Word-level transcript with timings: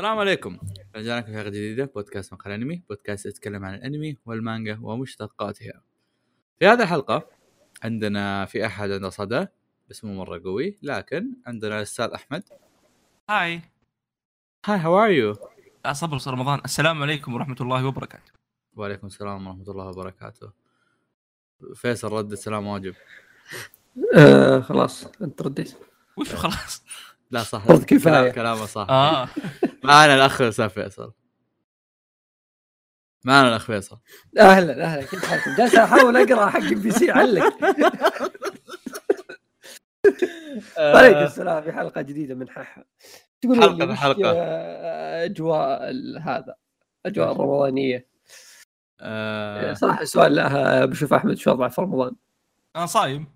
السلام 0.00 0.18
عليكم. 0.18 0.58
رجعنا 0.96 1.20
لكم 1.20 1.32
في 1.32 1.38
حلقة 1.38 1.48
جديدة 1.48 1.84
بودكاست 1.84 2.32
مقال 2.32 2.52
أنمي 2.52 2.82
بودكاست 2.88 3.26
يتكلم 3.26 3.64
عن 3.64 3.74
الأنمي 3.74 4.18
والمانجا 4.26 4.78
ومشتقاتها. 4.82 5.82
في 6.58 6.66
هذه 6.66 6.82
الحلقة 6.82 7.28
عندنا 7.82 8.46
في 8.46 8.66
أحد 8.66 8.90
عنده 8.90 9.10
صدى 9.10 9.46
بس 9.90 10.04
مو 10.04 10.14
مرة 10.14 10.42
قوي 10.44 10.78
لكن 10.82 11.36
عندنا 11.46 11.76
الأستاذ 11.76 12.10
أحمد. 12.10 12.42
Hi. 13.30 13.62
Hi 14.64 14.78
how 14.78 14.98
are 14.98 15.10
you 15.10 15.36
صبر 15.92 16.18
صار 16.18 16.34
رمضان. 16.34 16.60
السلام 16.64 17.02
عليكم 17.02 17.34
ورحمة 17.34 17.56
الله 17.60 17.86
وبركاته. 17.86 18.32
وعليكم 18.76 19.06
السلام 19.06 19.46
ورحمة 19.46 19.70
الله 19.70 19.86
وبركاته. 19.86 20.52
فيصل 21.74 22.12
رد 22.12 22.32
السلام 22.32 22.66
واجب. 22.66 22.94
آه 24.16 24.60
خلاص 24.60 25.06
انت 25.22 25.42
رديت. 25.42 25.76
وش 26.16 26.34
خلاص؟ 26.34 26.84
لا 27.30 27.42
صح. 27.42 27.64
فرض 27.66 27.84
كفاية. 27.84 28.12
كلام- 28.14 28.32
كلامه 28.32 28.66
صح. 28.66 28.86
آه. 28.90 29.28
معنا 29.84 30.14
الأخ 30.14 30.40
الاستاذ 30.40 30.68
فيصل. 30.68 31.12
معنا 33.24 33.48
الأخ 33.48 33.64
فيصل. 33.66 33.98
أهلا 34.38 34.84
أهلا 34.84 35.02
كيف 35.02 35.24
حالكم؟ 35.24 35.54
جالس 35.56 35.74
أحاول 35.74 36.16
أقرأ 36.16 36.50
حق 36.50 36.60
ام 36.60 36.80
بي 36.82 36.90
سي 36.90 37.10
علق. 37.10 37.54
عليكم 40.78 41.18
السلام 41.18 41.62
في 41.62 41.72
حلقة 41.72 42.02
جديدة 42.02 42.34
من 42.34 42.46
من 43.44 43.90
وش 43.90 43.98
حلقة. 43.98 44.32
آه، 44.36 45.24
أجواء 45.24 45.90
ال- 45.90 46.18
هذا 46.22 46.54
أجواء 47.06 47.32
الرمضانيه 47.32 48.06
آه، 49.00 49.72
صراحة 49.74 50.04
سؤال 50.04 50.34
لا 50.34 50.84
بشوف 50.84 51.12
أحمد 51.14 51.34
شو 51.34 51.50
وضعه 51.50 51.68
في 51.68 51.80
رمضان؟ 51.80 52.12
أنا 52.76 52.86
صايم. 52.86 53.26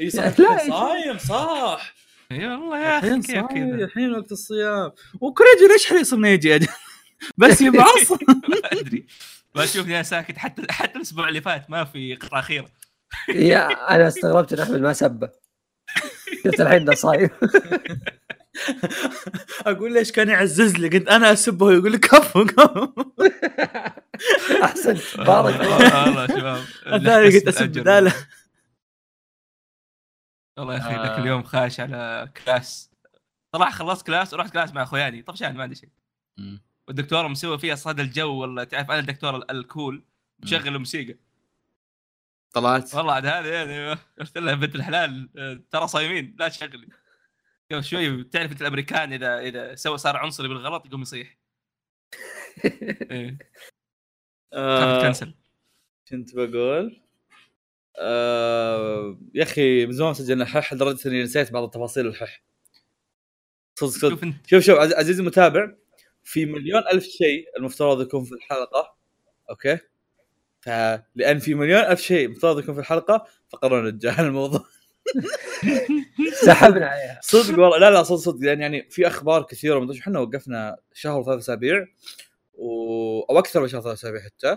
اي 0.00 0.10
صح. 0.16 0.40
لا، 0.40 0.58
صايم 0.70 1.18
صح 1.18 1.94
اي 2.32 2.46
والله 2.46 2.78
يا 2.78 2.98
أخي 2.98 3.06
الحين 3.08 3.22
كيف 3.22 3.44
كذا 3.46 3.84
الحين 3.84 4.12
وقت 4.12 4.32
الصيام. 4.32 4.92
وكريجي 5.20 5.66
ليش 5.72 5.86
حريص 5.86 6.12
انه 6.12 6.28
يجي؟ 6.28 6.58
بس 7.38 7.60
يبعص 7.66 8.10
ما 8.48 8.58
أدري. 8.72 9.06
ما 9.54 9.66
تشوفني 9.66 9.94
أنا 9.94 10.02
ساكت 10.02 10.38
حتى 10.38 10.62
حتى 10.70 10.96
الأسبوع 10.96 11.28
اللي 11.28 11.40
فات 11.40 11.70
ما 11.70 11.84
في 11.84 12.14
قطعه 12.14 12.38
اخيره 12.40 12.68
يا 13.28 13.94
أنا 13.94 14.08
استغربت 14.08 14.52
إن 14.52 14.60
أحمد 14.60 14.80
ما 14.80 14.92
سبه 14.92 15.28
شفت 16.44 16.60
الحين 16.60 16.84
ده 16.84 16.94
صايم 16.94 17.28
أقول 19.66 19.92
ليش 19.92 20.12
كان 20.12 20.28
يعزز 20.28 20.76
لي؟ 20.76 20.88
قلت 20.88 21.08
أنا 21.08 21.32
أسبه 21.32 21.66
ويقول 21.66 21.92
لي 21.92 21.98
كفو 21.98 22.44
كفو. 22.44 22.88
احسنت 24.62 25.00
بارك. 25.16 25.60
الله 25.60 26.26
شباب. 26.26 26.64
الثاني 26.86 27.24
قلت 27.38 27.48
أسب 27.48 27.60
الأجر. 27.62 27.80
بداله 27.80 28.14
والله 30.58 30.74
يا 30.74 30.78
أخي 30.78 30.94
آه. 30.94 31.02
ذاك 31.06 31.18
اليوم 31.18 31.42
خاش 31.42 31.80
على 31.80 32.32
class. 32.44 32.90
طلع 33.52 33.70
خلصت 33.70 34.06
class 34.06 34.34
ورحت 34.34 34.52
class 34.52 34.72
مع 34.74 34.82
أخواني. 34.82 35.22
طفشان 35.22 35.54
ما 35.56 35.62
عندي 35.62 35.74
شيء. 35.74 35.88
والدكتوره 36.88 37.28
مسوي 37.28 37.58
فيها 37.58 37.74
صدى 37.74 38.02
الجو 38.02 38.40
ولا 38.42 38.64
تعرف 38.64 38.90
أنا 38.90 38.98
الدكتور 39.00 39.36
ال- 39.36 39.50
ال 39.50 39.61
call 39.61 40.04
مشغل 40.38 40.68
الموسيقى. 40.68 41.18
طلعت؟ 42.52 42.94
والله 42.94 43.12
عاد 43.12 43.26
هذا 43.26 43.54
يعني 43.54 43.98
قلت 44.20 44.38
لها 44.38 44.54
بنت 44.54 44.74
الحلال 44.74 45.28
آه، 45.38 45.60
ترى 45.70 45.88
صايمين 45.88 46.36
لا 46.38 46.48
تشغلي. 46.48 46.88
قبل 47.70 47.84
شوي 47.84 48.24
تعرف 48.24 48.52
أنت 48.52 48.60
الأمريكان 48.62 49.12
إذا 49.12 49.38
إذا 49.38 49.74
سوى 49.74 49.98
صار 49.98 50.16
عنصري 50.16 50.48
بالغلط 50.48 50.86
يقوم 50.86 51.02
يصيح. 51.02 51.38
إيه. 53.10 53.38
خاف 54.54 55.22
آه، 55.22 55.32
كنت 56.08 56.34
بقول 56.36 57.01
آه 57.98 59.18
يا 59.34 59.42
أخي 59.42 59.86
من 59.86 59.92
زمان 59.92 60.14
سجلنا 60.14 60.42
الحح 60.44 60.72
لدرجة 60.74 61.08
إني 61.08 61.22
نسيت 61.22 61.52
بعض 61.52 61.64
التفاصيل 61.64 62.06
الحح 62.06 62.42
صدق 63.74 63.90
صدق. 63.90 64.20
شوف 64.20 64.24
شوف 64.46 64.64
شوف 64.64 64.78
عز- 64.78 64.92
عزيزي 64.92 65.20
المتابع 65.22 65.72
في 66.24 66.46
مليون 66.46 66.82
ألف 66.92 67.04
شيء 67.04 67.44
المفترض 67.58 68.00
يكون 68.02 68.24
في 68.24 68.32
الحلقة 68.32 68.94
أوكي؟ 69.50 69.78
فلان 70.60 71.38
في 71.38 71.54
مليون 71.54 71.80
ألف 71.80 72.00
شيء 72.00 72.26
المفترض 72.26 72.58
يكون 72.58 72.74
في 72.74 72.80
الحلقة 72.80 73.26
فقررنا 73.48 73.90
نتجاهل 73.90 74.24
الموضوع. 74.26 74.64
سحبنا 76.46 76.86
عليها. 76.86 77.20
صدق 77.22 77.58
والله. 77.58 77.78
لا 77.78 77.90
لا 77.90 78.02
صدق 78.02 78.16
صدق. 78.16 78.46
يعني, 78.46 78.62
يعني 78.62 78.90
في 78.90 79.06
أخبار 79.06 79.42
كثيرة 79.42 79.78
ما 79.78 79.98
إحنا 80.00 80.18
وقفنا 80.18 80.76
شهر 80.92 81.20
وثلاث 81.20 81.38
أسابيع 81.38 81.86
و... 82.54 83.20
أو 83.20 83.38
أكثر 83.38 83.60
من 83.60 83.68
شهر 83.68 83.80
ثلاث 83.80 83.98
أسابيع 83.98 84.20
حتى. 84.22 84.56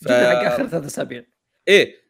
ف... 0.00 0.08
آخر 0.10 0.66
ثلاث 0.68 0.84
أسابيع. 0.84 1.24
إيه. 1.68 2.01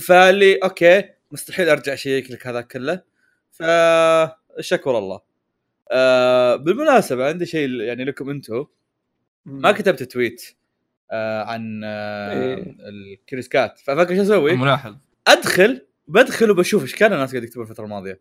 فاللي 0.00 0.54
okay 0.54 1.04
مستحيل 1.32 1.68
أرجع 1.68 1.92
أشيك 1.92 2.30
لك 2.30 2.46
هذا 2.46 2.60
كله. 2.60 3.02
فالشكر 3.50 4.98
الله. 4.98 5.20
آه 5.92 6.56
بالمناسبة 6.56 7.28
عندي 7.28 7.46
شيء 7.46 7.70
يعني 7.70 8.04
لكم 8.04 8.30
أنتم 8.30 8.66
ما 9.44 9.72
كتبت 9.72 10.02
tweet 10.02 10.56
آه 11.10 11.42
عن 11.42 11.80
آه 11.84 12.32
إيه. 12.32 12.76
ال 12.88 12.96
CuriousCat 12.96 13.78
ففكر 13.78 14.16
شو 14.16 14.22
أسوي؟ 14.22 14.56
ملاحظ 14.56 14.96
أدخل 15.26 15.86
بدخل 16.08 16.50
وبشوف 16.50 16.82
إيش 16.82 16.94
كان 16.94 17.12
الناس 17.12 17.30
قاعد 17.30 17.44
يكتبون 17.44 17.64
الفترة 17.64 17.84
الماضية. 17.84 18.20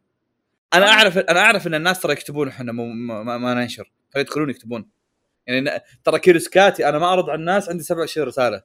أنا 0.73 0.87
أعرف 0.87 1.17
أنا 1.17 1.39
أعرف 1.39 1.67
إن 1.67 1.75
الناس 1.75 1.99
ترى 1.99 2.13
يكتبون 2.13 2.47
إحنا 2.47 2.71
ما, 2.71 3.23
ما, 3.23 3.37
ما 3.37 3.53
ننشر. 3.53 3.91
فيدخلون 4.13 4.49
يكتبون. 4.49 4.89
يعني 5.47 5.79
ترى 6.03 6.19
كيروسكاتي 6.19 6.89
أنا 6.89 6.99
ما 6.99 7.13
أرد 7.13 7.29
على 7.29 7.39
الناس 7.39 7.69
عندي 7.69 7.83
27 7.83 8.27
رسالة. 8.27 8.61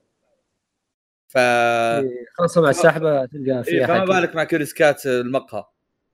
ف 1.35 1.39
إيه، 1.39 2.27
خاصه 2.39 2.61
مع 2.63 2.71
السحبه 2.71 3.25
تلقى 3.27 3.57
إيه 3.57 3.63
فيها 3.63 3.87
فما 3.87 4.01
حكي. 4.01 4.07
بالك 4.07 4.37
مع 4.37 4.45
كيروسكات 4.45 5.07
المقهى 5.07 5.65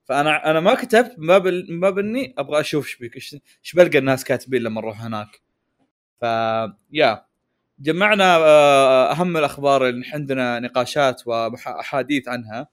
فأنا 0.05 0.51
أنا 0.51 0.61
ما 0.61 0.75
كتبت 0.75 1.15
من 1.19 1.27
باب 1.27 1.47
ال- 1.47 1.67
من 1.73 1.81
باب 1.81 1.99
اني 1.99 2.35
أبغى 2.39 2.61
أشوف 2.61 2.87
إيش 2.87 2.97
بيك- 2.97 3.15
إيش 3.17 3.75
بلقى 3.75 3.99
الناس 3.99 4.25
كاتبين 4.25 4.63
لما 4.63 4.81
نروح 4.81 5.03
هناك 5.03 5.41
ف 6.21 6.25
يا 6.93 7.25
جمعنا 7.79 8.37
آه، 8.37 9.13
أهم 9.13 9.37
الأخبار 9.37 9.89
اللي 9.89 10.07
عندنا 10.15 10.61
نقاشات 10.61 11.23
وأحاديث 11.27 12.29
عنها 12.29 12.69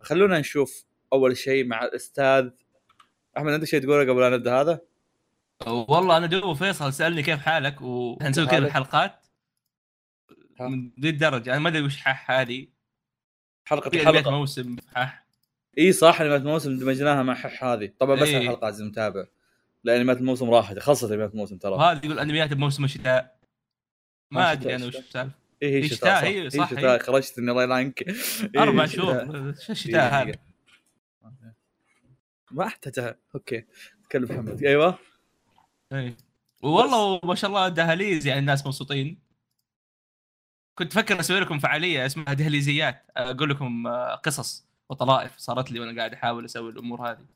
خلونا 0.00 0.38
نشوف 0.38 0.84
أول 1.12 1.36
شيء 1.36 1.66
مع 1.66 1.84
الأستاذ 1.84 2.50
أحمد 3.36 3.52
عندك 3.52 3.66
شيء 3.66 3.80
تقوله 3.82 4.12
قبل 4.12 4.20
لا 4.20 4.30
نبدأ 4.30 4.60
هذا؟ 4.60 4.80
والله 5.66 6.16
أنا 6.16 6.26
جو 6.26 6.54
فيصل 6.54 6.92
سألني 6.92 7.22
كيف 7.22 7.38
حالك 7.40 7.82
وحنسوي 7.82 8.46
كذا؟ 8.46 8.58
الحلقات. 8.58 9.21
من 10.68 10.90
ذي 11.00 11.08
الدرجة. 11.08 11.50
أنا 11.50 11.58
ما 11.58 11.68
أدري 11.68 11.82
وش 11.82 11.96
حح 11.96 12.30
هذه. 12.30 12.66
حلقة 13.64 13.90
الحلقة 13.94 14.30
موسم 14.30 14.76
حح 14.94 15.26
إي 15.78 15.92
صح 15.92 16.20
انميات 16.20 16.40
الموسم 16.40 16.78
دمجناها 16.78 17.22
مع 17.22 17.34
حح 17.34 17.64
هذه. 17.64 17.92
طبعا 17.98 18.16
بس 18.16 18.28
إيه. 18.28 18.38
الحلقة 18.38 18.66
عزيزي 18.66 18.84
المتابع 18.84 19.24
لأن 19.84 20.00
انميات 20.00 20.18
الموسم 20.18 20.50
راحت 20.50 20.78
خلصت 20.78 21.10
انميات 21.10 21.32
الموسم 21.32 21.58
ترى. 21.58 21.72
وهذا 21.72 22.00
يقول 22.04 22.18
أنميات 22.18 22.52
بموسم 22.52 22.84
الشتاء. 22.84 23.38
ما 24.30 24.40
شتاء، 24.40 24.52
أدري 24.52 24.74
أنا 24.76 24.86
وش 24.86 24.92
شتاء. 24.92 25.02
السالفة. 25.02 25.32
هي 25.62 25.74
هي 25.74 25.88
شتاء 25.88 26.20
شتاء، 26.24 26.48
صح. 26.48 26.70
شتاء 26.70 26.94
هي. 26.94 26.98
خرجتني 26.98 27.50
الله 27.50 27.62
يلعنك. 27.62 28.04
أربع 28.56 28.86
شتاء. 28.86 29.04
شهور. 29.04 29.50
دقيقة، 29.70 30.08
هذا. 30.08 30.32
ما 32.50 32.66
احتاجها 32.66 33.16
أوكي 33.34 33.64
تكلم 34.04 34.24
محمد. 34.24 34.64
أيوه. 34.64 34.98
إيه. 35.92 36.16
والله 36.62 37.20
ما 37.24 37.34
شاء 37.34 37.50
الله 37.50 37.68
دهاليز 37.68 38.26
يعني 38.26 38.40
الناس 38.40 38.66
مبسوطين. 38.66 39.31
كنت 40.74 40.96
أفكر 40.96 41.20
أسوي 41.20 41.40
لكم 41.40 41.58
فعالية 41.58 42.06
اسمها 42.06 42.32
دهليزيات. 42.32 43.02
أقول 43.16 43.50
لكم 43.50 43.86
آه، 43.86 44.14
قصص 44.14 44.66
وطلائف 44.88 45.32
صارت 45.36 45.70
لي 45.72 45.80
وأنا 45.80 45.98
قاعد 45.98 46.12
أحاول 46.12 46.44
أسوي 46.44 46.70
الأمور 46.70 47.10
هذه. 47.10 47.26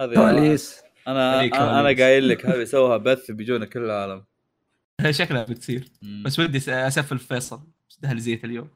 هذه 0.00 0.14
كواليس. 0.14 0.82
أنا 1.08 1.44
أنا. 1.44 2.04
قايل 2.04 2.28
لك 2.28 2.46
هذه 2.50 2.64
سووها 2.64 2.96
بث 2.96 3.30
بيجونا 3.30 3.66
كل 3.66 3.84
العالم. 3.84 4.24
شكلها 5.10 5.42
بتصير. 5.42 5.88
بس 6.24 6.38
ودي 6.38 6.58
أسفل 6.68 7.18
فيصل 7.18 7.60
دهليزية 8.00 8.40
اليوم. 8.44 8.68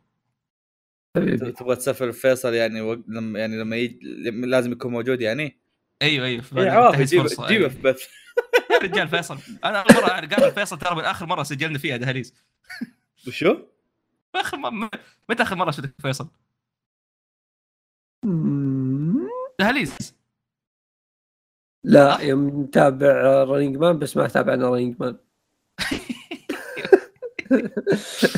تبغى 1.15 1.77
تسافر 1.77 2.13
فيصل 2.13 2.55
يعني 2.55 2.81
وق... 2.81 2.99
لما 3.09 3.39
يعني 3.39 3.57
لما 3.57 3.77
يجي 3.77 4.01
لازم 4.31 4.73
يكون 4.73 4.93
موجود 4.93 5.21
يعني؟ 5.21 5.59
أيوه 6.03 6.27
أيوه. 6.27 6.45
بالي 6.53 6.71
عوافي 6.71 7.05
جيبه 7.05 7.29
جيبه 7.29 7.49
أيوة. 7.49 7.69
في 7.69 7.83
بث. 7.83 8.03
يا 8.71 8.79
رجال 8.79 9.09
فيصل. 9.09 9.39
أنا 9.65 9.81
أول 9.81 10.03
مرة 10.03 10.27
قابل 10.27 10.53
فيصل 10.53 10.79
ترى 10.79 10.95
من 10.95 11.05
آخر 11.05 11.27
مرة 11.27 11.43
سجلنا 11.43 11.79
فيها 11.79 11.97
دهاليز 11.97 12.35
وشو؟ 13.27 13.57
اخر 14.35 14.57
م- 14.57 14.91
متى 15.31 15.43
آخر 15.43 15.57
مرة 15.57 15.71
شفتك 15.71 15.95
فيصل؟ 16.01 16.29
دهاليز. 19.59 20.15
لا 21.85 22.21
يوم 22.21 22.63
نتابع 22.63 23.43
Running 23.45 23.77
Man 23.77 23.99
بس 23.99 24.17
ما 24.17 24.29
تابعنا 24.29 24.69
Running 24.71 24.97
Man 25.01 25.19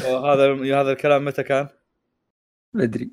هذا 0.07 0.81
هذا 0.81 0.93
الكلام 0.93 1.25
متى 1.25 1.43
كان؟ 1.43 1.69
ما 2.73 2.83
أدري. 2.83 3.11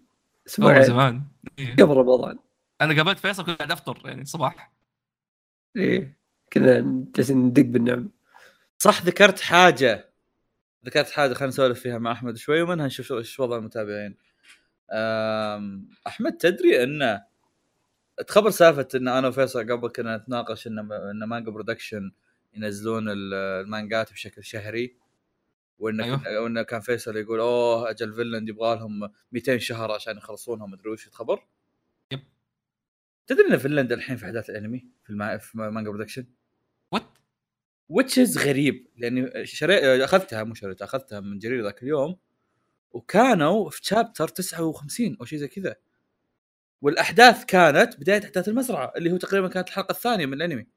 أسبوعين 0.48 0.84
زمان. 0.84 1.24
إيه. 1.60 1.74
قبل 1.74 1.94
رمضان. 1.98 2.40
أنا 2.82 2.96
قابلت 2.96 3.20
فيصل 3.20 3.46
كنت 3.46 3.58
قاعد 3.58 3.72
أفطر 3.72 4.02
يعني 4.06 4.26
صباح. 4.26 4.74
إيه. 5.76 6.18
كذا 6.52 6.82
جالسين 7.16 7.38
ندق 7.38 7.62
بالنعم. 7.64 8.10
صح 8.78 9.02
ذكرت 9.02 9.40
حاجة. 9.40 10.07
ذكرت 10.88 11.10
حاجة 11.10 11.34
خلينا 11.34 11.48
نسولف 11.48 11.80
فيها 11.80 11.98
مع 11.98 12.12
أحمد 12.12 12.38
شوي 12.38 12.62
ومنها 12.62 12.86
نشوف 12.88 13.06
شو- 13.06 13.18
إيش 13.18 13.40
وضع 13.40 13.58
المتابعين. 13.58 14.18
أحمد 16.08 16.38
تدري 16.38 16.84
انه 16.84 17.24
تخبر 18.28 18.50
سالفة 18.50 18.88
إن 18.96 19.08
أنا 19.08 19.28
وفيصل 19.28 19.72
قبل 19.72 19.90
كنا 19.90 20.18
نتناقش 20.18 20.68
إن 20.68 20.80
إن 20.92 21.24
مانجا 21.24 21.52
برودكشن 21.52 22.12
ينزلون 22.54 23.10
ال- 23.10 23.34
المانجات 23.34 24.12
بشكل 24.14 24.44
شهري؟ 24.44 24.96
وانك 25.80 26.28
أيوه. 26.28 26.44
وانه 26.44 26.62
كان 26.62 26.80
فيصل 26.82 27.18
يقول 27.18 27.40
أوه 27.40 27.90
أجل 27.90 28.14
فينلاند 28.14 28.50
يبغى 28.50 28.76
لهم 28.76 29.10
200 29.32 29.58
شهر 29.58 29.92
عشان 29.92 30.18
يخلصونها 30.18 30.68
مدري 30.68 30.90
وش 30.90 31.08
الخبر؟ 31.08 31.48
Yep. 32.12 32.20
تدري 33.28 33.48
إن 33.48 33.58
فينلاند 33.58 33.92
الحين 33.92 34.18
في 34.18 34.26
أحداث 34.26 34.50
الأنمي 34.50 34.86
في, 35.04 35.10
المع... 35.10 35.38
في 35.38 35.58
Manga 35.58 35.90
Production؟ 35.90 36.26
which 37.90 38.24
is 38.24 38.38
غريب 38.38 38.88
لأني 38.98 39.46
شري... 39.46 40.04
أخذتها 40.04 40.44
مو 40.44 40.54
شريتها 40.54 40.86
أخذتها 40.86 41.20
من 41.20 41.40
جرير 41.40 41.64
ذاك 41.64 41.84
اليوم 41.84 42.18
وكانوا 42.92 43.70
في 43.70 43.80
chapter 43.84 44.28
59 44.28 45.18
أو 45.22 45.26
شيء 45.26 45.40
زي 45.40 45.48
كذا. 45.48 45.76
والأحداث 46.82 47.46
كانت 47.46 48.00
بداية 48.00 48.24
أحداث 48.24 48.48
المزرعة 48.48 48.94
اللي 48.98 49.12
هو 49.12 49.18
تقريبا 49.18 49.48
كانت 49.48 49.68
الحلقة 49.68 49.92
الثانية 49.92 50.26
من 50.26 50.34
الأنمي 50.34 50.68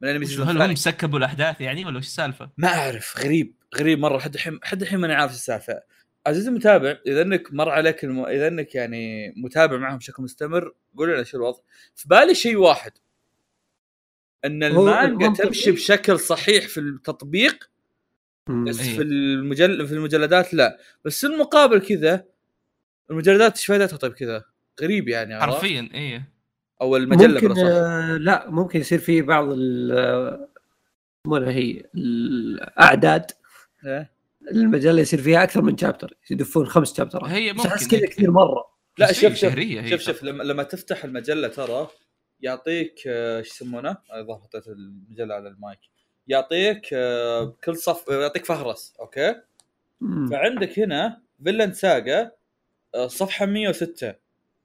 من 0.00 0.08
الأنمي 0.08 0.26
هل 0.26 0.62
هم 0.62 0.74
سكبوا 0.74 1.18
الأحداث 1.18 1.60
يعني 1.60 1.84
ولا 1.84 1.98
وش 1.98 2.06
السالفة؟ 2.06 2.50
ما 2.58 2.68
أعرف 2.68 3.18
غريب 3.18 3.54
غريب 3.76 3.98
مرة 3.98 4.16
لحد 4.16 4.34
الحين 4.34 4.54
لحد 4.54 4.82
الحين 4.82 4.98
ماني 4.98 5.14
عارف 5.14 5.32
السالفة. 5.32 5.82
عزيزي 6.26 6.48
المتابع 6.48 6.98
إذا 7.06 7.22
إنك 7.22 7.54
مر 7.54 7.68
عليك 7.68 8.04
الم... 8.04 8.26
إذا 8.26 8.48
إنك 8.48 8.74
يعني 8.74 9.34
متابع 9.36 9.76
معهم 9.76 9.98
بشكل 9.98 10.22
مستمر 10.22 10.74
قول 10.96 11.14
لنا 11.14 11.22
شو 11.22 11.36
الوضع. 11.36 11.60
في 11.94 12.08
بالي 12.08 12.34
شيء 12.34 12.56
واحد. 12.56 12.92
أن 14.44 14.62
المانجا 14.62 15.28
تمشي 15.28 15.72
بشكل 15.72 16.18
صحيح 16.18 16.68
في 16.68 16.80
التطبيق. 16.80 17.70
بس 18.48 18.80
إيه. 18.80 18.96
في 18.96 19.02
المجل 19.02 19.86
في 19.86 19.94
المجلدات 19.94 20.54
لا 20.54 20.78
بس 21.04 21.24
المقابل 21.24 21.80
كذا 21.80 22.24
المجلدات 23.10 23.56
إيش 23.56 23.66
فائدتها 23.66 23.96
طيب 23.96 24.12
كذا 24.12 24.44
غريب 24.82 25.08
يعني؟ 25.08 25.40
حرفيا 25.40 25.88
إيه 25.94 26.32
أو 26.80 26.96
المجلة 26.96 27.48
ممكن 27.48 27.60
آه 27.60 28.16
لا 28.16 28.50
ممكن 28.50 28.80
يصير 28.80 28.98
في 28.98 29.22
بعض 29.22 29.48
ال 29.50 29.92
آه، 31.26 31.50
هي 31.50 31.84
الأعداد 31.94 33.30
إيه؟ 33.86 34.10
المجلة 34.52 35.00
يصير 35.00 35.22
فيها 35.22 35.42
أكثر 35.42 35.62
من 35.62 35.76
chapter 35.76 36.16
يدفون 36.30 36.66
خمس 36.66 36.96
شابترات 36.96 37.30
هي 37.30 37.52
ممكن 37.52 37.68
كذا 37.68 38.06
كثير 38.06 38.30
مرة 38.30 38.70
لا 38.98 39.12
شوف 39.12 39.34
شوف 39.34 39.54
شوف 39.90 40.00
شوف 40.00 40.22
لما, 40.22 40.42
لما 40.42 40.62
تفتح 40.62 41.04
المجلة 41.04 41.48
ترى 41.48 41.88
يعطيك 42.42 43.02
آه، 43.06 43.38
إيش 43.38 43.48
يسمونه؟ 43.48 43.96
أنا 44.12 44.20
الظاهر 44.20 44.40
حطيت 44.40 44.68
المجلة 44.68 45.34
على 45.34 45.48
المايك 45.48 45.80
يعطيك 46.28 46.88
آه، 46.92 47.56
كل 47.64 47.76
صف 47.76 48.08
يعطيك 48.08 48.44
فهرس 48.44 48.94
okay؟ 49.00 49.34
مم. 50.00 50.28
فعندك 50.30 50.78
هنا 50.78 51.20
Vinland 51.44 51.74
Saga 51.74 52.32
آه، 52.94 53.06
صفحة 53.06 53.46
106 53.46 54.14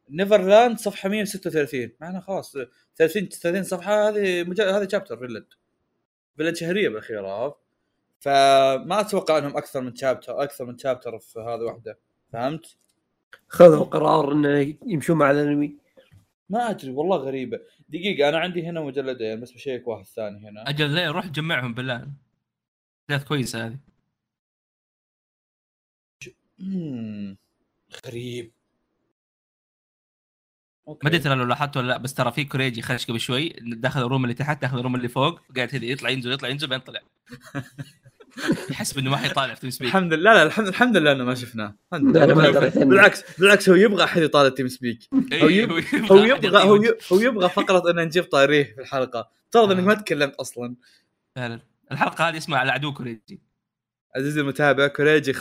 Neverland 0.10 0.78
صفحة 0.78 1.10
136 1.10 1.92
معنا 2.02 2.20
خلاص 2.20 2.56
آه، 2.56 2.68
30 2.96 3.30
30 3.30 3.64
صفحة 3.64 4.10
هذه 4.10 4.44
مجل... 4.44 4.64
هذه 4.64 4.88
chapter 4.92 5.18
Vinland 5.18 5.46
Vinland 6.38 6.56
شهرية 6.56 6.90
بالأخير 6.90 7.26
عرفت؟ 7.26 7.58
فما 8.20 9.00
أتوقع 9.00 9.38
إنهم 9.38 9.58
أكثر 9.58 9.82
من 9.82 9.96
chapter 9.96 10.44
أكثر 10.44 10.66
من 10.66 10.78
chapter 10.78 11.20
في 11.20 11.40
هذه 11.40 11.62
واحدة 11.62 11.98
فهمت؟ 12.34 12.76
خذوا 13.48 13.86
قرار 13.86 14.32
إنه 14.32 14.76
يمشون 14.86 15.18
مع 15.18 15.32
الأنمي 15.32 15.85
ما 16.50 16.70
أدري 16.70 16.92
والله 16.92 17.18
غريبة. 17.18 17.60
دقيقة 17.90 18.30
أنا 18.30 18.38
عندي 18.40 18.68
هنا 18.68 18.82
مجلدين 18.82 19.42
بس 19.42 19.52
بشيك 19.52 19.88
واحد 19.88 20.06
ثاني 20.06 20.50
هنا. 20.50 20.70
أجل 20.70 20.90
ليه 20.90 21.10
روح 21.10 21.28
جمعهم 21.28 21.74
بالله. 21.74 22.08
احداث 23.10 23.28
كويسة 23.28 23.66
هذه. 23.68 23.80
مم. 26.60 27.38
غريب. 28.08 28.52
ما 30.88 30.96
أدري 31.06 31.20
ترى 31.20 31.36
لو 31.36 31.44
لاحظت 31.46 31.78
ولا 31.78 31.88
لا 31.88 31.98
بس 31.98 32.14
ترى 32.14 32.32
في 32.32 32.46
كوريجي 32.46 32.82
خش 32.82 33.06
قبل 33.06 33.20
شوي 33.20 33.50
داخل 33.62 34.02
ال 34.02 34.06
room 34.06 34.24
اللي 34.24 34.34
تحت 34.34 34.62
داخل 34.62 34.80
ال 34.80 34.83
room 34.83 34.96
اللي 34.96 35.08
فوق 35.08 35.40
قاعد 35.56 35.68
كذا 35.68 35.86
يطلع 35.86 36.10
ينزل 36.10 36.32
يطلع 36.34 36.50
ينزل 36.50 36.68
بعدين 36.68 36.86
طلع. 36.86 37.00
يحسب 38.70 38.98
إنه 38.98 39.12
ما 39.12 39.18
حيطالع 39.18 39.54
في 39.54 39.62
TeamSpeak 39.62 39.88
الحمد 39.88 40.14
لله 40.14 40.34
لا 40.34 40.44
الحمد 40.44 40.68
الحمد 40.68 40.98
لله 40.98 41.12
إنه 41.12 41.24
ما 41.24 41.36
شفناه. 41.36 41.76
الحمد 41.94 42.18
لا، 42.18 42.26
لله. 42.26 42.70
بالعكس 42.86 43.40
بالعكس 43.40 43.70
هو 43.70 43.76
يبغى 43.76 44.04
أحد 44.04 44.22
يطالع 44.22 44.50
TeamSpeak 44.50 45.00
هو 45.14 45.48
إيه، 45.48 45.62
يبغى 45.64 45.84
هو 46.12 46.24
يبغى 46.24 46.64
هو 47.12 47.20
يبغى 47.20 47.50
فقرة 47.50 47.92
ان 47.92 48.06
نجيب 48.06 48.24
طاريه 48.24 48.64
في 48.64 48.82
الحلقة. 48.82 49.30
افترض 49.46 49.72
إنك 49.72 49.80
آه. 49.84 49.86
ما 49.88 49.94
تكلمت 49.94 50.36
أصلا. 50.36 50.76
فعلا 51.36 51.60
الحلقة 51.92 52.30
هذه 52.30 52.38
اسمها 52.38 52.64
العدو 52.64 52.94
كوريجي. 52.94 53.42
عزيزي 54.16 54.42
المتابع 54.42 54.88
كوريجي 54.88 55.34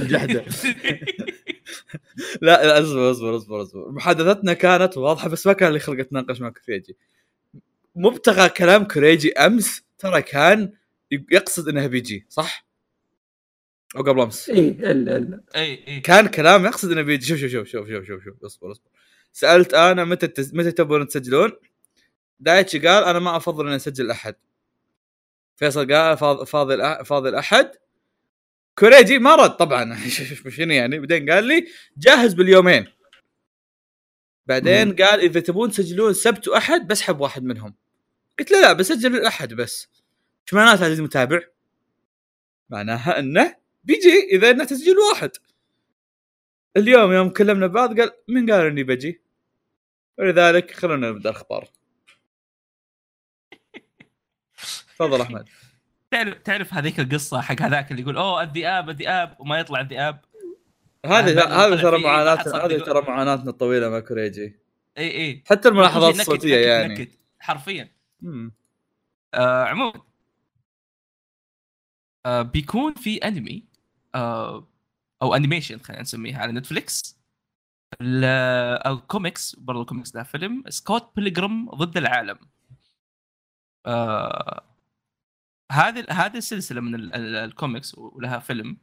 الجحده 0.00 0.44
لا 2.42 2.66
لا 2.66 2.80
اصبر 2.82 3.10
اصبر 3.10 3.36
اصبر 3.36 3.62
اصبر. 3.62 3.90
محادثتنا 3.90 4.52
كانت 4.52 4.96
واضحة 4.96 5.28
بس 5.28 5.46
ما 5.46 5.52
كان 5.52 5.72
لي 5.72 5.78
خلق 5.78 5.98
أتناقش 6.00 6.40
مع 6.40 6.48
كوريجي. 6.66 6.96
مبتغى 7.94 8.48
كلام 8.48 8.84
كوريجي 8.84 9.32
أمس 9.32 9.82
ترى 9.98 10.22
كان 10.22 10.72
يقصد 11.10 11.68
انها 11.68 11.86
بيجي 11.86 12.26
صح؟ 12.28 12.66
أو 13.96 14.02
قبل 14.02 14.20
أمس؟ 14.20 14.50
اي 14.50 14.68
الا 14.68 15.16
الا 15.16 15.40
اي 15.56 15.84
اي 15.88 16.00
كان 16.00 16.26
كلام 16.26 16.64
يقصد 16.64 16.92
إنه 16.92 17.02
بيجي. 17.02 17.26
شوف 17.26 17.38
شوف 17.38 17.50
شوف 17.50 17.68
شوف 17.68 17.88
شوف 17.88 18.06
شوف 18.06 18.24
شوف 18.24 18.44
اصبر 18.44 18.72
اصبر. 18.72 18.90
سألت 19.32 19.74
أنا 19.74 20.04
متى 20.04 20.26
تز... 20.26 20.54
متى 20.54 20.72
تبون 20.72 21.06
تسجلون؟ 21.08 21.52
دايتشي 22.40 22.78
قال 22.78 23.04
أنا 23.04 23.18
ما 23.18 23.36
أفضل 23.36 23.66
إني 23.66 23.76
أسجل 23.76 24.10
أحد. 24.10 24.34
فيصل 25.56 25.92
قال 25.94 26.16
فاض- 26.18 26.44
فاضي. 26.44 27.04
فاضي 27.04 27.28
الاحد 27.28 27.70
كوريجي 28.78 29.18
ما 29.18 29.34
رد 29.34 29.50
طبعا 29.50 29.96
شنو 30.48 30.72
يعني. 30.72 30.98
بعدين 30.98 31.30
قال 31.30 31.44
لي 31.44 31.66
جاهز 31.96 32.34
باليومين. 32.34 32.86
بعدين 34.46 34.88
مم. 34.88 34.96
قال 34.96 35.20
إذا 35.20 35.40
تبون 35.40 35.70
تسجلون 35.70 36.12
سبت 36.14 36.48
وأحد 36.48 36.88
بسحب 36.88 37.20
واحد 37.20 37.42
منهم. 37.44 37.74
قلت 38.38 38.50
له 38.50 38.60
لا 38.60 38.72
بسجل 38.72 39.16
الأحد 39.16 39.54
بس. 39.54 39.88
إيش 40.42 40.54
معناته 40.54 40.84
عزيزي 40.84 41.00
المتابع؟ 41.00 41.40
معناها 42.70 43.18
إنه 43.18 43.56
بيجي 43.84 44.28
إذا 44.32 44.50
إنه 44.50 44.64
تسجيل 44.64 44.98
واحد. 44.98 45.30
اليوم 46.76 47.12
يوم 47.12 47.28
كلمنا 47.28 47.66
بعض 47.66 48.00
قال 48.00 48.10
من 48.28 48.50
قال 48.50 48.66
إني 48.66 48.82
بجي؟ 48.82 49.22
ولذلك 50.18 50.70
خلونا 50.70 51.10
نبدأ 51.10 51.30
الأخبار. 51.30 51.68
تفضل 54.88 55.20
أحمد. 55.20 55.48
تعرف 56.10 56.38
تعرف 56.38 56.74
هذيك 56.74 57.00
القصة 57.00 57.40
حق 57.40 57.62
هذاك 57.62 57.90
اللي 57.90 58.02
يقول 58.02 58.16
أوه 58.16 58.42
الذئاب 58.42 58.90
الذئاب 58.90 59.36
وما 59.40 59.58
يطلع 59.58 59.80
الذئاب؟ 59.80 60.24
هذه 61.06 61.44
هذه 61.44 61.82
ترى 61.82 62.02
صدق 62.44 62.64
هذه 62.64 62.78
ترى 62.78 63.02
معاناتنا 63.02 63.50
الطويلة 63.50 63.88
مع 63.88 64.00
كوريجي 64.00 64.56
اي 64.98 65.10
اي 65.10 65.42
حتى 65.46 65.68
الملاحظات 65.68 66.14
الصوتية 66.14 66.56
يعني. 66.56 66.94
نكد. 66.94 67.08
حرفيا. 67.38 67.92
آه 69.34 69.64
عموما 69.64 70.02
آه 72.26 72.42
بيكون 72.42 72.94
في 72.94 73.16
أنمي 73.16 73.64
آه 74.14 74.68
أو 75.22 75.34
animation 75.34 75.78
خلينا 75.78 76.02
نسميها 76.02 76.38
على 76.42 76.52
نتفليكس 76.52 77.18
أو 78.86 79.00
كوميكس 79.00 79.56
برضو 79.56 79.84
كوميكس 79.84 80.10
ده 80.10 80.22
فيلم 80.22 80.64
Scott 80.68 81.12
Pilgrim 81.16 81.70
ضد 81.70 81.96
العالم. 81.96 82.38
آه 83.86 84.62
هذه 85.72 86.06
هذه 86.10 86.36
السلسلة 86.36 86.80
من 86.80 86.94
ال- 86.94 87.14
ال- 87.14 87.36
الcomics 87.36 87.94
ولها 87.98 88.38
فيلم. 88.38 88.76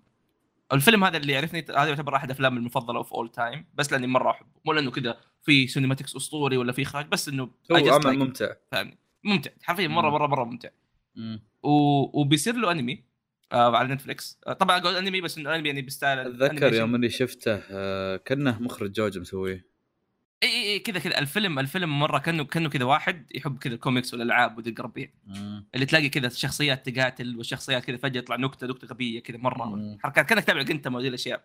الفيلم 0.73 1.03
هذا 1.03 1.17
اللي 1.17 1.33
يعرفني 1.33 1.59
هذا 1.69 1.89
يعتبر 1.89 2.15
أحد 2.15 2.31
أفلامي 2.31 2.57
المفضلة 2.57 2.97
of 2.97 3.13
all 3.13 3.29
time 3.31 3.65
بس 3.73 3.91
لأني 3.91 4.07
مرة 4.07 4.31
أحبه. 4.31 4.49
مو 4.65 4.73
لأنه 4.73 4.91
كذا 4.91 5.21
في 5.43 5.67
cinematics 5.67 6.15
أسطوري 6.15 6.57
ولا 6.57 6.71
في 6.71 6.81
إخراج 6.83 7.07
بس 7.07 7.27
إنه 7.29 7.43
هو 7.71 7.75
عمل 7.93 8.03
it. 8.03 8.07
ممتع. 8.07 8.53
فاهمني. 8.71 8.97
ممتع 9.23 9.51
حرفيا 9.63 9.87
مرة. 9.87 10.09
مرة 10.09 10.27
مرة 10.27 10.43
ممتع 10.43 10.69
مم. 11.15 11.43
و... 11.63 11.69
وبيصير 12.21 12.55
له 12.55 12.71
أنمي 12.71 13.03
آه 13.51 13.77
على 13.77 13.93
نتفلكس 13.93 14.39
آه 14.47 14.53
طبعا 14.53 14.77
أقول 14.77 14.95
أنمي 14.95 15.21
بس 15.21 15.37
إنه 15.37 15.55
أنمي 15.55 15.69
يعني 15.69 15.81
ب 15.81 15.88
style 15.88 16.19
أتذكر 16.19 16.73
يوم 16.73 16.95
إني 16.95 17.09
شفته 17.09 17.61
آه، 17.71 18.17
كأنه 18.17 18.61
مخرج 18.61 18.91
جوجو 18.91 19.17
مسويه 19.17 19.69
إي 20.43 20.73
إي 20.73 20.79
كذا 20.79 20.99
كذا 20.99 21.19
الفيلم 21.19 21.59
الفيلم 21.59 21.99
مرة 21.99 22.19
كأنه 22.19 22.43
كأنه 22.43 22.69
كذا 22.69 22.83
واحد 22.85 23.31
يحب 23.35 23.57
كذا 23.57 23.73
الكوميكس 23.73 24.13
والألعاب 24.13 24.57
وذي 24.57 24.69
القربيع 24.69 25.11
مم. 25.25 25.67
اللي 25.75 25.85
تلاقي 25.85 26.09
كذا 26.09 26.29
شخصيات 26.29 26.89
تقاتل 26.89 27.37
والشخصيات 27.37 27.85
كذا 27.85 27.97
فجأة 27.97 28.19
يطلع 28.19 28.35
نكتة 28.35 28.67
نكتة 28.67 28.87
غبية 28.87 29.19
كذا 29.19 29.37
مرة 29.37 29.65
مم. 29.65 29.97
حركات 30.03 30.29
كأنك 30.29 30.43
تتابع 30.43 30.61
Gintama 30.61 30.97
وذي 30.97 31.07
الأشياء. 31.07 31.43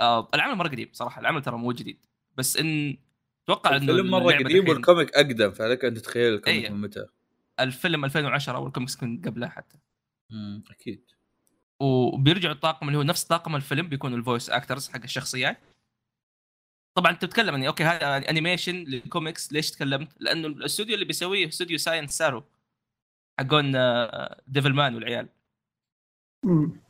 آه 0.00 0.28
العمل 0.34 0.54
مرة 0.54 0.68
قديم 0.68 0.88
صراحة 0.92 1.20
العمل 1.20 1.42
ترى 1.42 1.56
مو 1.58 1.72
جديد 1.72 2.06
بس 2.36 2.56
إن 2.56 2.96
أتوقع 3.44 3.76
إنه 3.76 3.92
الفيلم 3.92 4.10
مرة 4.10 4.32
قديم 4.32 4.68
وال 4.68 4.81
comic 4.81 5.14
أقدم 5.14 5.50
فلك 5.50 5.84
ان 5.84 5.94
تتخيل 5.94 6.34
ال 6.34 6.39
comic 6.39 6.64
إيه. 6.64 6.70
من 6.70 6.80
متى 6.80 7.06
الفيلم 7.60 8.04
2010 8.04 8.58
والكوميكس 8.58 8.96
كان 8.96 9.22
قبلها 9.22 9.48
حتى 9.48 9.78
مم. 10.30 10.64
أكيد 10.70 11.10
وبيرجعوا 11.80 12.54
الطاقم 12.54 12.86
اللي 12.88 12.98
هو 12.98 13.02
نفس 13.02 13.24
طاقم 13.24 13.56
الفيلم 13.56 13.88
بيكونوا 13.88 14.18
ال 14.18 14.23
voice 14.23 14.50
actors 14.50 14.88
حق 14.88 15.02
الشخصيات 15.02 15.58
طبعا 16.94 17.12
أنت 17.12 17.24
بتتكلم 17.24 17.54
يعني 17.54 17.68
okay 17.68 17.84
هذا 17.84 18.30
animation 18.30 18.74
لل 18.74 18.93
comics 18.93 19.52
ليش 19.52 19.70
تكلمت؟ 19.70 20.08
لأنه 20.20 20.48
الاستوديو 20.48 20.94
اللي 20.94 21.04
بيسويه 21.04 21.48
استوديو 21.48 21.78
Science 21.78 22.10
Saru 22.10 22.44
حقون 23.40 23.72
Devilman 24.46 24.94
والعيال 24.94 25.28
مم. 26.44 26.80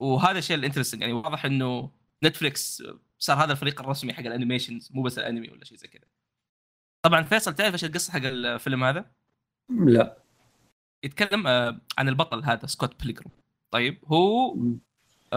وهذا 0.00 0.38
الشيء 0.38 0.56
ال 0.56 0.60
interesting 0.60 1.00
يعني 1.00 1.12
واضح 1.12 1.44
إنه 1.44 1.90
Netflix 2.24 2.82
صار 3.22 3.44
هذا 3.44 3.52
الفريق 3.52 3.80
الرسمي 3.80 4.12
حق 4.12 4.20
ال 4.20 4.26
animations 4.26 4.92
مو 4.92 5.02
بس 5.02 5.18
الانمي 5.18 5.48
ولا 5.50 5.64
شيء 5.64 5.78
زي 5.78 5.88
كذا. 5.88 6.04
طبعا 7.02 7.22
فيصل 7.22 7.54
تعرف 7.54 7.72
إيش 7.72 7.84
القصة 7.84 8.12
حق 8.12 8.20
الفيلم 8.24 8.84
هذا؟ 8.84 9.10
لا. 9.70 10.22
يتكلم 11.04 11.46
آه، 11.46 11.80
عن 11.98 12.08
البطل 12.08 12.44
هذا 12.44 12.66
Scott 12.66 13.02
Pilgrim 13.02 13.30
طيب 13.70 14.04
هو 14.06 14.56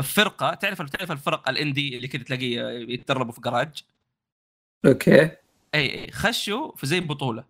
فرقة 0.03 0.53
تعرف 0.53 0.81
تعرف 0.81 1.11
الفرق 1.11 1.49
ال 1.49 1.57
indie 1.57 1.97
اللي 1.97 2.07
كذا 2.07 2.23
تلاقيه 2.23 2.61
يتدربوا 2.69 3.31
في 3.31 3.41
جراج 3.41 3.83
okay. 4.85 5.21
إي 5.21 5.37
إي 5.75 6.11
خشوا 6.11 6.75
في 6.75 6.85
زي 6.87 6.99
بطولة. 6.99 7.45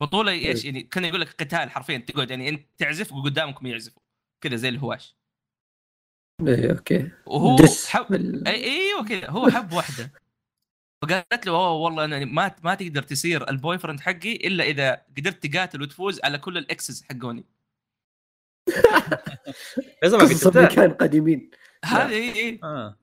بطولة 0.00 0.32
إيش؟ 0.32 0.64
يعني 0.64 0.82
كان 0.82 1.04
يقول 1.04 1.20
لك 1.20 1.28
قتال 1.28 1.70
حرفيا 1.70 1.98
تقعد 1.98 2.30
يعني 2.30 2.48
أنت 2.48 2.66
تعزف 2.78 3.12
وقدامكم 3.12 3.66
يعزفوا. 3.66 4.02
كذا 4.40 4.56
زي 4.56 4.68
الهواش. 4.68 5.14
اي 6.46 6.70
okay. 6.70 7.10
وهو 7.26 7.56
دس 7.56 7.88
حب 7.88 8.14
أيوه 8.46 9.04
كذا 9.04 9.30
هو 9.30 9.50
حب 9.50 9.72
واحدة. 9.72 10.10
فقالت 11.02 11.46
له 11.46 11.52
"أوه 11.52 11.72
والله 11.72 12.04
أنا 12.04 12.24
ما 12.24 12.54
ما 12.64 12.74
تقدر 12.74 13.02
تصير 13.02 13.50
ال 13.50 13.78
boyfriend 13.78 14.00
حقي 14.00 14.32
إلا 14.36 14.64
إذا 14.64 15.02
قدرت 15.16 15.46
تقاتل 15.46 15.82
وتفوز 15.82 16.20
على 16.24 16.38
كل 16.38 16.58
ال 16.58 16.67
exes 16.67 17.02
حقوني. 17.02 17.44
كتبتها 20.04 20.60
أمريكان 20.62 20.90
قديمين. 20.92 21.50
هذه 21.84 22.10
اي 22.12 22.32
اي 22.48 22.60
آه. 22.62 22.96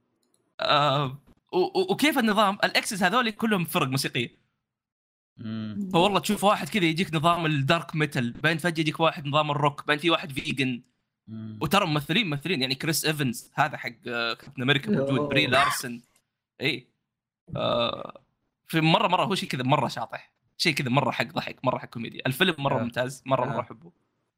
آه 0.60 1.06
و- 1.54 1.92
وكيف 1.94 2.18
النظام؟ 2.18 2.58
ال 2.64 2.72
exes 2.72 3.04
هذول 3.04 3.30
كلهم 3.32 3.66
فرق 3.66 3.88
موسيقية. 3.88 4.46
فوالله 5.94 6.20
تشوف 6.20 6.44
واحد 6.44 6.70
كذا 6.70 6.86
يجيك 6.86 7.14
نظام 7.14 7.46
ال 7.46 7.56
dark 7.56 7.96
metal 7.96 8.32
بعدين 8.32 8.58
فجأة 8.58 8.80
يجيك 8.82 9.00
واحد 9.00 9.28
نظام 9.28 9.52
الروك 9.52 9.88
بعدين 9.88 10.02
في 10.02 10.10
واحد 10.10 10.32
vegan. 10.32 10.82
وترى 11.62 11.86
ممثلين 11.86 12.28
ممثلين. 12.30 12.62
يعني 12.62 12.76
كريس 12.76 13.06
إيفنز 13.06 13.52
هذا 13.54 13.78
حق 13.78 13.92
آه، 14.08 14.34
كابتن 14.34 14.62
أمريكا 14.62 14.92
موجود. 14.92 15.20
بري 15.20 15.48
لارسن. 15.48 16.02
اي 16.62 16.88
آه 17.56 18.22
في 18.68 18.82
مرة 18.82 19.08
مرة 19.08 19.24
هو 19.26 19.36
شيء 19.36 19.50
كذا 19.50 19.64
مرة 19.64 19.88
شاطح. 19.88 20.32
شيء 20.58 20.74
كذا 20.74 20.90
مرة 20.90 21.12
حق 21.12 21.26
ضحك 21.26 21.66
مرة 21.66 21.78
حق 21.78 21.90
كوميديا. 21.90 22.22
الفيلم 22.28 22.56
مرة. 22.58 22.84
ممتاز 22.84 23.24
مرة. 23.26 23.46
مرة 23.46 23.62
أحبه. 23.62 23.92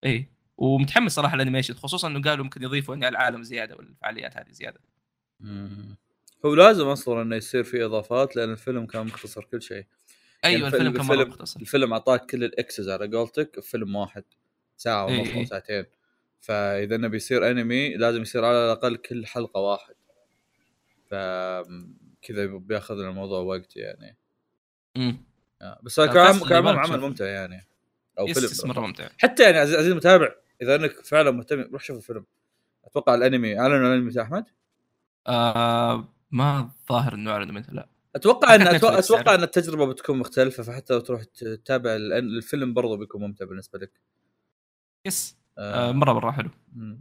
اي 0.05 0.29
ومتحمس 0.57 1.11
صراحة 1.11 1.35
ال 1.35 1.39
animation 1.39 1.73
خصوصا 1.73 2.07
إنه 2.07 2.21
قالوا 2.21 2.43
ممكن 2.43 2.63
يضيفوا 2.63 2.95
يعني 2.95 3.07
العالم 3.07 3.43
زيادة 3.43 3.75
والفعاليات 3.75 4.37
هذه 4.37 4.51
زيادة. 4.51 4.79
مم. 5.39 5.95
هو 6.45 6.55
لازم 6.55 6.87
أصلا 6.87 7.21
إنه 7.21 7.35
يصير 7.35 7.63
فيه 7.63 7.85
إضافات 7.85 8.35
لأن 8.35 8.51
الفيلم 8.51 8.85
كان 8.85 9.05
مختصر 9.05 9.43
كل 9.43 9.61
شيء. 9.61 9.85
أيوه 10.45 10.67
الفيلم- 10.67 10.87
الفيلم 10.87 11.07
كان 11.07 11.17
مرة 11.17 11.27
مختصر. 11.27 11.59
الفيلم 11.59 11.93
أعطاك 11.93 12.25
كل 12.25 12.43
ال 12.43 12.52
exes 12.52 12.89
على 12.89 13.17
قولتك. 13.17 13.59
في 13.59 13.69
فيلم 13.69 13.95
واحد 13.95 14.23
ساعة 14.77 15.05
ونص 15.05 15.11
إيه 15.27 15.33
أو 15.33 15.39
إيه. 15.39 15.45
ساعتين. 15.45 15.85
فإذا 16.41 16.95
إنه 16.95 17.07
بيصير 17.07 17.51
أنمي 17.51 17.95
لازم 17.97 18.21
يصير 18.21 18.45
على 18.45 18.65
الأقل 18.65 18.95
كل 18.97 19.25
حلقة 19.25 19.59
واحد. 19.61 19.95
ف 21.09 21.15
كذا 22.21 22.45
بياخذ 22.45 22.99
الموضوع 22.99 23.39
وقت 23.39 23.75
يعني. 23.77 24.17
امم 24.97 25.25
بس 25.83 25.99
هو 25.99 26.05
آه، 26.05 26.09
يبغاك 26.09 26.51
عمل. 26.51 26.99
ممتع. 26.99 27.25
يعني. 27.25 27.67
أو 28.19 28.27
فيلم 28.27 28.49
مرة 28.65 28.79
ممتع. 28.87 29.09
حتى 29.17 29.43
يعني 29.43 29.57
عزيز 29.57 29.87
المتابع 29.87 30.35
إذا 30.61 30.75
إنك 30.75 30.91
فعلا 30.91 31.31
مهتم 31.31 31.61
روح 31.61 31.83
شوف 31.83 31.97
الفيلم. 31.97 32.25
أتوقع 32.85 33.15
الأنمي 33.15 33.59
أعلنوا 33.59 33.95
الأنمي 33.95 34.21
أحمد؟ 34.21 34.45
آه 35.27 36.13
ما 36.31 36.59
الظاهر 36.81 37.13
إنه 37.13 37.31
أعلنوا 37.31 37.53
منه 37.53 37.67
لا. 37.71 37.89
أتوقع 38.15 38.55
ان 38.55 38.65
حق 38.65 38.73
أتوقع, 38.73 38.99
أتوقع 38.99 39.21
يعني. 39.25 39.37
إن 39.37 39.43
التجربة 39.43 39.85
بتكون 39.85 40.17
مختلفة 40.19 40.63
فحتى 40.63 40.93
لو 40.93 40.99
تروح 40.99 41.23
تتابع 41.23 41.95
الفيلم 41.95 42.73
برضه 42.73 42.97
بيكون 42.97 43.21
ممتع 43.21 43.45
بالنسبة 43.45 43.79
لك. 43.79 43.91
yes. 45.05 45.36
آه. 45.57 45.89
آه 45.89 45.91
مره 45.91 46.13
مرة 46.13 46.31
حلو. 46.31 46.49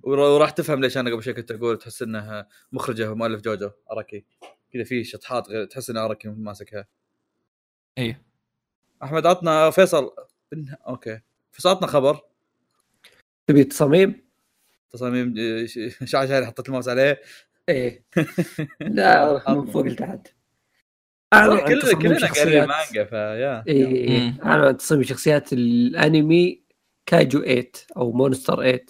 وراح 0.02 0.50
تفهم 0.50 0.80
ليش 0.80 0.98
أنا 0.98 1.10
قبل 1.10 1.22
شوي 1.22 1.34
كنت 1.34 1.50
أقول 1.50 1.78
تحس 1.78 2.02
إنه 2.02 2.46
مخرجه 2.72 3.12
ومؤلف 3.12 3.40
جوجو 3.40 3.70
أراكي. 3.92 4.25
كذا 4.72 4.84
في 4.84 5.04
شطحات 5.04 5.48
غير 5.48 5.64
تحس 5.64 5.90
انه 5.90 6.04
أراكي 6.04 6.28
ماسكها. 6.28 6.86
إيه. 7.98 8.22
أحمد 9.02 9.26
عطنا 9.26 9.70
فيصل. 9.70 10.10
okay. 10.88 11.20
فيصل 11.52 11.68
عطنا 11.68 11.86
خبر. 11.86 12.20
تبي 13.46 13.64
تصاميم؟ 13.64 14.26
تصاميم 14.90 15.34
آه، 15.38 15.66
ش- 15.66 15.78
شعر 16.04 16.26
شعري 16.26 16.46
حطيت 16.46 16.66
الماوس 16.68 16.88
عليه. 16.88 17.20
إيه. 17.68 18.04
لا 18.80 19.42
من 19.54 19.66
فوق 19.66 19.82
لتحت. 19.86 20.28
أعلن 21.34 21.52
عن 21.52 21.68
كلنا 21.68 21.80
تصميم 21.80 21.98
كلنا 22.02 22.14
قارين 22.18 22.28
شخصيات. 22.28 22.68
مانجا 22.68 23.04
فيا. 23.04 23.64
إيه 23.68 23.86
إيه. 23.86 24.20
مم. 24.20 24.38
أعلن 24.44 24.64
عن 24.64 24.76
تصميم 24.76 25.02
شخصيات 25.02 25.52
الأنمي 25.52 26.65
كاجو 27.06 27.40
8 27.42 27.70
أو 27.96 28.12
مونستر 28.12 28.54
8 28.56 28.84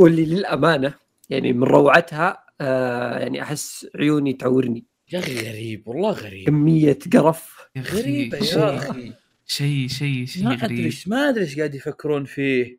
واللي 0.00 0.24
للأمانة 0.24 0.94
يعني 1.30 1.52
من 1.52 1.64
روعتها 1.64 2.44
آه 2.60 3.18
يعني 3.18 3.42
أحس 3.42 3.86
عيوني 3.96 4.32
تعورني. 4.32 4.84
يا 5.12 5.18
أخي 5.18 5.50
غريب 5.50 5.88
والله 5.88 6.10
غريب. 6.10 6.46
كمية 6.46 6.98
قرف. 7.12 7.68
يا 7.76 7.80
أخي، 7.80 8.00
غريبة 8.00 8.40
شيء- 8.40 8.58
يا 8.58 8.76
أخي. 8.76 9.12
شيء 9.46 9.88
شيء 9.88 10.26
شيء 10.26 10.44
ما 10.44 10.54
أدري 10.54 10.84
إيش 10.84 11.08
ما 11.08 11.28
أدري 11.28 11.44
إيش 11.44 11.56
قاعد 11.58 11.74
يفكرون 11.74 12.24
فيه. 12.24 12.78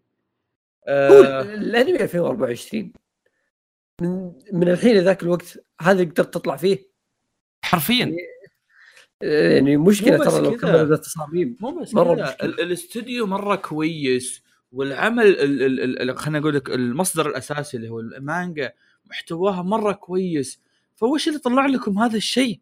آه. 0.88 1.42
الأنمي 1.42 2.04
2024 2.04 2.94
من 4.02 4.32
من 4.54 4.70
الحين 4.70 4.98
ذاك 4.98 5.24
الوقت 5.24 5.58
هذا 5.82 6.00
قدرت 6.04 6.34
تطلع 6.34 6.56
فيه؟ 6.56 6.90
حرفيا. 7.66 8.06
آه، 8.06 8.12
يعني 9.28 9.78
مشكلة 9.78 10.18
ترى 10.18 10.42
لو. 10.42 10.58
كملوا 10.58 10.96
التصاميم. 10.96 11.58
مو 11.60 11.82
بس. 11.82 11.94
ال- 12.44 12.62
الاستوديو 12.62 13.26
مرة 13.28 13.56
كويس 13.56 14.44
والعمل 14.72 15.26
ال- 15.28 15.62
ال- 15.82 16.10
ال- 16.10 16.18
خلينا 16.18 16.40
نقول 16.40 16.56
لك 16.56 16.70
المصدر 16.70 17.30
الأساسي 17.30 17.78
اللي 17.78 17.90
هو 17.90 18.00
المانجا 18.00 18.74
محتواها 19.06 19.62
مرة 19.62 19.92
كويس. 19.92 20.60
فوش 20.96 21.28
اللي 21.28 21.40
طلع 21.40 21.66
لكم 21.66 22.00
هذا 22.00 22.18
الشيء؟ 22.18 22.60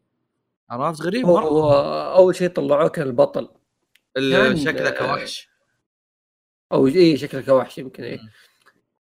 عرفت؟ 0.70 1.02
غريب 1.02 1.26
مرة. 1.26 1.44
هو 1.44 1.72
أول 2.18 2.36
شيء 2.36 2.50
طلعوه 2.50 2.88
كان 2.90 3.08
البطل. 3.08 3.50
ال- 4.18 4.32
كان- 4.32 4.58
شكله 4.58 4.90
كوحش. 4.90 5.50
أو 6.72 6.88
اي 6.88 7.18
شكله 7.18 7.42
كوحش 7.42 7.78
يمكن 7.78 8.04
إيه. 8.04 8.20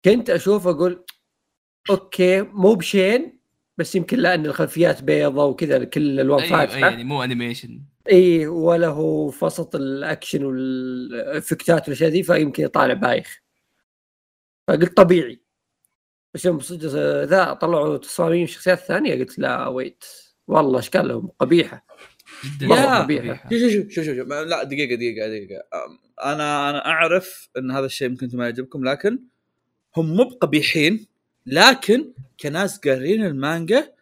كنت 0.04 0.30
أشوف 0.30 0.66
أقول 0.66 1.04
okay 1.90 2.42
مو 2.42 2.74
بشين. 2.74 3.37
بس 3.78 3.94
يمكن 3.94 4.18
لأن 4.18 4.46
الخلفيات 4.46 5.02
بيضة 5.02 5.44
وكذا 5.44 5.84
كل 5.84 6.00
الالوان 6.00 6.42
أيوه 6.42 6.56
فاتحة. 6.56 6.76
أيوة، 6.76 6.88
يعني 6.88 7.04
مو 7.04 7.24
animation 7.24 7.80
إي 8.10 8.46
ولا 8.46 8.88
هو 8.88 9.30
في 9.30 9.44
وسط 9.44 9.76
الأكشن 9.76 10.44
والإفكتات 10.44 11.82
والأشياء 11.82 12.10
ذي 12.10 12.22
فيمكن 12.22 12.64
يطالع 12.64 12.94
بايخ. 12.94 13.42
فقلت 14.68 14.96
طبيعي. 14.96 15.42
بس 16.34 16.44
يوم 16.44 16.60
صدق 16.60 16.88
ذا 17.24 17.52
طلعوا 17.52 17.96
تصاميم 17.96 18.46
شخصيات 18.46 18.78
ثانية 18.78 19.14
قلت 19.14 19.38
لا 19.38 19.68
wait 19.68 20.04
والله 20.48 20.78
اشكالهم 20.78 21.30
قبيحة. 21.38 21.86
جدا. 22.60 23.02
قبيحة. 23.02 23.50
شوف 23.50 23.72
شوف 23.72 23.90
شوف 23.90 24.16
شوف 24.16 24.28
لا 24.28 24.62
دقيقة 24.62 24.94
دقيقة 24.94 25.28
دقيقة. 25.28 25.62
أنا 26.24 26.70
أنا 26.70 26.86
أعرف 26.86 27.48
إن 27.58 27.70
هذا 27.70 27.86
الشيء 27.86 28.08
ممكن 28.08 28.30
ما 28.32 28.44
يعجبكم 28.44 28.84
لكن 28.84 29.18
هم 29.96 30.16
مو 30.16 30.24
بقبيحين. 30.24 31.06
لكن 31.50 32.12
كناس 32.40 32.78
قارين 32.78 33.24
المانجا 33.24 33.92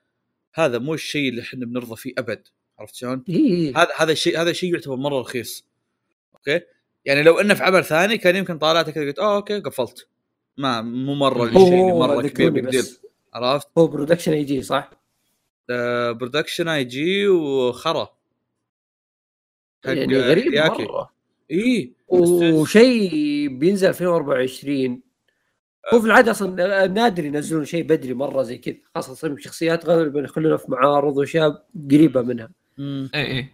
هذا 0.54 0.78
مو 0.78 0.94
الشيء 0.94 1.28
اللي 1.28 1.42
إحنا 1.42 1.66
بنرضى 1.66 1.96
فيه 1.96 2.12
أبد. 2.18 2.48
عرفت 2.78 2.94
شلون؟ 2.94 3.24
اي 3.28 3.72
هذا 3.76 3.88
هذا 3.96 4.12
الشيء 4.12 4.40
هذا 4.40 4.50
الشيء 4.50 4.74
يعتبر 4.74 4.96
مرة 4.96 5.20
رخيص. 5.20 5.66
okay؟ 6.34 6.60
يعني 7.04 7.22
لو 7.22 7.40
إنه 7.40 7.54
في 7.54 7.62
عمل 7.62 7.84
ثاني 7.84 8.18
كان 8.18 8.36
يمكن 8.36 8.58
طالعت 8.58 8.90
كذا 8.90 9.04
قلت 9.04 9.18
okay 9.18 9.60
قفلت. 9.60 10.08
ما 10.56 10.82
مو 10.82 11.14
مرة 11.14 11.44
الشيء 11.44 11.94
مرة 11.94 12.28
كبير 12.28 12.66
بس. 12.66 13.00
عرفت؟ 13.34 13.68
هو 13.78 13.86
Production 13.86 14.32
I.G 14.32 14.62
صح؟ 14.62 14.90
آه 15.70 16.12
Production 16.12 16.68
I.G 16.68 17.28
وخرا. 17.28 18.16
يعني 19.84 20.18
غريب 20.18 20.54
ياخي. 20.54 20.82
مرة. 20.82 21.12
اي 21.50 21.92
وشيء 22.08 23.48
بينزل 23.48 23.88
2024 23.88 25.05
هو 25.94 26.00
في 26.00 26.06
العادة 26.06 26.30
أصلا 26.30 26.86
نادر 26.86 27.24
ينزلون 27.24 27.64
شيء 27.64 27.82
بدري 27.82 28.14
مرة 28.14 28.42
زي 28.42 28.58
كذا 28.58 28.74
خاصة 28.94 29.36
شخصيات 29.38 29.86
غالبا 29.86 30.20
يخلونها 30.20 30.56
في 30.56 30.70
معارض 30.70 31.16
وأشياء 31.16 31.66
قريبة 31.90 32.22
منها. 32.22 32.48
اي 32.78 33.08
اي 33.14 33.48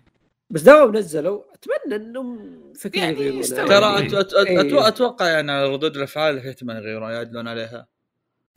بس 0.51 0.63
دام 0.63 0.97
نزلوا 0.97 1.43
أتمنى 1.55 1.97
إنهم 1.97 2.61
فكرة 2.79 3.01
يعني 3.01 3.13
يغيرون. 3.17 3.43
ترى 3.43 3.65
إيه. 3.99 3.99
أت 4.07 4.15
أت 4.15 4.33
أت 4.35 4.47
إيه. 4.47 4.89
أتوقع 4.89 5.29
يعني 5.29 5.65
ردود 5.65 5.97
الأفعال 5.97 6.41
في 6.41 6.49
احتمال 6.49 6.77
يغيرون 6.77 7.11
يعدلون 7.11 7.49
عليها 7.49 7.87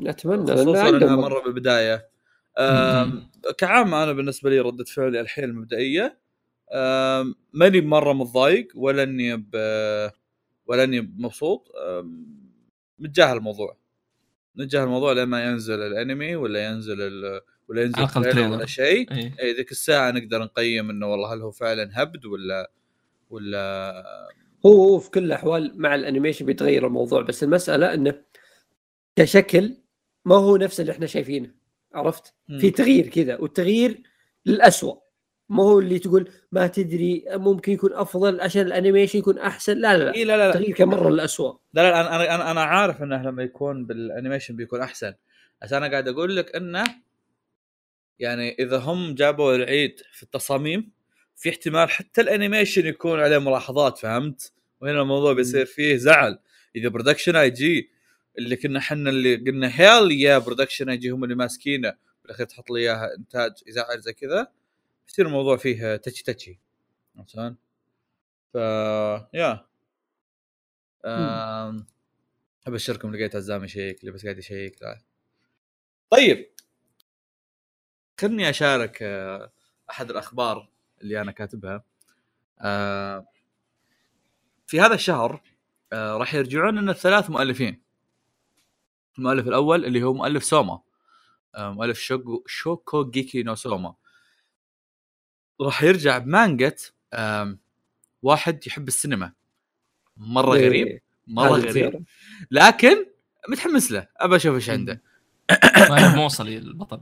أتمنى 0.05 0.55
خصوصا 0.55 0.89
إنها 0.89 1.15
مرة 1.15 1.39
بالبداية 1.44 2.08
آم، 2.60 3.27
كعام 3.58 3.94
أنا 3.94 4.12
بالنسبة 4.13 4.50
لي 4.50 4.60
ردة 4.60 4.84
فعلي 4.84 5.22
الحين 5.22 5.44
المبدئية 5.44 6.17
ماني 7.53 7.82
مرة 7.82 8.13
متضايق 8.13 8.67
ولا 8.75 9.03
إني 9.03 9.38
ب- 9.38 10.10
ولا 10.67 10.84
إني 10.84 11.01
مبسوط 11.17 11.72
متجاهل 12.99 13.37
الموضوع 13.37 13.77
نتجاهل 14.57 14.83
الموضوع 14.83 15.13
لما 15.13 15.43
ينزل 15.45 15.79
الانمي 15.79 16.35
ولا 16.35 16.65
ينزل 16.65 17.01
ال... 17.01 17.41
ولا 17.67 17.81
ينزل 17.81 18.07
على. 18.15 18.47
ولا 18.47 18.65
شيء 18.65 19.11
اي 19.11 19.31
اي 19.41 19.53
ذيك 19.53 19.71
الساعة 19.71 20.11
نقدر 20.11 20.43
نقيم 20.43 20.89
إنه 20.89 21.07
والله 21.11 21.33
هل 21.33 21.41
هو 21.41 21.51
فعلا 21.51 21.89
هبد 21.93 22.25
ولا 22.25 22.71
ولا 23.29 24.03
هو 24.65 24.83
هو 24.83 24.99
في 24.99 25.11
كل 25.11 25.23
الأحوال 25.23 25.81
مع 25.81 25.95
ال 25.95 26.00
animation 26.00 26.45
بيتغير 26.45 26.87
الموضوع 26.87 27.21
بس 27.21 27.43
المسألة 27.43 27.93
إنه 27.93 28.21
كشكل 29.15 29.77
ما 30.25 30.35
هو 30.35 30.57
نفس 30.57 30.79
اللي 30.79 30.91
إحنا 30.91 31.05
شايفينه 31.05 31.51
عرفت؟ 31.93 32.33
في 32.59 32.71
تغيير 32.71 33.07
كذا 33.07 33.37
والتغيير 33.37 34.03
للأسوأ 34.45 34.95
ما 35.49 35.63
هو 35.63 35.79
اللي 35.79 35.99
تقول 35.99 36.29
ما 36.51 36.67
تدري 36.67 37.25
ممكن 37.29 37.71
يكون 37.71 37.93
أفضل 37.93 38.41
عشان 38.41 38.61
ال 38.62 38.67
animation 38.67 39.19
يكون 39.19 39.37
أحسن. 39.37 39.77
لا 39.77 39.97
لا 39.97 40.03
لا 40.03 40.13
إي 40.15 40.23
لا 40.23 40.37
لا 40.37 40.37
لا. 40.37 40.49
التغيير 40.49 40.75
كان 40.75 40.87
مرة 40.87 41.09
للاسوء 41.09 41.57
لا 41.73 41.81
لا 41.81 42.01
أنا 42.01 42.35
أنا 42.35 42.51
أنا, 42.51 42.63
عارف 42.63 43.03
إنه 43.03 43.23
لما 43.23 43.43
يكون 43.43 43.85
بال 43.86 43.98
animation 43.98 44.55
بيكون 44.55 44.81
أحسن. 44.81 45.13
بس 45.61 45.73
أنا 45.73 45.87
قاعد 45.87 46.07
أقول 46.07 46.35
لك 46.35 46.55
إنه 46.55 46.83
يعني 48.19 48.55
إذا 48.59 48.77
هم 48.77 49.15
جابوا 49.15 49.55
العيد 49.55 50.01
في 50.11 50.23
التصاميم 50.23 50.91
في 51.35 51.49
احتمال 51.49 51.89
حتى 51.89 52.21
ال 52.22 52.28
animation 52.28 52.86
يكون 52.85 53.19
عليه 53.19 53.37
ملاحظات 53.37 53.97
فهمت؟ 53.97 54.53
وهنا 54.81 55.01
الموضوع 55.01 55.33
بيصير 55.33 55.65
فيه 55.65 55.95
زعل. 55.95 56.39
إذا 56.75 56.89
Production 56.89 57.36
I.G 57.36 57.89
اللي 58.37 58.55
كنا 58.55 58.79
إحنا 58.79 59.09
اللي 59.09 59.35
قلنا 59.35 59.71
hell 59.81 60.12
yeah 60.12 60.38
Production 60.38 60.89
I.G 60.89 61.10
هم 61.09 61.23
اللي 61.23 61.35
ماسكينه 61.35 61.93
بالأخير 62.23 62.45
تحط 62.45 62.71
لي 62.71 62.79
إياها 62.79 63.15
إنتاج 63.17 63.51
يزعل 63.67 63.99
زي 63.99 64.13
كذا. 64.13 64.47
يصير 65.09 65.27
الموضوع 65.27 65.57
فيه 65.57 65.95
touchy 65.95 66.60
عرفت 67.15 67.29
شلون؟ 67.29 67.57
ف 68.53 68.55
yeah. 69.34 69.65
ابشركم 72.67 73.15
لقيت 73.15 73.35
عزام 73.35 73.63
يشيك 73.63 74.00
اللي 74.00 74.12
بس 74.12 74.24
قاعد 74.24 74.38
يشيك 74.38 74.81
لا. 74.81 75.01
طيب. 76.09 76.51
خلني 78.21 78.50
أشارك 78.50 79.03
آه، 79.03 79.51
أحد 79.89 80.09
الأخبار 80.09 80.69
اللي 81.01 81.21
أنا 81.21 81.31
كاتبها. 81.31 81.83
آه، 82.62 83.27
في 84.67 84.81
هذا 84.81 84.95
الشهر 84.95 85.41
آه، 85.93 86.17
راح 86.17 86.33
يرجعون 86.33 86.79
لنا 86.79 86.93
ثلاث 86.93 87.29
مؤلفين. 87.29 87.81
المؤلف 89.17 89.47
الأول 89.47 89.85
اللي 89.85 90.03
هو 90.03 90.13
مؤلف 90.13 90.43
سوما 90.43 90.81
مؤلف 91.57 92.00
شوكو 92.00 92.43
شوكو 92.47 93.09
جيكي 93.09 93.43
نو 93.43 93.55
سوما 93.55 93.95
راح 95.62 95.83
يرجع 95.83 96.17
بمانجة 96.17 96.75
آم، 97.13 97.59
واحد 98.21 98.67
يحب 98.67 98.88
السينما. 98.88 99.33
مرة 100.17 100.50
غريب 100.50 100.88
إيه، 100.88 101.01
مرة 101.27 101.57
هذا 101.57 101.69
غريب. 101.69 102.05
لكن 102.51 103.05
متحمس 103.50 103.91
له 103.91 104.07
أبى 104.17 104.35
أشوف 104.35 104.55
إيش 104.55 104.69
عنده. 104.69 105.01
ما 105.89 106.13
هي 106.13 106.15
موصلي 106.15 106.57
البطل. 106.57 107.01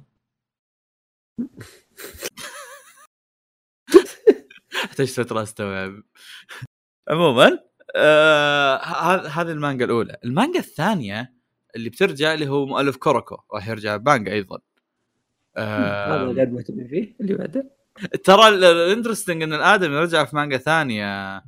احتاج 4.85 5.07
فتره 5.07 5.43
استوعب 5.43 6.03
عموما 7.07 7.59
آه 7.95 8.77
هذه 9.27 9.51
المانجا 9.51 9.85
الأولى. 9.85 10.17
المانجا 10.23 10.59
الثانية 10.59 11.33
اللي 11.75 11.89
بترجع 11.89 12.33
اللي 12.33 12.47
هو 12.47 12.65
مؤلف 12.65 12.97
كوروكو 12.97 13.37
راح 13.53 13.67
يرجع 13.67 13.97
مانجا 13.97 14.31
أيضا. 14.31 14.59
هذا 15.57 16.21
آه 16.21 16.25
غير 16.25 16.49
مهتم 16.49 16.87
فيه 16.87 17.15
اللي 17.21 17.33
بعده. 17.33 17.82
ترى 18.23 18.47
ال 18.47 18.55
interesting 18.55 19.43
إن 19.43 19.53
الآدمي 19.53 19.95
رجع 19.97 20.25
في 20.25 20.35
مانجا 20.35 20.57
ثانية 20.57 21.43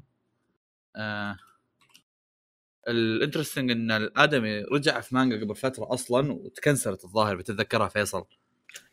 آه 0.95 1.37
ال 2.87 2.94
interesting 2.94 3.71
إن 3.71 3.91
الآدمي 3.91 4.61
رجع 4.61 4.99
في 4.99 5.15
مانجا 5.15 5.45
قبل 5.45 5.55
فترة 5.55 5.93
أصلا 5.93 6.31
وتكنسلت 6.33 7.03
الظاهر 7.05 7.35
بتتذكرها 7.35 7.87
فيصل 7.87 8.25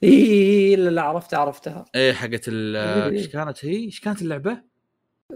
إي 0.02 0.08
إي 0.10 0.76
لا 0.76 0.90
لا 0.90 1.02
عرفتها 1.02 1.38
عرفتها 1.38 1.84
إيه 1.94 2.12
حقت 2.12 2.44
ال- 2.48 2.76
إيه. 2.76 3.18
إيش 3.18 3.28
كانت 3.28 3.64
هي؟ 3.64 3.76
إيش 3.76 4.00
كانت 4.00 4.22
اللعبة؟ 4.22 4.62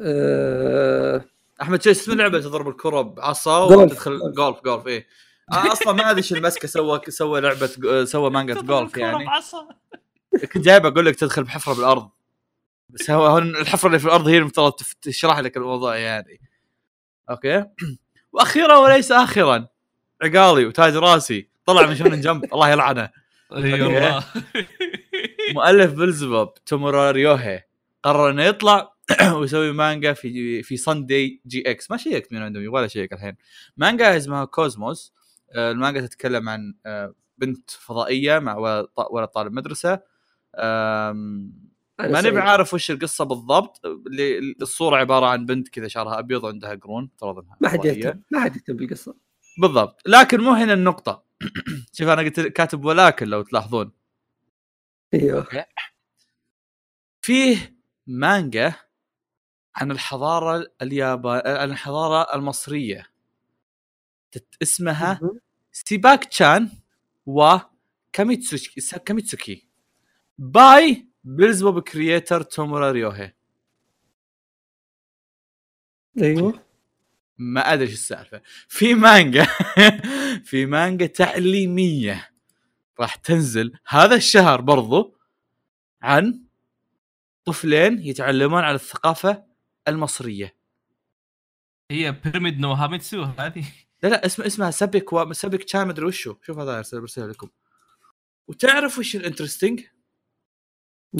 آه، 0.00 1.24
أحمد 1.62 1.82
شيء 1.82 1.92
اسم 1.92 2.12
اللعبة 2.12 2.40
تضرب 2.40 2.68
الكرة 2.68 3.00
بعصا. 3.02 3.64
وتدخل 3.64 4.32
جولف 4.36 4.60
جولف 4.64 4.86
إيه 4.86 5.06
آه 5.52 5.72
أصلا 5.72 5.92
ما 5.92 6.10
أدري 6.10 6.18
إيش 6.18 6.32
المسكة 6.32 6.68
سوى 6.68 7.00
سوى 7.08 7.40
لعبة 7.40 8.04
سوى 8.04 8.30
مانجا 8.30 8.54
جولف 8.54 8.96
يعني 8.96 9.24
بعصا. 9.24 9.68
كنت 10.44 10.64
جايب 10.64 10.86
أقول 10.86 11.06
لك 11.06 11.16
تدخل 11.16 11.44
بحفرة 11.44 11.74
بالأرض. 11.74 12.10
بس 12.88 13.10
هو 13.10 13.26
هو 13.26 13.38
الحفرة 13.38 13.86
اللي 13.86 13.98
في 13.98 14.04
الأرض 14.06 14.28
هي 14.28 14.38
المفترض 14.38 14.72
تشرح 15.02 15.38
لك 15.38 15.56
الموضوع 15.56 15.96
يعني. 15.96 16.40
okay؟ 17.30 17.64
وأخيرا 18.32 18.76
وليس 18.76 19.12
اخرا. 19.12 19.68
عقالي 20.22 20.66
وتاج 20.66 20.96
راسي. 20.96 21.48
طلع 21.66 21.86
من 21.86 21.96
Shonen 21.96 22.20
Jump 22.20 22.44
الله 22.54 22.70
يلعنه. 22.70 23.10
أي 23.52 23.82
والله. 23.82 24.24
مؤلف 25.54 25.92
Beelzebub 25.92 26.54
تومورا 26.54 27.10
ريوهي 27.10 27.62
قرر 28.02 28.30
إنه 28.30 28.42
يطلع 28.44 28.96
ويسوي 29.36 29.72
مانجا 29.72 30.12
في 30.12 30.62
في 30.62 30.76
Sunday 30.76 31.42
GX 31.46 31.90
ما 31.90 31.96
شيكت 31.96 32.32
من 32.32 32.42
عندهم 32.42 32.72
ولا 32.72 32.86
شيك 32.86 33.12
الحين. 33.12 33.36
مانجا 33.76 34.16
اسمها 34.16 34.44
Cosmos 34.44 35.12
آه، 35.56 35.70
المانجا 35.70 36.00
تتكلم 36.00 36.48
عن 36.48 36.74
آه، 36.86 37.14
بنت 37.38 37.70
فضائية 37.70 38.38
مع 38.38 38.56
ولد 39.10 39.28
طالب 39.28 39.52
مدرسة. 39.52 40.00
ماني 41.98 42.22
سعيد. 42.22 42.34
بعارف 42.34 42.74
وش 42.74 42.90
القصة 42.90 43.24
بالضبط. 43.24 43.86
اللي 43.86 44.54
الصورة 44.62 44.96
عبارة 44.96 45.26
عن 45.26 45.46
بنت 45.46 45.68
كذا 45.68 45.88
شعرها 45.88 46.18
أبيض 46.18 46.44
وعندها 46.44 46.74
قرون 46.74 47.10
افترض 47.14 47.38
انها 47.38 47.56
ما 47.60 47.68
حد. 47.68 47.84
يهتم 47.84 48.20
ما 48.30 48.40
حد 48.40 48.56
يهتم 48.56 48.76
بالقصة. 48.76 49.16
بالضبط. 49.58 50.02
لكن 50.06 50.40
مو 50.40 50.52
هنا 50.52 50.72
النقطة. 50.72 51.24
شوف 51.92 52.08
أنا 52.08 52.22
قلت 52.22 52.40
كاتب 52.40 52.84
ولكن 52.84 53.26
لو 53.26 53.42
تلاحظون. 53.42 53.92
أيوه. 55.14 55.46
فيه 57.22 57.76
مانجا 58.06 58.74
عن 59.76 59.90
الحضارة 59.90 60.66
اليابان 60.82 61.42
عن 61.46 61.70
الحضارة 61.70 62.34
المصرية. 62.34 63.06
اسمها 64.62 65.20
سيباك 65.72 66.24
تشان 66.24 66.70
و 67.26 67.56
كاميتسوكي 68.12 68.98
كاميتسوكي. 69.04 69.65
by 70.38 71.06
Beelzebub 71.24 71.80
creator 71.80 72.42
تومورا 72.42 72.90
ريوهي 72.90 73.32
أيوه. 76.22 76.66
ما 77.38 77.72
أدري 77.72 77.86
إيش 77.86 77.92
السالفة. 77.92 78.42
في 78.68 78.94
مانجا 78.94 79.46
في 80.48 80.66
مانجا 80.66 81.06
تعليمية 81.06 82.30
راح 83.00 83.14
تنزل 83.14 83.78
هذا 83.86 84.14
الشهر 84.14 84.60
برضو 84.60 85.16
عن 86.02 86.40
طفلين 87.44 87.98
يتعلمون 87.98 88.62
على 88.62 88.74
الثقافة 88.74 89.44
المصرية. 89.88 90.56
هي 91.90 92.12
Pyramid 92.12 92.60
no 92.60 92.72
Himitsu 92.72 93.22
هذه؟ 93.22 93.64
لا 94.02 94.08
لا 94.08 94.26
اسم 94.26 94.42
اسمها 94.42 94.70
سبك 94.70 95.12
و... 95.12 95.32
سبك 95.32 95.64
تشان 95.64 95.88
مدري 95.88 96.06
وشو. 96.06 96.34
شوف 96.42 96.58
هذا 96.58 96.78
ارسل 96.78 97.00
برسل 97.00 97.30
لكم. 97.30 97.48
وتعرف 98.48 98.98
وش 98.98 99.16
ال 99.16 99.22
interesting 99.22 99.82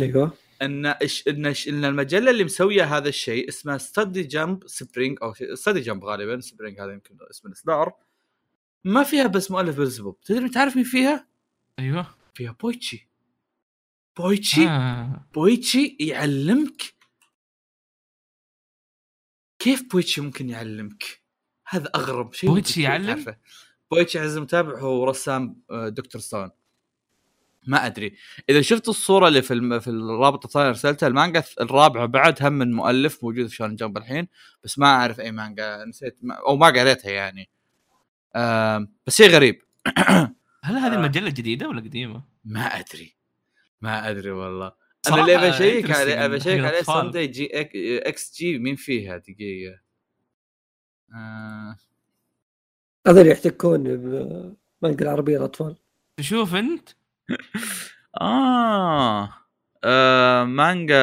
أيوه 0.03 0.33
إن 0.63 0.87
إش... 0.87 1.29
إن 1.29 1.47
إش... 1.47 1.69
إن 1.69 1.85
المجلة 1.85 2.31
اللي 2.31 2.45
مسوية 2.45 2.97
هذا 2.97 3.09
الشيء 3.09 3.49
اسمها 3.49 3.79
Study 3.79 4.23
Jump 4.23 4.67
Spring 4.67 5.19
أو 5.23 5.35
Study 5.55 5.81
Jump 5.81 6.05
غالبا 6.05 6.41
Spring 6.41 6.81
هذا 6.81 6.93
يمكن 6.93 7.17
اسم 7.31 7.49
الإصدار 7.49 7.93
ما 8.85 9.03
فيها 9.03 9.27
بس 9.27 9.51
مؤلف 9.51 9.77
Beelzebub 9.77 10.21
تدري 10.21 10.49
تعرف 10.49 10.77
مين 10.77 10.85
فيها؟ 10.85 11.29
أيوه 11.79 12.15
فيها 12.35 12.57
بويتشي 12.61 13.09
بويتشي 14.17 14.67
آه. 14.69 15.29
بويتشي 15.35 15.97
يعلمك 16.01 16.83
كيف 19.59 19.93
بويتشي 19.93 20.21
ممكن 20.21 20.51
يعلمك؟ 20.51 21.23
هذا 21.69 21.91
أغرب 21.95 22.33
شيء 22.33 22.51
بويتشي 22.51 22.83
يعلم؟ 22.83 23.37
بويتشي 23.91 24.19
عزيزي 24.19 24.39
المتابع 24.39 24.79
هو 24.79 25.05
رسام 25.05 25.63
آه، 25.71 25.89
Dr. 25.89 26.21
Stone 26.21 26.51
ما 27.67 27.87
أدري. 27.87 28.17
إذا 28.49 28.61
شفت 28.61 28.89
الصورة 28.89 29.29
اللي 29.29 29.43
في 29.43 29.55
الم... 29.55 29.81
في 29.81 29.91
الرابط 29.91 30.45
الثاني 30.45 30.69
ارسلتها 30.69 31.07
المانجا 31.07 31.43
الرابعه 31.61 32.07
بعد 32.07 32.43
هم 32.43 32.53
من 32.53 32.73
مؤلف 32.73 33.25
موجود 33.25 33.47
في 33.47 33.55
Shonen 33.55 33.77
Jump 33.77 33.97
الحين 33.97 34.29
بس 34.65 34.79
ما 34.79 34.87
أعرف 34.87 35.21
أي 35.21 35.33
مانجا 35.33 35.85
نسيت 35.85 36.19
ما... 36.23 36.35
أو 36.35 36.57
ما 36.57 36.67
قريتها 36.67 37.11
يعني. 37.11 37.49
آم... 38.37 38.93
بس 39.07 39.17
شيء 39.17 39.31
غريب. 39.31 39.63
هل 40.65 40.77
هذه 40.77 40.93
آه. 40.93 40.97
المجلة 40.97 41.31
جديدة 41.31 41.69
ولا 41.69 41.81
قديمة؟ 41.81 42.23
ما 42.45 42.61
أدري. 42.61 43.17
ما 43.81 44.11
أدري 44.11 44.31
والله. 44.31 44.73
أنا 45.09 45.21
اللي 45.21 45.37
أبي 45.37 45.49
أشيك 45.49 45.91
عليه 45.91 46.25
أبي 46.25 46.37
أشيك 46.37 46.65
عليه. 46.65 46.83
Sunday 46.83 47.27
G 47.27 47.49
X- 47.49 48.37
XG 48.37 48.59
مين 48.59 48.77
فيها 48.77 49.17
دقيقة. 49.17 49.81
آه... 51.15 51.77
هذول 53.07 53.27
يحتكون 53.27 53.83
بمانجا 53.83 55.05
العربيه 55.05 55.37
الأطفال. 55.37 55.77
تشوف 56.17 56.55
أنت؟ 56.55 56.89
آه. 58.21 59.35
آه 59.85 60.45
مانجا 60.45 60.97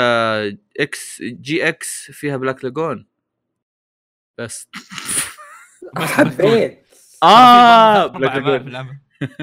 X 0.80 1.68
GX 1.70 2.12
فيها 2.12 2.38
Black 2.38 2.64
Lagoon 2.66 3.08
بس. 4.38 4.68
حبيت. 5.98 6.86
آه 7.24 8.08
Black 8.08 8.36
Lagoon 8.46 9.00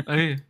إيه. 0.09 0.49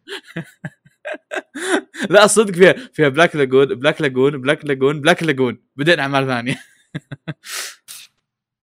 لا 2.11 2.27
صدق 2.27 2.55
فيها 2.55 2.73
فيها 2.93 3.09
Black 3.09 3.37
Lagoon 3.37 3.67
Black 3.75 4.01
Lagoon 4.01 4.41
Black 4.41 4.65
Lagoon 4.65 5.01
Black 5.01 5.23
Lagoon 5.23 5.59
بعدين 5.77 6.01
أعمال 6.01 6.27
ثانية. 6.27 6.57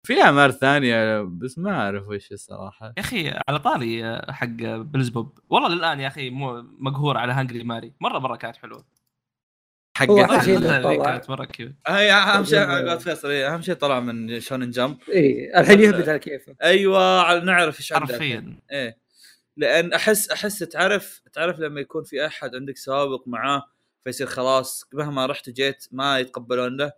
في 0.05 0.21
اعمال 0.21 0.53
ثانية 0.59 1.21
بس 1.21 1.57
ما 1.57 1.71
أعرف 1.71 2.07
وش 2.07 2.31
الصراحة. 2.31 2.85
يا 2.97 3.01
أخي 3.01 3.33
على 3.47 3.59
طاري 3.59 4.05
آه، 4.05 4.31
حق 4.31 4.47
Beelzebub 4.75 5.39
والله 5.49 5.69
للآن 5.69 5.99
يا 5.99 6.07
أخي 6.07 6.29
مو 6.29 6.61
مقهور 6.79 7.17
على 7.17 7.33
Hungry 7.33 7.63
Marie 7.63 7.93
مرة 8.01 8.19
مرة 8.19 8.35
كانت 8.35 8.57
حلوة. 8.57 8.85
حق. 9.97 10.05
كانت 10.05 11.29
مرة 11.29 11.45
cute 11.45 11.71
هي 11.87 12.11
أهم 12.11 12.43
شيء. 12.43 12.59
على 12.59 12.79
قولة 12.79 12.97
فيصل 12.97 13.31
أهم 13.31 13.61
شيء 13.61 13.75
طلع 13.75 13.99
من 13.99 14.39
Shonen 14.39 14.69
Jump 14.69 14.97
إي 15.09 15.13
إيه، 15.13 15.59
الحين 15.59 15.79
يهبط 15.79 16.09
على 16.09 16.19
كيفه 16.19 16.55
أيوه 16.63 17.23
على- 17.23 17.43
نعرف 17.43 17.79
إيش 17.79 17.93
عنده 17.93 18.13
حرفيا. 18.13 18.59
إيه. 18.71 18.97
لأن 19.57 19.93
أحس 19.93 20.29
أحس 20.29 20.59
تعرف 20.59 21.21
تعرف 21.33 21.59
لما 21.59 21.81
يكون 21.81 22.03
في 22.03 22.25
أحد 22.25 22.55
عندك 22.55 22.77
سابق 22.77 23.23
معاه 23.27 23.63
فيصير 24.03 24.27
خلاص 24.27 24.89
مهما 24.93 25.25
رحت 25.25 25.47
وجيت 25.47 25.87
ما 25.91 26.19
يتقبلون 26.19 26.77
له. 26.77 26.91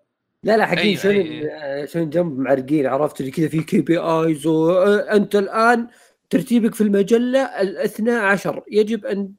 لا 0.44 0.58
لا 0.58 0.66
حقين 0.66 0.80
أيوة، 0.80 1.02
شلون 1.02 1.16
أيوة. 1.16 1.52
آه، 1.52 1.86
Shonen 1.86 2.10
Jump 2.10 2.40
معرقين 2.40 2.86
عرفت؟ 2.88 3.20
اللي 3.20 3.32
كذا 3.32 3.48
في 3.48 3.64
KPIs 3.64 4.48
وانت 4.48 5.36
الآن 5.36 5.88
ترتيبك 6.30 6.76
في 6.76 6.82
المجلة 6.82 7.40
الاثنى 7.62 8.12
عشر. 8.12 8.64
يجب 8.72 9.06
أن 9.06 9.32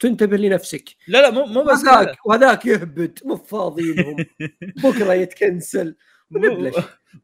تنتبه 0.00 0.36
لنفسك. 0.36 0.84
لا 1.08 1.18
لا 1.22 1.30
مو 1.30 1.46
مو 1.46 1.62
بس 1.64 1.82
كذا. 1.82 2.14
وهذاك 2.26 2.66
يهبط 2.66 3.26
مو 3.26 3.36
فاضي 3.36 3.94
لهم 3.94 4.16
بكرة 4.84 5.14
يتكنسل. 5.14 5.96
مو 6.30 6.38
نبلش 6.40 6.74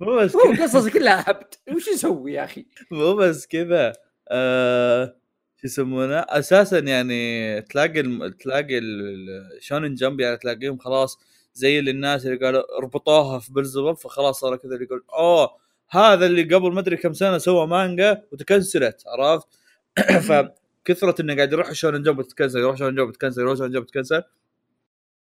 مو 0.00 0.16
بس 0.16 0.36
كذا. 0.36 0.64
قصص 0.64 0.88
كلها 0.88 1.30
هبط 1.30 1.60
وش 1.74 1.88
يسوي 1.88 2.32
يا 2.32 2.44
أخي؟ 2.44 2.66
مو 2.90 3.14
بس 3.14 3.46
كذا. 3.46 3.92
آه 4.28 5.16
شو 5.56 5.66
يسمونه؟ 5.66 6.16
أساسا 6.18 6.78
يعني 6.78 7.62
تلاقي 7.62 8.00
الم... 8.00 8.28
تلاقي 8.28 8.78
ال- 8.78 9.58
Shonen 9.60 9.94
Jump 9.94 10.20
يعني 10.20 10.36
تلاقيهم 10.36 10.78
خلاص 10.78 11.18
زي 11.54 11.78
اللي 11.78 11.90
الناس 11.90 12.26
اللي 12.26 12.36
قالوا 12.46 12.78
اربطوها 12.78 13.38
في 13.38 13.52
Beelzebub 13.52 13.92
فخلاص 13.96 14.40
صار 14.40 14.56
كذا 14.56 14.74
اللي 14.74 14.84
يقول 14.84 15.04
أوه 15.12 15.50
هذا 15.90 16.26
اللي 16.26 16.54
قبل 16.54 16.72
ما 16.72 16.80
أدري 16.80 16.96
كم 16.96 17.12
سنة 17.12 17.38
سوى 17.38 17.66
مانجا 17.66 18.22
وتكنسلت. 18.32 19.02
عرفت؟ 19.06 19.48
فكثرة 20.28 21.22
إنه 21.22 21.36
قاعد 21.36 21.52
يروح 21.52 21.72
Shonen 21.72 22.02
Jump 22.02 22.18
وتتكنسل 22.18 22.58
يروح 22.58 22.76
Shonen 22.76 22.94
Jump 22.94 23.08
وتتكنسل 23.08 23.40
يروح 23.40 23.58
Shonen 23.58 23.72
Jump 23.72 23.82
وتتكنسل 23.82 24.22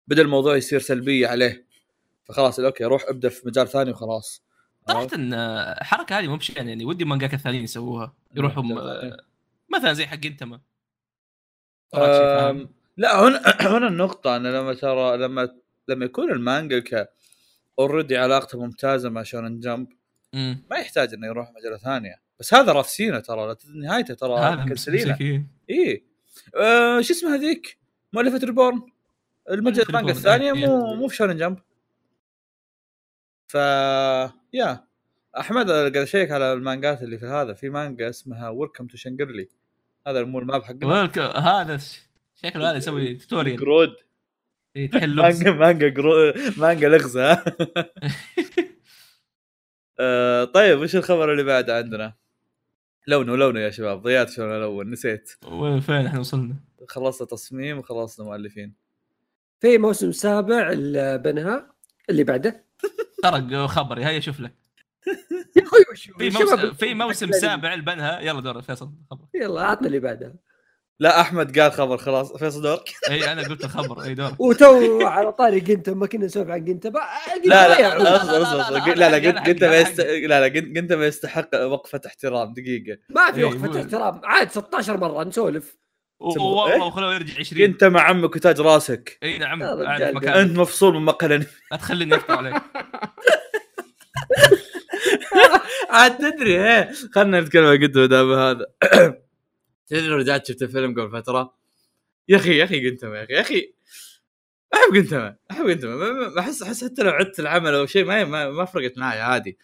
بدأ 0.07 0.21
الموضوع 0.21 0.55
يصير 0.57 0.79
سلبيه 0.79 1.27
عليه. 1.27 1.65
فخلاص 2.25 2.59
okay 2.60 2.84
روح 2.83 3.03
أبدأ 3.07 3.29
في 3.29 3.47
مجال 3.47 3.67
ثاني 3.67 3.91
وخلاص. 3.91 4.43
صراحة 4.88 5.07
الحركة 5.15 6.19
هذه 6.19 6.27
مو 6.27 6.35
بشيء 6.38 6.57
يعني 6.57 6.85
ودي 6.85 7.05
مانجاكا 7.05 7.34
الثانيين 7.33 7.63
يسووها 7.63 8.13
يروحوا 8.35 8.63
م- 8.63 9.17
مثلا 9.73 9.93
زي 9.93 10.05
حق 10.05 10.25
جينتاما 10.25 10.62
لا 12.97 13.19
هنا 13.19 13.41
هنا 13.77 13.88
النقطة 13.88 14.35
أنا 14.35 14.47
لما 14.47 14.73
ترى 14.73 15.17
لما 15.17 15.55
لما 15.88 16.06
يكون 16.06 16.32
المانجا 16.32 17.08
already 17.79 18.17
علاقته 18.17 18.60
ممتازة 18.60 19.10
مع 19.10 19.24
Shonen 19.23 19.60
Jump 19.60 19.88
ما 20.69 20.78
يحتاج 20.78 21.13
إنه 21.13 21.28
يروح 21.28 21.52
مجلة 21.52 21.78
ثانية. 21.78 22.15
بس 22.39 22.54
هذا 22.54 22.71
رافسينه 22.71 23.19
ترى 23.19 23.56
نهايته 23.76 24.13
ترى 24.13 24.65
مسكين. 24.65 25.48
إي. 25.69 26.06
آه 26.56 27.02
شو 27.02 27.13
اسمها 27.13 27.36
هذيك؟ 27.36 27.78
مؤلفة 28.13 28.45
Reborn. 28.45 28.81
مؤلفة 29.50 29.89
المانجا 29.89 30.12
الثانية 30.12 30.54
إيه، 30.54 30.67
مو 30.67 30.88
إيه. 30.88 30.95
مو 30.95 31.08
في 31.08 31.15
Shonen 31.15 31.38
Jump. 31.38 31.58
ف 33.48 33.56
يا. 34.54 34.88
أحمد 35.39 35.71
قاعد 35.71 35.98
أشيك 35.98 36.32
على 36.32 36.54
المانجات 36.54 37.02
اللي 37.02 37.17
في 37.17 37.26
هذا. 37.26 37.54
في 37.54 37.69
مانجا 37.69 38.10
اسمها 38.10 38.50
وركم 38.50 38.88
تو 38.88 38.98
شنجرلي 38.98 39.50
هذا 40.08 40.24
مو 40.24 40.39
الماب 40.39 40.63
حقنا. 40.63 41.12
هذا 41.62 41.80
شكله 42.36 42.69
هذا 42.69 42.78
يسوي 42.78 43.15
توتوريال 43.15 43.58
جرود 43.58 43.95
إيه، 44.75 44.89
تحل 44.91 45.09
لغز 45.15 45.43
مانجا 45.43 45.51
مانجا 45.51 45.88
جرو... 45.88 46.33
مانجا 46.57 46.89
لغز 46.89 47.17
ها 47.17 47.45
آه، 49.99 50.43
طيب 50.43 50.79
وش 50.79 50.95
الخبر 50.95 51.31
اللي 51.31 51.43
بعده 51.43 51.77
عندنا؟ 51.77 52.13
لونه 53.07 53.35
لونه 53.35 53.59
يا 53.59 53.69
شباب 53.69 54.01
ضيعت 54.01 54.29
شلون 54.29 54.51
الون 54.51 54.91
نسيت. 54.91 55.31
وين 55.47 55.79
فين 55.79 56.05
إحنا 56.05 56.19
وصلنا؟ 56.19 56.55
خلصنا 56.88 57.27
تصميم 57.27 57.77
وخلصنا 57.77 58.25
مؤلفين 58.25 58.73
في 59.59 59.77
موسم 59.77 60.11
سابع 60.11 60.69
البنها 60.71 61.73
اللي 62.09 62.23
بعده. 62.23 62.65
ترى 63.23 63.67
خبري 63.67 64.05
هيا 64.05 64.19
شوف 64.19 64.39
لك. 64.39 64.55
يا 65.55 65.63
أخوي 65.63 65.85
في 65.95 66.29
موسم 66.29 66.73
في 66.73 66.93
موسم 66.93 67.31
سابع 67.31 67.73
البنها 67.73 68.19
يلا 68.19 68.41
دور 68.41 68.61
فيصل 68.61 68.91
خبر 69.11 69.25
يلا 69.35 69.61
عطنا 69.61 69.88
اللي 69.88 69.99
بعدها 69.99 70.33
لا 70.99 71.21
احمد 71.21 71.60
قال 71.60 71.71
خبر 71.71 71.97
خلاص 71.97 72.38
فيصل 72.38 72.62
دورك 72.62 72.89
اي 73.10 73.31
أنا 73.31 73.47
قلت 73.47 73.63
الخبر 73.63 74.03
اي 74.03 74.13
دور 74.13 74.31
وتو 74.39 75.01
على 75.08 75.31
طاري 75.31 75.60
جنتا 75.60 75.93
ما 75.93 76.08
كنا 76.08 76.25
نسولف 76.25 76.49
عن 76.49 76.65
جنتا 76.65 76.88
لا 76.88 77.67
لا 77.67 77.81
لا، 77.81 78.03
لا، 78.03 78.15
اصبر 78.15 78.31
لا، 78.34 78.62
اصبر 78.62 78.95
لا،. 78.95 79.19
لا، 79.19 79.39
قلت 79.39 79.63
ما 79.63 79.84
لا،. 80.27 80.47
لا 80.47 80.79
قلت 80.79 80.93
ما 80.93 81.05
يستحق 81.05 81.65
وقفه 81.65 82.01
احترام 82.05 82.53
دقيقه 82.53 82.97
ما 83.10 83.31
في 83.31 83.38
إيه، 83.38 83.45
وقفه 83.45 83.81
احترام 83.81 84.21
عاد 84.23 84.51
16 84.51 84.97
مره 84.97 85.23
نسولف 85.23 85.77
والله 86.19 86.73
إيه؟ 86.73 86.81
وخلوه 86.81 87.15
يرجع 87.15 87.39
20 87.39 87.62
انت 87.62 87.84
مع 87.84 88.01
عمك 88.01 88.36
وتاج 88.36 88.62
راسك 88.62 89.17
اي 89.23 89.38
نعم 89.38 89.63
انت 89.63 90.58
مفصول 90.58 90.93
من 90.93 91.01
مقهى 91.01 91.27
الانمي 91.27 91.45
لا 91.71 91.77
تخليني 91.77 92.15
افتح 92.15 92.38
عليك 92.38 92.62
عاد 95.89 96.17
تدري 96.17 96.60
هي 96.60 96.89
خلينا 97.13 97.41
نتكلم 97.41 97.65
عن 97.65 97.84
قدوه 97.84 98.05
دام 98.05 98.34
هذا 98.34 98.65
تدري 99.88 100.08
لو 100.08 100.15
رجعت 100.17 100.48
شفت 100.48 100.62
الفيلم 100.62 101.02
قبل 101.02 101.12
فترة؟ 101.21 101.54
يا 102.30 102.38
أخي 102.38 102.58
يا 102.58 102.63
أخي 102.63 102.89
قنتما 102.89 103.17
يا 103.17 103.24
أخي 103.24 103.34
يا 103.34 103.41
أخي. 103.41 103.74
أحب 104.74 104.95
قنتما 104.95 105.36
أحب 105.52 105.65
قنتما 105.69 105.95
ما- 105.95 106.12
ما- 106.13 106.30
ما 106.30 106.39
أحس 106.39 106.63
أحس 106.63 106.84
حتى 106.84 107.04
لو 107.04 107.10
عدت 107.12 107.39
العمل 107.39 107.74
أو 107.74 107.86
شيء 107.86 108.06
ما 108.06 108.24
ما, 108.24 108.50
ما 108.50 108.65
فرقت 108.65 108.98
معي 108.98 109.19
عادي. 109.21 109.58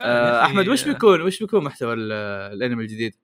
آه، 0.00 0.42
أخي، 0.42 0.46
أحمد 0.52 0.68
وش 0.68 0.84
بيكون 0.84 1.20
وش 1.20 1.38
بيكون 1.38 1.64
محتوى 1.64 1.94
ال- 1.94 2.12
الأنمي 2.52 2.82
الجديد؟ 2.82 3.14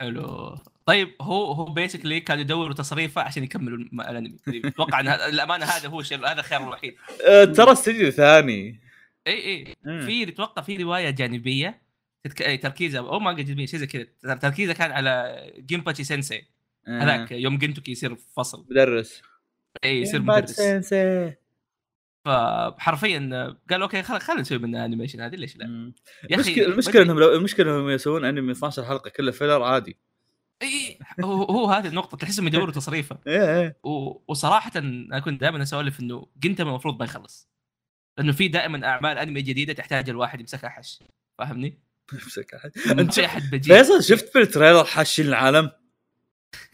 حلو. 0.00 0.56
طيب 0.86 1.14
هو 1.20 1.52
هو 1.52 1.64
basically 1.64 2.20
كانوا 2.20 2.42
يدوروا 2.42 2.74
تصريفه 2.74 3.22
عشان 3.22 3.44
يكملوا 3.44 3.78
الأنمي. 3.78 4.38
أتوقع 4.48 5.00
إن 5.00 5.08
هذا- 5.08 5.26
الامانه 5.28 5.64
هذا 5.64 5.88
هو 5.88 6.00
الشيء 6.00 6.18
هذا 6.18 6.40
الخيار 6.40 6.62
الوحيد. 6.62 6.94
آه، 7.28 7.44
ترى 7.44 7.72
استديو 7.72 8.10
ثاني 8.10 8.80
اي 9.26 9.34
اي. 9.34 9.74
في 10.06 10.28
أتوقع 10.28 10.62
في 10.62 10.76
رواية 10.76 11.10
جانبية. 11.10 11.85
تتك... 12.24 12.42
أي 12.42 12.56
تركيزها 12.56 13.00
أو 13.00 13.18
مانجا 13.18 13.42
جانبيه 13.42 13.66
شيء 13.66 13.80
زي 13.80 13.86
كذا. 13.86 14.34
تركيزها 14.34 14.74
كان 14.74 14.92
على 14.92 15.44
جينباتشي 15.58 16.04
سينسي. 16.04 16.44
آه، 16.88 17.02
هذاك 17.02 17.32
يوم 17.32 17.58
جنتوكي 17.58 17.92
يصير 17.92 18.16
فصل. 18.36 18.66
مدرس. 18.70 19.22
اي 19.84 20.00
يصير 20.00 20.22
مدرس. 20.22 20.50
سينسي. 20.50 21.34
فحرفيا 22.26 23.18
قال 23.70 23.82
okay 23.82 24.02
خل 24.02 24.20
خلينا 24.20 24.40
نسوي 24.40 24.58
منها 24.58 24.84
animation 24.84 25.20
هذه 25.20 25.34
ليش 25.34 25.56
لا. 25.56 25.92
يا 26.30 26.36
أخي 26.36 26.50
المشكلة 26.50 26.66
المشكلة 26.66 27.02
إنهم 27.02 27.20
لو 27.20 27.34
المشكلة 27.34 27.70
إنهم 27.70 27.90
يسوون 27.90 28.24
انمي 28.24 28.52
12 28.52 28.84
حلقة 28.84 29.10
كله 29.10 29.30
filler 29.30 29.62
عادي. 29.62 29.96
اي 30.62 30.98
هو, 31.20 31.42
هو 31.42 31.66
هذه 31.66 31.86
النقطة 31.86 32.16
تحسهم 32.16 32.46
يدوروا 32.46 32.72
تصريفه. 32.80 33.18
إيه 33.26 33.78
و... 33.84 34.22
وصراحه 34.28 34.70
أنا 34.76 35.18
كنت 35.18 35.40
دائما 35.40 35.62
أسولف 35.62 36.00
إنه 36.00 36.26
جينتاما 36.36 36.70
المفروض 36.70 36.98
ما 36.98 37.04
يخلص. 37.04 37.48
لأنه 38.18 38.32
في 38.32 38.48
دائما 38.48 38.86
أعمال 38.86 39.18
انمي 39.18 39.42
جديدة 39.42 39.72
تحتاج 39.72 40.10
الواحد 40.10 40.40
يمسكها 40.40 40.70
حش. 40.70 41.00
فاهمني؟ 41.38 41.78
امسك 42.12 42.54
أحد. 42.54 42.70
أنت 43.00 43.20
فيصل 43.64 44.02
شفت 44.02 44.34
بال 44.34 44.45
trailer 44.45 44.84
حاشين 44.84 45.26
العالم؟ 45.26 45.70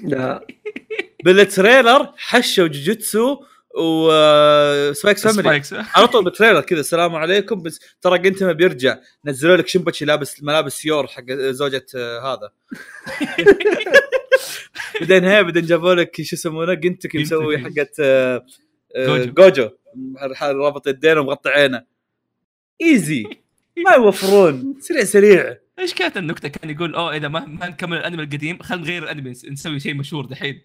لا. 0.01 0.47
بال 1.25 1.44
trailer 1.44 2.13
حشوا 2.17 2.67
جوجيتسو 2.67 3.45
وسباي 3.75 4.76
اكس 4.76 5.27
فاميلي 5.27 5.63
على 5.73 6.09
طول 6.09 6.25
بال 6.25 6.33
trailer 6.33 6.61
كذا 6.61 6.81
السلام 6.81 7.15
عليكم. 7.15 7.63
بس 7.63 7.81
ترى 8.01 8.19
جينتاما 8.19 8.53
بيرجع. 8.53 8.99
نزلوا 9.25 9.57
لك 9.57 9.69
شمبتشي 9.69 10.05
لابس 10.05 10.43
ملابس 10.43 10.85
يور 10.85 11.07
حق 11.07 11.33
زوجة 11.33 11.87
آه، 11.97 12.35
هذا. 12.35 12.51
بعدين 15.01 15.25
هي 15.25 15.45
بعدين 15.45 15.67
جابوا 15.67 15.95
لك 15.95 16.23
شو 16.23 16.37
يسمونه؟ 16.37 16.75
جنتكي 16.75 17.19
مسوي. 17.19 17.59
حقت 17.59 18.01
آه، 18.01 18.47
آه، 18.97 19.07
جوجو. 19.07 19.33
جوجو 19.33 19.71
رابط 20.43 20.87
يدينه 20.87 21.21
ومغطي 21.21 21.51
عينه. 21.51 21.85
ايزي 22.83 23.42
ما 23.77 23.93
يوفرون. 23.95 24.75
سريع 24.81 25.05
سريع. 25.05 25.57
إيش 25.79 25.95
كانت 25.95 26.17
النكتة؟ 26.17 26.49
كان 26.49 26.71
يقول 26.71 26.95
أوه 26.95 27.17
إذا 27.17 27.29
ما 27.29 27.41
ما 27.47 27.69
نكمل 27.69 27.97
الأنمي 27.97 28.23
القديم 28.23 28.59
خلينا 28.63 28.85
نغير 28.85 29.03
الأنمي 29.03 29.35
نس- 29.35 29.51
نسوي 29.51 29.81
شيء 29.81 29.95
مشهور 29.95 30.27
دحين. 30.27 30.63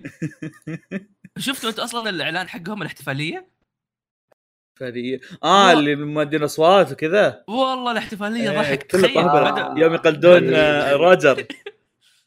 شفتوا 1.38 1.70
أنتوا 1.70 1.84
أصلا 1.84 2.10
الإعلان 2.10 2.48
حقهم 2.50 2.82
الاحتفالية؟ 2.82 3.48
فهذه 4.76 5.20
آه 5.44 5.72
اللي 5.72 5.96
مادين 5.96 6.44
اصوات 6.44 6.92
وكذا. 6.92 7.44
والله 7.48 7.92
الاحتفالية 7.92 8.52
إيه، 8.52 8.58
ضحك 8.60 8.84
تخيل 8.84 9.14
طهبل. 9.14 9.52
بدأ 9.52 9.82
يوم 9.84 9.94
يقلدون 9.94 10.54
آه، 10.54 10.94
روجر. 10.94 11.46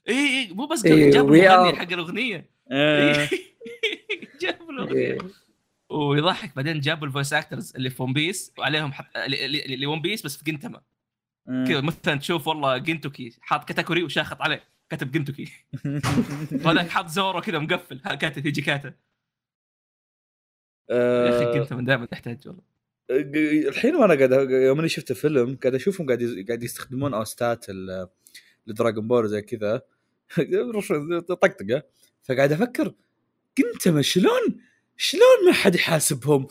اي 0.09 0.14
اي 0.40 0.49
مو 0.53 0.66
بس 0.66 0.85
إيه، 0.85 1.11
جابوا 1.11 1.37
المغني. 1.37 1.79
حق 1.79 1.93
الأغنية. 1.93 2.51
آه. 2.73 3.29
جابوا 4.43 4.71
الأغنية. 4.73 5.01
إيه. 5.03 5.19
ويضحك 5.90 6.57
بعدين 6.57 6.81
جابوا 6.81 7.07
الفويس 7.07 7.33
اكترز 7.33 7.72
اللي 7.76 7.90
في 7.90 8.03
ون 8.03 8.12
بيس 8.12 8.53
وعليهم 8.59 8.92
حط... 8.92 9.05
اللي- 9.16 9.87
ون 9.87 10.00
بيس 10.03 10.22
بس 10.22 10.37
في 10.37 10.44
جنتما 10.44 10.83
كذا 11.46 11.81
مثلا 11.81 12.16
تشوف 12.18 12.46
والله 12.46 12.79
جنتوكي 12.79 13.38
حاط 13.40 13.68
كاتاكوري 13.68 14.03
وشاخط 14.03 14.42
عليه 14.42 14.64
كاتب 14.90 15.11
جنتوكي 15.12 15.48
وهذاك 16.64 16.88
حاط 16.88 17.07
زورو 17.09 17.40
كذا 17.40 17.59
مقفل 17.59 17.98
كاتب 17.98 18.46
هيجي 18.46 18.62
كاتا 18.62 18.94
يا 20.90 21.29
أخي 21.37 21.44
آه، 21.44 21.55
جنتما 21.55 21.83
دائما 21.85 22.07
تحتاج 22.07 22.38
والله. 22.48 22.62
الحين 23.68 23.96
وأنا 23.96 24.14
قاعد 24.14 24.50
يوم 24.50 24.79
أني 24.79 24.88
شفت 24.88 25.11
الفيلم 25.11 25.57
قاعد 25.62 25.74
أشوفهم 25.74 26.07
قاعد 26.07 26.44
قاعد 26.48 26.62
يستخدمون 26.62 27.14
أوستات 27.14 27.70
ال- 27.70 28.09
الدراجون 28.68 29.09
بول 29.09 29.29
زي 29.29 29.42
كذا. 29.42 29.83
طقطقة. 31.29 31.83
فقاعد 32.22 32.53
أفكر 32.53 32.94
كنت 33.59 33.88
ما 33.88 34.03
شلون 34.03 34.61
شلون 35.03 35.47
ما 35.47 35.53
حد 35.53 35.75
يحاسبهم؟ 35.75 36.47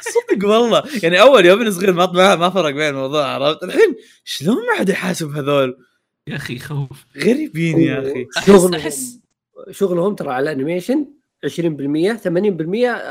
صدق 0.00 0.48
والله. 0.48 0.82
يعني 1.02 1.20
أول 1.20 1.46
يوم 1.46 1.70
صغير 1.70 1.92
ما 1.92 2.12
ما 2.12 2.36
ما 2.36 2.50
فرق 2.50 2.70
بين 2.70 2.88
الموضوع 2.88 3.26
عرفت؟ 3.26 3.62
الحين 3.62 3.96
شلون 4.24 4.56
ما 4.56 4.78
حد 4.78 4.88
يحاسب 4.88 5.30
هذول؟ 5.30 5.78
يا 6.26 6.36
أخي 6.36 6.58
خوف. 6.58 7.04
غريبين 7.16 7.80
يا 7.80 7.98
أخي. 8.00 8.26
احس 8.36 8.46
شغلهم 8.46 8.74
احس 8.74 9.18
شغلهم 9.70 10.14
ترى 10.14 10.32
على 10.32 10.42
ال 10.42 10.48
animation 10.48 11.06
20% 11.46 12.16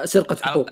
80% 0.03 0.06
سرقة 0.06 0.38
حقوق. 0.41 0.69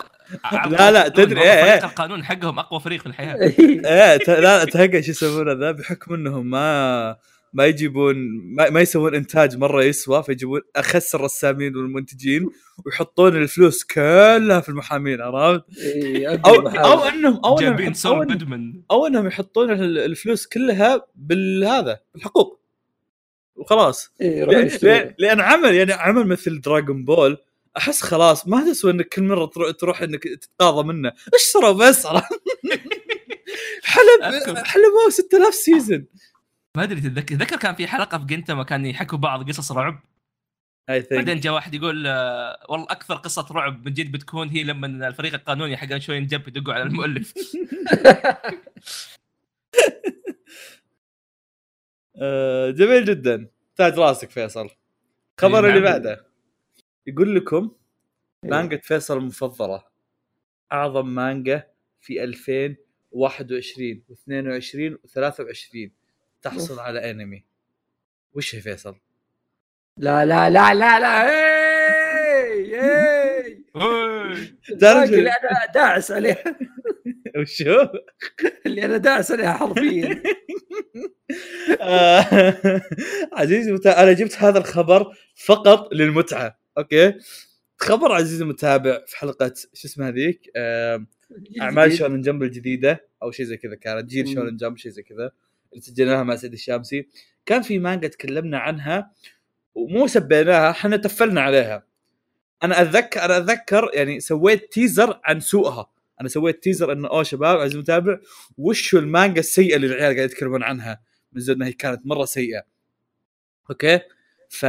لا، 0.52 0.92
لا، 0.92 1.08
تدري، 1.08 1.42
إيه، 1.42 1.62
فريق 1.62 1.74
إيه. 1.74 1.86
القانون 1.86 2.24
حقهم 2.24 2.60
أقوى 2.60 2.80
فريق 2.80 3.02
في 3.02 3.06
الحياة. 3.06 3.36
إيه 3.60 4.18
لا 4.18 4.66
تهقى 4.66 5.04
شو 5.04 5.12
يسوون 5.12 5.60
ذا؟ 5.60 5.72
بحكم 5.72 6.14
إنهم 6.14 6.50
ما 6.50 7.16
ما 7.54 7.66
يجيبون 7.66 8.16
ما, 8.56 8.70
ما 8.70 8.82
يسوون 8.82 9.16
إنتاج 9.16 9.58
مرة 9.58 9.84
يسوى 9.84 10.24
فيجيبون 10.24 10.62
أخس 10.76 11.16
الرسامين 11.16 11.76
والمنتجين 11.76 12.50
ويحطون 12.86 13.36
الفلوس 13.38 13.84
كلها 13.84 14.60
في 14.60 14.70
المحامين 14.70 15.22
عرفت؟ 15.22 15.64
أو 16.46 16.56
أو. 16.56 16.60
انهم 16.60 16.78
أو 16.78 17.04
إنهم 17.08 17.42
أو, 17.46 17.58
إنهم- 17.58 18.28
جودمان 18.32 18.82
أو 18.92 19.08
إنهم 19.08 19.28
يحطون 19.28 19.72
ال- 19.72 19.98
الفلوس 19.98 20.48
كلها 20.48 21.06
بالهذا 21.16 22.00
بالحقوق 22.14 22.60
وخلاص 23.56 24.12
إيه، 24.22 24.44
لأن. 24.46 24.70
لأن, 24.82 25.14
لأن 25.18 25.40
عمل 25.40 25.76
يعني 25.76 25.94
عمل 25.94 26.28
مثل 26.28 26.62
دراغون 26.62 27.06
بول 27.06 27.38
أحس 27.78 28.02
خلاص 28.02 28.48
ما 28.48 28.66
تسوى 28.72 28.92
إنك 28.92 29.08
كل 29.08 29.24
مرة 29.24 29.46
تروح, 29.46 29.72
تروح 29.72 30.02
إنك 30.02 30.24
تتقاضى 30.24 30.88
منه 30.88 31.12
اشتروا 31.36 31.72
بس؟ 31.72 32.08
حلب. 33.84 34.58
حلبوه 34.58 35.10
6000 35.10 35.54
season 35.56 36.06
ما 36.78 36.84
أدري 36.84 37.02
تتذكر 37.02 37.36
تذكر 37.36 37.58
كان 37.58 37.76
في 37.76 37.88
حلقة 37.88 38.18
في 38.18 38.26
جينتاما 38.26 38.64
كان 38.64 38.86
يحكوا 38.86 39.18
بعض 39.18 39.50
قصص 39.50 39.72
رعب؟ 39.72 40.00
بعدين 40.88 41.40
جاء 41.40 41.54
واحد 41.54 41.74
يقول 41.74 42.08
آه، 42.08 42.66
والله 42.70 42.86
أكثر 42.90 43.16
قصة 43.16 43.48
رعب 43.52 43.86
من 43.86 43.94
جد 43.94 44.12
بتكون 44.12 44.50
هي 44.50 44.64
لما 44.64 45.08
الفريق 45.08 45.34
القانوني 45.34 45.78
حق 45.78 45.98
شونن 45.98 46.22
جمب 46.22 46.48
يدقوا 46.48 46.74
على 46.74 46.84
المؤلف. 46.84 47.34
آه، 52.22 52.72
جميل 52.72 53.06
جدا. 53.06 53.50
تاج 53.76 54.00
راسك 54.00 54.30
فيصل. 54.30 54.70
خبر 55.40 55.66
إي 55.66 55.70
اللي 55.70 55.82
نعم. 55.82 55.92
بعده. 55.92 56.26
يقول 57.08 57.36
لكم 57.36 57.72
مانجا 58.46 58.78
فيصل 58.78 59.18
المفضلة. 59.18 59.84
أعظم 60.72 61.08
مانجا 61.08 61.68
في 62.02 62.24
2021 62.24 64.04
و22 64.10 64.98
و23 65.08 66.01
تحصل 66.42 66.80
على 66.80 67.12
انمي 67.12 67.44
وش 68.34 68.56
هي 68.56 68.62
فيصل؟ 68.62 68.96
لا 69.98 70.26
لا 70.26 70.50
لا 70.50 70.74
لا 70.74 71.00
لا. 71.00 71.32
تعرف 74.80 75.10
اللي 75.14 75.30
أنا 75.30 75.72
داعس 75.74 76.12
عليها 76.12 76.44
وشو؟ 77.38 77.88
اللي 78.66 78.86
أنا 78.86 78.98
داعس 78.98 79.32
عليها 79.32 79.54
حرفيا. 79.54 80.24
آه، 81.82 82.26
عزيزي 83.38 83.70
المتابع 83.70 84.04
أنا 84.04 84.12
جبت 84.14 84.36
هذا 84.36 84.58
الخبر 84.60 85.18
فقط 85.36 85.94
للمتعة 85.94 86.60
أوكي؟ 86.78 87.14
خبر 87.78 88.12
عزيزي 88.12 88.44
المتابع 88.44 89.06
في 89.08 89.18
حلقة 89.18 89.54
شو 89.74 89.88
اسمها 89.88 90.08
هذيك؟ 90.10 90.52
آه، 90.56 91.06
أعمال 91.62 91.98
شونن 91.98 92.22
جمب 92.22 92.44
الجديدة 92.44 93.08
أو 93.24 93.32
شيء 93.32 93.46
زي 93.46 93.58
كذا 93.58 93.76
كانت 93.76 94.10
جيل 94.10 94.28
مم. 94.28 94.34
شونن 94.34 94.58
جمب 94.58 94.78
شيء 94.78 94.92
زي 94.92 95.04
كذا. 95.04 95.32
اللي 95.72 95.82
سجلناها 95.82 96.24
مع 96.24 96.36
سيد 96.36 96.54
الشامسي. 96.54 97.08
كان 97.46 97.62
في 97.62 97.80
مانجا 97.80 98.08
تكلمنا 98.08 98.60
عنها 98.60 99.12
ومو 99.76 100.08
سبيناها 100.08 100.72
إحنا 100.72 100.98
تفلنا 100.98 101.42
عليها. 101.42 101.86
أنا 102.64 102.82
اتذكر 102.82 103.26
أنا 103.26 103.38
اتذكر 103.38 103.92
يعني 103.94 104.20
سويت 104.20 104.74
teaser 104.74 105.20
عن 105.24 105.40
سوءها. 105.40 105.92
أنا 106.22 106.30
سويت 106.30 106.64
teaser 106.64 106.92
إنه 106.92 107.08
أوه 107.08 107.24
شباب 107.24 107.60
عزيزي 107.60 107.76
المتابع 107.76 108.20
وشو 108.58 108.98
المانجا 108.98 109.40
السيئة 109.40 109.76
اللي 109.76 109.88
العيال 109.88 110.16
قاعد 110.16 110.30
يتكلمون 110.30 110.64
عنها؟ 110.64 111.02
من 111.34 111.42
زود 111.42 111.64
هي 111.64 111.74
كانت 111.74 112.06
مرة 112.06 112.26
سيئة. 112.26 112.64
أوكي؟ 113.70 114.00
ف 114.50 114.66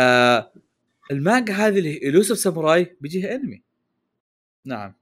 المانجا 1.10 1.54
هذه 1.54 1.78
اللي 1.78 2.04
هي 2.04 2.08
الوسف 2.08 2.38
ساموراي 2.38 2.96
بيجيها 3.00 3.34
انمي 3.34 3.62
نعم. 4.64 4.94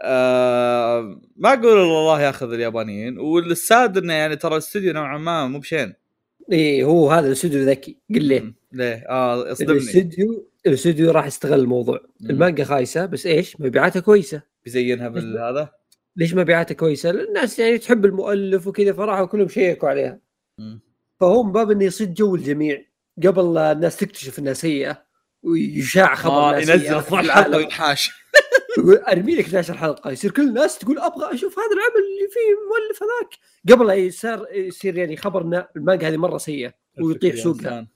آه 0.00 1.20
ما 1.36 1.52
أقول 1.52 1.72
إلا 1.72 1.82
الله 1.82 2.22
ياخذ 2.22 2.52
اليابانيين 2.52 3.18
والساد 3.18 3.98
إنه 3.98 4.12
يعني 4.12 4.36
ترى 4.36 4.52
الاستوديو 4.52 4.92
نوعا 4.92 5.18
ما 5.18 5.46
مو 5.46 5.58
بشين 5.58 5.94
إي 6.52 6.84
هو 6.84 7.10
هذا 7.10 7.26
الاستوديو 7.26 7.64
ذكي 7.64 7.98
قل 8.14 8.24
ليه. 8.24 8.54
ليه؟ 8.72 9.06
آه 9.08 9.52
اصدمني 9.52 9.72
الاستوديو 9.72 10.48
الاستوديو 10.66 11.10
راح 11.10 11.26
يستغل 11.26 11.60
الموضوع 11.60 12.00
مم. 12.20 12.30
المانجا 12.30 12.64
خايسة 12.64 13.06
بس 13.06 13.26
إيش 13.26 13.60
مبيعاتها 13.60 14.00
كويسة 14.00 14.42
بيزينها 14.64 15.08
بالهذا 15.08 15.70
ليش 16.16 16.34
مبيعاتها 16.34 16.74
كويسة؟ 16.74 17.10
الناس 17.10 17.58
يعني 17.58 17.78
تحب 17.78 18.04
المؤلف 18.04 18.66
وكذا 18.66 18.92
فراحوا 18.92 19.26
كلهم 19.26 19.48
شيكوا 19.48 19.88
عليها 19.88 20.20
مم. 20.58 20.80
فهو 21.20 21.42
من 21.42 21.52
باب 21.52 21.70
إنه 21.70 21.84
يصيد 21.84 22.14
جو 22.14 22.34
الجميع 22.34 22.82
قبل 23.26 23.58
الناس 23.58 23.96
تكتشف 23.96 24.38
إنها 24.38 24.52
سيئة 24.52 25.04
ويشاع 25.42 26.14
خبر 26.14 26.32
آه 26.32 26.56
ينزل 26.56 26.80
في 26.80 26.98
12 26.98 27.10
حلقه 27.10 27.20
العالم. 27.20 27.56
وينحاش 27.56 28.23
أرمي 29.12 29.34
لك 29.34 29.44
12 29.44 29.74
حلقة 29.74 30.10
يصير 30.10 30.30
كل 30.30 30.42
الناس 30.48 30.78
تقول 30.78 30.98
أبغى 30.98 31.34
أشوف 31.34 31.58
هذا 31.58 31.66
العمل 31.66 32.06
اللي 32.06 32.28
فيه 32.30 32.54
مؤلف 32.70 33.02
هذاك 33.02 33.34
قبل 33.78 33.86
لا 33.86 33.94
يصير 33.94 34.46
يصير 34.52 34.98
يعني 34.98 35.16
خبر 35.16 35.42
ان 35.42 35.64
المانجا 35.76 36.08
هذه 36.08 36.16
مرة 36.16 36.38
سيئة 36.38 36.72
ويطيح 37.00 37.34
سوقها 37.36 37.58
إنسان. 37.58 37.86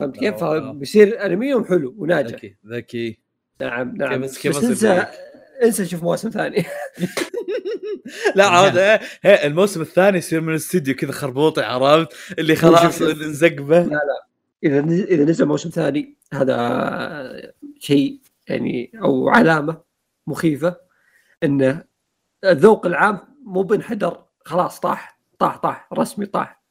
فهمت 0.00 0.22
لا 0.22 0.30
كيف؟ 0.30 0.42
والله. 0.42 0.72
فبيصير 0.72 1.26
انميهم 1.26 1.64
حلو 1.64 1.94
وناجح 1.98 2.34
ذكي 2.34 2.56
ذكي 2.66 3.18
نعم 3.60 3.96
نعم 3.96 4.12
كيف- 4.12 4.22
بس, 4.22 4.38
كيف 4.38 4.52
بس 4.52 4.64
أصير 4.64 4.70
انسى؟ 4.70 5.06
انسى 5.62 5.86
شوف 5.86 6.02
مواسم 6.02 6.30
ثانية 6.30 6.64
لا 8.36 8.46
عاد 8.46 8.76
إيه، 8.78 9.00
إيه، 9.24 9.46
الموسم 9.46 9.80
الثاني 9.80 10.18
يصير 10.18 10.40
من 10.40 10.48
الاستديو 10.50 10.94
كذا 10.94 11.12
خربوطي 11.12 11.62
عرفت 11.62 12.12
اللي 12.38 12.56
خلاص. 12.56 13.02
انزق 13.02 13.52
به 13.52 13.90
إذا 14.64 14.82
نز- 14.82 15.08
إذا 15.08 15.24
نزل 15.24 15.46
موسم 15.46 15.70
ثاني 15.70 16.16
هذا 16.32 17.52
شيء 17.80 18.18
يعني 18.48 18.92
أو 19.02 19.28
علامة 19.28 19.82
مخيفة 20.26 20.76
انه 21.42 21.84
الذوق 22.44 22.86
العام 22.86 23.18
مو 23.46 23.62
بانحدر 23.62 24.24
خلاص 24.44 24.80
طاح 24.80 25.20
طاح 25.38 25.56
طاح 25.56 25.88
رسمي 25.92 26.26
طاح. 26.26 26.64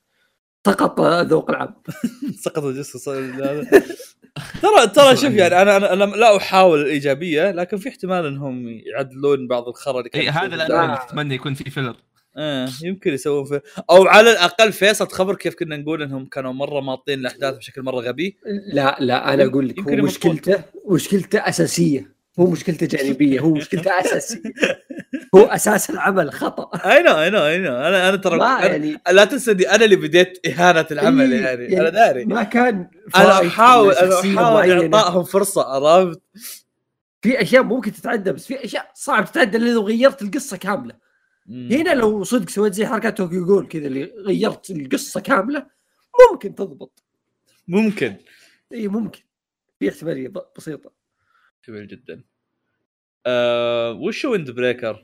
سقط 0.68 1.00
الذوق 1.00 1.50
العام. 1.50 1.76
سقط 2.46 2.64
الجسم 2.64 3.00
ترى 4.62 4.88
ترى 4.88 5.16
شوف 5.22 5.34
يعني 5.34 5.62
أنا 5.62 5.78
أنا 5.78 5.94
أنا 5.94 6.04
لا 6.04 6.38
أحاول 6.38 6.82
الايجابيه 6.82 7.52
لكن 7.52 7.78
في 7.78 7.90
احتمال 7.90 8.26
إنهم 8.26 8.68
يعدلون 8.68 9.48
بعض 9.48 9.68
الخرا 9.68 10.00
اللي 10.00 10.10
كانوا 10.10 10.32
هذا. 10.32 10.86
اللي 10.86 11.00
تتمنى 11.08 11.36
يكون 11.36 11.54
فيه 11.54 11.70
فيلر. 11.70 11.96
آه 12.38 12.70
يمكن 12.84 13.14
يسوون 13.14 13.46
في 13.46 13.62
أو 13.90 14.08
على 14.08 14.32
الأقل 14.32 14.74
فيصل 14.74 15.08
خبر 15.08 15.36
كيف 15.36 15.56
كنا 15.56 15.78
نقول 15.78 16.02
إنهم 16.02 16.26
كانوا 16.26 16.54
مرة 16.54 16.82
ماطين 16.82 17.20
الأحداث 17.20 17.58
بشكل 17.58 17.82
مرة 17.82 18.00
غبي؟ 18.02 18.38
لا 18.74 18.98
لا 19.00 19.34
أنا 19.34 19.46
أقول 19.46 19.68
لك 19.70 19.80
هو 19.80 19.96
مشكلته 19.96 20.64
مشكلته 20.90 21.40
أساسية. 21.40 22.14
مو 22.38 22.46
مشكلته 22.46 22.86
جانبية 22.86 23.40
هو 23.40 23.54
مشكلته 23.54 23.92
أساسية. 24.02 24.42
هو 25.36 25.42
أساس 25.44 25.90
العمل 25.90 26.32
خطأ. 26.32 26.92
أي 26.92 27.04
نو 27.04 27.22
أي 27.22 27.30
نو 27.30 27.46
أي 27.48 27.58
نو. 27.58 27.76
أنا 27.76 28.10
أنا 28.10 28.18
ترى 28.18 28.40
يعني 28.40 28.98
لا 29.12 29.26
تنسى 29.26 29.52
اني 29.52 29.64
أنا 29.76 29.86
اللي 29.86 29.96
بديت 29.96 30.48
إهانة 30.48 30.86
العمل 30.92 31.34
إيه، 31.34 31.42
يعني. 31.42 31.80
أنا 31.82 31.90
داري. 31.90 32.26
ما 32.26 32.44
كان 32.44 32.88
أنا 33.16 33.48
احاول 33.48 33.94
أنا 33.94 34.20
أحاول. 34.20 34.94
إعطائهم 34.94 35.24
فرصة 35.24 35.64
عرفت؟ 35.64 36.22
في 37.22 37.42
أشياء 37.42 37.64
ممكن 37.64 37.92
تتعدى 37.92 38.32
بس 38.32 38.46
في 38.46 38.66
أشياء 38.66 38.92
صعب 38.94 39.26
تتعدى 39.26 39.58
لو 39.58 39.82
غيرت 39.88 40.22
القصة 40.22 40.58
كاملة. 40.58 41.03
هنا 41.50 41.94
لو 41.94 42.24
صدق 42.24 42.50
سويت 42.50 42.74
زي 42.74 42.86
حركات 42.86 43.18
توكيو 43.18 43.46
غول 43.46 43.68
كذا 43.68 43.88
اللي 43.88 44.04
غيرت 44.04 44.70
القصة 44.70 45.20
كاملة 45.22 45.68
ممكن 46.32 46.56
تضبط. 46.56 47.04
ممكن. 47.68 48.16
إي 48.74 48.88
ممكن. 48.88 49.22
في 49.80 49.90
احتمالية 49.90 50.32
بسيطة. 50.58 50.92
جميل 51.68 51.88
جدا. 51.88 52.24
آه 53.26 53.92
وش 53.94 54.26
ويند 54.26 54.52
بريكر؟ 54.52 55.04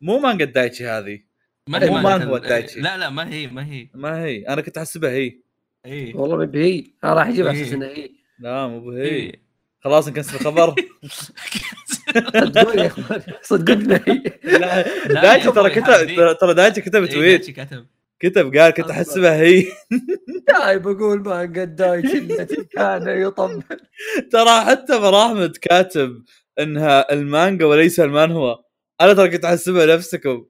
مو 0.00 0.18
مانجا 0.18 0.44
دايتشي 0.44 0.86
هذه. 0.86 1.20
ما 1.68 1.78
مو 1.78 1.84
هي 1.84 1.90
مان 1.90 2.02
مانجا- 2.02 2.24
هو 2.24 2.36
الدايتشي. 2.36 2.80
لا 2.80 2.96
لا 2.98 3.10
ما 3.10 3.28
هي 3.34 3.46
ما 3.46 3.66
هي. 3.66 3.88
ما 3.94 4.24
هي. 4.24 4.42
أنا 4.48 4.60
كنت 4.60 4.78
أحسبها 4.78 5.10
هي. 5.10 5.40
اي 5.86 6.12
والله 6.14 6.36
ما 6.36 6.50
هي. 6.54 6.92
أنا 7.04 7.14
راح 7.14 7.26
أجيب 7.28 7.46
على 7.46 7.62
أساس. 7.62 7.72
إنها 7.72 7.88
هي. 7.88 8.10
لا 8.38 8.66
مو 8.68 8.80
بهي 8.80 9.02
إيه. 9.02 9.42
خلاص 9.80 10.08
نكنسل 10.08 10.34
الخبر. 10.34 10.74
صدقوني 12.40 12.82
يا 12.82 12.86
إخوان 12.86 13.22
صدقوني. 13.42 14.22
لا 14.44 14.82
لا 15.08 15.22
دايتشي 15.22 15.52
ترى 15.52 15.70
كتب 15.70 15.90
هذه- 15.90 16.34
ترى- 16.34 16.50
دايتشي 16.52 16.80
كتب 16.80 17.02
إيه، 17.02 17.10
تويت 17.10 17.40
دايتشي 17.40 17.52
كتب. 17.52 17.86
كتب 18.20 18.56
قال 18.56 18.70
كنت. 18.70 18.90
احسبها 18.90 19.36
هي. 19.36 19.64
داي 20.48 20.78
بقول 20.78 21.20
ما 21.20 21.40
قد 21.40 21.76
دايتش 21.76 22.14
التي 22.14 22.64
كان 22.64 23.08
يطبل 23.08 23.62
ترى 24.32 24.60
حتى 24.60 24.98
مراحمد 24.98 25.56
كاتب 25.56 26.22
إنها 26.58 27.12
المانجا 27.12 27.66
وليس 27.66 28.00
المانهوا 28.00 28.56
أنا 29.00 29.12
ترى 29.14 29.28
كنت 29.28 29.44
احسبها 29.44 29.86
نفسكم. 29.96 30.44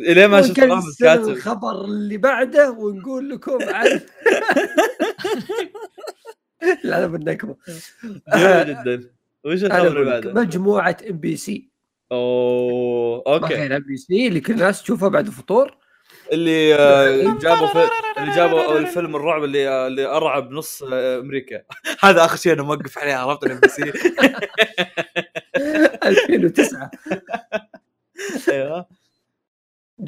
إلين 0.00 0.26
ما 0.26 0.42
شفت 0.42 0.60
مراحمد 0.60 0.72
ون 0.84 0.89
cancel 0.89 1.04
كاتب. 1.04 1.28
الخبر 1.28 1.84
اللي 1.84 2.16
بعده 2.16 2.70
ونقول 2.70 3.30
لكم 3.30 3.58
عن 3.62 3.86
لا 6.84 6.98
أنا 6.98 7.06
بالنكبه 7.06 7.56
جميل 8.36 8.66
جدا. 8.84 9.13
وش 9.44 9.64
الخبر 9.64 10.00
اللي 10.00 10.10
بعده؟ 10.10 10.32
مجموعة 10.32 10.96
ام 11.10 11.18
بي 11.18 11.36
سي 11.36 11.70
أوه 12.12 13.22
أوكي. 13.26 13.76
ام 13.76 13.82
بي 13.82 13.96
سي 13.96 14.28
اللي 14.28 14.40
كل 14.40 14.52
الناس 14.52 14.82
تشوفها 14.82 15.08
بعد 15.08 15.26
الفطور. 15.26 15.76
اللي 16.32 16.74
آه، 16.74 17.38
جابوا 17.38 17.66
في... 17.66 17.88
اللي 18.18 18.34
جابوا 18.34 18.78
الفيلم 18.78 19.16
الرعب 19.16 19.44
اللي 19.44 19.68
آه، 19.68 19.86
اللي 19.86 20.06
أرعب 20.06 20.50
نص 20.50 20.82
آه، 20.82 21.18
أمريكا. 21.18 21.62
هذا 22.04 22.24
آخر 22.24 22.36
شيء 22.36 22.52
أنا 22.52 22.62
موقف 22.62 22.98
عليه 22.98 23.14
عرفت 23.14 23.44
الام 23.44 23.60
بي 23.60 23.68
سي 23.68 23.92
2009 26.04 26.90
أيوه. 28.48 28.86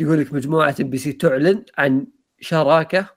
يقول 0.00 0.20
لك 0.20 0.32
مجموعة 0.32 0.74
ام 0.80 0.90
بي 0.90 0.98
سي 0.98 1.12
تعلن 1.12 1.64
عن 1.78 2.06
شراكة 2.40 3.16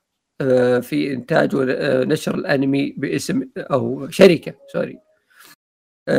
في 0.82 1.14
إنتاج 1.14 1.56
ونشر 1.56 2.36
الأنمي 2.36 2.96
باسم 2.98 3.50
أو 3.58 4.10
شركة 4.10 4.54
سوري. 4.74 5.09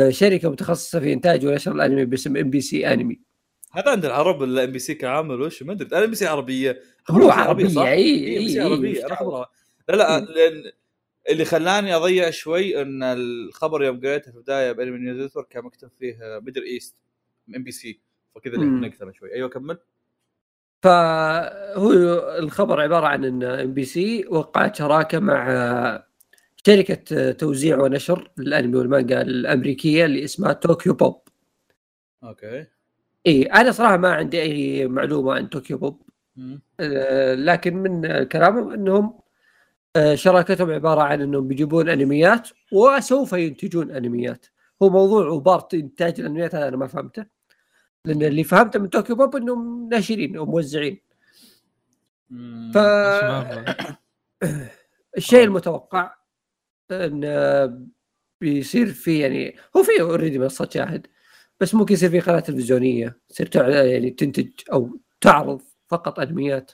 شركة 0.09 0.49
متخصصة 0.49 0.99
في 0.99 1.13
إنتاج 1.13 1.45
ونشر 1.45 1.71
الأنمي 1.71 2.05
باسم 2.05 2.37
إم 2.37 2.49
بي 2.49 2.61
سي 2.61 2.93
أنمي. 2.93 3.19
هذا 3.71 3.91
عند 3.91 4.05
العرب 4.05 4.43
الام 4.43 4.71
بي 4.71 4.79
سي 4.79 4.93
كعامل؟ 4.93 5.41
وش؟ 5.41 5.63
ما 5.63 5.73
أدري. 5.73 5.87
الام 5.87 6.09
بي 6.09 6.15
سي 6.15 6.27
عربية. 6.27 6.81
هو 7.09 7.29
عربية؟ 7.29 7.83
إي 7.83 8.37
إي 8.37 8.61
ام 8.61 8.71
عربية. 8.71 9.05
أنا 9.05 9.15
خبرها 9.15 9.49
لا 9.89 9.95
لا. 9.95 10.19
لأن 10.19 10.71
اللي 11.29 11.45
خلاني 11.45 11.95
أضيع 11.95 12.29
شوي 12.29 12.81
إن 12.81 13.03
الخبر 13.03 13.83
يوم 13.83 13.99
قريته 13.99 14.31
في 14.31 14.37
البدايه 14.37 14.71
بأنمي 14.71 14.97
نيوز 14.97 15.25
نتورك 15.25 15.47
كان 15.47 15.63
مكتوب 15.63 15.89
فيه 15.99 16.17
ميدل 16.43 16.63
إيست 16.63 16.95
إم 17.55 17.63
بي 17.63 17.71
سي. 17.71 17.99
فكذا 18.35 18.57
مم. 18.57 18.85
نقطه 18.85 19.11
شوي. 19.11 19.33
أيوه 19.33 19.49
كمل. 19.49 19.77
فهو 20.83 21.91
الخبر 22.39 22.81
عبارة 22.81 23.07
عن 23.07 23.25
إن 23.25 23.43
إم 23.43 23.73
بي 23.73 23.85
سي 23.85 24.25
وقعت 24.27 24.75
شراكة 24.75 25.19
مع 25.19 26.03
شركة 26.65 27.31
توزيع 27.31 27.81
ونشر 27.81 28.31
الأنمي 28.39 28.77
والمانجا 28.77 29.21
الأمريكية 29.21 30.05
اللي 30.05 30.23
اسمها 30.23 30.53
طوكيو 30.53 30.93
بوب. 30.93 31.21
أوكي. 32.23 32.65
إي 33.27 33.43
أنا 33.43 33.71
صراحة 33.71 33.97
ما 33.97 34.13
عندي 34.13 34.41
أي 34.41 34.87
معلومة 34.87 35.33
عن 35.33 35.47
طوكيو 35.47 35.77
بوب. 35.77 36.01
آه، 36.79 37.35
لكن 37.35 37.77
من 37.77 38.23
كلامهم 38.23 38.73
إنهم 38.73 39.19
آه، 39.95 40.15
شراكتهم 40.15 40.71
عبارة 40.71 41.01
عن 41.01 41.21
إنهم 41.21 41.47
بيجيبون 41.47 41.89
أنميات 41.89 42.49
وسوف 42.71 43.33
ينتجون 43.33 43.91
أنميات. 43.91 44.45
هو 44.83 44.89
موضوع 44.89 45.27
و 45.27 45.36
part 45.36 45.73
إنتاج 45.73 46.19
الأنميات 46.19 46.55
هذا 46.55 46.67
أنا 46.67 46.77
ما 46.77 46.87
فهمته. 46.87 47.25
لأن 48.05 48.23
اللي 48.23 48.43
فهمته 48.43 48.79
من 48.79 48.87
طوكيو 48.87 49.15
بوب 49.15 49.35
إنهم 49.35 49.89
ناشرين 49.89 50.37
وموزعين. 50.37 51.01
ف 52.73 52.77
الشيء 55.17 55.43
المتوقع 55.43 56.20
إن 56.91 57.21
بيصير 58.41 58.87
في 58.87 59.19
يعني 59.19 59.55
هو 59.77 59.83
في 59.83 60.01
already 60.01 60.39
منصه 60.39 60.69
شاهد 60.73 61.07
بس 61.59 61.75
ممكن 61.75 61.93
يصير 61.93 62.09
في 62.09 62.19
قناة 62.19 62.39
تلفزيونية 62.39 63.19
تصير 63.29 63.49
يعني 63.69 64.09
تنتج 64.09 64.49
أو 64.73 64.99
تعرض 65.21 65.61
فقط 65.87 66.19
أنميات 66.19 66.71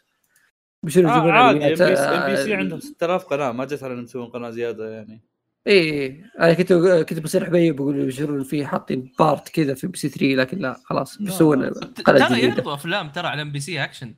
بيصيروا 0.84 1.12
آه 1.12 1.32
عادي 1.32 1.58
إم 1.58 1.74
بي 1.74 1.84
إم 1.94 2.30
بي 2.30 2.38
سي 2.38 2.54
آه، 2.54 2.58
عندهم 2.58 2.80
6000 2.80 3.26
قناة 3.26 3.52
ما 3.52 3.66
جت 3.66 3.84
على 3.84 3.94
إنهم 3.94 4.04
يسوون 4.04 4.28
قناة 4.28 4.50
زيادة 4.50 4.90
يعني 4.90 5.22
إيه 5.68 6.32
أنا 6.40 6.54
كنت 6.54 6.74
كنت 7.10 7.20
بصير 7.20 7.46
حبيب 7.46 7.76
بقول 7.76 8.10
يصيرون 8.10 8.44
في 8.44 8.66
حاطين 8.66 9.12
part 9.20 9.50
كذا 9.50 9.74
في 9.74 9.88
بي 9.88 9.98
سي 9.98 10.10
3 10.10 10.26
لكن 10.26 10.58
لا 10.58 10.82
خلاص 10.86 11.18
بيسوون 11.18 11.70
قناة 12.06 12.28
ترى 12.28 12.42
يعرضوا 12.42 12.74
أفلام 12.74 13.10
ترى 13.10 13.28
على 13.28 13.42
إم 13.42 13.52
بي 13.52 13.60
سي 13.60 13.84
أكشن 13.84 14.16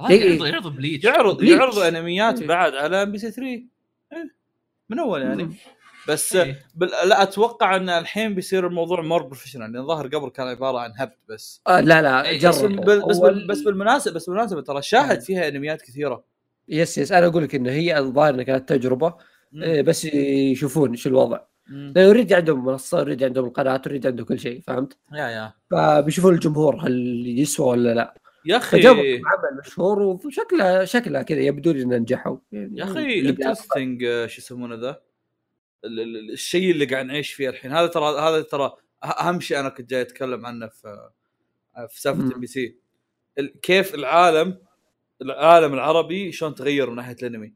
إيه، 0.00 0.22
إيه. 0.22 0.28
يعرضوا 0.28 0.46
يعرضوا 0.46 0.70
بليتش 0.70 1.04
يعرض 1.04 1.36
بليتش. 1.36 1.56
يعرضوا 1.56 1.88
أنميات 1.88 2.40
إيه. 2.40 2.48
بعد 2.48 2.74
على 2.74 3.02
إم 3.02 3.12
بي 3.12 3.18
سي 3.18 3.30
3 3.30 3.46
إيه. 3.46 4.43
من 4.90 4.98
أول 4.98 5.22
يعني. 5.22 5.48
بس 6.08 6.36
إيه. 6.36 6.66
بال... 6.74 6.90
لا 7.08 7.22
أتوقع 7.22 7.76
إن 7.76 7.88
الحين 7.88 8.34
بيصير 8.34 8.66
الموضوع 8.66 9.00
more 9.00 9.22
professional 9.22 9.72
لأن 9.72 9.86
ظهر 9.86 10.06
قبل 10.06 10.28
كان 10.28 10.46
عبارة 10.46 10.78
عن 10.78 10.92
هبد 10.96 11.16
بس 11.28 11.60
آه 11.66 11.80
لا 11.80 12.02
لا 12.02 12.28
إيه، 12.28 12.48
بس 12.48 12.60
جرب. 12.60 12.80
بس, 12.80 13.18
أول- 13.18 13.22
بال... 13.22 13.46
بس 13.46 13.60
بالمناسبة 13.60 14.14
بس 14.14 14.26
بالمناسبة 14.26 14.60
ترى 14.62 14.82
شاهد 14.82 15.20
فيها 15.20 15.48
أنميات 15.48 15.82
كثيرة 15.82 16.24
yes 16.68 16.98
yes 16.98 17.12
أنا 17.12 17.26
أقول 17.26 17.42
لك 17.44 17.54
إن 17.54 17.66
هي 17.66 17.98
الظاهر 17.98 18.34
إنها 18.34 18.44
كانت 18.44 18.68
تجربة 18.68 19.14
إيه، 19.54 19.82
بس 19.82 20.04
يشوفون 20.04 20.96
شو 20.96 21.08
الوضع. 21.08 21.40
لأنه 21.70 22.06
already 22.06 22.34
عندهم 22.34 22.64
منصة 22.64 22.98
already 22.98 23.24
عندهم 23.24 23.44
القناه 23.44 23.80
already 23.86 24.08
عندهم 24.08 24.26
كل 24.26 24.38
شيء 24.38 24.60
فهمت؟ 24.66 24.96
yeah 25.12 25.28
yeah 25.28 25.52
فبيشوفون 25.70 26.34
الجمهور 26.34 26.76
هل 26.76 27.22
يسوى 27.38 27.66
ولا 27.66 27.94
لا 27.94 28.14
يا 28.46 28.56
أخي 28.56 28.86
عمل 28.86 29.58
مشهور 29.66 30.02
وشكلها 30.02 30.84
شكلها 30.84 31.22
كذا 31.22 31.40
يبدو 31.40 31.72
لي 31.72 31.82
انه 31.82 31.96
نجحوا 31.96 32.36
يعني 32.52 32.78
يا 32.78 32.84
أخي 32.84 33.04
بيعرف. 33.20 33.28
interesting 33.28 34.00
شو 34.02 34.38
يسمونه 34.40 34.74
ذا 34.74 35.00
ال- 35.84 36.00
ال- 36.00 36.30
الشيء 36.32 36.70
اللي 36.70 36.84
قاعد 36.84 37.06
نعيش 37.06 37.32
فيه 37.32 37.48
الحين 37.48 37.72
هذا 37.72 37.86
ترى 37.86 38.20
هذا 38.20 38.42
ترى 38.42 38.72
أهم 39.04 39.40
شيء 39.40 39.60
أنا 39.60 39.68
كنت 39.68 39.90
جاي 39.90 40.00
أتكلم 40.00 40.46
عنه 40.46 40.66
في 40.68 41.10
في 41.88 42.00
سالفة. 42.00 42.22
ام 42.34 42.40
بي 42.40 42.46
سي 42.46 42.76
كيف 43.62 43.94
العالم 43.94 44.58
العالم 45.22 45.74
العربي 45.74 46.32
شلون 46.32 46.54
تغير 46.54 46.90
من 46.90 46.96
ناحية 46.96 47.16
الأنمي 47.22 47.52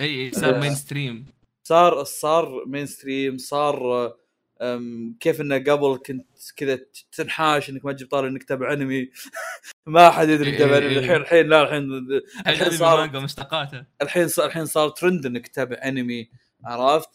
إي 0.00 0.30
صار 0.32 0.56
آه. 0.56 0.60
main 0.60 0.74
ستريم 0.74 1.26
صار 1.64 2.04
صار 2.04 2.64
مين 2.66 2.86
ستريم 2.86 3.38
صار 3.38 4.12
كيف 5.20 5.40
إنه 5.40 5.58
قبل 5.58 5.98
كنت 6.06 6.26
كذا 6.56 6.78
تنحاش 7.12 7.70
إنك 7.70 7.84
ما 7.84 7.92
تجيب 7.92 8.08
طاري 8.08 8.28
إنك 8.28 8.42
تتابع 8.42 8.72
أنمي 8.72 9.10
ما 9.86 10.10
حد 10.10 10.28
يدري 10.28 10.50
انك 10.50 10.58
تتابع 10.58 10.76
إيه. 10.76 10.86
انمي 10.86 10.98
الحين 10.98 11.16
الحين 11.16 11.46
لا 11.46 11.62
الحين 11.62 12.22
الحين 12.46 12.70
صار 12.70 13.20
مشتقاتة؟ 13.20 13.84
الحين 14.02 14.28
صار 14.28 14.46
الحين 14.46 14.66
صار 14.66 14.88
ترند 14.88 15.26
إنك 15.26 15.48
تتابع 15.48 15.76
انمي 15.84 16.30
عرفت؟ 16.64 17.10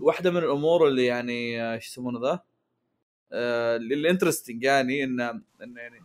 واحدة 0.00 0.30
من 0.30 0.36
الأمور 0.36 0.88
اللي 0.88 1.06
يعني 1.06 1.62
آه، 1.62 1.78
شو 1.78 1.90
يسمونه 1.90 2.20
ذا؟ 2.20 2.40
آه، 3.32 3.76
اللي 3.76 4.10
interesting 4.10 4.62
يعني 4.62 5.04
انه 5.04 5.30
انه 5.62 5.80
يعني 5.80 6.00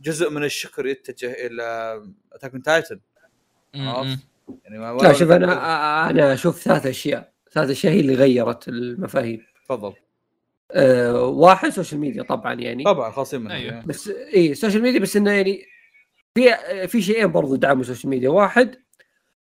جزء 0.00 0.30
من 0.30 0.44
الشكر 0.44 0.86
يتجه 0.86 1.46
إلى 1.46 2.00
Attack 2.32 2.52
on 2.52 2.62
Titan 2.62 3.00
عرفت؟ 3.74 4.18
يعني 4.64 4.78
ما 4.78 4.98
لا 5.02 5.12
شوف 5.12 5.30
أنا 5.30 6.10
أنا 6.10 6.32
أشوف 6.32 6.58
ثلاث 6.62 6.86
أشياء. 6.86 7.32
ثلاث 7.52 7.70
أشياء 7.70 7.92
هي 7.92 8.00
اللي 8.00 8.14
غيرت 8.14 8.68
المفاهيم. 8.68 9.46
تفضل. 9.64 9.94
أه 10.72 11.22
واحد 11.22 11.68
social 11.68 12.00
media 12.00 12.22
طبعا 12.22 12.54
يعني 12.54 12.84
طبعا 12.84 13.10
خاصين 13.10 13.40
منه 13.40 13.54
أيوه. 13.54 13.72
يعني. 13.72 13.86
بس 13.86 14.08
اي 14.08 14.50
ال 14.50 14.55
social 14.55 14.82
media 14.82 15.00
بس 15.00 15.16
إنه 15.16 15.30
يعني 15.30 15.62
في 16.34 16.54
في 16.88 17.02
شيئين 17.02 17.32
برضو 17.32 17.56
دعموا 17.56 17.80
ال 17.80 17.84
social 17.84 18.10
media 18.10 18.30
واحد 18.30 18.76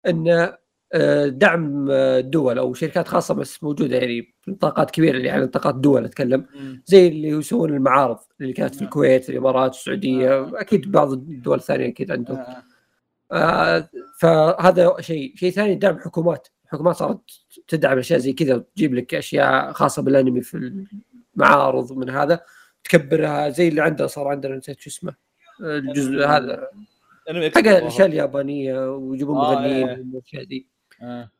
انه 0.08 0.58
آه، 0.92 1.26
دعم 1.26 1.90
آه، 1.90 2.20
دول 2.20 2.58
أو 2.58 2.74
شركات 2.74 3.08
خاصة 3.08 3.34
بس 3.34 3.62
موجودة 3.62 3.96
يعني 3.96 4.34
في 4.42 4.50
نطاقات 4.50 4.90
كبيرة 4.90 5.18
يعني 5.18 5.44
نطاقات 5.44 5.74
دول 5.74 6.04
أتكلم. 6.04 6.46
زي 6.84 7.08
اللي 7.08 7.28
يسوون 7.28 7.74
المعارض 7.74 8.18
اللي 8.40 8.52
كانت 8.52 8.74
في. 8.74 8.82
الكويت 8.82 9.30
الإمارات 9.30 9.74
السعودية 9.74 10.34
آه. 10.34 10.52
أكيد 10.54 10.92
بعض 10.92 11.12
الدول 11.12 11.58
الثانية 11.58 11.88
أكيد 11.88 12.10
عندهم 12.10 12.36
آه. 12.36 12.62
آه 13.32 13.88
فهذا 14.20 14.96
شيء 15.00 15.32
شيء 15.36 15.50
ثاني 15.50 15.74
دعم 15.74 15.98
حكومات 15.98 16.48
الحكومات 16.64 16.96
صارت 16.96 17.20
تدعم 17.68 17.98
أشياء 17.98 18.18
زي 18.18 18.32
كذا 18.32 18.54
وتجيب 18.54 18.94
لك 18.94 19.14
أشياء 19.14 19.72
خاصة 19.72 20.02
بالأنمي 20.02 20.40
في 20.40 20.84
المعارض 21.38 21.90
ومن 21.90 22.10
هذا 22.10 22.40
تكبرها 22.84 23.48
زي 23.48 23.68
اللي 23.68 23.80
عندنا 23.80 24.06
صار 24.06 24.28
عندنا 24.28 24.56
نسيت 24.56 24.80
شو 24.80 24.90
اسمه 24.90 25.14
الجزء 25.60 26.26
هذا 26.26 26.68
حق 27.28 27.58
الأشياء 27.58 28.06
اليابانية 28.06 28.90
ويجيبون 28.90 29.36
آه، 29.36 29.54
مغنيين 29.54 29.88
إيه. 29.88 29.98
والأشياء 29.98 30.42
ذي 30.42 30.66
آه. 31.02 31.30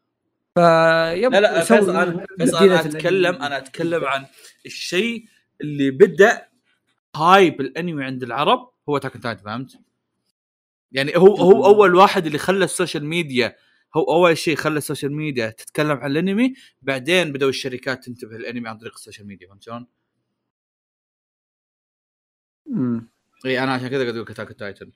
فيب 0.55 1.33
لا 1.33 1.41
لا 1.41 1.61
فيصل 1.61 1.97
أنا 1.97 2.27
فيصل 2.39 2.65
أنا 2.65 2.81
اتكلم. 2.81 3.35
أنا 3.35 3.59
أتكلم 3.59 4.05
عن 4.05 4.27
الشيء 4.67 5.25
اللي 5.61 5.91
بدأ 5.91 6.49
hype 7.17 7.61
الأنمي 7.61 8.05
عند 8.05 8.23
العرب 8.23 8.71
هو 8.89 8.97
Attack 8.97 9.13
Titan 9.13 9.43
فهمت؟ 9.43 9.79
يعني 10.93 11.17
هو 11.17 11.35
هو 11.35 11.67
أول 11.67 11.95
واحد 11.95 12.27
اللي 12.27 12.39
خلى 12.39 12.65
ال 12.65 12.70
social 12.70 13.05
media 13.05 13.57
هو 13.97 14.03
أول 14.03 14.39
شيء 14.39 14.57
خلى 14.57 14.79
ال 14.79 14.84
social 14.84 15.13
media 15.13 15.51
تتكلم 15.51 15.97
عن 15.99 16.11
الأنمي 16.11 16.55
بعدين 16.83 17.33
بدأوا 17.33 17.51
الشركات 17.51 18.05
تنتبه 18.05 18.39
للأنمي 18.39 18.69
عن 18.69 18.79
طريق 18.79 18.95
ال 18.95 18.99
social 18.99 19.27
media 19.27 19.49
فهمت 19.49 19.63
شلون؟ 19.63 19.87
مم. 22.67 23.09
إي 23.47 23.63
أنا 23.63 23.73
عشان 23.73 23.89
كذا 23.89 24.03
قاعد 24.03 24.17
أقول 24.17 24.31
Attack 24.31 24.53
Titan 24.53 24.93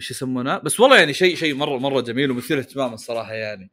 شو 0.00 0.14
يسمونه 0.14 0.58
بس 0.58 0.80
والله 0.80 0.98
يعني 0.98 1.12
شيء 1.12 1.36
شيء 1.36 1.54
مره 1.54 1.78
مرة 1.78 2.00
جميل 2.00 2.30
ومثير 2.30 2.58
اهتمام 2.58 2.94
الصراحة 2.94 3.34
يعني 3.34 3.70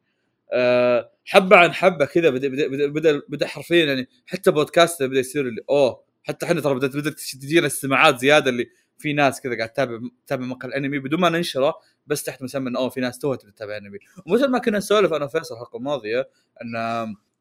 أه، 0.53 1.11
حبة 1.25 1.57
عن 1.57 1.73
حبة 1.73 2.05
كذا 2.05 2.29
بدا 2.29 2.47
بدا 2.47 2.67
بدا, 2.67 2.87
بدا, 2.87 3.21
بدأ 3.29 3.47
حرفيا 3.47 3.85
يعني 3.85 4.07
حتى 4.25 4.51
بودكاست 4.51 5.03
بدأ 5.03 5.19
يصير 5.19 5.47
اللي 5.47 5.61
أوه 5.69 6.03
حتى 6.23 6.45
إحنا 6.45 6.61
ترى 6.61 6.75
بدات 6.75 6.95
بدأت 6.95 7.13
تجينا 7.13 7.67
استماعات 7.67 8.19
زيادة 8.19 8.49
اللي 8.49 8.69
في 8.99 9.13
ناس 9.13 9.41
كذا 9.41 9.57
قاعد 9.57 9.69
تتابع 9.69 9.99
تتابع 10.25 10.45
مقهى 10.45 10.69
الانمي 10.69 10.99
بدون 10.99 11.19
ما 11.19 11.29
ننشره 11.29 11.73
بس 12.07 12.23
تحت 12.23 12.43
مسمى 12.43 12.69
إنه 12.69 12.89
في 12.89 13.01
ناس 13.01 13.19
توها 13.19 13.37
تتابع 13.37 13.77
انمي 13.77 13.99
ومثل 14.25 14.47
ما 14.47 14.59
كنا 14.59 14.77
نسولف 14.77 15.13
أنا 15.13 15.25
وفيصل 15.25 15.55
الحلقة 15.55 15.77
الماضية 15.77 16.29
إن 16.61 16.75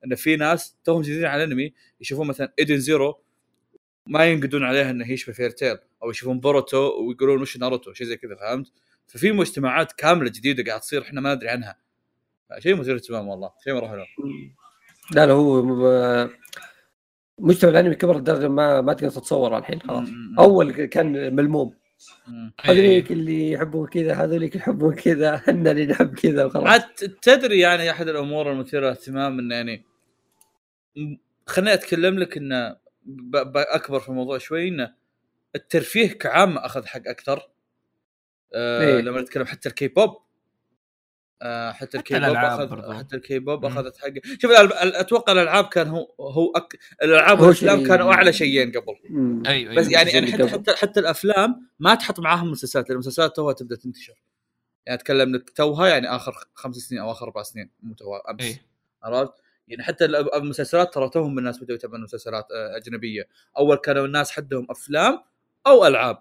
إن 0.04 0.14
في 0.14 0.36
ناس 0.36 0.76
توهم 0.84 1.02
جديدين 1.02 1.24
على 1.24 1.44
الانمي 1.44 1.72
يشوفون 2.00 2.26
مثلا 2.26 2.52
Edens 2.58 2.78
Zero 2.78 3.20
ما 4.06 4.24
ينقدون 4.24 4.64
عليها 4.64 4.90
إنه 4.90 5.12
يشبه 5.12 5.32
Fairy 5.32 5.50
Tail 5.50 5.78
أو 6.02 6.10
يشوفون 6.10 6.40
بوروتو 6.40 7.08
ويقولون 7.08 7.42
مش 7.42 7.56
ناروتو 7.56 7.92
شيء 7.92 8.06
زي 8.06 8.16
كذا 8.16 8.34
فهمت؟ 8.34 8.72
ففي 9.06 9.32
مجتمعات 9.32 9.92
كاملة 9.92 10.30
جديدة 10.30 10.64
قاعد 10.64 10.80
تصير 10.80 11.02
إحنا 11.02 11.20
ما 11.20 11.34
ندري 11.34 11.48
عنها. 11.48 11.78
شيء 12.58 12.76
مثير 12.76 12.94
اهتمام 12.94 13.28
والله 13.28 13.52
شيء 13.64 13.74
مرة 13.74 13.88
حلو. 13.88 14.04
لا 15.10 15.26
لا 15.26 15.32
هو 15.32 15.62
مجتمع 17.38 17.70
الانمي 17.70 17.94
كبر 17.94 18.16
لدرجة 18.16 18.48
ما 18.48 18.80
ما 18.80 18.92
تقدر 18.92 19.10
تتصور 19.10 19.58
الحين 19.58 19.80
خلاص. 19.80 20.08
أول 20.38 20.72
كان 20.86 21.34
ملموم 21.36 21.74
مم. 22.28 22.52
هذوليك 22.60 23.12
اللي 23.12 23.50
يحبون 23.52 23.86
كذا 23.88 24.14
هذوليك 24.14 24.56
يحبون 24.56 24.94
كذا 24.94 25.34
إحنا 25.34 25.70
اللي 25.70 25.86
نحب 25.86 26.14
كذا 26.14 26.44
وخلاص 26.44 26.66
عاد 26.68 26.82
تدري 27.22 27.58
يعني 27.60 27.90
أحد 27.90 28.08
الأمور 28.08 28.52
المثيرة 28.52 28.80
للاهتمام 28.80 29.38
انه 29.38 29.54
يعني 29.54 29.84
خليني 31.46 31.74
أتكلم 31.74 32.18
لك 32.18 32.36
انه 32.36 32.76
ب- 33.04 33.36
ب- 33.36 33.56
أكبر 33.56 34.00
في 34.00 34.08
الموضوع 34.08 34.38
شوي 34.38 34.68
انه 34.68 34.94
الترفيه 35.54 36.12
كعامة 36.12 36.66
أخذ 36.66 36.86
حق 36.86 37.02
أكثر 37.08 37.48
آه 38.54 38.80
إيه. 38.96 39.00
لما 39.00 39.20
نتكلم 39.20 39.44
حتى 39.46 39.68
الكي 39.68 39.88
بوب 39.88 40.16
آه 41.42 41.72
حتى 41.72 41.98
الكي 41.98 42.18
بوب. 42.18 42.36
حتى 42.94 43.16
الكي 43.16 43.38
بوب 43.38 43.66
مم. 43.66 43.72
أخذت 43.72 43.96
حق 43.98 44.08
شوف 44.38 44.50
أتوقع 44.50 45.32
الألعاب 45.32 45.64
كان 45.64 45.88
هو 45.88 46.06
هو 46.20 46.52
أك... 46.56 46.78
الألعاب 47.02 47.40
والأفلام 47.40 47.86
كانوا 47.86 48.12
أعلى 48.12 48.32
شيئين 48.32 48.72
قبل 48.72 48.94
مم. 49.10 49.42
أيوه 49.46 49.74
بس 49.74 49.86
أيوة. 49.86 49.98
يعني 49.98 50.10
يعني 50.10 50.32
حتى. 50.32 50.48
حتى 50.48 50.76
حتى 50.76 51.00
الأفلام 51.00 51.68
ما 51.78 51.94
تحط 51.94 52.20
معاهم 52.20 52.46
المسلسلات 52.46 52.88
لأن 52.88 52.94
المسلسلات 52.94 53.36
توها 53.36 53.52
تبدأ 53.52 53.76
تنتشر 53.76 54.14
يعني 54.86 55.00
أتكلم 55.00 55.34
لك 55.34 55.50
توها 55.50 55.88
يعني 55.88 56.08
آخر 56.16 56.34
خمس 56.54 56.76
سنين 56.76 57.00
أو 57.00 57.10
آخر 57.10 57.26
أربع 57.26 57.42
سنين 57.42 57.70
مو 57.82 57.94
توها 57.94 58.22
أمس 58.30 58.44
إيه 58.44 58.62
عرفت؟ 59.02 59.32
يعني 59.68 59.82
حتى 59.82 60.04
المسلسلات 60.04 60.94
ترى 60.94 61.08
توهم 61.08 61.38
الناس 61.38 61.58
بدأوا 61.58 61.76
يتابعون 61.76 62.02
مسلسلات 62.02 62.46
آه، 62.52 62.76
أجنبية، 62.76 63.28
أول 63.58 63.76
كانوا 63.76 64.06
الناس 64.06 64.30
حدهم 64.30 64.66
أفلام 64.70 65.20
أو 65.66 65.86
ألعاب. 65.86 66.18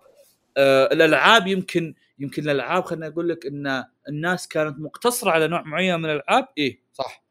آه، 0.57 0.93
الألعاب 0.93 1.47
يمكن 1.47 1.95
يمكن 2.19 2.43
الألعاب 2.43 2.83
خليني 2.85 3.07
أقول 3.07 3.29
لك 3.29 3.45
إن 3.45 3.85
الناس 4.09 4.47
كانت 4.47 4.79
مقتصرة 4.79 5.31
على 5.31 5.47
نوع 5.47 5.61
معين 5.61 5.99
من 5.99 6.05
الألعاب، 6.05 6.47
إيه 6.57 6.79
صح. 6.93 7.23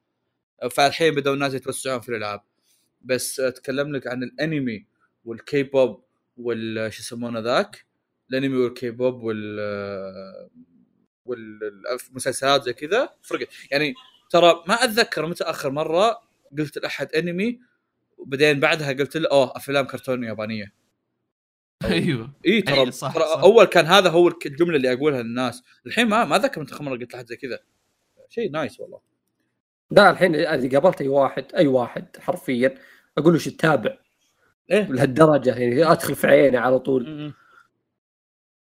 فالحين 0.70 1.14
بدأوا 1.14 1.34
الناس 1.34 1.54
يتوسعون 1.54 2.00
في 2.00 2.08
الألعاب. 2.08 2.40
بس 3.00 3.40
أتكلم 3.40 3.96
لك 3.96 4.06
عن 4.06 4.22
الأنمي 4.22 4.86
والكي 5.24 5.62
بوب 5.62 6.04
وال 6.36 6.92
شو 6.92 7.00
يسمونه 7.02 7.40
ذاك؟ 7.40 7.86
الأنمي 8.30 8.56
والكي 8.56 8.90
بوب 8.90 9.22
وال 9.22 9.60
والمسلسلات 11.24 12.62
زي 12.62 12.72
كذا. 12.72 13.14
فرقت. 13.22 13.48
يعني 13.70 13.94
ترى 14.30 14.64
ما 14.68 14.74
أتذكر 14.74 15.26
متى 15.26 15.44
آخر 15.44 15.70
مرة 15.70 16.22
قلت 16.58 16.78
لأحد 16.78 17.14
أنمي 17.14 17.60
وبعدين 18.18 18.60
بعدها 18.60 18.92
قلت 18.92 19.16
له 19.16 19.28
أوه 19.30 19.52
أفلام 19.56 19.86
كرتون 19.86 20.24
يابانية. 20.24 20.72
أيوه. 21.84 22.32
إي 22.46 22.62
ترى 22.62 22.80
أي 22.80 22.90
صح، 22.92 23.14
ترى 23.14 23.24
صح. 23.24 23.38
أول 23.42 23.64
كان 23.64 23.84
هذا 23.86 24.10
هو 24.10 24.28
الجملة 24.46 24.76
اللي 24.76 24.92
أقولها 24.92 25.22
للناس. 25.22 25.62
الحين 25.86 26.08
ما 26.08 26.24
ما 26.24 26.36
أتذكر 26.36 26.60
متى 26.60 26.72
اخر 26.74 26.84
مره 26.84 26.96
قلت 26.96 27.14
لحد 27.14 27.26
زي 27.26 27.36
كذا. 27.36 27.58
شيء 28.28 28.50
nice 28.50 28.80
والله. 28.80 29.00
لا 29.90 30.10
الحين 30.10 30.34
اذا 30.34 30.78
قابلت 30.80 31.00
أي 31.00 31.08
واحد 31.08 31.44
أي 31.56 31.66
واحد 31.66 32.16
حرفيا 32.20 32.74
أقول 33.18 33.32
له 33.32 33.38
شو 33.38 33.50
تتابع. 33.50 33.98
إيه. 34.70 34.88
لهالدرجة 34.92 35.54
يعني 35.54 35.92
أدخل 35.92 36.14
في 36.14 36.26
عينه 36.26 36.58
على 36.58 36.78
طول. 36.78 37.04
م- 37.10 37.26
م. 37.26 37.32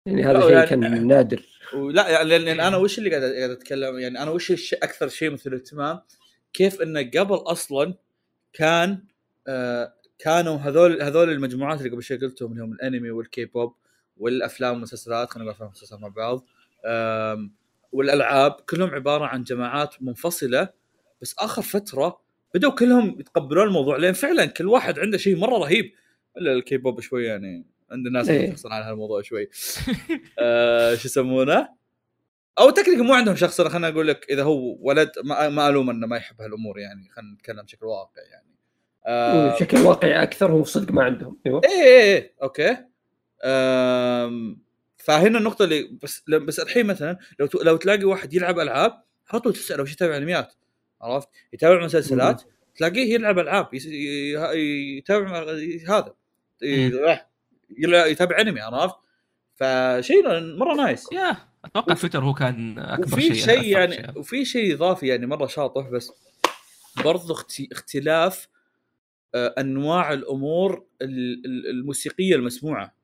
يعني 0.05 0.23
هذا 0.23 0.33
لا، 0.33 0.41
شيء 0.41 0.51
يعني- 0.51 0.67
كان 0.67 1.07
نادر. 1.07 1.45
ولا 1.73 2.09
يعني 2.09 2.29
لأن 2.29 2.41
لأن 2.41 2.59
أنا 2.59 2.77
وش 2.77 2.97
اللي 2.97 3.09
قاعد 3.09 3.23
قاعد 3.23 3.49
أتكلم؟ 3.49 3.99
يعني 3.99 4.21
أنا 4.23 4.31
وش 4.31 4.51
الشيء 4.51 4.83
أكثر 4.83 5.07
شيء 5.07 5.31
مثير 5.31 5.51
للاهتمام 5.53 6.01
كيف 6.53 6.81
إنه 6.81 6.99
قبل 7.15 7.35
أصلا 7.35 7.93
كان 8.53 9.03
آه 9.47 9.93
كانوا 10.23 10.57
هذول 10.57 11.01
هذول 11.01 11.29
المجموعات 11.29 11.79
اللي 11.79 11.89
قبل 11.89 12.03
شوي 12.03 12.17
قلتهم 12.17 12.51
اللي 12.51 12.63
هم 12.63 12.73
الانمي 12.73 13.11
والكي 13.11 13.45
بوب 13.45 13.75
والأفلام 14.17 14.73
والمسلسلات 14.73 15.29
خلينا 15.29 15.43
نقول 15.43 15.55
أفلام 15.55 15.69
ومسلسلات 15.69 16.01
مع 16.01 16.07
بعض. 16.07 16.45
والألعاب 17.91 18.51
كلهم 18.51 18.89
عبارة 18.89 19.25
عن 19.25 19.43
جماعات 19.43 19.95
منفصلة 20.01 20.69
بس 21.21 21.35
آخر 21.39 21.61
فترة 21.61 22.21
بدأوا 22.55 22.71
كلهم 22.71 23.19
يتقبلون 23.19 23.67
الموضوع 23.67 23.97
لأن 23.97 24.13
فعلا 24.13 24.45
كل 24.45 24.67
واحد 24.67 24.99
عنده 24.99 25.17
شيء 25.17 25.37
مرة 25.37 25.57
رهيب. 25.57 25.91
إلا 26.37 26.53
الكي 26.53 26.77
بوب 26.77 26.99
شوي 26.99 27.25
يعني 27.25 27.65
عند 27.91 28.07
الناس 28.07 28.29
إيه. 28.29 28.55
عن 28.65 28.81
هالموضوع 28.81 29.21
شوي. 29.21 29.49
آه 30.39 30.95
شو 30.95 31.07
يسمونه؟ 31.07 31.69
أو 32.59 32.69
تكنيك 32.69 32.99
مو 32.99 33.13
عندهم 33.13 33.35
شخص 33.35 33.59
أنا 33.59 33.69
خليني 33.69 33.87
أقول 33.87 34.07
لك 34.07 34.25
إذا 34.29 34.43
هو 34.43 34.77
ولد 34.79 35.11
ما, 35.23 35.49
ما 35.49 35.69
ألوم 35.69 35.89
إنه 35.89 36.07
ما 36.07 36.17
يحب 36.17 36.41
هالأمور 36.41 36.79
يعني 36.79 37.09
خلينا 37.09 37.33
نتكلم 37.33 37.61
بشكل 37.61 37.85
واقعي 37.85 38.25
يعني. 38.25 38.50
آه 39.05 39.55
بشكل 39.55 39.77
واقعي 39.77 40.23
أكثر 40.23 40.51
هو 40.51 40.63
صدق 40.63 40.91
ما 40.91 41.03
عندهم 41.03 41.37
أيوه 41.45 41.61
إيه 41.65 41.71
إيه 41.83 42.01
إيه 42.15 42.33
okay 42.43 42.77
آم، 43.43 44.61
فهنا 44.97 45.37
النقطة 45.37 45.63
اللي 45.63 45.97
بس 46.03 46.23
بس 46.29 46.59
الحين 46.59 46.85
مثلا 46.85 47.17
لو 47.39 47.45
ت- 47.45 47.55
لو 47.55 47.77
تلاقي 47.77 48.03
واحد 48.03 48.33
يلعب 48.33 48.59
ألعاب 48.59 49.03
على 49.31 49.39
طول 49.41 49.53
تسأله 49.53 49.83
وش 49.83 49.91
يتابع 49.93 50.17
أنميات 50.17 50.53
عرفت؟ 51.01 51.29
يتابع 51.53 51.85
مسلسلات 51.85 52.41
تلاقيه 52.75 53.13
يلعب 53.13 53.39
ألعاب 53.39 53.73
يس- 53.73 53.85
ي- 53.85 54.97
يتابع 54.97 55.39
هذا 55.87 56.13
ي- 56.61 58.11
يتابع 58.11 58.39
أنمي 58.41 58.61
عرفت؟ 58.61 58.95
فشيء 59.55 60.23
مرة 60.57 60.75
nice 60.75 61.11
يا 61.11 61.37
أتوقع 61.65 61.93
تويتر 61.95 62.23
هو 62.23 62.33
كان 62.33 62.79
أكبر 62.79 63.05
وفي 63.13 63.21
شيء 63.21 63.33
شيء 63.33 63.59
أثر 63.59 63.67
يعني 63.67 63.95
شيء. 63.95 64.19
وفي 64.19 64.45
شيء 64.45 64.73
إضافي 64.73 65.07
يعني 65.07 65.25
مرة 65.25 65.47
شاطح 65.47 65.87
بس 65.89 66.11
برضو 67.05 67.33
اختي- 67.33 67.69
اختلاف 67.71 68.47
أنواع 69.35 70.13
الأمور 70.13 70.85
ال- 71.01 71.45
ال- 71.45 71.67
الموسيقية 71.69 72.35
المسموعة. 72.35 72.95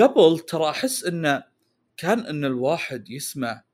قبل 0.00 0.38
ترى 0.38 0.70
أحس 0.70 1.04
انه 1.04 1.44
كان 1.96 2.18
إن 2.20 2.44
الواحد 2.44 3.10
يسمع 3.10 3.64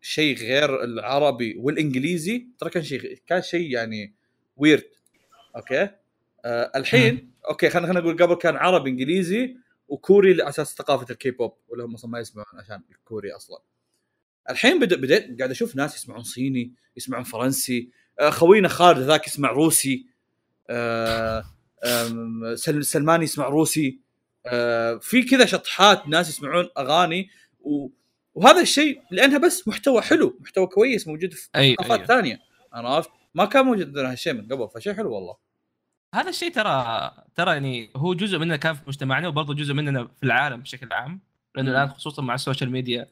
شيء 0.00 0.36
غير 0.36 0.84
العربي 0.84 1.56
والإنجليزي 1.58 2.48
ترى 2.58 2.70
كان 2.70 2.82
شيء 2.82 3.18
كان 3.26 3.42
شيء 3.42 3.70
يعني 3.70 4.14
ويرد 4.56 4.84
أوكي؟ 5.56 5.88
آه 6.44 6.72
الحين 6.76 7.32
أوكي 7.50 7.70
خلينا 7.70 7.86
خلينا 7.88 8.00
نقول 8.00 8.22
قبل 8.22 8.34
كان 8.34 8.56
عربي 8.56 8.90
إنجليزي 8.90 9.56
وكوري 9.88 10.34
لاساس 10.34 10.74
ثقافة 10.74 11.06
الكي 11.10 11.30
بوب 11.30 11.54
ولا 11.68 11.84
هم 11.84 11.94
أصلا 11.94 12.10
ما 12.10 12.18
يسمعون 12.18 12.46
عشان 12.54 12.82
الكوري 12.90 13.32
أصلا. 13.32 13.58
الحين 14.50 14.78
بدأ 14.78 14.96
بديت 14.96 15.38
قاعد 15.38 15.50
أشوف 15.50 15.76
ناس 15.76 15.96
يسمعون 15.96 16.22
صيني 16.22 16.72
يسمعون 16.96 17.24
فرنسي 17.24 17.78
آه، 17.80 17.90
خوينا 18.28 18.68
خالد 18.68 18.98
ذاك 18.98 19.26
يسمع 19.26 19.50
روسي 19.50 20.06
آه، 20.70 21.44
سلمان 22.80 23.22
يسمع 23.22 23.48
روسي 23.48 23.98
آه، 24.46 24.94
في 24.94 25.22
كذا 25.22 25.46
شطحات 25.46 26.08
ناس 26.08 26.28
يسمعون 26.28 26.68
أغاني. 26.78 27.30
و... 27.60 27.88
وهذا 28.34 28.60
الشيء 28.60 29.02
لأنها 29.10 29.38
بس 29.38 29.68
محتوى 29.68 30.02
حلو 30.02 30.38
محتوى 30.40 30.66
كويس 30.66 31.08
موجود 31.08 31.34
في 31.34 31.48
أي. 31.56 31.76
ثانية. 32.06 32.40
عرفت؟ 32.72 33.10
ما 33.34 33.44
كان 33.44 33.64
موجود 33.64 33.86
عندنا 33.86 34.12
هالشيء 34.12 34.32
من 34.32 34.48
قبل 34.48 34.68
فشيء 34.74 34.94
حلو 34.94 35.14
والله. 35.14 35.36
هذا 36.14 36.28
الشيء 36.28 36.52
ترى 36.52 37.10
ترى 37.34 37.52
يعني 37.52 37.90
هو 37.96 38.14
جزء 38.14 38.38
مننا 38.38 38.56
كان 38.56 38.74
في 38.74 38.80
مجتمعنا 38.86 39.28
وبرضه 39.28 39.54
جزء 39.54 39.74
مننا 39.74 40.04
في 40.04 40.22
العالم 40.26 40.60
بشكل 40.60 40.92
عام. 40.92 41.20
لأنه. 41.54 41.70
الآن 41.70 41.88
خصوصا 41.88 42.22
مع 42.22 42.34
ال 42.34 42.39
social 42.39 42.70
media. 42.70 43.08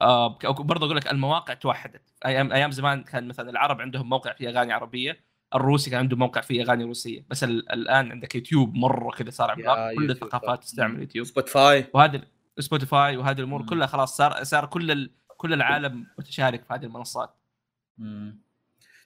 آه 0.00 0.38
برضه 0.48 0.86
أقول 0.86 0.96
لك 0.96 1.10
المواقع 1.10 1.54
توحدت. 1.54 2.02
أيام 2.26 2.52
أيام 2.52 2.70
زمان 2.70 3.02
كان 3.02 3.28
مثلا 3.28 3.50
العرب 3.50 3.80
عندهم 3.80 4.08
موقع 4.08 4.32
فيه 4.32 4.48
أغاني 4.48 4.72
عربية 4.72 5.24
الروسي 5.54 5.90
كان 5.90 5.98
عنده 6.00 6.16
موقع 6.16 6.40
فيه 6.40 6.62
أغاني 6.62 6.84
روسية. 6.84 7.24
بس 7.30 7.44
ال- 7.44 7.72
الآن 7.72 8.10
عندك 8.10 8.34
يوتيوب 8.34 8.74
مرة 8.74 9.10
كذا 9.10 9.30
صار 9.30 9.50
عملاق 9.50 9.94
كل 9.94 10.10
الثقافات. 10.10 10.62
تستعمل 10.62 11.00
يوتيوب. 11.00 11.26
سبوتيفاي. 11.26 11.86
وهذا 11.94 12.22
سبوتيفاي 12.58 13.16
وهذه 13.16 13.38
الأمور 13.38 13.62
مم. 13.62 13.68
كلها 13.68 13.86
خلاص 13.86 14.16
صار 14.16 14.44
صار 14.44 14.66
كل 14.66 14.90
ال... 14.90 15.10
كل 15.36 15.52
العالم 15.52 16.06
متشارك 16.18 16.64
في 16.64 16.74
هذه 16.74 16.84
المنصات. 16.84 17.34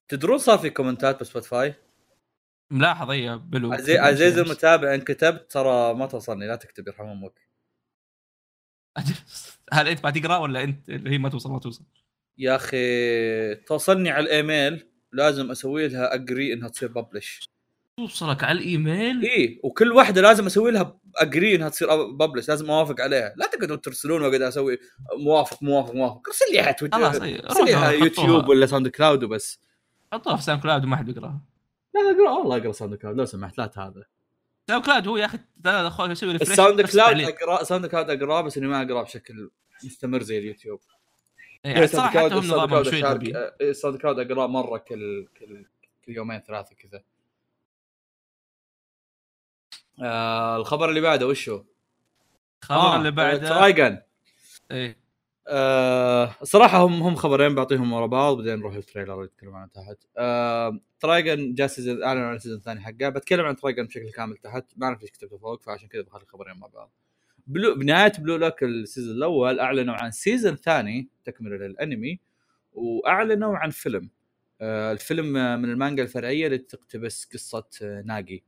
تدرون 0.08 0.38
صار 0.38 0.58
في 0.58 0.70
كومنتات 0.70 1.20
بسبوتيفاي؟ 1.20 1.74
ملاحظ 2.70 3.10
هي 3.10 3.38
بلو. 3.38 3.72
عزيز 3.72 3.96
عزيز 3.96 4.38
المتابع 4.38 4.94
إن 4.94 5.00
كتبت 5.00 5.52
ترى 5.52 5.94
ما 5.94 6.06
توصلني 6.06 6.46
لا 6.46 6.56
تكتب 6.56 6.88
يرحم 6.88 7.04
أمك. 7.04 7.48
هل 9.72 9.88
انت 9.88 10.04
ما 10.04 10.10
تقرأ 10.10 10.36
ولا 10.36 10.64
انت 10.64 10.88
اللي 10.88 11.10
هي 11.10 11.18
ما 11.18 11.28
توصل 11.28 11.50
ما 11.50 11.58
توصل؟ 11.58 11.84
يا 12.38 12.56
أخي 12.56 13.54
توصلني 13.54 14.10
على 14.10 14.24
الإيميل 14.24 14.86
لازم 15.12 15.50
أسوي 15.50 15.88
لها 15.88 16.14
اجري 16.14 16.52
إنها 16.52 16.68
تصير 16.68 16.88
ببلش 16.88 17.48
توصلك 17.96 18.44
على 18.44 18.58
الإيميل؟ 18.58 19.22
اي 19.22 19.60
وكل 19.64 19.92
واحدة 19.92 20.22
لازم 20.22 20.46
أسوي 20.46 20.70
لها 20.70 21.00
agree 21.16 21.54
إنها 21.54 21.68
تصير 21.68 22.06
public 22.06 22.48
لازم 22.48 22.70
أوافق 22.70 23.00
عليها. 23.00 23.34
لا 23.36 23.46
تقعدوا 23.46 23.76
ترسلون 23.76 24.22
واقعد 24.22 24.42
أسوي 24.42 24.78
موافق 25.18 25.62
موافق 25.62 25.94
موافق. 25.94 26.28
ارسل 26.28 26.44
لي 26.52 26.60
على 26.60 26.74
تويتر 26.74 27.06
ارسل 27.06 27.64
لي 27.64 27.74
على 27.74 27.98
يوتيوب. 27.98 28.48
ولا 28.48 28.66
ساوند 28.66 28.88
كلاود 28.88 29.24
وبس. 29.24 29.60
حطوها 30.12 30.36
في 30.36 30.42
ساوند 30.42 30.62
كلاود 30.62 30.84
وما 30.84 30.96
حد 30.96 31.08
يقراها. 31.08 31.40
لا 31.94 32.00
لا 32.00 32.10
أقرأ 32.10 32.38
والله 32.38 32.56
أقرأ 32.56 32.72
ساوند 32.72 32.94
كلاود 32.94 33.16
لو 33.16 33.24
سمحت 33.24 33.58
لا 33.58 33.70
هذا 33.76 34.04
ساوند 34.68 34.84
كلاود 34.84 35.08
هو 35.08 35.16
يا 35.16 35.24
أخي 35.24 35.38
ترى 35.64 35.86
أخوي 35.86 36.08
يسوي 36.08 36.34
الساوند 36.34 36.80
كلاود. 36.80 37.20
أقرأ 37.20 37.64
ساوند 37.64 37.86
كلاود 37.86 38.10
اقراه 38.10 38.40
بس 38.40 38.58
إني 38.58 38.66
ما 38.66 38.82
اقراه 38.82 39.02
بشكل 39.02 39.50
مستمر 39.84 40.22
زي 40.22 40.38
اليوتيوب. 40.38 40.80
إيه، 41.64 41.84
الصراحه 41.84 42.08
حتى 42.08 42.18
هم 42.18 42.24
الساوند 42.24 42.44
نظامهم 42.44 42.68
كلاود 42.68 43.22
شوي 43.22 43.36
آه، 43.36 43.56
الساوند 43.60 43.96
كلاود 44.00 44.18
أقرأه 44.18 44.46
مرة 44.46 44.78
كل 44.78 45.28
كل 45.38 45.66
كل 46.04 46.12
يومين 46.12 46.40
ثلاثة 46.40 46.74
كذا. 46.74 47.02
آه 50.02 50.56
الخبر 50.56 50.88
اللي 50.88 51.00
بعده 51.00 51.26
وش 51.26 51.48
هو؟ 51.48 51.64
الخبر 52.62 52.96
اللي 52.96 53.10
بعده. 53.10 53.48
Trigun. 53.48 54.02
إيه. 54.70 55.07
آه 55.50 56.34
صراحة 56.42 56.78
هم 56.78 57.02
هم 57.02 57.14
خبرين 57.14 57.54
بعطيهم 57.54 57.92
ورا 57.92 58.06
بعض 58.06 58.36
بعدين 58.36 58.58
نروح 58.58 58.74
ال 58.74 58.81
trailer 58.81 59.24
يتكلم 59.24 59.54
عنه 59.54 59.70
تحت. 59.74 59.96
Trigun 61.00 61.54
جاء 61.54 61.66
season 61.66 62.02
أعلن 62.02 62.20
عن 62.20 62.36
ال 62.36 62.39
season 62.39 62.58
الثاني 62.58 62.80
حقه 62.80 63.08
بتكلم 63.08 63.44
عن 63.46 63.56
Trigun 63.56 63.86
بشكل 63.86 64.10
كامل 64.10 64.36
تحت 64.36 64.64
ما 64.76 64.86
أعرف 64.86 65.00
ليش 65.00 65.10
كتبته 65.10 65.38
فوق 65.38 65.62
فعشان 65.62 65.88
كذا 65.88 66.02
بخلي 66.02 66.22
الخبرين 66.22 66.56
مع 66.56 66.66
بعض. 66.66 66.92
Blue 67.46 67.74
بنهاية 67.74 68.12
Blue 68.18 68.36
Lock 68.36 68.62
ال 68.62 68.70
season 68.70 69.16
الأول 69.16 69.60
أعلنوا 69.60 69.94
عن 69.94 70.10
season 70.10 70.56
ثاني 70.56 71.08
تكملة 71.24 71.56
للأنمي 71.56 72.20
وأعلنوا 72.72 73.56
عن 73.56 73.70
فيلم. 73.70 74.10
آه 74.60 74.92
الفيلم 74.92 75.32
من 75.32 75.70
المانجا 75.70 76.02
الفرعية 76.02 76.46
اللي 76.46 76.58
تقتبس 76.58 77.28
قصة 77.32 77.68
آه 77.82 78.02
ناجي. 78.02 78.44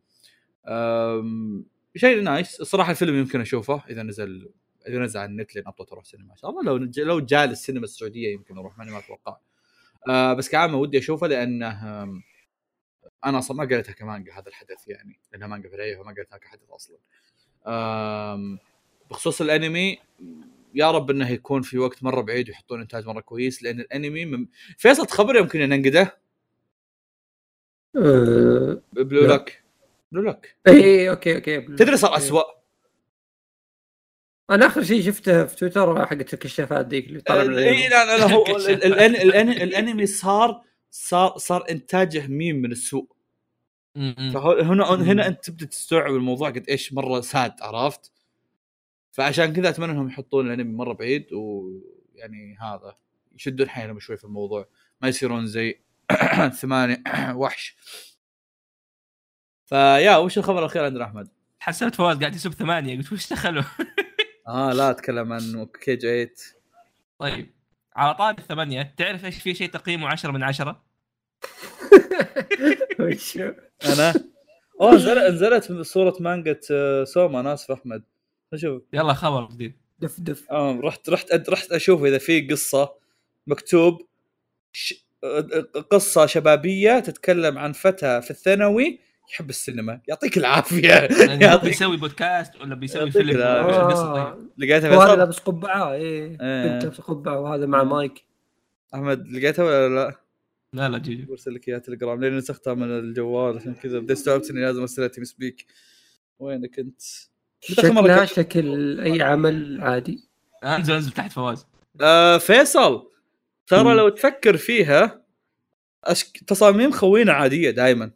شيء 1.96 2.22
nice 2.22 2.60
الصراحة 2.60 2.90
الفيلم 2.90 3.14
يمكن 3.14 3.40
أشوفه 3.40 3.82
إذا 3.90 4.02
نزل 4.02 4.50
اذا 4.88 4.98
نزل 4.98 5.20
على 5.20 5.30
النت 5.30 5.54
لين 5.54 5.64
ابطل 5.66 5.92
أروح 5.92 6.04
سينما. 6.04 6.32
إن 6.32 6.36
شاء 6.36 6.50
الله 6.50 6.62
لو 6.62 6.76
لو 7.04 7.20
جاء 7.20 7.46
للسينما 7.46 7.84
السعودية 7.84 8.32
يمكن 8.32 8.58
أروح 8.58 8.78
ماني 8.78 8.90
ما 8.90 8.98
أتوقع 8.98 9.36
آه 10.08 10.32
بس 10.32 10.48
كعامة 10.48 10.78
ودي 10.78 10.98
أشوفه 10.98 11.26
لأنه 11.26 12.02
أنا 13.24 13.38
أصلا 13.38 13.56
ما 13.56 13.64
قريتها 13.64 13.92
كمانجا 13.92 14.32
هذا 14.32 14.48
الحدث 14.48 14.88
يعني 14.88 15.20
لأنها 15.32 15.48
مانجا 15.48 15.68
فرعيه 15.68 15.96
فما 15.96 16.12
قريتها 16.12 16.38
كحدث 16.38 16.70
أصلا. 16.70 16.98
آم، 17.66 18.58
بخصوص 19.10 19.40
الأنمي 19.40 19.98
يا 20.74 20.90
رب 20.90 21.10
إنه 21.10 21.30
يكون 21.30 21.62
في 21.62 21.78
وقت 21.78 22.02
مرة 22.02 22.20
بعيد 22.20 22.48
ويحطون 22.48 22.80
إنتاج 22.80 23.06
مرة 23.06 23.20
كويس 23.20 23.62
لأن 23.62 23.80
الأنمي 23.80 24.24
من... 24.24 24.46
فيصل 24.78 25.06
تخبر 25.06 25.36
يمكن 25.36 25.60
ننقده؟ 25.60 26.18
آه، 27.96 28.82
بلو. 28.92 29.26
لوك. 29.26 29.50
Blue 30.12 30.22
Lock. 30.22 30.46
اي 30.68 30.84
اي 30.84 31.10
أوكي 31.10 31.36
أوكي 31.36 31.60
تدري 31.60 31.96
صار 31.96 32.16
اسوء 32.16 32.59
أنا 34.50 34.66
اخر 34.66 34.82
شيء 34.82 35.02
شفته 35.02 35.44
في 35.44 35.56
تويتر 35.56 36.06
حقت 36.06 36.34
الكشافات 36.34 36.86
ذيك 36.86 37.06
اللي 37.06 37.20
طلع 37.20 37.44
من 37.44 37.58
اي 37.58 37.86
العيون. 37.86 37.90
لا 37.90 38.18
لا 38.18 38.32
هو 38.32 38.44
الأنمي 39.62 40.06
صار 40.06 40.62
صار 40.90 41.38
صار 41.38 41.64
إنتاجه 41.70 42.26
ميم 42.26 42.56
من 42.56 42.72
السوء 42.72 43.08
م. 43.96 44.30
فهنا. 44.30 44.94
هنا 44.94 45.26
أنت 45.26 45.44
تبدأ 45.44 45.66
تستوعب 45.66 46.14
الموضوع 46.14 46.50
قد 46.50 46.68
إيش 46.68 46.92
مرة 46.92 47.20
sad 47.20 47.52
عرفت؟ 47.60 48.12
فعشان 49.10 49.52
كذا 49.52 49.68
أتمنى 49.68 49.92
إنهم 49.92 50.08
يحطون 50.08 50.46
الأنمي 50.46 50.72
مرة 50.76 50.92
بعيد 50.92 51.32
ويعني 51.32 52.56
هذا 52.60 52.96
يشدون 53.34 53.68
حيلهم 53.68 53.98
شوي 54.00 54.16
في 54.16 54.24
الموضوع 54.24 54.68
ما 55.00 55.08
يصيرون 55.08 55.46
زي 55.46 55.80
ثمانية 56.60 57.02
وحش 57.34 57.76
فيا 59.64 60.16
وش 60.16 60.38
الخبر 60.38 60.58
الأخير 60.58 60.84
عندنا 60.84 61.04
أحمد؟ 61.04 61.28
حسبت 61.60 61.94
فواز 61.94 62.18
قاعد 62.18 62.34
يسب 62.34 62.52
ثمانية 62.52 62.96
قلت 62.96 63.12
وش 63.12 63.32
دخلوا؟ 63.32 63.62
آه 64.48 64.72
لا 64.72 64.90
أتكلم 64.90 65.32
عن 65.32 65.66
كيج 65.84 66.00
8 66.00 66.30
طيب. 67.18 67.50
على 67.96 68.14
طاري 68.14 68.38
الثمانية 68.38 68.94
تعرف 68.98 69.24
إيش 69.24 69.42
في 69.42 69.54
شيء 69.54 69.68
تقييمه 69.70 70.08
10 70.08 70.30
من 70.32 70.42
10 70.42 70.82
وش 73.00 73.36
أنا؟ 73.86 74.14
اوه 74.80 74.94
نزلت 74.94 75.18
نزلت 75.70 75.72
صورة 75.86 76.16
مانجا 76.20 76.60
آه، 76.70 77.04
سوما 77.04 77.40
أنا 77.40 77.54
اسف 77.54 77.70
أحمد. 77.70 78.02
شوف. 78.54 78.82
يلا 78.92 79.12
خبر 79.12 79.48
جديد. 79.52 79.76
دف 79.98 80.20
دف. 80.20 80.50
آه 80.50 80.80
رحت 80.84 81.10
رحت 81.10 81.32
أد- 81.32 81.48
رحت 81.50 81.72
أشوف 81.72 82.04
إذا 82.04 82.18
في 82.18 82.40
قصة 82.48 82.92
مكتوب 83.46 84.06
ش... 84.72 84.94
قصة 85.90 86.26
شبابية 86.26 86.98
تتكلم 87.00 87.58
عن 87.58 87.72
فتى 87.72 88.22
في 88.22 88.30
الثانوي 88.30 89.00
يحب 89.32 89.50
السينما 89.50 90.00
يعطيك 90.08 90.38
العافية. 90.38 90.88
يعني 90.88 91.44
يعطيك 91.44 91.64
بيسوي 91.64 91.96
بودكاست 91.96 92.56
ولا 92.60 92.74
بيسوي 92.74 93.10
فيلم؟ 93.10 93.36
القصة 93.40 94.12
طيب؟ 94.12 94.22
آه، 94.22 94.38
لقيتها 94.58 94.96
وهذا 94.98 95.16
لابس 95.16 95.38
قبعة 95.38 95.92
إيه. 95.92 96.38
إيه. 96.40 96.72
بنت 96.72 96.84
لابسه 96.84 97.02
قبعة 97.02 97.40
وهذا 97.40 97.66
مع 97.66 97.82
مايك. 97.82 98.24
أحمد 98.94 99.28
لقيتها 99.28 99.64
ولا 99.64 99.88
لا؟ 99.94 100.20
لا 100.72 100.88
لا 100.88 100.98
جيجي 100.98 101.22
برسل 101.22 101.54
لك 101.54 101.68
إياها 101.68 101.78
تليجرام 101.78 102.20
لين 102.20 102.36
نسختها 102.36 102.74
من 102.74 102.98
الجوال 102.98 103.56
عشان 103.56 103.74
كذا. 103.74 103.98
بديت 103.98 104.10
استوعبت 104.10 104.50
إني 104.50 104.60
لازم 104.60 104.80
أرسلها 104.80 105.08
TeamSpeak 105.08 105.66
وينك 106.38 106.78
أنت؟ 106.78 107.00
شكلها 107.60 108.18
كنت- 108.24 108.32
شكل 108.32 109.00
أي 109.00 109.22
عمل 109.22 109.78
عادي. 109.80 110.28
انزل 110.64 110.94
انزل 110.94 111.10
تحت 111.10 111.32
فواز. 111.32 111.66
آه 112.00 112.38
فيصل. 112.38 113.10
ترى. 113.66 113.94
لو 113.94 114.08
تفكر 114.08 114.56
فيها 114.56 115.22
أشك... 116.04 116.44
تصاميم 116.46 116.90
خوينا 116.90 117.32
عادية 117.32 117.70
دائما 117.70 118.10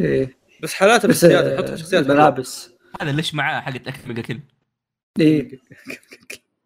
إيه. 0.00 0.38
بس 0.62 0.74
حالات 0.74 1.06
بس 1.06 1.24
الشخصيات 1.24 1.44
آه، 1.44 1.54
يحط 1.54 1.74
شخصيات. 1.74 2.04
الملابس. 2.04 2.72
هذا 3.00 3.12
ليش 3.12 3.34
معاه 3.34 3.60
حقت 3.60 3.88
اكل 3.88 4.08
ميجا 4.08 4.22
كل 4.22 4.40
إيه. 5.20 5.60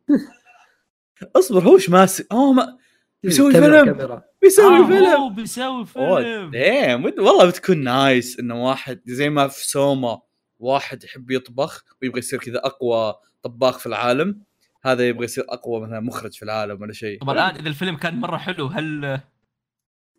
اصبر 1.37 1.61
هو 1.61 1.75
إيش 1.75 1.91
ماسك؟ 1.91 2.27
اوه 2.33 2.53
ما 2.53 2.79
بيسوي 3.23 3.53
فيلم. 3.53 4.23
بيسوي 4.43 4.79
آه 4.79 4.87
فيلم. 4.87 5.35
بيسوي 5.35 5.87
فيلم. 5.87 6.51
ديم 6.51 7.05
والله 7.05 7.47
بتكون 7.47 7.79
نايس 7.85 8.39
إنه 8.41 8.65
واحد 8.65 9.01
زي 9.07 9.31
ما 9.31 9.49
في 9.49 9.69
سوما 9.69 10.21
واحد 10.59 11.05
يحب 11.05 11.31
يطبخ 11.31 11.85
ويبغى 12.03 12.19
يصير 12.19 12.39
كذا 12.39 12.59
أقوى 12.59 13.15
طباخ 13.43 13.79
في 13.79 13.87
العالم 13.87 14.43
هذا 14.85 15.09
يبغى 15.09 15.25
يصير 15.25 15.45
أقوى 15.49 15.81
مثلا 15.81 16.01
مخرج 16.01 16.33
في 16.33 16.43
العالم 16.43 16.83
ولا 16.83 16.93
شيء. 16.93 17.21
طب 17.21 17.31
الان 17.31 17.57
إذا 17.57 17.69
الفيلم 17.69 17.97
كان 17.97 18.15
مرة 18.15 18.37
حلو 18.37 18.67
هل 18.67 19.21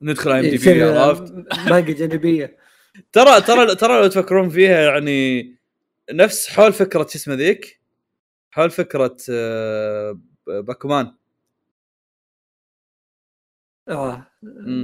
ندخل 0.01 0.31
IMDb 0.31 0.85
آه، 0.85 1.07
عرفت؟ 1.07 1.33
مانجا 1.69 1.93
جانبية. 1.93 2.57
ترى 3.11 3.41
ترى 3.41 3.75
ترى 3.75 4.01
لو 4.01 4.07
تفكرون 4.07 4.49
فيها 4.49 4.81
يعني 4.81 5.55
نفس 6.11 6.49
حول 6.49 6.73
فكرة 6.73 7.01
شو 7.01 7.15
اسمه 7.15 7.33
ذيك؟ 7.33 7.81
حول 8.51 8.69
فكرة 8.71 9.17
آه، 9.29 10.19
باكومان. 10.47 11.13
آه. 13.89 14.27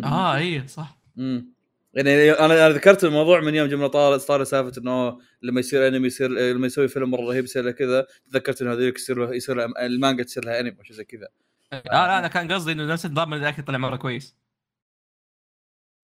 آه 0.04 0.36
اي 0.38 0.68
صح. 0.68 0.98
امم 1.18 1.54
يعني 1.94 2.32
أنا 2.32 2.46
أنا 2.46 2.70
ذكرت 2.70 3.04
الموضوع 3.04 3.40
من 3.42 3.56
يوم 3.56 3.68
جملة 3.68 3.88
طارت 3.88 4.22
طارت 4.22 4.48
سالفة 4.48 4.82
إنه 4.82 5.20
لما 5.42 5.60
يصير 5.60 5.88
انمي 5.88 6.08
يصير 6.08 6.30
لما 6.30 6.68
يسوي 6.68 6.88
فيلم 6.88 7.12
مرة 7.12 7.22
رهيب 7.22 7.44
يصير 7.44 7.64
له 7.64 7.72
كذا 7.72 8.08
تذكرت 8.32 8.62
إنه 8.62 8.74
هذيك 8.74 8.96
يصير 8.96 9.18
له 9.18 9.36
يصير 9.36 9.56
له 9.56 9.66
المانجا 9.86 10.24
تصير 10.24 10.46
لها 10.46 10.60
انمي 10.60 10.76
أو 10.80 10.84
شيء 10.84 10.96
زي 10.96 11.04
كذا. 11.04 11.28
آه 11.74 11.82
لا 11.86 12.20
أنا 12.20 12.28
كان 12.28 12.52
قصدي 12.52 12.72
إنه 12.72 12.86
نفس 12.86 13.06
النظام 13.06 13.36
ذاك 13.36 13.62
طلع 13.62 13.78
مرة 13.78 13.96
كويس. 13.96 14.36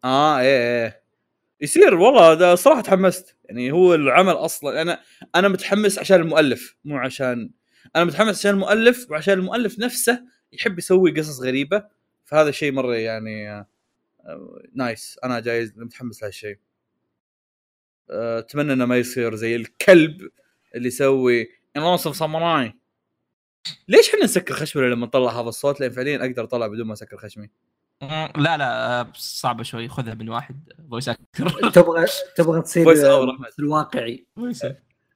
آه 0.03 0.39
إيه 0.39 0.85
إيه. 0.85 1.03
يصير 1.61 1.95
والله 1.95 2.33
ده 2.33 2.55
صراحة 2.55 2.81
تحمست. 2.81 3.35
يعني 3.45 3.71
هو 3.71 3.95
العمل 3.95 4.33
أصلا 4.33 4.81
أنا 4.81 5.01
أنا 5.35 5.47
متحمس 5.47 5.99
عشان 5.99 6.21
المؤلف 6.21 6.75
مو 6.85 6.97
عشان 6.97 7.51
أنا 7.95 8.03
متحمس 8.03 8.39
عشان 8.39 8.51
المؤلف 8.51 9.11
وعشان 9.11 9.33
المؤلف 9.33 9.79
نفسه 9.79 10.23
يحب 10.53 10.79
يسوي 10.79 11.11
قصص 11.11 11.39
غريبة. 11.41 11.83
فهذا 12.25 12.51
شيء 12.51 12.71
مرة 12.71 12.95
يعني 12.95 13.49
آه، 13.51 13.67
آه، 14.25 14.61
nice 14.75 15.19
أنا 15.23 15.39
guys 15.39 15.73
متحمس 15.77 16.23
لهالشيء. 16.23 16.57
آه، 18.09 18.39
أتمنى 18.39 18.73
إنه 18.73 18.85
ما 18.85 18.97
يصير 18.97 19.35
زي 19.35 19.55
الكلب 19.55 20.29
اللي 20.75 20.87
يسوي 20.87 21.47
انوصف 21.77 22.15
ساموراي 22.15 22.73
ليش 23.87 24.09
إحنا 24.09 24.23
نسكر 24.23 24.53
خشمنا 24.53 24.85
لما 24.85 25.05
نطلع 25.05 25.41
هذا 25.41 25.49
الصوت؟ 25.49 25.79
لأن 25.81 25.91
فعليا 25.91 26.17
أقدر 26.25 26.43
أطلع 26.43 26.67
بدون 26.67 26.87
ما 26.87 26.93
أسكر 26.93 27.17
خشمي. 27.17 27.49
لا 28.01 28.57
لا 28.57 28.99
آه، 29.01 29.07
صعبة 29.15 29.63
شوي. 29.63 29.87
خذها 29.89 30.13
من 30.13 30.29
واحد 30.29 30.73
voice 30.89 31.09
actor 31.09 31.49
تبغى 31.75 32.05
تبغى 32.35 32.61
تصير 32.61 32.87
واقعي. 33.59 34.25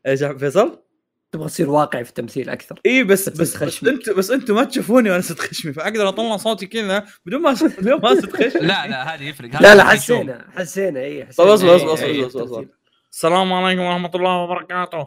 إيش 0.07 0.23
فيصل؟ 0.23 0.83
تبغى 1.31 1.47
تصير 1.47 1.69
واقعي 1.69 2.03
في 2.03 2.09
التمثيل 2.09 2.49
أكثر. 2.49 2.79
اي 2.85 3.03
بس 3.03 3.29
بس 3.29 3.37
بس, 3.41 3.41
بس 3.41 3.57
خشمي. 3.63 3.89
أنت 3.89 4.09
بس 4.09 4.31
أنتم 4.31 4.55
ما 4.55 4.63
تشوفوني 4.63 5.09
وأنا 5.09 5.21
ست 5.21 5.39
خشمي 5.39 5.73
فأقدر 5.73 6.09
أطلع 6.09 6.37
صوتي 6.37 6.65
كذا 6.65 7.05
بدون 7.25 7.41
ما 7.41 7.53
بدون 7.77 8.01
ما 8.01 8.15
ست 8.15 8.35
خشمي. 8.35 8.61
لا 8.61 8.87
لا 8.87 9.15
هذه 9.15 9.23
يفرق. 9.23 9.61
لا 9.61 9.75
لا 9.75 9.83
حسينا 9.83 10.47
حسينا 10.55 10.99
اي 10.99 11.25
حسينا. 11.25 11.53
أصبر 11.53 11.69
إيه، 11.69 11.75
أصبر 11.75 11.93
أصبر 11.93 12.05
إيه، 12.05 12.27
أصبر. 12.27 12.67
السلام 13.11 13.53
عليكم 13.53 13.81
ورحمة 13.81 14.11
الله 14.15 14.37
وبركاته. 14.43 14.99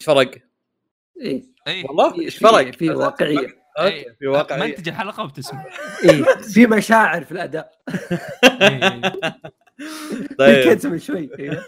إيش 0.00 0.06
فرق؟ 0.06 0.30
اي 1.22 1.84
والله 1.84 2.12
في- 2.12 2.20
إيش 2.20 2.36
فرق؟ 2.38 2.70
في 2.74 2.90
واقعية. 2.90 3.63
أوكي، 3.78 4.14
في 4.18 4.26
واقعيه 4.26 4.62
منتج 4.62 4.88
الحلقة 4.88 5.22
وبتسمع. 5.22 5.64
إيه 6.04 6.24
في 6.24 6.66
مشاعر 6.66 7.24
في 7.24 7.32
الأداء. 7.32 7.72
إيه. 8.62 9.12
طيب. 10.38 10.96
شوي. 10.96 11.30
إيه. 11.38 11.66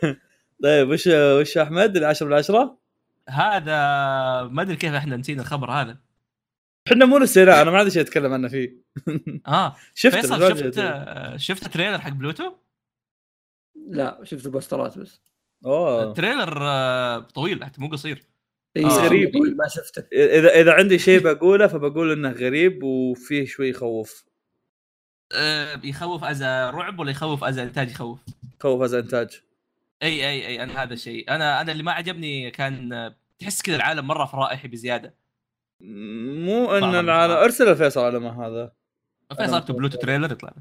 طيب 0.62 0.88
وش 0.88 1.06
وش 1.06 1.58
أحمد 1.58 1.96
العشرة 1.96 2.26
من 2.26 2.32
عشرة؟ 2.32 2.78
هذا 3.28 3.72
ما 4.42 4.62
أدري 4.62 4.76
كيف 4.76 4.94
إحنا 4.94 5.16
نسينا 5.16 5.42
الخبر 5.42 5.70
هذا. 5.70 5.98
إحنا 6.88 7.04
مو 7.04 7.18
نسينا 7.18 7.62
أنا 7.62 7.70
ما 7.70 7.78
عندي 7.78 7.90
شيء 7.90 8.02
أتكلم 8.02 8.32
عنه 8.32 8.48
فيه. 8.48 8.76
آه. 9.46 9.76
شفت 9.94 10.16
فيصل 10.16 10.58
شفت 10.58 10.82
شفت 11.36 11.68
trailer 11.68 11.98
حق 11.98 12.10
بلوتو؟ 12.10 12.52
لا 13.88 14.20
شفت 14.22 14.46
البوسترات 14.46 14.98
بس. 14.98 15.20
أوه. 15.64 16.02
ال 16.02 16.09
trailer 16.09 16.58
آه، 16.62 17.18
طويل 17.18 17.64
حتى 17.64 17.80
مو 17.80 17.88
قصير. 17.88 18.16
إيه، 18.16 18.35
آه. 18.84 19.06
غريب. 19.06 19.36
ما 19.36 19.68
شفته 19.68 20.04
اذا 20.12 20.60
إذا 20.60 20.72
عندي 20.72 20.98
شيء 20.98 21.20
بقوله 21.20 21.66
فبقول 21.66 22.12
إنه 22.12 22.30
غريب 22.30 22.82
وفيه 22.82 23.46
شوي 23.46 23.68
يخوف 23.68 24.24
آه، 25.32 25.80
يخوف 25.84 26.24
as 26.24 26.42
رعب 26.42 26.98
ولا 26.98 27.10
يخوف 27.10 27.44
as 27.44 27.58
إنتاج 27.58 27.90
يخوف؟ 27.90 28.18
خوف 28.60 28.82
هذا 28.82 28.98
إنتاج 28.98 29.40
أي 30.02 30.28
أي 30.28 30.46
أي 30.46 30.62
أنا 30.62 30.82
هذا 30.82 30.94
الشيء 30.94 31.30
أنا 31.30 31.60
أنا 31.60 31.72
اللي 31.72 31.82
ما 31.82 31.92
عجبني 31.92 32.50
كان 32.50 32.92
آه، 32.92 33.16
تحس 33.38 33.62
كذا 33.62 33.76
العالم 33.76 34.06
مرة 34.06 34.24
فرائحي 34.24 34.68
بزيادة 34.68 35.14
مو 35.80 36.76
إن. 36.76 36.94
العالم 36.94 37.32
أرسل 37.32 37.76
فيصل 37.76 38.00
على 38.00 38.18
ما 38.18 38.46
هذا 38.46 38.72
فيصل 39.36 39.56
اكتب 39.56 39.76
بلوتو 39.76 39.98
trailer 39.98 40.32
يطلع 40.32 40.52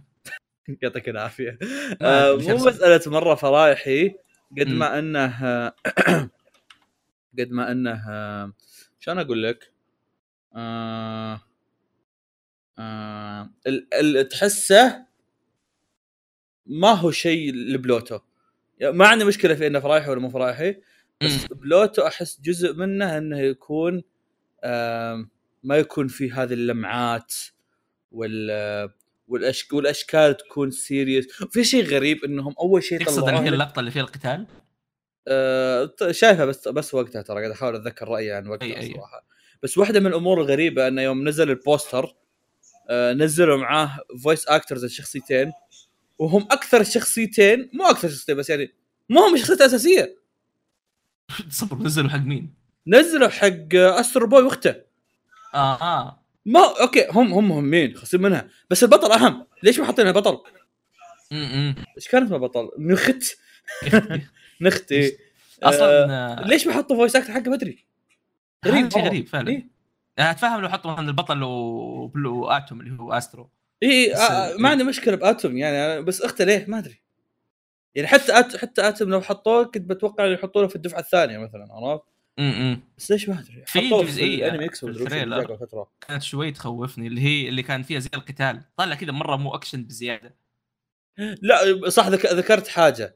يعطيك 0.81 1.09
العافية 1.09 1.59
آه، 2.01 2.31
مو. 2.31 2.55
مسألة 2.55 3.01
مرة 3.11 3.35
فرايحي 3.35 4.15
قد. 4.59 4.67
ما 4.67 4.99
إنه 4.99 5.71
قد 7.39 7.51
ما 7.51 7.71
أنه 7.71 8.03
آه، 8.09 8.53
شلون 8.99 9.19
أقول 9.19 9.43
لك؟ 9.43 9.71
آه 10.55 11.41
آه 12.79 13.49
تحسه 14.31 15.05
ما 16.65 16.91
هو 16.91 17.11
شيء 17.11 17.53
لبلوتو 17.53 18.19
يعني 18.79 18.93
ما 18.97 19.07
عندي 19.07 19.25
مشكلة 19.25 19.55
في 19.55 19.67
إنه 19.67 19.79
فرايحي 19.79 20.09
ولا 20.11 20.19
مو 20.19 20.29
فرايحي 20.29 20.75
بس. 21.23 21.45
بلوتو 21.45 22.07
أحس 22.07 22.41
جزء 22.41 22.73
منه 22.73 23.17
إنه 23.17 23.39
يكون 23.39 24.03
آم، 24.63 25.29
ما 25.63 25.77
يكون 25.77 26.07
في 26.07 26.31
هذه 26.31 26.53
اللمعات 26.53 27.33
وال 28.11 28.89
والأشك... 29.27 29.73
والأشكال 29.73 30.37
تكون 30.37 30.71
serious 30.71 31.27
في 31.51 31.63
شيء 31.63 31.83
غريب 31.85 32.23
إنهم 32.23 32.55
أول 32.59 32.83
شيء 32.83 32.99
تقصد 32.99 33.27
اللي 33.27 33.39
هي 33.39 33.49
اللقطة 33.49 33.79
اللي 33.79 33.91
فيها 33.91 34.01
القتال؟ 34.01 34.47
آه، 35.27 35.85
ط- 35.85 36.11
شايفها 36.11 36.45
بس 36.45 36.67
بس 36.67 36.93
وقتها 36.93 37.21
ترى 37.21 37.39
قاعد 37.39 37.51
أحاول 37.51 37.75
أتذكر 37.75 38.07
رأيي 38.07 38.31
عن 38.33 38.47
وقتها 38.47 38.73
أي- 38.75 38.77
أي. 38.77 38.93
صراحة. 38.93 39.25
بس 39.63 39.77
واحدة 39.77 39.99
من 39.99 40.07
الأمور 40.07 40.41
الغريبة 40.41 40.87
انه 40.87 41.01
يوم 41.01 41.27
نزل 41.27 41.49
ال 41.49 41.58
poster 41.58 42.15
آه، 42.89 43.13
نزلوا 43.13 43.57
معاه 43.57 43.99
voice 44.23 44.47
actors 44.47 44.83
الشخصيتين 44.83 45.51
وهم 46.19 46.47
أكثر 46.51 46.83
شخصيتين 46.83 47.69
مو 47.73 47.85
أكثر 47.85 48.09
شخصيتين 48.09 48.35
بس 48.37 48.49
يعني 48.49 48.73
ما 49.09 49.21
هم 49.27 49.33
الشخصيات 49.33 49.59
الاساسيه 49.61 50.17
صبر 51.49 51.77
نزلوا 51.77 52.09
حق 52.09 52.19
مين؟ 52.19 52.53
نزلوا 52.87 53.27
حق 53.27 53.75
آه، 53.75 53.99
Astro 53.99 54.27
Boy 54.27 54.43
وأخته. 54.43 54.75
آه. 55.53 55.81
آه 55.81 56.21
ما 56.45 56.81
أوكي 56.81 57.07
هم 57.11 57.33
هم 57.33 57.49
مهمين 57.49 57.95
خاصين 57.97 58.21
منها. 58.21 58.49
بس 58.69 58.83
البطل 58.83 59.11
أهم. 59.11 59.47
ليش 59.63 59.79
ما 59.79 59.85
حاطينها 59.85 60.11
بطل؟ 60.11 60.37
امم 61.31 61.75
إيش 61.97 62.07
كان 62.07 62.23
اسمه 62.23 62.37
بطل؟ 62.37 62.69
نخت 62.79 63.37
نختي 64.61 65.17
أصلا 65.63 65.85
آه 65.85 66.41
آه، 66.41 66.47
ليش 66.47 66.67
ما 66.67 66.73
حطوا 66.73 66.95
voice 66.95 67.15
actor 67.15 67.33
حقه 67.33 67.51
بدري؟ 67.51 67.85
هذا 68.65 68.89
شيء 68.89 69.01
مرة. 69.01 69.07
غريب 69.09 69.27
فعلا. 69.27 69.49
إيه؟ 69.49 69.67
يعني 70.17 70.31
أتفهم 70.31 70.61
لو 70.61 70.69
حطوا 70.69 71.01
من 71.01 71.07
البطل 71.07 71.43
وبلو 71.43 72.47
آتوم 72.47 72.81
اللي 72.81 72.99
هو 72.99 73.13
أسترو. 73.13 73.49
اي 73.83 74.09
بس- 74.13 74.19
آه 74.19 74.57
ما 74.57 74.69
عندي 74.69 74.83
مشكلة 74.83 75.15
بآتوم 75.15 75.57
يعني 75.57 76.01
بس 76.01 76.21
أخته 76.21 76.43
ليه؟ 76.43 76.65
ما 76.67 76.77
أدري. 76.77 77.01
يعني 77.95 78.07
حتى 78.07 78.39
أت... 78.39 78.57
حتى 78.57 78.87
آتوم 78.87 79.09
لو 79.09 79.21
حطوه 79.21 79.63
كنت 79.63 79.89
بتوقع 79.89 80.25
يحطونه 80.25 80.67
في 80.67 80.75
الدفعة 80.75 80.99
الثانية 80.99 81.37
مثلا 81.37 81.67
عرفت؟ 81.71 82.03
امم 82.39 82.81
بس 82.97 83.11
ليش 83.11 83.29
ما 83.29 83.39
أدري؟ 83.39 83.63
في 83.65 83.79
الأنمي 83.79 84.69
فتره 85.57 85.91
كانت 86.07 86.23
شوي 86.23 86.51
تخوفني 86.51 87.07
اللي 87.07 87.21
هي 87.21 87.49
اللي 87.49 87.63
كان 87.63 87.83
فيها 87.83 87.99
زي 87.99 88.09
القتال. 88.13 88.61
طلع 88.77 88.95
كذا 88.95 89.11
مرة 89.11 89.35
مو 89.35 89.55
اكشن 89.55 89.83
بزيادة. 89.83 90.35
لا 91.17 91.89
صح 91.89 92.07
ذك... 92.07 92.25
ذكرت 92.25 92.67
حاجة. 92.67 93.15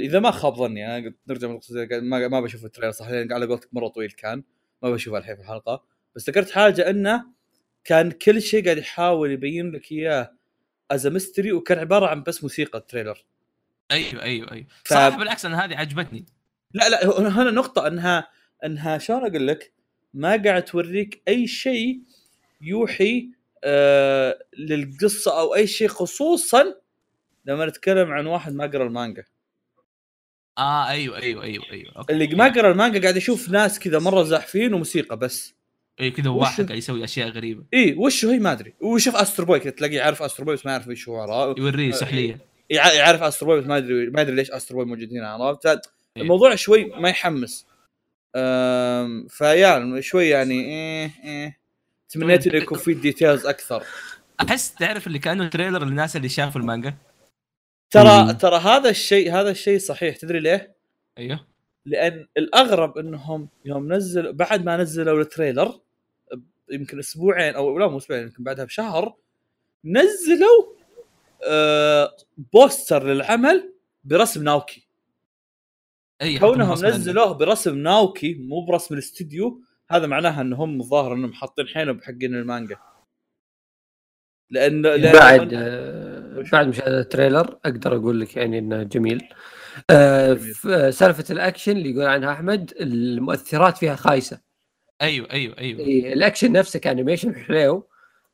إذا 0.00 0.20
ما 0.20 0.30
خاب 0.30 0.54
ظني 0.54 0.98
أنا 0.98 1.14
نرجع 1.28 1.48
من 1.48 1.60
ما 2.08 2.28
ما 2.28 2.40
بشوف 2.40 2.64
ال 2.64 2.68
trailer 2.68 2.92
صح 2.92 3.10
لأن 3.10 3.32
على 3.32 3.46
قولتك 3.46 3.68
مرة 3.72 3.88
طويل 3.88 4.10
كان 4.10 4.42
ما 4.82 4.90
بشوفه 4.90 5.18
الحين 5.18 5.34
في 5.36 5.40
الحلقة. 5.42 5.84
بس 6.16 6.28
ذكرت 6.28 6.50
حاجة 6.50 6.90
إنه 6.90 7.24
كان 7.84 8.10
كل 8.10 8.42
شيء 8.42 8.64
قاعد 8.64 8.78
يحاول 8.78 9.30
يبين 9.30 9.70
لك 9.72 9.92
إياه 9.92 10.32
as 10.90 11.06
mystery 11.06 11.52
وكان 11.52 11.78
عبارة 11.78 12.06
عن 12.06 12.22
بس 12.22 12.42
موسيقى 12.42 12.78
ال 12.78 12.83
trailer. 12.83 13.24
أيوه 13.90 14.22
أيوه 14.22 14.52
أيوه. 14.52 14.66
ف- 14.84 14.88
صراحة 14.88 15.18
بالعكس 15.18 15.44
أنا 15.46 15.64
هذه 15.64 15.76
عجبتني. 15.76 16.26
لا 16.74 16.88
لا 16.88 17.18
هنا 17.28 17.50
نقطة 17.50 17.86
إنها 17.86 18.28
إنها 18.64 18.98
شلون 18.98 19.26
أقول 19.26 19.46
لك؟ 19.48 19.72
ما 20.14 20.42
قاعد 20.42 20.64
توريك 20.64 21.22
أي 21.28 21.46
شيء 21.46 22.00
يوحي 22.60 23.28
آه 23.64 24.38
للقصة 24.58 25.40
أو 25.40 25.54
أي 25.54 25.66
شيء 25.66 25.88
خصوصا 25.88 26.74
لما 27.44 27.66
نتكلم 27.66 28.12
عن 28.12 28.26
واحد 28.26 28.54
ما 28.54 28.66
قرأ 28.66 28.84
المانجا. 28.84 29.24
آه 30.58 30.88
أيوه 30.88 31.18
أيوه 31.18 31.42
أيوه 31.42 31.64
أيوه 31.72 31.92
أوكي. 31.96 32.12
اللي 32.12 32.26
ما 32.26 32.48
قرأ 32.48 32.70
المانجا 32.70 33.00
قاعد 33.00 33.16
يشوف 33.16 33.48
ناس 33.48 33.78
كذا 33.78 33.98
مرة 33.98 34.22
زاحفين 34.22 34.74
وموسيقى 34.74 35.16
بس. 35.16 35.54
أيوه 36.00 36.12
كذا 36.14 36.30
واحد 36.30 36.66
قاعد 36.66 36.78
يسوي 36.78 37.04
أشياء 37.04 37.28
غريبة. 37.28 37.64
إي 37.74 37.94
وش 37.94 38.24
هي؟ 38.24 38.38
ما 38.38 38.52
أدري. 38.52 38.74
ويشوف 38.80 39.16
Astro 39.16 39.46
Boy 39.46 39.60
تلاقيه 39.60 39.96
يعرف 39.96 40.22
Astro 40.22 40.46
Boy 40.46 40.54
بس 40.54 40.66
ما 40.66 40.72
يعرف 40.72 40.88
إيش 40.88 41.08
هو 41.08 41.20
عرفت؟ 41.20 41.58
يوريه 41.58 41.90
سحلية. 41.90 42.38
يع- 42.70 42.92
يعرف 42.92 43.22
Astro 43.22 43.48
Boy 43.48 43.60
بس 43.60 43.66
ما 43.66 43.76
ادري 43.76 44.10
ما 44.10 44.20
ادري 44.20 44.36
ليش 44.36 44.50
Astro 44.50 44.76
Boy 44.76 44.86
موجود 44.86 45.12
هنا 45.12 45.28
عرفت؟ 45.28 45.90
الموضوع 46.16 46.54
شوي 46.54 46.84
ما 46.84 47.08
يحمس. 47.08 47.66
أم، 48.36 49.26
فيا 49.28 50.00
شوي 50.00 50.28
يعني 50.28 50.60
إيه 50.60 51.10
إيه. 51.24 51.58
تمنيت 52.08 52.46
إنه 52.46 52.56
يكون 52.56 52.78
في 52.78 52.94
details 52.94 53.46
أكثر. 53.46 53.84
أحس 54.40 54.74
تعرف 54.74 55.06
اللي 55.06 55.18
كأنه 55.18 55.48
trailer 55.48 55.84
للناس 55.84 56.16
اللي 56.16 56.28
شافوا 56.28 56.60
المانجا؟ 56.60 56.94
ترى 57.94 58.24
مم. 58.24 58.30
ترى 58.30 58.56
هذا 58.56 58.90
الشيء 58.90 59.32
هذا 59.32 59.50
الشيء 59.50 59.78
صحيح. 59.78 60.16
تدري 60.16 60.40
ليه؟ 60.40 60.76
أيوه. 61.18 61.46
لأن 61.86 62.26
الأغرب 62.36 62.98
إنهم 62.98 63.48
يوم 63.64 63.92
نزل 63.92 64.32
بعد 64.32 64.64
ما 64.64 64.76
نزلوا 64.76 65.20
ال 65.20 65.28
trailer 65.28 65.80
يمكن 66.70 66.98
أسبوعين 66.98 67.54
أو 67.54 67.78
لا 67.78 67.88
مو 67.88 67.96
أسبوعين 67.96 68.22
يمكن 68.22 68.44
بعدها 68.44 68.64
بشهر 68.64 69.16
نزلوا 69.84 70.74
آه 71.48 72.16
poster 72.52 73.06
للعمل 73.06 73.72
برسم 74.04 74.44
ناوكي. 74.44 74.86
أي 76.22 76.38
كونهم 76.38 76.72
نزلوه 76.72 77.32
برسم 77.32 77.78
ناوكي 77.78 78.34
مو 78.34 78.64
برسم 78.64 78.94
الاستديو 78.94 79.60
هذا 79.90 80.06
معناها 80.06 80.40
إنهم 80.40 80.80
الظاهر 80.80 81.14
إنهم 81.14 81.32
حاطين 81.32 81.66
حيلهم 81.66 81.96
بحقين 81.96 82.34
المانجا. 82.34 82.76
لأن 84.50 84.82
لأن 84.82 85.12
بعد 85.12 85.54
آه، 85.54 86.23
بعد 86.52 86.68
مشاهده 86.68 87.00
ال 87.00 87.07
trailer 87.07 87.58
أقدر 87.64 87.96
أقول 87.96 88.20
لك 88.20 88.36
يعني 88.36 88.58
إنه 88.58 88.82
جميل. 88.82 89.28
آه، 89.90 90.38
سالفة 90.90 91.24
الأكشن 91.30 91.72
اللي 91.72 91.90
يقول 91.90 92.06
عنها 92.06 92.32
أحمد 92.32 92.72
المؤثرات 92.80 93.78
فيها 93.78 93.96
خايسة. 93.96 94.40
أيوه 95.02 95.30
أيوه 95.30 95.58
أيوه. 95.58 96.12
الأكشن 96.12 96.52
نفسه 96.52 96.78
ك 96.78 96.84
animation 96.84 97.34
حلو 97.34 97.88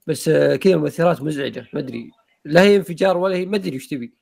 بس 0.07 0.29
آه، 0.29 0.57
كذا 0.57 0.75
المؤثرات 0.75 1.23
مزعجة 1.23 1.67
ما 1.73 1.81
أدري. 1.81 2.11
لا 2.45 2.63
هي 2.63 2.77
انفجار 2.77 3.17
ولا 3.17 3.37
هي 3.37 3.47
ما 3.47 3.57
أدري 3.57 3.77
وش 3.77 3.87
تبي. 3.87 4.15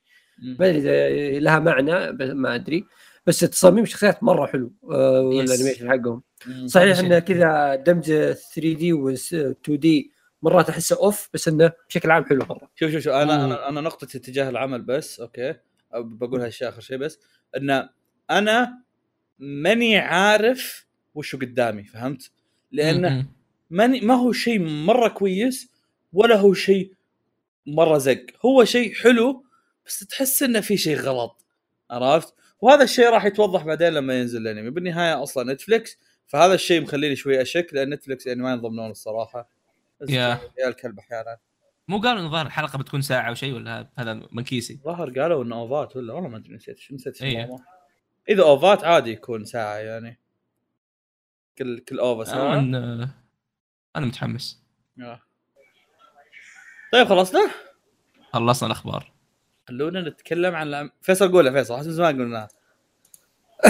ما 0.59 0.69
أدري 0.69 0.79
إذا 0.79 1.39
لها 1.39 1.59
معنى 1.59 2.11
ما 2.33 2.55
أدري. 2.55 2.85
بس 3.25 3.39
تصاميم 3.39 3.83
الشخصيات 3.83 4.23
مرة 4.23 4.45
حلو 4.45 4.73
آه، 4.91 5.21
وال 5.21 5.33
animation 5.33 5.89
حقهم. 5.89 6.21
صحيح. 6.65 6.99
انه 6.99 7.19
كذا 7.19 7.75
دمج 7.75 8.05
3D 8.05 8.93
و 8.93 9.09
2D 9.09 10.11
مرات 10.41 10.69
احسه 10.69 10.95
off 10.95 11.29
بس 11.33 11.47
انه 11.47 11.71
بشكل 11.89 12.11
عام 12.11 12.25
حلو 12.25 12.45
مرة 12.49 12.69
شوف 12.75 12.91
شوف 12.91 13.03
شوف 13.03 13.13
أنا 13.13 13.37
مم. 13.37 13.43
أنا 13.43 13.69
أنا 13.69 13.81
نقطتي 13.81 14.19
تجاه 14.19 14.49
العمل 14.49 14.81
بس 14.81 15.19
أوكي 15.19 15.55
أو 15.95 16.03
بقول 16.03 16.41
هالشيء 16.41 16.69
آخر 16.69 16.81
شيء 16.81 16.97
بس 16.97 17.19
ان 17.57 17.89
أنا 18.31 18.83
ماني 19.39 19.97
عارف 19.97 20.85
وشو 21.15 21.37
قدامي 21.37 21.83
فهمت؟ 21.83 22.31
لأنه. 22.71 23.25
ماني 23.69 24.01
ما 24.01 24.13
هو 24.13 24.31
شيء 24.31 24.59
مرة 24.59 25.07
كويس 25.07 25.71
ولا 26.13 26.35
هو 26.35 26.53
شيء 26.53 26.93
مرة 27.65 27.97
زق 27.97 28.25
هو 28.45 28.63
شيء 28.65 28.93
حلو 28.93 29.43
بس 29.85 29.99
تحس 29.99 30.43
إنه 30.43 30.59
في 30.59 30.77
شيء 30.77 30.97
غلط 30.97 31.45
عرفت 31.91 32.33
وهذا 32.61 32.83
الشيء 32.83 33.09
راح 33.09 33.25
يتوضح 33.25 33.63
بعدين 33.63 33.87
لما 33.87 34.19
ينزل 34.19 34.41
الأنمي 34.41 34.69
بالنهاية 34.69 35.23
أصلا 35.23 35.53
نتفلكس 35.53 35.97
فهذا 36.27 36.53
الشيء 36.53 36.81
مخليني 36.81 37.15
شوي 37.15 37.41
أشك 37.41 37.67
لأن 37.71 37.89
نتفلكس 37.89 38.27
يعني 38.27 38.41
ما 38.41 38.51
ينضمنون 38.51 38.91
الصراحة 38.91 39.49
يا. 40.09 40.39
يا 40.59 40.67
الكلب 40.67 40.99
أحيانا. 40.99 41.37
مو 41.87 41.99
قالوا 41.99 42.21
انه 42.21 42.29
ظاهر 42.31 42.45
الحلقة 42.45 42.79
بتكون 42.79 43.01
ساعة 43.01 43.29
أو 43.29 43.33
شيء 43.33 43.53
ولا 43.53 43.79
هذا- 43.79 43.89
هذا 43.97 44.13
من 44.31 44.43
كيسي 44.43 44.79
ظهر 44.85 45.19
قالوا 45.19 45.43
انه 45.43 45.55
أوفات 45.55 45.95
ولا 45.95 46.13
والله 46.13 46.29
ما 46.29 46.37
أدري 46.37 46.55
نسيت 46.55 46.77
شو 46.77 46.95
نسيت 46.95 47.15
شو 47.15 47.25
إيه. 47.25 47.43
الموضوع. 47.43 47.65
إذا 48.29 48.43
أوفات 48.43 48.83
عادي 48.83 49.11
يكون 49.11 49.45
ساعة 49.45 49.75
يعني. 49.75 50.19
كل 51.57 51.79
كل 51.79 51.99
اوفا 51.99 52.23
ساعة. 52.23 52.53
أنا 52.59 53.09
أنا 53.95 54.05
متحمس. 54.05 54.63
آه. 55.01 55.21
طيب 56.93 57.07
خلصنا؟ 57.07 57.49
خلصنا 58.33 58.67
الأخبار. 58.67 59.11
خلونا 59.67 60.01
نتكلم 60.01 60.55
عن 60.55 60.67
العم... 60.67 60.91
فيصل 61.01 61.31
قولها 61.31 61.51
فيصل 61.51 61.77
حسب 61.77 61.89
زمان 61.89 62.21
قلناها 62.21 62.47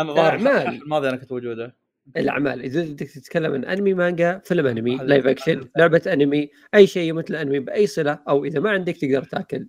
أنا 0.00 0.12
ظاهر 0.12 0.34
الماضيه 0.68 1.08
أنا 1.08 1.16
كنت 1.16 1.32
موجودة. 1.32 1.74
الأعمال. 2.16 2.62
إذا 2.62 2.84
بدك 2.84 3.10
تتكلم 3.10 3.52
عن 3.52 3.64
أنمي 3.64 3.94
مانجا 3.94 4.38
فيلم 4.38 4.66
أنمي 4.66 4.96
لايف 4.96 5.26
اكشن 5.26 5.68
لعبة 5.76 6.02
أنمي 6.06 6.50
أي 6.74 6.86
شيء 6.86 7.12
مثل 7.12 7.34
أنمي 7.34 7.58
بأي 7.58 7.86
صلة 7.86 8.22
أو 8.28 8.44
إذا 8.44 8.60
ما 8.60 8.70
عندك 8.70 8.96
تقدر 8.96 9.24
تاكل. 9.24 9.68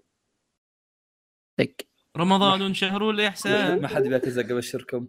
طق 1.58 1.74
رمضان 2.18 2.74
شهر 2.74 3.10
الإحسان. 3.10 3.82
ما 3.82 3.88
حد 3.88 4.04
بياكل 4.04 4.32
زق 4.32 4.52
ابشركم 4.52 5.08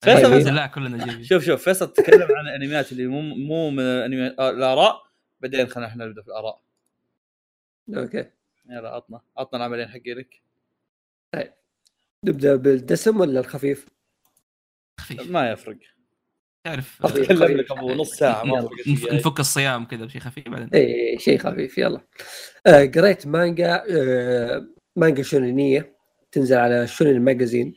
فيصل 0.00 0.32
أيوة. 0.32 0.50
لا 0.50 0.66
كلنا 0.66 1.06
جيبي 1.06 1.24
شوف 1.24 1.44
شوف 1.44 1.64
فيصل 1.64 1.92
تكلم 1.92 2.28
عن 2.30 2.48
الأنميات 2.48 2.92
اللي 2.92 3.06
مو 3.06 3.20
مو 3.20 3.70
من 3.70 3.82
الأنمي 3.82 4.36
آه، 4.38 4.50
الآراء. 4.50 5.02
بعدين 5.40 5.66
خلينا 5.66 5.88
إحنا 5.88 6.06
نبدأ 6.06 6.22
في 6.22 6.28
الآراء. 6.28 6.62
okay. 7.96 8.30
يلا 8.70 8.88
عطنا 8.88 9.20
عطنا 9.36 9.58
العملين 9.58 9.88
حقينك. 9.88 10.42
نبدأ 12.24 12.56
بالدسم 12.56 13.20
ولا 13.20 13.40
الخفيف؟ 13.40 13.86
خفيف. 15.00 15.30
ما 15.30 15.50
يفرق. 15.50 15.78
تعرف. 16.64 16.98
اتكلم 17.06 17.56
لك 17.56 17.70
أبو 17.72 17.92
نص 17.92 18.10
ساعة 18.10 18.44
ما. 18.44 18.68
نفك 19.12 19.40
الصيام 19.40 19.84
كذا 19.84 20.04
بشيء 20.04 20.20
خفيف 20.20 20.48
بعدين. 20.48 20.68
اي 20.74 21.18
شيء 21.18 21.38
خفيف 21.38 21.78
يلا. 21.78 22.00
آه 22.66 22.84
قريت 22.84 23.26
مانجا 23.26 23.84
آه 23.90 24.66
مانجا 24.96 25.22
شونينية 25.22 25.96
تنزل 26.32 26.56
على 26.56 26.86
Shonen 26.86 27.20
Magazine. 27.22 27.74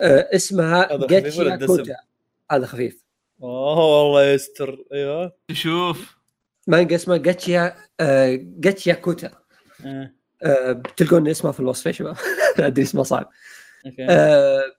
آه 0.00 0.28
اسمها 0.34 0.94
هذا 0.94 1.06
خفيف 1.06 1.38
ولا 1.38 1.50
جاتشيا 1.50 1.56
دسم؟ 1.56 1.76
كوتا 1.76 1.96
هذا 2.50 2.66
خفيف. 2.66 3.04
أوه 3.42 4.02
والله 4.02 4.24
يستر. 4.24 4.84
أيوه. 4.92 5.32
شوف. 5.52 6.18
مانجا 6.66 6.96
اسمها 6.96 7.16
جاتشيا 7.16 7.76
آه 8.00 8.38
جاتشيا 8.42 8.94
كوتا 8.94 9.30
آه، 9.86 10.12
آه 10.42 10.72
بتلقون 10.72 11.28
اسمها 11.28 11.52
في 11.52 11.60
الوصف 11.60 11.86
يا 11.86 11.92
شباب 11.98 12.16
أدري 12.58 12.82
اسمها 12.82 13.04
صعب. 13.04 13.30
okay. 13.86 14.06
آه 14.10 14.77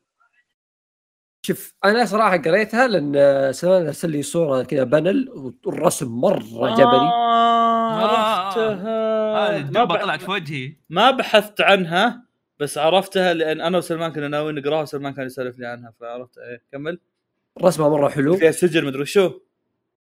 شوف 1.49 1.73
أنا 1.85 2.05
صراحة 2.05 2.37
قريتها 2.37 2.87
لأن 2.87 3.13
آه، 3.15 3.51
سلمان 3.51 3.85
ارسل 3.85 4.09
لي 4.09 4.21
صورة 4.23 4.63
كذا 4.63 4.83
panel 4.83 5.29
والرسم 5.65 6.07
مرة 6.07 6.73
جبلي 6.75 6.85
آه، 6.85 7.11
آه. 7.11 8.45
عرفتها. 8.45 8.73
هذه 9.47 9.51
ما, 9.51 9.57
الدبه 9.57 9.83
بح... 9.85 10.01
طلعت 10.03 10.21
في 10.21 10.31
وجهي. 10.31 10.73
ما 10.89 11.11
بحثت 11.11 11.61
عنها 11.61 12.25
بس 12.59 12.77
عرفتها 12.77 13.33
لأن 13.33 13.61
أنا 13.61 13.77
وسلمان 13.77 14.11
كنا 14.11 14.27
ناويين 14.27 14.55
نقراها 14.55 14.81
وسلمان 14.81 15.13
كان 15.13 15.25
يسولف 15.25 15.59
لي 15.59 15.67
عنها 15.67 15.93
فعرفت. 15.99 16.37
إيه 16.37 16.61
كمل. 16.71 16.99
رسمها 17.63 17.89
مرة 17.89 18.09
حلو. 18.09 18.37
فيها 18.37 18.51
سجن 18.51 18.85
مدري 18.85 19.05
شو. 19.05 19.31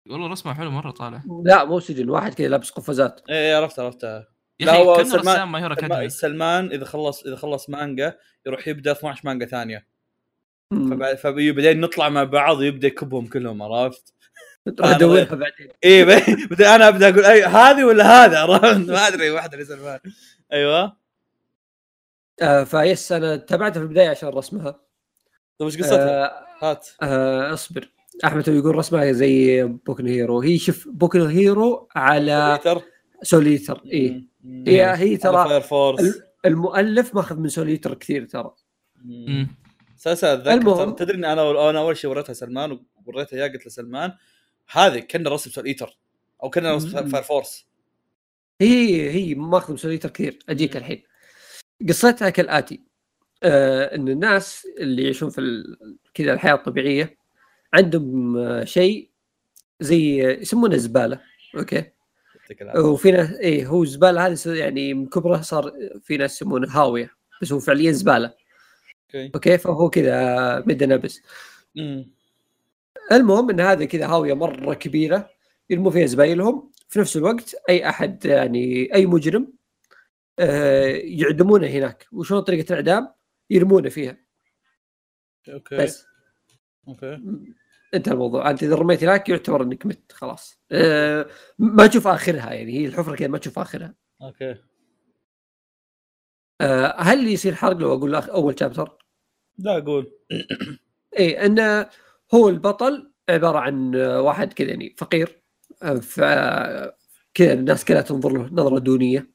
والله 0.09 0.27
رسمه 0.27 0.53
حلو 0.53 0.71
مرة 0.71 0.91
طالع. 0.91 1.21
لا 1.45 1.65
مو 1.65 1.79
سجن 1.79 2.09
واحد 2.09 2.33
كذا 2.33 2.47
لابس 2.47 2.69
قفازات 2.71 3.21
إيه 3.29 3.35
إيه، 3.35 3.55
عرفت 3.55 3.79
عرفتها 3.79 4.27
يا 4.59 4.65
لا، 4.65 4.71
أخي 4.71 4.81
هو 4.81 5.03
سلمان- 5.03 6.09
سلمان, 6.09 6.65
إذا 6.71 6.85
خلص 6.85 7.23
إذا 7.25 7.35
خلص 7.35 7.69
مانجا 7.69 8.17
يروح 8.45 8.67
يبدأ 8.67 8.91
12 8.91 9.21
مانجا 9.25 9.45
ثانية. 9.45 9.90
فبعد 10.71 11.15
فبعدين 11.17 11.79
نطلع 11.81 12.09
مع 12.09 12.23
بعض 12.23 12.57
ويبدأ 12.57 12.87
يكبهم 12.87 13.27
كلهم 13.27 13.61
عرفت؟ 13.63 14.13
راح 14.79 14.89
ادورها 14.95 15.23
بعدين. 15.35 15.67
ب- 15.83 16.47
بعدين 16.49 16.65
أنا 16.67 16.87
أبدأ 16.87 17.09
أقول 17.09 17.25
أي 17.25 17.43
هذه 17.43 17.83
ولا 17.83 18.25
هذا؟ 18.25 18.39
عرفت؟ 18.43 18.89
ما 18.89 19.07
أدري 19.07 19.29
واحدة 19.31 19.57
لسلمان 19.57 19.99
أيوه. 20.53 20.97
آه 22.41 22.63
فيس 22.63 23.11
أنا 23.11 23.35
تابعتها 23.35 23.79
في 23.79 23.85
البداية 23.85 24.09
عشان 24.09 24.29
رسمها. 24.29 24.71
طيب 25.59 25.69
إيش 25.69 25.77
قصتها؟ 25.77 26.25
آه 26.25 26.45
هات. 26.61 26.87
آه 27.01 27.53
اصبر. 27.53 27.91
أحمد 28.25 28.47
يقول 28.47 28.75
رسمها 28.75 29.11
زي 29.11 29.63
Boku 29.63 29.92
no 29.92 30.07
Hero. 30.07 30.39
هي 30.41 30.57
شوف 30.57 30.87
Boku 30.87 31.10
no 31.10 31.21
Hero 31.27 31.87
على 31.95 32.59
تويتر 32.63 32.81
Soul 33.23 33.49
Eater 33.49 33.81
اي. 33.93 34.27
هي 34.67 34.95
هي 34.95 35.17
ترى 35.17 35.47
Fire 35.49 35.61
Force 35.61 35.99
ال- 36.01 36.23
المؤلف 36.45 37.15
ماخذ 37.15 37.39
من 37.39 37.49
Soul 37.49 37.69
Eater 37.69 37.93
كثير 37.93 38.25
ترى. 38.25 38.53
أساسا 40.01 40.33
أتذكر. 40.33 40.91
تدري 40.91 41.17
إني 41.17 41.33
أنا 41.33 41.69
أنا 41.69 41.79
أول 41.79 41.97
شيء 41.97 42.09
وريتها 42.09 42.33
سلمان 42.33 42.79
ووريتها 43.05 43.37
اياه 43.37 43.47
قلت 43.47 43.67
لسلمان 43.67 44.13
هذه 44.71 44.99
كأنه 44.99 45.29
رسم 45.29 45.51
Soul 45.51 45.65
Eater 45.65 45.97
أو 46.43 46.49
كأنه 46.49 46.75
رسم. 46.75 47.09
Fire 47.09 47.23
Force 47.23 47.67
هي 48.61 49.09
هي 49.09 49.35
ماخذ 49.35 49.75
Soul 49.75 49.90
Eater 49.90 50.09
كثير 50.09 50.39
أجيك 50.49 50.77
الحين 50.77 51.03
قصتها 51.89 52.29
كالآتي 52.29 52.81
آه 53.43 53.95
إن 53.95 54.09
الناس 54.09 54.67
اللي 54.79 55.03
يعيشون 55.03 55.29
في 55.29 55.63
كذا 56.13 56.33
الحياة 56.33 56.53
الطبيعية 56.53 57.17
عندهم 57.73 58.37
آه 58.37 58.63
شيء 58.63 59.09
زي 59.79 60.23
يسمونه 60.23 60.77
زبالة 60.77 61.19
okay. 61.57 61.83
وفي 62.75 63.11
ناس 63.11 63.31
إيه 63.31 63.67
هو 63.67 63.83
الزباله 63.83 64.27
هذه 64.27 64.37
يعني 64.45 64.93
من 64.93 65.05
كبره 65.05 65.41
صار 65.41 65.71
في 66.01 66.17
ناس 66.17 66.35
يسمونه 66.35 66.67
هاوية 66.67 67.11
بس 67.41 67.51
هو 67.51 67.59
فعليا 67.59 67.91
زبالة 67.91 68.33
okay. 69.15 69.31
okay 69.35 69.57
فهو 69.57 69.89
كذا 69.89 70.59
مد 70.59 70.83
نبس. 70.83 71.21
المهم 73.11 73.49
إن 73.49 73.59
هذه 73.59 73.85
كذا 73.85 74.07
هاوية 74.07 74.33
مرة 74.33 74.73
كبيرة 74.73 75.29
يرموا 75.69 75.91
فيها 75.91 76.05
زبايلهم. 76.05 76.71
في 76.89 76.99
نفس 76.99 77.17
الوقت 77.17 77.55
أي 77.69 77.89
أحد 77.89 78.25
يعني 78.25 78.93
أي 78.95 79.05
مجرم 79.05 79.53
آه، 80.39 80.85
يعدمونه 81.03 81.67
هناك. 81.67 82.07
وشلون 82.11 82.41
طريقة 82.41 82.69
الإعدام؟ 82.69 83.13
يرمونه 83.49 83.89
فيها. 83.89 84.17
okay. 85.49 85.77
بس. 85.77 86.05
okay. 86.87 87.19
انتهى 87.93 88.13
الموضوع. 88.13 88.49
أنت 88.49 88.63
إذا 88.63 88.75
رميت 88.75 89.03
هناك 89.03 89.29
يعتبر 89.29 89.63
إنك 89.63 89.85
مت. 89.85 90.11
خلاص. 90.11 90.59
آه، 90.71 91.25
ما 91.59 91.87
تشوف 91.87 92.07
آخرها 92.07 92.53
يعني. 92.53 92.79
هي 92.79 92.85
الحفرة 92.85 93.15
كذا 93.15 93.27
ما 93.27 93.37
تشوف 93.37 93.59
آخرها. 93.59 93.93
okay. 94.21 94.55
آه، 96.61 96.95
هل 97.01 97.27
يصير 97.27 97.55
حرق 97.55 97.77
لو 97.77 97.93
أقول 97.93 98.13
لك 98.13 98.29
أول 98.29 98.59
chapter؟ 98.59 98.97
لا 99.57 99.77
أقول 99.77 100.11
إيه 101.19 101.45
انه 101.45 101.89
هو 102.33 102.49
البطل 102.49 103.11
عبارة 103.29 103.59
عن 103.59 103.95
واحد 103.95 104.53
كذا 104.53 104.69
يعني 104.69 104.95
فقير 104.97 105.41
ف 106.01 106.21
كذا 107.33 107.53
الناس 107.53 107.85
كلها 107.85 108.01
تنظر 108.01 108.31
له 108.31 108.49
نظرة 108.51 108.79
دونية. 108.79 109.31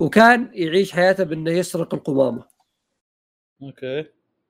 وكان 0.00 0.50
يعيش 0.52 0.92
حياته 0.92 1.24
بإنه 1.24 1.50
يسرق 1.50 1.94
القمامة. 1.94 2.44
okay. 3.62 4.04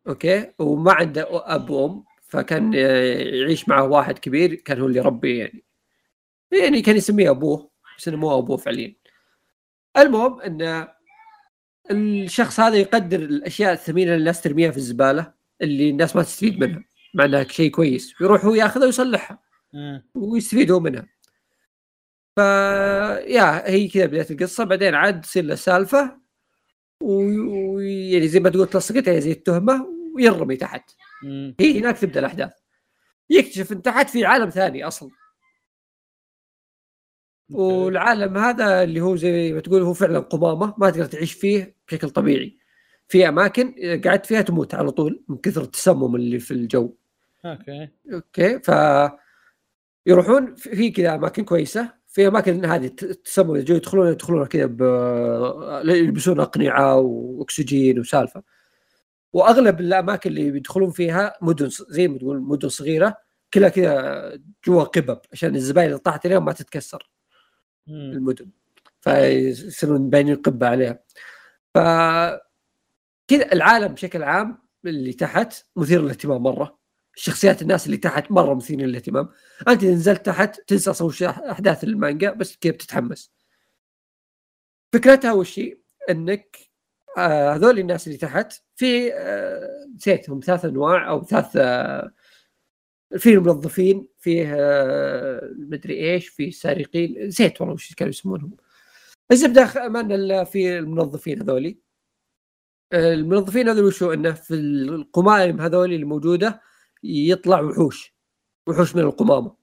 okay? 0.09 0.53
وما 0.59 0.93
عنده 0.93 1.26
أب 1.55 1.70
وأم 1.70 2.05
فكان 2.28 2.74
يعيش 2.74 3.68
معه 3.68 3.85
واحد 3.89 4.18
كبير 4.18 4.55
كان 4.55 4.81
هو 4.81 4.87
اللي 4.87 4.99
يربيه 4.99 5.39
يعني. 5.39 5.64
يعني 6.53 6.83
كان 6.83 6.97
يسميه 6.97 7.31
أبوه 7.31 7.70
بس 7.99 8.09
إنه 8.09 8.16
مو 8.16 8.39
أبوه 8.39 8.57
فعليا. 8.57 8.95
المهم 9.97 10.41
ان 10.41 10.89
الشخص 11.91 12.61
هذا 12.61 12.76
يقدر 12.76 13.18
الأشياء 13.18 13.72
الثمينة 13.72 14.11
اللي 14.11 14.20
الناس 14.20 14.41
ترميها 14.43 14.70
في 14.70 14.76
الزبالة 14.76 15.33
اللي 15.62 15.91
الناس 15.91 16.16
ما 16.16 16.22
تستفيد 16.22 16.61
منها 16.61 16.85
مع 17.14 17.24
إنها 17.24 17.45
شيء 17.45 17.70
كويس 17.70 18.20
ويروح 18.20 18.45
هو 18.45 18.55
ياخذها 18.55 18.87
ويصلحها. 18.87 19.39
ويستفيد 20.14 20.70
هو 20.70 20.81
منها 20.81 21.07
ف 22.37 22.41
يا 23.26 23.70
هي 23.70 23.89
كذا 23.89 24.07
بداية 24.07 24.26
القصة 24.31 24.64
بعدين 24.64 24.95
عاد 24.95 25.20
تصير 25.20 25.45
له 25.45 25.55
سالفة 25.55 26.20
ويعني 27.03 28.28
زي 28.28 28.41
ما 28.41 28.51
تقول 28.51 28.66
تلصقتها 28.66 29.20
زي 29.20 29.33
التهمة 29.33 29.87
ويرمي 30.16 30.57
تحت. 30.57 30.91
هي 31.61 31.81
هناك 31.81 31.99
تبدأ 31.99 32.20
الأحداث 32.20 32.53
يكتشف 33.31 33.72
إن 33.72 33.83
تحت 33.83 34.11
في 34.11 34.24
عالم 34.24 34.51
ثاني 34.51 34.85
أصلا. 34.85 35.11
والعالم 37.51 38.38
هذا 38.38 38.82
اللي 38.82 39.01
هو 39.01 39.16
زي 39.16 39.53
ما 39.53 39.61
تقول 39.61 39.82
هو 39.82 39.94
فعلا 39.94 40.18
قمامة 40.18 40.74
ما 40.78 40.90
تقدر 40.90 41.05
تعيش 41.07 41.32
فيه 41.32 41.76
بشكل 41.88 42.11
طبيعي. 42.11 42.59
في 43.09 43.28
أماكن 43.28 43.74
قعدت 44.05 44.26
فيها 44.26 44.42
تموت 44.42 44.74
على 44.74 44.90
طول 44.90 45.24
من 45.28 45.36
كثر 45.36 45.62
التسمم 45.62 46.16
اللي 46.16 46.38
في 46.38 46.51
الجو. 46.51 46.94
okay. 47.45 47.88
okay 48.12 48.59
ف 48.59 48.70
يروحون 50.07 50.55
في 50.55 50.90
كذا 50.90 51.14
أماكن 51.14 51.44
كويسة. 51.44 52.01
في 52.09 52.26
أماكن 52.28 52.64
هذه 52.64 52.86
ت- 52.86 53.05
تسمم 53.05 53.55
الجو 53.55 53.74
يدخلون 53.74 54.09
يدخلون 54.09 54.46
كذا 54.46 54.66
ب... 54.66 54.80
يلبسون 55.84 56.40
أقنعة 56.40 56.96
وأكسجين 56.96 57.98
وسالفة. 57.98 58.42
وأغلب 59.32 59.80
الأماكن 59.80 60.30
اللي 60.30 60.51
بيدخلون 60.51 60.90
فيها 60.90 61.34
مدن 61.42 61.68
زي 61.88 62.09
ما 62.09 62.18
تقول 62.18 62.40
مدن 62.40 62.68
صغيرة 62.68 63.16
كلها 63.55 63.68
كذا 63.68 64.40
جوا 64.66 64.82
قبب 64.84 65.18
عشان 65.32 65.55
الزباين 65.57 65.86
اللي 65.86 65.98
طاحت 65.98 66.26
عليهم 66.26 66.44
ما 66.44 66.53
تتكسر. 66.53 67.11
المدن. 67.89 68.51
فيصيرون 69.01 70.11
باينين 70.11 70.37
قبه 70.37 70.66
عليها. 70.66 71.01
ف 71.74 71.78
كذا 73.28 73.53
العالم 73.53 73.89
بشكل 73.89 74.22
عام 74.22 74.59
اللي 74.85 75.12
تحت 75.12 75.64
مثير 75.76 76.03
للاهتمام 76.03 76.43
مرة. 76.43 76.81
شخصيات 77.14 77.62
الناس 77.62 77.87
اللي 77.87 77.97
تحت 77.97 78.31
مرة 78.31 78.55
مثيرين 78.55 78.87
للاهتمام. 78.87 79.28
أنت 79.68 79.83
اذا 79.83 79.93
نزلت 79.93 80.26
تحت 80.26 80.61
تنسى 80.66 81.05
وش 81.05 81.22
أحداث 81.22 81.85
المانجا 81.85 82.31
بس 82.31 82.57
كذا 82.57 82.72
بتتحمس 82.72 83.33
فكرتها 84.93 85.31
اول 85.31 85.47
شيء 85.47 85.81
إنك 86.11 86.59
آه، 87.18 87.55
هذول 87.55 87.78
الناس 87.78 88.07
اللي 88.07 88.18
تحت 88.18 88.53
في 88.76 89.14
آه، 89.14 89.87
نسيتهم 89.97 90.41
ثلاث 90.45 90.64
أنواع 90.64 91.09
أو 91.09 91.24
ثلاث 91.24 91.57
آه، 93.12 93.16
في 93.16 93.34
المنظفين 93.34 94.08
فيه 94.18 94.54
آه، 94.58 95.50
مدري 95.58 96.12
إيش 96.12 96.28
في 96.28 96.50
سارقين 96.50 97.26
نسيت 97.26 97.61
والله 97.61 97.74
وش 97.74 97.94
كانوا 97.94 98.11
يسمونهم. 98.11 98.56
الزبده 99.32 99.88
ما 99.88 100.44
في 100.44 100.78
المنظفين 100.78 101.42
هذولي. 101.42 101.78
المنظفين 102.92 103.68
هذول 103.68 103.84
وشو؟ 103.84 104.12
إنه 104.12 104.32
في 104.32 104.54
القمائم 104.54 105.61
هذولي 105.61 105.96
الموجودة 105.96 106.61
يطلع 107.02 107.61
وحوش 107.61 108.14
وحوش 108.66 108.96
من 108.96 109.02
القمامة. 109.02 109.56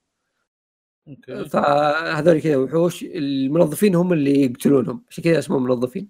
okay. 1.08 1.50
فهذول 1.50 2.42
كذا 2.42 2.58
وحوش 2.58 3.04
المنظفين 3.04 3.96
هم 3.96 4.14
اللي 4.14 4.42
يقتلونهم 4.42 5.06
عشان 5.10 5.24
كذا 5.24 5.40
اسمهم 5.40 5.64
منظفين 5.64 6.10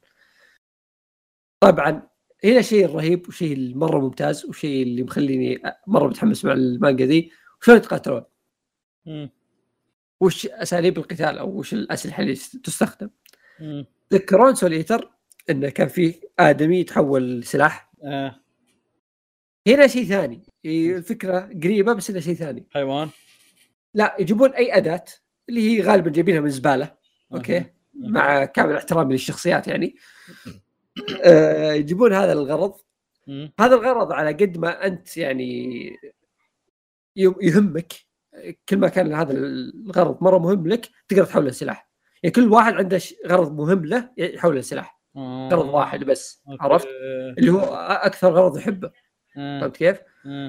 طبعا 1.60 2.10
هنا 2.44 2.60
الشيء 2.60 2.86
الرهيب 2.86 3.26
والشيء 3.28 3.54
المره 3.54 4.00
ممتاز 4.00 4.46
والشيء 4.46 4.84
اللي 4.84 5.04
مخليني 5.04 5.62
مرة 5.88 6.08
متحمس 6.08 6.46
مع 6.46 6.54
المانجا 6.54 7.06
ذي 7.06 7.32
شلون 7.62 7.78
يتقاتلون. 7.78 8.24
وش 10.20 10.46
أساليب 10.46 10.98
القتال 10.98 11.38
أو 11.38 11.50
وش 11.50 11.74
الأسلحة 11.74 12.24
اللي 12.24 12.36
تستخدم؟ 12.36 13.10
مم. 13.60 13.86
تذكرون 14.10 14.56
Soul 14.56 14.81
Eater 14.81 15.12
انه 15.50 15.70
كان 15.70 15.88
في 15.88 16.16
آدمي 16.40 16.80
يتحول 16.80 17.44
سلاح. 17.44 17.92
آه. 18.04 18.36
هنا 19.68 19.88
شيء 19.88 20.06
ثاني. 20.06 20.44
الفكرة 20.66 21.40
قريبة 21.40 21.94
بس 21.94 22.10
انها 22.10 22.22
شيء 22.22 22.36
ثاني. 22.36 22.68
حيوان؟ 22.74 23.10
لا 23.94 24.16
يجيبون 24.20 24.50
أي 24.54 24.78
أداة 24.78 25.04
اللي 25.50 25.62
هي 25.62 25.82
غالبا 25.82 26.10
جايبينها 26.10 26.42
من 26.42 26.50
زباله 26.50 26.96
okay؟ 27.34 27.58
أها. 27.58 27.74
مع 27.96 28.46
كامل 28.46 28.76
احترامي 28.76 29.14
للشخصيات 29.14 29.68
يعني. 29.68 29.96
آه، 30.48 30.52
يجيبون 31.76 32.14
هذا 32.14 32.34
الغرض. 32.34 32.74
هذا 33.60 33.76
الغرض 33.76 34.12
على 34.12 34.34
قد 34.34 34.58
ما 34.58 34.86
أنت 34.86 35.18
يعني 35.18 35.92
يهمك 37.16 37.94
كل 38.70 38.78
ما 38.78 38.88
كان 38.88 39.14
هذا 39.14 39.34
الغرض 39.34 40.24
مرة 40.24 40.38
مهم 40.38 40.68
لك 40.68 40.90
تقدر 41.08 41.26
تحوله 41.26 41.48
لسلاح 41.48 41.90
يعني 42.24 42.34
كل 42.36 42.52
واحد 42.52 42.74
عنده 42.74 43.00
غرض 43.28 43.56
مهم 43.56 43.86
له 43.86 44.10
يحوله 44.18 44.60
لسلاح 44.60 45.02
آه. 45.16 45.50
غرض 45.52 45.66
واحد 45.66 46.04
بس 46.04 46.44
okay. 46.50 46.64
عرفت 46.64 46.88
اللي 47.38 47.52
هو 47.52 47.60
أكثر 47.76 48.32
غرض 48.32 48.58
يحبه. 48.58 48.92
فهمت 49.36 49.78
كيف؟ 49.78 50.00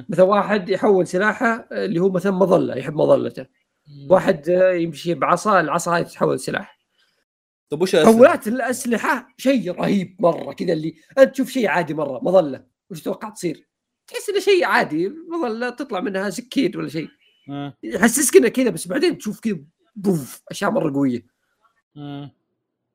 مثلا 0.08 0.24
واحد 0.24 0.68
يحول 0.68 1.06
سلاحه 1.06 1.68
اللي 1.72 2.00
هو 2.00 2.10
مثلا 2.10 2.32
مظلة 2.32 2.74
يحب 2.76 2.94
مظلته 2.94 3.46
واحد 4.10 4.48
آه، 4.48 4.72
يمشي 4.72 5.14
بعصا 5.14 5.60
العصا 5.60 5.96
هاي 5.96 6.04
تتحول 6.04 6.40
سلاح 6.40 6.77
طيب 7.70 7.82
وش؟ 7.82 7.92
تحولات 7.92 8.48
الأسلحة 8.48 9.34
شيء 9.38 9.72
رهيب 9.72 10.16
مرة 10.18 10.52
كذا 10.52 10.72
اللي 10.72 10.94
أنت 11.18 11.32
تشوف 11.32 11.50
شيء 11.50 11.68
عادي 11.68 11.94
مرة 11.94 12.20
مظله 12.24 12.64
وش 12.90 13.00
تتوقع 13.00 13.28
تصير؟ 13.28 13.68
تحس 14.06 14.28
إنه 14.28 14.40
شيء 14.40 14.64
عادي 14.64 15.08
مظله 15.08 15.70
تطلع 15.70 16.00
منها 16.00 16.30
سكين 16.30 16.76
ولا 16.76 16.88
شيء 16.88 17.08
آه. 17.50 17.76
يحسسك 17.82 18.36
إنه 18.36 18.48
كذا 18.48 18.70
بس 18.70 18.88
بعدين 18.88 19.18
تشوف 19.18 19.40
كذا 19.40 19.58
بوف 19.96 20.42
أشياء 20.50 20.70
مرة 20.70 20.92
قوية 20.94 21.26
آه. 21.96 22.30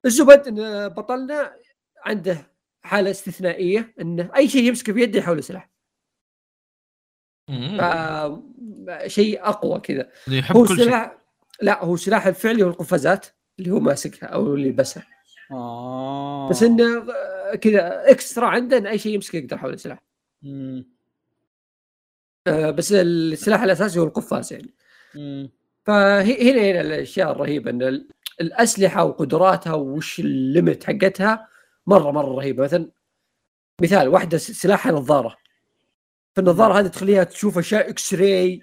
الزبد 0.06 0.48
إن 0.48 0.90
بطلنا 0.90 1.56
عنده 2.06 2.52
حالة 2.82 3.12
استثنائية 3.12 3.94
إنه 4.02 4.32
أي 4.36 4.50
شيء 4.50 4.64
يمسكه 4.64 4.94
بيده 4.94 5.20
يحوله 5.20 5.42
سلاح 5.42 5.70
شيء 9.08 9.48
أقوى 9.48 9.80
كذا 9.80 10.12
يحب 10.28 10.58
هو 10.58 10.66
كل 10.66 10.76
شيء 10.76 10.86
سلاح 10.86 11.18
لا 11.62 11.84
هو 11.84 11.96
سلاح 11.96 12.28
الفعلي 12.28 12.64
هو 12.64 12.68
القفازات 12.68 13.26
اللي 13.60 13.72
هو 13.72 13.80
ماسكها 13.80 14.28
أو 14.28 14.54
اللي 14.54 14.68
يلبسها 14.68 15.04
آه. 15.52 16.50
بس 16.50 16.64
إنه 16.64 17.06
كذا 17.62 18.12
إكسترا 18.12 18.48
عنده 18.48 18.78
إن 18.78 18.88
أي 18.88 18.98
شيء 19.00 19.14
يمسكه 19.14 19.38
يقدر 19.38 19.56
يحوله 19.56 19.76
سلاح 19.76 20.00
مم. 20.42 20.86
آه، 22.48 22.72
بس 22.72 22.92
السلاح 22.94 23.62
الأساسي 23.64 24.00
هو 24.00 24.04
القفاز 24.04 24.54
يعني 24.54 24.74
مم. 25.16 25.50
فهنا 25.86 26.62
هنا 26.72 26.82
الأشياء 26.82 27.32
الرهيبة 27.32 27.72
إن 27.72 27.82
ال- 27.82 28.08
الأسلحة 28.42 29.04
وقدراتها 29.04 29.74
وش 29.74 30.20
الليمت 30.20 30.84
حقتها 30.84 31.48
مره 31.88 32.12
مرة 32.12 32.36
رهيبة 32.36 32.64
مثلا 32.64 32.92
مثال 33.82 34.08
واحدة 34.08 34.38
سلاحها 34.38 34.92
نظارة 34.92 35.38
فالنظارة 36.36 36.80
هذه 36.80 36.88
تخليها 36.88 37.24
تشوف 37.24 37.58
أشياء 37.58 37.90
إكس 37.90 38.14
راي 38.14 38.62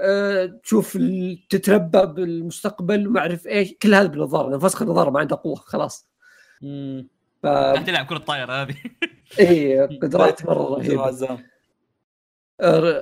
أه 0.00 0.46
تشوف 0.62 0.98
تتربى 1.50 2.06
بالمستقبل 2.06 3.08
وما 3.08 3.20
أعرف 3.20 3.46
إيش 3.46 3.74
كل 3.82 3.94
هذا 3.94 4.06
بالنظارة 4.06 4.58
فسخ 4.58 4.82
النظارة 4.82 5.10
ما 5.10 5.20
عنده 5.20 5.36
قوة 5.44 5.54
خلاص. 5.56 6.08
مم. 6.62 7.08
ف 7.42 7.46
تلعب 7.86 8.06
كرة 8.06 8.18
طايرة 8.18 8.52
هذه. 8.52 8.76
اي 9.40 9.80
قدرات 9.86 10.46
مرة 10.46 10.62
رهيبة. 10.78 11.38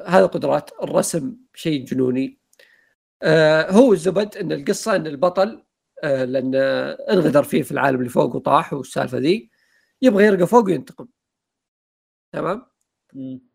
هذا 0.07 0.27
قدرات 0.27 0.71
الرسم 0.83 1.37
شيء 1.55 1.85
جنوني. 1.85 2.39
آه، 3.23 3.71
هو 3.71 3.93
الزبد 3.93 4.37
إن 4.37 4.53
القصة 4.53 4.97
إن 4.97 5.07
البطل 5.07 5.63
آه، 6.05 6.25
لأن 6.25 6.55
انغدر 7.11 7.43
فيه 7.43 7.63
في 7.63 7.73
العالم 7.73 7.99
اللي 7.99 8.09
فوق 8.09 8.37
وطاح 8.37 8.73
والسالفة 8.73 9.19
ذي 9.19 9.51
يبغى 10.03 10.25
يرقى 10.25 10.47
فوق 10.47 10.65
وينتقم. 10.65 11.07
تمام؟ 12.33 12.67
مم. 13.15 13.46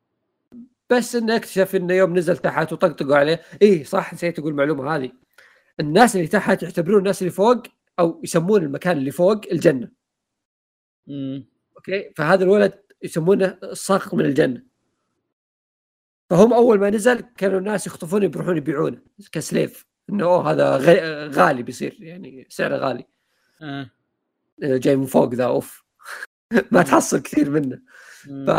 بس 0.91 1.15
إنه 1.15 1.35
اكتشف 1.35 1.75
إنه 1.75 1.93
يوم 1.93 2.17
نزل 2.17 2.37
تحت 2.37 2.73
وطقطقوا 2.73 3.15
عليه. 3.15 3.41
إيه 3.61 3.83
صح 3.83 4.13
نسيت 4.13 4.39
أقول 4.39 4.51
المعلومة 4.51 4.95
هذه. 4.95 5.11
الناس 5.79 6.15
اللي 6.15 6.27
تحت 6.27 6.63
يعتبرون 6.63 6.99
الناس 6.99 7.21
اللي 7.21 7.31
فوق 7.31 7.63
أو 7.99 8.21
يسمون 8.23 8.63
المكان 8.63 8.97
اللي 8.97 9.11
فوق 9.11 9.41
الجنة. 9.51 9.91
مم. 11.07 11.47
أوكي؟ 11.77 12.13
فهذا 12.15 12.43
الولد 12.43 12.73
يسمونه 13.03 13.57
الساقط 13.63 14.13
من 14.13 14.25
الجنة. 14.25 14.63
فهم 16.29 16.53
أول 16.53 16.79
ما 16.79 16.89
نزل 16.89 17.19
كانوا 17.37 17.59
الناس 17.59 17.87
يخطفونه 17.87 18.25
يروحون 18.25 18.57
يبيعونه 18.57 18.97
كسليف. 19.31 19.85
إنه 20.09 20.23
أوه 20.23 20.51
هذا 20.51 20.77
غالي 21.27 21.63
بيصير 21.63 21.97
يعني 21.99 22.47
سعره 22.49 22.77
غالي. 22.77 23.05
آه، 23.61 23.89
جاي 24.61 24.95
من 24.95 25.05
فوق 25.05 25.33
ذا 25.33 25.45
أوف. 25.45 25.83
ما 26.71 26.81
تحصل 26.83 27.21
كثير 27.21 27.49
منه. 27.49 27.81
ف 28.47 28.49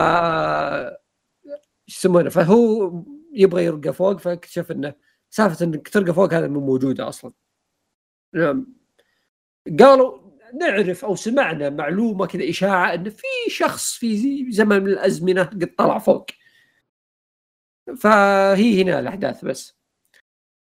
يسمونه 1.88 2.30
فهو 2.30 2.92
يبغى 3.32 3.64
يرقى 3.64 3.92
فوق 3.92 4.18
فاكتشف 4.20 4.70
إنه 4.72 4.94
سالفة 5.30 5.64
إنك 5.64 5.88
ترقى 5.88 6.14
فوق 6.14 6.34
هذا 6.34 6.48
مو 6.48 6.60
موجودة 6.60 7.08
أصلا. 7.08 7.32
نعم. 8.34 8.74
قالوا 9.80 10.18
نعرف 10.60 11.04
أو 11.04 11.14
سمعنا 11.16 11.70
معلومة 11.70 12.26
كذا 12.26 12.50
إشاعة 12.50 12.94
إن 12.94 13.10
في 13.10 13.26
شخص 13.48 13.94
في 13.94 14.52
زمن 14.52 14.82
من 14.82 14.88
الأزمنة 14.88 15.42
قد 15.42 15.74
طلع 15.78 15.98
فوق. 15.98 16.26
فهي 17.96 18.82
هنا 18.82 19.00
الأحداث 19.00 19.44
بس. 19.44 19.76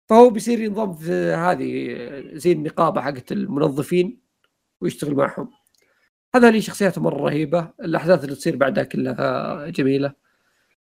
فهو 0.08 0.30
بيصير 0.30 0.60
ينضم 0.60 0.92
في 0.92 1.12
هذه 1.12 1.96
زي 2.34 2.52
النقابة 2.52 3.00
حقت 3.00 3.32
المنظفين 3.32 4.22
ويشتغل 4.80 5.14
معهم. 5.14 5.50
هذا 6.34 6.48
اللي 6.48 6.60
شخصياته 6.60 7.00
مرة 7.00 7.16
رهيبة. 7.24 7.72
الأحداث 7.80 8.24
اللي 8.24 8.36
تصير 8.36 8.56
بعدها 8.56 8.84
كلها 8.84 9.70
جميلة. 9.70 10.14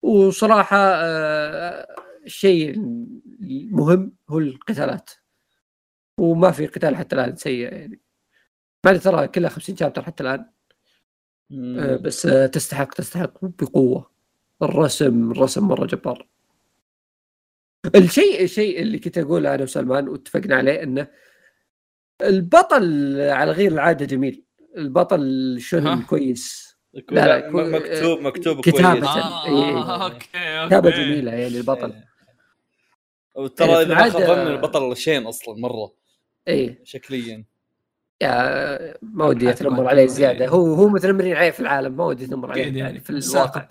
وصراحة 0.03 0.77
آه، 0.77 1.95
الشيء 2.25 2.73
المهم 3.41 4.13
هو 4.29 4.39
القتالات. 4.39 5.09
وما 6.19 6.51
في 6.51 6.67
قتال 6.67 6.95
حتى 6.95 7.15
الآن 7.15 7.35
سيء 7.35 7.59
يعني. 7.73 8.01
بعد 8.85 8.99
ترى 8.99 9.27
كلها 9.27 9.49
50 9.49 9.77
شابتر 9.77 10.01
حتى 10.03 10.23
الآن. 10.23 10.45
مم. 11.49 11.79
آه، 11.79 11.95
بس 11.95 12.25
آه، 12.25 12.47
تستحق 12.47 12.93
تستحق 12.93 13.45
بقوة. 13.45 14.11
الرسم 14.61 15.31
الرسم 15.31 15.67
مرة 15.67 15.85
جبار. 15.85 16.27
الشيء 17.95 18.43
الشيء 18.43 18.81
اللي 18.81 18.99
كنت 18.99 19.17
اقوله 19.17 19.55
أنا 19.55 19.63
وسلمان 19.63 20.07
واتفقنا 20.07 20.55
عليه 20.55 20.83
إنه 20.83 21.07
البطل 22.21 23.17
على 23.21 23.51
غير 23.51 23.71
العادة 23.71 24.05
جميل. 24.05 24.43
البطل 24.77 25.55
شنو؟ 25.59 26.05
كويس. 26.05 26.72
لا 26.93 27.01
لا، 27.11 27.25
لا 27.25 27.51
كو- 27.51 27.57
مكتوب 27.63 28.19
مكتوب 28.21 28.61
كتابة. 28.61 28.99
كويس 28.99 29.03
آه، 29.03 29.45
إيه، 29.45 29.53
إيه. 29.53 30.03
okay 30.05 30.15
okay 30.37 30.67
كتابة 30.67 30.89
جميلة 30.89 31.31
يعني 31.31 31.57
البطل 31.57 31.93
وترى 33.35 33.71
اذا 33.81 33.95
ما 33.95 34.09
خاب 34.09 34.47
البطل 34.47 34.97
شين 34.97 35.25
أصلا 35.27 35.55
مرة 35.59 35.93
إيه 36.47 36.79
شكليا 36.83 37.45
يا 38.21 38.97
ما 39.01 39.25
ودي 39.25 39.49
اتنمر 39.49 39.87
عليه 39.87 40.01
إيه. 40.01 40.07
زيادة 40.07 40.47
هو 40.47 40.73
هو 40.73 40.87
متنمرين 40.89 41.35
عليه 41.35 41.51
في 41.51 41.59
العالم 41.59 41.97
ما 41.97 42.05
ودي 42.05 42.25
اتنمر 42.25 42.51
عليه 42.51 42.77
يعني. 42.77 42.99
في 42.99 43.09
الواقع 43.09 43.21
ساقط. 43.29 43.67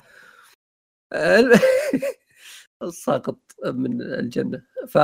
ال- 1.12 1.53
الساقط 2.83 3.39
من 3.66 4.03
الجنة 4.03 4.62
ف 4.89 4.99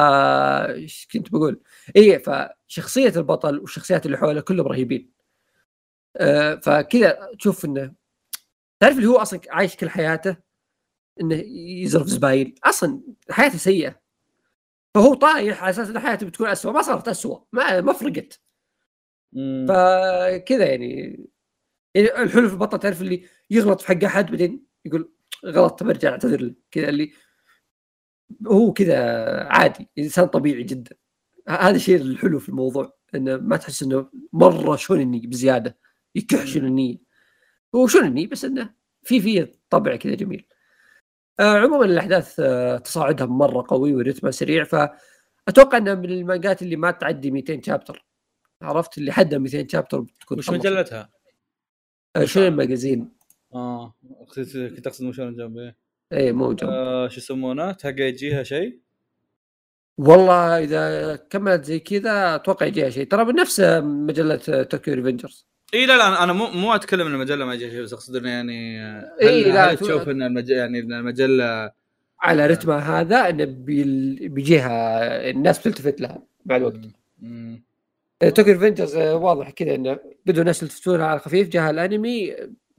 كنت 1.12 1.32
بقول؟ 1.32 1.60
اي 1.96 2.18
فشخصية 2.18 3.12
البطل 3.16 3.58
والشخصيات 3.58 4.06
اللي 4.06 4.18
حوله 4.18 4.40
كلهم 4.40 4.66
رهيبين 4.66 5.10
آه، 6.16 6.54
فكذا 6.54 7.18
تشوف 7.38 7.64
إنه 7.64 7.92
تعرف 8.80 8.96
اللي 8.96 9.06
هو 9.08 9.16
أصلا 9.16 9.40
عايش 9.50 9.76
كل 9.76 9.90
حياته 9.90 10.36
إنه 11.20 11.34
يزرف 11.82 12.06
زباين. 12.06 12.54
أصلا 12.64 13.02
حياته 13.30 13.58
سيئة. 13.58 14.00
فهو 14.94 15.14
طايح 15.14 15.62
على 15.62 15.70
أساس 15.70 15.88
ان 15.88 15.98
حياته 15.98 16.26
بتكون 16.26 16.46
اسوء 16.48 16.72
ما 16.72 16.82
صارت 16.82 17.08
اسوء 17.08 17.44
ما 17.52 17.80
ما 17.80 17.92
فرقت. 17.92 18.40
فكذا 19.68 20.66
يعني. 20.66 21.20
يعني 21.94 22.22
الحلو 22.22 22.48
في 22.48 22.54
البطل 22.54 22.78
تعرف 22.78 23.02
اللي 23.02 23.24
يغلط 23.50 23.80
في 23.80 23.86
حق 23.88 24.04
أحد 24.04 24.30
بعدين 24.30 24.66
يقول 24.84 25.12
غلطت 25.46 25.82
برجع 25.82 26.10
أعتذر 26.10 26.40
له. 26.40 26.54
كذا 26.70 26.88
اللي 26.88 27.12
هو 28.46 28.72
كذا 28.72 28.96
عادي. 29.44 29.88
إنسان 29.98 30.26
طبيعي 30.26 30.62
جدا. 30.62 30.96
هذا 31.48 31.76
الشيء 31.76 31.96
الحلو 31.96 32.38
في 32.38 32.48
الموضوع 32.48 32.98
إنه 33.14 33.36
ما 33.36 33.56
تحس 33.56 33.82
إنه 33.82 34.10
مرة 34.32 34.76
شونني 34.76 35.20
بزيادة. 35.20 35.78
يكح 36.14 36.44
شونني 36.44 37.02
هو 37.74 37.86
شونني 37.86 38.26
بس 38.26 38.44
إنه 38.44 38.74
في 39.02 39.20
في 39.20 39.52
طبع 39.70 39.96
كذا 39.96 40.14
جميل. 40.14 40.46
آه 41.40 41.58
عموما 41.58 41.84
الأحداث 41.84 42.40
آه 42.40 42.78
تصاعدها 42.78 43.26
مرة 43.26 43.64
قوي 43.68 43.94
ورتمها 43.94 44.30
سريع 44.32 44.64
فأتوقع 44.64 45.78
إنها 45.78 45.94
من 45.94 46.04
المانجات 46.04 46.62
اللي 46.62 46.76
ما 46.76 46.90
تعدي 46.90 47.30
200 47.30 47.60
chapter. 47.62 48.04
عرفت؟ 48.62 48.98
اللي 48.98 49.12
حدها 49.12 49.38
200 49.38 49.66
chapter 49.68 50.00
بتكون 50.00 50.38
وش. 50.38 50.50
مجلتها؟ 50.50 51.10
آه 52.16 52.24
شنو 52.24 52.46
ال 52.46 52.53
magazine؟ 52.53 53.12
آه 53.54 53.94
كنت 54.34 54.86
أقصد 54.86 55.04
Shonen 55.04 55.34
Jump 55.36 55.58
إيه. 55.58 55.76
اي 56.12 56.32
مو 56.32 56.52
Jump 56.52 56.70
آه، 56.70 57.08
شو 57.08 57.18
يسمونه؟ 57.20 57.72
تلقى 57.72 58.02
يجيها 58.02 58.42
شيء؟ 58.42 58.80
والله 59.98 60.58
إذا 60.64 61.16
كملت 61.16 61.64
زي 61.64 61.78
كذا 61.80 62.34
أتوقع 62.34 62.66
يجيها 62.66 62.90
شيء. 62.90 63.06
ترى 63.08 63.24
بنفس 63.24 63.60
مجلة 63.84 64.36
Tokyo 64.62 64.94
Revengers 64.94 65.48
اي 65.74 65.86
لا 65.86 65.96
لا 65.96 66.24
أنا 66.24 66.32
مو 66.32 66.46
مو 66.46 66.74
أتكلم 66.74 67.06
إن 67.06 67.14
المجلة 67.14 67.44
ما 67.44 67.58
شيء 67.58 67.82
بس 67.82 67.92
اقصد 67.92 68.16
انه 68.16 68.30
يعني 68.30 68.80
هل, 68.80 69.28
إي 69.28 69.42
لا، 69.42 69.70
هل 69.70 69.78
تشوف 69.78 70.08
إن 70.08 70.22
المجله 70.22 70.56
يعني 70.56 70.78
إن 70.78 70.92
المجلة 70.92 71.72
على 72.20 72.46
رتمها 72.46 73.00
هذا 73.00 73.28
انه 73.28 73.44
بيجيها 74.28 75.30
الناس 75.30 75.58
بتلتفت 75.58 76.00
لها 76.00 76.22
مع 76.46 76.56
الوقت 76.56 76.80
مم. 77.18 77.62
Tokyo 78.20 78.52
Revengers 78.52 78.96
واضح 78.96 79.50
كذا 79.50 79.74
انه 79.74 79.98
بدوا 80.26 80.40
الناس 80.40 80.62
يلتفتون 80.62 81.00
على 81.00 81.16
الخفيف 81.16 81.48
جاها 81.48 81.70
الأنمي 81.70 82.34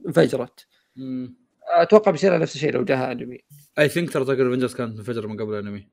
انفجرت. 0.06 0.66
مم. 0.96 1.34
أتوقع 1.74 2.10
بيصير 2.10 2.38
نفس 2.38 2.54
الشيء 2.54 2.72
لو 2.72 2.84
جاها 2.84 3.12
أنمي. 3.12 3.38
I 3.78 3.88
think 3.88 4.10
ترى 4.10 4.24
Tokyo 4.24 4.44
Revengers 4.46 4.74
كانت 4.74 4.98
انفجر 4.98 5.26
من 5.26 5.40
قبل 5.40 5.54
الأنمي. 5.54 5.88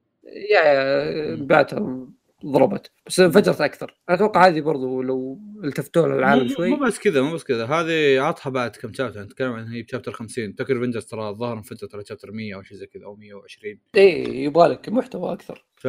yeah 0.52 0.62
yeah 0.62 1.36
بعدها 1.36 2.08
ضربت. 2.46 2.92
بس 3.08 3.20
انفجرت 3.20 3.62
أكثر. 3.62 3.98
أتوقع 4.10 4.48
هذه 4.48 4.62
برضو 4.62 5.02
لو 5.02 5.40
التفتوا 5.64 6.08
للعالم 6.08 6.44
مو- 6.48 6.54
شوي. 6.54 6.70
مو 6.70 6.76
بس 6.76 7.00
كذا 7.00 7.22
مو 7.22 7.34
بس 7.34 7.44
كذا. 7.44 7.66
هذه 7.66 8.20
عطها 8.22 8.50
بعد 8.50 8.76
كم 8.76 8.94
chapter 8.94 9.22
نتكلم 9.22 9.52
عن 9.54 9.68
هي 9.68 9.82
ب 9.82 9.85
chapter 9.86 10.12
50 10.12 10.56
Tokyo 10.56 10.76
Revengers 10.76 11.06
ترى 11.06 11.30
الظاهر 11.30 11.58
انفجر 11.58 11.88
ترى 11.88 12.04
chapter 12.06 12.32
100 12.32 12.56
أو 12.56 12.64
شيء 12.64 12.78
زي 12.78 12.86
كذا 12.86 13.06
أو 13.06 13.16
120 13.16 13.80
إي 13.98 14.44
يبغى 14.44 14.68
لك 14.68 14.90
محتوى 14.90 15.34
أكثر. 15.34 15.66
ف 15.76 15.88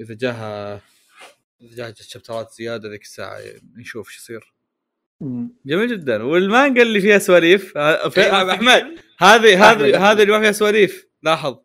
إذا 0.00 0.14
جاها 0.14 0.80
إذا 1.62 1.76
جاها 1.76 1.94
شابترات 2.00 2.52
زيادة 2.52 2.88
ذيك 2.88 3.02
الساعة 3.02 3.38
نشوف 3.76 4.08
إيش 4.08 4.16
يصير. 4.16 4.54
جميل 5.66 5.88
جدا. 5.88 6.22
والمانجا 6.22 6.82
اللي 6.82 7.00
فيها 7.00 7.18
سواليف 7.18 7.76
آه، 7.76 8.08
أحمد. 8.52 8.82
هذه 9.18 9.70
هذه. 9.70 10.10
هذه 10.12 10.22
اللي 10.22 10.32
ما 10.32 10.40
فيها 10.40 10.52
سواليف. 10.52 11.08
لاحظ. 11.22 11.56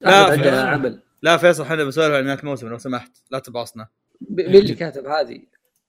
لا، 0.00 0.60
عمل. 0.68 1.02
لا 1.22 1.36
فيصل 1.36 1.62
إحنا 1.62 1.84
بنسولف 1.84 2.14
عن 2.14 2.20
انميات 2.20 2.44
موسم 2.44 2.68
لو 2.68 2.78
سمحت. 2.78 3.16
لا 3.30 3.38
تبعصنا. 3.38 3.88
مين 4.30 4.46
اللي 4.46 4.74
كاتب 4.74 5.06
هذه؟ 5.06 5.42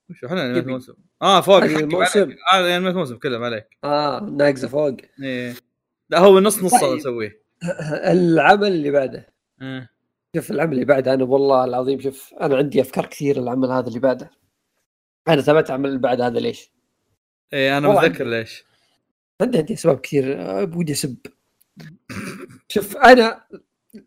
وش 0.10 0.24
إحنا 0.24 0.46
انميات 0.46 0.64
تبي. 0.64 0.72
موسم. 0.72 0.94
آه 1.22 1.42
فوق. 1.42 1.64
الموسم. 1.64 2.36
آه 2.54 2.78
انميات 2.78 2.96
موسم 2.96 3.18
كلها 3.18 3.40
ما 3.40 3.46
عليك. 3.46 3.78
آه 3.84 4.20
ناقزه 4.20 4.68
فوق. 4.68 4.98
إيه. 5.24 5.54
لا 6.10 6.20
هو 6.20 6.40
نص 6.40 6.64
نص 6.64 6.82
طيب. 6.82 6.98
اسويه 6.98 7.42
العمل 8.12 8.68
اللي 8.68 8.92
بعده. 8.92 9.34
إيه. 9.62 9.92
شوف 10.36 10.52
العمل 10.52 10.74
اللي 10.74 10.86
بعده 10.86 11.14
أنا 11.14 11.24
والله 11.24 11.64
العظيم 11.64 12.00
شوف 12.00 12.34
أنا 12.42 12.58
عندي 12.58 12.82
أفكار 12.82 13.06
كثير 13.06 13.38
العمل 13.38 13.72
هذا 13.72 13.88
اللي 13.88 14.00
بعده. 14.00 14.32
أنا 15.28 15.42
تابعت 15.42 15.70
العمل 15.70 15.90
اللي 15.90 16.00
بعد 16.00 16.22
هذا 16.22 16.40
ليش؟ 16.40 16.72
إيه 17.54 17.78
أنا 17.78 17.88
متذكر 17.88 18.26
ليش. 18.26 18.64
عندي 19.42 19.58
عندي 19.58 19.74
أسباب 19.74 20.00
كثير 20.00 20.66
بودي 20.66 20.92
أسب. 20.92 21.18
شوف 22.68 22.98
أنا 22.98 23.44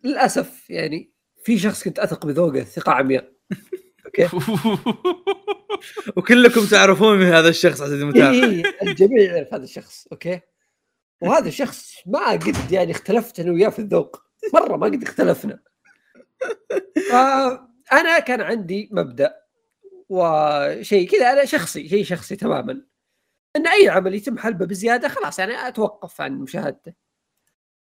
للأسف 0.05 0.71
يعني 0.71 1.14
في 1.45 1.59
شخص 1.59 1.85
كنت 1.85 1.99
أثق 1.99 2.27
بذوقه 2.27 2.65
ثقة 2.65 2.93
عمياء. 2.93 3.33
أوكي؟ 4.07 4.29
وكلكم 6.17 6.67
تعرفون 6.67 7.19
من 7.19 7.27
هذا 7.27 7.49
الشخص 7.49 7.83
عزيزي 7.83 8.03
المتابع. 8.03 8.31
إيه 8.31 8.63
الجميع 8.83 9.23
يعرف 9.23 9.55
هذا 9.55 9.65
الشخص 9.65 10.07
okay؟ 10.13 10.41
وهذا 11.23 11.49
الشخص 11.49 11.95
ما 12.07 12.31
قد 12.31 12.73
يعني 12.73 12.93
اختلفت 12.93 13.41
أنا 13.41 13.53
وياه 13.53 13.69
في 13.69 13.79
الذوق. 13.79 14.25
مرة 14.55 14.77
ما 14.77 14.87
قد 14.87 15.03
اختلفنا. 15.03 15.59
فانا 17.11 18.19
كان 18.19 18.41
عندي 18.41 18.89
مبدأ 18.93 19.35
وشيء 20.09 21.09
كذا 21.09 21.33
أنا 21.33 21.45
شخصي 21.45 21.89
شيء 21.89 22.05
شخصي 22.05 22.37
تماما. 22.37 22.83
إن 23.57 23.67
أي 23.67 23.89
عمل 23.89 24.15
يتم 24.15 24.39
حلبه 24.39 24.67
بزيادة 24.67 25.09
خلاص 25.09 25.41
أنا 25.41 25.69
أتوقف 25.69 26.21
عن 26.21 26.39
مشاهدته. 26.39 26.93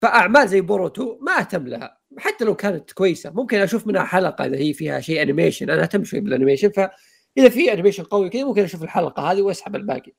فأعمال 0.01 0.47
زي 0.47 0.61
بوروتو 0.61 1.19
ما 1.21 1.39
أهتم 1.39 1.67
لها. 1.67 1.99
حتى 2.17 2.45
لو 2.45 2.55
كانت 2.55 2.91
كويسة. 2.91 3.29
ممكن 3.29 3.57
أشوف 3.57 3.87
منها 3.87 4.03
حلقة 4.03 4.45
إذا 4.45 4.57
هي 4.57 4.73
فيها 4.73 4.99
شيء 4.99 5.21
animation 5.21 5.69
أنا 5.69 5.81
أهتم 5.81 6.03
شوي 6.03 6.19
بال 6.19 6.28
animation 6.28 6.69
فإذا 6.69 7.49
في 7.49 7.73
animation 7.73 8.03
قوي 8.03 8.29
كذا 8.29 8.43
ممكن 8.43 8.63
أشوف 8.63 8.83
الحلقة 8.83 9.31
هذه 9.31 9.41
وأسحب 9.41 9.75
الباقي. 9.75 10.11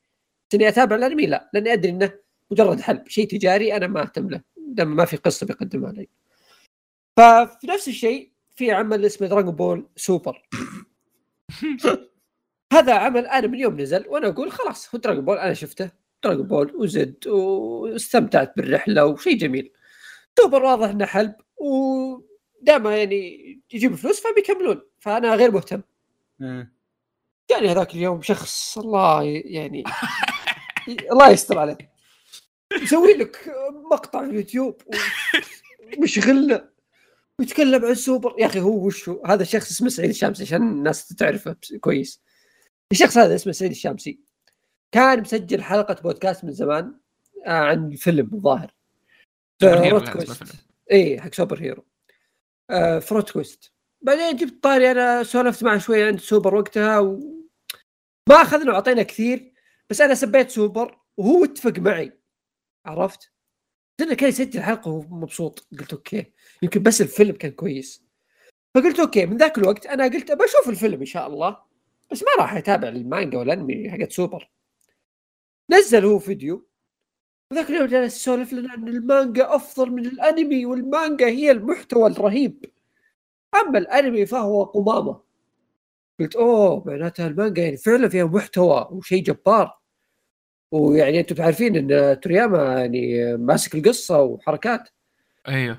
إني 0.55 0.69
أتابع 0.69 0.97
الأنمي 0.97 1.27
لا. 1.27 1.51
لأني 1.55 1.73
أدري 1.73 1.91
إنه 1.91 2.13
مجرد 2.51 2.81
حلب. 2.81 3.09
شيء 3.09 3.29
تجاري 3.29 3.77
أنا 3.77 3.87
ما 3.87 4.03
أهتم 4.03 4.29
له. 4.31 4.41
دام 4.57 4.97
ما 4.97 5.05
في 5.05 5.17
قصة 5.17 5.47
بيقدمها 5.47 5.93
لي. 5.93 6.09
ففي 7.17 7.67
نفس 7.67 7.89
الشيء 7.89 8.33
في 8.57 8.73
عمل 8.73 9.05
اسمه 9.05 9.29
دراغون 9.29 9.55
بول 9.55 9.89
سوبر 9.97 10.49
هذا 12.73 12.95
عمل 12.95 13.27
أنا 13.27 13.47
من 13.47 13.59
يوم 13.59 13.81
نزل 13.81 14.09
وأنا 14.09 14.29
أقول 14.29 14.53
خلاص 14.53 14.95
هو 14.95 14.99
دراغون 14.99 15.25
بول 15.25 15.39
أنا 15.39 15.55
شفته. 15.55 16.00
دراغون 16.25 16.47
بول 16.47 16.77
وزد 16.77 17.27
واستمتعت 17.27 18.53
بالرحلة 18.57 19.07
وشيء 19.07 19.39
جميل. 19.39 19.73
سوبر 20.39 20.63
واضح 20.63 20.89
إنه 20.89 21.07
حلب 21.07 21.35
ودائما 21.57 22.97
يعني 22.97 23.63
يجيب 23.73 23.95
فلوس 23.95 24.21
فبيكملون 24.21 24.83
فأنا 24.99 25.35
غير 25.35 25.51
مهتم. 25.51 25.83
إيه. 26.43 26.73
جاني 27.51 27.69
هذاك 27.69 27.95
اليوم 27.95 28.23
شخص 28.23 28.79
الله 28.79 29.23
يعني 29.45 29.85
الله 31.13 31.31
يستر 31.31 31.59
عليه 31.59 31.79
يسوي 32.83 33.13
لك 33.13 33.53
مقطع 33.93 34.25
في 34.25 34.31
اليوتيوب 34.31 34.83
ومشغلنا 35.99 36.71
ويتكلم 37.39 37.85
عن 37.85 37.95
سوبر. 37.95 38.35
يا 38.39 38.47
أخي 38.47 38.61
هو 38.61 38.87
وش 38.87 39.09
هو؟ 39.09 39.27
هذا 39.27 39.43
الشخص 39.43 39.71
اسمه 39.71 39.89
سعيد 39.89 40.11
الشامسي 40.11 40.43
عشان 40.43 40.63
الناس 40.63 41.09
تعرفه 41.09 41.57
كويس. 41.81 42.23
الشخص 42.93 43.19
هذا 43.19 43.35
اسمه 43.35 43.53
سعيد 43.53 43.71
الشامسي. 43.71 44.21
كان 44.93 45.21
مسجل 45.21 45.63
حلقة 45.63 46.03
بودكاست 46.03 46.45
من 46.45 46.53
زمان 46.53 46.95
آه 47.47 47.51
عن 47.51 47.91
فيلم 47.91 48.31
الظاهر 48.33 48.75
سوبر 49.63 49.85
هيرو 49.85 49.99
روت 49.99 50.09
كان 50.09 50.23
اسمه 50.23 50.37
كويست. 50.37 50.67
اي 50.93 51.21
حق 51.21 51.35
سوبر 51.35 51.63
هيرو 51.63 51.85
آه 52.71 52.99
فروت 52.99 53.31
كويست 53.31 53.73
بعدين 54.03 54.37
جبت 54.37 54.63
طاري 54.63 54.91
أنا 54.91 55.23
سولفت 55.23 55.65
معه 55.65 55.79
شوي 55.79 56.03
عند 56.03 56.21
سوبر 56.21 56.55
وقتها 56.55 56.99
و... 56.99 57.21
ما 58.29 58.35
أخذنا 58.43 58.73
وعطينا 58.73 59.03
كثير 59.03 59.53
بس 59.91 60.01
أنا 60.01 60.15
سبيت 60.15 60.51
سوبر 60.51 60.99
وهو 61.17 61.45
اتفق 61.45 61.79
معي. 61.79 62.21
عرفت؟ 62.87 63.33
لأنه 64.01 64.15
كان 64.15 64.29
يسجل 64.29 64.63
حلقة 64.63 64.91
وهو 64.91 65.17
مبسوط. 65.17 65.67
قلت 65.79 65.93
okay. 65.93 66.33
يمكن 66.63 66.83
بس 66.83 67.01
الفيلم 67.01 67.33
كان 67.33 67.51
كويس. 67.51 68.05
فقلت 68.75 69.01
okay 69.01 69.27
من 69.27 69.37
ذاك 69.37 69.59
الوقت 69.59 69.87
أنا 69.87 70.05
قلت 70.05 70.33
بشوف 70.33 70.69
الفيلم 70.69 71.01
إن 71.01 71.07
شاء 71.07 71.27
الله 71.27 71.59
بس 72.11 72.23
ما 72.23 72.29
راح 72.39 72.55
أتابع 72.55 72.89
المانجا 72.89 73.39
والانمي 73.39 73.91
حقت 73.91 74.13
سوبر 74.13 74.51
نزل 75.71 76.05
هو 76.05 76.19
فيديو. 76.19 76.67
وذاك 77.53 77.71
اليوم 77.71 77.87
جالس 77.87 78.17
يسولف 78.17 78.53
لنا 78.53 78.75
أن 78.75 78.89
المانجا 78.89 79.55
أفضل 79.55 79.91
من 79.91 80.07
الأنمي 80.07 80.67
والمانجا 80.67 81.27
هي 81.27 81.51
المحتوى 81.51 82.11
الرهيب. 82.11 82.65
أما 83.63 83.79
الأنمي 83.79 84.27
فهو 84.27 84.65
قمامة. 84.65 85.21
قلت 86.21 86.37
أوه 86.37 86.85
معناتها 86.87 87.27
المانجا 87.27 87.63
يعني 87.63 87.77
فعلا 87.77 88.09
فيها 88.09 88.25
محتوى 88.25 88.89
وشيء 88.91 89.23
جبار. 89.23 89.81
ويعني 90.73 91.21
أنتم 91.21 91.43
عارفين 91.43 91.93
أن 91.93 92.21
تورياما 92.21 92.81
يعني 92.81 93.37
ماسك 93.37 93.75
القصة 93.75 94.23
وحركات. 94.23 94.89
أيوه. 95.49 95.79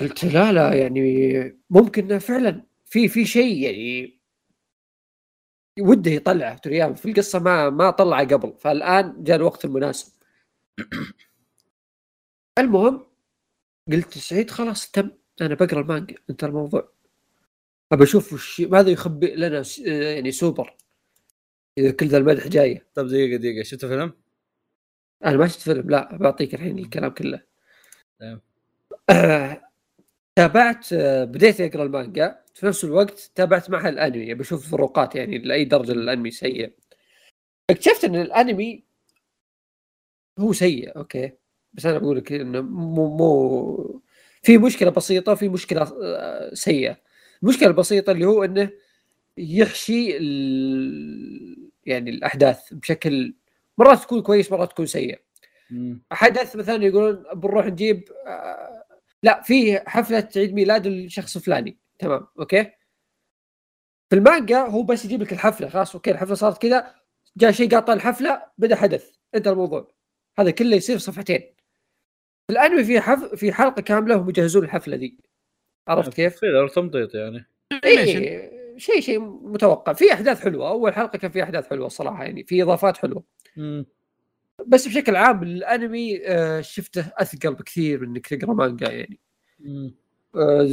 قلت 0.00 0.24
لا 0.24 0.52
لا 0.52 0.74
يعني 0.74 1.60
ممكن 1.70 2.18
فعلا 2.18 2.62
في 2.84 3.08
في 3.08 3.24
شيء 3.24 3.62
يعني 3.62 4.13
وده 5.80 6.10
يطلعه 6.10 6.56
تورياما 6.56 6.94
في 6.94 7.10
القصة 7.10 7.38
ما 7.38 7.70
ما 7.70 7.90
طلعه 7.90 8.24
قبل 8.26 8.54
فالآن 8.58 9.24
جاء 9.24 9.36
الوقت 9.36 9.64
المناسب. 9.64 10.12
المهم 12.58 13.06
قلت 13.92 14.18
سعيد 14.18 14.50
خلاص 14.50 14.90
تم 14.90 15.10
أنا 15.40 15.54
بقرأ 15.54 15.80
المانجا 15.80 16.16
انتهى 16.30 16.48
الموضوع. 16.48 16.92
أبى 17.92 18.04
أشوف 18.04 18.32
وش 18.32 18.60
ماذا 18.60 18.90
يخبئ 18.90 19.36
لنا 19.36 19.62
يعني 19.86 20.32
سوبر. 20.32 20.76
إذا 21.78 21.90
كل 21.90 22.06
ذا 22.06 22.18
المدح 22.18 22.48
جاية 22.48 22.86
طب 22.94 23.06
دقيقة 23.06 23.36
دقيقة 23.36 23.62
شفت 23.64 23.84
فيلم؟ 23.84 24.12
أنا 25.24 25.36
ما 25.36 25.48
شفت 25.48 25.60
فيلم 25.60 25.90
لا 25.90 26.16
بعطيك 26.16 26.54
الحين 26.54 26.78
الكلام 26.78 27.10
كله. 27.10 27.42
آه، 28.22 28.40
تابعت 30.36 30.92
آه، 30.92 31.24
بديت 31.24 31.60
أقرأ 31.60 31.82
المانجا. 31.82 32.38
في 32.54 32.66
نفس 32.66 32.84
الوقت 32.84 33.30
تابعت 33.34 33.70
معها 33.70 33.88
الأنمي. 33.88 34.34
بشوف 34.34 34.70
فروقات 34.70 35.14
يعني 35.14 35.38
لأي 35.38 35.64
درجة 35.64 35.92
الأنمي 35.92 36.30
سيء. 36.30 36.72
اكتشفت 37.70 38.04
إن 38.04 38.16
الأنمي 38.16 38.84
هو 40.38 40.52
سيء 40.52 40.96
okay. 40.96 41.32
بس 41.72 41.86
أنا 41.86 41.98
بقول 41.98 42.16
لك 42.16 42.32
إنه 42.32 42.60
مو 42.60 43.16
مو 43.16 44.00
في 44.42 44.58
مشكلة 44.58 44.90
بسيطة 44.90 45.32
وفي 45.32 45.48
مشكلة 45.48 45.82
آه، 46.02 46.54
سيئة. 46.54 46.96
المشكلة 47.42 47.68
البسيطة 47.68 48.12
اللي 48.12 48.24
هو 48.24 48.44
إنه 48.44 48.70
يحشي 49.38 50.16
ال... 50.16 51.70
يعني 51.86 52.10
الأحداث 52.10 52.74
بشكل 52.74 53.34
مرات 53.78 53.98
تكون 53.98 54.22
كويس 54.22 54.52
مرات 54.52 54.70
تكون 54.70 54.86
سيء. 54.86 55.20
حدث 56.12 56.56
مثلا 56.56 56.84
يقولون 56.84 57.24
بنروح 57.34 57.66
نجيب 57.66 58.04
آه، 58.26 58.73
لا 59.24 59.42
في 59.42 59.78
حفلة 59.78 60.28
عيد 60.36 60.54
ميلاد 60.54 60.86
الشخص 60.86 61.36
الفلاني 61.36 61.78
تمام 61.98 62.26
okay؟ 62.38 62.62
في 64.10 64.16
المانجا 64.16 64.58
هو 64.58 64.82
بس 64.82 65.04
يجيب 65.04 65.22
لك 65.22 65.32
الحفلة 65.32 65.68
خلاص 65.68 65.94
okay 65.94 66.10
الحفلة 66.10 66.34
صارت 66.34 66.62
كذا 66.62 66.94
جاء 67.36 67.50
شيء 67.50 67.70
قاطع 67.70 67.92
الحفلة 67.92 68.42
بدأ 68.58 68.76
حدث 68.76 69.16
انتهى 69.34 69.52
الموضوع. 69.52 69.94
هذا 70.38 70.50
كله 70.50 70.76
يصير 70.76 70.98
صفحتين. 70.98 71.40
في 72.46 72.52
الأنمي 72.52 72.84
في 72.84 73.00
حف... 73.00 73.34
في 73.34 73.52
حلقة 73.52 73.82
كاملة 73.82 74.14
هم 74.14 74.28
يجهزون 74.28 74.64
الحفلة 74.64 74.96
دي. 74.96 75.20
عرفت 75.88 76.14
كيف؟ 76.14 76.36
فيلر 76.36 76.68
تمطيط 76.68 77.14
يعني. 77.14 77.44
اي 77.84 78.06
شيء 78.78 79.00
شيء 79.00 79.20
متوقع. 79.20 79.92
في 79.92 80.12
أحداث 80.12 80.40
حلوة. 80.40 80.68
أول 80.68 80.94
حلقة 80.94 81.18
كان 81.18 81.30
في 81.30 81.42
أحداث 81.42 81.70
حلوة 81.70 81.86
الصراحه 81.86 82.24
يعني 82.24 82.44
في 82.44 82.62
إضافات 82.62 82.96
حلوة. 82.96 83.24
مم. 83.56 83.86
بس 84.66 84.88
بشكل 84.88 85.16
عام 85.16 85.42
الانمي 85.42 86.26
آه، 86.26 86.60
شفته 86.60 87.12
اثقل 87.18 87.54
بكثير 87.54 88.00
من 88.00 88.08
انك 88.08 88.26
تقرا 88.26 88.54
مانجا 88.54 88.90
يعني. 88.90 89.18
مم. 89.60 89.94
آه، 90.36 90.68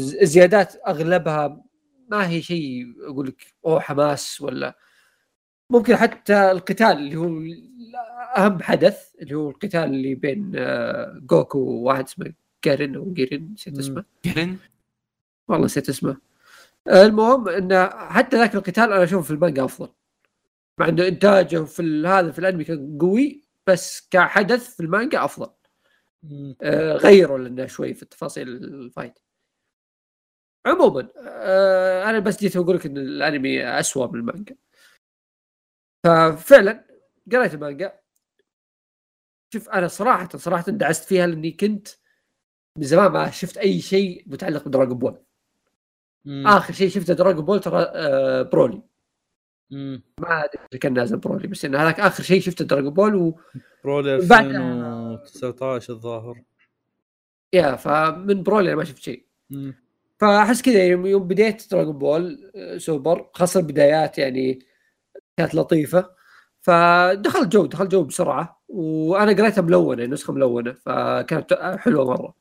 اغلبها 0.87 1.63
ما 2.09 2.27
هي 2.29 2.41
شيء 2.41 2.93
أقول 3.07 3.27
لك 3.27 3.53
أوه 3.65 3.79
حماس 3.79 4.41
ولا 4.41 4.77
ممكن 5.69 5.95
حتى 5.95 6.51
القتال 6.51 6.85
اللي 6.91 7.15
هو 7.15 7.27
اهم 8.37 8.61
حدث 8.61 9.15
اللي 9.21 9.33
هو 9.35 9.49
القتال 9.49 9.83
اللي 9.83 10.15
بين 10.15 10.51
آه، 10.55 11.19
جوكو 11.23 11.59
وواحد 11.59 12.03
اسمه 12.03 12.33
جارين 12.65 12.95
أو 12.95 13.13
جيرين 13.13 13.53
نسيت. 13.53 13.77
اسمه. 13.79 14.05
جرين 14.25 14.57
والله 15.47 15.65
نسيت 15.65 15.89
اسمه. 15.89 16.17
المهم 16.87 17.49
إنه 17.49 17.87
حتى 17.89 18.37
ذاك 18.37 18.55
القتال 18.55 18.83
أنا 18.83 19.03
أشوفه 19.03 19.23
في 19.27 19.31
المانجا 19.31 19.65
أفضل. 19.65 19.89
مع 20.77 20.87
إنه 20.89 21.07
إنتاجه 21.07 21.63
في 21.63 21.81
ال- 21.81 22.05
هذا 22.07 22.31
في 22.31 22.39
الأنمي 22.39 22.63
كان 22.63 22.97
قوي 23.01 23.41
بس 23.71 24.07
كحدث 24.09 24.75
في 24.75 24.79
المانجا 24.83 25.25
أفضل. 25.25 25.53
آه، 26.61 26.93
غيروا 26.93 27.37
لنا 27.37 27.67
شوي 27.67 27.93
في 27.93 28.03
التفاصيل 28.03 28.47
ال 28.47 28.58
fight. 28.58 29.19
عموما 30.65 31.09
آه، 31.17 32.09
أنا 32.09 32.19
بس 32.19 32.39
جيت 32.39 32.55
أقول 32.55 32.75
لك 32.75 32.85
إن 32.85 32.97
الأنمي 32.97 33.79
اسوء 33.79 34.11
من 34.11 34.19
المانجا. 34.19 34.55
ففعلا 36.05 36.87
قريت 37.31 37.53
المانجا. 37.53 38.01
شوف 39.53 39.69
أنا 39.69 39.87
صراحة 39.87 40.29
صراحة 40.37 40.63
دعست 40.71 41.03
فيها 41.03 41.27
لأني 41.27 41.51
كنت 41.51 41.87
من 42.77 42.83
زمان 42.83 43.11
ما 43.11 43.31
شفت 43.31 43.57
أي 43.57 43.81
شيء 43.81 44.23
متعلق 44.27 44.67
بدراجون 44.67 44.97
بول. 44.97 45.23
مم. 46.25 46.47
آخر 46.47 46.73
شيء 46.73 46.89
شفته 46.89 47.13
دراجون 47.13 47.45
بول 47.45 47.59
ترى 47.59 47.91
آه، 47.95 48.41
برولي. 48.41 48.90
مم. 49.71 50.03
ما 50.19 50.45
أدري 50.45 50.79
كان 50.79 50.93
نازل 50.93 51.17
برولي 51.17 51.47
بس 51.47 51.65
إنه 51.65 51.77
هذاك 51.83 51.99
آخر 51.99 52.23
شيء 52.23 52.41
شفته 52.41 52.65
دراجون 52.65 52.93
بول 52.93 53.15
و... 53.15 53.39
برولي 53.83 54.17
بعدها- 54.27 55.13
2019 55.23 55.93
الظاهر 55.93 56.41
إيه 57.53 57.75
فمن 57.75 58.43
برولي 58.43 58.67
أنا 58.67 58.75
ما 58.75 58.83
شفت 58.83 58.97
شيء. 59.01 59.25
فأحس 60.19 60.61
كذا 60.61 60.85
يوم 60.87 61.05
يوم 61.05 61.27
بديت 61.27 61.71
دراجون 61.71 61.97
بول 61.97 62.51
آه، 62.55 62.77
سوبر 62.77 63.29
خاصة 63.33 63.59
البدايات 63.59 64.17
يعني 64.17 64.59
كانت 65.37 65.55
لطيفة 65.55 66.09
فدخل 66.61 67.49
جو 67.49 67.65
دخل 67.65 67.89
جو 67.89 68.03
بسرعة 68.03 68.61
وأنا 68.69 69.31
قريتها 69.31 69.61
ملونة 69.61 70.05
نسخة 70.05 70.33
ملونة 70.33 70.73
فكانت 70.73 71.53
حلوة 71.79 72.05
مرة 72.05 72.35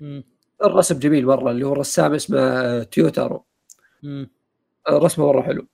مم. 0.00 0.24
الرسم 0.64 0.98
جميل 0.98 1.26
مرة 1.26 1.50
اللي 1.50 1.66
هو 1.66 1.72
الرسام 1.72 2.14
اسمه 2.14 2.82
تيوتارو 2.82 3.44
مم. 4.02 4.30
رسمه 4.90 5.26
مرة 5.26 5.42
حلو 5.42 5.66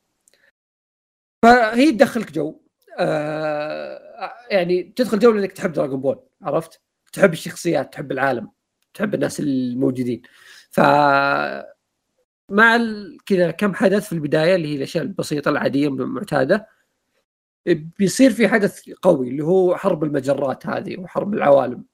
فهي 1.42 1.92
تدخلك 1.92 2.32
جو 2.32 2.60
آه 2.98 4.34
يعني 4.50 4.82
تدخل 4.82 5.18
جو 5.18 5.30
لأنك 5.30 5.52
تحب 5.52 5.72
دراجون 5.72 6.00
بول 6.00 6.20
عرفت؟ 6.42 6.80
تحب 7.12 7.32
الشخصيات 7.32 7.92
تحب 7.92 8.12
العالم 8.12 8.50
تحب 8.94 9.14
الناس 9.14 9.40
الموجودين 9.40 10.22
ف 10.70 10.80
مع 12.50 12.76
ال- 12.76 13.18
كذا 13.26 13.50
كم 13.50 13.74
حدث 13.74 14.06
في 14.06 14.12
البداية 14.12 14.54
اللي 14.54 14.68
هي 14.68 14.76
الأشياء 14.76 15.04
البسيطة 15.04 15.48
العادية 15.48 15.88
المعتادة 15.88 16.68
بيصير 17.66 18.30
في 18.30 18.48
حدث 18.48 18.90
قوي 19.02 19.28
اللي 19.30 19.44
هو 19.44 19.76
حرب 19.76 20.04
المجرات 20.04 20.66
هذه 20.66 21.00
وحرب 21.00 21.34
العوالم. 21.34 21.84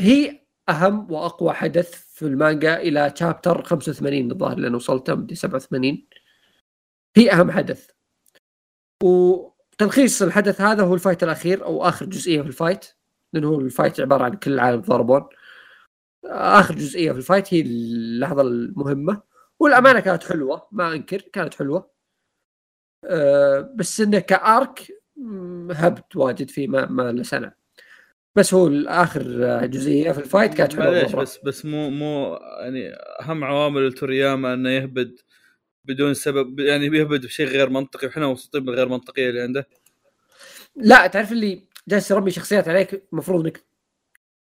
هي 0.00 0.40
أهم 0.68 1.12
وأقوى 1.12 1.52
حدث 1.52 2.04
في 2.14 2.22
المانجا 2.22 2.76
إلى 2.76 3.12
شابتر 3.16 3.62
85 3.62 4.30
الظاهر 4.30 4.58
لأن 4.58 4.74
وصلت 4.74 5.10
مدري 5.10 5.34
87 5.34 6.06
هي 7.16 7.32
أهم 7.32 7.50
حدث. 7.50 7.90
وتلخيص 9.02 10.22
الحدث 10.22 10.60
هذا 10.60 10.82
هو 10.82 10.94
ال 10.94 10.99
fight 10.99 11.22
الأخير 11.22 11.64
أو 11.64 11.84
آخر 11.88 12.06
جزئية 12.06 12.42
في 12.42 12.48
ال 12.48 12.54
fight 12.54 12.86
لأنه 13.32 13.48
هو 13.48 13.60
ال 13.60 13.67
fight 13.67 14.00
عبارة 14.00 14.24
عن 14.24 14.34
كل 14.34 14.52
العالم 14.52 14.80
ضربون. 14.80 15.24
آخر 16.24 16.74
جزئية 16.74 17.12
في 17.12 17.18
ال 17.18 17.24
fight 17.24 17.54
هي 17.54 17.60
اللحظة 17.60 18.42
المهمة 18.42 19.22
والأمانة 19.60 20.00
كانت 20.00 20.24
حلوة 20.24 20.68
ما 20.72 20.92
أنكر 20.92 21.20
كانت 21.20 21.54
حلوة. 21.54 21.90
أه 23.04 23.60
بس 23.74 24.00
إنه 24.00 24.18
ك 24.18 24.36
arc 24.36 24.88
هبت 25.70 26.16
واجد 26.16 26.50
فيه 26.50 26.68
ما 26.68 26.86
ما 26.86 27.12
له 27.12 27.22
سنة. 27.22 27.52
بس 28.36 28.54
هو 28.54 28.68
اخر 28.86 29.22
جزئية 29.66 30.12
في 30.12 30.18
ال 30.18 30.24
fight 30.24 30.54
كانت 30.54 30.72
حلوة 30.72 30.90
معليش. 30.90 31.12
بس 31.14 31.38
بس 31.44 31.64
مو 31.64 31.90
مو 31.90 32.38
يعني 32.60 32.92
أهم 33.20 33.44
عوامل 33.44 33.92
تورياما 33.92 34.54
إنه 34.54 34.70
يهبد 34.70 35.20
بدون 35.84 36.14
سبب 36.14 36.60
يعني 36.60 36.88
بيهبد 36.88 37.26
بشيء 37.26 37.46
غير 37.46 37.70
منطقي 37.70 38.06
وحنا 38.06 38.26
مبسوطين 38.26 38.64
بالغير 38.64 38.88
منطقية 38.88 39.28
اللي 39.28 39.40
عنده 39.40 39.68
لا 40.76 41.06
تعرف 41.06 41.32
اللي 41.32 41.60
جالس 41.88 42.10
يرمي 42.10 42.30
شخصيات 42.30 42.68
عليك 42.68 43.04
المفروض 43.12 43.44
إنك 43.44 43.64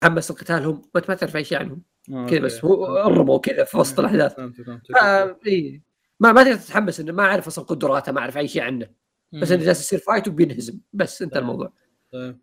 تحمس 0.01 0.31
لقتالهم 0.31 0.81
وانت 0.95 1.09
ما 1.09 1.15
تعرف 1.15 1.35
أي 1.35 1.43
شيء 1.43 1.57
عنهم 1.57 1.81
آه، 2.13 2.25
كذا. 2.25 2.39
بس 2.39 2.65
هو 2.65 2.97
رموا 3.07 3.39
كذا 3.39 3.63
في 3.63 3.77
وسط 3.77 3.99
الأحداث 3.99 4.35
فهمت 4.35 4.61
فهمت 4.61 4.91
آه 4.91 5.39
إيه. 5.47 5.81
ما 6.19 6.31
ما 6.31 6.43
تقدر 6.43 6.55
تتحمس 6.55 6.99
إنه 6.99 7.11
ما 7.11 7.23
أعرف 7.23 7.47
أصلا 7.47 7.65
قدراته 7.65 8.11
ما 8.11 8.19
أعرف 8.19 8.37
أي 8.37 8.47
شيء 8.47 8.61
عنه 8.61 8.89
بس 9.33 9.51
إنه 9.51 9.63
جالس 9.63 9.79
يصير 9.79 9.99
فايت 9.99 10.27
وبينهزم 10.27 10.79
بس 10.93 11.21
انت 11.21 11.33
طيب. 11.33 11.41
الموضوع 11.41 11.73
طيب. 12.11 12.39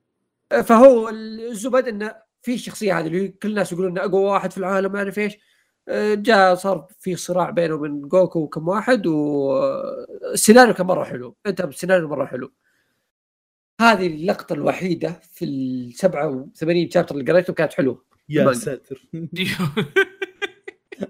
فهو 0.64 1.08
الزبد 1.08 1.88
إنه 1.88 2.14
في 2.42 2.54
الشخصيه 2.54 2.98
هذه 2.98 3.06
اللي 3.06 3.28
كل 3.28 3.48
الناس 3.48 3.72
يقولون 3.72 3.90
إنه 3.90 4.04
أقوى 4.04 4.24
واحد 4.24 4.50
في 4.50 4.58
العالم 4.58 4.92
ما 4.92 4.98
أعرف 4.98 5.18
إيش 5.18 5.34
آه، 5.34 5.38
جاء 6.14 6.54
صار 6.54 6.86
في 6.98 7.16
صراع 7.16 7.50
بينه 7.50 7.74
وبين 7.74 8.00
جوكو 8.00 8.38
وكم 8.38 8.68
واحد 8.68 9.06
والسيناريو 9.06 10.74
كان 10.74 10.86
مرة 10.86 11.04
حلو. 11.04 11.36
أنت 11.46 11.62
بالسيناريو 11.62 12.08
مرة 12.08 12.26
حلو. 12.26 12.52
هذه 13.80 14.06
اللقطة 14.06 14.52
الوحيدة 14.52 15.20
في 15.32 15.44
ال 15.44 15.92
87 15.94 16.90
شابتر 16.90 17.14
اللي 17.14 17.32
قريته 17.32 17.52
كانت 17.52 17.72
حلوة. 17.72 18.04
يا 18.28 18.44
مانجا. 18.44 18.58
ساتر. 18.58 19.02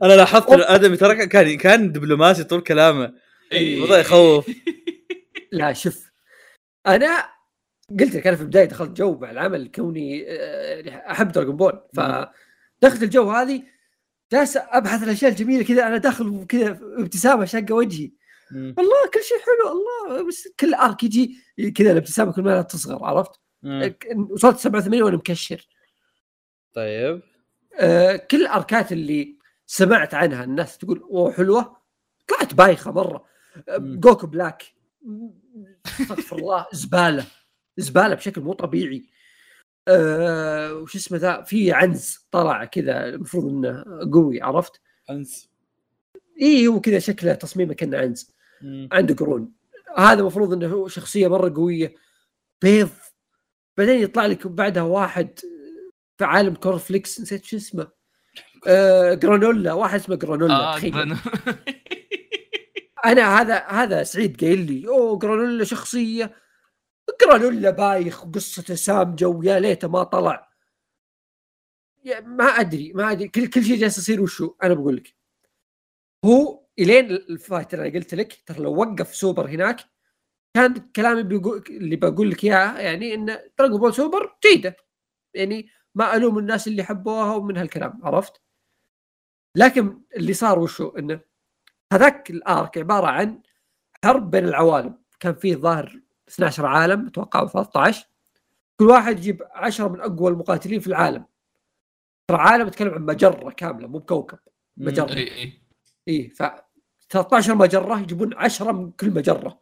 أنا 0.02 0.12
لاحظت 0.12 0.50
إن 0.50 0.58
الادمي 0.58 0.96
ترى 0.96 1.26
كان 1.26 1.56
كان 1.56 1.92
دبلوماسي 1.92 2.44
طول 2.44 2.60
كلامه. 2.60 3.14
إيه. 3.52 3.74
الموضوع 3.74 3.98
يخوف. 3.98 4.46
لا 5.52 5.72
شوف. 5.72 6.12
أنا 6.86 7.24
قلت 8.00 8.14
لك 8.14 8.26
أنا 8.26 8.36
في 8.36 8.42
البداية 8.42 8.64
دخلت 8.64 8.90
جو 8.90 9.18
مع 9.18 9.30
العمل 9.30 9.68
كوني 9.68 10.24
آه، 10.28 10.74
يعني 10.74 11.10
أحب 11.10 11.32
دراجون 11.32 11.56
بول 11.56 11.80
فدخلت 11.94 13.02
الجو 13.02 13.30
هذه 13.30 13.62
جالس 14.32 14.56
أبحث 14.56 15.02
الأشياء 15.02 15.30
الجميلة 15.30 15.64
كذا 15.64 15.86
أنا 15.86 15.96
داخل 15.96 16.46
كذا 16.48 16.78
ابتسامة 16.82 17.44
شاقه 17.44 17.74
وجهي. 17.74 18.10
مم. 18.50 18.74
والله 18.78 19.06
كل 19.14 19.20
شيء 19.22 19.36
حلو 19.38 19.72
الله 19.72 20.28
بس 20.28 20.48
كل 20.60 20.74
arc 20.74 21.02
يجي 21.02 21.36
كذا 21.74 21.92
الابتسامة 21.92 22.32
كل 22.32 22.42
ما 22.42 22.62
تصغر 22.62 23.04
عرفت؟ 23.04 23.40
مم. 23.62 23.94
وصلت 24.30 24.58
87 24.58 25.02
وأنا 25.02 25.16
مكشر 25.16 25.68
طيب. 26.74 27.22
آه، 27.80 28.16
كل 28.16 28.40
الاركات 28.40 28.92
اللي 28.92 29.38
سمعت 29.66 30.14
عنها 30.14 30.44
الناس 30.44 30.78
تقول 30.78 30.98
أوه 31.00 31.32
حلوة. 31.32 31.76
طلعت 32.28 32.54
بايخة 32.54 32.92
مرة. 32.92 33.24
مم. 33.68 34.00
جوكو 34.00 34.26
بلاك. 34.26 34.62
أستغفر 36.00 36.36
الله. 36.36 36.66
زبالة. 36.72 37.26
زبالة 37.76 38.14
بشكل 38.14 38.40
مو 38.40 38.52
طبيعي. 38.52 39.04
أه 39.88 40.74
وش 40.74 40.96
اسمه 40.96 41.18
ذا؟ 41.18 41.42
في 41.42 41.72
عنز 41.72 42.26
طلع 42.30 42.64
كذا 42.64 43.04
المفروض 43.08 43.44
إنه 43.44 43.84
قوي 44.12 44.42
عرفت؟ 44.42 44.80
انس 45.10 45.52
إي 46.42 46.66
هو 46.66 46.80
كذا 46.80 46.98
شكله 46.98 47.34
تصميمه 47.34 47.74
كأنه 47.74 47.98
عنز. 47.98 48.30
مم. 48.62 48.88
عنده 48.92 49.14
قرون. 49.14 49.52
هذا 49.96 50.20
المفروض 50.20 50.52
إنه 50.52 50.66
هو 50.66 50.88
شخصية 50.88 51.28
مرة 51.28 51.54
قوية. 51.56 51.94
بيض. 52.62 52.88
بعدين 53.76 54.02
يطلع 54.02 54.26
لك 54.26 54.46
بعدها 54.46 54.82
واحد 54.82 55.38
في 56.18 56.24
عالم 56.24 56.54
كورن 56.54 56.84
فليكس 56.84 57.20
نسيت 57.20 57.44
شو 57.44 57.56
اسمه. 57.56 57.88
آه 58.66 59.14
جرانولا 59.14 59.72
واحد 59.72 60.00
اسمه 60.00 60.16
جرانولا 60.16 60.54
آه 60.54 60.76
تخيل. 60.76 61.16
أنا 63.04 63.40
هذا 63.40 63.58
هذا 63.58 64.02
سعيد 64.02 64.40
قايل 64.40 64.72
لي 64.72 64.88
أوه 64.88 65.18
جرانولا 65.18 65.64
شخصية. 65.64 66.41
جرانولا 67.22 67.70
بايخ 67.70 68.26
وقصته 68.26 68.74
سامجه 68.74 69.28
ويا 69.28 69.60
ليته 69.60 69.88
ما 69.88 70.02
طلع. 70.02 70.52
ما 72.22 72.44
أدري 72.44 72.92
ما 72.92 73.12
أدري. 73.12 73.28
كل 73.28 73.46
كل 73.50 73.64
شيء 73.64 73.76
جالس 73.76 73.98
يصير 73.98 74.22
وشو؟ 74.22 74.54
أنا 74.62 74.74
بقول 74.74 74.96
لك. 74.96 75.16
هو 76.24 76.66
إلين 76.78 77.10
ال 77.10 77.21
fight 77.21 77.74
اللي 77.74 77.88
أنا 77.88 77.94
قلت 77.94 78.14
لك 78.14 78.42
ترى 78.46 78.58
لو 78.58 78.76
وقف 78.80 79.14
سوبر 79.14 79.48
هناك 79.48 79.76
كان 80.56 80.74
كلامي 80.74 81.22
بيقول 81.22 81.64
اللي 81.70 81.96
بقول 81.96 82.30
لك 82.30 82.44
إياه 82.44 82.78
يعني 82.80 83.14
إن 83.14 83.38
دراجون 83.58 83.80
بول 83.80 83.94
سوبر 83.94 84.36
جيدة. 84.46 84.76
يعني 85.34 85.68
ما 85.94 86.16
ألوم 86.16 86.38
الناس 86.38 86.68
اللي 86.68 86.84
حبوها 86.84 87.34
ومن 87.34 87.56
هالكلام 87.56 88.00
عرفت؟ 88.04 88.42
لكن 89.56 90.02
اللي 90.16 90.34
صار 90.34 90.58
وشو؟ 90.58 90.88
إنه 90.88 91.20
هذاك 91.92 92.30
الآرك 92.30 92.78
عبارة 92.78 93.06
عن 93.06 93.42
حرب 94.04 94.30
بين 94.30 94.44
العوالم. 94.44 95.02
كان 95.20 95.34
فيه 95.34 95.56
ظاهر 95.56 96.02
12 96.32 96.66
عالم 96.66 97.06
أتوقع 97.06 97.40
أو 97.40 97.48
13 97.48 98.06
كل 98.76 98.84
واحد 98.84 99.18
يجيب 99.18 99.42
10 99.52 99.88
من 99.88 100.00
أقوى 100.00 100.30
المقاتلين 100.30 100.80
في 100.80 100.86
العالم 100.86 101.24
ترى 102.28 102.38
عالم 102.38 102.66
اتكلم 102.66 102.94
عن 102.94 103.02
مجرة 103.06 103.50
كاملة 103.50 103.88
مو 103.88 103.98
بكوكب. 103.98 104.38
إي 105.16 105.32
إي. 105.42 105.52
إي 106.08 106.28
ف 106.28 106.42
13 107.10 107.54
مجرة 107.54 108.00
يجيبون 108.00 108.34
10 108.34 108.72
من 108.72 108.90
كل 108.90 109.10
مجرة 109.10 109.60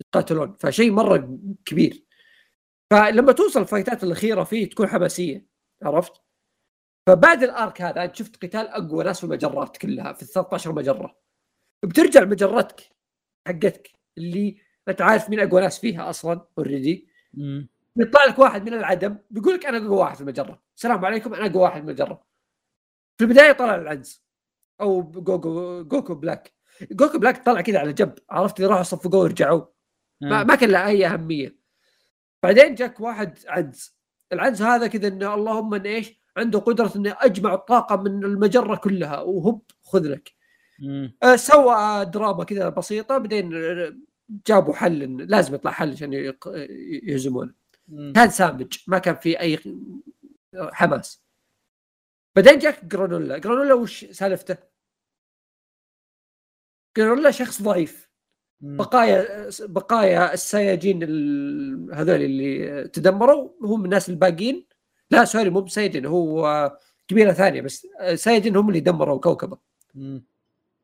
يتقاتلون 0.00 0.56
فشيء 0.60 0.92
مرة 0.92 1.38
كبير 1.64 2.04
فلما 2.90 3.32
توصل 3.32 3.60
الفايتات 3.60 4.04
الأخيرة 4.04 4.44
فيه 4.44 4.70
تكون 4.70 4.86
حماسية 4.86 5.46
عرفت؟ 5.82 6.12
فبعد 7.06 7.42
ال 7.42 7.52
arc 7.52 7.82
هذا 7.82 8.04
أنت 8.04 8.16
شفت 8.16 8.36
قتال 8.36 8.68
أقوى 8.68 9.04
ناس 9.04 9.18
في 9.18 9.24
المجرات 9.24 9.76
كلها 9.76 10.12
في 10.12 10.22
ال 10.22 10.28
13 10.28 10.72
مجرة 10.72 11.16
بترجع 11.82 12.20
لمجرتك 12.20 12.80
حقتك 13.46 13.90
اللي 14.18 14.56
أنت 14.88 15.02
عارف 15.02 15.30
مين 15.30 15.40
أقوى 15.40 15.60
ناس 15.60 15.78
فيها 15.78 16.10
أصلا 16.10 16.46
already. 16.58 17.08
بيطلع 17.96 18.24
لك 18.24 18.38
واحد 18.38 18.62
من 18.66 18.74
العدم 18.74 19.18
بيقول 19.30 19.54
لك 19.54 19.66
أنا 19.66 19.76
أقوى 19.76 19.96
واحد 19.96 20.14
في 20.14 20.20
المجرة. 20.20 20.62
السلام 20.76 21.04
عليكم 21.04 21.34
أنا 21.34 21.46
أقوى 21.46 21.62
واحد 21.62 21.82
في 21.82 21.88
المجرة. 21.88 22.22
في 23.18 23.24
البداية 23.24 23.52
طلع 23.52 23.74
العنز 23.74 24.24
أو 24.80 25.02
جوكو 25.02 25.82
جوكو 25.82 26.14
بلاك. 26.14 26.52
جوكو 26.82 27.18
بلاك 27.18 27.44
طلع 27.44 27.60
كذا 27.60 27.78
على 27.78 27.92
جنب 27.92 28.14
عرفت؟ 28.30 28.56
اللي 28.56 28.70
راحوا 28.70 28.82
صفقوه 28.82 29.20
ورجعوا 29.20 29.64
ما, 30.20 30.44
ما 30.44 30.54
كان 30.54 30.70
له 30.70 30.86
أي 30.86 31.06
أهمية. 31.06 31.56
بعدين 32.42 32.74
جاك 32.74 33.00
واحد 33.00 33.38
عنز. 33.48 33.96
العنز 34.32 34.62
هذا 34.62 34.86
كذا 34.86 35.08
إنه 35.08 35.34
اللهم 35.34 35.74
انه 35.74 35.88
إيش؟ 35.88 36.22
عنده 36.36 36.58
قدرة 36.58 36.92
إنه 36.96 37.16
اجمع 37.20 37.54
الطاقة 37.54 37.96
من 37.96 38.24
المجرة 38.24 38.76
كلها. 38.76 39.20
وهب 39.20 39.60
خذ 39.82 40.08
لك. 40.08 40.32
آه، 41.22 41.36
سوى 41.36 42.04
دراما 42.04 42.44
كذا 42.44 42.68
بسيطة 42.68 43.18
بعدين 43.18 43.50
جابوا 44.28 44.74
حل 44.74 45.16
لازم 45.30 45.54
يطلع 45.54 45.70
حل 45.70 45.92
عشان 45.92 46.12
يهزمونه. 47.02 47.54
كان 48.14 48.30
سامج 48.30 48.78
ما 48.86 48.98
كان 48.98 49.16
في 49.16 49.40
أي 49.40 49.58
حماس. 50.56 51.24
بعدين 52.36 52.58
جاك 52.58 52.84
جرانولا. 52.84 53.38
جرانولا 53.38 53.74
وش 53.74 54.04
سالفته؟ 54.04 54.56
جرانولا 56.96 57.30
شخص 57.30 57.62
ضعيف. 57.62 58.10
بقايا 58.60 59.50
بقايا 59.60 60.34
السياجين 60.34 61.02
ال- 61.02 61.94
هذول 61.94 62.22
اللي 62.22 62.88
تدمروا 62.88 63.50
هم 63.62 63.84
الناس 63.84 64.08
الباقيين. 64.10 64.66
لا 65.10 65.24
سوري 65.24 65.50
مو 65.50 65.60
بسياجين 65.60 66.06
هو 66.06 66.46
قبيله 67.10 67.32
ثانية 67.32 67.60
بس 67.60 67.86
سياجين 68.14 68.56
هم 68.56 68.68
اللي 68.68 68.80
دمروا 68.80 69.20
كوكبه. 69.20 69.58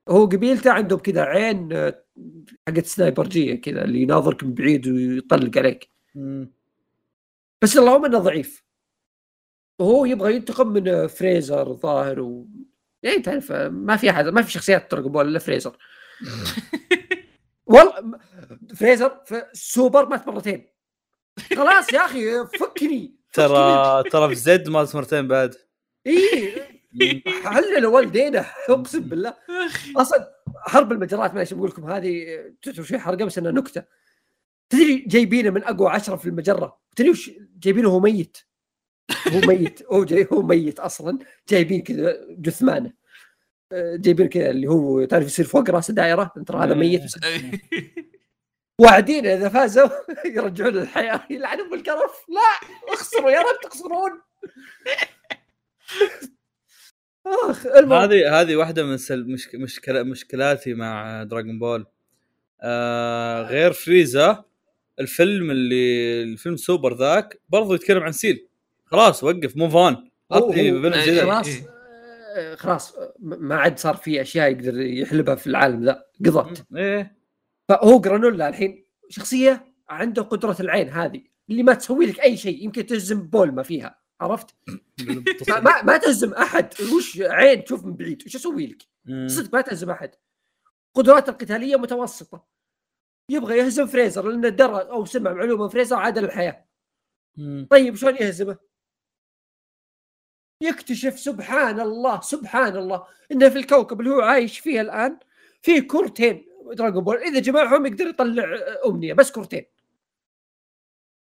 هو 0.09 0.27
قبيلته 0.27 0.71
عندهم 0.71 0.99
كذا 0.99 1.23
عين 1.23 1.73
آه، 1.73 2.05
حقت 2.69 2.87
سنايبرجية 2.87 3.61
كذا 3.61 3.85
اللي 3.85 4.03
يناظرك 4.03 4.45
من 4.45 4.55
بعيد 4.55 4.89
ويطلق 4.89 5.59
عليك. 5.59 5.91
مم. 6.15 6.53
بس 7.63 7.77
اللهم 7.77 8.05
إنه 8.05 8.19
ضعيف. 8.19 8.65
وهو 9.79 10.05
يبغى 10.05 10.35
ينتقم 10.35 10.69
من 10.69 11.07
فريزر 11.07 11.73
ظاهر 11.73 12.21
و 12.21 12.47
يعني 13.03 13.19
تعرف 13.19 13.53
ما 13.53 13.97
في 13.97 14.11
أحد 14.11 14.27
ما 14.27 14.43
في 14.43 14.53
شخصيات 14.53 14.91
دراجون 14.91 15.13
بول 15.13 15.29
إلا 15.29 15.39
فريزر. 15.39 15.77
والله 17.67 18.19
فريزر 18.75 19.21
في 19.27 19.43
سوبر 19.53 20.09
مات 20.09 20.29
مرتين. 20.29 20.67
خلاص 21.57 21.93
يا 21.93 22.05
أخي 22.05 22.47
فكني 22.61 23.15
ترى 23.33 24.03
ترى 24.11 24.29
في 24.29 24.35
زد 24.35 24.69
مات 24.69 24.97
مرتين 24.97 25.29
بعد. 25.29 25.55
اي 26.07 26.78
حللوا 27.44 27.94
والدينا 27.94 28.44
اقسم 28.69 29.01
بالله؟ 29.01 29.35
أصلا 29.97 30.35
حرب 30.56 30.93
المجرات 30.93 31.35
معلش 31.35 31.55
بقول 31.55 31.69
لكم 31.69 31.90
هذه 31.90 32.39
تعتبر 32.62 32.82
شوي 32.82 32.98
حرقه 32.98 33.24
بس 33.24 33.39
انها 33.39 33.52
نكتة. 33.52 33.85
تدري 34.70 34.97
جايبينه 34.97 35.51
من 35.51 35.65
أقوى 35.65 35.90
عشرة 35.90 36.16
في 36.16 36.28
المجرة؟ 36.28 36.81
تدري 36.97 37.10
وش 37.10 37.31
جايبينه؟ 37.59 37.89
هو 37.89 38.01
ميت. 38.01 38.39
هو 39.28 39.40
ميت. 39.40 39.82
هو 39.93 40.05
جاي 40.05 40.28
هو 40.32 40.43
ميت 40.43 40.81
أصلا. 40.81 41.19
جايبين 41.48 41.82
كذا 41.82 42.27
جثمانه. 42.31 42.93
جايبين 43.74 44.28
كذا 44.28 44.51
اللي 44.51 44.66
هو 44.66 45.05
تعرف 45.05 45.27
يصير 45.27 45.44
فوق 45.44 45.70
راسه 45.70 45.94
دائره 45.94 46.32
ترى 46.47 46.65
هذا 46.65 46.74
ميت. 46.74 47.02
واعدين 48.81 49.27
إذا 49.27 49.48
فازوا 49.48 49.89
يرجعون 50.36 50.73
للحياة. 50.73 51.27
يلعنون 51.31 51.70
بالقرف. 51.70 52.24
لا 52.28 52.69
اخسروا 52.94 53.31
يا 53.31 53.40
رب 53.40 53.60
تخسرون. 53.62 54.20
آخ 57.51 57.67
المهم. 57.67 57.99
هذه 57.99 58.41
هذه 58.41 58.57
واحدة 58.57 58.85
من 58.85 58.97
سل... 58.97 59.25
مشك... 59.25 59.55
مشكلة 59.55 60.03
مشكلاتي 60.03 60.75
مع 60.75 61.23
دراغون 61.23 61.59
بول 61.59 61.87
آه 62.61 63.43
غير 63.43 63.73
فريزا 63.73 64.45
الفيلم 65.01 65.51
اللي 65.51 66.23
الفيلم 66.23 66.57
سوبر 66.57 66.95
ذاك 66.97 67.41
برضو 67.49 67.75
يتكلم 67.75 68.03
عن 68.03 68.13
سيل 68.13 68.49
خلاص 68.85 69.25
وقف 69.25 69.57
move 69.57 69.77
on 69.77 70.11
ذا. 71.15 71.25
خلاص. 71.25 71.49
إيه. 72.37 72.55
خلاص 72.55 72.95
ما 73.21 73.57
عاد 73.57 73.79
صار 73.79 73.97
في 73.97 74.21
أشياء 74.21 74.51
يقدر 74.51 74.81
يحلبها 74.81 75.35
في 75.35 75.47
العالم 75.47 75.85
ذا. 75.85 76.03
قضت. 76.27 76.65
إيه. 76.77 77.17
فهو 77.69 78.01
جرانولا 78.01 78.49
الحين 78.49 78.85
شخصية 79.09 79.75
عنده 79.89 80.23
قدرة 80.23 80.57
العين 80.61 80.89
هذه 80.89 81.23
اللي 81.51 81.63
ما 81.63 81.75
تسوي 81.75 82.07
لك 82.07 82.21
أي 82.21 82.37
شيء 82.37 82.65
يمكن 82.65 82.87
تهزم 82.87 83.23
بول 83.23 83.53
ما 83.53 83.63
فيها. 83.63 83.99
عرفت؟ 84.20 84.57
ما, 85.49 85.82
ما, 85.82 85.97
تهزم 85.97 86.35
أحد. 86.35 86.74
وش 86.97 87.20
عين 87.20 87.65
تشوف 87.65 87.85
من 87.85 87.97
بعيد؟ 87.97 88.23
وش 88.27 88.36
أسوي 88.36 88.66
لك؟ 88.66 88.82
صدق 89.27 89.55
ما 89.55 89.61
تهزم 89.61 89.90
أحد. 89.90 90.15
قدراته 90.95 91.31
القتالية 91.31 91.77
متوسطة. 91.77 92.47
يبغى 93.31 93.59
يهزم 93.59 93.86
فريزر 93.86 94.28
لأنه 94.28 94.49
درى 94.49 94.82
أو 94.82 95.05
سمع 95.05 95.32
معلومة 95.32 95.69
فريزر 95.69 95.97
عاد 95.97 96.19
للحياه. 96.19 96.65
طيب 97.70 97.97
شلون 97.97 98.16
يهزمه؟ 98.16 98.59
يكتشف 100.62 101.19
سبحان 101.19 101.81
الله 101.81 102.20
سبحان 102.20 102.77
الله 102.77 103.07
إنه 103.32 103.49
في 103.49 103.59
الكوكب 103.59 104.01
اللي 104.01 104.11
هو 104.11 104.20
عايش 104.20 104.59
فيه 104.59 104.81
الآن 104.81 105.19
فيه 105.62 105.89
كورتين 105.89 106.49
دراجون 106.73 107.05
بول. 107.05 107.16
إذا 107.16 107.40
جمعهم 107.40 107.86
يقدر 107.86 108.07
يطلع 108.07 108.45
أمنية 108.86 109.15
بس 109.15 109.32
كورتين. 109.32 109.66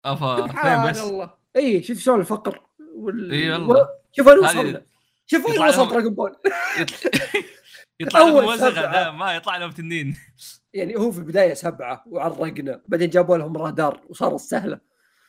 أفا 0.05 0.37
سبحان 0.37 0.91
بس؟ 0.91 1.01
الله. 1.01 1.39
اي 1.57 1.83
شوف 1.83 1.99
شلون 1.99 2.21
الفقر. 2.21 2.66
وال... 2.97 3.33
إي 3.33 3.53
والله. 3.53 3.89
شوف 4.13 4.27
وين 4.27 4.39
وصلنا. 4.39 4.83
شوف 5.27 5.45
وين 5.47 5.55
يطلع 5.55 5.69
وصل 5.69 5.79
لهم- 5.79 5.91
دراجون 5.91 6.15
بول 6.15 6.37
يطلع- 8.01 8.21
لهم 8.21 8.45
وزغه 8.45 8.71
سبعة. 8.71 9.05
ذا 9.05 9.11
ما 9.11 9.35
يطلع 9.35 9.57
لهم 9.57 9.71
تنين. 9.71 10.17
يعني 10.75 10.97
هو 10.97 11.11
في 11.11 11.19
البداية 11.19 11.55
سبعة 11.55 12.05
وعرقنا 12.07 12.83
بعدين 12.89 13.11
جابوا 13.11 13.37
لهم 13.37 13.57
رادار 13.57 14.01
وصارت 14.09 14.41
سهله 14.41 14.81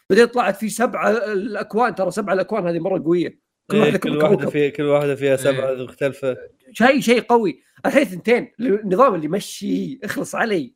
بعدين 0.09 0.25
طلعت 0.25 0.55
في 0.57 0.69
سبعة 0.69 1.09
الأكوان 1.11 1.95
ترى 1.95 2.11
سبعة 2.11 2.33
الأكوان 2.33 2.67
هذه 2.67 2.79
مرة 2.79 3.03
قوية. 3.03 3.39
كل 3.71 3.75
إيه 3.77 3.81
واحدة 3.83 3.97
كل 3.97 4.17
واحدة 4.17 4.49
في 4.49 4.71
كل 4.71 4.83
واحدة 4.83 5.15
فيها 5.15 5.35
سبعة 5.35 5.69
إيه. 5.69 5.83
مختلفة. 5.85 6.37
شيء 6.71 6.99
شيء 6.99 7.21
قوي. 7.21 7.63
الحين 7.85 8.03
ثنتين. 8.05 8.53
النظام 8.59 9.15
اللي 9.15 9.25
يمشي 9.25 9.99
اخلص 10.03 10.35
علي. 10.35 10.73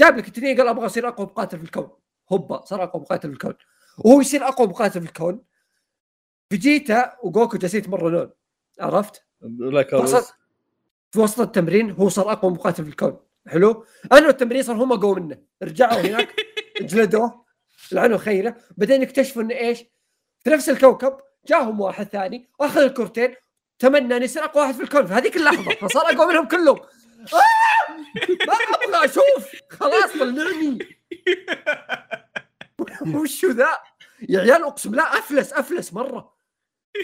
جاب 0.00 0.16
لك 0.16 0.28
التنين 0.28 0.56
قال 0.56 0.68
أبغى 0.68 0.86
اصير 0.86 1.08
أقوى 1.08 1.26
مقاتل 1.26 1.58
في 1.58 1.64
الكون. 1.64 1.90
هوبا 2.32 2.64
صار 2.64 2.82
أقوى 2.82 3.02
مقاتل 3.02 3.28
في 3.28 3.34
الكون. 3.34 3.54
وهو 3.98 4.20
يصير 4.20 4.44
أقوى 4.48 4.66
مقاتل 4.66 5.00
في 5.00 5.06
الكون. 5.06 5.42
فيجيتا 6.50 7.16
وجوكو 7.22 7.58
جالسين 7.58 7.80
يتمرنون 7.80 8.30
عرفت؟ 8.80 9.24
وسط 9.92 10.34
في 11.10 11.20
وسط 11.20 11.40
التمرين 11.40 11.90
هو 11.90 12.08
صار 12.08 12.32
أقوى 12.32 12.50
مقاتل 12.50 12.84
في 12.84 12.90
الكون 12.90 13.16
حلو؟ 13.46 13.84
أنا 14.12 14.28
التمرين 14.28 14.62
صار 14.62 14.76
هم 14.76 14.92
أقوى 14.92 15.20
منه 15.20 15.38
رجعوا 15.62 16.00
هناك 16.00 16.34
جلدوه 16.80 17.44
لعنوا 17.92 18.18
خيره 18.18 18.56
بعدين 18.76 19.02
اكتشفوا 19.02 19.42
انه 19.42 19.54
إيش؟ 19.54 19.84
في 20.44 20.50
نفس 20.50 20.68
الكوكب 20.68 21.16
جاهم 21.48 21.80
واحد 21.80 22.06
ثاني 22.08 22.50
أخذ 22.60 22.80
الكورتين 22.80 23.34
تمنى 23.78 24.16
ان 24.16 24.22
يصير 24.22 24.44
أقوى 24.44 24.62
واحد 24.62 24.74
في 24.74 24.82
الكون 24.82 25.06
في 25.06 25.14
هذيك 25.14 25.36
اللحظة 25.36 25.74
فصار 25.74 26.02
أقوى 26.02 26.26
منهم 26.26 26.48
كلهم 26.48 26.78
آه! 26.78 27.92
ما 28.46 28.54
أبغى 28.84 29.04
أشوف 29.04 29.60
خلاص 29.70 30.12
طلعني 30.18 30.78
وشو 33.14 33.50
ذا؟ 33.50 33.68
يا 34.28 34.40
عيال 34.40 34.64
أقسم 34.64 34.94
لا 34.94 35.18
أفلس 35.18 35.52
أفلس 35.52 35.92
مرة 35.92 36.37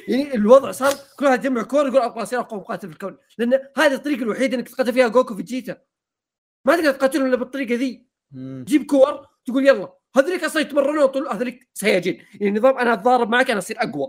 يعني 0.08 0.34
الوضع 0.34 0.70
صار 0.70 0.92
كل 1.18 1.24
واحد 1.24 1.44
يجمع 1.44 1.62
كور 1.62 1.86
يقول 1.86 2.00
أبغى 2.00 2.22
اصير 2.22 2.40
أقوى 2.40 2.60
مقاتل 2.60 2.88
في 2.88 2.94
الكون. 2.94 3.16
لأن 3.38 3.60
هذه 3.76 3.94
الطريقة 3.94 4.22
الوحيدة 4.22 4.56
إنك 4.56 4.68
تقاتل 4.68 4.92
فيها 4.92 5.08
جوكو 5.08 5.34
فيجيتا 5.34 5.76
ما 6.64 6.76
تقدر 6.76 6.92
تقاتلهم 6.92 7.26
إلا 7.26 7.36
بالطريقة 7.36 7.74
ذي. 7.74 8.06
مم. 8.32 8.64
تجيب 8.66 8.86
كور 8.86 9.26
تقول 9.46 9.66
يلا 9.66 9.92
هذوليك 10.16 10.44
أصلا 10.44 10.62
يتمرنون 10.62 11.06
طول 11.06 11.28
هذوليك 11.28 11.68
سياجين. 11.74 12.24
يعني 12.40 12.58
نظام 12.58 12.78
أنا 12.78 12.92
أتضارب 12.92 13.30
معك 13.30 13.50
أنا 13.50 13.58
أصير 13.58 13.76
أقوى. 13.78 14.08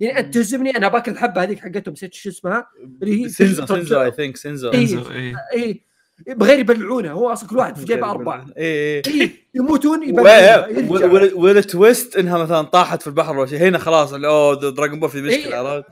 يعني 0.00 0.18
انت 0.18 0.34
تهزمني 0.34 0.76
أنا 0.76 0.88
باكل 0.88 1.12
الحبة 1.12 1.42
هذيك 1.42 1.58
حقتهم. 1.58 1.92
نسيت 1.92 2.14
شو 2.14 2.28
اسمها؟ 2.28 2.70
اللي 3.02 3.24
هي 3.24 3.28
سينزو 3.28 3.66
سينزو 3.66 4.02
I 4.02 4.10
think 4.10 4.36
سينزو. 4.36 4.70
اي 4.70 5.84
بغير 6.28 6.58
يبلعونه 6.58 7.12
هو 7.12 7.32
أصلا 7.32 7.48
كل 7.48 7.56
واحد 7.56 7.76
في 7.76 7.84
جيبه 7.84 8.10
أربعة. 8.10 8.46
اي 8.58 8.64
اي 8.64 9.02
إيه. 9.06 9.32
يموتون 9.54 10.08
يبلعونه 10.08 11.30
وال 11.34 11.57
twist 11.57 12.16
إنها 12.16 12.38
مثلا 12.38 12.62
طاحت 12.62 13.02
في 13.02 13.06
البحر 13.06 13.38
ولا 13.38 13.46
شيء. 13.46 13.58
هنا 13.58 13.78
خلاص 13.78 14.12
اللي 14.12 14.28
أوه 14.28 14.70
دراجون 14.70 15.00
بول 15.00 15.10
في 15.10 15.22
مشكلة 15.22 15.60
إيه. 15.60 15.68
عرفت؟ 15.68 15.86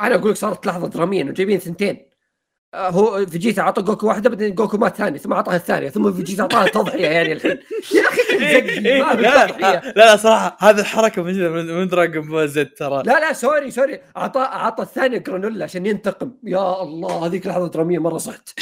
أنا 0.00 0.14
أقول 0.14 0.30
لك 0.30 0.36
صارت 0.36 0.66
لحظة 0.66 0.88
دراميه 0.88 1.22
انه 1.22 1.32
جايبين 1.32 1.58
ثنتين. 1.58 2.14
آه، 2.74 2.90
هو 2.90 3.26
فيجيتا 3.26 3.62
اعطى 3.62 3.82
جوكو 3.82 4.06
واحدة 4.06 4.30
بعدين 4.30 4.54
جوكو 4.54 4.76
مات 4.76 4.96
ثاني 4.96 5.18
ثم 5.18 5.32
اعطاها 5.32 5.56
الثانية 5.56 5.88
ثم 5.88 6.12
فيجيتا 6.12 6.42
اعطاها 6.42 6.68
تضحية 6.68 7.06
يعني 7.06 7.32
الحين. 7.32 7.50
يا 7.94 8.02
أخي 8.08 8.22
إيه، 8.46 9.14
لا 9.14 9.46
تضحية. 9.46 9.80
لا 9.80 9.92
لا 9.96 10.16
صراحة 10.16 10.56
هذه 10.60 10.80
الحركة 10.80 11.22
من, 11.22 11.66
من 11.66 11.88
دراجون 11.88 12.28
بول 12.28 12.48
زد 12.48 12.66
ترى. 12.66 13.02
لا 13.06 13.20
لا 13.20 13.32
sorry 13.32 13.70
sorry. 13.70 14.00
اعطى 14.16 14.40
اعطى 14.40 14.82
الثانية 14.82 15.18
جرانولا 15.18 15.64
عشان 15.64 15.86
ينتقم. 15.86 16.32
يا 16.44 16.82
الله 16.82 17.26
هذيك 17.26 17.46
لحظة 17.46 17.68
درامية 17.68 17.98
مرة 17.98 18.18
صحت. 18.18 18.60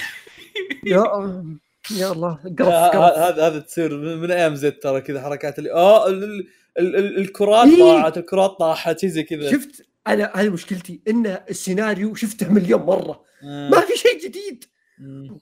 يا 0.86 1.04
يا 2.00 2.12
الله 2.12 2.34
قرف 2.58 2.68
قرف 2.68 3.18
هذا 3.18 3.46
هذا 3.46 3.58
تصير 3.58 3.98
من 4.16 4.30
أيام 4.30 4.54
زد 4.54 4.72
ترى 4.78 5.00
كذا 5.00 5.22
حركات 5.22 5.58
اللي 5.58 5.72
آه 5.72 6.08
ال- 6.08 6.24
ال- 6.24 6.46
ال- 6.78 6.96
ال- 6.96 7.18
الكرات 7.18 7.68
إيه. 7.68 7.78
طاحت 7.78 8.18
الكرات 8.18 8.50
طاحت 8.50 9.06
زي 9.06 9.22
كذا 9.22 9.50
شفت 9.50 9.86
أنا 10.06 10.32
هذه 10.34 10.48
مشكلتي 10.48 11.00
إن 11.08 11.26
السيناريو 11.50 12.14
شفته 12.14 12.52
مليون 12.52 12.82
مرة 12.82 13.24
آه. 13.42 13.68
ما 13.70 13.80
في 13.80 13.96
شيء 13.96 14.24
جديد. 14.24 14.64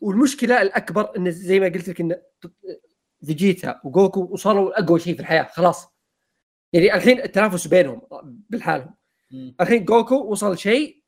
والمشكلة 0.01 0.63
الأكبر 0.63 1.17
إن 1.17 1.31
زي 1.31 1.61
ما 1.61 1.67
قلت 1.67 1.89
لك 1.89 2.01
إن 2.01 2.17
فيجيتا 3.27 3.81
وجوكو 3.85 4.21
وصلوا 4.31 4.81
أقوى 4.85 5.01
شيء 5.01 5.15
في 5.15 5.21
الحياة 5.21 5.49
خلاص 5.53 5.89
يعني 6.73 6.95
الحين 6.95 7.23
التنافس 7.23 7.67
بينهم 7.67 8.03
بالحالهم. 8.51 8.95
الحين 9.61 9.85
جوكو 9.85 10.15
وصل 10.17 10.59
شيء 10.59 11.03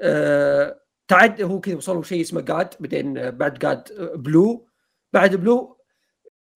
آه 0.00 0.79
تعد 1.10 1.42
هو 1.42 1.60
كذا 1.60 1.76
وصلوا 1.76 2.02
شيء 2.02 2.20
اسمه 2.20 2.40
God 2.40 2.74
بعدين 2.80 3.30
بعد 3.30 3.58
God 3.58 3.92
Blue. 4.14 4.66
بعد 5.12 5.36
Blue 5.36 5.78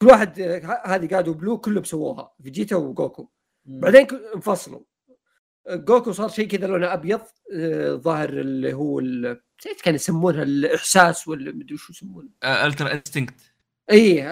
كل 0.02 0.06
واحد 0.06 0.40
هذه 0.84 1.06
God 1.06 1.28
و 1.28 1.34
Blue 1.34 1.58
كلهم 1.58 1.84
سووها 1.84 2.32
فيجيتا 2.42 2.76
وجوكو. 2.76 3.28
بعدين 3.64 4.06
انفصلوا. 4.34 4.80
جوكو 5.70 6.12
صار 6.12 6.28
شيء 6.28 6.48
كذا 6.48 6.66
لونه 6.66 6.92
أبيض 6.92 7.20
آه، 7.54 7.94
ظاهر 7.94 8.28
اللي 8.28 8.72
هو 8.72 9.00
نسيت 9.00 9.80
كان 9.84 9.94
يسمونها 9.94 10.42
الإحساس 10.42 11.28
ولا 11.28 11.52
مدري 11.52 11.76
شو 11.76 11.92
يسمونه. 11.92 12.28
Ultra 12.44 12.92
Instinct 12.92 13.34
اي 13.90 14.22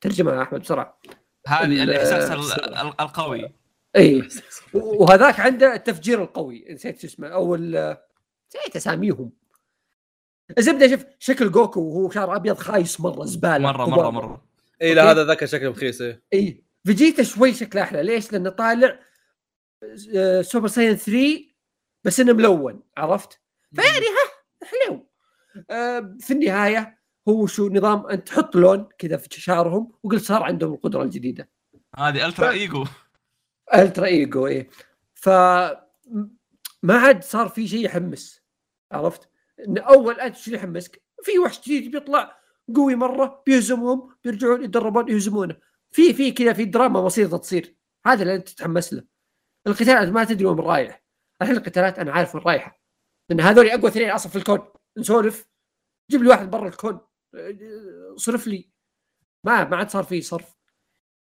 ترجمة 0.00 0.32
يا 0.32 0.42
أحمد 0.42 0.60
بسرعة. 0.60 1.00
هذه 1.46 1.64
ال- 1.64 1.80
الإحساس 1.80 2.30
ال- 2.30 2.64
ال- 2.74 3.00
القوي. 3.00 3.52
اي 3.96 4.28
وهذاك 4.74 5.40
عنده 5.40 5.74
التفجير 5.74 6.22
القوي 6.22 6.64
نسيت 6.70 6.98
شو 7.00 7.06
اسمه 7.06 7.28
أو 7.28 7.54
ال- 7.54 7.96
نسيت 8.56 8.76
اساميهم 8.76 9.32
الزبده 10.58 10.88
شوف 10.88 11.04
شكل 11.18 11.50
جوكو 11.50 11.80
وهو 11.80 12.10
شعر 12.10 12.36
أبيض 12.36 12.58
خايس 12.58 13.00
مرة 13.00 13.24
زبالة. 13.24 13.58
مرة 13.58 13.86
مرة. 13.86 14.10
مرة. 14.10 14.44
إي 14.82 14.94
لا. 14.94 15.10
هذا 15.10 15.24
ذاك 15.24 15.44
شكله 15.44 15.70
بخيس 15.70 16.00
إيه. 16.00 16.22
إي. 16.34 16.64
فيجيتا 16.84 17.22
شوي 17.22 17.54
شكله 17.54 17.82
أحلى. 17.82 18.02
ليش؟ 18.02 18.32
لأنه 18.32 18.50
طالع 18.50 19.00
Super 20.40 20.68
Saiyan 20.68 20.96
3 20.96 21.44
بس 22.04 22.20
إنه 22.20 22.32
ملون 22.32 22.82
عرفت؟ 22.96 23.40
فيعني 23.74 24.06
ها 24.06 24.66
حلو. 24.66 25.06
آه، 25.70 26.16
في 26.20 26.32
النهاية 26.32 27.00
هو 27.28 27.46
شو 27.46 27.68
نظام 27.68 28.06
أنت 28.06 28.28
تحط 28.28 28.56
لون 28.56 28.88
كذا 28.98 29.16
في 29.16 29.40
شعرهم 29.40 29.92
وقلت 30.02 30.22
صار 30.24 30.42
عندهم 30.42 30.74
القدرة 30.74 31.02
الجديدة. 31.02 31.48
هذه 31.98 32.26
Ultra 32.26 32.46
ف- 32.46 32.50
Ego 32.52 32.84
Ultra 33.74 34.06
Ego 34.06 34.46
إيه 34.46 34.70
ف 35.14 35.28
ما 36.82 36.98
عاد 36.98 37.22
صار 37.24 37.48
في 37.48 37.68
شيء 37.68 37.84
يحمس. 37.84 38.39
عرفت؟ 38.92 39.30
أول 39.78 40.20
انت 40.20 40.36
شو 40.36 40.50
يحمسك؟ 40.50 41.02
في 41.22 41.38
وحش 41.38 41.60
جديد 41.60 41.90
بيطلع 41.90 42.40
قوي 42.76 42.94
مرة 42.94 43.42
بيهزمهم 43.46 44.14
بيرجعون 44.24 44.64
يتدربون 44.64 45.08
يهزمونه. 45.08 45.56
في 45.90 46.14
في 46.14 46.32
كذا 46.32 46.52
في 46.52 46.64
دراما 46.64 47.04
بسيطة 47.04 47.36
تصير. 47.36 47.76
هذا 48.06 48.22
اللي 48.22 48.34
أنت 48.34 48.48
تتحمس 48.48 48.92
له. 48.92 49.04
القتالات 49.66 50.08
ما 50.08 50.24
تدري 50.24 50.46
وين 50.46 50.58
رايح. 50.58 51.04
الحين 51.42 51.56
القتالات 51.56 51.98
أنا 51.98 52.12
عارف 52.12 52.34
وين 52.34 52.44
رايحة. 52.44 52.80
لأن 53.30 53.40
هذول 53.40 53.68
أقوى 53.68 53.88
اثنين 53.88 54.10
أصلا 54.10 54.32
في 54.32 54.36
الكون. 54.36 54.72
نسولف. 54.98 55.48
جيب 56.10 56.22
لي 56.22 56.28
واحد 56.28 56.50
برا 56.50 56.68
الكون. 56.68 57.00
صرف 58.16 58.46
لي. 58.46 58.70
ما 59.44 59.64
ما 59.64 59.76
عاد 59.76 59.90
صار 59.90 60.04
في 60.04 60.20
صرف. 60.20 60.56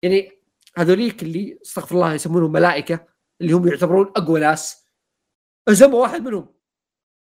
يعني 0.03 0.43
هذوليك 0.77 1.23
اللي 1.23 1.59
استغفر 1.63 1.95
الله 1.95 2.15
يسمونهم 2.15 2.53
ملائكة 2.53 3.07
اللي 3.41 3.53
هم 3.53 3.69
يعتبرون 3.69 4.13
أقوى 4.17 4.41
ناس. 4.41 4.87
هزموا 5.69 6.03
واحد 6.03 6.23
منهم. 6.23 6.58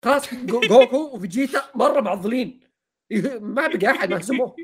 خلاص 0.05 0.35
جو- 0.35 0.61
جوكو 0.61 1.11
وفيجيتا 1.17 1.63
مرة 1.75 2.01
معضلين. 2.01 2.61
ما 3.41 3.67
بقى 3.69 3.91
أحد 3.91 4.11
ما 4.11 4.21
هزموه 4.21 4.57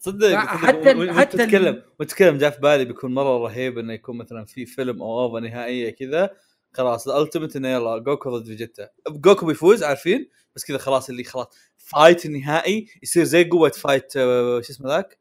تصدق 0.00 0.26
لا، 0.28 0.44
تصدق 0.44 0.56
حتى 0.56 1.12
حتى 1.12 1.36
تتكلم 1.38 1.82
وتتكلم 2.00 2.38
جاء 2.38 2.50
في 2.50 2.60
بالي 2.60 2.84
بيكون 2.84 3.14
مرة 3.14 3.38
رهيب 3.38 3.78
إنه 3.78 3.92
يكون 3.92 4.16
مثلا 4.18 4.44
في 4.44 4.66
فيلم 4.66 5.02
أو 5.02 5.20
OVA 5.20 5.40
نهائية 5.40 5.90
كذا. 5.90 6.30
خلاص 6.72 7.08
ال 7.08 7.13
ultimate 7.13 7.56
إنه 7.56 7.68
يلا 7.68 7.98
جوكو 7.98 8.38
ضد 8.38 8.46
فيجيتا. 8.46 8.88
جوكو 9.08 9.46
بيفوز 9.46 9.82
عارفين؟ 9.82 10.28
بس 10.56 10.64
كذا 10.64 10.78
خلاص 10.78 11.08
اللي 11.10 11.24
خلاص 11.24 11.46
fight 11.76 12.26
النهائي 12.26 12.86
يصير 13.02 13.24
زي 13.24 13.44
قوة 13.44 13.68
fight 13.70 14.16
آه، 14.16 14.60
شو 14.60 14.72
اسمه 14.72 14.88
ذاك؟ 14.88 15.18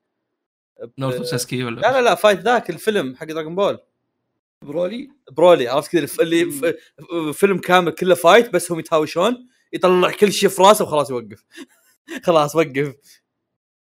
ناروتو 0.98 1.22
ساسكي 1.22 1.64
ولا 1.64 1.80
لا 1.82 1.92
لا 1.92 2.02
لا 2.02 2.16
fight 2.16 2.40
ذاك 2.40 2.70
الفيلم 2.70 3.16
حق 3.16 3.26
دراجون 3.26 3.56
بول 3.56 3.80
برولي؟ 4.64 5.10
برولي 5.32 5.68
عرفت 5.68 5.92
كذا 5.92 6.08
اللي 6.22 6.52
فيلم 7.34 7.58
كامل 7.58 7.92
كله 7.92 8.16
fight 8.16 8.54
بس 8.54 8.72
هم 8.72 8.80
يتهاوشون 8.80 9.48
يطلع 9.74 10.12
كل 10.12 10.32
شيء 10.34 10.50
في 10.50 10.62
راسه 10.62 10.86
وخلاص 10.86 11.10
يوقف. 11.10 11.44
خلاص 12.26 12.56
وقف. 12.56 12.96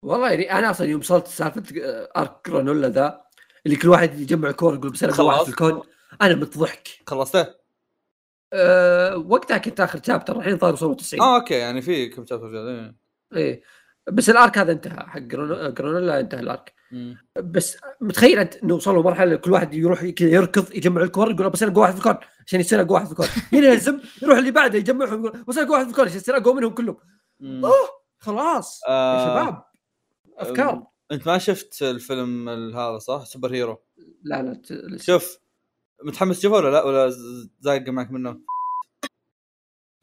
والله 0.03 0.29
يعني 0.31 0.51
أنا 0.51 0.71
أصلا 0.71 0.87
يوم 0.87 0.99
وصلت 0.99 1.27
سالفة 1.27 1.63
آه، 1.83 2.09
arc 2.17 2.49
جرانولا 2.49 2.89
ذا 2.89 3.21
اللي 3.65 3.77
كل 3.77 3.89
واحد 3.89 4.19
يجمع 4.19 4.51
كورة 4.51 4.75
يقول 4.75 4.89
بس 4.91 5.03
أنا 5.03 5.21
واحد. 5.21 5.43
في 5.43 5.49
الكون 5.49 5.81
أنا 6.21 6.35
متضحك. 6.35 6.87
خلصته؟ 7.07 7.61
أه 8.53 9.17
وقتها 9.17 9.57
كنت 9.57 9.79
آخر 9.79 9.99
chapter 10.07 10.37
الحين 10.39 10.59
صار 10.59 10.73
وصلوا 10.73 10.95
90 10.95 11.21
آه 11.23 11.35
okay 11.35 11.53
يعني 11.53 11.81
في 11.81 12.09
كم 12.09 12.25
chapter. 12.25 12.91
إيه. 13.35 13.63
بس 14.07 14.29
ال 14.29 14.36
arc 14.36 14.57
هذا 14.57 14.71
انتهى 14.71 15.05
حق 15.07 15.19
جرانو- 15.19 15.69
جرانولا 15.73 16.19
انتهى 16.19 16.39
ال 16.39 16.48
arc 16.48 16.73
مم. 16.91 17.17
بس 17.43 17.77
متخيل 18.01 18.39
انت 18.39 18.55
انه 18.55 18.75
وصلوا 18.75 19.03
مرحلة 19.03 19.35
كل 19.35 19.51
واحد 19.51 19.73
يروح 19.73 20.05
كذا 20.05 20.29
يركض 20.29 20.75
يجمع 20.75 21.01
الكور 21.01 21.31
يقول 21.31 21.49
بس 21.49 21.63
أنا 21.63 21.71
أقوى 21.71 21.81
واحد 21.81 21.93
في 21.93 21.99
الكون 21.99 22.17
عشان 22.47 22.59
يصير 22.59 22.81
أقوى 22.81 22.93
واحد 22.93 23.05
في 23.05 23.11
الكون 23.11 23.25
ينهزم 23.59 23.99
يروح 24.21 24.37
اللي 24.37 24.51
بعده 24.51 24.77
يجمعهم 24.77 25.25
يقول 25.25 25.43
بس 25.43 25.57
أنا 25.57 25.65
أقوى 25.67 25.75
واحد 25.77 25.85
في 25.85 25.91
الكون 25.91 26.05
عشان 26.05 26.17
يصير 26.17 26.37
أقوى 26.37 26.53
منهم 26.53 26.73
كلهم. 26.73 26.97
أوه 27.41 27.89
خلاص 28.19 28.81
يا 28.87 28.91
آه، 28.93 29.25
شباب 29.25 29.63
أفكار 30.37 30.87
أنت 31.11 31.27
ما 31.27 31.37
شفت 31.37 31.81
الفيلم 31.83 32.49
ال- 32.49 32.75
هذا 32.75 32.97
صح؟ 32.97 33.23
سوبر 33.25 33.53
هيرو 33.53 33.81
لا 34.23 34.41
لا 34.43 34.53
ت-. 34.53 35.01
شوف 35.01 35.37
متحمس 36.03 36.39
تشوفه 36.39 36.55
ولا 36.55 36.69
لا 36.71 36.83
ولا 36.83 37.09
ز- 37.09 37.49
زاق 37.59 37.89
معك 37.89 38.11
منه؟ 38.11 38.39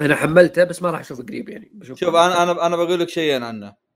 أنا 0.00 0.14
حملته 0.16 0.64
بس 0.64 0.82
ما 0.82 0.90
راح 0.90 1.00
أشوفه 1.00 1.22
قريب 1.22 1.48
يعني 1.48 1.70
بشوف 1.74 1.98
شوف 2.00 2.14
أنا 2.14 2.42
أنا 2.42 2.66
أنا 2.66 2.76
بقول 2.76 3.00
لك 3.00 3.08
شيئين 3.08 3.42
عنه. 3.42 3.87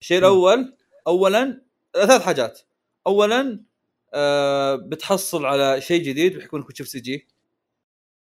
الشيء 0.00 0.18
الأول 0.18 0.76
اولا 1.06 1.62
ثلاث 1.94 2.22
حاجات. 2.22 2.60
اولا 3.06 3.60
آه 4.14 4.74
بتحصل 4.74 5.46
على 5.46 5.80
شيء 5.80 6.02
جديد 6.02 6.34
بيحكون 6.34 6.60
لك 6.60 6.72
تشوف 6.72 6.88
CG. 6.88 7.28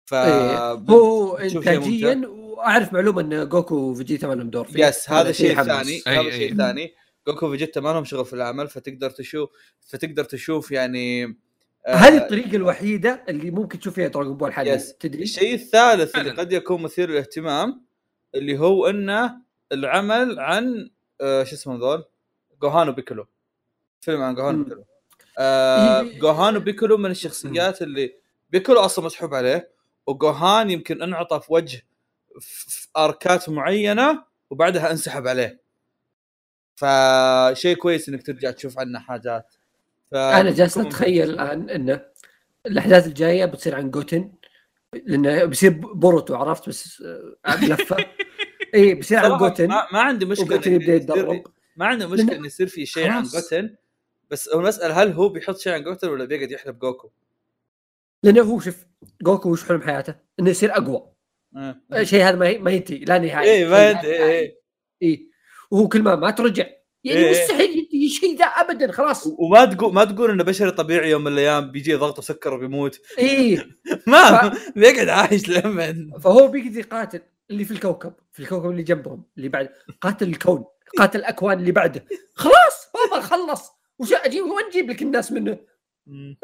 ف 0.06 0.14
إيه. 0.14 0.72
هو 0.72 1.36
انتاجيا 1.36 2.22
وأعرف 2.26 2.92
معلومة 2.92 3.20
إن 3.20 3.48
جوكو 3.48 3.76
وفيجيتا 3.76 4.26
ما 4.26 4.34
لهم 4.34 4.50
دور 4.50 4.66
فيه 4.66 4.86
بس 4.86 5.10
هذا 5.10 5.30
الشيء. 5.30 5.60
الثاني 5.60 6.02
هذا 6.06 6.20
الشيء. 6.28 6.52
الثاني 6.52 6.94
جوكو 7.26 7.50
فيجيتا 7.50 7.80
ما 7.80 7.88
لهم 7.88 8.04
شغل 8.04 8.24
في 8.24 8.32
العمل 8.32 8.68
فتقدر 8.68 9.10
تشوف 9.10 9.50
فتقدر 9.80 10.24
تشوف 10.24 10.70
يعني 10.70 11.24
آه، 11.86 11.94
هذه 11.94 12.16
الطريقة 12.16 12.56
الوحيدة 12.56 13.24
اللي 13.28 13.50
ممكن 13.50 13.78
تشوف 13.78 13.94
فيها 13.94 14.08
دراجون 14.08 14.36
بول 14.36 14.52
حاليا. 14.52 14.80
تدري 15.00 15.22
الشيء 15.22 15.54
الثالث 15.54 16.16
اللي. 16.16 16.30
قد 16.30 16.52
يكون 16.52 16.82
مثير 16.82 17.10
للاهتمام 17.10 17.84
اللي 18.34 18.58
هو 18.58 18.86
إنه 18.86 19.36
العمل 19.72 20.40
عن 20.40 20.90
آه 21.20 21.44
شو 21.44 21.54
اسمه 21.54 21.76
ذول؟ 21.76 22.04
جوهان 22.62 22.88
وبيكولو 22.88 23.26
فيلم 24.00 24.22
عن 24.22 24.34
جوهان. 24.34 24.60
وبيكولو 24.60 24.84
آه. 25.38 26.02
جوهان 26.22 26.56
وبيكولو 26.56 26.96
من 26.96 27.10
الشخصيات 27.10 27.82
اللي 27.82 28.14
بيكولو 28.50 28.80
أصلا 28.80 29.04
مسحوب 29.04 29.34
عليه 29.34 29.70
وجوهان 30.06 30.70
يمكن 30.70 31.02
أنعطى 31.02 31.40
في 31.40 31.52
وجه 31.52 31.82
في 32.40 32.88
أركات 32.96 33.48
معينة 33.48 34.24
وبعدها 34.50 34.90
انسحب 34.90 35.26
عليه. 35.26 35.60
فشيء 36.76 37.76
كويس 37.76 38.08
إنك 38.08 38.26
ترجع 38.26 38.50
تشوف 38.50 38.78
عنه 38.78 38.98
حاجات. 38.98 39.54
ف... 40.10 40.14
أنا 40.14 40.50
جالس 40.50 40.78
أتخيل 40.78 41.30
الآن 41.30 41.70
ان 41.70 42.00
الأحداث 42.66 43.06
الجاية 43.06 43.44
بتصير 43.44 43.74
عن 43.74 43.90
جوتن 43.90 44.32
لأنه 44.92 45.44
بيصير 45.44 45.70
بوروتو 45.70 46.34
عرفت؟ 46.34 46.68
بس 46.68 47.02
آه، 47.02 47.56
بلفه 47.56 47.96
اي 48.74 48.92
عن 48.92 49.02
صراحة 49.02 49.38
جوتن 49.38 49.68
ما, 49.68 49.86
ما 49.92 50.00
عندي 50.00 50.24
مشكلة 50.24 50.60
إن 50.66 50.72
يبدا 50.72 50.94
يتدرب 50.94 51.42
ما 51.76 51.86
عنده 51.86 52.08
مشكلة 52.08 52.36
انه 52.36 52.46
يصير 52.46 52.66
في 52.66 52.86
شيء 52.86 53.08
عن. 53.08 53.22
جوتن 53.22 53.74
بس 54.30 54.48
المساله 54.48 55.02
هل 55.02 55.12
هو 55.12 55.28
بيحط 55.28 55.58
شيء 55.58 55.72
عن 55.72 55.82
جوتن 55.82 56.08
ولا 56.08 56.24
بيقعد 56.24 56.50
يحلب 56.50 56.78
جوكو؟ 56.78 57.10
لأنه 58.22 58.42
هو 58.42 58.60
شوف 58.60 58.86
جوكو 59.22 59.50
وش 59.50 59.64
حلم 59.64 59.82
حياته؟ 59.82 60.14
إنه 60.40 60.50
يصير 60.50 60.76
أقوى 60.76 61.14
آه. 61.56 61.76
الشيء 61.92 62.22
هذا 62.22 62.36
ما 62.36 62.58
ما 62.58 62.70
ينتهي 62.70 62.98
لا 62.98 63.18
نهاية 63.18 63.50
إيه 63.50 63.68
ما 63.68 63.76
شيء 63.78 63.96
ينتهي، 63.96 64.18
نهاية. 64.18 64.30
إيه. 64.32 64.58
اي 65.02 65.30
وهو 65.70 65.88
كل 65.88 66.02
ما 66.02 66.16
ما 66.16 66.30
ترجع 66.30 66.66
يعني 67.04 67.18
إيه. 67.18 67.30
مستحيل 67.30 67.78
ينتهي 67.78 68.08
شيء 68.08 68.38
ذا 68.38 68.44
ابدا 68.44 68.92
خلاص 68.92 69.26
وما 69.26 69.64
تقول 69.64 69.94
ما 69.94 70.04
تقول 70.04 70.30
إنه 70.30 70.44
بشري 70.44 70.70
طبيعي 70.70 71.10
يوم 71.10 71.24
من 71.24 71.32
الأيام 71.32 71.70
بيجي 71.70 71.94
ضغطه 71.94 72.22
سكر 72.22 72.54
وبيموت 72.54 73.00
اي 73.18 73.56
ما 74.06 74.54
بيقعد 74.76 75.08
عايش 75.08 75.48
لمن 75.48 76.18
فهو 76.18 76.48
بيقدر 76.48 76.78
يقاتل 76.78 77.20
اللي 77.50 77.64
في 77.64 77.70
الكوكب 77.70 78.14
في 78.32 78.40
الكوكب 78.40 78.70
اللي 78.70 78.82
جنبهم 78.82 79.24
اللي 79.36 79.48
بعد 79.48 79.68
قاتل 80.00 80.28
الكون 80.28 80.64
قاتل 80.98 81.18
الأكوان 81.18 81.58
اللي 81.58 81.72
بعده. 81.72 82.04
خلاص 82.34 82.90
بابا 82.94 83.22
خلص. 83.22 83.70
وش 83.98 84.12
أجيب؟ 84.12 84.44
وين 84.44 84.66
أجيب 84.70 84.90
لك 84.90 85.02
الناس 85.02 85.32
منه. 85.32 85.58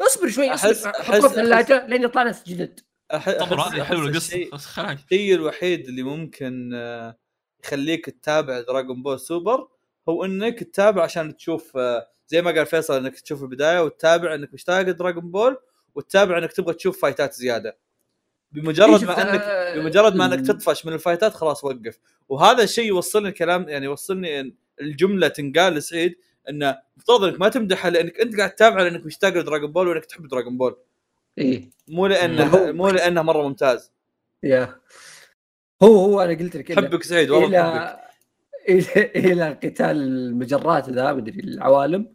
اصبر 0.01 0.29
شوي 0.29 0.49
اصبر. 0.49 0.91
حطه 0.93 1.19
في 1.19 1.25
الثلاجة 1.27 1.87
لين 1.87 2.03
يطلع 2.03 2.23
ناس 2.23 2.49
جدد. 2.49 2.79
أح- 3.13 3.29
طب 3.39 3.59
أحس- 3.59 3.73
هذه 3.73 3.83
حلوة 3.83 4.05
القصة 4.07 4.35
الشيء 4.35 5.35
الوحيد 5.35 5.87
اللي 5.87 6.03
ممكن 6.03 6.71
آه، 6.73 7.17
يخليك 7.63 8.05
تتابع 8.09 8.61
دراغون 8.61 9.03
بول 9.03 9.19
سوبر 9.19 9.67
هو 10.09 10.25
إنك 10.25 10.59
تتابع 10.63 11.03
عشان 11.03 11.37
تشوف 11.37 11.77
آه، 11.77 12.07
زي 12.27 12.41
ما 12.41 12.51
قال 12.51 12.65
فيصل 12.65 12.97
إنك 12.97 13.19
تشوف 13.19 13.43
البداية 13.43 13.83
وتتابع 13.83 14.35
إنك 14.35 14.53
مشتاق 14.53 14.81
دراغون 14.81 15.31
بول 15.31 15.57
وتتابع 15.95 16.37
إنك 16.37 16.53
تبغى 16.53 16.73
تشوف 16.73 17.01
فايتات 17.01 17.33
زيادة. 17.33 17.77
بمجرد 18.51 19.03
ما 19.03 19.21
انك 19.21 19.77
بمجرد 19.77 20.15
ما 20.15 20.25
أنك 20.25 20.47
تطفش 20.47 20.85
من 20.85 20.93
الفايتات 20.93 21.33
خلاص 21.33 21.63
وقف. 21.63 21.99
وهذا 22.29 22.63
الشيء 22.63 22.85
يوصلني 22.85 23.29
الكلام 23.29 23.69
يعني 23.69 23.85
يوصلني 23.85 24.39
إن 24.39 24.53
الجملة 24.81 25.27
تنقال 25.27 25.73
لسعيد 25.73 26.15
إنه 26.49 26.77
مفترض 26.97 27.23
إنك 27.23 27.39
ما 27.39 27.49
تمدحها 27.49 27.91
لأنك 27.91 28.21
أنت 28.21 28.37
قاعد 28.37 28.51
تتابع 28.55 28.81
لأنك 28.81 29.05
مشتاق 29.05 29.33
لدراغون 29.33 29.71
بول 29.71 29.87
وإنك 29.87 30.05
تحب 30.05 30.27
دراغون 30.27 30.57
بول. 30.57 30.77
إيه. 31.37 31.69
مو 31.87 32.07
لأنه. 32.07 32.71
مو 32.71 32.89
لأنه 32.89 33.21
مرة 33.21 33.47
ممتاز. 33.47 33.91
يا. 34.43 34.79
هو 35.83 35.95
هو 35.95 36.21
أنا 36.21 36.33
قلت 36.33 36.57
لك 36.57 36.73
حبك 36.73 37.03
سعيد 37.03 37.29
والله 37.29 37.47
حبك 37.47 37.99
إلى 38.69 39.11
إلى 39.15 39.59
قتال 39.63 39.85
المجرات 39.85 40.89
ذا 40.89 41.13
مدري 41.13 41.39
العوالم. 41.39 42.13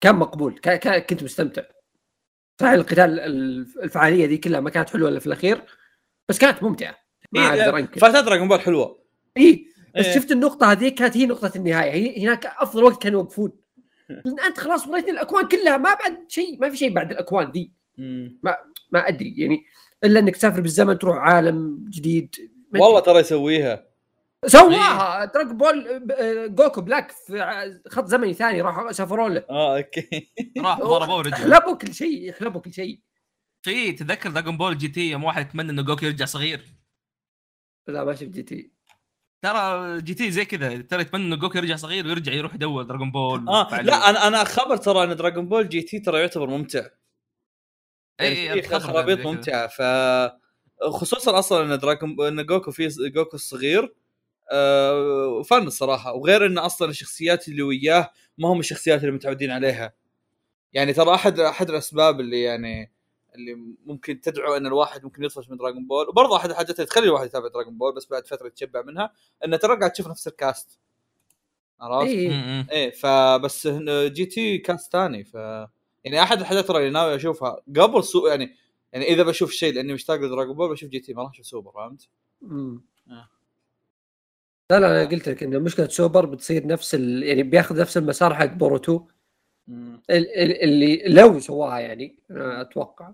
كان 0.00 0.16
مقبول 0.16 0.58
كنت 1.10 1.22
مستمتع. 1.22 1.62
صحيح 2.60 2.72
القتال 2.72 3.20
الف- 3.20 3.78
الفعالية 3.78 4.26
ذي 4.26 4.36
كلها 4.38 4.60
ما 4.60 4.70
كانت 4.70 4.90
حلوة 4.90 5.08
إلا 5.08 5.18
في 5.20 5.26
الأخير 5.26 5.62
بس 6.28 6.38
كانت 6.38 6.62
ممتعة. 6.62 6.96
ما 7.32 7.40
إيه، 7.54 7.62
أقدر 7.62 7.78
أنكر. 7.78 8.00
دراغون 8.10 8.48
بول 8.48 8.60
حلوة. 8.60 8.98
اي 9.36 9.66
بس 9.96 10.04
إيه. 10.06 10.14
شفت 10.14 10.32
النقطة 10.32 10.72
هذه 10.72 10.88
كانت 10.88 11.16
هي 11.16 11.26
نقطة 11.26 11.52
النهاية. 11.56 11.90
هي 11.92 12.24
هناك 12.24 12.46
أفضل 12.46 12.84
وقت 12.84 13.02
كانوا 13.02 13.20
يوقفون. 13.20 13.52
لأن 14.24 14.40
أنت 14.40 14.58
خلاص 14.58 14.86
وريتني 14.88 15.10
الأكوان 15.10 15.48
كلها 15.48 15.76
ما 15.76 15.94
بعد 15.94 16.18
شيء 16.28 16.60
ما 16.60 16.70
في 16.70 16.76
شيء 16.76 16.92
بعد 16.94 17.10
الأكوان 17.10 17.50
ذي 17.50 17.70
مم. 17.98 18.38
ما 18.92 19.08
أدري 19.08 19.34
يعني 19.38 19.64
إلا 20.04 20.20
إنك 20.20 20.36
تسافر 20.36 20.60
بالزمن 20.60 20.98
تروح 20.98 21.16
عالم 21.16 21.84
جديد. 21.90 22.34
ما 22.72 22.80
والله. 22.80 23.00
ترى 23.00 23.18
يسويها. 23.18 23.84
سواها! 24.46 25.24
دراج 25.24 25.46
بول 25.46 25.88
آه، 26.12 26.46
جوكو 26.46 26.80
بلاك 26.80 27.10
في 27.10 27.80
خط 27.88 28.04
زمني 28.06 28.34
ثاني 28.34 28.60
راح 28.60 28.90
سافروا 28.90 29.28
له 29.28 29.44
آه 29.50 29.76
okay. 29.76 30.32
راح 30.58 30.78
ضربوه 30.90 31.16
ورجع. 31.16 31.36
حلبوا 31.36 31.76
كل 31.76 31.94
شيء 31.94 32.32
حلبوا 32.32 32.60
كل 32.60 32.72
شيء. 32.72 33.00
في 33.62 33.92
تذكر 33.92 34.30
دراجون 34.30 34.56
بول 34.56 34.78
جي 34.78 34.88
تي 34.88 35.10
يوم 35.10 35.24
واحد 35.24 35.46
يتمنى 35.46 35.70
إنه 35.70 35.82
جوكو 35.82 36.06
يرجع 36.06 36.24
صغير. 36.24 36.64
لا 37.88 38.04
ما 38.04 38.14
شفت 38.14 38.24
جي 38.28 38.42
تي. 38.42 38.70
ترى 39.42 40.02
جي 40.02 40.14
تي 40.14 40.30
زي 40.30 40.44
كذا 40.44 40.82
ترى 40.82 41.00
يتمنى 41.00 41.24
إنه 41.24 41.36
جوكو 41.36 41.58
يرجع 41.58 41.76
صغير 41.76 42.06
ويرجع 42.06 42.32
يروح 42.32 42.54
يدور 42.54 42.82
دراجون 42.82 43.12
بول. 43.12 43.48
آه. 43.48 43.80
لا 43.82 44.10
أنا 44.10 44.26
أنا 44.26 44.44
خبر 44.44 44.76
ترى 44.76 45.04
إن 45.04 45.16
دراغون 45.16 45.48
بول 45.48 45.68
جي 45.68 45.82
تي 45.82 45.98
ترى 46.00 46.20
يعتبر 46.20 46.46
ممتع. 46.46 46.86
اي 48.20 48.44
يعني 48.44 48.60
اي 48.60 48.80
خرابيط. 48.80 49.26
ممتعة. 49.26 49.66
ف 49.66 49.82
خصوصا 50.90 51.38
أصلا 51.38 51.74
إن 51.74 51.78
دراغون 51.78 52.26
إن 52.26 52.46
جوكو 52.46 52.70
في 52.70 52.88
جوكو 53.14 53.36
الصغير 53.36 53.94
فن 55.44 55.66
الصراحة 55.66 56.12
وغير 56.12 56.46
إن 56.46 56.58
أصلا 56.58 56.90
الشخصيات 56.90 57.48
اللي 57.48 57.62
وياه 57.62 58.10
ما 58.38 58.48
هم 58.48 58.60
الشخصيات 58.60 59.00
اللي 59.00 59.12
متعودين 59.12 59.50
عليها 59.50 59.94
يعني 60.72 60.92
ترى 60.92 61.14
أحد 61.14 61.40
أحد 61.40 61.70
الأسباب 61.70 62.20
اللي 62.20 62.42
يعني 62.42 62.92
اللي 63.34 63.54
ممكن 63.86 64.20
تدعو 64.20 64.56
إن 64.56 64.66
الواحد 64.66 65.04
ممكن 65.04 65.24
يطفش 65.24 65.50
من 65.50 65.56
دراغون 65.56 65.86
بول 65.86 66.08
وبرضه 66.08 66.36
أحد 66.36 66.50
الحاجات 66.50 66.76
اللي 66.76 66.86
تخلي 66.86 67.04
الواحد 67.04 67.26
يتابع 67.26 67.48
دراغون 67.48 67.78
بول 67.78 67.94
بس 67.94 68.06
بعد 68.06 68.26
فترة 68.26 68.46
يتشبع 68.46 68.82
منها 68.82 69.12
انه 69.44 69.56
ترى 69.56 69.76
قاعد 69.76 69.92
تشوف 69.92 70.08
نفس 70.08 70.28
ال 70.28 70.38
cast 70.38 70.78
عرفت؟ 71.80 72.08
اي. 72.08 72.66
إيه 72.70 72.90
فبس 72.90 73.68
جي 73.88 74.26
تي 74.26 74.58
cast 74.58 74.92
ثاني 74.92 75.24
ف 75.24 75.34
يعني 76.04 76.22
أحد 76.22 76.40
الحاجات 76.40 76.68
ترى 76.68 76.78
اللي 76.78 76.90
ناوي 76.90 77.14
أشوفها 77.14 77.62
قبل 77.76 78.04
سوبر 78.04 78.28
يعني 78.28 78.56
يعني 78.92 79.04
إذا 79.04 79.22
بشوف 79.22 79.50
شيء 79.50 79.74
لأني 79.74 79.92
مشتاق 79.92 80.16
لدراجون 80.16 80.56
بول 80.56 80.70
بشوف 80.70 80.90
جي 80.90 81.00
تي 81.00 81.14
ما 81.14 81.22
راح 81.22 81.30
أشوف 81.30 81.46
سوبر 81.46 81.72
فهمت؟ 81.72 82.08
لا 84.70 84.80
لا 84.80 84.86
أنا 85.02 85.10
قلت 85.10 85.28
لك 85.28 85.42
ان 85.42 85.62
مشكلة 85.62 85.88
سوبر 85.88 86.26
بتصير 86.26 86.66
نفس 86.66 86.94
ال... 86.94 87.22
يعني 87.22 87.42
بياخذ 87.42 87.80
نفس 87.80 87.96
المسار 87.96 88.34
حق 88.34 88.44
بوروتو. 88.46 89.06
ال- 89.68 90.00
ال- 90.10 90.62
اللي 90.62 91.02
لو 91.06 91.40
سواها 91.40 91.78
يعني 91.78 92.16
أنا 92.30 92.60
أتوقع 92.60 93.10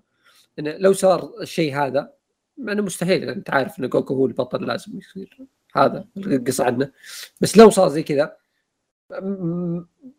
انه 0.59 0.77
لو 0.79 0.93
صار 0.93 1.31
الشيء 1.41 1.75
هذا 1.77 2.13
مع 2.59 2.73
انه 2.73 2.83
مستحيل 2.83 3.21
لأن 3.27 3.29
أنت 3.37 3.51
عارف 3.51 3.81
إن 3.81 3.89
جوكو 3.89 4.15
هو 4.15 4.27
البطل 4.27 4.67
لازم 4.67 4.99
يصير. 4.99 5.39
هذا 5.77 6.05
القصة 6.17 6.65
عنه. 6.65 6.93
بس 7.41 7.57
لو 7.59 7.71
صار 7.71 7.89
زي 7.89 8.03
كذا 8.03 8.37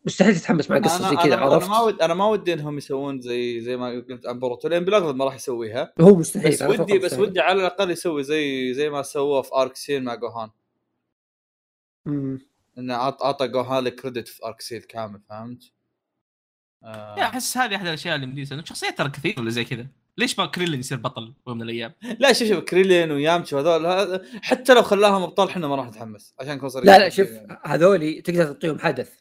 مستحيل 0.06 0.36
تتحمس 0.36 0.72
مع 0.72 0.78
قصة 0.78 0.98
زي 0.98 1.10
أنا 1.10 1.24
كذا 1.24 1.34
أنا, 1.36 1.42
عرفت؟ 1.46 1.70
ما 1.70 1.80
ود 1.82 2.02
أنا 2.02 2.14
ما 2.14 2.26
ودي 2.28 2.54
إنهم 2.54 2.78
يسوون 2.78 3.22
زي 3.22 3.62
زي 3.62 3.78
ما 3.78 3.90
قلت 3.90 4.28
عن 4.28 4.40
بوروتو 4.40 4.68
لأن 4.68 4.86
بالأغلب 4.86 5.16
ما 5.16 5.26
راح 5.26 5.36
يسويها. 5.36 5.94
هو 6.02 6.16
مستحيل 6.16 6.52
بس 6.52 6.62
ودي 6.62 7.00
بس. 7.00 7.14
ودي 7.14 7.40
على 7.40 7.60
الأقل 7.62 7.92
يسوي 7.92 8.24
زي 8.24 8.74
زي 8.74 8.90
ما 8.90 9.02
سووه 9.02 9.42
في 9.42 9.56
arc 9.56 9.76
سيل 9.76 10.04
مع 10.04 10.16
جوهان 10.16 10.50
مم. 12.06 12.40
إنه 12.78 12.94
عط- 12.94 13.24
عطى 13.24 13.48
جوهان 13.48 13.88
الكريدت 13.88 14.28
في 14.28 14.46
ارك 14.46 14.62
سين 14.62 14.82
كامل 14.82 15.22
فهمت؟ 15.30 15.64
آه. 16.84 17.16
يا 17.20 17.24
أحس 17.24 17.58
هذه 17.58 17.76
أحد 17.76 17.88
الأشياء 17.88 18.16
اللي 18.16 18.28
مديسة 18.28 18.54
إنه 18.56 18.64
شخصيات 18.64 18.98
ترى 18.98 19.10
كثير 19.10 19.36
اللي 19.40 19.52
زي 19.52 19.64
كذا 19.64 19.88
ليش 20.18 20.40
ما 20.40 20.46
كريلين 20.46 20.80
يصير 20.80 20.98
بطل 20.98 21.34
يوم 21.48 21.58
من 21.58 21.64
الأيام؟ 21.64 21.94
لا 22.20 22.34
شوف 22.34 22.48
شوف 22.48 22.60
كريلين 22.64 23.12
ويامتشو 23.12 23.58
هذول 23.60 24.22
حتى 24.42 24.74
لو 24.74 24.82
خلاهم 24.84 25.24
ابطال 25.24 25.50
إحنا 25.50 25.68
ما 25.68 25.76
راح 25.76 25.88
نتحمس 25.88 26.34
عشان 26.40 26.56
نكون 26.56 26.70
صريحين 26.70 26.92
لا 26.94 27.00
لا 27.00 27.10
شوف 27.10 27.30
هذولي 27.64 28.22
تقدر 28.22 28.44
تعطيهم 28.46 28.80
حدث 28.80 29.14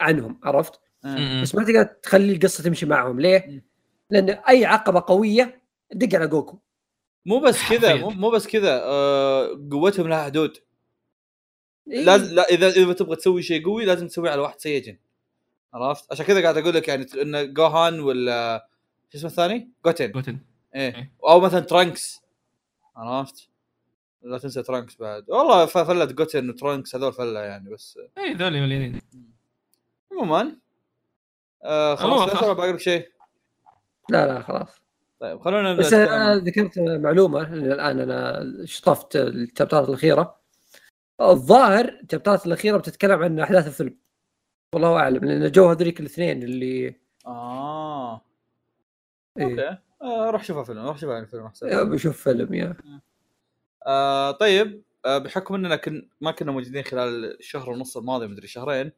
عنهم 0.00 0.40
عرفت 0.44 0.80
آه. 1.04 1.42
بس 1.42 1.54
ما 1.54 1.64
تقدر 1.64 1.82
تخلي 1.82 2.32
القصة 2.32 2.64
تمشي 2.64 2.86
معهم 2.86 3.20
ليه؟ 3.20 3.44
مم. 3.48 3.62
لأن 4.10 4.30
أي 4.30 4.64
عقبة 4.64 5.04
قوية 5.06 5.62
دق 5.92 6.16
على 6.18 6.26
جوكو 6.28 6.58
مو 7.26 7.38
بس 7.40 7.58
كذا 7.70 7.94
مو 7.96 8.30
بس 8.30 8.46
كذا 8.46 8.80
آه 8.84 9.68
قوتهم 9.70 10.08
لها 10.08 10.24
حدود 10.24 10.56
إيه. 11.90 12.04
لازم 12.04 12.34
لا 12.34 12.42
إذا 12.42 12.68
إذا 12.68 12.92
تبغى 12.92 13.16
تسوي 13.16 13.42
شيء 13.42 13.64
قوي 13.64 13.84
لازم 13.84 14.08
تسويه 14.08 14.30
على 14.30 14.40
واحد 14.40 14.60
سيجن 14.60 14.96
عرفت؟ 15.74 16.12
عشان 16.12 16.24
كذا 16.26 16.42
قاعد 16.42 16.56
أقول 16.56 16.74
لك 16.74 16.88
يعني 16.88 17.06
إن 17.22 17.54
جوهان 17.54 18.00
ولا 18.00 18.68
شو 19.12 19.18
اسمه 19.18 19.30
الثاني؟ 19.30 19.70
جوتن. 19.84 20.12
جوتن. 20.12 20.38
إيه. 20.74 20.94
إيه. 20.96 21.12
أو 21.28 21.40
مثلا 21.40 21.60
ترانكس. 21.60 22.20
عرفت؟ 22.96 23.48
لا 24.22 24.38
تنسى 24.38 24.62
ترانكس 24.62 24.96
بعد. 24.96 25.24
والله 25.30 25.66
ف- 25.66 25.78
فله 25.78 26.04
جوتن 26.04 26.50
وترانكس 26.50 26.96
هذول 26.96 27.12
فلة 27.12 27.40
يعني 27.40 27.70
بس 27.70 27.98
اي 28.18 28.34
ذولي 28.34 28.60
مليانين 28.60 29.00
عموما 30.12 30.56
آه 31.64 31.94
خلاص 31.94 32.44
باقي 32.44 32.72
لك 32.72 32.80
شيء. 32.80 33.08
لا 34.10 34.26
لا 34.26 34.42
خلاص. 34.42 34.68
طيب 35.20 35.40
خلونا 35.40 35.74
بس 35.74 35.92
أنا. 35.92 36.36
ذكرت 36.36 36.78
معلومة 36.78 37.54
لأن 37.54 37.72
الآن 37.72 38.00
أنا 38.00 38.46
شفت 38.64 39.16
الشابترات 39.16 39.88
الأخيرة. 39.88 40.36
الظاهر 41.20 41.84
الشابترات 41.88 42.46
الأخيرة 42.46 42.76
بتتكلم 42.76 43.22
عن 43.22 43.40
أحداث 43.40 43.66
الفيلم. 43.66 43.96
والله 44.72 44.96
أعلم 44.96 45.24
لأن 45.24 45.52
جو 45.52 45.70
هذوليك 45.70 46.00
الاثنين 46.00 46.42
اللي 46.42 46.94
آه. 47.26 48.22
إيه. 49.38 49.44
okay. 49.44 49.78
آه 50.02 50.30
روح 50.30 50.44
شوفها 50.44 50.64
فيلم 50.64 50.86
روح 50.86 50.98
شوفها 50.98 51.24
فيلم 51.24 51.44
احسن 51.46 51.90
بشوف 51.90 52.22
فيلم 52.22 52.54
يا. 52.54 52.76
آه 53.86 54.30
طيب 54.30 54.82
آه 55.04 55.18
بحكم 55.18 55.54
إننا 55.54 55.76
كن 55.76 56.08
ما 56.20 56.30
كنا 56.30 56.52
موجودين 56.52 56.82
خلال 56.82 57.38
الشهر 57.38 57.70
ونص 57.70 57.96
الماضي 57.96 58.26
مدري 58.26 58.46
شهرين 58.46 58.92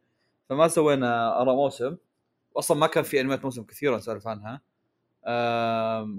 فما 0.48 0.68
سوينا 0.68 1.40
أراء 1.42 1.54
موسم. 1.54 1.96
واصلا 2.54 2.76
ما 2.76 2.86
كان 2.86 3.04
في 3.04 3.20
انميات 3.20 3.44
موسم 3.44 3.62
كثيره 3.62 3.96
نسولف 3.96 4.28
عنها. 4.28 4.52
آه 4.54 4.60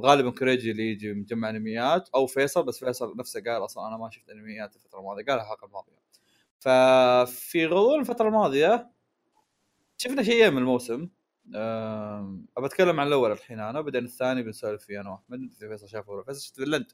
غالبا 0.02 0.32
كوريجي 0.32 0.72
اللي 0.72 0.92
يجي 0.92 1.14
مجمع 1.14 1.50
أنميات 1.50 2.10
أو 2.16 2.26
فيصل 2.28 2.64
بس 2.64 2.80
فيصل 2.80 3.18
نفسه 3.18 3.40
قال 3.44 3.66
أصلا 3.66 3.88
أنا 3.88 3.98
ما 3.98 4.10
شفت 4.10 4.30
أنميات 4.30 4.76
الفترة 4.76 5.00
الماضية 5.00 5.24
قالها 5.26 5.44
الحلقة 5.44 5.66
الماضية. 5.66 6.00
ففي 6.60 7.66
غضون 7.66 8.00
الفترة 8.00 8.28
الماضية 8.28 8.90
شفنا 9.98 10.24
شيئين 10.24 10.54
من 10.54 10.58
الموسم. 10.58 11.10
أبى 12.58 12.66
أتكلم 12.66 13.00
عن 13.00 13.08
الأول 13.08 13.32
الحين 13.32 13.60
أنا 13.60 13.82
بعدين 13.82 14.06
الثاني 14.06 14.44
بنسولف 14.44 14.84
فيه 14.84 15.02
أنا 15.02 15.10
وأحمد 15.10 15.40
إذا 15.58 15.68
فيصل 15.70 15.90
شافه 15.90 16.12
ولا 16.12 16.24
فيصل 16.24 16.42
شفت 16.42 16.56
فيلند 16.56 16.92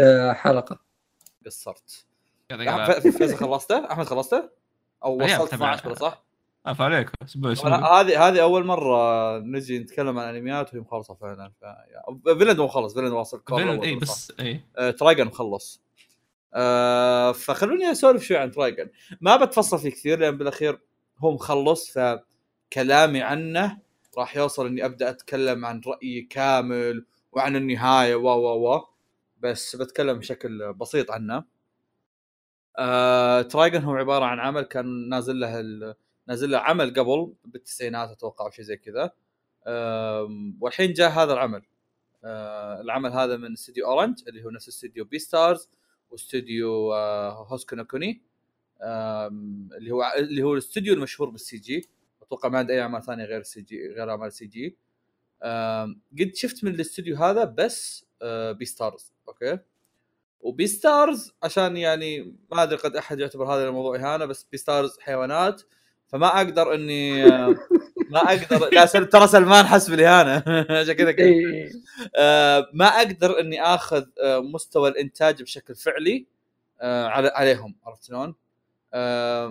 آه، 0.00 0.32
حلقة. 0.32 0.78
قصرت. 1.46 2.06
فيصل 3.00 3.36
خلصته؟ 3.36 3.92
أحمد 3.92 4.06
خلصته؟ 4.06 4.50
أو 5.04 5.20
أيام 5.20 5.40
وصلت 5.40 5.50
تبع- 5.54 5.74
12 5.74 5.86
ولا 5.88 5.94
صح؟ 5.94 6.25
عفا 6.66 6.84
عليك 6.84 7.10
هذه 7.64 8.28
هذه 8.28 8.42
أول 8.42 8.64
مرة 8.66 9.38
نجي 9.38 9.78
نتكلم 9.78 10.18
عن 10.18 10.34
أنميات 10.34 10.74
وهي 10.74 10.80
مخلصة 10.80 11.14
فعلا. 11.14 11.52
ف... 11.60 11.64
فيلند 12.38 12.60
مخلص 12.60 12.94
فيلند 12.94 13.12
واصل 13.12 13.42
الأول 13.52 13.84
إي؟ 13.84 13.94
بس 13.94 14.32
إي. 14.40 14.60
آه، 14.76 14.90
Trigun 14.90 15.24
مخلص 15.24 15.82
آه 16.54 17.32
فخلوني 17.32 17.90
أسولف 17.90 18.22
شوي 18.22 18.36
عن 18.36 18.50
Trigun 18.50 18.90
ما 19.20 19.36
بتفصل 19.36 19.78
فيه 19.78 19.90
كثير 19.90 20.18
لأن 20.18 20.36
بالأخير 20.36 20.80
هو 21.18 21.32
مخلص 21.32 21.98
فكلامي 21.98 23.22
عنه 23.22 23.78
راح 24.18 24.36
يوصل 24.36 24.66
إني 24.66 24.84
أبدأ 24.84 25.10
أتكلم 25.10 25.64
عن 25.64 25.80
رأيي 25.86 26.22
كامل 26.22 27.06
وعن 27.32 27.56
النهاية 27.56 28.14
و 28.14 28.28
و 28.28 28.74
و. 28.74 28.84
بس 29.40 29.76
بتكلم 29.76 30.18
بشكل 30.18 30.72
بسيط 30.72 31.10
عنه. 31.10 31.44
آه 32.78 33.42
Trigun 33.42 33.82
هو 33.82 33.94
عبارة 33.94 34.24
عن 34.24 34.40
عمل 34.40 34.62
كان 34.62 35.08
نازل 35.08 35.40
له 35.40 35.60
ال... 35.60 35.94
نازل 36.28 36.50
له 36.50 36.58
عمل 36.58 36.94
قبل 36.94 37.32
بالتسعينات 37.44 38.10
أتوقع 38.10 38.46
أو 38.46 38.50
شيء 38.50 38.64
زي 38.64 38.76
كذا. 38.76 39.10
آه 39.66 40.54
والحين 40.60 40.92
جاء 40.92 41.10
هذا 41.10 41.32
العمل. 41.32 41.62
آه 42.24 42.80
العمل 42.80 43.12
هذا 43.12 43.36
من 43.36 43.52
استوديو 43.52 43.86
Orange 43.86 44.18
اللي 44.28 44.44
هو 44.44 44.50
نفس 44.50 44.68
استوديو 44.68 45.04
Beastars 45.04 45.68
واستوديو 46.10 46.92
آه 46.92 47.46
Houseki 47.48 47.76
no 47.76 47.91
Kuni 47.91 48.22
اللي 48.82 49.90
هو 49.90 50.12
اللي 50.16 50.42
هو 50.42 50.52
الاستوديو 50.52 50.94
المشهور 50.94 51.30
بال 51.30 51.56
CG. 51.56 51.88
أتوقع 52.22 52.48
ما 52.48 52.58
عنده 52.58 52.74
أي 52.74 52.80
أعمال 52.80 53.02
ثانية 53.02 53.24
غير 53.24 53.40
ال 53.40 53.62
CG 53.62 53.88
غير 53.88 54.10
أعمال 54.10 54.32
CG. 54.32 54.76
قد 56.20 56.32
شفت 56.34 56.64
من 56.64 56.74
الاستوديو 56.74 57.16
هذا 57.16 57.44
بس 57.44 58.06
آه 58.22 58.52
Beastars 58.52 59.12
okay؟ 59.28 59.58
و 60.40 60.66
Beastars 60.66 61.32
عشان 61.42 61.76
يعني 61.76 62.36
ما 62.52 62.62
أدري 62.62 62.76
قد 62.78 62.96
أحد 62.96 63.20
يعتبر 63.20 63.54
هذا 63.54 63.68
الموضوع 63.68 63.96
إهانة 63.96 64.24
بس 64.24 64.46
Beastars 64.52 64.98
حيوانات. 65.00 65.62
فما 66.16 66.36
أقدر 66.36 66.74
إني 66.74 67.24
آه 67.32 67.56
ما 68.10 68.18
أقدر 68.18 68.68
لا. 68.72 68.84
ترى 68.86 69.26
سلمان 69.26 69.66
حس 69.66 69.90
بالاهانه 69.90 70.42
عشان 70.80 70.92
كذا 70.92 71.08
قلت. 71.08 71.20
إيه. 71.20 71.70
آه 72.16 72.70
ما 72.72 72.86
أقدر 72.86 73.40
إني 73.40 73.62
آخذ 73.62 74.04
آه 74.22 74.40
مستوى 74.40 74.88
الإنتاج 74.88 75.42
بشكل 75.42 75.74
فعلي 75.74 76.26
على 76.82 77.28
عليهم 77.28 77.74
عرفت 77.84 78.04
شلون؟ 78.04 78.34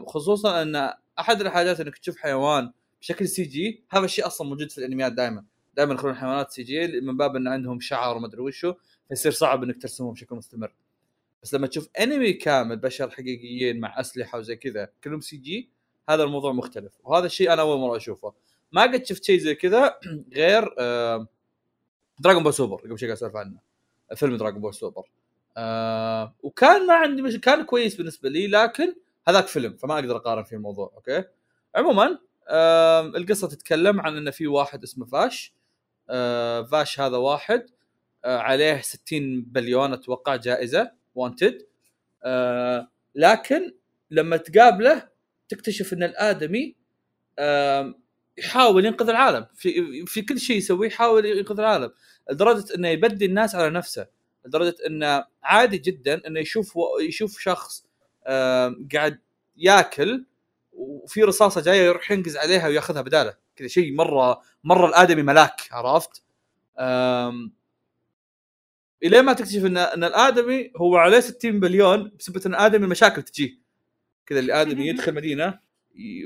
خصوصا 0.07 0.61
إن 0.61 0.89
أحد 1.19 1.41
الحاجات 1.41 1.79
إنك 1.79 1.97
تشوف 1.97 2.17
حيوان 2.17 2.71
بشكل 3.01 3.27
CG 3.27 3.84
هذا 3.89 4.05
الشيء 4.05 4.27
أصلا 4.27 4.47
موجود 4.47 4.71
في 4.71 4.77
الأنميات 4.77 5.11
دائما 5.11 5.43
دائما 5.75 5.93
يخلون 5.93 6.13
الحيوانات 6.13 6.51
CG 6.52 7.02
من 7.01 7.17
باب 7.17 7.35
إن 7.35 7.47
عندهم 7.47 7.79
شعر 7.79 8.17
وما 8.17 8.27
أدري 8.27 8.41
وشو 8.41 8.73
فيصير 9.09 9.31
صعب 9.31 9.63
إنك 9.63 9.81
ترسمهم 9.81 10.13
بشكل 10.13 10.35
مستمر 10.35 10.73
بس 11.43 11.53
لما 11.53 11.67
تشوف 11.67 11.89
أنمي 11.99 12.33
كامل 12.33 12.77
بشر 12.77 13.09
حقيقيين 13.09 13.79
مع 13.79 13.99
أسلحة 13.99 14.39
وزي 14.39 14.55
كذا 14.55 14.89
كلهم 15.03 15.21
CG 15.22 15.74
هذا 16.10 16.23
الموضوع 16.23 16.52
مختلف. 16.52 16.94
وهذا 17.03 17.26
الشيء 17.26 17.53
أنا 17.53 17.61
أول 17.61 17.80
مرة 17.80 17.98
أشوفه. 17.98 18.34
ما 18.72 18.82
قد 18.82 19.06
شفت 19.06 19.23
شيء 19.23 19.40
زي 19.40 19.56
كذا 19.56 19.99
غير 20.38 20.76
Dragon 22.19 22.43
Ball 22.43 22.53
Super 22.53 22.76
قبل 22.76 22.99
شيء 22.99 23.07
قاعد 23.07 23.18
أسولف 23.18 23.36
عنه. 23.36 23.57
فيلم 24.15 24.38
Dragon 24.38 24.61
Ball 24.61 24.73
Super 24.73 25.03
وكان 26.44 26.88
ما 26.88 26.94
عندي 26.94 27.22
مش... 27.22 27.38
كان 27.38 27.64
كويس 27.64 27.95
بالنسبة 27.95 28.30
لي 28.30 28.48
لكن 28.48 28.95
هذاك 29.27 29.48
فيلم 29.48 29.77
فما 29.77 29.94
أقدر 29.94 30.15
أقارن 30.15 30.44
في 30.44 30.56
الموضوع 30.56 30.91
أوكي؟ 30.95 31.23
عموما 31.76 32.19
القصة 33.18 33.48
تتكلم 33.48 34.02
عن 34.02 34.18
إن 34.18 34.32
في 34.32 34.48
واحد 34.48 34.84
اسمه 34.84 35.06
فاش. 35.06 35.53
فاش 36.72 36.99
هذا 36.99 37.18
واحد 37.18 37.65
عليه 38.26 38.82
60 38.82 39.41
بليون 39.41 39.94
أتوقع 39.94 40.36
جائزة 40.36 40.91
وانتد 41.15 41.65
لكن 43.15 43.73
لما 44.11 44.38
تقابله 44.38 45.07
تكتشف 45.49 45.93
إن 45.93 46.03
الآدمي 46.03 46.76
يحاول 48.38 48.85
ينقذ 48.85 49.09
العالم. 49.09 49.45
في 49.55 50.05
في 50.05 50.22
كل 50.22 50.39
شيء 50.39 50.57
يسويه 50.57 50.88
يحاول 50.88 51.26
ينقذ 51.26 51.59
العالم. 51.59 51.91
لدرجة 52.31 52.76
إنه 52.76 52.88
يبدي 52.88 53.26
الناس 53.26 53.55
على 53.55 53.69
نفسه. 53.69 54.07
لدرجة 54.45 54.76
انه 54.88 55.26
عادي 55.43 55.77
جدا 55.77 56.27
إنه 56.27 56.39
يشوف 56.39 56.73
يشوف 57.01 57.39
شخص 57.39 57.85
قاعد 58.93 59.19
ياكل 59.57 60.26
وفي 60.73 61.23
رصاصة 61.23 61.61
جاية 61.61 61.81
يروح 61.85 62.11
ينقز 62.11 62.38
عليها 62.38 62.67
وياخذها 62.67 63.01
بدالة. 63.01 63.34
كذا 63.55 63.67
شيء 63.67 63.95
مرة 63.95 64.41
مرة 64.63 64.88
الآدمي 64.88 65.23
ملاك 65.23 65.61
عرفت؟ 65.72 66.23
الين 69.03 69.22
ما 69.26 69.34
تكتشف 69.34 69.65
إن 69.65 69.77
إن 69.77 70.03
الآدمي 70.03 70.72
هو 70.77 70.97
عليه 70.97 71.19
60 71.19 71.59
بليون 71.59 72.11
بسبب 72.19 72.45
إن 72.45 72.53
الآدمي 72.53 72.88
مشاكل 72.88 73.22
تجيه. 73.22 73.64
كذا 74.26 74.39
الادمي 74.39 74.88
يدخل 74.89 75.14
مدينة 75.14 75.60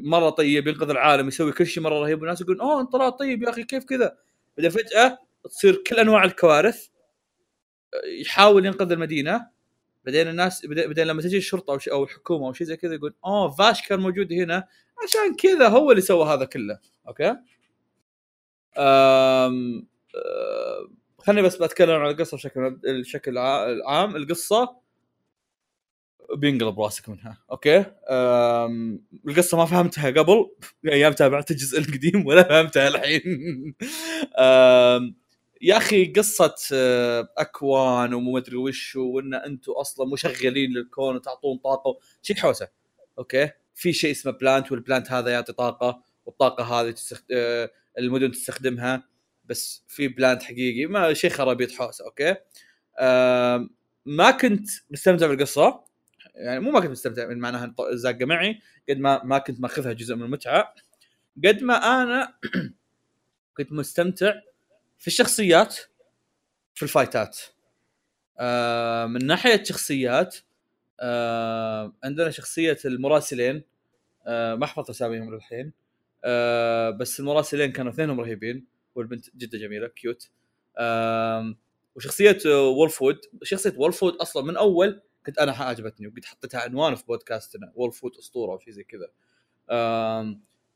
مرة 0.03 0.29
طيب 0.29 0.67
ينقذ 0.67 0.89
العالم 0.89 1.27
يسوي 1.27 1.51
كل 1.51 1.67
شيء 1.67 1.83
مرة 1.83 1.99
رهيب 1.99 2.21
والناس 2.21 2.41
يقولون 2.41 2.61
أوه 2.61 2.81
انت 2.81 2.91
طلعت 2.91 3.19
طيب 3.19 3.43
يا 3.43 3.49
أخي 3.49 3.63
كيف 3.63 3.83
كذا؟ 3.83 4.17
بعدين 4.57 4.71
فجأة 4.71 5.17
تصير 5.43 5.83
كل 5.87 5.95
أنواع 5.95 6.23
الكوارث 6.23 6.87
يحاول 8.21 8.65
ينقذ 8.65 8.91
المدينة. 8.91 9.47
بعدين 10.05 10.27
الناس 10.27 10.65
بعدين 10.65 11.07
لما 11.07 11.21
تجي 11.21 11.37
الشرطة 11.37 11.71
أو 11.71 11.79
أو 11.91 12.03
الحكومة 12.03 12.47
أو 12.47 12.53
شيء 12.53 12.67
زي 12.67 12.77
كذا 12.77 12.93
يقول 12.93 13.13
أوه 13.25 13.49
Vash 13.51 13.87
كان 13.87 13.99
موجود 13.99 14.33
هنا؟ 14.33 14.67
عشان 15.03 15.35
كذا 15.35 15.67
هو 15.67 15.91
اللي 15.91 16.01
سوى 16.01 16.25
هذا 16.25 16.45
كله. 16.45 16.79
okay؟ 17.07 17.29
أم... 17.29 17.37
أم... 18.77 19.87
خليني 21.17 21.41
بس 21.41 21.55
بتكلم 21.55 21.91
عن 21.91 22.09
القصة 22.09 22.37
بشكل 22.37 22.79
الشكل 22.85 23.37
العام 23.37 24.15
القصة. 24.15 24.78
بينقلب 26.35 26.79
راسك 26.81 27.09
منها. 27.09 27.37
okay؟ 27.51 27.85
أم... 28.09 29.01
القصة 29.27 29.57
ما 29.57 29.65
فهمتها 29.65 30.09
قبل. 30.09 30.51
أيام 30.85 31.13
تابعت 31.13 31.51
الجزء 31.51 31.79
القديم 31.79 32.25
ولا 32.25 32.43
فهمتها 32.43 32.87
الحين. 32.87 33.21
أم... 34.39 35.15
يا 35.61 35.77
أخي 35.77 36.05
قصة 36.05 36.55
أكوان 37.37 38.13
ومو 38.13 38.31
مدري 38.31 38.55
وش 38.55 38.95
وإن 38.95 39.33
أنتم 39.33 39.71
أصلا 39.71 40.07
مشغلين 40.13 40.71
للكون 40.71 41.15
وتعطون 41.15 41.57
طاقة. 41.57 41.99
شيء 42.21 42.35
حوسة. 42.35 42.67
okay؟ 43.17 43.49
في 43.75 43.93
شيء 43.93 44.11
اسمه 44.11 44.31
plant 44.31 44.71
وال 44.71 44.83
plant 44.83 45.11
هذا 45.11 45.29
يعطي 45.31 45.53
طاقة 45.53 46.03
والطاقة 46.25 46.63
هذه 46.63 46.91
تستخد... 46.91 47.23
المدن 47.99 48.31
تستخدمها. 48.31 49.03
بس 49.45 49.83
في 49.87 50.07
plant 50.07 50.43
حقيقي. 50.43 50.85
ما 50.85 51.13
شيء 51.13 51.29
خرابيط 51.29 51.71
حوسة. 51.71 52.05
okay؟ 52.05 52.35
آه 52.99 53.69
ما 54.05 54.31
كنت 54.31 54.69
مستمتع 54.89 55.27
بالقصة. 55.27 55.88
يعني 56.39 56.59
مو 56.59 56.71
ما 56.71 56.79
كنت 56.79 56.91
مستمتع 56.91 57.27
من 57.27 57.39
معناها 57.39 57.73
زاقه 57.91 58.25
معي 58.25 58.59
قد 58.89 58.97
ما 58.97 59.23
ما 59.23 59.37
كنت 59.37 59.59
ماخذها 59.61 59.93
جزء 59.93 60.15
من 60.15 60.23
المتعة. 60.23 60.75
قد 61.45 61.63
ما 61.63 61.75
أنا 62.03 62.33
كنت 63.57 63.71
مستمتع 63.71 64.33
في 64.99 65.07
الشخصيات 65.07 65.77
في 66.75 66.83
الفايتات. 66.83 67.39
آه 68.39 69.05
من 69.05 69.25
ناحية 69.25 69.63
شخصيات 69.63 70.37
آه 70.99 71.93
عندنا 72.03 72.29
شخصية 72.31 72.77
المراسلين 72.85 73.63
آه 74.27 74.55
ما 74.55 74.65
احفظ 74.65 74.89
أساميهم 74.89 75.33
للحين. 75.33 75.73
بس 76.99 77.19
المراسلين 77.19 77.71
كانوا 77.71 77.91
اثنينهم 77.91 78.19
رهيبين 78.19 78.65
والبنت 78.95 79.35
جدا 79.37 79.57
جميلة 79.57 79.87
كيوت 79.87 80.29
وشخصية 81.95 82.37
Wolfwood. 82.45 83.17
شخصية 83.43 83.73
Wolfwood 83.77 84.13
أصلا 84.15 84.43
من 84.43 84.57
أول 84.57 85.01
كنت 85.29 85.39
أنا 85.39 85.51
عجبتني 85.51 86.07
وقد 86.07 86.25
حطيتها 86.25 86.61
عنوان 86.61 86.95
في 86.95 87.05
بودكاستنا 87.05 87.71
Wolfwood 87.75 88.15
أسطورة 88.19 88.51
أو 88.51 88.59
شيء 88.59 88.73
زي 88.73 88.83
كذا. 88.83 89.09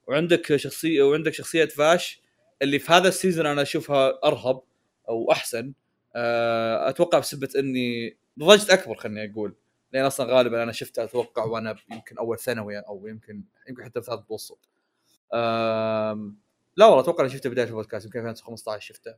وعندك 0.08 0.56
شخصيه 0.56 1.04
وعندك 1.04 1.34
شخصية 1.34 1.66
Vash 1.66 2.22
اللي 2.62 2.80
في 2.80 2.92
هذا 2.92 3.08
ال 3.08 3.13
season 3.13 3.46
أنا 3.46 3.62
أشوفها 3.62 4.20
أرهب 4.24 4.62
أو 5.10 5.32
أحسن. 5.32 5.74
آه 6.16 6.90
أتوقع 6.90 7.20
بسبة 7.20 7.50
إني 7.60 8.18
نضجت 8.40 8.70
أكبر 8.70 8.96
خليني 8.96 9.32
أقول 9.32 9.56
لأن 9.94 10.06
أصلا 10.06 10.34
غالبا 10.34 10.64
أنا 10.64 10.72
شفتها 10.72 11.04
أتوقع 11.04 11.44
وأنا 11.44 11.76
يمكن 11.92 12.18
أول 12.18 12.40
ثانوي 12.40 12.80
أو 12.80 13.08
يمكن 13.08 13.44
يمكن 13.70 13.84
حتى 13.84 14.02
ثالث 14.02 14.20
متوسط. 14.20 14.70
لا 16.78 16.86
والله 16.86 17.00
أتوقع 17.00 17.24
أنا 17.24 17.34
شفته 17.34 17.50
بداية 17.50 17.68
البودكاست 17.68 18.06
يمكن 18.06 18.20
2015 18.20 18.88
شفته. 18.88 19.16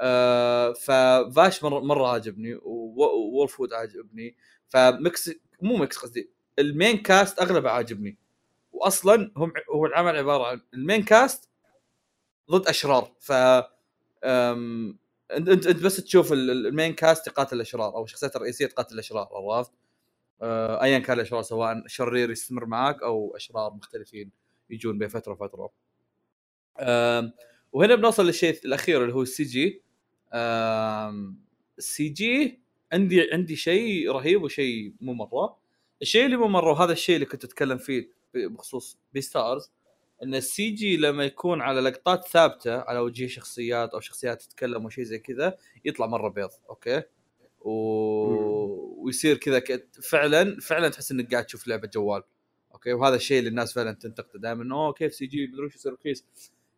آه 0.00 0.72
ف 0.72 0.90
Vash 0.90 1.64
مره 1.64 1.80
مرة 1.80 2.08
عجبني 2.08 2.54
Wolfwood 2.62 3.72
عجبني 3.72 4.36
ف 4.68 4.84
mix 4.84 5.30
مو 5.62 5.76
mix 5.76 5.96
قصدي 5.98 6.30
ال 6.58 6.66
main 6.66 6.96
cast 6.96 7.38
أغلبه 7.42 7.70
عاجبني 7.70 8.18
واصلا 8.72 9.32
هم 9.36 9.52
هو 9.74 9.86
العمل 9.86 10.16
عبارة 10.16 10.46
عن 10.46 10.60
ال 10.74 10.80
main 10.80 11.02
cast 11.02 11.50
ضد 12.50 12.66
أشرار 12.66 13.12
ف 13.20 13.32
انت 15.32 15.48
انت 15.48 15.82
بس 15.84 15.96
تشوف 15.96 16.32
ال 16.32 16.44
main 16.44 16.94
cast 16.94 17.26
يقاتل 17.26 17.56
الأشرار 17.56 17.94
أو 17.96 18.04
الشخصيات 18.04 18.36
الرئيسية 18.36 18.66
تقاتل 18.66 18.94
الأشرار 18.94 19.28
عرفت؟ 19.32 19.72
آه 20.42 20.82
ايا 20.82 20.98
كان 20.98 21.16
الأشرار 21.16 21.42
سواء 21.42 21.82
شرير 21.86 22.30
يستمر 22.30 22.66
معاك 22.66 23.02
أو 23.02 23.36
أشرار 23.36 23.74
مختلفين 23.74 24.30
يجون 24.70 24.98
بين 24.98 25.08
فترة 25.08 25.32
وفترة. 25.32 25.70
وهنا 27.72 27.94
بنوصل 27.94 28.26
للشيء 28.26 28.60
الأخير 28.64 29.02
اللي 29.02 29.14
هو 29.14 29.22
السي 29.22 29.42
جي. 29.44 29.82
السي 30.34 32.08
جي 32.08 32.60
عندي 32.92 33.32
عندي 33.32 33.56
شيء 33.56 34.10
رهيب 34.10 34.42
وشيء 34.42 34.92
مو 35.00 35.14
مرة. 35.14 35.56
الشيء 36.02 36.24
اللي 36.26 36.36
مو 36.36 36.48
مرة 36.48 36.72
وهذا 36.72 36.92
الشيء 36.92 37.14
اللي 37.14 37.26
كنت 37.26 37.44
أتكلم 37.44 37.78
فيه 37.78 38.10
بخصوص 38.34 38.98
Beastars 39.12 39.70
إن 40.22 40.34
ال 40.34 40.70
CG 40.70 40.96
لما 40.96 41.24
يكون 41.24 41.60
على 41.60 41.80
لقطات 41.80 42.24
ثابتة 42.28 42.80
على 42.80 42.98
وجه 42.98 43.26
شخصيات 43.26 43.94
أو 43.94 44.00
شخصيات 44.00 44.42
تتكلم 44.42 44.82
أو 44.82 44.88
شيء 44.88 45.04
زي 45.04 45.18
كذا 45.18 45.56
يطلع 45.84 46.06
مرة 46.06 46.28
بيض 46.28 46.50
okay؟ 46.70 47.02
و... 47.60 47.70
ويصير 49.04 49.36
كذا 49.36 49.58
ك... 49.58 49.88
فعلا 50.02 50.60
فعلا 50.60 50.88
تحس 50.88 51.12
إنك 51.12 51.32
قاعد 51.32 51.46
تشوف 51.46 51.68
لعبة 51.68 51.88
جوال 51.94 52.22
okay؟ 52.74 52.92
وهذا 52.92 53.16
الشيء 53.16 53.38
اللي 53.38 53.50
الناس 53.50 53.74
فعلا 53.74 53.92
تنتقده 53.92 54.40
دائما 54.40 54.74
أوه 54.74 54.92
كيف 54.92 55.14
CG؟ 55.14 55.46
مدري 55.46 55.66
وش 55.66 55.74
يصير 55.74 55.92
رخيص؟ 55.92 56.24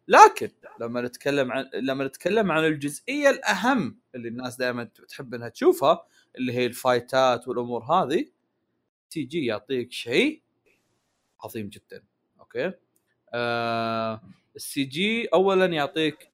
لكن 0.09 0.51
لما 0.81 1.01
نتكلم 1.01 1.53
عن 1.53 1.71
لما 1.75 2.05
نتكلم 2.05 2.53
عن 2.53 2.65
الجزئية 2.65 3.31
الأهم 3.31 3.99
اللي 4.15 4.29
الناس 4.29 4.57
دائما 4.57 4.85
تحب 5.09 5.35
إنها 5.35 5.49
تشوفها 5.49 6.07
اللي 6.39 6.53
هي 6.53 6.67
ال 6.67 6.78
fightات 6.78 7.49
والأمور 7.49 7.83
هذه 7.85 8.27
CG 9.11 9.47
يعطيك 9.47 9.93
شيء 9.93 10.43
عظيم 11.45 11.69
جدا 11.69 12.03
okay؟ 12.41 12.73
آه 13.35 14.23
ال 14.57 14.85
CG 14.85 15.27
اولا 15.27 15.67
يعطيك 15.67 16.33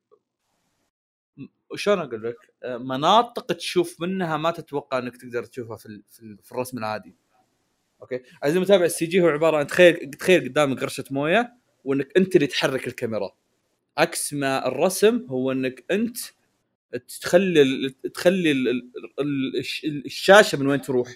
وشلون 1.71 1.99
أقول 1.99 2.25
لك؟ 2.25 2.37
آه، 2.63 2.77
مناطق 2.77 3.47
تشوف 3.47 4.01
منها 4.01 4.37
ما 4.37 4.51
تتوقع 4.51 4.99
إنك 4.99 5.17
تقدر 5.17 5.45
تشوفها 5.45 5.77
في 5.77 6.03
في, 6.11 6.21
ال- 6.21 6.39
في 6.43 6.53
الرسم 6.53 6.79
العادي 6.79 7.15
okay؟ 8.03 8.23
عزيزي 8.43 8.59
المتابع 8.59 8.85
ال 8.85 9.07
CG 9.07 9.21
هو 9.21 9.27
عبارة 9.29 9.57
عن 9.57 9.67
تخيل 9.67 10.11
تخيل 10.11 10.49
قدامك 10.49 10.81
قرشه 10.81 11.05
موية 11.11 11.55
وإنك 11.85 12.09
أنت 12.17 12.37
اللي 12.37 12.47
تحرك 12.47 12.87
الكاميرا. 12.87 13.31
عكس 13.99 14.35
ما 14.35 14.69
الرسم 14.69 15.27
هو 15.29 15.53
إنك 15.53 15.85
أنت 15.91 16.17
تخلي 17.21 17.91
تخلي 18.15 18.51
ال- 18.53 18.69
ال- 18.69 18.91
ال- 19.21 19.59
الش- 19.59 19.85
الشاشة 19.85 20.59
من 20.59 20.67
وين 20.67 20.81
تروح. 20.83 21.09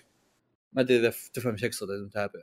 ما 0.73 0.83
أدري 0.83 0.99
إذا 0.99 1.13
تفهم 1.35 1.53
إيش 1.53 1.65
أقصد 1.65 1.91
المتابع 1.91 2.41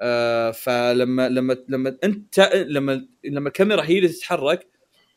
آه 0.00 0.50
فلما 0.50 1.28
لما 1.28 1.56
لما 1.68 1.96
أنت 2.04 2.40
لما 2.54 3.06
لما 3.24 3.48
الكاميرا 3.48 3.82
هي 3.82 3.98
اللي 3.98 4.08
تتحرك 4.08 4.66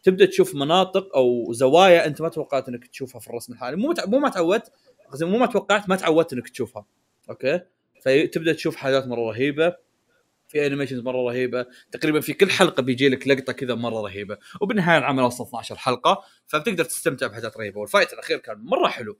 تبدأ 0.03 0.25
تشوف 0.25 0.55
مناطق 0.55 1.15
أو 1.17 1.53
زوايا 1.53 2.05
أنت 2.07 2.21
ما 2.21 2.29
توقعت 2.29 2.69
إنك 2.69 2.87
تشوفها 2.87 3.19
في 3.21 3.27
الرسم 3.27 3.53
الحالي. 3.53 3.77
مو. 3.77 3.93
مو 4.07 4.19
ما 4.19 4.29
تعودت 4.29 4.71
مو 5.21 5.37
ما 5.37 5.45
توقعت 5.45 5.89
ما 5.89 5.95
تعودت 5.95 6.33
إنك 6.33 6.49
تشوفها. 6.49 6.85
okay؟ 7.29 7.59
فتبدا 8.01 8.53
تشوف 8.53 8.75
حاجات 8.75 9.07
مرة 9.07 9.21
رهيبة. 9.31 9.75
في 10.47 10.65
animations 10.65 10.99
مرة 10.99 11.17
رهيبة. 11.29 11.65
تقريبا 11.91 12.19
في 12.19 12.33
كل 12.33 12.49
حلقة 12.49 12.83
بيجي 12.83 13.09
لك 13.09 13.27
لقطة 13.27 13.53
كذا 13.53 13.75
مرة 13.75 14.01
رهيبة. 14.01 14.37
وبالنهاية 14.61 14.97
العمل 14.97 15.23
وصل 15.23 15.43
12 15.43 15.75
حلقة 15.75 16.23
فبتقدر 16.47 16.83
تستمتع 16.83 17.27
بحاجات 17.27 17.57
رهيبة. 17.57 17.79
وال 17.79 17.89
fight 17.89 18.13
الأخير 18.13 18.37
كان 18.37 18.57
مرة 18.57 18.87
حلو. 18.87 19.19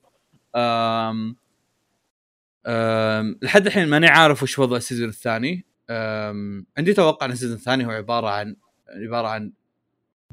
أم... 0.55 1.35
أم... 2.65 3.39
لحد 3.41 3.65
الحين 3.65 3.87
ماني 3.87 4.07
عارف 4.07 4.43
وش 4.43 4.59
وضع 4.59 4.77
ال 4.77 4.82
season 4.82 5.09
الثاني. 5.09 5.65
أم... 5.89 6.65
عندي 6.77 6.93
توقع 6.93 7.25
إن 7.25 7.31
ال 7.31 7.35
season 7.35 7.57
الثاني 7.57 7.85
هو 7.85 7.91
عبارة 7.91 8.27
عن 8.27 8.55
عبارة 8.89 9.27
عن 9.27 9.53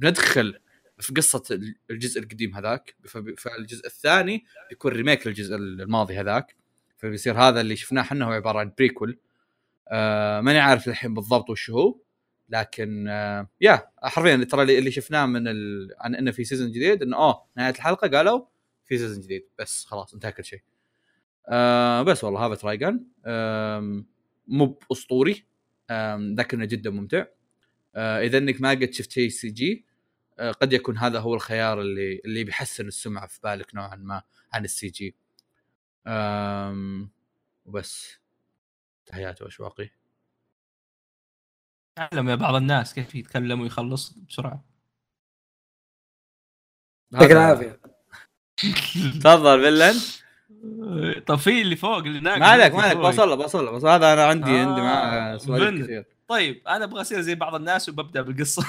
بندخل 0.01 0.59
في 0.99 1.12
قصة 1.12 1.61
الجزء 1.91 2.21
القديم 2.21 2.55
هذاك. 2.55 2.97
فالجزء 3.39 3.87
الثاني 3.87 4.45
بيكون 4.71 4.93
ريميك 4.93 5.27
للجزء 5.27 5.57
الماضي 5.57 6.21
هذاك. 6.21 6.57
فبيصير 6.97 7.39
هذا 7.39 7.61
اللي 7.61 7.77
شفناه 7.77 8.03
إحنا 8.03 8.25
هو 8.25 8.33
عبارة 8.33 8.59
عن 8.59 8.73
بريكول 8.79 9.19
آه 9.89 10.40
ماني 10.40 10.59
عارف 10.59 10.89
الحين 10.89 11.15
بالضبط 11.15 11.51
وش 11.51 11.70
هو 11.70 11.98
لكن 12.48 13.09
آه 13.09 13.48
يا 13.61 13.89
حرفيا 14.02 14.44
ترى 14.44 14.78
اللي 14.78 14.90
شفناه 14.90 15.27
من 15.27 15.48
ال... 15.48 15.90
عن 16.01 16.15
إنه 16.15 16.31
في 16.31 16.44
سيزون 16.44 16.70
جديد 16.73 17.02
إنه 17.02 17.16
اوه 17.16 17.44
نهاية 17.56 17.74
الحلقة 17.74 18.09
قالوا 18.09 18.44
في 18.85 18.98
سيزون 18.98 19.20
جديد 19.20 19.48
بس 19.59 19.85
خلاص 19.85 20.15
انتهى 20.15 20.32
كل 20.32 20.44
شيء. 20.44 20.61
آه 21.48 22.02
بس 22.02 22.24
والله 22.24 22.47
هذا 22.47 22.55
ترايجن 22.55 23.05
آم، 23.27 24.06
مو 24.48 24.78
اسطوري 24.93 25.44
آم، 25.90 26.35
لكنه 26.35 26.65
جدا 26.65 26.90
ممتع. 26.90 27.24
آه 27.94 28.20
إذا 28.20 28.39
إنك 28.39 28.61
ما 28.61 28.70
قد 28.70 28.93
شفت 28.93 29.12
شيء 29.12 29.28
CG 29.28 29.85
آه، 30.39 30.51
قد 30.52 30.73
يكون 30.73 30.98
هذا 30.98 31.19
هو 31.20 31.35
الخيار 31.35 31.81
اللي 31.81 32.20
اللي 32.24 32.44
بيحسن 32.44 32.86
السمعة 32.86 33.27
في 33.27 33.40
بالك 33.44 33.74
نوعا 33.74 33.97
ما 33.97 34.23
عن 34.52 34.65
ال 34.65 34.89
CG. 34.89 35.16
وبس. 37.66 38.19
تحياتي 39.06 39.44
وأشواقي. 39.44 39.90
تعلم 41.97 42.28
يا 42.28 42.35
بعض 42.35 42.55
الناس 42.55 42.94
كيف 42.94 43.14
يتكلم 43.14 43.60
ويخلص 43.60 44.10
بسرعة. 44.12 44.64
يعطيك 47.12 47.31
العافية. 47.32 47.81
تفضل 49.24 49.62
فيلن. 49.62 49.94
طب 51.26 51.35
في 51.36 51.62
اللي 51.62 51.76
فوق 51.76 51.97
اللي 51.98 52.20
ناقص 52.20 52.39
ما 52.39 52.47
عليك 52.47 52.74
ما 52.74 52.82
عليك. 52.82 52.97
بوصل 52.97 53.28
له 53.28 53.35
بوصل 53.35 53.64
له 53.64 53.70
بس 53.70 53.85
هذا 53.85 54.12
أنا 54.12 54.24
عندي 54.26 54.51
آه، 54.51 54.66
عندي 54.66 54.81
معاه 54.81 55.36
سواليف 55.36 55.68
فيلن. 55.68 55.85
كثير. 55.85 56.06
طيب 56.28 56.68
أنا 56.68 56.85
أبغى 56.85 57.01
اصير 57.01 57.20
زي 57.20 57.35
بعض 57.35 57.55
الناس 57.55 57.89
وببدأ 57.89 58.22
بالقصة. 58.22 58.64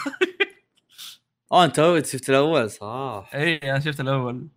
آه 1.52 1.66
أنت 1.66 2.06
شفت 2.06 2.30
الأول 2.30 2.70
صح. 2.72 3.30
اي 3.34 3.58
أنا 3.58 3.80
شفت 3.80 4.00
الأول. 4.00 4.48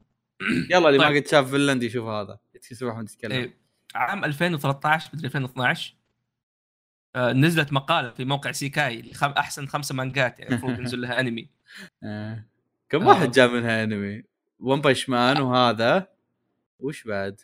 يلا 0.70 0.88
اللي 0.88 0.98
ما 0.98 1.08
طيب. 1.08 1.22
قد 1.22 1.26
شاف 1.28 1.50
فينلاند 1.50 1.82
يشوف 1.82 2.04
هذا. 2.06 2.38
يسمع 2.70 2.92
احمد 2.92 3.10
يتكلم. 3.10 3.32
إيه. 3.32 3.57
عام 3.94 4.24
2013 4.24 5.10
مدري 5.14 5.26
2012 5.26 5.94
آه، 7.16 7.32
نزلت 7.32 7.72
مقالة 7.72 8.10
في 8.10 8.24
موقع 8.24 8.52
سيكاي. 8.52 9.12
أحسن 9.22 9.66
خمسة 9.66 9.94
مانجات 9.94 10.40
يعني 10.40 10.50
المفروض 10.50 10.72
ينزل 10.78 11.00
لها 11.00 11.20
أنمي. 11.20 11.48
آه. 12.04 12.44
كم 12.88 13.02
آه. 13.02 13.08
واحد 13.08 13.30
جاء 13.30 13.48
منها 13.48 13.84
أنمي؟ 13.84 14.22
ون 14.60 14.80
بانش 14.80 15.08
مان 15.08 15.40
وهذا. 15.40 16.08
وش 16.80 17.04
بعد؟ 17.04 17.40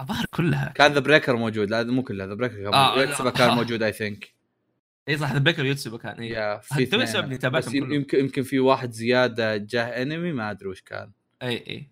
الظاهر 0.00 0.26
كلها. 0.30 0.72
كان 0.74 0.92
ذا 0.92 1.00
بريكر 1.00 1.36
موجود. 1.36 1.70
لا 1.70 1.84
مو 1.84 2.02
كلها. 2.02 2.26
ذا 2.26 2.34
بريكر 2.34 2.54
كان 2.54 2.72
موجود. 2.72 3.32
كان 3.32 3.54
موجود 3.58 3.82
اي 3.82 3.92
ثينك 3.92 4.34
إي 5.08 5.16
صح 5.18 5.32
ذا 5.32 5.38
بيكر 5.38 5.64
يوتسوبا 5.64 5.98
كان 5.98 6.20
إي. 6.20 6.60
في 6.60 6.86
تابعتهم. 7.36 7.92
يمكن 7.92 8.18
يمكن 8.18 8.42
في 8.42 8.58
واحد 8.58 8.90
زيادة 8.90 9.56
جاه 9.56 10.02
أنمي 10.02 10.32
ما 10.32 10.50
أدري 10.50 10.68
وش 10.68 10.80
كان. 10.80 11.10
إي 11.42 11.66
إي. 11.66 11.88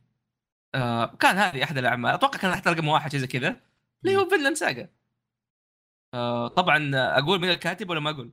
آه 0.74 1.06
كان 1.06 1.36
هذه 1.36 1.64
أحد 1.64 1.78
الأعمال. 1.78 2.14
أتوقع 2.14 2.38
كان 2.38 2.52
تحت 2.52 2.68
رقم 2.68 2.88
واحد 2.88 3.10
شيء 3.10 3.20
زي 3.20 3.26
كذا. 3.26 3.65
اللي 4.08 4.16
هو 4.20 4.28
فينلاند 4.28 4.56
ساجا؟ 4.56 4.90
آه 6.14 6.48
طبعا 6.48 6.90
أقول 7.18 7.40
من 7.40 7.50
الكاتب 7.50 7.90
ولا 7.90 8.00
ما 8.00 8.10
أقول؟ 8.10 8.30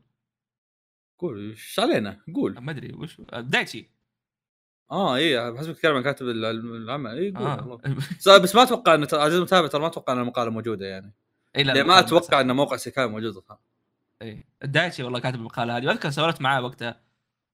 قول 1.20 1.50
إيش 1.50 1.80
علينا؟ 1.80 2.20
قول. 2.36 2.60
ما 2.60 2.72
أدري 2.72 2.94
وش؟ 2.94 3.22
آه، 3.34 3.40
دايتشي. 3.42 3.90
آه 4.92 5.16
اي 5.16 5.52
بحسبك 5.52 5.76
تتكلم 5.76 5.96
عن 5.96 6.04
كاتب 6.04 6.26
ال- 6.30 6.46
العمل. 6.76 7.18
اي 7.18 7.32
قول 7.32 7.48
والله. 7.48 7.76
بس- 8.40 8.56
ما 8.56 8.64
أتوقع 8.64 8.94
إن 8.96 9.08
عزيز 9.14 9.38
المتابع 9.38 9.68
ترى 9.68 9.82
ما 9.82 9.88
أتوقع 9.88 10.14
إن 10.14 10.20
المقالة 10.20 10.52
موجودة 10.52 10.86
يعني. 10.86 11.14
اي 11.56 11.64
لا 11.64 11.76
يعني 11.76 11.88
ما 11.88 12.00
أتوقع 12.00 12.42
إن 12.42 12.56
موقع 12.56 12.78
سيكاي 12.78 13.08
موجود. 13.08 13.38
أصلاً. 13.38 13.58
اي 14.22 14.46
دايتشي 14.64 15.04
والله 15.04 15.20
كاتب 15.20 15.36
المقالة 15.40 15.78
هذه 15.78 15.88
وأذكر 15.88 16.10
سولفت 16.10 16.42
معاه 16.42 16.62
وقتها. 16.62 17.02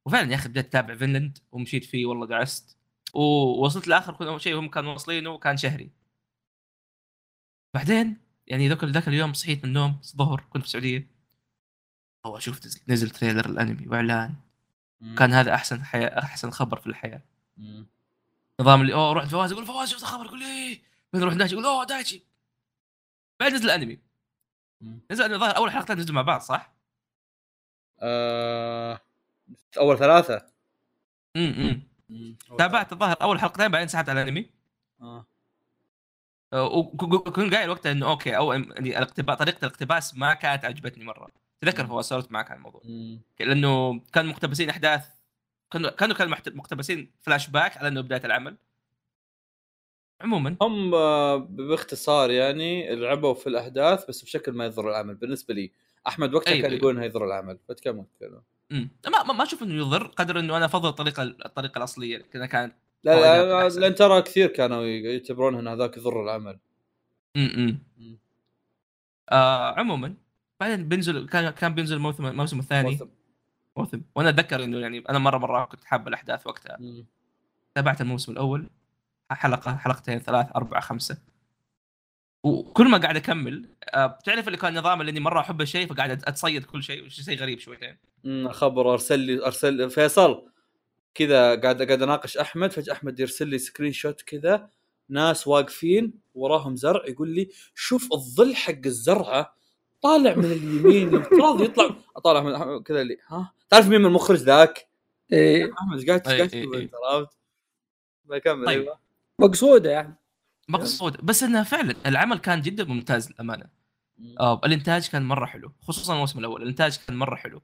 وفعلا 0.05 0.29
يا 0.31 0.35
أخي 0.35 0.49
بديت 0.49 0.65
أتابع 0.65 0.95
فينلاند 0.95 1.37
ومشيت 1.51 1.85
فيه 1.85 2.05
والله 2.05 2.27
دعست 2.27 2.77
ووصلت 3.13 3.87
لآخر 3.87 4.13
كل 4.13 4.41
شيء 4.41 4.59
هم 4.59 4.69
كانوا 4.69 4.93
واصلينه 4.93 5.37
كان 5.37 5.57
شهري. 5.57 5.91
بعدين 7.73 8.17
يعني 8.47 8.69
ذاك 8.69 8.83
ذاك 8.83 9.07
اليوم 9.07 9.33
صحيت 9.33 9.63
من 9.63 9.69
النوم 9.69 9.99
الظهر 10.03 10.43
كنت 10.49 10.61
في 10.61 10.67
السعودية. 10.67 11.07
هو 12.25 12.37
أشوف 12.37 12.59
نزل, 12.87 13.09
trailer 13.09 13.45
الأنمي 13.45 13.87
وإعلان. 13.87 14.35
كان 15.17 15.33
هذا 15.33 15.53
أحسن 15.55 15.83
حياة 15.83 16.19
أحسن 16.19 16.51
خبر 16.51 16.79
في 16.79 16.87
الحياة. 16.87 17.21
مم. 17.57 17.87
نظام 18.59 18.81
اللي 18.81 18.93
أوه 18.93 19.13
رحت 19.13 19.27
فواز 19.27 19.51
يقول 19.51 19.65
فواز 19.65 19.89
شفت 19.89 20.01
الخبر؟ 20.01 20.25
يقول 20.25 20.43
إيه. 20.43 20.81
بعدين 21.13 21.27
نروح 21.27 21.33
دايتشي 21.33 21.55
يقول 21.55 21.65
أوه 21.65 21.83
دايتشي. 21.83 22.23
بعد 23.39 23.53
نزل 23.53 23.65
الأنمي. 23.65 23.99
مم. 24.81 24.99
نزل 25.11 25.33
الظاهر 25.33 25.55
أول 25.57 25.71
حلقتين 25.71 25.97
نزلوا 25.97 26.15
مع 26.15 26.21
بعض 26.21 26.41
صح؟ 26.41 26.73
آه... 27.99 28.99
أول 29.77 29.97
ثلاثة؟ 29.97 30.49
امم 31.35 31.83
مم. 32.09 32.37
تابعت 32.57 32.93
الظاهر 32.93 33.15
أول 33.21 33.39
حلقتين 33.39 33.67
بعدين 33.67 33.87
سحبت 33.87 34.09
على 34.09 34.21
الأنمي. 34.21 34.49
آه. 35.01 35.25
وكنت 36.53 37.53
قايل 37.55 37.69
وقتها 37.69 37.91
إنه 37.91 38.09
okay 38.09 38.37
أو 38.37 38.53
يعني 38.53 38.97
الاقتباس 38.97 39.37
طريقة 39.37 39.57
الاقتباس 39.65 40.15
ما 40.15 40.33
كانت 40.33 40.65
عجبتني 40.65 41.03
مرة. 41.05 41.27
تذكر 41.61 41.87
فواز 41.87 42.05
سولفت 42.05 42.31
معك 42.31 42.51
عن 42.51 42.57
الموضوع. 42.57 42.81
لأنه 43.39 43.99
كانوا 44.13 44.31
مقتبسين 44.31 44.69
أحداث 44.69 45.05
كانوا 45.71 45.89
كانوا 45.89 46.15
كانوا 46.15 46.37
مقتبسين 46.47 47.11
فلاش 47.21 47.47
باك 47.49 47.77
على 47.77 47.87
إنه 47.87 48.01
بداية 48.01 48.25
العمل. 48.25 48.55
عموما. 50.21 50.55
هم 50.61 50.93
آه، 50.95 51.35
باختصار 51.35 52.31
يعني 52.31 52.95
لعبوا 52.95 53.33
في 53.33 53.47
الأحداث 53.47 54.05
بس 54.09 54.21
بشكل 54.23 54.51
ما 54.51 54.65
يضر 54.65 54.89
العمل. 54.89 55.15
بالنسبة 55.15 55.53
لي 55.53 55.71
أحمد 56.07 56.33
وقتها 56.33 56.51
أيوة، 56.51 56.67
كان. 56.69 56.77
يقول 56.77 56.95
إنه 56.95 57.05
يضر 57.05 57.25
العمل 57.25 57.57
فتكمل 57.69 58.05
تكلم 58.19 58.41
مم. 58.69 58.89
ما 59.07 59.23
ما- 59.33 59.43
أشوف 59.43 59.63
إنه 59.63 59.73
يضر 59.73 60.07
قدر 60.07 60.39
إنه 60.39 60.57
أنا 60.57 60.65
أفضل 60.65 60.89
الطريقة 60.89 61.23
الطريقة 61.23 61.77
الأصلية. 61.77 62.17
كانت 62.47 62.73
لا 63.03 63.41
لا. 63.43 63.69
لأن 63.69 63.95
ترى 63.95 64.21
كثير 64.21 64.47
كانوا 64.47 64.83
يعتبرون 64.85 65.55
ان 65.55 65.67
هذاك 65.67 65.97
يضر 65.97 66.23
العمل 66.23 66.59
امم 67.35 67.79
مم. 67.97 68.17
آه 69.29 69.79
عموما 69.79 70.13
بعدين 70.59 70.87
بينزل 70.89 71.27
كان 71.27 71.49
كان 71.49 71.73
بينزل 71.75 71.95
الموسم 71.95 72.25
الموسم 72.25 72.59
الثاني 72.59 72.99
موسم. 73.77 74.01
وأنا 74.15 74.29
أتذكر 74.29 74.63
إنه 74.63 74.77
يعني 74.77 75.03
أنا 75.09 75.19
مرة 75.19 75.37
مرة 75.37 75.65
كنت 75.65 75.83
حاب 75.83 76.07
الأحداث 76.07 76.47
وقتها 76.47 76.77
مم. 76.79 77.05
تابعت 77.75 78.01
الموسم 78.01 78.31
الأول 78.31 78.69
حلقة 79.31 79.75
حلقتين 79.77 80.19
ثلاث 80.19 80.47
أربعة 80.55 80.81
خمسة 80.81 81.17
وكل 82.43 82.87
ما 82.89 82.97
قاعد 82.97 83.15
أكمل 83.15 83.69
آه، 83.83 84.05
بتعرف 84.05 84.47
اللي 84.47 84.57
كان 84.57 84.77
نظام 84.77 85.01
اللي 85.01 85.11
اني 85.11 85.19
مرة 85.19 85.39
أحب 85.39 85.61
الشيء 85.61 85.87
فقاعد 85.87 86.11
أتصيد 86.11 86.63
كل 86.63 86.83
شيء 86.83 87.07
شيء 87.07 87.37
غريب 87.37 87.59
شويتين 87.59 87.97
خبر 88.51 88.93
أرسل 88.93 89.19
لي 89.19 89.45
أرسل 89.45 89.89
فيصل 89.89 90.49
كذا 91.15 91.55
قاعد 91.55 91.81
قاعد 91.81 92.01
أناقش 92.01 92.37
أحمد 92.37 92.71
فجأة 92.71 92.93
أحمد 92.93 93.19
يرسل 93.19 93.47
لي 93.47 93.57
screenshot 93.57 94.21
كذا 94.21 94.69
ناس 95.09 95.47
واقفين 95.47 96.13
وراهم 96.35 96.75
زرع 96.75 97.05
يقول 97.07 97.29
لي 97.29 97.49
شوف 97.75 98.13
الظل 98.13 98.55
حق 98.55 98.85
الزرعة 98.85 99.55
طالع 100.01 100.35
من 100.35 100.45
اليمين 100.45 101.07
المفترض 101.07 101.61
يطلع 101.61 101.95
اطالع 102.15 102.55
أحمد 102.55 102.83
كذا 102.83 103.01
اللي 103.01 103.17
ها؟ 103.27 103.53
تعرف 103.69 103.87
مين 103.87 104.01
من 104.01 104.05
المخرج 104.05 104.37
ذاك؟ 104.37 104.87
إيه. 105.33 105.73
أحمد 105.73 105.99
إيش 105.99 106.07
قاعد 106.07 106.27
إيش 106.27 106.37
قاعد 106.37 106.53
أي. 106.53 106.83
أنت 106.83 106.93
عرفت؟ 107.11 107.37
بكمل 108.25 108.65
طيب. 108.65 108.79
أيوه. 108.81 108.99
مقصودة 109.39 109.89
يعني. 109.89 110.15
مقصود 110.69 111.25
بس 111.25 111.43
انها 111.43 111.63
فعلا 111.63 111.95
العمل 112.05 112.37
كان 112.37 112.61
جدا 112.61 112.83
ممتاز 112.83 113.31
للأمانة. 113.31 113.65
آه 114.39 114.61
الإنتاج 114.65 115.09
كان 115.09 115.23
مرة 115.23 115.45
حلو 115.45 115.71
خصوصا 115.81 116.13
الموسم 116.13 116.39
الأول. 116.39 116.63
الإنتاج 116.63 116.99
كان 117.07 117.17
مرة 117.17 117.35
حلو. 117.35 117.61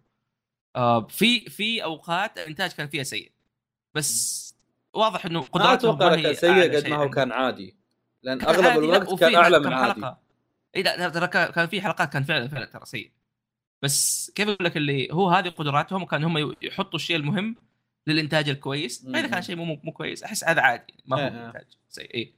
آه 0.76 1.08
في 1.08 1.40
في 1.40 1.84
أوقات 1.84 2.38
الإنتاج 2.38 2.72
كان 2.72 2.88
فيها 2.88 3.04
سيء. 3.04 3.32
بس 3.96 4.46
واضح 4.94 5.26
إنه 5.26 5.40
ما 5.40 5.46
قدراتهم 5.46 5.96
أتوقع 5.96 6.16
كان 6.16 6.34
سيء 6.34 6.76
قد 6.78 6.88
ما 6.88 6.96
هو 6.96 7.02
عندهم. 7.02 7.14
كان 7.16 7.32
عادي 7.32 7.76
لأن 8.24 8.40
كان 8.40 8.50
أغلب 8.50 8.84
الوقت 8.84 9.20
كان 9.20 9.36
أعلى 9.36 9.60
من 9.60 9.74
عادي. 9.74 10.16
إي 10.76 10.84
لا 10.84 11.10
ترى 11.10 11.28
كان- 11.28 11.68
في 11.68 11.82
حلقات 11.82 12.14
كان 12.14 12.24
فعلا 12.24 12.48
فعلا 12.48 12.66
ترى 12.66 12.86
سيء 12.86 13.12
بس 13.82 14.32
كيف 14.36 14.50
أقول 14.50 14.66
لك 14.66 14.78
اللي 14.78 15.08
هو 15.12 15.30
هذه 15.30 15.50
قدراتهم 15.50 16.02
وكان 16.04 16.24
هم 16.24 16.56
يحطوا 16.62 16.96
الشيء 17.00 17.16
المهم 17.16 17.56
للإنتاج 18.08 18.50
الكويس 18.50 19.06
فاذا. 19.06 19.28
كان 19.28 19.42
شيء 19.42 19.56
مو 19.56 19.80
مو 19.84 19.92
كويس 19.92 20.24
أحس 20.24 20.44
هذا 20.44 20.62
عادي 20.62 20.94
ما 21.06 21.18
إيه، 21.18 21.24
هو 21.30 21.34
إيه. 21.40 21.48
إنتاج 21.48 21.66
سيء 21.90 22.16
إي 22.16 22.34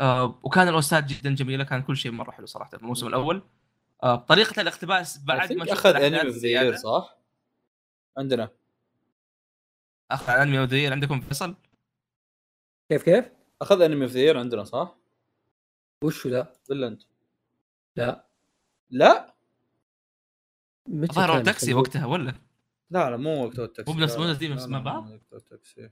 آه 0.00 0.38
وكان 0.42 0.68
الاوستات 0.68 1.04
جدا 1.04 1.34
جميلة 1.34 1.64
كان 1.64 1.82
كل 1.82 1.96
شيء 1.96 2.12
مرة 2.12 2.30
حلو 2.30 2.46
صراحة 2.46 2.70
الموسم 2.74 3.06
الأول 3.06 3.42
آه 4.02 4.16
طريقة 4.16 4.60
الاقتباس 4.62 5.18
بعد 5.18 5.52
ما 5.52 5.72
أخذ 5.72 5.96
انمي. 5.96 6.76
صح؟ 6.76 7.16
عندنا 8.18 8.48
اخذ 10.10 10.32
انمي 10.32 10.58
اوف 10.58 10.68
ذا 10.70 10.90
عندكم 10.90 11.20
فيصل؟ 11.20 11.54
كيف 12.90 13.02
كيف؟ 13.02 13.24
أخذ 13.62 13.80
انمي 13.82 14.04
اوف 14.04 14.12
ذا 14.12 14.38
عندنا 14.38 14.64
صح؟ 14.64 14.96
وشو 16.04 16.28
ذا؟ 16.28 16.52
فنلند 16.68 17.02
لا. 17.96 18.24
لا؟ 18.90 19.34
متى 20.88 21.12
ظهر 21.14 21.44
تاكسي؟ 21.44 21.74
وقتها 21.74 22.06
ولا؟ 22.06 22.34
لا 22.90 23.10
لا 23.10 23.16
مو 23.16 23.44
وقت 23.44 23.58
التاكسي. 23.58 23.92
مو 23.92 23.98
بنفس- 23.98 24.16
مو 24.18 24.32
دي 24.32 24.48
نفس 24.48 24.66
لا، 24.66 24.78
بعض؟ 24.78 25.02
مو 25.04 25.12
وقت 25.32 25.32
التاكسي. 25.32 25.90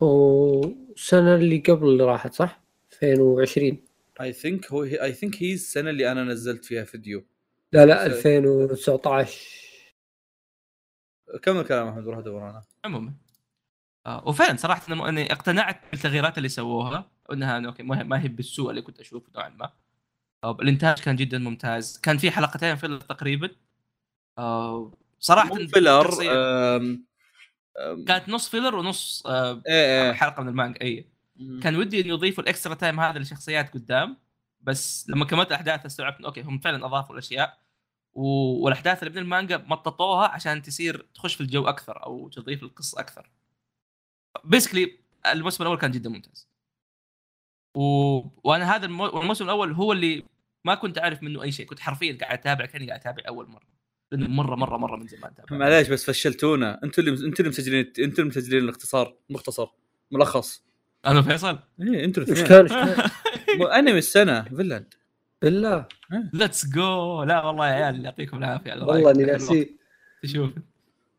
والسنة 0.00 1.34
اللي 1.34 1.58
قبل 1.58 1.86
اللي 1.88 2.04
راحت 2.04 2.32
صح؟ 2.34 2.60
2020 3.02 3.84
اي 4.20 4.32
ثينك 4.32 4.72
هو 4.72 4.84
اي 4.84 5.12
ثينك 5.12 5.42
هي 5.42 5.54
السنة 5.54 5.90
اللي 5.90 6.12
أنا 6.12 6.24
نزلت 6.24 6.64
فيها 6.64 6.84
فيديو. 6.84 7.24
لا 7.72 7.86
لا 7.86 8.08
بس- 8.08 8.14
2019 8.26 9.94
كمل 11.42 11.62
كلام 11.64 11.88
أحمد؟ 11.88 12.08
روح 12.08 12.18
ادور 12.18 12.50
أنا. 12.50 12.62
عموما. 12.84 13.12
وفعلا 14.16 14.56
صراحة 14.56 15.08
اني 15.08 15.32
اقتنعت 15.32 15.80
بالتغييرات 15.90 16.38
اللي 16.38 16.48
سووها 16.48 17.10
وأنها 17.28 17.66
okay 17.66 17.82
ما 17.82 18.22
هي- 18.22 18.28
بالسوء 18.28 18.70
اللي 18.70 18.82
كنت 18.82 19.00
أشوفه 19.00 19.26
نوعا 19.34 19.48
ما 19.48 19.70
آه 20.44 20.50
الإنتاج 20.62 20.98
كان 20.98 21.16
جدا 21.16 21.38
ممتاز 21.38 21.98
كان 21.98 22.18
في 22.18 22.30
حلقتين 22.30 22.76
filler 22.76 23.00
تقريبا 23.00 23.50
آه 24.38 24.92
صراحة 25.20 25.54
filler 25.54 26.10
كانت 28.06 28.28
نص 28.28 28.48
filler 28.48 28.74
ونص 28.76 29.22
آه 29.26 29.62
إيه 29.66 30.02
إيه 30.06 30.12
حلقة 30.12 30.42
من 30.42 30.48
المانجا 30.48 30.80
اي. 30.82 31.06
كان 31.62 31.76
ودي 31.76 32.00
إنه 32.00 32.08
يضيفوا 32.08 32.42
ال 32.42 32.47
extra 32.47 32.74
time 32.74 33.00
هذا 33.00 33.18
للشخصيات 33.18 33.74
قدام 33.74 34.16
بس 34.60 35.06
لما 35.10 35.24
كملت 35.24 35.48
الأحداث 35.48 35.86
استوعبت 35.86 36.20
okay 36.24 36.42
هم 36.42 36.58
فعلا 36.58 36.86
أضافوا 36.86 37.14
الأشياء. 37.14 37.58
والأحداث 38.14 39.02
اللي 39.02 39.10
من 39.14 39.18
المانجا 39.18 39.56
مططوها 39.66 40.28
عشان 40.28 40.62
تصير 40.62 41.06
تخش 41.14 41.34
في 41.34 41.40
الجو 41.40 41.68
أكثر 41.68 42.02
أو 42.06 42.28
تضيف 42.28 42.62
القصة 42.62 43.00
أكثر. 43.00 43.30
basically 44.44 44.98
الموسم 45.32 45.62
الأول 45.62 45.78
كان 45.78 45.90
جدا 45.90 46.10
ممتاز. 46.10 46.48
و... 47.76 47.80
وأنا 48.44 48.76
هذا 48.76 48.86
المو... 48.86 49.20
الموسم 49.20 49.44
الأول 49.44 49.72
هو 49.72 49.92
اللي 49.92 50.24
ما 50.64 50.74
كنت 50.74 50.98
أعرف 50.98 51.22
منه 51.22 51.42
أي 51.42 51.52
شيء، 51.52 51.66
كنت 51.66 51.80
حرفيا 51.80 52.18
قاعد 52.20 52.38
أتابع 52.38 52.66
كأني 52.66 52.86
قاعد 52.86 53.00
أتابع 53.00 53.22
أول 53.28 53.48
مرة. 53.48 53.78
لأنه 54.12 54.28
مره 54.28 54.56
مره 54.56 54.76
مرة 54.76 54.96
من 54.96 55.06
زمان 55.06 55.34
تابع. 55.34 55.56
معليش 55.56 55.88
بس 55.88 56.04
فشلتونا. 56.04 56.80
أنتوا 56.84 57.04
اللي 57.04 57.26
أنتوا 57.26 57.38
اللي 57.38 57.48
مسجلين 57.48 57.92
أنتوا 57.98 58.24
اللي 58.24 58.24
مسجلين 58.24 58.64
الاختصار. 58.64 59.16
مختصر. 59.30 59.68
ملخص. 60.10 60.64
أنا 61.06 61.22
فيصل. 61.22 61.58
إيه 61.80 62.04
أنتوا 62.04 62.22
إيش 62.22 62.30
الاثنين. 62.30 62.48
كان 62.48 62.78
إيش 62.78 62.96
كان؟ 62.96 63.10
مو 63.58 63.66
أنمي 63.66 63.98
السنة. 63.98 64.42
فيلاند 64.42 64.94
بالله. 65.42 65.88
ليتس 66.32 66.66
جو 66.66 67.22
لا 67.22 67.44
والله 67.44 67.68
يا 67.68 67.72
عيال 67.72 68.04
يعطيكم 68.04 68.38
العافية. 68.38 68.72
على 68.72 68.84
والله 68.84 69.10
اني. 69.10 69.24
ناسي 69.24 69.76
تشوف. 70.22 70.50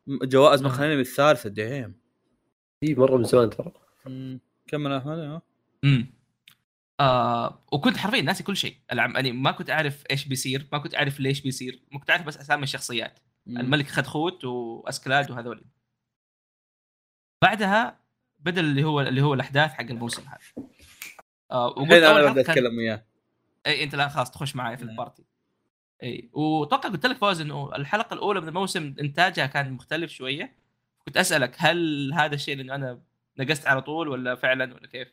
جوائز. 0.08 0.62
مقهى 0.62 0.86
الأنمي 0.86 1.00
الثالثة. 1.00 1.50
ديم 1.50 1.99
اي 2.82 2.94
مرة 2.94 3.16
من 3.16 3.24
زمان 3.24 3.50
ترى. 3.50 3.72
كمل 4.66 4.92
أحمد. 4.92 5.40
امم 5.84 6.06
آه 7.00 7.60
وكنت 7.72 7.96
حرفيا 7.96 8.20
ناسي 8.20 8.42
كل 8.42 8.56
شيء. 8.56 8.76
العم 8.92 9.14
يعني 9.14 9.32
ما 9.32 9.50
كنت 9.50 9.70
أعرف 9.70 10.04
إيش 10.10 10.24
بيصير 10.24 10.66
ما 10.72 10.78
كنت 10.78 10.94
أعرف 10.94 11.20
ليش 11.20 11.40
بيصير. 11.40 11.80
ما 11.92 11.98
كنت 11.98 12.10
أعرف 12.10 12.26
بس 12.26 12.36
أسامي 12.36 12.62
الشخصيات. 12.62 13.18
مم. 13.46 13.60
الملك 13.60 13.88
خدخوت 13.88 14.44
واسكلاد 14.44 15.30
وهذول 15.30 15.64
بعدها 17.42 18.00
بدأ 18.38 18.60
اللي 18.60 18.84
هو 18.84 19.00
اللي 19.00 19.22
هو 19.22 19.34
الأحداث 19.34 19.72
حق 19.72 19.80
الموسم 19.80 20.22
هذا. 20.22 20.66
آه 21.50 21.66
وقلت 21.66 21.92
أنا 21.92 22.32
كان 22.32 22.38
أتكلم 22.38 22.76
وياه. 22.76 23.04
إي 23.66 23.84
أنت 23.84 23.94
لا 23.94 24.08
خلاص 24.08 24.30
تخش 24.30 24.56
معي 24.56 24.76
في. 24.76 24.82
ال 24.82 24.88
party. 24.88 25.24
إي 26.02 26.30
وأتوقع 26.32 26.88
قلت 26.88 27.06
لك 27.06 27.16
فوز 27.16 27.40
انه 27.40 27.76
الحلقة 27.76 28.14
الأولى 28.14 28.40
من 28.40 28.48
الموسم 28.48 28.94
إنتاجها 29.00 29.46
كان 29.46 29.72
مختلف 29.72 30.10
شوية. 30.12 30.59
كنت 31.06 31.16
أسألك 31.16 31.54
هل 31.58 32.10
هذا 32.14 32.34
الشيء 32.34 32.56
لأنه 32.56 32.74
أنا 32.74 33.02
نقزت 33.38 33.66
على 33.66 33.82
طول 33.82 34.08
ولا 34.08 34.34
فعلا 34.34 34.74
ولا 34.74 34.86
كيف؟ 34.86 35.08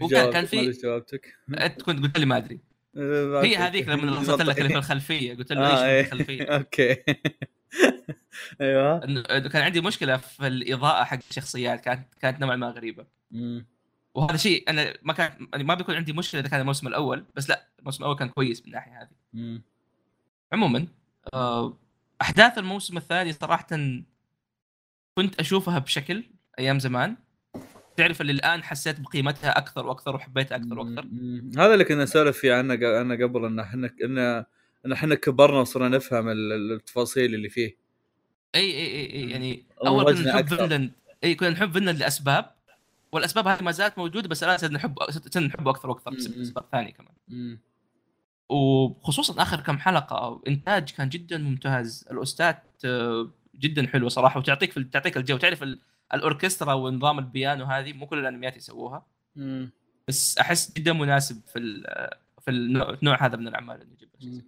وكان 0.00 0.32
كان 0.32 0.46
في 0.46 0.70
جوابتك. 0.70 1.34
أنت 1.60 1.82
كنت 1.82 2.02
قلت 2.02 2.18
لي 2.18 2.26
ما 2.26 2.36
أدري. 2.36 2.60
هي 3.46 3.56
هذيك 3.56 3.88
لما 3.88 4.12
رسلت 4.20 4.42
لك 4.42 4.58
اللي 4.58 4.68
في 4.68 4.76
الخلفية 4.76 5.34
قلت 5.34 5.52
له 5.52 5.66
آه، 5.66 5.86
إيه. 5.86 5.98
إيش 5.98 6.06
في 6.06 6.12
الخلفية؟ 6.12 6.44
أوكي. 6.44 6.96
أيوه. 8.60 8.98
كان 9.48 9.62
عندي 9.62 9.80
مشكلة 9.80 10.16
في 10.16 10.46
الإضاءة 10.46 11.04
حق 11.04 11.18
الشخصيات 11.30 11.80
كانت 11.80 12.14
كانت 12.20 12.40
نوعا 12.40 12.56
ما 12.56 12.68
غريبة. 12.70 13.06
وهذا 14.14 14.36
شيء 14.36 14.70
أنا 14.70 14.94
ما 15.02 15.12
كان 15.12 15.48
يعني 15.52 15.64
ما 15.64 15.74
بيكون 15.74 15.94
عندي 15.94 16.12
مشكلة 16.12 16.40
إذا 16.40 16.48
كان 16.48 16.60
الموسم 16.60 16.88
الأول 16.88 17.24
بس 17.34 17.50
لا 17.50 17.68
الموسم 17.78 18.02
الأول 18.02 18.16
كان 18.16 18.28
كويس 18.28 18.60
من 18.60 18.66
الناحية 18.66 19.02
هذه. 19.02 19.60
عموما 20.52 20.86
آه، 21.34 21.78
أحداث 22.22 22.58
الموسم 22.58 22.96
الثاني 22.96 23.32
صراحة 23.32 23.66
كنت 25.14 25.40
أشوفها 25.40 25.78
بشكل 25.78 26.24
أيام 26.58 26.78
زمان 26.78 27.16
تعرف 27.96 28.20
اللي 28.20 28.32
الآن 28.32 28.62
حسيت 28.64 29.00
بقيمتها 29.00 29.58
أكثر 29.58 29.86
وأكثر 29.86 30.16
وحبيتها 30.16 30.56
أكثر 30.56 30.78
وأكثر. 30.78 31.06
هذا 31.58 31.72
اللي 31.74 31.84
كنا 31.84 32.02
نسولف 32.02 32.38
فيه 32.38 32.54
عنه 32.54 32.74
أنا 32.74 33.14
قبل 33.26 33.44
إن 33.44 33.60
إحنا 33.60 33.90
إن 34.04 34.18
إن 34.86 34.92
إحنا 34.92 35.14
كبرنا 35.14 35.58
وصرنا 35.60 35.96
نفهم 35.96 36.28
ال- 36.28 36.52
ال- 36.52 36.72
التفاصيل 36.72 37.34
اللي 37.34 37.48
فيه 37.48 37.76
إي 38.54 38.60
إي 38.60 38.86
إي, 38.86 39.12
أي 39.12 39.30
يعني 39.30 39.64
أول 39.86 40.14
كنا 40.14 40.32
نحب. 40.34 40.46
فينلاند 40.48 40.92
إي 41.24 41.34
كنا 41.34 41.50
نحب 41.50 41.72
فينلاند 41.74 41.98
لأسباب 41.98 42.50
والأسباب 43.12 43.46
هذه 43.48 43.62
ما 43.62 43.70
زالت 43.70 43.98
موجودة 43.98 44.28
بس 44.28 44.42
الآن 44.44 44.58
صرنا 44.58 44.74
نحب 44.74 44.94
صرنا 45.30 45.46
نحبه 45.46 45.70
أكثر 45.70 45.90
وأكثر 45.90 46.10
بسبب. 46.10 46.40
اسباب 46.40 46.64
ثانية 46.72 46.92
كمان 46.92 47.12
مم. 47.28 47.58
وخصوصا 48.48 49.42
آخر 49.42 49.60
كم 49.60 49.78
حلقة 49.78 50.42
إنتاج 50.48 50.90
كان 50.90 51.08
جدا 51.08 51.38
ممتاز 51.38 52.04
ال 52.10 52.20
OSTات 52.20 52.62
آه، 52.84 53.30
جدا 53.54 53.86
حلوة 53.86 54.08
صراحة 54.08 54.40
وتعطيك 54.40 54.72
في 54.72 54.84
تعطيك 54.84 55.16
الجو. 55.16 55.36
تعرف 55.36 55.62
ال- 55.62 55.80
الأوركسترا 56.14 56.72
ونظام 56.72 57.18
البيانو 57.18 57.64
هذه 57.64 57.92
مو 57.92 58.06
كل 58.06 58.18
الأنميات 58.18 58.56
يسووها؟ 58.56 59.06
مم. 59.36 59.70
بس 60.08 60.38
أحس 60.38 60.72
جدا 60.72 60.92
مناسب 60.92 61.40
في 61.46 61.82
في 62.40 62.50
النوع, 62.50 63.26
هذا 63.26 63.36
من 63.36 63.48
الأعمال 63.48 63.82
اللي 63.82 63.94
يجيبها 63.94 64.16
مم. 64.22 64.42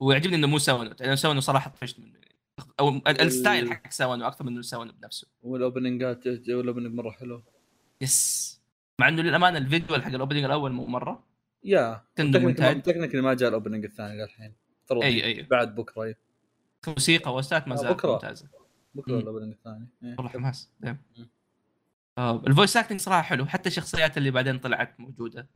ويعجبني 0.00 0.36
إنه 0.36 0.46
مو 0.46 0.58
ساوانو. 0.58 0.94
لأنه 1.00 1.14
ساوانو 1.14 1.40
صراحة 1.40 1.70
طفشت 1.70 2.00
منه. 2.00 2.20
أو 2.80 2.88
ال- 2.88 3.20
ال 3.20 3.29
style 3.29 3.72
حق 3.72 3.90
ساوانو 3.90 4.26
أكثر 4.26 4.44
من 4.44 4.62
ساوانو 4.62 4.92
بنفسه. 4.92 5.28
وال 5.42 5.59
openingات 5.59 6.26
وال 6.26 6.41
opening 6.41 6.94
مرة 6.94 7.10
حلو. 7.10 7.42
yes. 8.00 8.60
مع 9.00 9.08
إنه 9.08 9.22
للأمانة 9.22 9.58
ال 9.58 9.64
visual 9.64 10.02
حق 10.02 10.08
ال 10.08 10.12
opening 10.12 10.44
الأول 10.44 10.72
مو 10.72 10.86
مرة. 10.86 11.26
yeah. 11.64 12.02
technically 12.16 13.20
ما 13.20 13.34
جاء 13.34 13.48
ال 13.48 13.52
opening 13.52 13.84
الثاني 13.84 14.22
للحين 14.22 14.54
أي 14.92 15.24
أي. 15.24 15.42
بعد 15.42 15.74
بكرة. 15.74 16.14
موسيقى 16.88 17.32
و 17.32 17.39
OSTات 17.39 17.68
ما 17.68 17.74
آه، 17.74 17.76
زالت 17.76 17.92
بكرة. 17.92 18.12
ممتازة 18.12 18.48
بكرة 18.94 19.12
مم. 19.12 19.18
ال 19.20 19.24
opening 19.24 19.52
الثاني 19.52 19.86
إيه. 20.04 20.14
والله 20.18 20.28
حماس 20.28 20.70
دايم. 20.80 20.98
مم. 21.18 21.28
آه 22.18 22.42
ال 22.46 22.51
voice 22.51 22.76
acting 22.76 23.00
صراحة 23.00 23.22
حلو 23.22 23.46
حتى 23.46 23.68
الشخصيات 23.68 24.18
اللي 24.18 24.30
بعدين 24.30 24.58
طلعت 24.58 25.00
موجودة. 25.00 25.46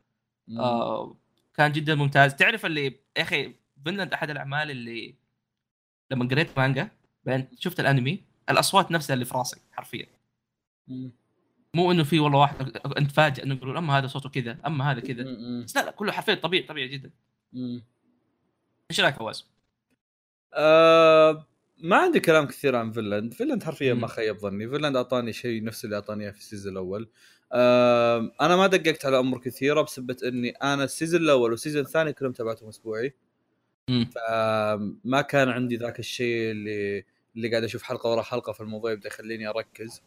آه 0.59 1.15
كان 1.53 1.71
جدا 1.71 1.95
ممتاز 1.95 2.35
تعرف 2.35 2.65
اللي 2.65 2.85
يا 3.17 3.21
أخي 3.21 3.55
فينلاند 3.85 4.13
أحد 4.13 4.29
الأعمال 4.29 4.71
اللي 4.71 5.15
لما 6.11 6.27
قريت 6.27 6.57
مانجا 6.57 6.89
بعدين 7.25 7.47
شفت 7.59 7.79
الأنمي 7.79 8.23
الأصوات 8.49 8.91
نفسها 8.91 9.13
اللي 9.13 9.25
في 9.25 9.37
راسي 9.37 9.61
حرفيا 9.71 10.07
مم. 10.87 11.11
مو 11.73 11.91
إنه 11.91 12.03
في 12.03 12.19
والله 12.19 12.39
واحد 12.39 12.77
أنت 12.97 13.11
فاجئ 13.11 13.43
إنه 13.43 13.55
يقولون 13.55 13.77
أما 13.77 13.97
هذا 13.97 14.07
صوته 14.07 14.29
كذا 14.29 14.57
أما 14.65 14.91
هذا 14.91 14.99
كذا. 14.99 15.23
بس 15.63 15.75
لا 15.75 15.85
لا 15.85 15.91
كله 15.91 16.11
حرفيا 16.11 16.35
طبيعي 16.35 16.63
طبيعي 16.63 16.87
جدا. 16.87 17.11
إيش 18.91 18.99
رأيك 18.99 19.15
فواز؟ 19.15 19.45
آه 20.55 21.47
ما 21.77 21.95
عندي 21.97 22.19
كلام 22.19 22.47
كثير 22.47 22.75
عن 22.75 22.91
فينلاند 22.91 23.33
فينلاند 23.33 23.63
حرفيا. 23.63 23.93
ما 23.93 24.07
خيب 24.07 24.37
ظني. 24.37 24.69
فينلاند 24.69 24.95
أعطاني 24.95 25.33
شيء 25.33 25.63
نفس 25.63 25.85
اللي 25.85 25.95
أعطاني 25.95 26.31
في 26.33 26.39
ال 26.39 26.44
season 26.44 26.73
الأول. 26.73 27.09
آه 27.53 28.31
أنا 28.41 28.55
ما 28.55 28.67
دققت 28.67 29.05
على 29.05 29.19
أمور 29.19 29.39
كثيرة 29.41 29.81
بسبة 29.81 30.17
إني 30.25 30.49
أنا 30.49 30.83
ال 30.83 30.88
season 30.88 31.21
الأول 31.21 31.51
وال 31.51 31.59
season 31.59 31.81
الثاني 31.81 32.13
كلهم 32.13 32.31
تابعتهم 32.31 32.69
أسبوعي. 32.69 33.13
فما 34.15 35.21
كان 35.21 35.49
عندي 35.49 35.75
ذاك 35.75 35.99
الشيء 35.99 36.51
اللي 36.51 37.05
اللي 37.35 37.49
قاعد 37.49 37.63
أشوف 37.63 37.83
حلقة 37.83 38.09
ورا 38.11 38.21
حلقة 38.21 38.53
في 38.53 38.61
الموضوع 38.61 38.91
يبدأ 38.91 39.07
يخليني 39.07 39.47
أركز. 39.47 40.01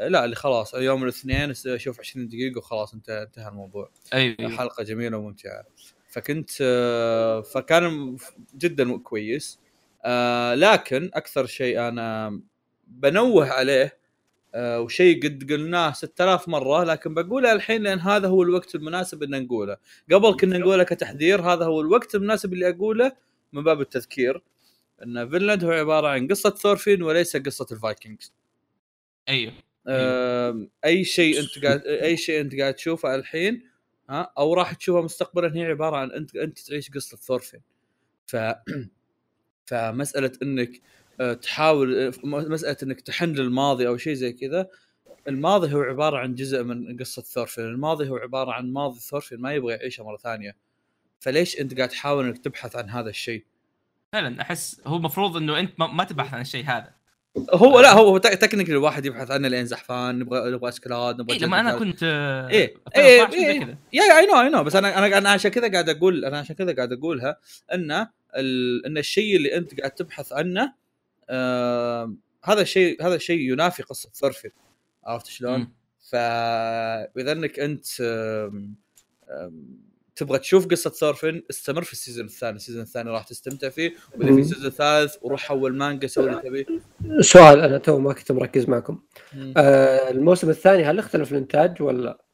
لا 0.00 0.24
اللي 0.24 0.36
خلاص 0.36 0.74
يوم 0.74 1.02
الاثنين 1.02 1.50
أشوف 1.66 2.00
20 2.00 2.28
دقيقة 2.28 2.58
وخلاص 2.58 2.94
انتهى 2.94 3.22
انتهى 3.22 3.48
الموضوع. 3.48 3.90
أيوة. 4.14 4.48
حلقه 4.56 4.82
جميلة 4.84 5.16
وممتعة. 5.18 5.64
فكنت 6.10 6.50
آه، 6.62 7.40
فكان 7.42 8.16
جدا 8.58 8.98
كويس. 8.98 9.58
آه، 10.04 10.54
لكن 10.54 11.10
أكثر 11.14 11.46
شيء 11.46 11.80
أنا 11.88 12.40
بنوه 12.86 13.48
عليه 13.48 13.98
آه، 14.54 14.80
وشيء 14.80 15.22
قد 15.24 15.52
قلناه 15.52 15.92
6000 15.92 16.48
مرة 16.48 16.84
لكن 16.84 17.14
بقوله 17.14 17.52
الحين 17.52 17.82
لأن 17.82 17.98
هذا 18.00 18.28
هو 18.28 18.42
الوقت 18.42 18.74
المناسب 18.74 19.22
إن 19.22 19.44
نقوله. 19.44 19.76
قبل 20.12 20.36
كنا 20.36 20.58
نقوله 20.58 20.84
كتحذير 20.84 21.42
هذا 21.42 21.64
هو 21.64 21.80
الوقت 21.80 22.14
المناسب 22.14 22.52
اللي 22.52 22.68
أقوله 22.70 23.12
من 23.52 23.62
باب 23.64 23.80
التذكير 23.80 24.42
إن 25.02 25.30
فينلاند 25.30 25.64
هو 25.64 25.70
عبارة 25.70 26.08
عن 26.08 26.28
قصة 26.28 26.50
ثورفين 26.50 27.02
وليس 27.02 27.36
قصة 27.36 27.66
الفايكنجز. 27.72 28.32
أيوه. 29.28 29.52
آم، 29.88 30.70
أي 30.84 31.04
شيء 31.04 31.40
أنت 31.40 31.58
قاعد 31.66 31.86
أي 31.86 32.16
شيء 32.16 32.40
أنت 32.40 32.56
قاعد 32.60 32.74
تشوفه 32.74 33.14
الحين 33.14 33.62
ها 34.10 34.32
أو 34.38 34.54
راح 34.54 34.72
تشوفه 34.74 35.02
مستقبلا 35.02 35.56
هي 35.56 35.64
عبارة 35.66 35.96
عن 35.96 36.10
أنت 36.12 36.36
أنت 36.36 36.58
تعيش 36.58 36.90
قصة 36.90 37.16
ثورفين. 37.16 37.60
ف 38.26 38.36
فمسألة 39.68 40.32
إنك 40.42 40.80
آه، 41.20 41.32
تحاول 41.32 41.98
آه، 41.98 42.12
مسألة 42.24 42.76
إنك 42.82 43.00
تحن 43.00 43.32
للماضي 43.32 43.88
أو 43.88 43.96
شيء 43.96 44.14
زي 44.14 44.32
كذا 44.32 44.68
الماضي 45.28 45.74
هو 45.74 45.80
عبارة 45.80 46.18
عن 46.18 46.34
جزء 46.34 46.62
من 46.62 46.96
قصة 46.96 47.22
ثورفين. 47.22 47.64
الماضي 47.64 48.08
هو 48.08 48.16
عبارة 48.16 48.52
عن 48.52 48.72
ماضي 48.72 49.00
ثورفين 49.00 49.40
ما 49.40 49.52
يبغى 49.52 49.74
يعيشه 49.74 50.04
مرة 50.04 50.16
ثانية. 50.16 50.56
فليش 51.20 51.60
أنت 51.60 51.76
قاعد 51.76 51.88
تحاول 51.88 52.24
إنك 52.24 52.38
تبحث 52.38 52.76
عن 52.76 52.90
هذا 52.90 53.10
الشيء؟ 53.10 53.44
فعلا 54.12 54.42
أحس 54.42 54.80
هو 54.86 54.96
المفروض 54.96 55.36
إنه 55.36 55.60
أنت 55.60 55.80
ما, 55.80 56.04
تبحث 56.04 56.34
عن 56.34 56.40
الشيء 56.40 56.64
هذا. 56.64 56.98
هو 57.54 57.80
لا 57.80 57.92
هو 57.92 58.18
technically 58.18 58.74
الواحد 58.74 59.06
يبحث 59.06 59.30
عنه 59.30 59.48
لين 59.48 59.66
زحفان 59.66 60.18
نبغى 60.18 60.50
نبغى 60.50 60.68
اسكلاد 60.68 61.20
نبغى 61.20 61.36
إيه 61.36 61.42
لما 61.42 61.60
أنا 61.60 61.78
كنت 61.78 62.02
آه، 62.02 62.46
2012 62.46 63.30
زي 63.30 63.46
إيه. 63.46 63.64
كذا. 63.64 63.76
يا 63.92 64.18
اي 64.18 64.26
نو 64.26 64.40
اي 64.40 64.48
نو 64.48 64.64
بس 64.64 64.76
أنا 64.76 64.98
أنا 64.98 65.18
أنا 65.18 65.30
عشان 65.30 65.50
كذا 65.50 65.72
قاعد 65.72 65.88
أقول 65.88 66.24
أنا 66.24 66.38
عشان 66.38 66.56
كذا 66.56 66.74
قاعد 66.74 66.92
أقولها 66.92 67.36
ان 67.72 67.90
ال... 67.92 68.08
إن 68.86 68.98
الشيء 68.98 69.36
اللي 69.36 69.56
أنت 69.56 69.78
قاعد 69.80 69.90
تبحث 69.90 70.32
عنه 70.32 70.72
آه... 71.30 72.14
هذا 72.44 72.60
الشيء 72.62 73.06
هذا 73.06 73.14
الشيء 73.14 73.52
ينافي 73.52 73.82
قصة 73.82 74.10
ثورفين 74.14 74.50
عرفت 75.04 75.26
شلون؟ 75.26 75.72
فاذا 76.10 77.32
إنك 77.32 77.60
أنت 77.60 77.86
آم، 78.00 78.74
آم، 79.30 79.78
تبغى 80.16 80.38
تشوف 80.38 80.66
قصة 80.66 80.90
ثورفين 80.90 81.42
استمر 81.50 81.82
في 81.82 81.92
ال 81.92 81.97
season 81.97 82.24
الثاني، 82.24 82.56
ال 82.56 82.60
season 82.60 82.82
الثاني 82.82 83.10
راح 83.10 83.22
تستمتع 83.24 83.68
فيه 83.68 83.94
واذا 84.16 84.34
في. 84.34 84.44
season 84.44 84.70
ثالث 84.70 85.16
وروح 85.22 85.40
حول 85.40 85.76
مانجا 85.76 86.06
سوي 86.08 86.30
اللي 86.30 86.42
تبيه 86.42 86.66
سؤال 87.20 87.60
أنا 87.60 87.78
تو 87.78 87.98
ما 87.98 88.12
كنت 88.12 88.32
مركز 88.32 88.68
معكم 88.68 89.02
مم. 89.34 89.54
آه 89.56 90.10
الموسم 90.10 90.50
الثاني 90.50 90.84
هل 90.84 90.98
اختلف 90.98 91.32
الإنتاج 91.32 91.82
ولا 91.82 92.24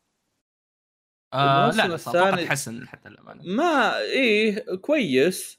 آه 1.32 1.60
الموسم 1.70 1.88
لا 1.88 1.94
الثاني- 1.94 2.44
تحسن 2.46 2.88
حتى 2.88 3.08
الأمانة 3.08 3.42
ما 3.44 3.98
إيه 4.00 4.64
كويس 4.76 5.58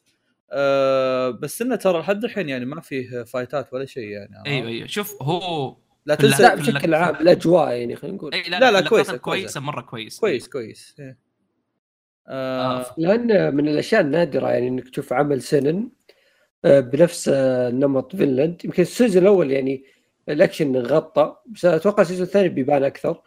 آه 0.52 1.30
بس 1.30 1.62
إنه 1.62 1.76
ترى 1.76 2.00
لحد 2.00 2.24
الحين 2.24 2.50
يعني 2.50 2.66
ما 2.66 2.82
فيه 2.82 3.24
fightات 3.24 3.74
ولا 3.74 3.86
شيء 3.86 4.04
يعني 4.04 4.44
أيوه 4.46 4.68
أيوه 4.68 4.88
شوف 4.88 5.22
هو 5.22 5.76
لا 6.06 6.16
تنسى 6.16 6.44
لا 6.44 6.56
بشكل 6.56 6.94
عام 6.94 7.16
الأجواء 7.16 7.74
يعني 7.74 7.96
خلينا 7.96 8.18
نقول 8.18 8.32
لا 8.32 8.60
لا، 8.60 8.72
لا, 8.72 8.90
كويسة. 8.90 9.18
كويسة 9.18 9.60
مرة 9.60 9.82
كويس 9.82 10.20
كويس 10.20 10.48
كويس 10.48 10.96
إيه. 11.00 11.18
آه 12.28 12.80
آه. 12.80 12.96
لأن 12.98 13.56
من 13.56 13.68
الأشياء 13.68 14.02
النادرة 14.02 14.50
يعني 14.50 14.68
إنك 14.68 14.90
تشوف 14.90 15.14
عمل 15.14 15.42
seinen 15.42 15.90
آه، 16.66 16.80
بنفس 16.80 17.30
نمط 17.74 18.16
فينلاند 18.16 18.66
يمكن 18.66 18.82
ال 18.82 18.87
season 18.87 19.22
الأول 19.22 19.52
يعني 19.52 19.86
الأكشن 20.30 20.78
غطى 20.78 21.36
بس 21.46 21.66
أتوقع 21.66 22.02
ال 22.02 22.05
season 22.05 22.26
الثاني 22.26 22.50
بيبان 22.50 22.84
أكثر 22.84 23.22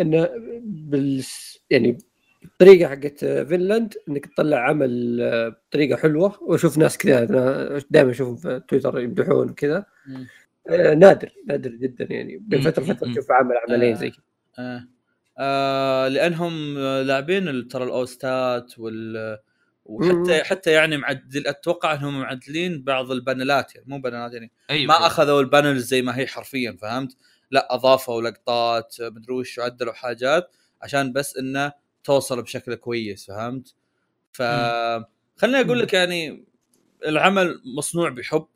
إنه 0.00 0.28
بال 0.62 1.24
يعني 1.70 1.98
الطريقة 2.46 2.88
حقت 2.88 3.24
فينلاند 3.24 3.94
إنك 4.08 4.26
تطلع 4.26 4.58
عمل 4.58 5.18
آه، 5.22 5.48
بطريقة 5.48 5.96
حلوة 5.96 6.42
وأشوف 6.42 6.78
ناس 6.78 6.98
كذا 6.98 7.24
أنا 7.24 7.80
دائما 7.90 8.10
أشوفهم 8.10 8.36
في 8.36 8.62
تويتر 8.68 9.00
يمدحون 9.00 9.54
كذا 9.54 9.86
مم. 10.06 10.26
آه، 10.68 10.94
نادر 10.94 11.32
نادر 11.46 11.70
جدا 11.70 12.06
يعني 12.10 12.36
بين 12.36 12.60
فترة 12.60 12.84
فتره. 12.84 13.12
تشوف 13.12 13.30
عمل 13.30 13.54
عملين 13.68 13.94
آه. 13.94 13.98
زي 13.98 14.10
كذا 14.10 14.22
آه. 14.58 14.88
آه 15.38 16.08
لأنهم 16.08 16.78
لاعبين 16.78 17.68
ترى 17.68 17.84
ال 17.84 18.03
OSTات 18.03 18.78
وال 18.78 19.38
وحتى 19.84 20.38
مم. 20.38 20.44
حتى 20.44 20.70
يعني 20.70 20.96
معدل 20.96 21.46
أتوقع 21.46 21.94
إنهم 21.94 22.20
معدلين 22.20 22.82
بعض 22.82 23.10
ال 23.10 23.19
panelات 23.19 23.74
يعني 23.74 23.86
مو 23.88 23.98
panelات 24.00 24.32
يعني 24.32 24.52
أيوه 24.70 24.86
ما 24.86 24.96
أيوة. 24.96 25.06
أخذوا 25.06 25.40
ال 25.40 25.46
panel 25.46 25.78
زي 25.78 26.02
ما 26.02 26.18
هي 26.18 26.26
حرفيا 26.26 26.76
فهمت؟ 26.80 27.16
لا 27.50 27.74
أضافوا 27.74 28.22
لقطات 28.22 28.96
مدري 29.00 29.34
وش 29.34 29.58
وعدلوا 29.58 29.92
حاجات 29.92 30.56
عشان 30.82 31.12
بس 31.12 31.36
إنه 31.36 31.72
توصل 32.06 32.42
بشكل 32.42 32.74
كويس 32.74 33.26
فهمت؟ 33.26 33.74
ف 34.32 34.42
خليني 35.36 35.60
أقول 35.60 35.80
لك 35.80 35.92
يعني 35.94 36.44
العمل 37.06 37.60
مصنوع 37.78 38.08
بحب 38.10 38.46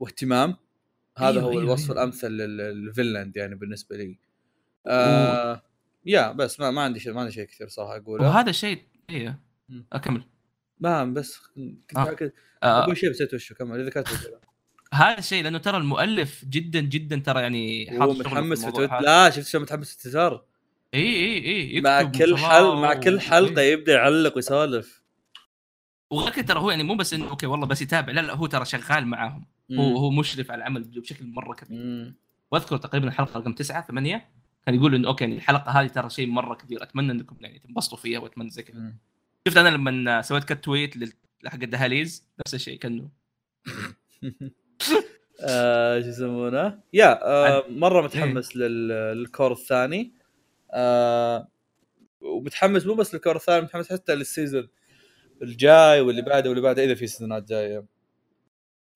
واهتمام 0.00 0.56
هذا 1.18 1.30
أيوة، 1.30 1.42
هو 1.42 1.50
أيوة، 1.50 1.62
الوصف 1.62 1.90
أيوة. 1.90 2.02
الأمثل 2.02 2.28
لل- 2.30 2.56
للفنلند 2.56 3.36
يعني 3.36 3.54
بالنسبة 3.54 3.96
لي. 3.96 4.18
آه 4.86 5.62
يا 6.06 6.32
بس 6.32 6.60
ما, 6.60 6.70
ما 6.70 6.82
عندي 6.82 7.00
شيء 7.00 7.12
ما 7.12 7.20
عندي 7.20 7.32
شيء 7.32 7.44
كثير 7.44 7.68
صراحة 7.68 7.96
أقوله 7.96 8.24
وهذا 8.24 8.50
الشيء 8.50 8.82
أيوه. 9.10 9.38
أكمل 9.92 10.22
ما 10.80 11.04
بس 11.04 11.38
كنت 11.38 11.96
آه. 11.96 12.04
كنت 12.04 12.32
آه 12.62 12.82
أقول 12.84 12.96
شيء 12.96 13.10
بس 13.10 13.34
وشه 13.34 13.54
كمل 13.54 13.80
إذا 13.80 13.90
كانت. 13.90 14.08
هذا 14.94 15.18
الشيء 15.18 15.42
لأنه 15.42 15.58
ترى 15.58 15.76
المؤلف 15.76 16.44
جدا 16.44 16.80
جدا 16.80 17.16
ترى 17.26 17.42
يعني 17.42 17.90
حاط 17.98 18.08
متحمس 18.08 18.64
في 18.64 18.72
تويتر. 18.72 19.00
لا 19.00 19.30
شفت 19.30 19.46
شو 19.46 19.58
متحمس 19.60 19.96
في 19.96 20.02
تويتر 20.02 20.44
اي 20.94 21.00
اي 21.00 21.74
اي 21.74 21.80
مع 21.80 22.02
كل 22.02 22.32
وصلاة 22.32 22.48
حل 22.48 22.76
مع 22.82 22.94
كل 22.94 23.20
حلقة 23.20 23.60
إيه. 23.62 23.72
يبدأ 23.72 23.92
يعلق 23.92 24.36
ويسولف. 24.36 25.02
وغير 26.10 26.32
كذا 26.32 26.44
ترى 26.44 26.60
هو 26.60 26.70
يعني 26.70 26.82
مو 26.82 26.94
بس 26.94 27.14
انه 27.14 27.30
أوكي 27.30 27.46
والله 27.46 27.66
بس 27.66 27.82
يتابع. 27.82 28.12
لا 28.12 28.20
لا 28.20 28.34
هو 28.34 28.46
ترى 28.46 28.64
شغال 28.64 29.06
معاهم. 29.06 29.46
هو 29.72 29.96
هو 29.96 30.10
مشرف 30.10 30.50
على 30.50 30.58
العمل 30.58 30.82
بشكل 30.82 31.26
مرة 31.26 31.54
كبير. 31.54 31.78
مم. 31.78 32.14
واذكر 32.50 32.76
تقريبا 32.76 33.08
الحلقة 33.08 33.38
رقم 33.40 33.52
تسعة 33.52 33.86
ثمانية 33.86 34.28
كان 34.66 34.74
يقول 34.74 34.94
انه 34.94 35.08
أوكي 35.08 35.24
يعني 35.24 35.36
الحلقة 35.36 35.70
هذه 35.70 35.86
ترى 35.86 36.10
شيء 36.10 36.26
مرة 36.26 36.54
كبير. 36.54 36.82
أتمنى 36.82 37.12
إنكم 37.12 37.36
يعني 37.40 37.58
تنبسطوا 37.58 37.98
فيها 37.98 38.18
وأتمنى 38.18 38.50
زي 38.50 38.62
كذا. 38.62 38.92
شفت 39.48 39.56
أنا 39.56 39.68
لما 39.68 40.22
سويت 40.22 40.44
quote 40.44 40.64
tweet 40.64 40.96
لل- 40.96 41.12
حق 41.46 41.62
الدهاليز؟ 41.62 42.28
نفس 42.40 42.54
الشيء 42.54 42.78
كأنه. 42.78 43.08
آه، 45.42 46.00
شو 46.00 46.08
يسمونه؟ 46.08 46.80
يا 46.92 47.24
آه 47.26 47.64
مرة 47.68 48.02
متحمس 48.02 48.56
لل- 48.56 48.88
لل 48.88 49.09
cour 49.09 49.52
الثاني. 49.52 50.17
آه 50.70 51.48
ومتحمس 52.20 52.86
مو 52.86 52.94
بس 52.94 53.14
لل 53.14 53.21
cour 53.21 53.36
الثاني 53.36 53.62
متحمس 53.62 53.92
حتى 53.92 54.14
لل 54.14 54.27
season 54.27 54.68
الجاي 55.42 56.00
واللي 56.00 56.22
بعده 56.22 56.48
واللي 56.50 56.62
بعده 56.62 56.84
إذا 56.84 56.94
في 56.94 57.06
seasonات 57.06 57.48
جاية 57.48 57.84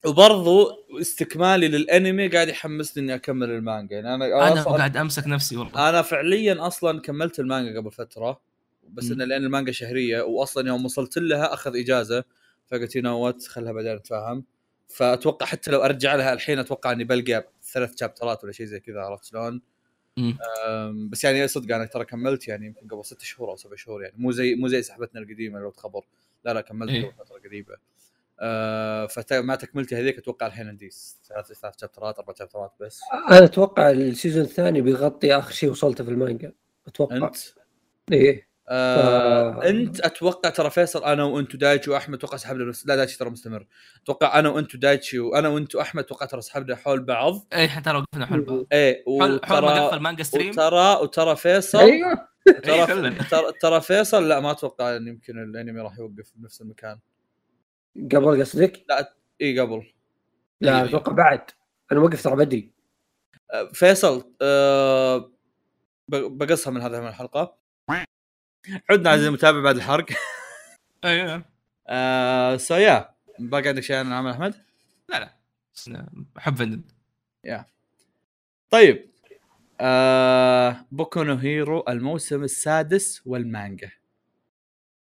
وبرضو 0.06 0.70
استكمالي 1.00 1.68
للأنمي 1.68 2.28
قاعد 2.28 2.48
يحمسني 2.48 3.02
إني 3.02 3.14
أكمل 3.14 3.50
المانجا 3.50 3.96
يعني 3.96 4.14
أنا 4.14 4.48
أنا 4.50 4.62
قاعد 4.62 4.96
أمسك 4.96 5.26
نفسي 5.26 5.56
والله 5.56 5.88
أنا 5.88 6.02
فعليا 6.02 6.66
أصلا 6.66 7.00
كملت 7.00 7.40
المانجا 7.40 7.80
قبل 7.80 7.90
فترة 7.90 8.40
بس. 8.88 9.10
انه 9.10 9.24
لأن 9.24 9.44
المانجا 9.44 9.72
شهرية 9.72 10.22
واصلا 10.22 10.68
يوم 10.68 10.84
وصلت 10.84 11.18
لها 11.18 11.54
أخذ 11.54 11.76
إجازة 11.76 12.24
فقلت 12.66 12.96
you 12.96 13.18
what 13.18 13.46
خلها 13.46 13.72
بعدين 13.72 13.94
نتفاهم 13.94 14.44
فأتوقع 14.88 15.46
حتى 15.46 15.70
لو 15.70 15.84
أرجع 15.84 16.14
لها 16.14 16.32
الحين 16.32 16.58
أتوقع 16.58 16.92
إني 16.92 17.04
بلقى 17.04 17.48
ثلاث 17.72 18.00
شابترات 18.00 18.44
ولا 18.44 18.52
شيء 18.52 18.66
زي 18.66 18.80
كذا 18.80 19.00
عرفت 19.00 19.24
شلون؟ 19.24 19.62
بس 21.10 21.24
يعني 21.24 21.48
صدق 21.48 21.74
أنا 21.74 21.86
ترى 21.86 22.04
كملت 22.04 22.48
يعني 22.48 22.66
يمكن 22.66 22.88
قبل 22.88 23.04
ست 23.04 23.20
شهور 23.20 23.50
أو 23.50 23.56
سبع 23.56 23.76
شهور 23.76 24.02
يعني. 24.02 24.14
مو 24.18 24.32
زي 24.32 24.54
مو 24.54 24.68
زي 24.68 24.82
سحبتنا 24.82 25.20
القديمة 25.20 25.60
لو 25.60 25.70
تخبر. 25.70 26.04
لا 26.44 26.54
لا 26.54 26.60
كملت 26.60 26.90
إيه. 26.90 27.04
قبل 27.04 27.24
فترة 27.24 27.38
قريبة. 27.38 27.76
أه 28.40 29.06
فمع 29.06 29.54
تكملتي 29.54 29.96
هذيك 29.96 30.18
أتوقع 30.18 30.46
الحين 30.46 30.68
عندي 30.68 30.90
ثلاث 31.28 31.52
ثلاث 31.52 31.80
شابترات 31.80 32.18
أربع 32.18 32.34
شابترات 32.38 32.72
بس. 32.80 33.00
أنا 33.30 33.44
أتوقع 33.44 33.90
السيزون 33.90 34.42
الثاني 34.44 34.80
بيغطي 34.80 35.36
آخر 35.36 35.52
شيء 35.52 35.70
وصلته 35.70 36.04
في 36.04 36.10
المانجا. 36.10 36.52
أتوقع. 36.86 37.16
أنت؟ 37.16 37.36
إيه. 38.12 38.51
آه 38.74 39.60
ف- 39.60 39.64
انت 39.64 40.00
أتوقع 40.00 40.50
ترى 40.50 40.70
فيصل 40.70 41.04
أنا 41.04 41.24
وانت 41.24 41.54
ودايتشي 41.54 41.90
واحمد 41.90 42.18
أتوقع 42.18 42.36
سحبنا 42.36 42.72
لا 42.86 42.96
دايتشي 42.96 43.18
ترى 43.18 43.30
مستمر. 43.30 43.66
أتوقع 44.04 44.38
أنا 44.38 44.48
وانت 44.48 44.74
ودايتشي 44.74 45.18
وأنا 45.18 45.48
وانت 45.48 45.74
واحمد 45.74 46.04
أتوقع 46.04 46.26
ترى 46.26 46.40
سحبنا 46.40 46.76
حول 46.76 47.02
بعض. 47.02 47.46
اي 47.52 47.68
حتى 47.68 47.92
لو 47.92 47.98
وقفنا 47.98 48.26
حول 48.26 48.40
بعض. 48.40 48.66
حول 48.72 49.40
حول 49.44 49.60
ما 49.62 49.72
وترى 49.72 49.86
قفل 49.86 50.00
مانجا 50.00 50.22
ستريم. 50.22 50.48
وترى 50.50 50.98
وترى 51.02 51.36
فيصل 51.36 51.78
أيوه. 51.78 52.28
إيه، 52.48 53.18
ترى. 53.30 53.52
ترى 53.60 53.80
فيصل 53.80 54.28
لا 54.28 54.40
ما 54.40 54.50
أتوقع 54.50 54.96
إن 54.96 55.08
يمكن 55.08 55.42
الأنمي 55.42 55.80
راح 55.80 55.98
يوقف 55.98 56.32
بنفس 56.36 56.60
المكان. 56.60 56.98
قبل 57.96 58.40
قصدك؟ 58.40 58.84
إي 59.40 59.60
قبل. 59.60 59.92
لا 60.60 60.76
أيوة. 60.76 60.88
أتوقع 60.88 61.12
بعد. 61.12 61.40
أنا 61.92 62.00
وقفت 62.00 62.24
ترى 62.24 62.36
بدري. 62.36 62.72
آه، 63.52 63.68
فيصل 63.72 64.32
آه 64.42 65.18
ب- 66.08 66.38
بقصها 66.38 66.70
من 66.70 66.80
هذا 66.80 67.00
من 67.00 67.08
الحلقة. 67.08 67.61
عدنا 68.90 69.10
عزيزي 69.10 69.28
المتابع 69.28 69.60
بعد 69.60 69.76
الحرق. 69.76 70.06
أيوه. 71.04 71.44
آه 71.88 72.56
so 72.56 72.74
yeah 72.74 73.14
باقي 73.38 73.68
عندك 73.68 73.82
شيء 73.82 73.96
عن 73.96 74.12
عمل 74.12 74.30
أحمد؟ 74.30 74.54
لا 75.08 75.20
لا. 75.86 76.08
أحب 76.38 76.56
فندن 76.56 76.82
طيب. 78.70 79.10
آه 79.80 80.86
بوكو 80.92 81.22
نو 81.22 81.34
هيرو 81.34 81.84
الموسم 81.88 82.44
السادس 82.44 83.22
والمانجا. 83.26 83.90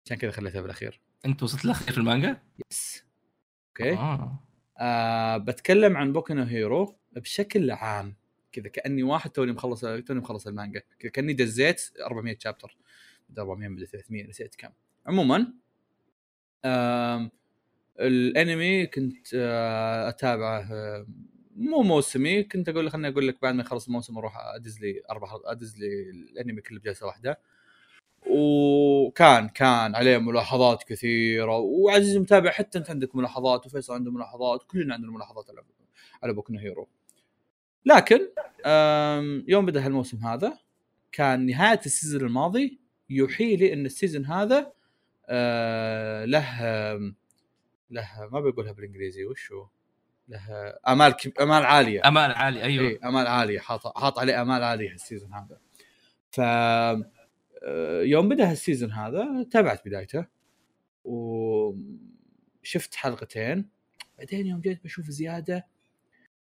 عشان 0.06 0.18
كذا 0.18 0.32
خليتها 0.32 0.62
بالأخير. 0.62 1.02
أنت 1.26 1.44
وصلت 1.44 1.66
الاخير 1.66 1.92
في 1.92 1.98
المانجا؟ 1.98 2.42
yes 2.72 3.04
okay 3.70 3.94
آه. 3.94 4.40
آه 4.78 5.38
بتكلم 5.38 5.98
عن 5.98 6.14
بوكو 6.14 6.34
نو 6.34 6.44
هيرو 6.44 6.96
بشكل 7.12 7.72
عام. 7.72 8.16
كذا 8.52 8.68
كأني 8.68 9.04
واحد 9.04 9.30
توني 9.30 9.52
مخلص 9.52 9.82
توني 9.82 10.20
مخلص 10.20 10.48
المانجا. 10.48 10.82
كذا 11.00 11.12
كأني 11.12 11.34
دزيت 11.34 11.92
400 12.06 12.38
chapter 12.40 12.78
400 13.38 13.68
من 13.68 13.86
300 13.86 14.28
نسيت 14.28 14.56
كم. 14.56 14.70
عموما 15.06 15.54
الأنمي 18.00 18.86
كنت 18.86 19.28
آه 19.36 20.10
أتابعه 20.10 20.68
مو 21.56 21.82
موسمي 21.82 22.44
كنت 22.44 22.70
أقول 22.70 22.92
خليني 22.92 23.08
أقول 23.08 23.28
لك 23.28 23.42
بعد 23.42 23.56
ما 23.56 23.62
يخلص 23.62 23.88
الموسم 23.88 24.18
أروح 24.18 24.38
أدز 24.38 24.80
لي 24.80 25.02
أربع 25.10 25.40
أدز 25.46 25.78
لي 25.78 26.10
الأنمي 26.10 26.62
كله 26.62 26.80
بجلسة 26.80 27.06
واحدة. 27.06 27.40
وكان 28.30 29.50
كان 29.50 29.96
عليه 29.96 30.18
ملاحظات 30.18 30.84
كثيرة 30.84 31.58
وعزيزي 31.58 32.18
المتابع 32.18 32.52
حتى 32.52 32.78
أنت 32.78 32.90
عندك 32.90 33.16
ملاحظات 33.16 33.66
وفيصل 33.66 33.94
عنده 33.94 34.12
ملاحظات 34.12 34.64
كلنا 34.64 34.94
عندنا 34.94 35.12
ملاحظات 35.12 35.50
على 35.50 35.64
على 36.24 36.34
بوكو 36.34 36.54
هيرو. 36.54 36.88
لكن 37.86 38.20
يوم 39.48 39.66
بدأ 39.66 39.86
هالموسم 39.86 40.18
هذا 40.18 40.60
كان 41.12 41.46
نهاية 41.46 41.80
ال 41.86 41.91
season 41.91 42.22
الماضي 42.22 42.80
يوحي 43.10 43.56
لي 43.56 43.74
إن 43.74 43.86
ال 43.86 43.91
season 43.91 44.26
هذا 44.26 44.74
آه، 45.30 46.26
له 46.26 46.64
له 47.90 48.30
ما 48.32 48.40
بقولها 48.40 48.72
بالإنجليزي 48.72 49.26
وش 49.26 49.52
هو؟ 49.52 49.68
له 50.28 50.74
آمال 50.88 51.12
كب... 51.12 51.32
آمال 51.42 51.66
عالية. 51.66 52.02
آمال 52.08 52.32
عالي 52.32 52.64
أيوه. 52.64 52.88
اي 52.90 53.00
آمال 53.04 53.28
عالية. 53.28 53.60
حاط 53.60 53.98
حاط 53.98 54.20
عليه 54.20 54.42
آمال 54.42 54.64
عالية 54.64 54.92
ال 54.92 54.98
season 54.98 55.34
هذا. 55.34 55.60
ف 56.32 56.40
آه، 57.64 58.02
يوم 58.02 58.30
بدأ 58.30 58.52
ال 58.52 58.57
season 58.57 58.92
هذا 58.92 59.46
تابعت 59.52 59.88
بدايته 59.88 60.26
وشفت 61.04 62.96
حلقتين. 62.96 63.70
بعدين 64.18 64.48
يوم 64.48 64.62
جيت 64.62 64.84
بشوف 64.84 65.06
زيادة 65.06 65.68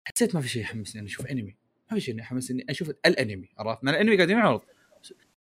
حسيت 0.06 0.36
ما 0.36 0.42
في 0.42 0.48
شيء 0.48 0.62
يحمسني 0.62 1.02
اني 1.02 1.10
أشوف 1.10 1.26
أنمي. 1.26 1.56
ما 1.92 1.98
في 1.98 2.02
شيء 2.02 2.20
يحمسني 2.20 2.66
أشوف 2.70 2.90
الأنمي 2.90 3.50
عرفت؟ 3.58 3.84
ما 3.84 3.92
الأنمي 3.92 4.16
قاعد 4.16 4.30
ينعرض. 4.30 4.62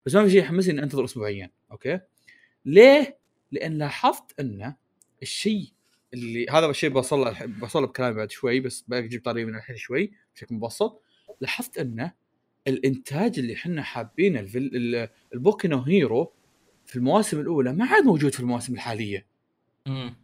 بس 0.06 0.14
ما 0.14 0.24
في 0.24 0.30
شيء 0.30 0.40
يحمسني 0.40 0.72
إني 0.72 0.82
أنتظر 0.82 1.04
اسبوعيا 1.04 1.50
okay؟ 1.72 2.00
ليه؟ 2.64 3.18
لأن 3.52 3.78
لاحظت 3.78 4.40
إن 4.40 4.74
الشيء 5.22 5.72
اللي 6.14 6.46
هذا 6.50 6.66
الشيء 6.66 6.90
بوصل 6.90 7.34
بوصل 7.46 7.86
بكلامي 7.86 8.14
بعد 8.16 8.30
شوي 8.30 8.60
بس 8.60 8.84
بجيب 8.88 9.24
طريقي 9.24 9.44
من 9.44 9.54
الحين 9.54 9.76
شوي 9.76 10.12
بشكل 10.34 10.54
مبسط 10.54 11.02
لاحظت 11.40 11.78
انه 11.78 12.12
الإنتاج 12.68 13.38
اللي 13.38 13.54
إحنا 13.54 13.82
حابينه 13.82 14.46
البوكينو 15.34 15.78
هيرو 15.82 16.32
في 16.86 16.96
المواسم 16.96 17.40
الأولى 17.40 17.72
ما 17.72 17.86
عاد 17.86 18.04
موجود 18.04 18.34
في 18.34 18.40
المواسم 18.40 18.74
الحالية 18.74 19.26
مم. 19.86 20.14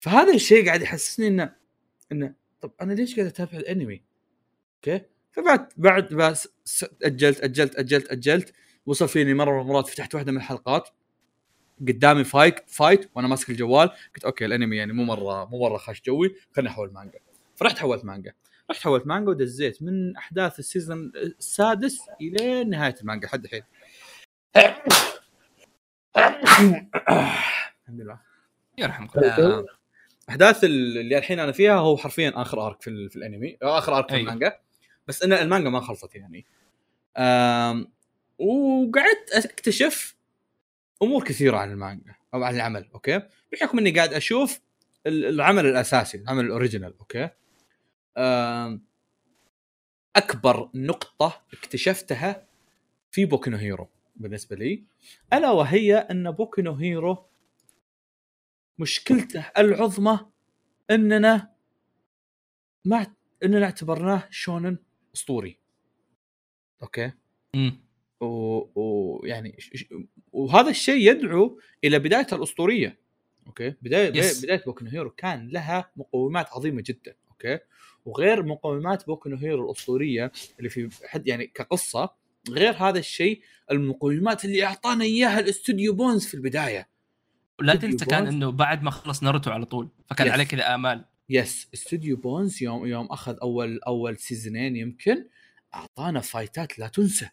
فهذا 0.00 0.34
الشيء 0.34 0.66
قاعد 0.66 0.82
يحسسني 0.82 1.28
انه 1.28 1.54
انه 2.12 2.34
طب 2.60 2.72
أنا 2.80 2.92
ليش 2.92 3.14
قاعد 3.16 3.26
أتابع 3.26 3.58
الأنمي؟ 3.58 4.02
okay؟ 4.76 5.04
فبعد 5.32 5.68
بعد 5.76 6.14
بس 6.14 6.48
اجلت 7.02 7.40
اجلت 7.40 7.76
اجلت 7.76 8.10
أجلت 8.10 8.52
وصل 8.88 9.08
فيني 9.08 9.34
مرة 9.34 9.54
من 9.54 9.60
المرات 9.60 9.86
فتحت 9.86 10.14
واحدة 10.14 10.32
من 10.32 10.38
الحلقات 10.38 10.88
قدامي 11.80 12.24
fight 12.24 12.70
fight 12.70 13.10
وأنا 13.14 13.28
ماسك 13.28 13.50
الجوال. 13.50 13.88
قلت 13.88 14.24
okay 14.24 14.44
الأنمي 14.44 14.76
يعني 14.76 14.92
مو 14.92 15.04
مره 15.04 15.44
مو 15.44 15.58
مرة 15.68 15.76
خاش 15.78 16.02
جوي 16.02 16.34
خليني 16.56 16.70
أحول 16.70 16.92
مانجا. 16.92 17.18
فرحت 17.56 17.78
حولت 17.78 18.04
مانجا. 18.04 18.32
رحت 18.70 18.80
حولت 18.82 19.06
مانجا 19.06 19.30
ودزيت 19.30 19.82
من 19.82 20.16
أحداث 20.16 20.58
ال 20.58 20.66
season 20.66 21.12
السادس 21.16 22.00
إلى 22.20 22.64
نهاية 22.64 22.94
المانجا 23.00 23.26
لحد 23.26 23.44
الحين. 23.44 23.62
الحمد 26.16 28.00
لله. 28.00 28.18
يرحمك 28.78 29.16
آه، 29.16 29.64
أحداث 30.30 30.64
ال- 30.64 30.98
اللي 30.98 31.18
الحين 31.18 31.38
أنا 31.40 31.52
فيها 31.52 31.74
هو 31.74 31.96
حرفيا 31.96 32.32
آخر 32.36 32.66
arc 32.66 32.82
في, 32.82 32.90
ال- 32.90 33.10
في 33.10 33.16
الأنمي 33.16 33.58
آخر 33.62 33.98
arc 33.98 34.08
في 34.08 34.14
أي. 34.14 34.20
المانجا. 34.20 34.58
بس 35.06 35.22
إن 35.22 35.32
المانجا 35.32 35.70
ما 35.70 35.80
خلصت 35.80 36.14
يعني. 36.14 36.46
وقعدت 38.38 39.32
اكتشف 39.32 40.16
امور 41.02 41.24
كثيرة 41.24 41.56
عن 41.56 41.70
المانجا 41.70 42.14
أو 42.34 42.42
عن 42.44 42.54
العمل 42.54 42.88
okay؟ 42.94 43.22
بحكم 43.52 43.78
إني 43.78 43.90
قاعد 43.90 44.12
أشوف 44.14 44.60
ال- 45.06 45.24
العمل 45.24 45.66
الأساسي 45.66 46.18
العمل 46.18 46.44
ال 46.44 46.50
original 46.50 46.94
okay؟ 46.98 47.28
أكبر 50.16 50.70
نقطة 50.74 51.42
اكتشفتها 51.52 52.46
في 53.10 53.24
بوكينو 53.24 53.56
هيرو 53.56 53.88
بالنسبة 54.16 54.56
لي 54.56 54.84
ألا 55.32 55.50
وهي 55.50 55.96
أن 55.96 56.30
بوكينو 56.30 56.72
هيرو 56.72 57.24
مشكلته 58.78 59.50
العظمى 59.58 60.26
أننا 60.90 61.52
ما 62.84 63.06
أننا 63.44 63.64
اعتبرناه 63.64 64.26
شونن 64.30 64.78
أسطوري 65.14 65.58
okay؟ 66.82 67.12
مم. 67.54 67.80
ويعني. 68.20 69.22
يعني 69.24 69.56
وهذا 70.32 70.70
الشيء 70.70 71.10
يدعو 71.10 71.60
إلى 71.84 71.98
بداية 71.98 72.26
الأسطورية 72.32 72.98
okay 73.46 73.74
بداية 73.82 74.12
Yes. 74.12 74.42
بداية 74.44 74.62
بوكو 74.66 74.84
هيرو 74.84 75.10
كان 75.10 75.48
لها 75.48 75.90
مقومات 75.96 76.46
عظيمة 76.52 76.82
جدا 76.86 77.14
okay 77.30 77.58
وغير 78.04 78.42
مقومات 78.42 79.06
بوكو 79.06 79.34
هيرو 79.34 79.64
الأسطورية 79.66 80.32
اللي 80.58 80.68
في 80.68 80.88
حد 81.06 81.26
يعني 81.28 81.46
كقصة 81.46 82.10
غير 82.50 82.72
هذا 82.72 82.98
الشيء 82.98 83.40
المقومات 83.70 84.44
اللي 84.44 84.64
أعطانا 84.64 85.04
إياها 85.04 85.40
الأستوديو 85.40 85.92
بونز 85.94 86.26
في 86.26 86.34
البداية 86.34 86.88
لا 87.60 87.74
تنسى 87.74 88.04
كان. 88.04 88.26
إنه 88.26 88.50
بعد 88.50 88.82
ما 88.82 88.90
خلص 88.90 89.22
ناروتو 89.22 89.50
على 89.50 89.64
طول 89.64 89.88
فكان 90.10 90.28
Yes. 90.28 90.30
عليه 90.30 90.44
كذا 90.44 90.74
آمال 90.74 91.04
yes 91.30 91.68
أستوديو 91.74 92.16
بونز 92.16 92.62
يوم 92.62 92.86
يوم 92.86 93.06
أخذ 93.06 93.36
أول 93.42 93.80
أول 93.86 94.16
سيزونين 94.16 94.76
يمكن 94.76 95.26
أعطانا 95.74 96.20
فايتات 96.20 96.78
لا 96.78 96.88
تنسى 96.88 97.28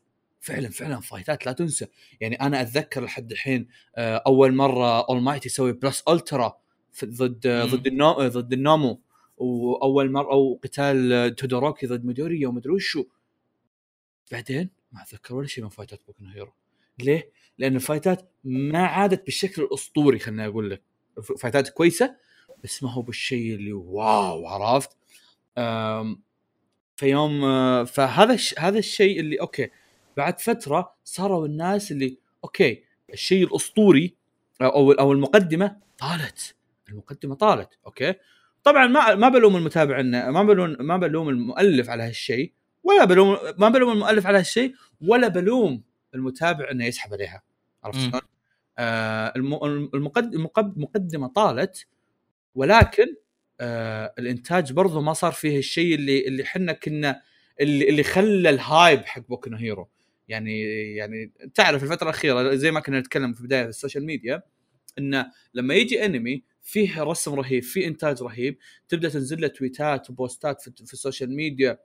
فعلا 0.46 0.70
فعلا 0.70 1.00
فايتات 1.00 1.46
لا 1.46 1.52
تنسى 1.52 1.88
يعني 2.22 2.36
أنا 2.36 2.62
أتذكر 2.62 3.04
لحد 3.04 3.32
الحين 3.32 3.68
آه، 3.96 4.24
أول 4.28 4.54
مرة 4.56 5.02
اول 5.10 5.22
مايت 5.22 5.46
يسوي 5.46 5.74
plus 5.74 6.04
ultra 6.10 6.58
ضد 7.06 7.48
مم. 7.48 7.66
ضد 7.66 7.88
النو 7.88 8.14
ضد 8.14 8.54
النومو 8.54 9.02
وأول 9.38 10.12
مرة 10.12 10.32
أو 10.32 10.60
قتال 10.64 11.14
آه، 11.14 11.28
تودوروكي 11.28 11.88
ضد 11.88 12.06
ميدوريا 12.06 12.48
ومدري 12.48 12.74
وشو 12.74 13.06
بعدين 14.32 14.70
ما 14.92 15.02
أتذكر 15.02 15.36
ولا 15.36 15.48
شيء 15.48 15.64
من 15.64 15.70
فايتات 15.70 16.02
بوكن 16.08 16.26
هيرو 16.26 16.54
ليه؟ 17.00 17.32
لأن 17.58 17.76
الفايتات 17.76 18.32
ما 18.44 18.86
عادت 18.86 19.26
بالشكل 19.26 19.62
الأسطوري 19.62 20.20
خليني 20.20 20.48
أقول 20.48 20.70
لك 20.70 20.82
فايتات 21.40 21.70
كويسة 21.70 22.16
بس 22.64 22.84
ما 22.84 22.92
هو 22.92 23.02
بالشيء 23.02 23.56
اللي 23.56 23.74
wow 23.74 24.48
عرفت؟ 24.48 24.98
فيوم 26.96 27.44
آه، 27.44 27.84
فهذا. 27.84 28.38
هذا 28.58 28.80
الشيء 28.80 29.20
اللي 29.20 29.40
okay 29.42 29.70
بعد 30.18 30.40
فترة 30.40 30.96
صاروا 31.04 31.46
الناس 31.48 31.92
اللي 31.92 32.18
okay 32.44 32.84
الشيء 33.14 33.48
الأسطوري 33.48 34.16
أو 34.62 34.92
أو 34.92 35.12
المقدمة 35.12 35.78
طالت 35.98 36.56
المقدمة 36.90 37.36
طالت 37.36 37.70
okay 37.86 38.14
طبعا 38.64 38.88
ما 38.88 39.16
ما 39.16 39.30
بلوم 39.30 39.56
المتابع 39.56 40.02
ما 40.02 40.44
بلوم 40.44 40.76
ما 40.80 40.98
بلوم 40.98 41.30
المؤلف 41.30 41.90
على 41.90 42.04
هالشيء 42.04 42.54
ولا 42.84 43.06
بلوم 43.06 43.38
ما 43.58 43.70
بلوم 43.70 43.92
المؤلف 43.92 44.28
على 44.28 44.38
هالشيء 44.38 44.76
ولا 45.02 45.28
بلوم 45.28 45.82
المتابع 46.16 46.72
إنه 46.72 46.86
يسحب 46.86 47.14
عليها 47.14 47.44
عرفت. 47.84 48.00
شلون؟ 48.00 48.22
آه 48.78 49.34
الم- 49.36 49.90
المقد- 49.94 50.34
المقد- 50.36 50.78
المقدمة 50.78 51.28
طالت 51.28 51.88
ولكن 52.56 53.16
آه 53.60 54.14
الإنتاج 54.20 54.74
برضو 54.74 55.02
ما 55.02 55.14
صار 55.14 55.32
فيه 55.32 55.58
الشيء 55.60 55.96
اللي 55.96 56.28
اللي 56.28 56.44
إحنا 56.44 56.74
كنا 56.74 57.22
اللي 57.62 57.90
اللي 57.90 58.04
خلى 58.04 58.50
ال 58.50 58.61
hype 58.61 59.06
حق 59.06 59.22
بوكو 59.30 59.50
هيرو 59.56 59.90
يعني 60.28 60.62
يعني 60.96 61.32
تعرف 61.54 61.84
الفترة 61.84 62.04
الأخيرة 62.04 62.56
زي 62.56 62.72
ما 62.72 62.80
كنا 62.80 63.00
نتكلم 63.00 63.34
في 63.34 63.44
بداية 63.44 63.66
السوشيال 63.66 64.06
ميديا 64.06 64.44
انه 64.98 65.32
لما 65.54 65.74
يجي 65.74 66.06
أنمي 66.06 66.44
فيه 66.62 67.04
رسم 67.04 67.34
رهيب 67.34 67.64
فيه 67.64 67.88
إنتاج 67.88 68.24
رهيب 68.24 68.58
تبدأ 68.88 69.10
تنزل 69.10 69.42
له 69.42 69.48
تويتات 69.48 70.10
و 70.10 70.19
posts 70.19 70.62
في, 70.62 70.72
في 70.86 70.94
السوشيال 70.94 71.36
ميديا 71.36 71.80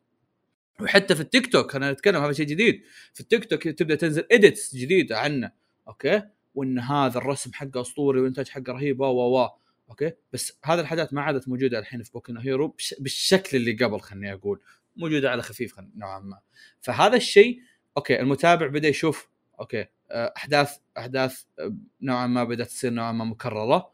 وحتى 0.81 1.15
في 1.15 1.21
التيك 1.21 1.53
توك 1.53 1.77
أنا 1.77 1.91
اتكلم 1.91 2.23
هذا 2.23 2.33
شيء 2.33 2.47
جديد. 2.47 2.83
في 3.13 3.21
التيك 3.21 3.45
توك 3.45 3.69
تبدأ 3.69 3.95
تنزل 3.95 4.27
edits 4.33 4.77
جديده 4.77 5.19
عنه 5.19 5.53
Okay? 5.89 6.23
وإن 6.55 6.79
هذا 6.79 7.19
الرسم 7.19 7.53
حقه 7.53 7.81
أسطوري 7.81 8.21
والانتاج 8.21 8.49
حقه 8.49 8.73
رهيب 8.73 9.01
و 9.01 9.05
و 9.05 9.49
okay? 9.91 10.13
بس 10.33 10.59
هذه 10.65 10.81
الحاجات 10.81 11.15
ما 11.15 11.23
عادت 11.23 11.49
موجودة 11.49 11.79
الحين 11.79 12.03
في 12.03 12.11
بوكو 12.13 12.32
نو 12.32 12.41
هيرو 12.41 12.77
بالشكل 12.99 13.57
اللي 13.57 13.73
قبل 13.73 14.01
خليني 14.01 14.33
أقول. 14.33 14.61
موجودة 14.97 15.31
على 15.31 15.43
خفيف. 15.43 15.75
نوعا 15.97 16.19
ما. 16.21 16.41
فهذا 16.81 17.17
الشيء 17.17 17.61
okay 17.97 18.21
المتابع 18.21 18.67
بدأ 18.67 18.89
يشوف 18.89 19.29
okay 19.61 19.87
آه، 20.11 20.33
أحداث 20.37 20.77
أحداث 20.99 21.43
آه، 21.59 21.75
نوعا 22.03 22.27
ما 22.27 22.45
بدأت 22.45 22.67
تصير 22.67 22.91
نوعا 22.91 23.13
ما 23.13 23.25
مكررة. 23.25 23.93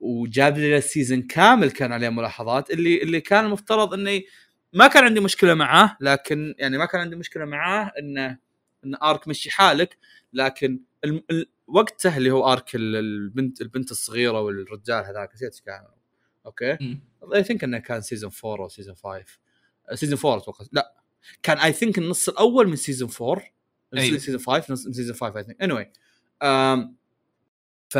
وجاب 0.00 0.58
لنا 0.58 0.76
ال 0.76 0.83
season 0.83 1.22
كامل 1.22 1.70
كان 1.70 1.92
عليه 1.92 2.08
ملاحظات 2.08 2.70
اللي 2.70 3.02
اللي 3.02 3.20
كان 3.20 3.44
المفترض 3.44 3.94
انه 3.94 4.22
ما 4.72 4.86
كان 4.88 5.04
عندي 5.04 5.20
مشكلة 5.20 5.54
معاه 5.54 5.96
لكن 6.00 6.54
يعني 6.58 6.78
ما 6.78 6.84
كان 6.86 7.00
عندي 7.00 7.16
مشكلة 7.16 7.44
معاه 7.44 7.92
انه 7.98 8.38
إن 8.84 8.94
arc 9.02 9.28
مشي 9.28 9.50
حالك 9.50 9.96
لكن 10.32 10.80
الم- 11.04 11.22
ال- 11.30 11.46
وقته 11.66 12.16
اللي 12.16 12.30
هو 12.30 12.52
arc 12.52 12.74
ال- 12.74 12.96
البنت 12.96 13.60
البنت 13.60 13.90
الصغيرة 13.90 14.40
والرجال 14.40 15.04
هذاك 15.04 15.34
نسيت 15.34 15.60
كان 15.66 15.86
okay. 16.46 16.72
I 17.34 17.44
think 17.44 17.64
إنه 17.64 17.78
كان 17.78 18.00
season 18.00 18.30
4 18.44 18.64
أو 18.64 18.68
season 18.68 18.94
5 18.94 19.24
season 19.94 20.18
4 20.24 20.36
أتوقع 20.42 20.64
لا. 20.72 20.94
كان 21.42 21.58
I 21.58 21.72
think 21.72 21.98
النص 21.98 22.28
الأول 22.28 22.68
من 22.68 22.76
season 22.76 23.10
4 23.20 23.44
أيوه. 23.94 24.18
season 24.18 24.40
5 24.40 24.72
نص 24.72 24.86
من 24.86 24.92
season 24.92 25.16
5 25.16 25.38
I 25.38 25.44
think 25.44 25.62
اني 25.62 25.92
ف 27.88 27.98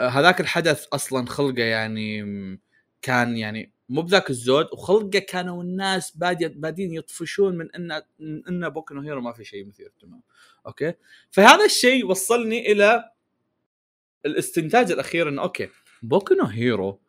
هذاك 0.00 0.40
الحدث 0.40 0.86
أصلا 0.92 1.26
خلقه 1.26 1.62
يعني 1.62 2.22
كان 3.02 3.36
يعني 3.36 3.72
مو 3.88 4.02
بذاك 4.02 4.30
الزود 4.30 4.66
وخلقه 4.72 5.18
كانوا 5.18 5.62
الناس 5.62 6.16
بادي 6.16 6.48
بادين 6.48 6.94
يطفشون 6.94 7.58
من 7.58 7.74
ان 7.74 8.02
من 8.18 8.46
ان 8.48 8.68
بوكو 8.68 8.98
هيرو 8.98 9.20
ما 9.20 9.32
في 9.32 9.44
شيء 9.44 9.66
مثير 9.66 9.86
اهتمام 9.86 10.22
Okay? 10.66 10.94
فهذا 11.30 11.64
الشيء 11.64 12.06
وصلني 12.06 12.72
إلى 12.72 13.10
الاستنتاج 14.26 14.92
الأخير 14.92 15.28
إنه 15.28 15.42
okay 15.42 15.68
بوكو 16.02 16.44
هيرو 16.44 17.00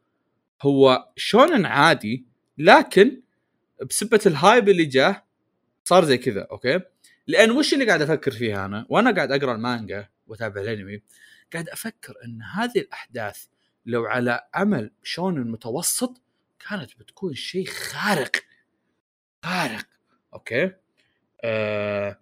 هو 0.62 1.10
shonen 1.16 1.66
عادي 1.66 2.26
لكن 2.58 3.22
بسبة 3.90 4.20
ال 4.26 4.34
hype 4.34 4.70
اللي 4.70 4.86
جاه 4.86 5.24
صار 5.84 6.06
زي 6.06 6.18
كذا 6.18 6.48
okay? 6.52 6.80
لأن 7.28 7.52
وش 7.52 7.74
اللي 7.74 7.86
قاعد 7.86 8.02
أفكر 8.02 8.32
فيها 8.32 8.66
أنا؟ 8.66 8.86
وأنا 8.90 9.12
قاعد 9.12 9.32
أقرأ 9.32 9.56
المانجا 9.56 10.10
وأتابع 10.28 10.62
الأنمي 10.62 11.02
قاعد 11.54 11.70
أفكر 11.70 12.14
إن 12.26 12.42
هذه 12.42 12.78
الأحداث 12.78 13.46
لو 13.86 14.06
على 14.06 14.48
عمل 14.54 14.92
shonen 15.04 15.52
متوسط 15.52 16.22
كانت 16.70 17.00
بتكون 17.00 17.34
شيء 17.34 17.66
خارق. 17.66 18.32
خارق 19.44 19.86
okay? 20.34 20.72
آه 21.44 22.18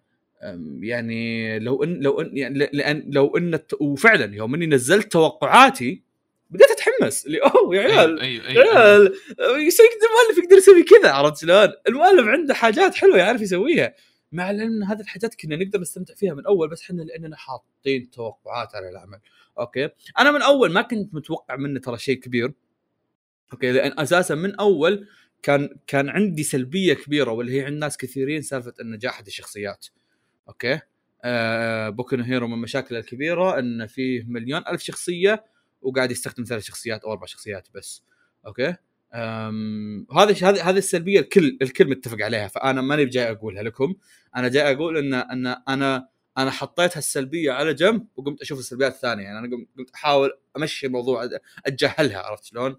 يعني 0.80 1.60
لو 1.60 1.84
إن 1.84 2.00
لو 2.00 2.22
إن 2.22 2.38
يعني 2.38 2.58
لأن 2.58 3.04
لو 3.08 3.38
إن 3.38 3.60
وفعلا 3.82 4.36
يوم 4.36 4.56
إني 4.56 4.66
نزلت 4.66 5.12
توقعاتي 5.12 6.04
اتحمس 7.00 7.26
اللي 7.26 7.38
أوه 7.38 7.76
يا 7.76 7.82
عيال. 7.82 8.20
أيوه 8.20 8.46
يا 8.46 8.50
أيوه 8.50 8.64
أيوه. 8.64 8.80
عيال 8.80 9.14
يسوي 9.68 9.88
المؤلف 9.88 10.44
يقدر 10.44 10.58
يسوي 10.58 10.84
كذا 10.84 11.12
عرفت 11.12 11.42
شلون؟ 11.42 11.70
المؤلف 11.88 12.28
عنده 12.28 12.54
حاجات 12.54 12.96
حلوة 12.96 13.18
يعرف 13.18 13.42
يسويها. 13.42 13.94
مع 14.32 14.52
العلم 14.52 14.72
إن 14.72 14.84
هذه 14.84 15.00
الحاجات 15.00 15.36
كنا 15.36 15.56
نقدر 15.56 15.80
نستمتع 15.80 16.14
فيها 16.16 16.34
من 16.34 16.46
أول 16.46 16.70
بس 16.70 16.82
إحنا 16.82 17.02
لأننا 17.02 17.36
حاطين 17.36 18.10
توقعات 18.10 18.76
على 18.76 18.90
العمل. 18.90 19.20
okay? 19.60 19.90
أنا 20.20 20.32
من 20.32 20.42
أول 20.42 20.72
ما 20.72 20.82
كنت 20.82 21.14
متوقع 21.14 21.56
منه 21.56 21.80
ترى 21.80 21.98
شيء 21.98 22.20
كبير. 22.20 22.54
Okay? 23.54 23.72
لأن 23.72 24.00
أساسا 24.00 24.36
من 24.36 24.56
أول 24.56 25.08
كان 25.44 25.70
كان 25.88 26.10
عندي 26.10 26.44
سلبية 26.44 26.94
كبيرة 26.94 27.32
واللي 27.32 27.62
هي 27.62 27.66
عند 27.66 27.78
ناس 27.78 27.98
كثيرين 27.98 28.42
سالفة 28.42 28.74
النجاح 28.82 29.20
الشخصيات. 29.20 29.88
okay? 30.48 30.80
آه 31.24 31.90
بوكو 31.90 32.16
هيرو 32.16 32.48
من 32.48 32.58
مشاكله 32.58 33.00
الكبيرة 33.00 33.60
إن 33.60 33.88
فيه 33.88 34.24
مليون 34.28 34.62
ألف 34.68 34.82
شخصية 34.82 35.46
وقاعد 35.82 36.12
يستخدم 36.12 36.44
ثلاث 36.44 36.64
شخصيات 36.64 37.04
أو 37.04 37.12
أربع 37.12 37.26
شخصيات 37.26 37.68
بس. 37.74 38.04
okay? 38.48 38.76
هذا 39.14 40.34
هذه 40.42 40.70
هذه 40.70 40.78
السلبية 40.78 41.20
الكل 41.20 41.58
الكل 41.62 41.90
متفق 41.90 42.22
عليها 42.22 42.48
فأنا 42.48 42.82
ماني 42.82 43.06
جاي 43.06 43.32
أقولها 43.32 43.64
لكم. 43.64 43.96
أنا 44.36 44.48
جاي 44.48 44.74
أقول 44.74 44.98
إن 44.98 45.14
إن 45.14 45.48
أنا 45.48 46.10
أنا 46.38 46.52
حطيت 46.52 46.98
هالسلبية 46.98 47.52
على 47.52 47.74
جنب 47.74 48.08
وقمت 48.16 48.42
أشوف 48.42 48.60
السلبيات 48.60 48.94
الثانية. 48.94 49.24
يعني 49.24 49.40
أنا 49.40 49.48
قمت 49.78 49.92
أحاول 49.96 50.32
أمشي 50.58 50.86
الموضوع 50.86 51.30
أتجاهلها 51.66 52.20
عرفت 52.20 52.44
شلون؟ 52.46 52.76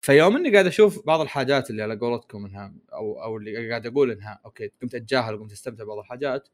فيوم 0.00 0.36
إني 0.36 0.52
قاعد 0.52 0.66
أشوف 0.66 1.06
بعض 1.06 1.20
الحاجات 1.20 1.70
اللي 1.70 1.82
على 1.82 1.96
قولتكم 1.96 2.46
إنها 2.46 2.74
أو 2.92 3.22
أو 3.22 3.36
اللي 3.36 3.68
قاعد 3.68 3.86
أقول 3.86 4.10
إنها 4.10 4.40
okay 4.44 4.70
قمت 4.82 4.94
أتجاهل 4.94 5.34
وقمت 5.34 5.52
أستمتع 5.52 5.84
ببعض 5.84 5.98
الحاجات. 5.98 6.48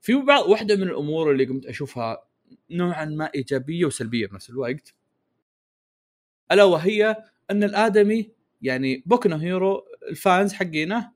في 0.00 0.14
بعض 0.26 0.46
واحدة 0.48 0.76
من 0.76 0.82
الأمور 0.82 1.32
اللي 1.32 1.44
قمت 1.44 1.66
أشوفها 1.66 2.24
نوعا 2.70 3.04
ما 3.04 3.30
إيجابية 3.34 3.84
وسلبية 3.84 4.26
بنفس 4.26 4.50
الوقت. 4.50 4.94
ألا 6.52 6.64
وهي 6.64 7.16
أن 7.50 7.64
الآدمي 7.64 8.30
يعني 8.62 9.02
بوكو 9.06 9.28
نو 9.28 9.36
هيرو 9.36 9.84
ال 10.10 10.18
fans 10.18 10.52
حقينه 10.52 11.12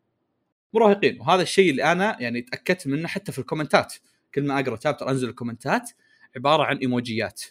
مراهقين 0.74 1.20
وهذا 1.20 1.42
الشيء 1.42 1.70
اللي 1.70 1.92
أنا 1.92 2.16
يعني 2.20 2.42
تأكدت 2.42 2.86
منه 2.86 3.08
حتى 3.08 3.32
في 3.32 3.38
ال 3.38 3.44
comments. 3.44 3.94
كل 4.34 4.42
ما 4.46 4.60
أقرأ 4.60 4.76
chapter 4.76 5.10
أنزل 5.10 5.28
ال 5.28 5.35
comments 5.35 5.90
عبارة 6.36 6.62
عن 6.62 6.76
إيموجيات. 6.76 7.42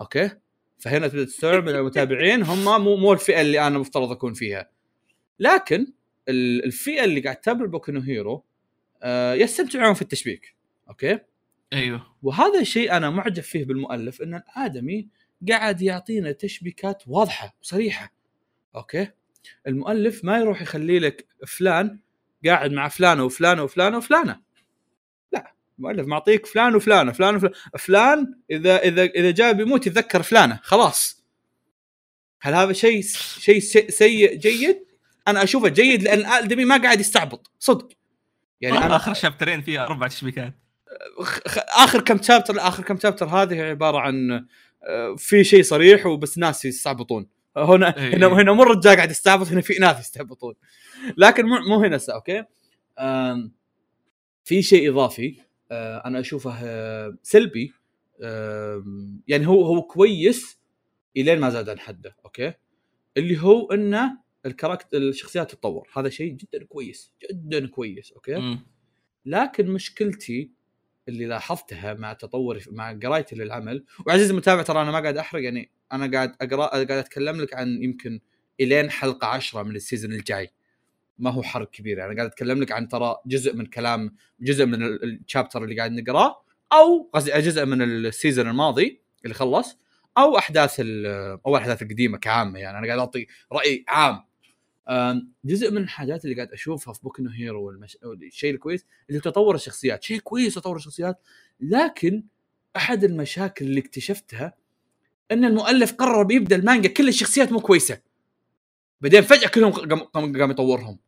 okay? 0.00 0.30
فهنا 0.78 1.08
تبدأ 1.08 1.24
تستوعب 1.24 1.68
إن 1.68 1.74
المتابعين 1.76 2.42
هم 2.42 2.84
مو 2.84 2.96
مو 2.96 3.12
الفئة 3.12 3.40
اللي 3.40 3.66
أنا 3.66 3.78
مفترض 3.78 4.10
أكون 4.10 4.34
فيها. 4.34 4.70
لكن 5.38 5.86
ال- 6.28 6.64
الفئة 6.64 7.04
اللي 7.04 7.20
قاعد 7.20 7.36
تتابع 7.36 7.66
بوكو 7.66 7.92
نو 7.92 8.00
هيرو 8.00 8.44
آه 9.02 9.34
يستمتعون 9.34 9.94
في 9.94 10.02
التشبيك. 10.02 10.54
okay? 10.88 11.18
أيوه. 11.74 12.06
وهذا 12.22 12.60
الشيء 12.60 12.96
أنا 12.96 13.10
معجب 13.10 13.42
فيه 13.42 13.64
بالمؤلف 13.64 14.22
إن 14.22 14.34
الآدمي 14.34 15.08
قاعد 15.48 15.82
يعطينا 15.82 16.32
تشبيكات 16.32 17.02
واضحة 17.06 17.56
وصريحة. 17.62 18.12
Okay? 18.76 19.08
المؤلف 19.66 20.24
ما 20.24 20.38
يروح 20.38 20.62
يخلي 20.62 20.98
لك 20.98 21.26
فلان 21.46 21.98
قاعد 22.46 22.72
مع 22.72 22.88
فلانة 22.88 23.24
وفلانة 23.24 23.62
وفلانة 23.62 23.96
وفلانة. 23.96 24.40
لا 25.32 25.54
المؤلف 25.78 26.06
معطيك 26.06 26.46
فلان 26.46 26.74
وفلانة 26.74 27.12
فلان 27.12 27.36
وفلان. 27.36 27.52
فلان 27.78 28.34
إذا 28.50 28.78
إذا 28.78 29.02
إذا 29.04 29.30
جاء 29.30 29.52
بيموت 29.52 29.86
يتذكر 29.86 30.22
فلانة 30.22 30.60
خلاص. 30.62 31.24
هل 32.40 32.54
هذا 32.54 32.72
شيء 32.72 33.02
شيء 33.38 33.58
سي- 33.58 33.90
سيء 33.90 34.36
جيد؟ 34.36 34.84
أنا 35.28 35.42
أشوفه 35.42 35.68
جيد 35.68 36.02
لأن 36.02 36.18
الادمي 36.18 36.64
ما 36.64 36.76
قاعد 36.76 37.00
يستعبط 37.00 37.50
صدق. 37.58 37.88
يعني 38.60 38.78
أنا 38.78 38.96
اخر 38.96 39.14
chapter 39.14 39.51
ين 39.51 39.62
فيها 39.62 39.86
أربع 39.86 40.08
تشبيكات. 40.08 40.54
آخر 41.56 42.00
كم 42.00 42.22
chapter 42.22 42.58
آخر 42.58 42.82
كم 42.82 42.98
chapter 42.98 43.26
هذه 43.26 43.62
عبارة 43.62 43.98
عن 43.98 44.46
آه، 44.82 45.14
في 45.18 45.44
شيء 45.44 45.62
صريح 45.62 46.06
وبس 46.06 46.38
ناس 46.38 46.64
يستعبطون. 46.64 47.26
هنا 47.56 47.96
إيه. 47.96 48.14
هنا 48.14 48.26
هنا 48.26 48.52
مو 48.52 48.62
الرجال 48.62 48.96
قاعد 48.96 49.10
يستعبط 49.10 49.46
هنا 49.46 49.60
في 49.60 49.74
ناس 49.74 50.00
يستعبطون. 50.00 50.54
لكن 51.16 51.46
مو 51.46 51.58
مو 51.58 51.84
هنا 51.84 52.00
okay? 52.10 52.44
في 54.44 54.62
شيء 54.62 54.90
إضافي 54.90 55.36
آه، 55.72 56.02
أنا 56.04 56.20
أشوفه 56.20 56.54
آه، 56.64 57.16
سلبي 57.22 57.72
يعني 59.28 59.46
هو 59.46 59.64
هو 59.64 59.82
كويس 59.82 60.58
إلين 61.16 61.38
ما 61.38 61.50
زاد 61.50 61.68
عن 61.68 61.78
حده 61.78 62.16
okay? 62.24 62.52
اللي 63.16 63.42
هو 63.42 63.72
إنه 63.72 64.18
ال 64.46 64.51
character 64.51 64.98
الشخصيات 64.98 65.50
تتطور. 65.50 65.88
هذا 65.96 66.08
شيء 66.08 66.32
جدا 66.32 66.64
كويس 66.64 67.12
جدا 67.30 67.66
كويس 67.66 68.12
okay? 68.12 68.34
مم. 68.34 68.66
لكن 69.26 69.66
مشكلتي 69.66 70.50
اللي 71.08 71.26
لاحظتها 71.26 71.94
مع 71.94 72.12
تطوري 72.12 72.60
مع 72.70 72.92
قرايتي 72.92 73.36
للعمل. 73.36 73.84
وعزيزي 74.06 74.30
المتابع 74.30 74.62
ترى 74.62 74.82
أنا 74.82 74.90
ما 74.90 75.00
قاعد 75.00 75.16
أحرق 75.16 75.42
يعني 75.42 75.70
أنا 75.92 76.10
قاعد 76.12 76.34
أقرأ 76.40 76.66
قاعد 76.66 76.90
أتكلم 76.90 77.40
لك 77.40 77.54
عن 77.54 77.82
يمكن 77.82 78.20
إلين 78.60 78.90
حلقة 78.90 79.26
عشرة 79.26 79.62
من 79.62 79.76
ال 79.76 79.81
season 79.81 80.12
الجاي. 80.12 80.50
ما 81.18 81.30
هو 81.30 81.42
حرق 81.42 81.70
كبير 81.70 81.98
يعني 81.98 82.14
قاعد 82.14 82.26
أتكلم 82.26 82.62
لك 82.62 82.72
عن 82.72 82.88
ترى 82.88 83.16
جزء 83.26 83.56
من 83.56 83.66
كلام 83.66 84.16
جزء 84.40 84.66
من 84.66 84.82
ال- 84.82 85.04
chapter 85.20 85.64
اللي 85.64 85.76
قاعد 85.76 85.92
نقراه 85.92 86.44
أو 86.72 87.10
قصدي 87.12 87.30
جزء 87.40 87.64
من 87.66 87.82
ال 87.82 87.91
season 87.91 88.48
الماضي 88.48 89.00
اللي 89.24 89.34
خلص 89.34 89.78
أو 90.18 90.38
أحداث 90.38 90.80
أو 90.80 91.56
الأحداث 91.56 91.82
القديمة 91.82 92.18
كعامة 92.18 92.58
يعني 92.58 92.78
أنا 92.78 92.86
قاعد 92.86 92.98
أعطي 92.98 93.26
رأي 93.52 93.84
عام. 93.88 94.24
جزء 95.44 95.70
من 95.70 95.82
الحاجات 95.82 96.24
اللي 96.24 96.36
قاعد 96.36 96.52
أشوفها 96.52 96.94
في 96.94 97.00
بوكو 97.02 97.22
نو 97.22 97.30
هيرو 97.30 97.66
والمش... 97.66 97.98
الشيء 98.04 98.54
الكويس 98.54 98.84
اللي 99.10 99.20
تطور 99.20 99.54
الشخصيات. 99.54 100.02
شيء 100.02 100.18
كويس 100.18 100.54
تطور 100.54 100.76
الشخصيات 100.76 101.20
لكن 101.60 102.24
أحد 102.76 103.04
المشاكل 103.04 103.64
اللي 103.64 103.80
اكتشفتها 103.80 104.54
إن 105.32 105.44
المؤلف 105.44 105.92
قرر 105.92 106.22
بيبدأ 106.22 106.56
المانجا 106.56 106.88
كل 106.88 107.08
الشخصيات 107.08 107.52
مو 107.52 107.60
كويسة. 107.60 108.00
بعدين 109.00 109.22
فجأة 109.22 109.48
كلهم 109.48 109.72
قام 109.72 110.00
قام 110.12 110.50
يطورهم. 110.50 110.98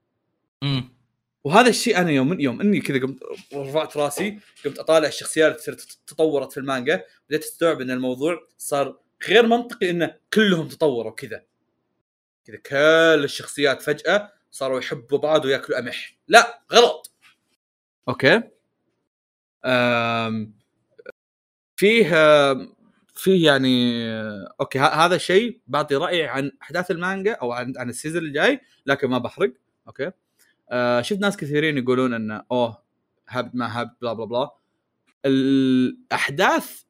مم. 0.63 0.97
وهذا 1.45 1.69
الشيء 1.69 1.99
أنا 1.99 2.11
يوم 2.11 2.41
يوم 2.41 2.61
إني 2.61 2.81
كذا 2.81 2.99
قمت 3.01 3.19
رفعت 3.55 3.97
راسي 3.97 4.39
قمت 4.65 4.79
أطالع 4.79 5.09
الشخصيات 5.09 5.69
اللي 5.69 5.81
تطورت 6.07 6.53
في 6.53 6.61
المانجا 6.61 7.05
بديت 7.29 7.43
استوعب 7.43 7.81
إن 7.81 7.91
الموضوع 7.91 8.47
صار 8.59 8.99
غير 9.29 9.47
منطقي 9.47 9.91
إنه 9.91 10.15
كلهم 10.35 10.69
تطوروا 10.69 11.13
كذا. 11.13 11.43
كذا 12.47 12.57
كل 12.57 13.25
الشخصيات 13.25 13.83
فجأة 13.83 14.33
صاروا 14.51 14.79
يحبوا 14.79 15.19
بعض 15.19 15.45
وياكلوا 15.45 15.79
قمح. 15.79 16.17
لا 16.29 16.63
غلط. 16.73 17.13
Okay. 18.09 18.43
أم 19.65 20.55
فيه 21.77 22.11
فيه 23.15 23.47
يعني 23.47 24.07
okay 24.61 24.79
هذا 24.79 25.17
الشيء 25.17 25.61
بعطي 25.67 25.97
رايي 25.97 26.25
عن 26.27 26.53
أحداث 26.63 26.91
المانجا 26.91 27.33
أو 27.33 27.53
عن 27.53 27.73
عن 27.77 27.89
ال 27.89 27.93
season 27.93 28.23
الجاي 28.23 28.61
لكن 28.87 29.09
ما 29.09 29.19
بحرق. 29.19 29.53
okay. 29.89 30.11
آه 30.71 31.03
شفت 31.03 31.21
ناس 31.21 31.37
كثيرين 31.37 31.79
يقولون 31.79 32.15
انه 32.15 32.43
أوه 32.53 32.83
هبد 33.29 33.57
ما 33.57 33.83
هبد 33.83 33.91
blah 34.03 34.13
blah 34.13 34.25
blah. 34.27 34.51
الأحداث. 35.25 36.83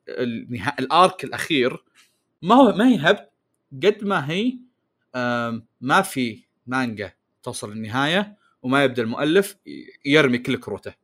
ال 0.78 0.90
arc 0.90 1.24
الأخير 1.24 1.84
ما 2.42 2.54
هو 2.54 2.72
ما 2.72 2.88
هي 2.88 2.96
هبد 2.96 3.28
قد 3.84 4.04
ما 4.04 4.30
هي 4.30 4.58
ما 5.80 6.02
في 6.02 6.44
مانجا 6.66 7.12
توصل 7.42 7.72
للنهاية 7.72 8.36
وما 8.62 8.84
يبدأ 8.84 9.02
المؤلف 9.02 9.56
يرمي 10.04 10.38
كل 10.38 10.56
كروته. 10.56 10.94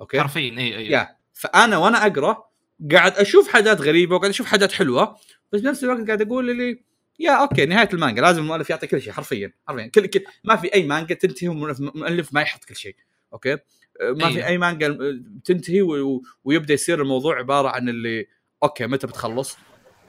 okay؟ 0.00 0.20
حرفيا 0.20 0.58
إي 0.58 0.76
إي. 0.76 0.86
يا 0.90 1.16
فأنا 1.34 1.76
وأنا 1.76 2.06
أقرأ 2.06 2.46
قاعد 2.92 3.12
أشوف 3.12 3.48
حاجات 3.48 3.80
غريبة 3.80 4.14
وقاعد 4.14 4.30
أشوف 4.30 4.46
حاجات 4.46 4.72
حلوة 4.72 5.16
بس 5.52 5.60
بنفس 5.60 5.84
الوقت 5.84 6.06
قاعد 6.06 6.22
أقول 6.22 6.56
لي 6.56 6.82
يا 7.18 7.30
okay 7.30 7.66
نهاية 7.66 7.88
المانجا 7.92 8.22
لازم 8.22 8.42
المؤلف 8.42 8.70
يعطي 8.70 8.86
كل 8.86 9.02
شيء 9.02 9.12
حرفيا 9.12 9.52
حرفيا 9.68 9.86
كل, 9.86 10.06
كل 10.06 10.24
ما 10.44 10.56
في 10.56 10.74
أي 10.74 10.86
مانجا 10.86 11.14
تنتهي 11.14 11.48
والمؤلف 11.48 12.34
ما 12.34 12.40
يحط 12.40 12.64
كل 12.64 12.76
شيء. 12.76 12.96
okay؟ 13.32 13.56
ما 14.02 14.28
في 14.30 14.36
أيوه. 14.36 14.46
أي 14.46 14.58
مانجا 14.58 14.88
أه، 14.88 15.20
تنتهي 15.44 15.82
و- 15.82 16.22
ويبدأ 16.44 16.74
يصير 16.74 17.02
الموضوع 17.02 17.38
عبارة 17.38 17.68
عن 17.68 17.88
اللي 17.88 18.26
okay 18.62 18.86
متى 18.86 19.06
بتخلص؟ 19.06 19.56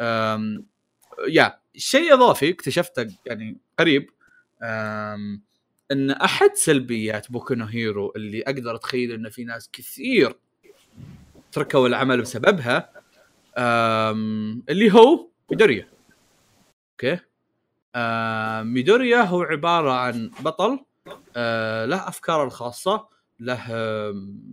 أم 0.01 0.65
يا 1.27 1.59
شيء 1.77 2.13
إضافي 2.13 2.49
اكتشفته 2.49 3.07
يعني 3.25 3.57
قريب 3.79 4.09
إن 5.91 6.11
أحد 6.11 6.49
سلبيات 6.53 7.31
بوكو 7.31 7.53
هيرو 7.53 8.13
اللي 8.15 8.41
أقدر 8.41 8.75
أتخيل 8.75 9.11
ان 9.11 9.29
في 9.29 9.43
ناس 9.43 9.69
كثير 9.73 10.35
تركوا 11.51 11.87
العمل 11.87 12.21
بسببها 12.21 12.91
اللي 14.69 14.93
هو 14.93 15.29
ميدوريا. 15.51 15.89
okay؟ 16.91 17.19
ميدوريا 18.73 19.21
هو 19.21 19.41
عبارة 19.41 19.91
عن 19.91 20.31
بطل 20.39 20.85
أه 21.35 21.85
له 21.85 22.07
أفكاره 22.07 22.43
الخاصة 22.43 23.07
له 23.39 23.71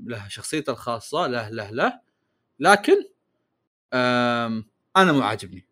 له 0.07 0.29
شخصيته 0.29 0.71
الخاصة 0.71 1.27
له 1.27 1.49
له 1.49 1.71
له 1.71 2.01
لكن 2.59 3.05
أنا 4.97 5.13
مو 5.13 5.23
عاجبني. 5.23 5.67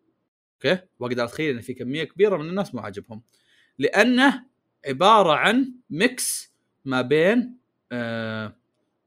okay؟ 0.65 0.81
وأقدر 0.99 1.23
أتخيل 1.23 1.55
إن 1.55 1.61
في 1.61 1.73
كمية 1.73 2.03
كبيرة 2.03 2.37
من 2.37 2.49
الناس 2.49 2.75
مو 2.75 2.81
عاجبهم. 2.81 3.21
لأنه 3.79 4.43
عبارة 4.87 5.33
عن 5.33 5.73
mix 5.89 6.53
ما 6.85 7.01
بين 7.01 7.57
آه 7.91 8.55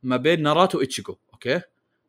ما 0.02 0.16
بين 0.16 0.42
ناروتو 0.42 0.78
وإتشيجو 0.78 1.16
okay؟ 1.32 1.60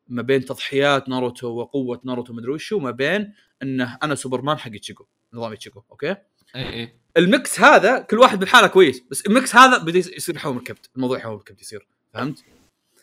ما 0.08 0.22
بين 0.22 0.46
تضحيات 0.46 1.10
ناروتو 1.10 1.48
وقوة 1.48 2.02
ناروتو 2.04 2.34
مدري 2.34 2.52
وشو 2.52 2.78
وما 2.78 2.92
بين 2.92 3.34
إنه 3.64 3.98
أنا 4.04 4.16
سوبرمان 4.16 4.58
حق 4.58 4.72
إتشيجو 4.76 5.06
نظام 5.34 5.52
إتشيجو 5.52 5.84
okay؟ 5.92 6.16
إي 6.56 6.74
إي. 6.74 6.94
ال 7.18 7.28
mix 7.28 7.60
هذا 7.60 8.00
كل 8.00 8.20
واحد 8.20 8.40
بالحالة 8.40 8.68
كويس 8.68 9.04
بس 9.12 9.22
ال 9.28 9.35
mix 9.35 9.56
هذا 9.56 9.78
بدا 9.78 9.98
يصير 9.98 10.36
يحوم 10.36 10.58
الكبد 10.58 10.90
الموضوع 10.96 11.18
يحوم 11.18 11.38
الكبد 11.38 11.62
يصير 11.62 11.88
فهمت؟ 12.14 12.44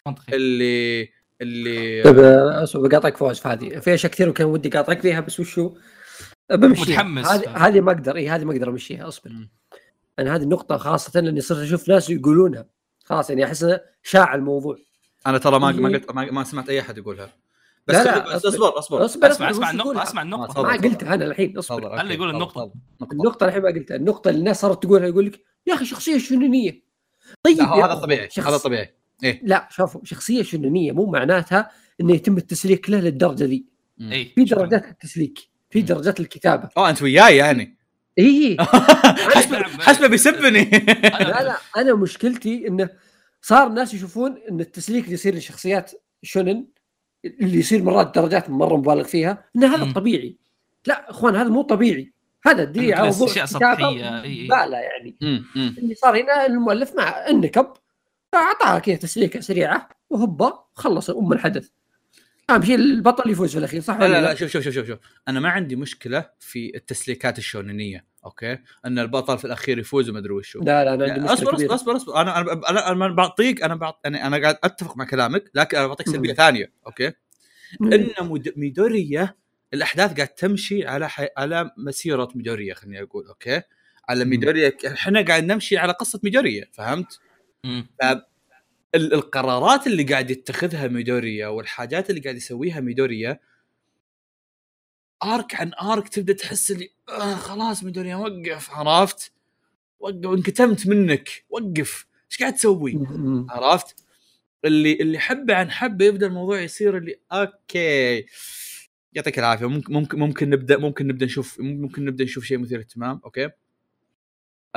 منطقي. 0.06 0.36
اللي 0.36 1.08
اللي 1.40 2.02
طيب 2.02 2.18
آه، 2.18 2.62
أصبر 2.62 2.88
بقاطعك 2.88 3.16
فوز 3.16 3.38
في 3.38 3.48
هذه 3.48 3.78
في 3.78 3.94
أشياء 3.94 4.12
كثير 4.12 4.28
وكان 4.28 4.46
ودي 4.46 4.68
أقاطعك 4.68 5.00
فيها 5.00 5.20
بس 5.20 5.40
وشو؟ 5.40 5.74
بمشيها. 6.50 7.02
متحمس. 7.02 7.26
هذه 7.26 7.56
هذه 7.66 7.80
ما 7.80 7.92
أقدر 7.92 8.16
اي 8.16 8.28
هذه 8.28 8.44
ما 8.44 8.52
أقدر 8.52 8.68
أمشيها 8.68 9.08
أصبر. 9.08 9.48
أنا 10.18 10.36
هذه 10.36 10.42
النقطة 10.42 10.76
خاصة 10.76 11.20
لاني 11.20 11.40
صرت 11.40 11.58
أشوف 11.58 11.88
ناس 11.88 12.10
يقولونها. 12.10 12.66
خلاص 13.04 13.30
يعني 13.30 13.44
أحس 13.44 13.66
شاع 14.02 14.34
الموضوع. 14.34 14.76
أنا 15.26 15.38
ترى 15.38 15.58
ما 15.58 15.58
ما 15.58 15.88
اللي- 15.88 15.98
قلت 15.98 16.12
ما, 16.14 16.30
ما 16.30 16.44
سمعت 16.44 16.68
أي 16.68 16.80
أحد 16.80 16.98
يقولها. 16.98 17.32
بس 17.86 17.94
لا، 17.94 18.04
لا، 18.04 18.36
بس 18.36 18.46
أصبر. 18.46 18.78
أصبر 18.78 19.04
أصبر. 19.04 19.30
أسمع 19.30 19.50
أسمع 19.50 19.72
يقولها؟ 19.72 20.02
أسمع 20.02 20.22
آه، 20.22 20.24
النقطه 20.24 20.52
تفضل. 20.52 20.66
ما 20.66 20.72
قلتها 20.72 21.14
أنا 21.14 21.24
الحين 21.24 21.58
أصبر. 21.58 22.00
أوكي، 22.00 22.14
يقول 22.14 22.30
النقطة. 22.30 22.72
النقطة 23.12 23.46
الحين 23.46 23.62
ما 23.62 23.68
قلتها. 23.68 23.96
النقطة 23.96 24.28
اللي 24.28 24.38
الناس 24.38 24.60
صارت 24.60 24.82
تقولها 24.82 25.06
يقول 25.06 25.26
لك 25.26 25.40
يا 25.66 25.74
أخي 25.74 25.84
شخصية 25.84 26.18
شنونية؟ 26.18 26.84
طيب 27.42 27.60
هذا 27.60 27.94
طبيعي 27.94 28.28
هذا 28.38 28.56
طبيعي. 28.56 28.94
لا 29.42 29.68
شوفوا 29.70 30.00
شخصية 30.04 30.42
شنونية 30.42 30.92
مو 30.92 31.06
معناتها 31.06 31.70
إنه 32.00 32.12
يتم 32.14 32.36
التسليك 32.36 32.90
له 32.90 33.00
للدرجة 33.00 33.44
ذي. 33.44 33.66
اي 34.00 34.24
في 34.24 34.44
درجات 34.44 34.84
التسليك. 34.84 35.53
في. 35.80 35.82
درجات 35.82 36.20
الكتابة. 36.20 36.68
آه 36.76 36.90
أنت 36.90 37.02
وياي 37.02 37.36
يعني. 37.36 37.76
إي 38.18 38.56
حسبه 39.34 39.62
حسبه 39.86 40.06
بيسبني. 40.06 40.64
لا 41.30 41.42
لا 41.42 41.56
أنا 41.76 41.94
مشكلتي 41.94 42.68
انه 42.68 42.88
صار 43.42 43.66
الناس 43.66 43.94
يشوفون 43.94 44.38
إن 44.50 44.60
التسليك 44.60 45.04
اللي 45.04 45.14
يصير 45.14 45.34
لشخصيات 45.34 45.92
شونن 46.22 46.66
اللي 47.24 47.58
يصير 47.58 47.82
مرات 47.82 48.14
درجات 48.18 48.50
مرة 48.50 48.76
مبالغ 48.76 49.04
فيها 49.04 49.44
إن 49.56 49.64
هذا 49.64 49.84
مم. 49.84 49.92
طبيعي. 49.92 50.36
لا 50.86 51.10
أخوان 51.10 51.36
هذا 51.36 51.48
مو 51.48 51.62
طبيعي. 51.62 52.12
هذا 52.46 52.64
دليل 52.64 52.94
على 52.94 53.08
بس 53.08 53.18
موضوع 53.18 53.34
إي. 54.24 54.46
زبالة 54.46 54.76
يعني. 54.76 55.16
اللي 55.54 55.94
صار 55.94 56.20
هنا 56.22 56.46
المؤلف 56.46 56.94
مع 56.96 57.28
النكب 57.28 57.66
فاعطاها 58.32 58.78
كذا 58.78 58.96
تسليكة 58.96 59.40
سريعة 59.40 59.88
وهبا 60.10 60.64
خلص 60.74 61.10
أم 61.10 61.32
الحدث. 61.32 61.68
اهم 62.50 62.62
شيء 62.62 62.74
البطل 62.74 63.30
يفوز 63.30 63.52
في 63.52 63.58
الأخير 63.58 63.80
صح 63.80 63.96
لا 63.96 64.04
ولا 64.04 64.12
لا؟ 64.12 64.20
لا 64.20 64.34
شوف 64.34 64.50
شوف 64.50 64.62
شوف 64.64 64.74
شوف. 64.74 64.86
شوف 64.86 64.98
أنا 65.28 65.40
ما 65.40 65.48
عندي 65.48 65.76
مشكلة 65.76 66.30
في 66.40 66.72
التسليكات 66.74 67.38
الشونينية 67.38 68.04
okay؟ 68.24 68.58
أن 68.84 68.98
البطل 68.98 69.38
في 69.38 69.44
الأخير 69.44 69.78
يفوز 69.78 70.10
وما 70.10 70.18
أدري 70.18 70.32
وشو. 70.32 70.60
لا 70.60 70.84
لا 70.84 70.94
أنا 70.94 71.04
عندي 71.04 71.04
يعني 71.06 71.20
مشكلة 71.20 71.34
أصبر 71.34 71.48
أصبر 71.48 71.56
كبيرة. 71.56 71.74
أصبر 71.74 71.96
أصبر. 71.96 72.20
أنا 72.20 72.40
أنا 72.40 72.52
أنا, 72.70 72.92
أنا 72.92 73.08
بعطيك 73.14 73.62
أنا 73.62 73.74
بعط 73.74 74.00
أنا 74.06 74.26
أنا 74.26 74.36
قاعد 74.42 74.56
أتفق 74.64 74.96
مع 74.96 75.04
كلامك 75.04 75.50
لكن 75.54 75.76
أنا 75.76 75.86
بعطيك 75.86 76.08
سلبية. 76.08 76.32
ثانية 76.34 76.72
okay. 76.86 77.12
أن 77.82 78.08
مد- 78.20 78.52
ميدوريا 78.56 79.34
الأحداث 79.74 80.14
قاعد 80.16 80.28
تمشي 80.28 80.86
على 80.86 81.08
حي... 81.08 81.28
على 81.36 81.70
مسيرة 81.78 82.28
ميدوريا 82.34 82.74
خليني 82.74 83.02
أقول 83.02 83.26
okay؟ 83.26 83.62
على. 84.08 84.24
ميدوريا 84.24 84.72
إحنا 84.86 85.22
قاعد 85.22 85.44
نمشي 85.44 85.76
على 85.78 85.92
قصة 85.92 86.20
ميدوريا 86.24 86.68
فهمت؟ 86.72 87.20
القرارات 88.94 89.86
اللي 89.86 90.02
قاعد 90.02 90.30
يتخذها 90.30 90.88
ميدوريا 90.88 91.48
والحاجات 91.48 92.10
اللي 92.10 92.20
قاعد 92.20 92.36
يسويها 92.36 92.80
ميدوريا 92.80 93.40
arc 95.24 95.54
عن 95.54 95.72
arc 95.82 96.08
تبدأ 96.08 96.32
تحس 96.32 96.70
اللي 96.70 96.90
آه 97.08 97.34
خلاص 97.34 97.84
ميدوريا 97.84 98.16
وقف 98.16 98.70
عرفت؟ 98.70 99.32
وقف 100.00 100.26
انكتمت 100.26 100.86
منك 100.86 101.44
وقف 101.50 102.06
إيش 102.30 102.40
قاعد 102.40 102.54
تسوي؟ 102.54 103.06
عرفت؟ 103.50 104.04
اللي 104.64 104.92
اللي 104.92 105.18
حبة 105.18 105.54
عن 105.54 105.70
حبة 105.70 106.04
يبدأ 106.04 106.26
الموضوع 106.26 106.60
يصير 106.60 106.98
اللي 106.98 107.16
okay 107.32 108.26
يعطيك 109.12 109.38
العافية 109.38 109.68
ممكن 109.68 109.92
ممكن 109.92 110.18
ممكن 110.18 110.50
نبدأ 110.50 110.78
ممكن 110.78 111.06
نبدأ 111.06 111.26
نشوف 111.26 111.60
ممكن 111.60 112.04
نبدأ 112.04 112.24
نشوف 112.24 112.44
شيء 112.44 112.58
مثير 112.58 112.78
اهتمام 112.78 113.20
okay 113.24 113.50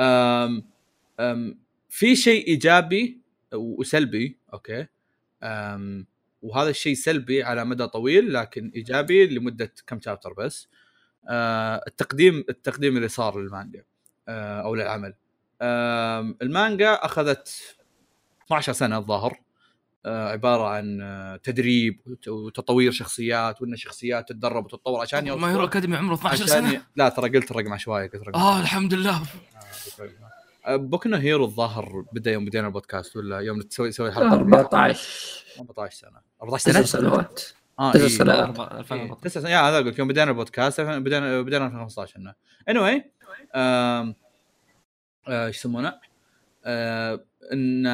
أم 0.00 0.64
أم 1.20 1.58
في 1.88 2.16
شيء 2.16 2.46
إيجابي 2.46 3.17
وسلبي 3.54 4.38
okay؟ 4.52 4.86
أم 5.42 6.06
وهذا 6.42 6.70
الشيء 6.70 6.94
سلبي 6.94 7.42
على 7.42 7.64
مدى 7.64 7.86
طويل 7.86 8.32
لكن 8.32 8.72
إيجابي 8.74 9.26
لمدة 9.26 9.72
كم 9.86 10.00
chapter 10.00 10.32
بس. 10.32 10.68
أه 11.28 11.82
التقديم 11.86 12.44
التقديم 12.48 12.96
اللي 12.96 13.08
صار 13.08 13.40
للمانجا 13.40 13.84
أه 14.28 14.60
أو 14.60 14.74
للعمل. 14.74 15.14
أم 15.62 16.36
المانجا 16.42 16.92
أخذت 16.94 17.76
12 18.46 18.72
سنة 18.72 18.98
الظاهر 18.98 19.40
آه، 20.06 20.28
عبارة 20.28 20.68
عن 20.68 21.00
آه، 21.02 21.36
تدريب 21.36 22.00
وت- 22.06 22.28
وتطوير 22.28 22.92
شخصيات 22.92 23.62
وإن 23.62 23.72
الشخصيات 23.72 24.28
تتدرب 24.28 24.64
وتتطور 24.64 25.00
عشان 25.00 25.32
ما 25.32 25.50
هيرو 25.50 25.64
أكاديميا 25.64 25.96
عمره 25.96 26.14
12 26.14 26.34
عشان 26.34 26.46
سنة؟ 26.46 26.72
ي... 26.72 26.80
لا 26.96 27.08
ترى 27.08 27.28
قلت 27.38 27.50
الرقم 27.50 27.72
عشوائي 27.72 28.08
قلت 28.08 28.22
رقم 28.22 28.38
آه 28.40 28.60
الحمد 28.60 28.94
لله. 28.94 29.22
بوكو 30.76 31.05
نو 31.05 31.20
هيرو 31.20 31.44
الظاهر 31.44 32.04
بدا 32.12 32.32
يوم 32.32 32.44
بدينا 32.44 32.66
البودكاست 32.66 33.16
ولا 33.16 33.38
يوم 33.38 33.62
تسوي 33.62 33.90
تسوي 33.90 34.08
الحلقة 34.08 34.34
14 34.34 35.44
14 35.60 35.96
سنة 35.96 36.20
14 36.42 36.64
تسع 36.64 36.72
سنة 36.72 36.82
سنوات 36.82 37.42
آه 37.78 37.92
تسع 37.92 38.02
إيه. 38.02 38.08
سنوات. 38.08 38.58
إيه، 38.58 38.78
2014. 38.78 39.14
تسع 39.22 39.40
سنوات 39.40 39.52
يا 39.52 39.60
هذا 39.60 39.78
قلت 39.78 39.98
يوم 39.98 40.08
بدينا 40.08 40.30
البودكاست 40.30 40.80
بدينا 40.80 41.40
بدينا 41.40 41.66
2015 41.66 42.16
إحنا 42.16 42.34
اني 42.68 42.78
واي 42.78 43.12
إيش 45.28 45.56
يسمونه؟ 45.56 46.00
آه، 46.64 47.24
إن 47.52 47.84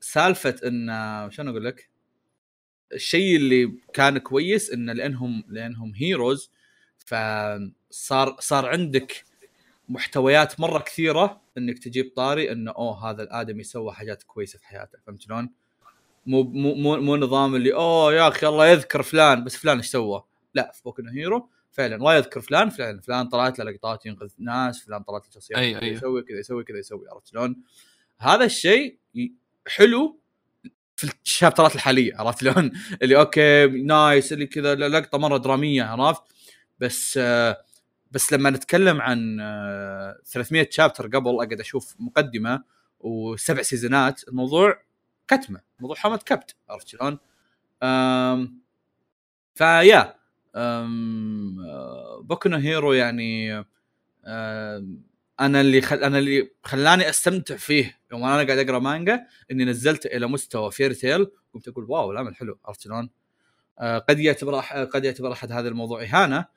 سالفة 0.00 0.56
إن 0.66 1.28
شلون 1.30 1.48
أقول 1.48 1.64
لك؟ 1.64 1.90
الشيء 2.92 3.36
اللي 3.36 3.74
كان 3.92 4.18
كويس 4.18 4.70
إن 4.70 4.90
لانهم 4.90 5.44
لأنهم 5.48 5.92
هيروز 5.96 6.50
فصار 6.98 8.36
صار 8.40 8.68
عندك 8.68 9.24
محتويات 9.88 10.60
مرة 10.60 10.78
كثيرة 10.78 11.41
إنك 11.58 11.78
تجيب 11.78 12.12
طاري 12.16 12.52
إنه 12.52 12.70
أوه 12.70 13.10
هذا 13.10 13.22
الآدمي 13.22 13.62
سوى 13.62 13.92
حاجات 13.92 14.22
كويسة 14.22 14.58
في 14.58 14.66
حياته 14.66 14.98
فهمت 15.06 15.22
شلون؟ 15.22 15.50
مو 16.26 16.42
مو 16.42 16.74
مو, 16.74 16.96
مو 16.96 17.16
نظام 17.16 17.54
اللي 17.54 17.74
أوه 17.74 18.14
يا 18.14 18.28
أخي 18.28 18.46
الله 18.46 18.66
يذكر 18.66 19.02
فلان 19.02 19.44
بس 19.44 19.56
فلان 19.56 19.76
إيش 19.76 19.86
سوى؟ 19.86 20.24
لا 20.54 20.72
في 20.74 20.82
بوكو 20.82 21.02
هيرو 21.14 21.48
فعلا 21.70 21.96
الله 21.96 22.16
يذكر 22.16 22.40
فلان 22.40 22.68
فلان 22.68 23.00
فلان 23.00 23.28
طلعت 23.28 23.58
له 23.58 23.64
لقطات 23.64 24.06
ينقذ 24.06 24.30
ناس 24.38 24.84
فلان 24.84 25.02
طلعت 25.02 25.26
له 25.26 25.32
شخصيات 25.34 25.58
أيوة. 25.58 25.84
يسوي 25.84 26.22
كذا 26.22 26.38
يسوي 26.38 26.64
كذا 26.64 26.78
يسوي 26.78 27.08
عرفت 27.08 27.26
شلون؟ 27.26 27.56
هذا 28.18 28.44
الشيء 28.44 28.98
حلو 29.66 30.20
في 30.96 31.12
الشابترات 31.24 31.74
الحالية 31.74 32.16
عرفت 32.16 32.40
شلون؟ 32.40 32.72
اللي 33.02 33.16
okay 33.18 33.66
nice 33.66 34.32
اللي 34.32 34.46
كذا 34.46 34.74
لقطة 34.74 35.18
مرة 35.18 35.36
درامية 35.36 35.82
عرفت؟ 35.82 36.22
بس 36.78 37.18
آه 37.22 37.64
بس 38.12 38.32
لما 38.32 38.50
نتكلم 38.50 39.00
عن 39.00 39.38
آه 39.40 40.18
300 40.24 40.68
chapter 40.70 41.06
قبل 41.06 41.30
أقعد 41.30 41.60
أشوف 41.60 41.94
مقدمة 41.98 42.64
وسبع 43.00 43.62
سيزونات 43.62 44.28
الموضوع 44.28 44.82
كتمة 45.28 45.60
موضوع 45.80 45.96
حوم 45.96 46.22
كبد 46.22 46.54
عرفت 46.68 46.88
شلون؟ 46.88 47.18
فيا 49.54 50.14
آه، 50.54 52.20
بوكو 52.24 52.48
هيرو 52.48 52.92
يعني 52.92 53.52
آم، 54.26 55.02
أنا 55.40 55.60
اللي 55.60 55.80
خل... 55.80 55.96
أنا 56.04 56.18
اللي 56.18 56.50
خلاني 56.64 57.08
أستمتع 57.08 57.56
فيه 57.56 57.98
يوم 58.12 58.24
أنا 58.24 58.34
قاعد 58.34 58.68
أقرأ 58.68 58.78
مانجا 58.78 59.26
إني 59.50 59.64
نزلت 59.64 60.06
إلى 60.06 60.26
مستوى 60.26 60.70
Fairy 60.70 60.92
Tail 60.92 61.26
قمت 61.54 61.68
أقول 61.68 61.84
wow 61.88 62.10
العمل 62.12 62.34
حلو 62.36 62.58
عرفت 62.64 62.80
شلون؟ 62.80 63.10
آه 63.78 63.98
قد 63.98 64.18
يعتبر. 64.18 64.60
قد 64.84 65.04
يعتبر 65.04 65.32
أحد 65.32 65.52
هذا 65.52 65.68
الموضوع 65.68 66.02
إهانة 66.02 66.38
آه 66.38 66.48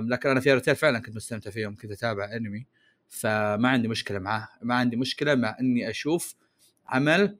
لكن 0.00 0.28
أنا 0.28 0.40
Fairy 0.40 0.58
Tail 0.58 0.76
فعلا 0.76 0.98
كنت 0.98 1.16
مستمتع 1.16 1.50
فيه 1.50 1.62
يوم 1.62 1.76
كنت 1.76 1.90
أتابع 1.90 2.36
أنمي 2.36 2.66
فما 3.08 3.68
عندي 3.68 3.88
مشكلة 3.88 4.18
معاه 4.18 4.48
ما 4.62 4.74
عندي 4.74 4.96
مشكلة 4.96 5.34
مع 5.34 5.56
إني 5.60 5.90
أشوف 5.90 6.34
عمل 6.88 7.38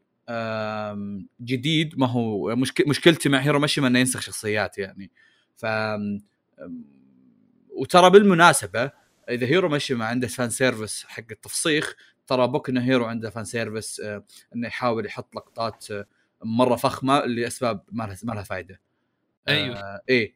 جديد. 1.40 1.98
ما 1.98 2.06
هو 2.06 2.56
مشك... 2.56 2.88
مشكلتي 2.88 3.28
مع 3.28 3.38
هيرو 3.38 3.58
ماشيما 3.58 3.80
إنه 3.80 3.98
ينسخ 3.98 4.20
شخصيات 4.20 4.78
يعني. 4.78 5.10
ف 5.56 5.66
وترى 7.70 8.10
بالمناسبة 8.10 8.90
إذا 9.28 9.46
هيرو 9.46 9.68
ماشيما 9.68 10.04
عنده 10.04 10.28
fan 10.28 10.50
service 10.50 11.04
حق 11.08 11.24
التفسيخ 11.30 11.96
ترى 12.26 12.48
بوكو 12.48 12.68
نو 12.68 12.84
هيرو 12.84 13.04
عنده 13.04 13.30
fan 13.30 13.44
service 13.44 14.00
آه، 14.00 14.24
إنه 14.54 14.66
يحاول 14.66 15.06
يحط 15.06 15.36
لقطات 15.36 15.90
آه، 15.90 16.06
مرة 16.44 16.76
فخمة 16.76 17.20
لأسباب 17.20 17.82
ما 17.92 18.04
لها 18.04 18.16
ما 18.22 18.32
لها 18.32 18.42
فائده 18.42 18.80
أيوه. 19.50 19.76
آه 19.76 20.00
إيه 20.08 20.34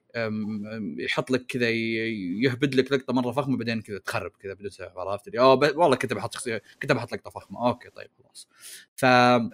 يحط 0.98 1.30
لك 1.30 1.46
كذا 1.46 1.70
يهبد 1.70 2.74
لك 2.74 2.92
لقطة 2.92 3.12
مرة 3.12 3.32
فخمة 3.32 3.56
بعدين 3.56 3.82
كذا 3.82 3.98
تخرب 3.98 4.30
كذا 4.30 4.54
بدون 4.54 4.70
سبب 4.70 4.98
عرفت؟ 4.98 5.28
اللي 5.28 5.38
اوه 5.40 5.78
والله 5.78 5.96
كنت 5.96 6.12
بحط 6.12 6.34
شخصية 6.34 6.62
كنت 6.82 6.92
بحط 6.92 7.12
لقطة 7.12 7.30
فخمة. 7.30 7.68
okay 7.68 7.90
طيب 7.90 8.10
خلاص. 8.18 8.48
ف 8.96 9.04
أم... 9.04 9.50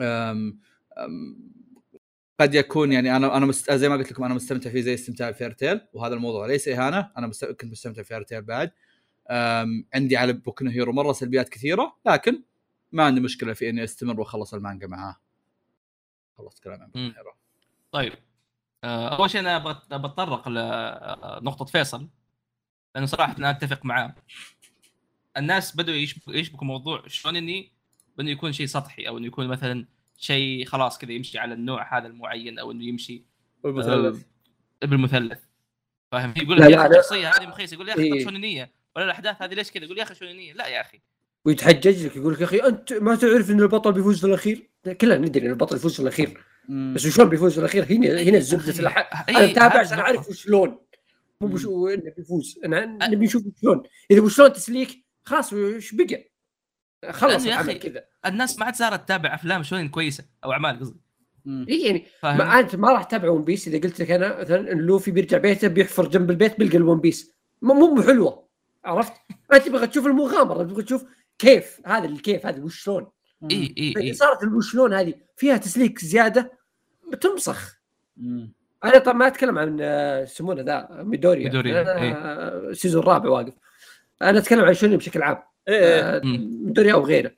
أم... 0.00 1.38
قد 2.40 2.54
يكون 2.54 2.92
يعني 2.92 3.16
أنا 3.16 3.36
أنا 3.36 3.46
مست... 3.46 3.72
زي 3.72 3.88
ما 3.88 3.96
قلت 3.96 4.12
لكم 4.12 4.24
أنا 4.24 4.34
مستمتع 4.34 4.70
فيه 4.70 4.80
زي 4.80 4.94
استمتاع 4.94 5.32
Fairy 5.32 5.59
Tail 5.59 5.80
وهذا 5.92 6.14
الموضوع 6.14 6.46
ليس 6.46 6.68
إهانة 6.68 7.10
أنا 7.18 7.26
مست... 7.26 7.44
كنت 7.44 7.64
مستمتع 7.72 8.02
في 8.02 8.08
Fairy 8.08 8.27
Tail 8.27 8.42
بعد. 8.42 8.70
أم... 9.30 9.86
عندي 9.94 10.16
على 10.16 10.32
بوكو 10.32 10.64
هيرو 10.66 10.92
مرة 10.92 11.12
سلبيات 11.12 11.48
كثيرة 11.48 11.96
لكن 12.06 12.42
ما 12.92 13.04
عندي 13.04 13.20
مشكلة 13.20 13.52
في 13.52 13.68
إني 13.68 13.84
أستمر 13.84 14.20
وأخلص 14.20 14.54
المانجا 14.54 14.86
معاه. 14.86 15.16
خلصت 16.38 16.64
كلام 16.64 16.82
عن 16.82 16.90
مم. 16.94 17.08
بوكو 17.08 17.18
هيرو 17.18 17.32
طيب. 17.92 18.12
أول 18.84 19.30
شيء 19.30 19.40
أنا 19.40 19.56
أبغى 19.56 19.74
بتطرق 19.92 20.48
لنقطه 20.48 21.64
فيصل 21.64 22.08
لأنه 22.94 23.06
صراحة 23.06 23.36
أنا 23.38 23.50
أتفق 23.50 23.84
معاه. 23.84 24.14
الناس 25.36 25.76
بدوا 25.76 25.94
يشبكوا 26.28 26.66
موضوع 26.66 27.02
شلون 27.06 27.36
إني 27.36 27.72
انه 28.20 28.30
يكون 28.30 28.52
شيء 28.52 28.66
سطحي 28.66 29.08
أو 29.08 29.18
إنه 29.18 29.26
يكون 29.26 29.48
مثلا 29.48 29.86
شيء 30.18 30.64
خلاص 30.64 30.98
كذا 30.98 31.12
يمشي 31.12 31.38
على 31.38 31.54
النوع 31.54 31.98
هذا 31.98 32.06
المعين 32.06 32.58
أو 32.58 32.70
إنه 32.70 32.84
يمشي 32.84 33.24
والمثلث 33.62 34.24
آه، 34.82 34.86
بالمثلث. 34.86 35.40
فاهم؟ 36.12 36.34
يقول 36.36 36.60
لك. 36.60 36.90
الشخصية 36.90 37.28
هذه 37.28 37.46
مخيس 37.46 37.72
يقول 37.72 37.88
يا 37.88 37.94
أخي 37.94 38.02
إيه. 38.02 38.24
شونينيه 38.24 38.72
ولا 38.96 39.04
الأحداث 39.04 39.42
هذه 39.42 39.54
ليش 39.54 39.70
كذا؟ 39.70 39.84
يقول 39.84 39.98
يا 39.98 40.02
أخي 40.02 40.14
شونينيه 40.14 40.52
لا 40.52 40.66
يا 40.66 40.80
أخي. 40.80 41.00
ويتحجج 41.44 42.06
لك 42.06 42.16
يقول 42.16 42.32
لك 42.32 42.40
يا 42.40 42.44
أخي 42.44 42.58
أنت 42.58 42.92
ما 42.92 43.14
تعرف 43.14 43.50
إن 43.50 43.60
البطل 43.60 43.92
بيفوز 43.92 44.20
في 44.20 44.26
الأخير؟ 44.26 44.70
كلنا 45.00 45.18
ندري 45.18 45.46
إن 45.46 45.50
البطل 45.50 45.76
يفوز 45.76 45.94
في 45.94 46.00
الأخير. 46.00 46.44
بس 46.68 47.06
شلون 47.06 47.28
بيفوز 47.28 47.58
الأخير؟ 47.58 47.84
هنا 47.90 48.22
هنا 48.22 48.38
زبده 48.38 48.80
الأح... 48.80 49.24
إيه، 49.28 49.36
أنا 49.36 49.46
متابع 49.46 49.78
عشان. 49.78 49.98
أعرف 49.98 50.30
شلون. 50.30 50.78
مو. 51.40 51.88
إنه 51.88 52.12
بيفوز. 52.16 52.58
أنا 52.64 53.08
نبي 53.08 53.26
نشوف 53.26 53.42
شلون. 53.60 53.82
إذا 54.10 54.28
شلون 54.28 54.52
تسليك 54.52 55.04
خلاص 55.24 55.52
وش 55.52 55.94
بقى؟ 55.94 56.30
خلص 57.10 57.46
يا 57.46 57.60
أخي 57.60 57.74
كذا. 57.74 58.04
الناس 58.26 58.58
ما 58.58 58.64
عاد 58.64 58.74
صارت 58.74 59.04
تتابع 59.04 59.34
أفلام 59.34 59.62
شونين 59.62 59.88
كويسة 59.88 60.24
أو 60.44 60.52
أعمال 60.52 60.80
قصدي. 60.80 61.00
إي 61.46 61.82
يعني 61.82 62.06
ما 62.22 62.60
أنت 62.60 62.76
ما 62.76 62.92
راح 62.92 63.02
تتابع 63.02 63.28
One 63.28 63.44
Piece 63.44 63.68
إذا 63.68 63.78
قلت 63.78 64.00
لك 64.00 64.10
أنا 64.10 64.40
مثلا 64.40 64.72
إن 64.72 64.78
لوفي 64.78 65.10
بيرجع 65.10 65.38
بيته 65.38 65.68
بيحفر 65.68 66.08
جنب 66.08 66.30
البيت 66.30 66.58
بيلقى 66.58 66.76
ال 66.76 66.82
One 66.82 67.00
Piece 67.00 67.32
مو 67.62 68.02
حلوة. 68.02 68.48
عرفت؟ 68.84 69.12
أنت 69.52 69.66
تبغى 69.66 69.86
تشوف 69.86 70.06
المغامرة 70.06 70.62
تبغى 70.62 70.82
تشوف 70.82 71.04
كيف 71.38 71.80
هذا 71.86 72.04
الكيف 72.04 72.46
هذا 72.46 72.62
وش 72.62 72.82
شلون. 72.82 73.06
إي 73.50 73.74
إي 73.78 73.94
إي 73.96 74.14
صارت 74.14 74.42
الوش 74.42 74.72
شلون 74.72 74.94
هذه 74.94 75.14
فيها 75.36 75.56
تسليك 75.56 75.98
زيادة 75.98 76.52
بتمسخ 77.12 77.78
مم. 78.16 78.52
أنا 78.84 78.98
طبعا 78.98 79.16
ما 79.16 79.26
أتكلم 79.26 79.58
عن 79.58 79.78
آه، 79.80 80.22
يسمونه 80.22 80.62
ذا 80.62 80.88
ميدوريا 81.02 81.44
ميدوريا، 81.44 81.98
إيه. 82.02 82.12
ال 82.70 82.75
season 82.75 83.02
الرابع 83.02 83.30
واقف 83.30 83.52
أنا 84.22 84.38
أتكلم 84.38 84.64
عن 84.64 84.74
شونن 84.74 84.96
بشكل 84.96 85.22
عام 85.22 85.36
مم. 86.24 86.64
ميدوريا 86.66 86.92
أو 86.92 87.04
غيره. 87.06 87.30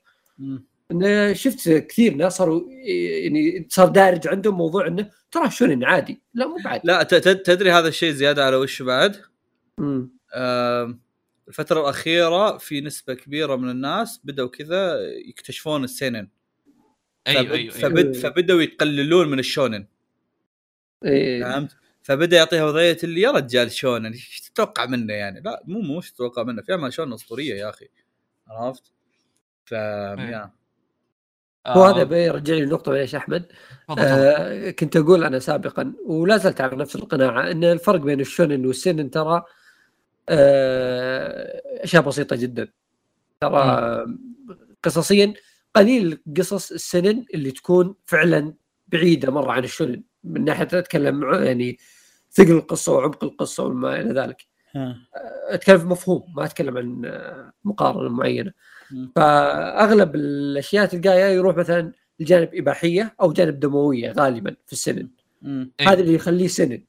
انه 0.91 1.33
شفت 1.33 1.69
كثير 1.69 2.13
ناس 2.15 2.37
صاروا 2.37 2.61
يعني 3.23 3.67
صار 3.69 3.87
دارج 3.87 4.27
عندهم 4.27 4.57
موضوع 4.57 4.87
إنه 4.87 5.09
ترى 5.31 5.49
شونن 5.51 5.83
عادي 5.83 6.21
لا 6.33 6.47
مو 6.47 6.57
بعد 6.65 6.81
لا 6.83 7.03
ت- 7.03 7.15
ت- 7.15 7.45
تدري 7.45 7.71
هذا 7.71 7.87
الشيء 7.87 8.11
زيادة 8.11 8.45
على 8.45 8.55
وش 8.55 8.81
بعد؟ 8.81 9.15
مم. 9.77 10.09
آم، 11.47 11.49
الفترة 11.49 11.81
الأخيرة 11.81 12.57
في 12.57 12.81
نسبة 12.81 13.13
كبيرة 13.13 13.55
من 13.55 13.69
الناس 13.69 14.21
بدأوا 14.23 14.49
كذا 14.49 14.99
يكتشفون 15.29 15.83
السينن 15.83 16.27
أيوه 17.27 17.41
فبد- 17.43 17.51
أيوه 17.51 17.55
أيوه 17.55 17.71
فبد 17.73 18.15
فبدأوا 18.15 18.61
يقللون 18.61 19.27
من 19.29 19.39
الشونن 19.39 19.85
إيه. 21.05 21.43
فهمت؟ 21.43 21.75
فبدأ 22.03 22.37
يعطيها 22.37 22.65
وضعية 22.65 22.97
اللي 23.03 23.21
يا 23.21 23.31
رجال 23.31 23.71
شونن 23.71 24.05
إيش 24.13 24.41
تتوقع 24.53 24.85
منه 24.85 25.13
يعني؟ 25.13 25.41
لا 25.41 25.63
مو 25.65 25.79
مو 25.81 25.97
إيش 25.97 26.11
تتوقع 26.11 26.43
منه 26.43 26.61
في 26.61 26.71
أعمال 26.71 26.93
شونن 26.93 27.13
أسطورية 27.13 27.55
يا 27.55 27.69
أخي 27.69 27.87
عرفت؟ 28.47 28.91
ف 29.65 29.71
يا 29.71 30.51
هو 31.67 31.83
آه، 31.85 31.95
هذا 31.95 32.03
بيرجع 32.03 32.53
لي 32.53 32.63
النقطه 32.63 32.91
معليش 32.91 33.15
أحمد. 33.15 33.45
آه 33.99 34.71
كنت 34.71 34.97
أقول 34.97 35.23
أنا 35.23 35.39
سابقا 35.39 35.93
ولا 36.05 36.37
زلت 36.37 36.61
على 36.61 36.75
نفس 36.75 36.95
القناعة 36.95 37.51
إن 37.51 37.63
الفرق 37.63 37.99
بين 38.01 38.19
الشونن 38.21 38.65
والسنن 38.65 39.11
ترى 39.11 39.35
آه، 39.35 39.45
أشياء 40.29 42.03
بسيطة 42.03 42.35
جدا 42.35 42.67
ترى 43.41 44.05
قصصيا 44.83 45.33
قليل 45.75 46.19
قصص 46.37 46.71
السنن 46.71 47.25
اللي 47.33 47.51
تكون 47.51 47.95
فعلا 48.05 48.53
بعيدة 48.87 49.31
مرة 49.31 49.51
عن 49.51 49.63
الشونن 49.63 50.03
من 50.23 50.45
ناحية 50.45 50.67
أتكلم 50.73 51.33
يعني 51.33 51.77
ثقل 52.31 52.51
القصة 52.51 52.93
وعمق 52.93 53.23
القصة 53.23 53.63
وما 53.65 54.01
إلى 54.01 54.13
ذلك. 54.21 54.45
أتكلم 55.49 55.77
في 55.79 55.85
مفهوم 55.85 56.23
ما 56.35 56.45
أتكلم 56.45 56.77
عن 56.77 57.01
آه، 57.05 57.53
مقارنة 57.63 58.09
معينة. 58.09 58.53
فأغلب 59.15 60.15
الأشياء 60.15 60.85
تلقاها 60.85 61.29
يروح 61.29 61.57
مثلا 61.57 61.91
لجانب 62.19 62.49
إباحية 62.53 63.15
أو 63.21 63.31
جانب 63.31 63.59
دموية 63.59 64.11
غالبا 64.11 64.55
في 64.65 64.73
السنن. 64.73 65.09
هذا 65.81 65.99
اللي 65.99 66.13
يخليه 66.13 66.47
سنن. 66.47 66.83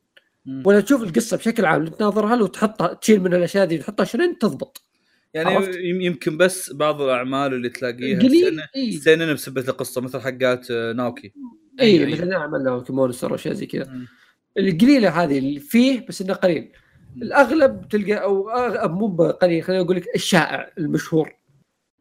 ولا 0.64 0.80
تشوف 0.80 1.02
القصة 1.02 1.36
بشكل 1.36 1.64
عام 1.64 1.86
تناظرها 1.86 2.36
لو 2.36 2.46
تحطها 2.46 2.94
تشيل 2.94 3.20
من 3.22 3.34
الأشياء 3.34 3.66
دي 3.66 3.76
وتحطها 3.76 4.04
شنن 4.04 4.38
تضبط 4.38 4.82
يعني 5.34 5.48
عرفت؟ 5.54 5.76
يم- 5.76 6.00
يمكن 6.00 6.36
بس 6.36 6.72
بعض 6.72 7.02
الأعمال 7.02 7.54
اللي 7.54 7.68
تلاقيها 7.68 8.18
قليل 8.18 8.48
سينن 8.50 8.60
اي 8.76 8.92
سينن 8.92 9.34
بسبة 9.34 9.60
القصة 9.60 10.00
مثل 10.00 10.20
حقات 10.20 10.70
آه، 10.70 10.92
ناوكي 10.92 11.32
اي 11.80 11.86
أيوة،. 11.98 12.10
مثلا 12.12 12.24
نعمل 12.26 12.64
له 12.64 12.80
ك 12.80 12.87
Monster 12.87 13.32
وأشياء 13.32 13.54
زي 13.54 13.66
كذا. 13.66 13.92
القليلة 14.58 15.22
هذه 15.24 15.38
اللي 15.38 15.60
فيه 15.60 16.06
بس 16.08 16.22
إنه 16.22 16.34
قليل 16.34 16.72
الأغلب 17.22 17.88
تلقى 17.88 18.12
أو 18.14 18.50
أغ- 18.50 18.86
مو 18.86 19.28
قليل 19.30 19.62
خليني 19.62 19.82
أقول 19.82 19.96
لك 19.96 20.04
الشائع 20.14 20.70
المشهور 20.78 21.32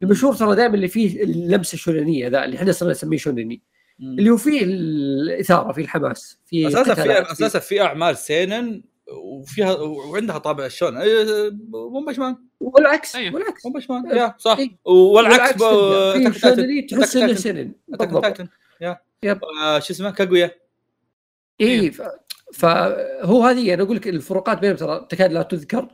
المشهور 0.02 0.34
ترى 0.34 0.56
دائما 0.56 0.74
اللي 0.74 0.88
فيه 0.88 1.22
اللمسة 1.22 1.74
الشونانيه 1.74 2.28
ذا 2.28 2.44
اللي 2.44 2.56
إحنا 2.56 2.72
صرنا 2.72 2.90
نسميه 2.92 3.18
شوناني 3.18 3.54
مم. 3.54 3.60
اللي 4.00 4.30
هو 4.30 4.36
فيه 4.36 4.64
الإثارة 4.64 5.72
فيه 5.72 5.82
الحماس 5.82 6.38
في 6.46 6.68
أساسا 6.68 6.94
في 6.94 7.32
أساسا 7.32 7.58
في 7.58 7.82
أعمال 7.82 8.16
سينن 8.16 8.82
وفيها 9.12 9.72
وعندها 9.74 10.38
طابع 10.38 10.66
الشون 10.66 10.98
أي- 10.98 11.52
مو 11.70 12.04
بشمان 12.08 12.36
والعكس 12.60 13.16
أيوه. 13.16 13.34
والعكس. 13.34 13.66
مو 13.66 13.72
بشمان 13.72 14.16
يا 14.16 14.34
صح. 14.38 14.58
إيه. 14.58 14.76
والعكس 14.84 15.62
تحس 16.90 17.16
انه. 17.16 17.34
سنن. 17.34 17.72
تايتن. 17.98 18.48
يا. 18.80 19.00
آه، 19.62 19.78
شو 19.78 19.92
اسمه؟ 19.92 20.10
كاغويا. 20.10 20.50
اي 21.60 21.90
ف... 21.90 22.02
فهو 22.54 23.42
هذه 23.42 23.74
أنا 23.74 23.82
أقول 23.82 23.96
لك 23.96 24.08
الفروقات 24.08 24.58
بينهم 24.58 24.76
ترى 24.76 25.06
تكاد 25.10 25.32
لا 25.32 25.42
تذكر. 25.42 25.88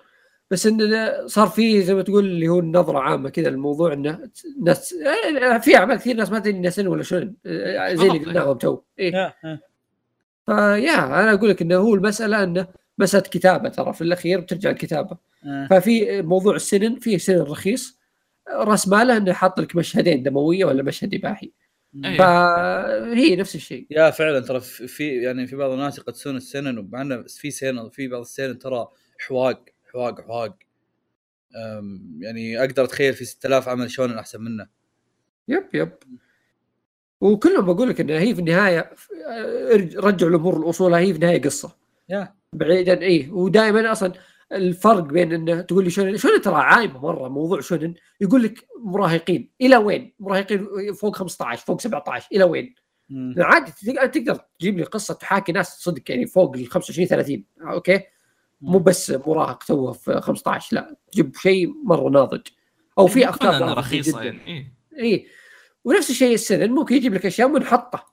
بس 0.50 0.66
إن 0.66 0.78
صار 1.26 1.46
في 1.48 1.82
زي 1.82 1.94
ما 1.94 2.02
تقول 2.02 2.24
اللي 2.24 2.48
هو 2.48 2.58
النظره 2.58 2.98
عامة 2.98 3.28
كذا 3.30 3.48
الموضوع 3.48 3.92
إنه 3.92 4.30
ناس 4.62 4.94
في 5.62 5.76
أعمال 5.76 5.96
كثير 5.96 6.16
ناس 6.16 6.30
ما 6.30 6.38
تدري 6.38 6.52
انها 6.56 6.70
سن 6.70 6.86
ولا 6.86 7.02
شنو 7.02 7.34
زي 7.46 7.52
اللي 7.92 7.94
بالضبط. 7.96 8.26
قلناهم 8.26 8.58
تو 8.58 8.80
إيه. 8.98 9.12
يا 9.14 9.34
يا. 9.44 9.60
فيا 10.46 11.04
أنا 11.04 11.32
أقول 11.34 11.50
لك 11.50 11.62
إنه 11.62 11.76
هو 11.76 11.94
المسألة 11.94 12.42
إنه 12.44 12.66
مسألة 12.98 13.22
كتابة 13.24 13.68
ترى 13.68 13.92
في 13.92 14.00
الأخير 14.00 14.40
بترجع 14.40 14.70
الكتابة 14.70 15.16
آه. 15.46 15.66
ففي 15.70 16.22
موضوع 16.22 16.56
السنن 16.56 16.98
في 16.98 17.18
سنن 17.18 17.40
رخيص 17.40 17.98
راس 18.50 18.88
ماله 18.88 19.16
إنه 19.16 19.30
يحط 19.30 19.60
لك 19.60 19.76
مشهدين 19.76 20.22
دموية 20.22 20.64
ولا 20.64 20.82
مشهد 20.82 21.14
إباحي. 21.14 21.52
فهي 22.18 23.36
نفس 23.36 23.54
الشيء 23.54 23.86
يا 23.90 24.10
فعلا 24.10 24.40
ترى 24.40 24.60
في 24.60 24.86
في- 24.86 25.22
يعني 25.22 25.46
في 25.46 25.56
بعض 25.56 25.70
الناس 25.70 25.98
يقدسون 25.98 26.36
السنن 26.36 26.78
ومع 26.78 27.02
إنه 27.02 27.22
في 27.28 27.50
سنن 27.50 27.88
في 27.90 28.08
بعض 28.08 28.20
السنن 28.20 28.58
ترى 28.58 28.88
حواق 29.18 29.64
حواق 29.94 30.20
حواق 30.20 30.56
يعني 32.18 32.60
أقدر 32.60 32.84
أتخيل 32.84 33.14
في 33.14 33.24
6000 33.24 33.68
عمل 33.68 33.90
شونن 33.90 34.18
أحسن 34.18 34.40
منه. 34.40 34.66
yep 35.48 35.64
yep. 35.74 35.92
وكلهم 37.20 37.66
بقول 37.74 37.88
لك 37.88 38.00
انها 38.00 38.20
هي 38.20 38.34
في 38.34 38.40
النهاية 38.40 38.90
إرج- 39.72 39.96
رجعوا 40.04 40.30
الأمور 40.30 40.64
لاصولها 40.66 40.98
هي 40.98 41.06
في 41.12 41.18
النهاية 41.18 41.42
قصة. 41.42 41.76
yeah. 42.08 42.34
بعيدا 42.52 43.02
إيه. 43.02 43.32
ودائما 43.32 43.92
أصلا 43.92 44.12
الفرق 44.52 45.00
بين 45.02 45.32
إنه 45.32 45.60
تقول 45.60 45.84
لي 45.84 45.90
شونن 45.90 46.16
شونن 46.16 46.40
ترى 46.40 46.54
عايمة 46.54 46.98
مرة 47.00 47.28
موضوع 47.28 47.60
شونن. 47.60 47.94
يقول 48.20 48.42
لك 48.42 48.66
مراهقين 48.84 49.50
إلى 49.60 49.76
وين؟ 49.76 50.14
مراهقين 50.20 50.66
فوق 50.94 51.16
15 51.16 51.64
فوق 51.66 51.80
17 51.80 52.28
إلى 52.32 52.44
وين؟ 52.44 52.74
عادي 53.38 53.72
تقدر 53.72 54.06
تقدر 54.06 54.40
تجيب 54.58 54.78
لي 54.78 54.84
قصة 54.84 55.14
تحاكي 55.14 55.52
ناس 55.52 55.68
صدق 55.80 56.10
يعني 56.10 56.26
فوق 56.26 56.56
ال 56.56 56.66
25 56.66 57.08
30 57.08 57.44
أوكي؟ 57.62 58.00
مو 58.60 58.78
بس 58.78 59.10
مراهق 59.10 59.62
توه 59.62 59.92
في 59.92 60.20
15 60.20 60.76
لا 60.76 60.96
تجيب 61.12 61.36
شيء 61.36 61.72
مرة 61.84 62.08
ناضج 62.08 62.40
أو 62.98 63.06
في 63.06 63.28
إنها 63.28 63.58
ناضجة 63.58 63.72
رخيصة 63.74 64.20
جداً. 64.20 64.24
يعني 64.24 64.46
إيه. 64.46 64.74
اي 64.98 65.26
ونفس 65.84 66.10
الشيء 66.10 66.34
السنن 66.34 66.70
ممكن 66.70 66.96
يجيب 66.96 67.14
لك 67.14 67.26
أشياء 67.26 67.48
منحطة 67.48 68.06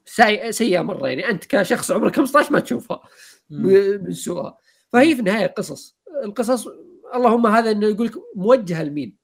سيئه 0.50 0.82
مرة 0.82 1.08
يعني 1.08 1.30
أنت 1.30 1.46
كشخص 1.46 1.92
عمرك 1.92 2.16
15 2.16 2.54
ما 2.54 2.60
تشوفها 2.60 3.04
من 3.50 4.14
سوءها 4.14 4.58
فهي 4.90 5.14
في 5.16 5.20
النهاية 5.20 5.48
قصص 5.48 5.98
القصص 6.26 6.68
اللهم 7.16 7.48
هذا 7.48 7.72
إنه 7.72 7.88
يقول 7.88 8.08
لك 8.08 8.14
موجهة 8.36 8.84
لمين. 8.84 9.22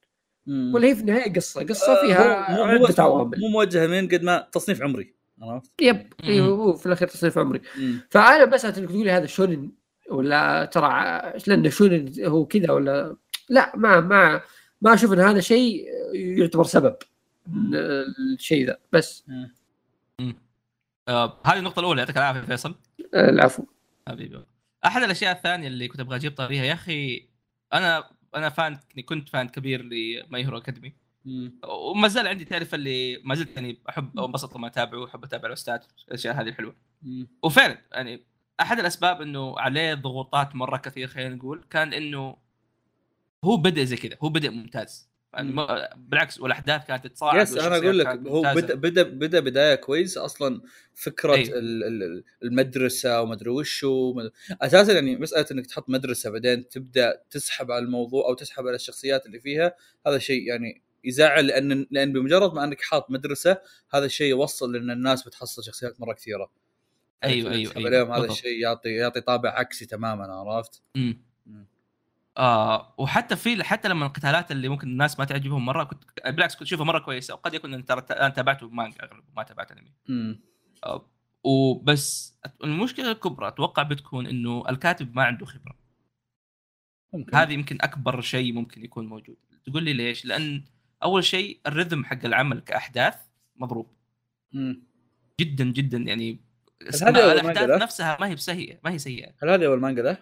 ولا 0.74 0.88
هي 0.88 0.94
في 0.94 1.00
النهاية 1.00 1.32
قصة 1.32 1.62
قصة 1.62 2.00
فيها 2.00 2.58
آه، 2.58 2.66
عدة 2.66 3.02
عوامل 3.02 3.40
مو 3.40 3.48
موجهة 3.48 3.86
مين 3.86 4.08
قد 4.08 4.22
ما 4.22 4.48
تصنيف 4.52 4.82
عمري 4.82 5.14
عرفت؟ 5.42 5.70
يب 5.80 6.12
مم. 6.24 6.40
هو 6.40 6.72
في 6.72 6.86
الأخير 6.86 7.08
تصنيف 7.08 7.38
عمري 7.38 7.60
مم. 7.78 8.00
فأنا 8.10 8.44
بس 8.44 8.64
انك 8.64 8.74
تقول 8.74 9.04
لي 9.04 9.10
هذا 9.10 9.26
شونن 9.26 9.70
ولا 10.10 10.64
ترى 10.64 11.22
لأنه 11.46 11.68
شونن 11.68 12.12
هو 12.24 12.46
كذا 12.46 12.70
ولا 12.70 13.16
لا 13.48 13.76
ما 13.76 14.00
ما 14.00 14.40
ما 14.82 14.94
أشوف 14.94 15.12
إن 15.12 15.20
هذا 15.20 15.40
شيء 15.40 15.86
يعتبر 16.14 16.64
سبب 16.64 16.96
الشيء 18.34 18.66
ذا 18.66 18.78
بس. 18.92 19.24
آه 21.08 21.40
هذه 21.46 21.58
النقطة 21.58 21.80
الأولى 21.80 22.00
يعطيك 22.00 22.16
العافية 22.16 22.40
فيصل 22.40 22.74
آه، 23.14 23.30
العفو 23.30 23.64
حبيبي 24.08 24.44
أحد 24.86 25.02
الأشياء 25.02 25.36
الثانية 25.36 25.68
اللي 25.68 25.88
كنت 25.88 26.00
أبغى 26.00 26.16
أجيب 26.16 26.34
طاريها 26.34 26.64
يا 26.64 26.72
أخي 26.72 27.28
أنا 27.72 28.10
أنا 28.34 28.48
فان 28.48 28.78
كنت 29.06 29.28
فان 29.28 29.48
كبير 29.48 29.82
لماي 29.82 30.44
هيرو 30.44 30.58
أكاديمي. 30.58 30.92
وما 31.68 32.08
زال 32.08 32.26
عندي 32.26 32.44
تعرف 32.44 32.74
اللي 32.74 33.20
ما 33.24 33.34
زلت 33.34 33.56
يعني 33.56 33.78
أحب 33.88 34.18
انبسط 34.18 34.56
لما 34.56 34.66
أتابعه 34.66 35.00
واحب 35.00 35.24
أتابع 35.24 35.48
الأستاذ 35.48 35.78
الأشياء 36.08 36.34
هذه 36.40 36.48
الحلوة. 36.48 36.74
وفعلا 37.42 37.78
يعني 37.92 38.24
أحد 38.60 38.78
الأسباب 38.78 39.22
إنه 39.22 39.58
عليه 39.58 39.94
ضغوطات 39.94 40.54
مرة 40.54 40.76
كثير 40.76 41.08
خلينا 41.08 41.34
نقول 41.34 41.64
كان 41.70 41.92
إنه 41.92 42.36
هو 43.44 43.56
بدأ 43.56 43.84
زي 43.84 43.96
كذا 43.96 44.16
هو 44.22 44.28
بدأ 44.28 44.50
ممتاز 44.50 45.08
يعني 45.34 45.52
بالعكس 45.96 46.40
والأحداث 46.40 46.86
كانت 46.86 47.06
تتصاعد 47.06 47.42
يس 47.42 47.56
أنا 47.56 47.76
أقول 47.76 47.98
لك 47.98 48.06
هو. 48.06 48.42
بدأ 48.42 48.74
بدأ 48.74 49.02
بدأ 49.02 49.40
بداية 49.40 49.74
كويس 49.74 50.18
أصلا 50.18 50.60
فكرة 50.94 51.34
أي. 51.34 51.42
ال- 51.42 51.84
ال- 51.84 52.24
المدرسة 52.42 53.22
وش 53.48 53.84
ومد- 53.84 54.32
أساسا 54.62 54.92
يعني 54.92 55.16
مسألة 55.16 55.46
إنك 55.52 55.66
تحط 55.66 55.88
مدرسة 55.90 56.30
بعدين 56.30 56.68
تبدأ 56.68 57.22
تسحب 57.30 57.70
على 57.70 57.84
الموضوع 57.84 58.28
أو 58.28 58.34
تسحب 58.34 58.66
على 58.66 58.76
الشخصيات 58.76 59.26
اللي 59.26 59.40
فيها 59.40 59.74
هذا 60.06 60.18
شيء 60.18 60.42
يعني 60.48 60.82
يزعل 61.04 61.46
لأن 61.46 61.86
لأن 61.90 62.12
بمجرد 62.12 62.54
ما 62.54 62.64
إنك 62.64 62.80
حاط 62.82 63.10
مدرسة 63.10 63.58
هذا 63.94 64.04
الشيء 64.04 64.30
يوصل 64.30 64.72
لأن 64.72 64.90
الناس 64.90 65.22
بتحصل 65.28 65.64
شخصيات 65.64 66.00
مرة 66.00 66.12
كثيرة 66.12 66.50
أيوة، 67.24 67.54
إنك 67.54 67.76
أيوة، 67.76 67.86
عليهم 67.86 68.12
هذا. 68.12 68.32
الشيء 68.32 68.62
يعطي 68.62 68.88
يعطي 68.88 69.20
طابع 69.20 69.50
عكسي 69.50 69.86
تماما 69.86 70.24
عرفت؟ 70.24 70.82
مم. 70.94 71.22
مم. 71.46 71.66
آه 72.38 72.94
وحتى 72.98 73.36
في 73.36 73.64
حتى 73.64 73.88
لما 73.88 74.06
القتالات 74.06 74.50
اللي 74.50 74.68
ممكن 74.68 74.88
الناس 74.88 75.18
ما 75.18 75.24
تعجبهم 75.24 75.64
مرة 75.64 75.84
كنت 75.84 76.04
بالعكس 76.26 76.54
كنت 76.54 76.62
أشوفها 76.62 76.84
مرة 76.84 76.98
كويسة 76.98 77.34
وقد 77.34 77.54
يكون 77.54 77.74
إن 77.74 77.84
ترى 77.84 78.00
أنا 78.10 78.28
تابعته 78.28 78.68
مانجا 78.68 79.02
أغلب 79.02 79.24
ما 79.36 79.42
تابعت 79.42 79.72
أنمي 79.72 79.92
مم. 80.08 80.40
آه 80.84 81.10
وبس 81.44 82.38
المشكلة 82.64 83.10
الكبرى 83.10 83.48
أتوقع 83.48 83.82
بتكون 83.82 84.26
إنه 84.26 84.64
الكاتب 84.68 85.16
ما 85.16 85.22
عنده 85.24 85.46
خبرة 85.46 85.78
ممكن 87.12 87.36
هذه 87.36 87.52
يمكن 87.52 87.78
أكبر 87.80 88.20
شيء 88.20 88.52
ممكن 88.52 88.84
يكون 88.84 89.06
موجود 89.06 89.36
تقول 89.66 89.82
لي 89.84 89.92
ليش 89.92 90.24
لأن 90.24 90.64
أول 91.02 91.24
شيء 91.24 91.60
ال 91.66 91.71
rhythm 91.71 92.04
حق 92.04 92.24
العمل 92.24 92.60
كأحداث 92.60 93.14
مضروب 93.56 93.92
مم. 94.52 94.82
جدا 95.40 95.64
جدا 95.64 95.98
يعني 95.98 96.40
الاحداث؟ 96.82 97.82
نفسها 97.82 98.16
ما 98.20 98.28
هي 98.28 98.34
بسيئة 98.34 98.78
ما 98.84 98.90
هي 98.90 98.98
سيئة 98.98 99.32
هل 99.42 99.50
هذه 99.50 99.66
أول 99.66 99.80
مانجا 99.80 100.02
له؟ 100.02 100.16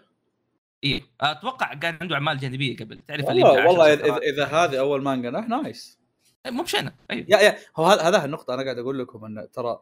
إيه 0.85 1.03
أتوقع 1.21 1.75
كان 1.75 1.99
عنده 2.01 2.15
أعمال 2.15 2.39
جانبية 2.39 2.77
قبل 2.77 3.01
تعرف 3.09 3.31
اللي 3.31 3.43
والله 3.43 3.89
يبدأ 3.89 4.07
والله 4.07 4.17
اذا. 4.17 4.17
إذا 4.17 4.45
هذه 4.45 4.79
أول 4.79 5.03
مانجا 5.03 5.31
له 5.31 5.41
nice 5.41 5.99
مو 6.47 6.63
بشينه 6.63 6.93
أيوه 7.11 7.27
yeah 7.29 7.39
yeah 7.39 7.59
هو 7.77 7.87
هذا 7.87 8.03
هذا 8.03 8.25
النقطة 8.25 8.55
أنا 8.55 8.63
قاعد 8.63 8.79
أقول 8.79 8.99
لكم 8.99 9.25
أنه 9.25 9.45
ترى 9.45 9.81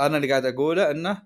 أنا 0.00 0.16
اللي 0.16 0.30
قاعد 0.30 0.44
أقوله 0.44 0.90
أنه 0.90 1.22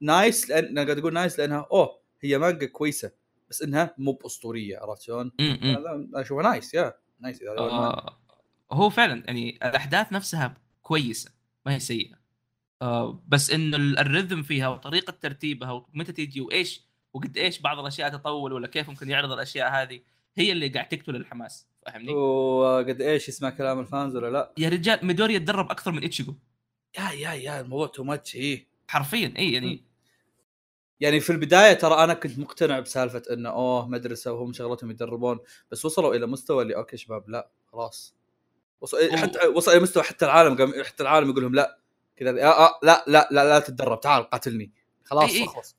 nice 0.00 0.50
لأن 0.50 0.64
أنا 0.64 0.84
قاعد 0.84 0.98
أقول 0.98 1.12
nice 1.14 1.38
لأنها 1.38 1.66
أوه 1.72 1.98
هي 2.20 2.38
مانجا 2.38 2.66
كويسة 2.66 3.10
بس 3.50 3.62
إنها 3.62 3.94
مو 3.98 4.12
بأسطورية 4.12 4.78
عرفت 4.78 5.02
شلون؟ 5.02 5.32
هذا 5.40 5.76
أنا 5.76 6.08
أشوفها 6.14 6.42
nice 6.42 6.74
yeah 6.74 6.94
nice 7.20 7.42
إذا 7.42 7.52
هذا. 7.52 7.60
آه 7.60 8.18
هو 8.72 8.90
فعلا 8.90 9.22
يعني 9.26 9.58
الأحداث 9.62 10.12
نفسها 10.12 10.54
كويسة 10.82 11.30
ما 11.66 11.74
هي 11.74 11.80
سيئة 11.80 12.14
بس 13.28 13.50
انه 13.50 13.76
ال- 13.76 13.98
ال 13.98 14.04
rhythm 14.04 14.42
فيها 14.42 14.68
وطريقة 14.68 15.10
ترتيبها 15.10 15.72
ومتى 15.94 16.12
تيجي 16.12 16.40
وإيش 16.40 16.82
وقد 17.12 17.36
إيش 17.38 17.58
بعض 17.60 17.78
الأشياء 17.78 18.08
تطول 18.08 18.52
ولا 18.52 18.66
كيف 18.66 18.88
ممكن 18.88 19.10
يعرض 19.10 19.32
الأشياء 19.32 19.70
هذه 19.70 20.00
هي 20.36 20.52
اللي 20.52 20.68
قاعد 20.68 20.88
تقتل 20.88 21.16
الحماس 21.16 21.66
فاهمني؟ 21.86 22.12
وقد 22.14 23.00
إيش 23.00 23.28
يسمع 23.28 23.50
كلام 23.50 23.80
ال 23.80 23.87
fans 23.87 24.16
ولا 24.16 24.30
لا؟ 24.30 24.52
يا 24.58 24.68
رجال 24.68 25.06
ميدوريا 25.06 25.34
يتدرب 25.34 25.70
أكثر 25.70 25.92
من 25.92 26.04
اتشيجو 26.04 26.34
yeah 26.98 27.10
yeah 27.10 27.32
yeah 27.32 27.60
الموضوع 27.60 27.86
too 27.86 28.04
much 28.04 28.36
إيه. 28.36 28.66
حرفيا 28.88 29.34
اي 29.38 29.52
يعني 29.52 29.84
يعني 31.00 31.20
في 31.20 31.30
البداية 31.32 31.72
ترى 31.72 32.04
أنا 32.04 32.14
كنت 32.14 32.38
مقتنع 32.38 32.80
بسالفة 32.80 33.22
إنه 33.32 33.48
أوه 33.48 33.88
مدرسة 33.88 34.32
وهم 34.32 34.52
شغلتهم 34.52 34.90
يدربون 34.90 35.38
بس 35.70 35.84
وصلوا 35.84 36.14
إلى 36.14 36.26
مستوى 36.26 36.62
اللي 36.62 36.76
أوكي 36.76 36.96
شباب 36.96 37.28
لا 37.30 37.50
خلاص. 37.72 38.14
وصل 38.80 39.16
حتى 39.16 39.46
وصل 39.46 39.70
إلى 39.72 39.80
مستوى 39.80 40.02
حتى 40.02 40.24
العالم 40.24 40.56
قام 40.56 40.72
حتى 40.84 41.02
العالم 41.02 41.30
يقول 41.30 41.42
لهم 41.42 41.54
لا. 41.54 41.77
كذا. 42.18 42.42
آه 42.42 42.66
آه 42.66 42.80
لا 42.82 43.04
لا 43.06 43.28
لا 43.30 43.44
لا 43.44 43.58
تتدرب. 43.58 44.00
تعال 44.00 44.22
قاتلني. 44.22 44.72
خلاص 45.04 45.30
إي 45.30 45.40
إي. 45.40 45.46
خلاص. 45.46 45.76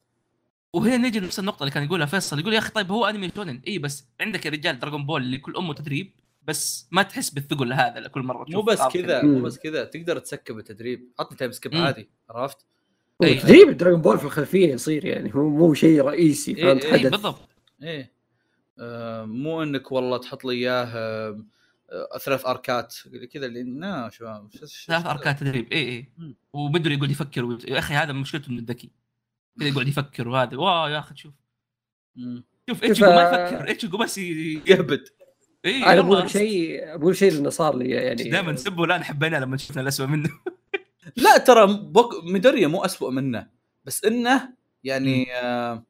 وهنا 0.74 0.98
نجي 0.98 1.20
لنفس 1.20 1.40
النقطة 1.40 1.64
اللي 1.64 1.72
كان 1.72 1.84
يقولها 1.84 2.06
فيصل. 2.06 2.40
يقول 2.40 2.54
يا 2.54 2.60
أخي 2.60 2.72
طيب 2.72 2.92
هو 2.92 3.06
أنمي 3.06 3.32
شونن. 3.36 3.62
اي 3.68 3.78
بس 3.78 4.06
عندك 4.22 4.46
يا 4.46 4.52
رجال 4.52 4.80
دراغون 4.80 5.06
بول 5.06 5.22
اللي 5.22 5.38
كل 5.38 5.56
أمه 5.56 5.74
تدريب 5.74 6.14
بس 6.44 6.88
ما 6.92 7.04
تحس 7.04 7.30
بالثقل 7.30 7.74
هذا 7.74 8.08
كل 8.08 8.22
مرة 8.22 8.46
مو 8.50 8.62
بس 8.62 8.82
كذا. 8.82 9.22
مو 9.22 9.42
بس 9.42 9.58
كذا. 9.58 9.84
تقدر 9.84 10.20
ت 10.20 10.27
skip 10.27 10.58
التدريب. 10.58 11.12
عطني 11.20 11.38
time 11.38 11.52
skip. 11.52 11.76
عادي. 11.76 12.10
عرفت؟ 12.30 12.58
أي. 13.24 13.36
تدريب 13.36 13.78
دراجون 13.78 14.02
بول 14.02 14.18
في 14.18 14.26
الخلفية 14.26 14.74
يصير 14.74 15.06
يعني. 15.06 15.36
هو 15.36 15.50
مو 15.50 15.74
شيء 15.74 16.02
رئيسي 16.02 16.58
إيه، 16.58 16.64
فهمت؟ 16.64 16.86
إيه، 16.86 16.94
اي 16.94 17.00
حدث. 17.00 17.12
بالضبط. 17.12 17.50
إيه. 17.84 18.12
آه 18.80 19.26
مو 19.26 19.64
إنك 19.64 19.92
والله 19.92 20.18
تحط 20.18 20.46
لي 20.46 20.54
اياه 20.54 21.44
ثلاث 22.24 22.46
أركات 22.46 22.96
كذا 23.34 23.46
اللي 23.46 23.64
لا 23.64 24.10
شباب 24.10 24.50
شو- 24.52 24.66
شو- 24.66 24.88
ثلاث 24.88 25.06
اركات 25.06 25.36
تدريب. 25.36 25.72
اي 25.74 25.90
اي. 25.90 26.12
ومدري 26.54 26.94
يقعد 26.94 27.12
يفكر. 27.12 27.46
wait... 27.46 27.70
يا 27.70 27.80
أخي 27.80 27.94
هذا 27.94 28.14
مشكلته 28.14 28.50
انه 28.50 28.62
ذكي 28.66 28.92
كذا 29.60 29.68
يقعد 29.70 29.88
يفكر 29.88 30.28
وهذا. 30.28 30.58
wow 30.58 30.88
يا 30.88 31.00
أخي 31.00 31.16
شوف. 31.16 31.34
مم. 32.16 32.44
شوف 32.70 32.84
اتشيجو 32.84 33.06
ما 33.06 33.22
يفكر. 33.22 33.72
اتشيجو 33.72 33.98
بس. 33.98 34.18
يهبد. 34.18 35.04
اي 35.66 35.84
أنا 35.84 36.02
بقول 36.02 36.18
لك 36.20 36.28
شيء 36.28 36.98
بقول 36.98 37.16
شيء 37.16 37.32
لأنه 37.34 37.50
صار 37.50 37.78
لي 37.78 37.90
يعني 37.90 38.24
دائما 38.24 38.52
نسبه 38.52 38.84
الآن 38.84 39.04
حبيناه 39.04 39.40
لما 39.40 39.58
شفنا 39.58 39.82
الاسوء 39.82 40.08
منه. 40.08 40.30
لا 41.24 41.38
ترى 41.38 41.68
بوكو 41.68 42.24
ميدوريا 42.24 42.68
مو 42.68 42.86
أسوأ 42.86 43.12
منه. 43.12 43.50
بس 43.86 44.06
إنه 44.06 44.54
يعني 44.84 45.36
آه 45.36 45.86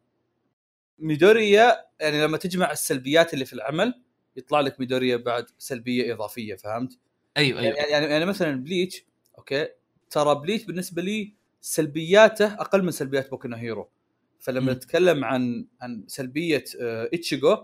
ميدوريا 0.99 1.85
يعني 1.99 2.23
لما 2.23 2.37
تجمع 2.37 2.71
السلبيات 2.71 3.33
اللي 3.33 3.45
في 3.45 3.53
العمل 3.53 4.01
يطلع 4.39 4.59
لك 4.59 4.79
ميدوريا 4.79 5.17
بعد 5.17 5.45
سلبية 5.57 6.13
إضافية 6.13 6.55
فهمت؟ 6.55 6.97
أيوه 7.37 7.61
يعني 7.61 7.77
أيوه 7.77 7.89
يعني, 7.89 8.05
يعني 8.05 8.25
مثلا 8.25 8.63
بليتش 8.63 9.03
أوكي 9.37 9.67
ترى 10.09 10.35
بليتش 10.35 10.65
بالنسبة 10.65 11.01
لي 11.01 11.33
سلبياته 11.61 12.53
أقل 12.53 12.83
من 12.83 12.91
سلبيات 12.91 13.29
بوكو 13.29 13.47
هيرو 13.47 13.89
فلما. 14.39 14.73
نتكلم 14.73 15.25
عن 15.25 15.65
عن 15.81 16.03
سلبية 16.07 16.63
آه، 16.81 17.09
اتشيجو 17.13 17.57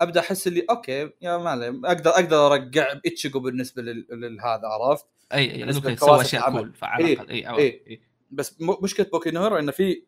أبدأ 0.00 0.20
أحس 0.20 0.46
اللي 0.46 0.66
أوكي 0.70 1.10
يا 1.22 1.38
ما 1.38 1.80
أقدر 1.84 2.10
أقدر 2.10 2.46
ارجع 2.46 3.00
اتشيجو 3.06 3.40
بالنسبة 3.40 3.82
لهذا 3.82 4.66
عرفت 4.66 5.06
أي 5.32 5.64
أي 5.64 5.96
سوى 5.96 6.20
أشياء. 6.20 6.50
cool 6.50 6.74
فعلى 6.74 7.06
إيه، 7.06 7.12
الأقل 7.12 7.30
اي 7.30 7.58
إيه. 7.58 7.86
إيه. 7.86 8.00
بس 8.30 8.56
مشكلة 8.60 9.06
بوكو 9.06 9.28
هيرو 9.28 9.58
إنه 9.58 9.72
في 9.72 10.02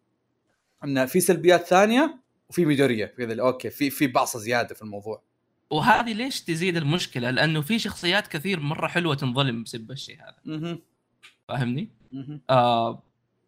إنه 0.84 1.04
في 1.04 1.20
سلبيات 1.20 1.66
ثانية 1.66 2.18
وفي 2.48 2.64
ميدوريا 2.64 3.06
كذا 3.06 3.42
أوكي 3.42 3.70
في 3.70 3.90
في 3.90 4.06
بعصه 4.06 4.38
زيادة 4.38 4.74
في 4.74 4.82
الموضوع 4.82 5.22
وهذه 5.72 6.12
ليش 6.12 6.40
تزيد 6.40 6.76
المشكلة؟ 6.76 7.30
لأنه 7.30 7.60
في 7.60 7.78
شخصيات 7.78 8.26
كثير 8.26 8.60
مرة 8.60 8.86
حلوة 8.86 9.14
تنظلم 9.14 9.62
بسبب 9.62 9.90
الشيء 9.90 10.18
هذا 10.20 10.78
فاهمني؟ 11.48 11.88
آه 12.50 13.02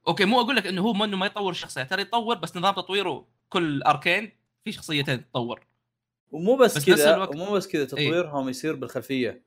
أوكي 0.09 0.25
مو 0.25 0.41
أقول 0.41 0.57
لك 0.57 0.67
إنه 0.67 0.83
هو 0.83 0.93
ما 0.93 1.05
إنه 1.05 1.17
ما 1.17 1.27
يطور 1.27 1.51
الشخصيات 1.53 1.91
ترى 1.91 2.03
يطور 2.03 2.39
بس 2.39 2.57
نظام 2.57 2.75
تطويره 2.75 3.27
كل 3.49 3.83
أركين 3.83 4.33
في 4.65 4.73
شخصيتين 4.73 5.21
تتطور 5.21 5.67
ومو 6.33 6.57
بس, 6.57 6.77
بس 6.79 6.85
كذا 6.87 7.15
الوقت- 7.15 7.35
ومو 7.37 7.53
بس 7.53 7.69
كذا 7.69 7.85
تطويرهم 7.85 8.49
يصير 8.49 8.77
بالخلفية 8.77 9.43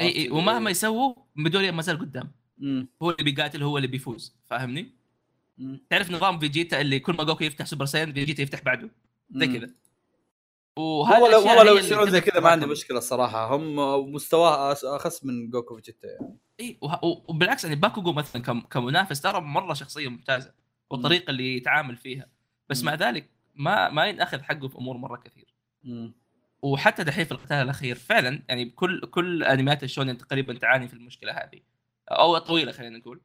اي 0.00 0.16
اي 0.16 0.30
ومهما 0.30 0.70
يسووا 0.70 1.14
ميدوريا 1.36 1.70
ما 1.70 1.82
زال 1.82 1.98
قدام 1.98 2.30
مم. 2.58 2.88
هو 3.02 3.10
اللي 3.10 3.22
بيقاتل 3.30 3.62
هو 3.62 3.76
اللي 3.76 3.88
بيفوز 3.88 4.34
فاهمني؟ 4.46 4.90
مم. 5.58 5.80
تعرف 5.90 6.10
نظام 6.10 6.38
فيجيتا 6.38 6.80
اللي 6.80 7.00
كل 7.00 7.14
ما 7.14 7.24
جوكو 7.24 7.44
يفتح 7.44 7.66
super 7.66 7.84
Saiyan 7.84 8.12
فيجيتا 8.12 8.42
يفتح 8.42 8.62
بعده 8.62 8.90
زي. 9.30 9.46
كذا 9.46 9.70
وهذه 10.78 11.20
والله 11.22 11.38
والله 11.38 11.62
لو 11.62 11.76
يصيرون 11.76 12.10
زي 12.10 12.20
كذا 12.20 12.40
ما 12.40 12.48
عندي. 12.50 12.66
مشكلة 12.66 12.98
الصراحه 12.98 13.56
هم 13.56 13.76
مستواه 14.12 14.72
أخس 14.84 15.24
من 15.24 15.50
جوكو 15.50 15.76
فيجيتا 15.76 16.08
يعني. 16.08 16.38
إي 16.60 16.78
وبالعكس 17.28 17.64
يعني 17.64 17.76
باكوغو 17.76 18.12
مثلا 18.12 18.42
كم- 18.42 18.60
كمنافس 18.60 19.20
ترى 19.20 19.40
مرة 19.40 19.74
شخصية 19.74 20.08
ممتازة 20.08 20.52
والطريقة 20.90 21.30
اللي 21.30 21.56
يتعامل 21.56 21.96
فيها. 21.96 22.26
بس 22.68 22.80
مم. 22.80 22.86
مع 22.86 22.94
ذلك 22.94 23.30
ما 23.54 23.88
ما 23.90 24.06
ينأخذ 24.06 24.42
حقه 24.42 24.68
في 24.68 24.78
أمور 24.78 24.96
مرة 24.96 25.16
كثير. 25.16 25.54
مم. 25.84 26.14
وحتى 26.62 27.04
دحين 27.04 27.24
في 27.24 27.32
القتال 27.32 27.56
الأخير 27.56 27.96
فعلا 27.96 28.42
يعني 28.48 28.64
كل 28.70 29.00
كل 29.00 29.44
انميات 29.44 29.84
الشونن 29.84 30.18
تقريبا 30.18 30.54
تعاني 30.58 30.88
في 30.88 30.94
المشكلة 30.94 31.32
هذه. 31.32 31.60
أو 32.10 32.38
طويلة 32.38 32.72
خلينا 32.72 32.98
نقول. 32.98 33.20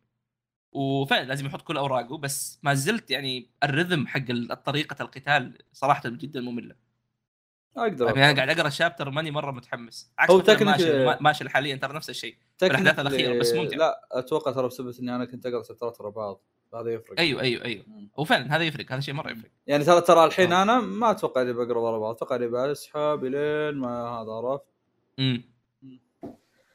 وفعلا 0.72 1.26
لازم 1.26 1.46
يحط 1.46 1.62
كل 1.62 1.78
أوراقه 1.78 2.18
بس 2.18 2.60
ما 2.64 2.74
زلت 2.74 3.12
يعني 3.12 3.50
الرذم 3.64 4.08
حق 4.08 4.54
طريقة 4.54 4.96
القتال 5.04 5.58
صراحة 5.74 6.10
جدا 6.10 6.42
مملة. 6.42 6.76
أقدر 7.78 8.06
يعني 8.06 8.26
أنا 8.26 8.36
قاعد 8.36 8.50
أقرأ 8.50 8.68
الشابتر 8.68 9.10
ماني 9.10 9.32
مرة 9.32 9.52
متحمس. 9.52 10.12
عكس 10.18 10.32
هو 10.32 10.44
ماشي 10.66 11.06
ما- 11.06 11.18
ماشي 11.22 11.50
حاليا 11.50 11.76
ترى 11.76 11.94
نفس 11.94 12.10
الشيء. 12.10 12.36
الأحداث 12.64 13.00
الأخيرة، 13.00 13.40
بس 13.40 13.54
ممتع. 13.54 13.78
لا 13.78 14.08
أتوقع 14.12 14.52
ترى 14.52 14.68
بسبب 14.68 14.94
إني 15.00 15.16
أنا 15.16 15.26
كنت 15.26 15.45
أقرأ 15.45 15.64
شابترات 15.64 16.02
ورا 16.02 16.10
بعض. 16.10 16.41
هذا 16.76 16.90
يفرق. 16.90 17.20
أيوه 17.20 17.41
أيوه 17.41 17.66
أيوه. 17.66 17.84
وفعلا 18.18 18.56
هذا 18.56 18.64
يفرق 18.64 18.91
هذا 18.91 19.00
شيء 19.00 19.14
مرة 19.14 19.32
يفرق. 19.32 19.50
يعني 19.68 19.84
ترى 19.84 20.02
ترى 20.02 20.26
الحين 20.26 20.54
آه. 20.54 20.64
أنا 20.64 20.80
ما 20.80 21.12
أتوقع 21.12 21.41
إني 21.41 21.54
بقرأ 21.54 21.80
ورا 21.80 22.00
بعض. 22.00 22.16
أتوقع 22.16 22.36
إني 22.36 22.48
بسحب 22.48 23.20
لين 23.24 23.76
ما 23.76 24.08
هذا 24.08 24.32
عرفت؟ 24.32 24.64
امم 25.20 25.44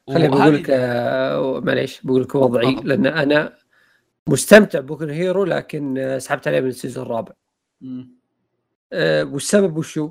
خليني 0.08 0.28
بقول 0.28 0.54
لك 0.54 0.70
آه، 0.70 1.60
معليش 1.60 2.00
بقول 2.02 2.22
لك 2.22 2.34
وضعي. 2.34 2.74
لأن 2.74 3.06
أنا 3.06 3.54
مستمتع 4.26 4.80
بوكو 4.80 5.10
هيرو 5.10 5.44
لكن 5.44 5.98
آه، 5.98 6.18
سحبت 6.18 6.48
عليه 6.48 6.60
من 6.60 6.68
ال 6.68 6.73
season 6.73 7.04
الرابع. 7.06 7.32
مم. 7.80 8.18
آه، 8.92 9.24
والسبب 9.24 9.76
وشو؟ 9.76 10.10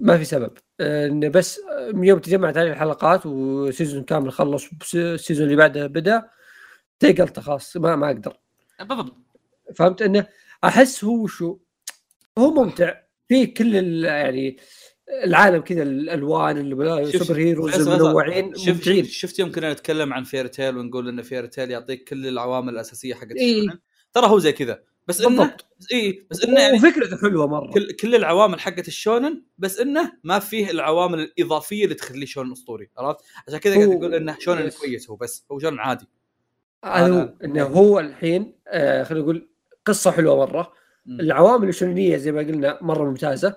ما 0.00 0.18
في 0.18 0.24
سبب. 0.24 0.50
انه 0.80 1.28
بس 1.28 1.60
من 1.92 2.04
يوم 2.04 2.18
تجمعت 2.18 2.56
عليه 2.56 2.72
الحلقات 2.72 3.26
و 3.26 3.37
season 3.37 4.02
كامل 4.04 4.32
خلص 4.32 4.64
وال 4.94 5.06
season 5.06 5.44
اللي 5.44 5.56
بعده 5.56 5.86
بدأ 5.86 6.30
تقلت 7.00 7.40
خلاص 7.40 7.76
ما 7.76 7.96
ما 7.96 8.06
أقدر. 8.06 8.36
بالضبط. 8.80 9.16
فهمت؟ 9.76 10.02
إنه 10.02 10.26
أحس 10.64 11.04
هو 11.04 11.26
شو 11.26 11.58
هو 12.38 12.50
ممتع. 12.54 12.94
فيه 13.28 13.54
كل 13.54 13.76
ال- 13.76 14.04
يعني 14.04 14.56
العالم 15.24 15.60
كذا 15.62 15.82
الألوان 15.82 16.56
اللي 16.58 17.12
شوف- 17.12 17.22
super 17.26 17.38
heroes 17.40 17.88
المنوعين 17.88 18.54
شفت 18.54 18.68
ممتعين. 18.68 19.04
شفت 19.04 19.38
يوم 19.38 19.52
كنا 19.52 19.72
نتكلم 19.72 20.12
عن 20.12 20.24
Fairy 20.24 20.46
Tail 20.46 20.76
ونقول 20.76 21.08
إن 21.08 21.22
Fairy 21.22 21.46
Tail 21.46 21.70
يعطيك 21.70 22.08
كل 22.08 22.26
العوامل 22.26 22.72
الأساسية 22.74 23.14
حقت 23.14 23.30
إيه. 23.36 23.66
ترى 24.12 24.26
هو 24.26 24.38
زي 24.38 24.52
كذا. 24.52 24.82
بس 25.06 25.20
انه 25.20 25.56
اي 25.92 26.26
بس 26.30 26.44
إنه 26.44 26.60
يعني 26.60 26.76
وفكرته 26.76 27.16
حلوة 27.16 27.46
مرة. 27.46 27.70
كل 27.72 27.92
كل 27.92 28.14
العوامل 28.14 28.60
حقت 28.60 28.88
ال 28.88 28.96
shonen 28.96 29.42
بس 29.58 29.80
إنه 29.80 30.12
ما 30.24 30.38
فيه 30.38 30.70
العوامل 30.70 31.20
الإضافية 31.20 31.84
اللي 31.84 31.94
تخليه 31.94 32.26
shonen 32.26 32.52
أسطوري 32.52 32.90
عرفت؟ 32.98 33.20
عشان 33.48 33.58
كذا 33.58 33.74
قاعد 33.74 33.88
يقول 33.92 34.14
إنه 34.14 34.36
shonen 34.40 34.66
yes. 34.66 34.78
كويس 34.78 35.10
هو 35.10 35.16
بس 35.16 35.46
هو 35.52 35.58
shonen 35.58 35.78
عادي. 35.78 36.06
أنا- 36.84 36.88
هو 36.88 37.34
إنه 37.44 37.62
هو 37.64 38.00
الحين 38.00 38.54
آه 38.68 39.02
خلينا 39.02 39.24
نقول 39.24 39.48
قصة 39.84 40.10
حلوة 40.10 40.36
مرة. 40.36 40.72
مم. 41.06 41.20
العوامل 41.20 41.68
الشونية 41.68 42.16
زي 42.16 42.32
ما 42.32 42.40
قلنا 42.40 42.78
مرة 42.82 43.04
ممتازة. 43.04 43.56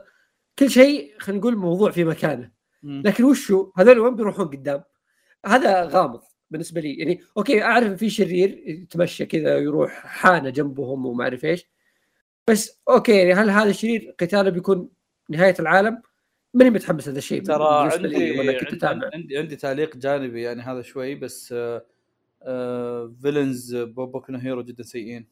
كل 0.59 0.69
شيء 0.69 1.13
خلينا 1.19 1.39
نقول 1.41 1.55
موضوع 1.55 1.91
في 1.91 2.03
مكانه. 2.03 2.51
مم. 2.83 3.03
لكن 3.05 3.23
وشو؟ 3.23 3.71
هذول 3.77 3.99
وين 3.99 4.15
بيروحون 4.15 4.47
قدام؟ 4.47 4.83
هذا 5.45 5.83
غامض. 5.83 6.21
بالنسبة 6.51 6.81
لي 6.81 6.93
يعني 6.93 7.21
okay 7.37 7.63
أعرف 7.63 7.93
في 7.93 8.09
شرير 8.09 8.63
يتمشى 8.65 9.25
كذا 9.25 9.57
يروح 9.57 9.91
حانة 9.91 10.49
جنبهم 10.49 11.05
وما 11.05 11.23
أعرف 11.23 11.45
إيش. 11.45 11.67
بس 12.47 12.79
okay 12.89 13.17
يعني 13.17 13.33
هل 13.33 13.49
هذا 13.49 13.69
الشرير 13.69 14.15
قتاله 14.19 14.49
بيكون 14.49 14.89
نهاية 15.29 15.55
العالم؟ 15.59 16.01
ماني 16.53 16.69
متحمس 16.69 17.09
هذا 17.09 17.17
الشيء 17.17 17.43
ترى 17.43 17.91
عندي 17.93 18.53
كنت 18.53 18.83
عندي, 18.83 19.05
عندي 19.13 19.37
عندي 19.37 19.55
تعليق 19.55 19.97
جانبي 19.97 20.41
يعني 20.41 20.61
هذا 20.61 20.81
شوي 20.81 21.15
بس 21.15 21.53
آه 21.57 21.85
آه 22.43 23.13
فيلنز 23.21 23.75
بوكو 23.75 24.31
نو 24.31 24.39
هيرو 24.39 24.61
جدا 24.63 24.83
سيئين. 24.83 25.27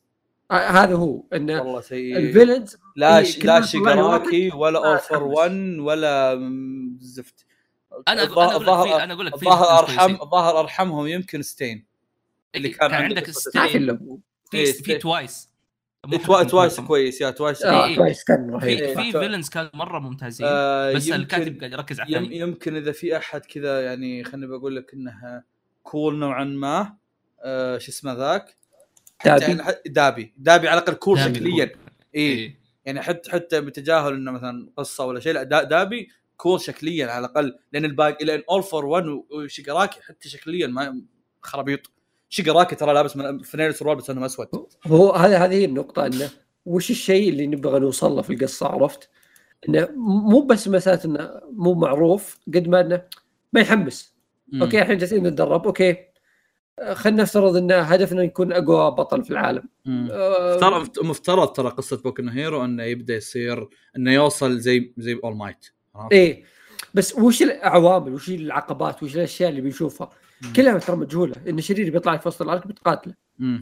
آه 0.51 0.55
هذا 0.55 0.95
هو 0.95 1.23
انه 1.33 1.61
والله 1.61 1.81
سيئين. 1.81 2.17
الفيلنز 2.17 2.77
لا 2.95 3.19
إيه، 3.19 3.39
لا 3.43 3.61
شيغاراكي 3.61 4.51
ولا 4.55 4.95
أتحمس. 4.95 5.21
1 5.21 5.79
ولا 5.79 6.39
زفت. 6.99 7.45
أنا 8.07 8.25
أقول- 8.25 8.37
الظاهر- 8.53 9.03
أنا 9.03 9.13
أقول 9.13 9.25
لك 9.25 9.35
في 9.37 9.41
الظاهر 9.45 9.63
أنا 9.63 9.63
أقول 9.73 9.85
لك 9.85 9.85
في 9.85 9.85
الظاهر 9.85 9.87
ناس 9.87 9.99
ارحم. 9.99 10.21
الظاهر 10.21 10.59
أرحمهم 10.59 11.07
يمكن 11.07 11.41
ستين 11.41 11.85
اللي 12.55 12.69
كان 12.69 12.79
كان 12.89 12.93
عنده 12.93 13.05
عندك 13.07 13.25
في 13.25 13.31
ستين 13.33 13.89
هو 13.89 14.17
إيه، 14.53 14.65
في 14.65 14.71
ستين. 14.71 14.83
في 14.83 14.97
توايس 14.97 15.49
إيه، 16.13 16.43
Twice. 16.43 16.79
كويس 16.79 17.21
يا 17.21 17.29
Twice 17.29 17.61
إيه. 17.63 17.95
كويس 17.95 18.23
كان 18.23 18.49
رهيب 18.49 18.79
إيه. 18.79 18.95
في 18.95 19.03
في. 19.03 19.11
villains 19.11 19.49
كانوا 19.49 19.69
مرة 19.73 19.99
ممتازين 19.99 20.47
آه 20.49 20.93
بس 20.93 21.11
الكاتب 21.11 21.59
قاعد 21.59 21.71
يركز 21.73 21.99
على 21.99 22.09
الثاني 22.17 22.39
يمكن 22.39 22.75
إذا 22.75 22.91
في 22.91 23.17
أحد 23.17 23.45
كذا 23.45 23.81
يعني 23.85 24.23
خليني 24.23 24.47
بقول 24.47 24.75
لك 24.75 24.93
إنها 24.93 25.43
cool 25.83 26.15
نوعا 26.19 26.43
ما 26.43 26.95
آه 27.43 27.77
شو 27.77 27.91
اسمه 27.91 28.13
ذاك 28.13 28.57
حتى 29.19 29.29
دابي. 29.29 29.43
يعني 29.45 29.63
ح- 29.63 29.71
دابي 29.85 30.33
دابي 30.37 30.67
على 30.67 30.77
الأقل 30.79 30.93
cool 30.93 31.19
شكليا. 31.19 31.63
اي 31.65 31.71
إيه. 32.15 32.59
يعني 32.85 33.01
حتى 33.01 33.31
حتى 33.31 33.61
بتجاهل 33.61 34.13
إنه 34.13 34.31
مثلا 34.31 34.69
قصة 34.77 35.05
ولا 35.05 35.19
شيء 35.19 35.33
لا 35.33 35.43
دا- 35.43 35.63
دابي 35.63 36.09
cool 36.37 36.61
شكليا 36.61 37.07
على 37.07 37.25
الأقل 37.25 37.57
لأن 37.73 37.85
الباقي 37.85 38.25
لأن 38.25 38.43
All 38.49 38.63
For 38.63 38.85
One 38.85 39.05
وشيجاراكي 39.29 40.01
حتى 40.01 40.29
شكليا 40.29 40.67
ما 40.67 41.01
خرابيط 41.41 41.91
شيجاراكي 42.29 42.75
ترى 42.75 42.93
لابس 42.93 43.17
من 43.17 43.39
فنيل 43.39 43.73
سروال 43.73 43.95
بس 43.95 44.09
انه 44.09 44.25
أسود 44.25 44.47
هو 44.87 45.11
هذا 45.11 45.37
هذه 45.37 45.53
هي 45.53 45.65
النقطة 45.65 46.05
إنه 46.05 46.29
وش 46.65 46.91
الشيء 46.91 47.29
اللي 47.29 47.47
نبغى 47.47 47.79
نوصل 47.79 48.11
له 48.11 48.21
في 48.21 48.33
القصة 48.33 48.67
عرفت؟ 48.67 49.09
إنه 49.69 49.89
مو 49.95 50.41
بس 50.41 50.67
مسألة 50.67 51.05
إنه 51.05 51.41
مو 51.51 51.73
معروف 51.73 52.39
قد 52.47 52.67
ما 52.67 52.81
إنه 52.81 53.03
ما 53.53 53.61
يحمس، 53.61 54.15
okay 54.61 54.81
الحين 54.81 54.97
جالسين 54.97 55.27
نتدرب 55.27 55.65
okay 55.65 55.97
خلينا 56.93 57.23
نفترض 57.23 57.55
إن 57.55 57.71
هدفنا 57.71 58.23
يكون 58.23 58.53
أقوى 58.53 58.91
بطل 58.91 59.23
في 59.23 59.31
العالم. 59.31 59.63
مم. 59.85 60.09
آه، 60.11 60.85
مفترض 61.01 61.47
ترى 61.47 61.69
قصة 61.69 61.97
Boku 61.97 62.23
Hero 62.23 62.65
إنه 62.65 62.83
يبدأ 62.83 63.15
يصير 63.15 63.67
إنه 63.97 64.13
يوصل 64.13 64.57
زي 64.57 64.93
زي 64.97 65.19
All 65.23 65.35
Might 65.35 65.65
إيه. 66.11 66.43
بس 66.93 67.15
وش 67.15 67.41
العوامل 67.41 68.13
وش 68.13 68.29
العقبات 68.29 69.03
وش 69.03 69.15
الأشياء 69.15 69.49
اللي 69.49 69.61
بنشوفها؟ 69.61 70.09
مم. 70.41 70.53
كلها 70.53 70.77
ترى 70.77 70.95
مجهولة. 70.95 71.35
إن 71.49 71.61
شرير 71.61 71.91
بيطلع 71.91 72.13
لك 72.13 72.21
في 72.21 72.27
وسط 72.27 72.41
الارك 72.41 72.67
بتقاتله. 72.67 73.13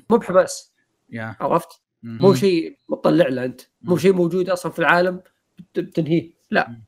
مو 0.10 0.18
بحماس 0.18 0.73
يا. 1.10 1.35
عرفت؟ 1.39 1.81
مم. 2.03 2.18
مو 2.22 2.34
شيء 2.34 2.77
مطلع 2.89 3.27
له 3.27 3.45
أنت. 3.45 3.61
مو. 3.81 3.97
شيء 3.97 4.14
موجود 4.14 4.49
أصلا 4.49 4.72
في 4.72 4.80
العالم 4.80 5.22
بت- 5.57 5.80
بتنهيه. 5.80 6.31
لا. 6.51 6.81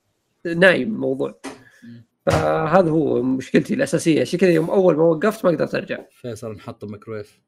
نايم 0.46 0.88
الموضوع. 0.96 1.42
فهذا 2.26 2.90
هو 2.90 3.22
مشكلتي 3.24 3.74
الأساسية. 3.74 4.22
عشان 4.22 4.40
كذا 4.40 4.52
يوم 4.52 4.70
أول 4.70 4.96
ما 4.96 5.04
وقفت 5.04 5.46
ما 5.46 5.52
قدرت 5.52 5.76
أرجع. 5.76 6.00
فيصل 6.12 6.52
نحط 6.56 6.86
ميكرويف 6.86 7.40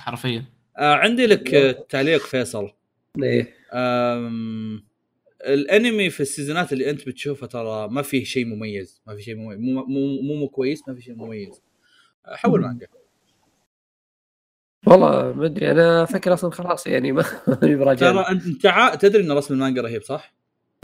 حرفيا. 0.00 0.44
آه 0.78 0.94
عندي 0.94 1.26
لك 1.26 1.54
آه، 1.54 1.86
تعليق 1.88 2.20
فيصل. 2.20 2.70
إيه. 3.22 3.54
الانمي 5.54 6.10
في 6.10 6.20
ال 6.20 6.27
seasons 6.27 6.72
اللي 6.72 6.90
انت 6.90 7.06
بتشوفها 7.06 7.46
ترى 7.46 7.88
ما 7.88 8.02
فيه 8.02 8.24
شيء 8.24 8.46
مميز 8.46 9.02
ما 9.06 9.16
في 9.16 9.22
شيء 9.22 9.36
مميز 9.36 9.58
مو 9.58 9.84
مو 9.84 10.22
مو, 10.22 10.34
مو 10.34 10.48
كويس 10.48 10.88
ما 10.88 10.94
في 10.94 11.02
شيء 11.02 11.14
مميز 11.14 11.62
حول. 12.26 12.60
مانجا 12.60 12.86
والله 14.86 15.32
ما 15.32 15.46
أدري 15.46 15.70
أنا 15.70 16.04
فكر 16.04 16.34
أصلا 16.34 16.50
خلاص 16.50 16.86
يعني 16.86 17.12
ما 17.16 17.24
براجع 17.62 18.10
ترى 18.10 18.20
انت 18.28 18.98
تدري 19.02 19.22
إن 19.22 19.32
رسم 19.32 19.54
المانجا 19.54 19.82
رهيب 19.82 20.02
صح؟ 20.02 20.34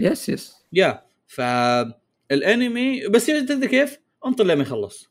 yes 0.01 0.29
yes 0.29 0.57
yeah 0.73 1.03
فالانمي 1.27 3.09
بس 3.09 3.27
تدري 3.27 3.69
كيف؟ 3.69 3.99
انطر 4.27 4.45
لما 4.45 4.63
يخلص 4.63 5.11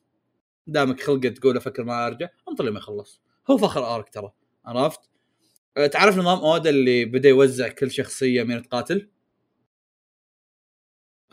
دامك 0.67 1.01
خلقة 1.01 1.27
تقول 1.27 1.57
أفكر 1.57 1.83
ما 1.83 2.07
أرجع 2.07 2.29
انطر 2.49 2.63
لما 2.63 2.77
يخلص 2.77 3.21
هو 3.49 3.57
فخر 3.57 3.95
arc 3.95 4.09
ترى 4.09 4.31
عرفت؟ 4.65 4.99
تعرف 5.91 6.17
نظام 6.17 6.39
اودا 6.39 6.69
اللي 6.69 7.05
بدأ 7.05 7.29
يوزع 7.29 7.67
كل 7.67 7.91
شخصية 7.91 8.43
من 8.43 8.61
تقاتل؟ 8.61 9.07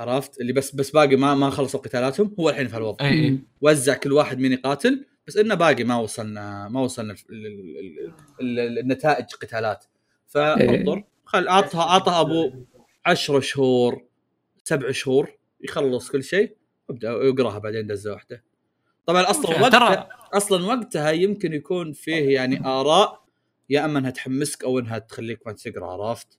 عرفت؟ 0.00 0.40
اللي 0.40 0.52
بس 0.52 0.74
بس 0.74 0.90
باقي 0.90 1.16
ما 1.16 1.34
ما 1.34 1.50
خلصوا 1.50 1.80
قتالاتهم 1.80 2.34
هو 2.40 2.50
الحين 2.50 2.68
في 2.68 2.76
هالوضع 2.76 3.04
اي 3.04 3.10
اي 3.24 3.38
وزع 3.60 3.94
كل 3.94 4.12
واحد 4.12 4.38
مين 4.38 4.52
يقاتل 4.52 5.06
بس 5.26 5.36
إنه 5.36 5.54
باقي 5.54 5.84
ما 5.84 5.96
وصلنا 5.96 6.68
ما 6.68 6.80
وصلنا 6.80 7.12
ال- 7.12 7.46
ال- 7.46 7.78
ال- 8.40 8.60
ال- 8.60 8.78
النتائج 8.78 9.24
قتالات. 9.34 9.84
فانظر 10.26 11.04
خل 11.24 11.48
عطها 11.48 11.82
عطها 11.82 12.20
أبو 12.20 12.52
10 13.06 13.40
شهور 13.40 14.02
سبع 14.64 14.90
شهور 14.90 15.30
يخلص 15.60 16.10
كل 16.10 16.24
شيء 16.24 16.56
وابدا 16.88 17.10
يقراها 17.10 17.58
بعدين 17.58 17.86
دزة 17.86 18.12
واحدة. 18.12 18.44
طبعا 19.06 19.30
أصلا 19.30 19.60
وقتها 19.62 20.08
أصلا 20.32 20.66
وقتها 20.66 21.10
يمكن 21.10 21.52
يكون 21.52 21.92
فيه 21.92 22.34
يعني 22.34 22.66
آراء 22.66 23.24
يا 23.70 23.84
إما 23.84 23.98
إنها 23.98 24.10
تحمسك 24.10 24.64
أو 24.64 24.78
إنها 24.78 24.98
تخليك 24.98 25.46
ما 25.46 25.52
تقرأ 25.52 25.86
عرفت؟ 25.86 26.38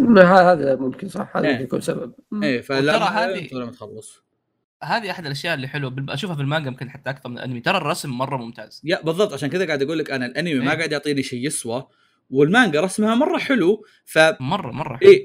ما 0.00 0.22
هذا 0.52 0.76
ممكن 0.76 1.08
صح 1.08 1.36
هذا 1.36 1.48
إيه. 1.48 1.54
يكون 1.58 1.80
سبب. 1.80 2.14
إيه 2.42 2.60
فلا 2.60 2.96
وترى 2.96 3.04
هذه- 3.08 3.48
لما 3.54 3.70
تخلص 3.70 4.24
هذه 4.82 5.10
أحد 5.10 5.24
الأشياء 5.26 5.54
اللي 5.54 5.68
حلوة 5.68 5.90
بال- 5.90 6.10
أشوفها 6.10 6.36
في 6.36 6.42
المانجا 6.42 6.68
يمكن 6.68 6.90
حتى 6.90 7.10
أكثر 7.10 7.28
من 7.28 7.38
الأنمي 7.38 7.60
ترى 7.60 7.76
الرسم 7.76 8.10
مرة 8.10 8.36
ممتاز 8.36 8.80
yeah 8.84 9.02
بالضبط 9.02 9.32
عشان 9.32 9.48
كذا 9.48 9.66
قاعد 9.66 9.82
أقول 9.82 9.98
لك 9.98 10.10
أنا 10.10 10.26
الأنمي 10.26 10.54
ما 10.54 10.70
إيه. 10.72 10.76
قاعد 10.78 10.92
يعطيني 10.92 11.22
شيء 11.22 11.46
يسوى 11.46 11.86
والمانجا 12.30 12.80
رسمها 12.80 13.14
مرة 13.14 13.38
حلو 13.38 13.84
ف 14.04 14.18
مرة 14.40 14.72
مرة 14.72 14.96
حلو. 14.96 15.08
اي 15.10 15.24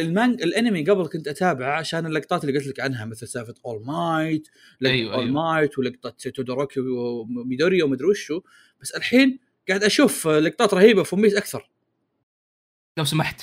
المانجا 0.00 0.44
الأنمي 0.44 0.84
قبل 0.84 1.06
كنت 1.06 1.28
أتابعه 1.28 1.78
عشان 1.78 2.06
اللقطات 2.06 2.44
اللي 2.44 2.58
قلت 2.58 2.66
لك 2.66 2.80
عنها 2.80 3.04
مثل 3.04 3.28
سالفة 3.28 3.54
All 3.66 3.82
Might 3.86 4.48
أيوة، 4.84 5.14
All 5.14 5.22
أيوة. 5.26 5.32
Might 5.52 5.78
ولقطة 5.78 6.30
تودوروكي 6.30 6.80
وميدوري 6.80 7.82
ومدري 7.82 8.06
وشو 8.08 8.40
بس 8.80 8.90
الحين 8.90 9.38
قاعد 9.68 9.84
أشوف 9.84 10.28
لقطات 10.28 10.74
رهيبة 10.74 11.02
في 11.02 11.38
أكثر 11.38 11.70
لو 12.96 13.04
سمحت 13.04 13.42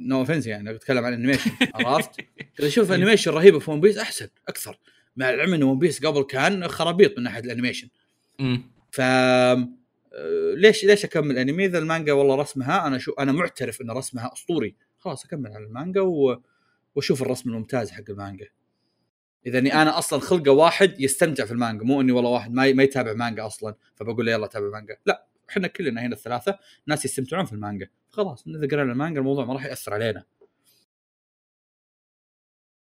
no 0.00 0.18
offense 0.18 0.46
يعني 0.46 0.72
بتكلم 0.72 1.04
عن 1.04 1.12
animation 1.12 1.50
عرفت؟ 1.74 2.20
قاعد 2.20 2.60
أشوف. 2.60 2.92
animation 2.92 3.30
رهيبة 3.30 3.58
في 3.58 3.70
One 3.70 3.80
Piece 3.80 3.98
أحسن 3.98 4.28
أكثر. 4.48 4.78
مع 5.16 5.30
العلم 5.30 5.54
إن 5.54 5.62
One 5.62 5.78
Piece 5.78 6.06
قبل 6.06 6.22
كان 6.22 6.68
خرابيط 6.68 7.18
من 7.18 7.24
ناحية 7.24 7.40
ال 7.40 7.44
animation. 7.44 7.88
امم 8.40 8.62
ف 8.90 9.00
آه، 9.00 10.54
ليش 10.54 10.84
ليش 10.84 11.04
أكمل 11.04 11.38
أنمي؟ 11.38 11.64
إذا 11.66 11.78
المانجا 11.78 12.12
والله 12.12 12.34
رسمها 12.34 12.86
أنا 12.86 12.98
شو 12.98 13.12
أنا 13.12 13.32
معترف 13.32 13.80
إن 13.80 13.90
رسمها 13.90 14.32
أسطوري. 14.32 14.76
خلاص 14.98 15.24
أكمل 15.24 15.52
على 15.52 15.64
المانجا 15.64 16.00
و... 16.00 16.42
وأشوف 16.94 17.22
الرسم 17.22 17.50
الممتاز 17.50 17.90
حق 17.90 18.02
المانجا. 18.08 18.46
إذا 19.46 19.58
إني 19.58 19.74
أنا 19.74 19.98
أصلا 19.98 20.20
خلقة 20.20 20.50
واحد 20.50 21.00
يستمتع 21.00 21.44
في 21.44 21.52
المانجا 21.52 21.84
مو 21.84 22.00
إني 22.00 22.12
والله 22.12 22.30
واحد 22.30 22.52
ما, 22.54 22.72
ما 22.72 22.82
يتابع 22.82 23.12
مانجا 23.12 23.46
أصلا 23.46 23.74
فبقول 23.94 24.26
له 24.26 24.32
يلا 24.32 24.46
تابع 24.46 24.70
مانجا. 24.70 24.96
لا. 25.06 25.26
إحنا 25.50 25.68
كلنا 25.68 26.00
هنا 26.00 26.14
الثلاثة 26.14 26.58
ناس 26.86 27.04
يستمتعون 27.04 27.44
في 27.44 27.52
المانجا. 27.52 27.88
خلاص 28.10 28.46
إذا 28.46 28.66
قرينا 28.66 28.92
المانجا 28.92 29.20
الموضوع 29.20 29.44
ما 29.44 29.54
راح 29.54 29.64
يأثر 29.64 29.94
علينا. 29.94 30.24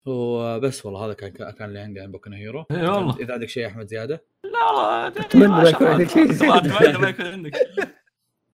وبس 0.06 0.86
والله 0.86 1.06
هذا 1.06 1.14
كان 1.14 1.32
كان 1.32 1.70
اللي 1.70 1.80
عندي 1.80 2.00
عن 2.00 2.12
Boku 2.12 2.30
Hero 2.30 2.66
إي 2.72 2.88
والله. 2.88 3.20
إذا 3.20 3.34
عندك 3.34 3.50
شيء 3.50 3.64
يا 3.64 3.68
أحمد 3.68 3.88
زيادة؟ 3.88 4.24
لا 4.44 4.66
والله 4.66 5.08
أتمنى 5.08 5.48
ما 5.48 5.70
يكون 5.70 5.88
عندك 5.88 6.10
شيء. 6.10 6.32
أتمنى 6.58 6.98
ما 6.98 7.10
يكون 7.10 7.26
عندك 7.26 7.54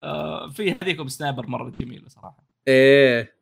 آه، 0.03 0.49
في 0.49 0.71
هذيكم 0.71 1.07
sniper 1.07 1.47
مرة 1.47 1.73
جميلة 1.79 2.07
صراحة. 2.07 2.43
إيه. 2.67 3.39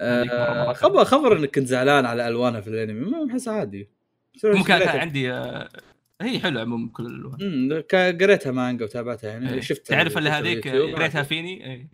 هذيك 0.00 0.30
آه 0.30 0.72
خبر 0.72 1.04
خبر 1.04 1.36
إنك 1.36 1.54
كنت 1.54 1.66
زعلان 1.66 2.06
على 2.06 2.28
الوانها 2.28 2.60
في 2.60 2.68
الأنمي. 2.68 3.10
ما 3.10 3.30
أحس 3.30 3.48
عادي. 3.48 3.90
ممكن 4.44 4.78
كان 4.78 4.98
عندي 4.98 5.32
آه، 5.32 5.68
هي 6.20 6.40
حلوة 6.40 6.62
عموما 6.62 6.90
كل 6.92 7.06
الألوان 7.06 7.82
قريتها 8.22 8.52
مانجا 8.52 8.84
وتابعتها 8.84 9.30
يعني 9.30 9.52
إيه. 9.54 9.60
شفت 9.60 9.86
تعرف 9.86 10.18
اللي 10.18 10.30
هذيك. 10.30 10.68
قريتها 10.68 11.22
فيني 11.22 11.66
إيه. 11.72 11.88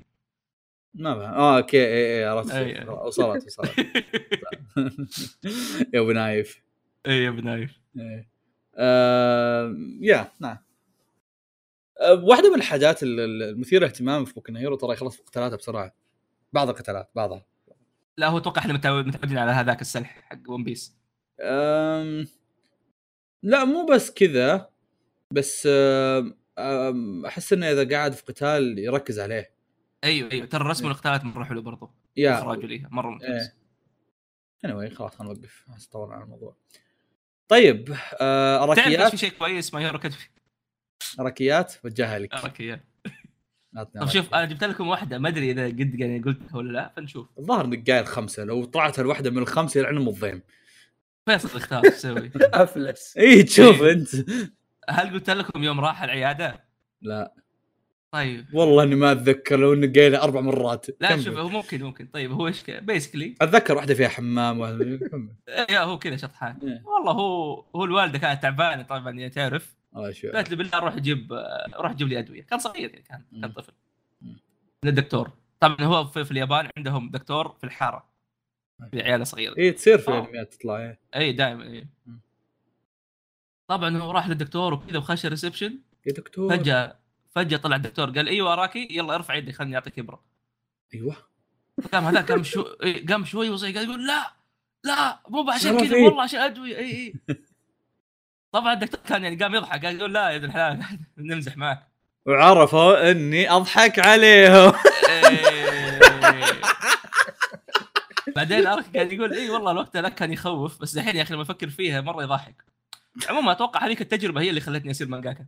ما 0.94 1.14
بعرف. 1.16 1.34
آه 1.36 1.56
أوكي 1.56 1.76
اي 1.86 2.18
اي 2.18 2.24
عرفت. 2.24 2.88
وصلت 2.88 3.44
وصلت 3.46 3.78
يا 5.94 6.00
أبو 6.00 6.12
نايف 6.12 6.62
اي 7.06 7.24
يا 7.24 7.30
بنايف 7.30 7.78
إيه. 7.96 8.28
آه 8.76 9.76
يا 10.00 10.30
نعم 10.40 10.56
آه، 12.00 12.24
واحدة 12.24 12.50
من 12.50 12.56
الحاجات 12.56 13.02
ال- 13.02 13.20
ال- 13.20 13.42
المثيرة 13.42 13.86
اهتمام 13.86 14.24
في 14.24 14.34
Boku 14.34 14.52
Hero 14.52 14.76
ترى 14.76 14.92
يخلص 14.92 15.20
قتالاتها 15.20 15.56
بسرعة 15.56 15.94
بعض 16.52 16.68
القتالات 16.68 17.10
بعضها 17.14 17.44
لا 18.16 18.28
هو 18.28 18.38
أتوقع 18.38 18.62
إحنا 18.62 18.72
متعود- 18.72 19.06
متعودين 19.06 19.38
على 19.38 19.50
هذاك 19.50 19.80
السلح 19.80 20.20
حق 20.30 20.50
One 20.50 20.64
Piece 20.64 20.96
أم... 21.40 22.26
لا 23.46 23.64
مو 23.64 23.86
بس 23.86 24.10
كذا 24.10 24.70
بس. 25.32 25.68
أم... 26.58 27.26
أحس 27.26 27.52
إنه 27.52 27.72
إذا 27.72 27.88
قاعد 27.88 28.12
في 28.12 28.22
قتال 28.22 28.78
يركز 28.78 29.20
عليه. 29.20 29.50
أيوه 30.04 30.32
أيوه. 30.32 30.46
ترى 30.46 30.68
رسم 30.68 30.86
القتالات 30.86 31.24
مرة 31.24 31.44
حلو 31.44 31.62
برضو. 31.62 31.90
yeah. 32.16 32.38
اخراجه 32.38 32.66
ليها 32.66 32.88
مرة 32.92 33.10
ممتاز. 33.10 33.30
إيه. 33.30 33.56
Anyway 34.66 34.94
خلاص 34.94 35.14
خلينا 35.14 35.34
نوقف 35.34 35.64
بس 35.76 35.86
طولنا 35.86 36.14
على 36.14 36.24
الموضوع. 36.24 36.56
طيب 37.48 37.96
آه 38.20 38.66
تعرف 38.66 38.78
أراكيات؟ 38.78 39.10
في 39.10 39.16
شيء 39.16 39.30
كويس؟ 39.30 39.74
ما 39.74 39.80
هيرو 39.80 39.98
كتفي 39.98 40.28
أراكيات؟ 41.20 41.74
وجهها 41.84 42.18
لك. 42.18 42.34
عطني 42.34 42.80
طب 44.00 44.08
شوف. 44.08 44.34
أنا 44.34 44.44
جبت 44.44 44.64
لكم 44.64 44.88
واحدة 44.88 45.18
ما 45.18 45.28
أدري 45.28 45.50
إذا 45.50 45.66
قد 45.66 46.00
يعني 46.00 46.22
قلتها 46.22 46.56
ولا 46.56 46.72
لا 46.72 46.92
فنشوف. 46.96 47.28
الظاهر 47.38 47.64
إنك 47.64 47.90
قايل 47.90 48.06
خمسة 48.06 48.44
لو 48.44 48.64
طلعت 48.64 48.98
الواحدة 48.98 49.30
من 49.30 49.38
الخمسة 49.38 49.80
يلعن 49.80 49.96
الضيم. 49.96 50.42
فيصل 51.26 51.56
اختار 51.58 51.84
إيش 51.84 51.94
تسوي؟ 51.94 52.30
أفلس 52.54 53.16
اي 53.16 53.42
تشوف 53.42 53.82
إيه. 53.82 53.92
أنت 53.92 54.08
هل 54.88 55.10
قلت 55.12 55.30
لكم 55.30 55.64
يوم 55.64 55.80
راح 55.80 56.02
العيادة؟ 56.02 56.64
لا 57.02 57.34
طيب 58.12 58.46
والله 58.54 58.82
إني 58.82 58.94
ما 58.94 59.12
أتذكر 59.12 59.56
لو 59.56 59.74
انك 59.74 59.98
قايلها 59.98 60.22
أربع 60.22 60.40
مرات 60.40 60.86
لا. 61.00 61.20
شوف 61.20 61.36
هو 61.38 61.48
ممكن 61.48 61.82
ممكن 61.82 62.06
طيب 62.06 62.32
هو 62.32 62.46
إيش 62.46 62.70
بيسكلي 62.70 63.34
أتذكر 63.40 63.76
واحدة 63.76 63.94
فيها 63.94 64.08
حمام 64.08 64.58
واحدة- 64.60 65.08
كمل. 65.10 65.28
yeah 65.70 65.80
هو 65.80 65.98
كذا 65.98 66.16
شطحان 66.16 66.58
إيه. 66.62 66.82
والله 66.86 67.12
هو 67.12 67.64
هو 67.76 67.84
الوالدة 67.84 68.18
كانت 68.18 68.42
تعبانة 68.42 68.82
طبعا 68.82 69.10
يعني 69.10 69.30
تعرف 69.30 69.76
قالت 69.94 70.50
لي 70.50 70.56
بالله 70.56 70.78
روح 70.78 70.96
جيب 70.98 71.32
روح 71.76 71.92
جيب 71.92 72.08
لي 72.08 72.18
أدوية 72.18 72.42
كان 72.42 72.58
صغير 72.58 72.90
يعني 72.90 73.02
كان 73.08 73.22
كان. 73.40 73.52
طفل 73.52 73.72
مم. 74.22 74.36
للدكتور 74.84 75.30
طبعا 75.60 75.76
هو 75.82 76.04
في, 76.04 76.24
في 76.24 76.30
اليابان 76.30 76.68
عندهم 76.78 77.10
دكتور 77.10 77.56
في 77.60 77.64
الحارة 77.64 78.06
عياله 78.94 79.24
صغيرة. 79.24 79.58
اي 79.58 79.72
تصير 79.72 79.98
في 79.98 80.10
آه. 80.10 80.20
الأنميات 80.20 80.54
تطلع 80.54 80.78
إيه. 80.78 80.98
اي 81.16 81.32
دائما 81.32 81.64
اي. 81.64 81.86
طبعا 83.68 83.98
هو 83.98 84.10
راح 84.10 84.28
للدكتور 84.28 84.74
وكذا 84.74 84.98
وخش 84.98 85.26
ال 85.26 85.31
reception. 85.31 85.78
yeah 86.06 86.12
دكتور. 86.12 86.56
فجأة 86.56 86.98
فجأة 87.34 87.56
طلع 87.56 87.76
الدكتور 87.76 88.10
قال 88.10 88.28
إيوه 88.28 88.52
أراكي 88.52 88.88
يلا 88.90 89.14
ارفع 89.14 89.34
يدك 89.34 89.54
خليني 89.54 89.74
أعطيك 89.74 89.98
إبرة. 89.98 90.22
أيوه. 90.94 91.16
قام 91.92 92.04
هذا 92.04 92.20
قام 92.20 92.42
شو 92.42 92.62
إيه، 92.82 93.06
قام 93.06 93.24
شوي 93.24 93.50
وصي 93.50 93.72
قال 93.72 93.84
يقول 93.84 94.06
لا 94.06 94.32
لا 94.84 95.20
مو 95.28 95.50
عشان. 95.50 95.80
كذا 95.80 95.96
والله 95.96 96.22
عشان 96.22 96.40
ادويه 96.40 96.78
اي 96.78 96.90
اي 96.90 97.14
طبعا 98.52 98.72
الدكتور 98.72 99.00
كان 99.00 99.24
يعني 99.24 99.36
قام 99.36 99.54
يضحك 99.54 99.86
قال 99.86 99.96
يقول 99.96 100.14
لا 100.14 100.30
يا 100.30 100.36
ابن 100.36 100.44
الحلال 100.44 100.84
نمزح 101.16 101.56
معك. 101.56 101.88
وعرفوا 102.26 103.10
إني 103.10 103.50
أضحك 103.50 103.98
عليهم. 104.06 104.72
بعدين 108.36 108.66
أرك 108.66 108.84
قاعد 108.94 109.12
يقول 109.12 109.32
إي 109.32 109.50
والله 109.50 109.70
الوقت 109.70 109.96
ذاك 109.96 110.14
كان 110.14 110.32
يخوف 110.32 110.80
بس 110.80 110.96
الحين 110.96 111.16
يا 111.16 111.22
أخي 111.22 111.34
لما 111.34 111.42
أفكر 111.42 111.68
فيها 111.68 112.00
مرة 112.00 112.22
يضحك. 112.22 112.64
عموما 113.28 113.52
أتوقع 113.52 113.86
هذيك 113.86 114.00
التجربة 114.00 114.40
هي 114.40 114.50
اللي 114.50 114.60
خلتني 114.60 114.90
اصير 114.90 115.08
مانجاكا. 115.08 115.46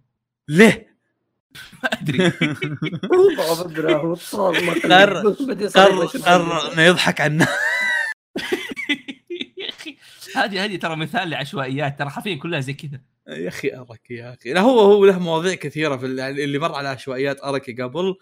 ليه؟ 0.48 0.96
ما 1.82 1.88
أدري. 1.92 2.30
قرر- 5.68 6.06
قرر 6.24 6.72
إنه 6.72 6.82
يضحك 6.82 7.20
عنا 7.20 7.46
يا 9.58 9.68
أخي 9.68 9.96
هذه 10.36 10.64
هذه 10.64 10.76
ترى 10.76 10.96
مثال 10.96 11.30
لعشوائيات 11.30 11.98
ترى 11.98 12.10
حرفيا 12.10 12.36
كلها 12.36 12.60
زي 12.60 12.72
كذا. 12.72 13.00
يا 13.28 13.48
أخي 13.48 13.76
اركي 13.76 14.14
يا 14.14 14.34
أخي. 14.34 14.52
لا 14.52 14.60
هو 14.60 14.80
هو 14.80 15.06
له 15.06 15.18
مواضيع 15.18 15.54
كثيرة 15.54 15.96
في 15.96 16.16
يعني 16.16 16.44
اللي 16.44 16.58
مر 16.58 16.74
على 16.74 16.88
عشوائيات 16.88 17.44
اركي 17.44 17.72
قبل. 17.82 18.14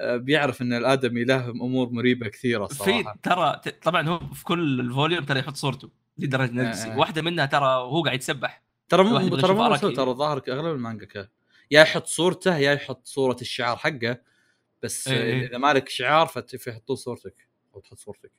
بيعرف 0.00 0.62
إن 0.62 0.72
الآدمي 0.72 1.24
له 1.24 1.50
أمور 1.50 1.90
مريبة 1.90 2.28
كثيرة 2.28 2.66
في 2.66 2.72
الصراحه 2.72 3.16
ترى 3.22 3.60
طبعا 3.82 4.08
هو 4.08 4.18
في 4.18 4.44
كل 4.44 4.80
الفوليوم 4.80 5.24
ترى 5.24 5.38
يحط 5.38 5.56
صورته 5.56 5.90
لدرجة 6.18 6.50
نرجسي 6.52 6.92
آه. 6.92 6.98
واحدة 6.98 7.22
منها 7.22 7.46
ترى 7.46 7.66
وهو 7.66 8.02
قاعد 8.02 8.14
يتسبح 8.14 8.62
ترى 8.88 9.04
مو 9.04 9.36
ترى 9.36 9.54
مو. 9.54 9.76
ترى 9.76 10.10
الظاهر 10.10 10.42
أغلب 10.48 10.74
المانجا 10.74 11.28
يا 11.70 11.80
يحط 11.82 12.06
صورته 12.06 12.56
يا 12.56 12.72
يحط 12.72 13.06
صورة 13.06 13.36
الشعار 13.40 13.76
حقه 13.76 14.20
بس 14.82 15.08
إيه، 15.08 15.18
آه، 15.18 15.22
إيه. 15.22 15.48
إذا 15.48 15.58
مالك 15.58 15.88
شعار 15.88 16.26
فيحطوا 16.26 16.94
صورتك 16.94 17.48
أو 17.74 17.80
تحط 17.80 17.98
صورتك 17.98 18.32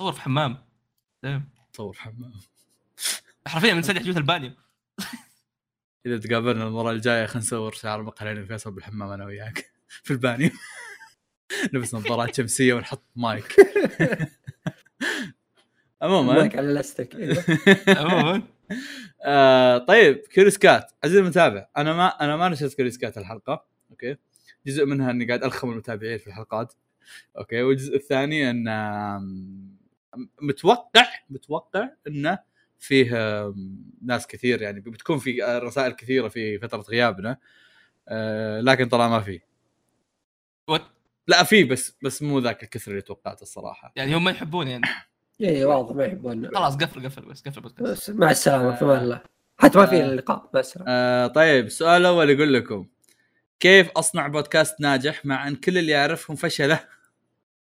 صور 0.00 0.12
في 0.12 0.20
حمام. 0.20 0.70
تصور 1.72 1.94
حمام 1.94 2.32
حرفيا 3.46 3.74
منسدح 3.74 4.02
جوه 4.02 4.16
البانيو 4.16 4.52
إذا 6.06 6.18
تقابلنا 6.18 6.66
المرة 6.66 6.90
الجاية 6.90 7.26
خلينا 7.26 7.46
نصور 7.46 7.72
شعار 7.72 8.02
مقهى 8.02 8.46
فيصل 8.46 8.70
بالحمام 8.70 9.10
أنا 9.10 9.24
وياك 9.24 9.70
في 10.04 10.10
البانيو. 10.10 10.50
نلبس 11.74 11.94
نظارات 11.94 12.34
شمسية 12.34 12.74
ونحط 12.74 13.02
مايك. 13.16 13.56
عموما. 16.02 16.34
مايك 16.34 16.56
على 16.56 16.72
الاستك 16.72 17.14
أيوة. 17.16 17.44
عموما. 17.88 18.42
آه 19.22 19.78
طيب 19.78 20.16
Curious 20.16 20.58
Cat 20.58 20.92
عزيزي 21.04 21.20
المتابع 21.20 21.66
أنا 21.76 21.92
ما 21.92 22.06
أنا 22.08 22.36
ما 22.36 22.48
نشرت 22.48 22.74
Curious 22.74 22.98
Cat 22.98 23.18
الحلقة 23.18 23.64
أوكي. 23.90 24.16
جزء 24.66 24.84
منها 24.86 25.10
إني 25.10 25.26
قاعد 25.26 25.44
الخم 25.44 25.70
المتابعين 25.70 26.18
في 26.18 26.26
الحلقات 26.26 26.74
أوكي. 27.38 27.62
والجزء 27.62 27.96
الثاني 27.96 28.50
إن 28.50 28.68
متوقع 30.42 31.06
متوقع 31.30 31.88
انه 32.06 32.38
فيه 32.80 33.52
ناس 34.02 34.26
كثير 34.26 34.62
يعني 34.62 34.80
بتكون 34.80 35.18
في 35.18 35.44
آه، 35.44 35.58
رسائل 35.58 35.92
كثيرة 35.92 36.28
في 36.28 36.58
فترة 36.58 36.80
غيابنا 36.80 37.36
آه 38.08 38.60
لكن 38.60 38.88
طلع 38.88 39.08
ما 39.08 39.20
في؟ 39.20 39.40
لا 41.26 41.42
في 41.42 41.64
بس 41.64 41.96
بس 42.02 42.22
مو 42.22 42.38
ذاك 42.38 42.62
الكثر 42.62 42.90
اللي 42.90 43.02
توقعته 43.02 43.42
الصراحة. 43.42 43.92
يعني 43.96 44.16
هم 44.16 44.24
ما 44.24 44.30
يحبون 44.30 44.68
يعني. 44.68 44.84
اي 45.40 45.64
واضح 45.64 45.96
ما 45.96 46.04
يحبون. 46.04 46.48
خلاص 46.54 46.76
قفل 46.76 47.04
قفل 47.04 47.22
بس 47.22 47.42
قفل 47.42 47.60
بس 47.60 47.72
بس 47.80 48.10
مع 48.10 48.30
السلامة 48.30 48.76
في 48.76 48.84
أمان 48.84 49.02
الله 49.02 49.20
حتى 49.58 49.78
ما 49.78 49.86
في 49.86 49.96
آه. 49.96 50.04
اللقاء 50.04 50.50
مع 50.54 50.60
السلامة. 50.60 50.90
آه 50.90 51.26
طيب 51.26 51.66
السؤال 51.66 52.00
الأول 52.00 52.30
يقول 52.30 52.54
لكم 52.54 52.86
كيف 53.60 53.90
أصنع 53.90 54.26
بودكاست 54.26 54.80
ناجح 54.80 55.26
مع 55.26 55.48
إن 55.48 55.56
كل 55.56 55.78
اللي 55.78 55.92
يعرفهم 55.92 56.36
فشلة؟ 56.36 56.80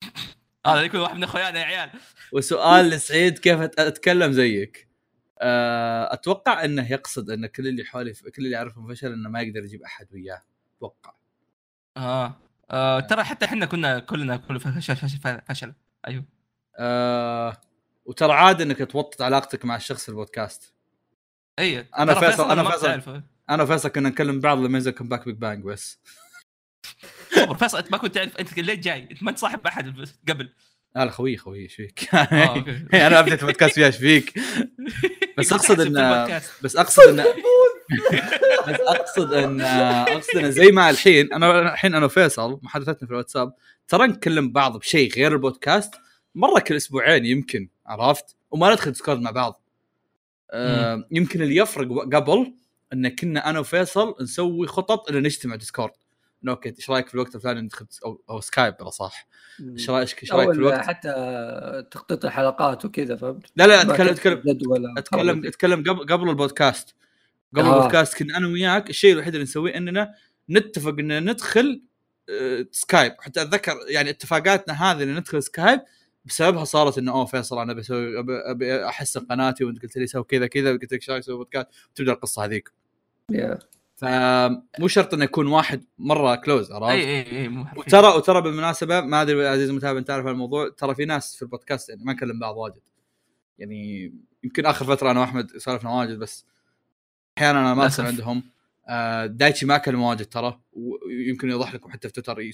هذا 0.66 0.82
يكون 0.82 1.00
واحد 1.00 1.16
من 1.16 1.24
أخويانا 1.24 1.60
يا 1.60 1.64
عيال. 1.64 1.90
وسؤال 2.32 2.90
لسعيد 2.90 3.38
كيف 3.38 3.60
أتكلم 3.60 4.32
زيك؟ 4.32 4.78
آه، 4.82 4.95
أتوقع 5.40 6.64
إنه 6.64 6.92
يقصد 6.92 7.30
إن 7.30 7.46
كل 7.46 7.68
اللي 7.68 7.84
حولي 7.84 8.12
كل 8.12 8.32
اللي 8.38 8.50
يعرفهم 8.50 8.94
فشل 8.94 9.12
إنه 9.12 9.28
ما 9.28 9.40
يقدر 9.40 9.64
يجيب 9.64 9.82
أحد 9.82 10.06
وياه 10.12 10.42
أتوقع 10.76 11.14
آه, 11.96 12.36
آه 12.70 13.00
ترى 13.00 13.24
حتى 13.24 13.44
إحنا 13.44 13.66
كنا 13.66 13.98
كلنا 13.98 14.36
كل 14.36 14.60
فشل 14.60 14.96
فشل 14.96 15.40
فشل 15.48 15.72
أيوه 16.08 16.24
آه 16.78 17.60
وترى 18.04 18.32
عادي 18.32 18.62
إنك 18.62 18.90
توطد 18.90 19.22
علاقتك 19.22 19.64
مع 19.64 19.76
الشخص 19.76 20.02
في 20.02 20.08
البودكاست 20.08 20.74
اي 21.58 21.80
أنا 21.98 22.14
ترى 22.14 22.30
فيصل- 22.30 22.56
ما 22.56 22.70
فيصل. 22.70 23.22
أنا 23.50 23.62
وفيصل 23.62 23.88
كنا 23.88 24.08
نكلم 24.08 24.40
بعض 24.40 24.58
لما 24.58 24.78
ينزل 24.78 24.90
comeback 24.90 25.24
Big 25.24 25.36
Bang 25.36 25.64
بس 25.64 26.00
صبر 27.34 27.54
فيصل 27.54 27.78
أنت 27.78 27.92
ما 27.92 27.98
كنت 27.98 28.14
تعرف 28.14 28.36
أنت 28.36 28.58
ليه 28.58 28.74
جاي 28.74 29.08
أنت 29.10 29.22
ما 29.22 29.30
أنت 29.30 29.38
صاحب 29.38 29.66
أحد 29.66 30.06
قبل 30.28 30.52
لا 30.96 31.10
خوي 31.10 31.36
خوي 31.36 31.58
إيش 31.58 31.74
فيك؟ 31.74 32.14
آه، 32.14 32.18
أوكي. 32.56 33.06
أنا 33.06 33.18
ابدا 33.20 33.34
البودكاست 33.34 33.74
فيها 33.74 33.86
إيش 33.86 33.96
فيك؟ 33.96 34.34
بس 35.36 35.52
أقصد 35.52 35.80
إن. 35.80 36.40
بس 36.62 36.76
أقصد 36.76 37.02
ان 37.08 37.24
بس 38.68 38.80
أقصد 38.80 39.32
ان 39.32 39.60
أقصد 39.60 40.36
إن 40.36 40.50
زي 40.50 40.66
ما 40.66 40.90
الحين 40.90 41.32
أنا 41.32 41.72
الحين 41.72 41.94
أنا 41.94 42.06
وفيصل 42.06 42.58
محادثتنا 42.62 43.06
في 43.06 43.10
الواتساب 43.10 43.52
ترى 43.88 44.06
نكلم 44.06 44.52
بعض 44.52 44.76
بشيء 44.76 45.12
غير 45.14 45.32
البودكاست 45.32 45.94
مرة 46.34 46.60
كل 46.60 46.76
أسبوعين 46.76 47.24
يمكن 47.24 47.68
عرفت؟ 47.86 48.36
وما 48.50 48.70
ندخل 48.70 48.90
Discord 48.90 49.20
مع 49.20 49.30
بعض. 49.30 49.62
آه 50.50 51.04
يمكن 51.10 51.42
اللي 51.42 51.56
يفرق 51.56 51.88
قبل 52.14 52.54
إن 52.92 53.08
كنا 53.08 53.50
أنا 53.50 53.58
وفيصل 53.58 54.14
نسوي 54.20 54.66
خطط 54.66 55.10
ان 55.10 55.22
نجتمع 55.22 55.54
Discord. 55.56 55.92
أوكي 56.48 56.68
إيش 56.68 56.90
رأيك 56.90 57.08
في 57.08 57.14
الوقت 57.14 57.34
الفلاني 57.34 57.60
ندخل 57.60 57.86
أو, 58.04 58.22
أو 58.30 58.40
Skype 58.40 58.74
بلا 58.80 58.90
صح؟ 58.90 59.28
إيش 59.60 59.90
رايك 59.90 60.22
إيش 60.22 60.32
رأيك 60.32 60.52
في 60.52 60.58
الوقت؟ 60.58 60.86
حتى 60.86 61.12
تخطيط 61.90 62.24
الحلقات 62.24 62.84
وكذا 62.84 63.16
فهمت؟ 63.16 63.46
لا 63.56 63.66
لا 63.66 63.82
اتكلم 63.82 64.08
اتكلم 64.08 64.42
اتكلم. 64.98 65.46
أتكلم 65.46 65.82
قبل 65.82 66.06
قبل 66.06 66.30
البودكاست 66.30 66.94
قبل 67.52 67.66
آه. 67.66 67.76
البودكاست 67.76 68.18
كنا 68.18 68.36
أنا 68.36 68.48
وياك 68.48 68.90
الشيء 68.90 69.12
الوحيد 69.12 69.34
اللي 69.34 69.44
نسويه 69.44 69.76
إننا 69.76 70.14
نتفق 70.50 70.96
إننا 70.98 71.20
ندخل 71.20 71.82
آه، 72.30 72.66
Skype 72.70 73.12
حتى 73.20 73.42
أتذكر 73.42 73.76
يعني 73.88 74.10
اتفاقاتنا 74.10 74.74
هذه 74.74 75.02
ان 75.02 75.16
ندخل 75.16 75.42
Skype 75.42 75.80
بسببها 76.24 76.64
صارت 76.64 76.98
إنه 76.98 77.12
أوه 77.12 77.24
فيصل 77.24 77.58
أنا 77.58 77.72
بسوي 77.72 78.20
ابي 78.50 78.86
احسن 78.86 79.20
قناتي 79.20 79.64
وأنت 79.64 79.82
قلت 79.82 79.96
لي 79.96 80.06
سوي 80.06 80.24
كذا 80.24 80.46
كذا 80.46 80.70
قلت 80.70 80.84
لك 80.84 80.92
إيش 80.92 81.10
رأيك 81.10 81.22
أسوي 81.22 81.36
بودكاست 81.36 81.68
وتبدأ 81.90 82.12
القصة 82.12 82.44
هذيك 82.44 82.72
يا. 83.30 83.58
فمو 83.96 84.88
شرط 84.88 85.14
إنه 85.14 85.24
يكون 85.24 85.46
واحد 85.46 85.84
مرة 85.98 86.34
close 86.34 86.72
عرفت؟ 86.72 86.90
إي 86.90 87.00
إي 87.00 87.38
إي 87.42 87.48
مو- 87.48 87.66
وترى 87.76 88.06
وترى 88.08 88.40
بالمناسبة 88.42 89.00
ما 89.00 89.22
أدري 89.22 89.48
عزيزي 89.48 89.70
المتابع 89.70 89.98
أنت 89.98 90.08
تعرف 90.08 90.26
الموضوع 90.26 90.68
ترى 90.68 90.94
في 90.94 91.04
ناس 91.04 91.36
في 91.36 91.42
البودكاست 91.42 91.88
يعني 91.88 92.04
ما 92.04 92.12
نكلم 92.12 92.38
بعض 92.40 92.56
واجد. 92.56 92.80
يعني 93.58 94.12
يمكن 94.44 94.66
آخر 94.66 94.84
فترة 94.84 95.10
أنا 95.10 95.20
وأحمد 95.20 95.56
سولفنا 95.56 95.90
واجد 95.90 96.18
بس 96.18 96.46
أحيانا 97.38 97.60
أنا 97.60 97.74
ما 97.74 97.80
للأسف. 97.82 98.04
عندهم. 98.04 98.42
آه، 98.88 99.26
دايتشي 99.26 99.66
ما 99.66 99.76
أكلم 99.76 100.02
واجد 100.02 100.26
ترى 100.26 100.60
ويمكن 100.72 101.50
يوضح 101.50 101.74
لكم 101.74 101.90
حتى 101.90 102.08
في 102.08 102.14
تويتر 102.22 102.50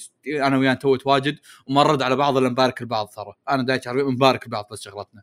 أنا 0.47 0.57
وياه 0.59 0.75
نتوت 0.75 1.07
واجد 1.07 1.39
وما 1.67 1.85
نرد 1.85 2.03
على 2.03 2.17
بعض 2.17 2.37
إلا 2.37 2.49
نبارك 2.49 2.81
البعض 2.81 3.09
ترى. 3.09 3.33
أنا 3.51 3.63
دايتشي 3.63 3.89
عربي 3.89 4.03
نبارك 4.03 4.45
البعض 4.45 4.67
بس 4.71 4.83
شغلتنا. 4.83 5.23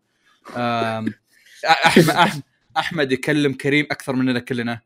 احمد 1.86 2.44
أحمد 2.78 3.12
يكلم 3.12 3.54
كريم 3.54 3.86
أكثر 3.92 4.16
مننا 4.16 4.40
كلنا. 4.40 4.82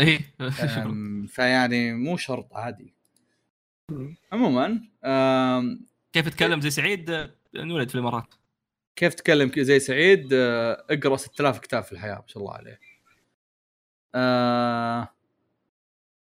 اي 0.00 0.20
آم، 0.40 1.26
فيعني 1.34 1.92
مو 1.92 2.16
شرط 2.16 2.54
عادي. 2.54 2.94
عموما 4.32 4.80
كيف 6.12 6.28
تتكلم 6.28 6.60
زي 6.60 6.70
سعيد 6.70 7.30
انولد 7.56 7.88
في 7.88 7.94
الإمارات 7.94 8.34
كيف 8.96 9.14
تتكلم 9.14 9.52
زي 9.58 9.80
سعيد 9.80 10.28
اقرأ 10.32 11.16
6000 11.16 11.58
كتاب 11.58 11.82
في 11.82 11.92
الحياة 11.92 12.14
ما 12.14 12.22
شاء 12.26 12.42
الله 12.42 12.54
عليه. 12.54 12.80
آه 14.14 15.08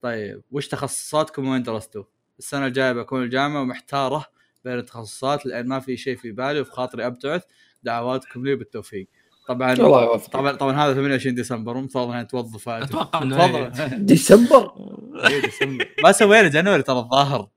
طيب 0.01 0.43
وش 0.51 0.69
تخصصاتكم 0.69 1.49
وين 1.49 1.63
درستوا؟ 1.63 2.05
السنة 2.39 2.67
الجاية 2.67 2.93
بكون 2.93 3.23
الجامعة 3.23 3.61
ومحتارة 3.63 4.27
بين 4.65 4.79
التخصصات 4.79 5.47
لأن 5.47 5.67
ما 5.69 5.81
في 5.81 5.97
شيء 5.97 6.17
في 6.17 6.33
بالي 6.33 6.61
وفي 6.61 6.71
خاطري 6.71 7.07
أبتعث 7.07 7.43
دعواتكم 7.83 8.45
لي 8.47 8.55
بالتوفيق. 8.55 9.09
طبعا 9.49 9.73
الله 9.73 10.05
يوفقك. 10.05 10.33
طبعا 10.33 10.53
طبعا 10.53 10.73
هذا 10.73 10.95
28 10.95 11.35
ديسمبر 11.35 11.77
مفترض 11.77 12.09
انها 12.09 12.23
توظف 12.23 12.69
أتوقع 12.69 13.23
إنه 13.23 13.37
تفضل. 13.69 13.89
ديسمبر؟ 14.07 14.73
إيه، 15.29 15.41
ديسمبر. 15.41 15.89
ما 16.05 16.13
سوينا 16.13 16.49
جانوري 16.49 16.83
ترى 16.83 16.99
الظاهر. 16.99 17.49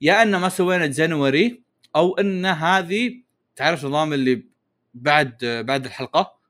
يا 0.00 0.22
إن 0.22 0.36
ما 0.36 0.48
سوينا 0.48 0.86
جانوري 0.86 1.62
أو 1.96 2.18
إن 2.18 2.46
هذه 2.46 3.22
تعرف 3.56 3.84
نظام 3.84 4.12
اللي 4.12 4.44
بعد 4.94 5.36
بعد 5.66 5.84
الحلقة؟ 5.84 6.40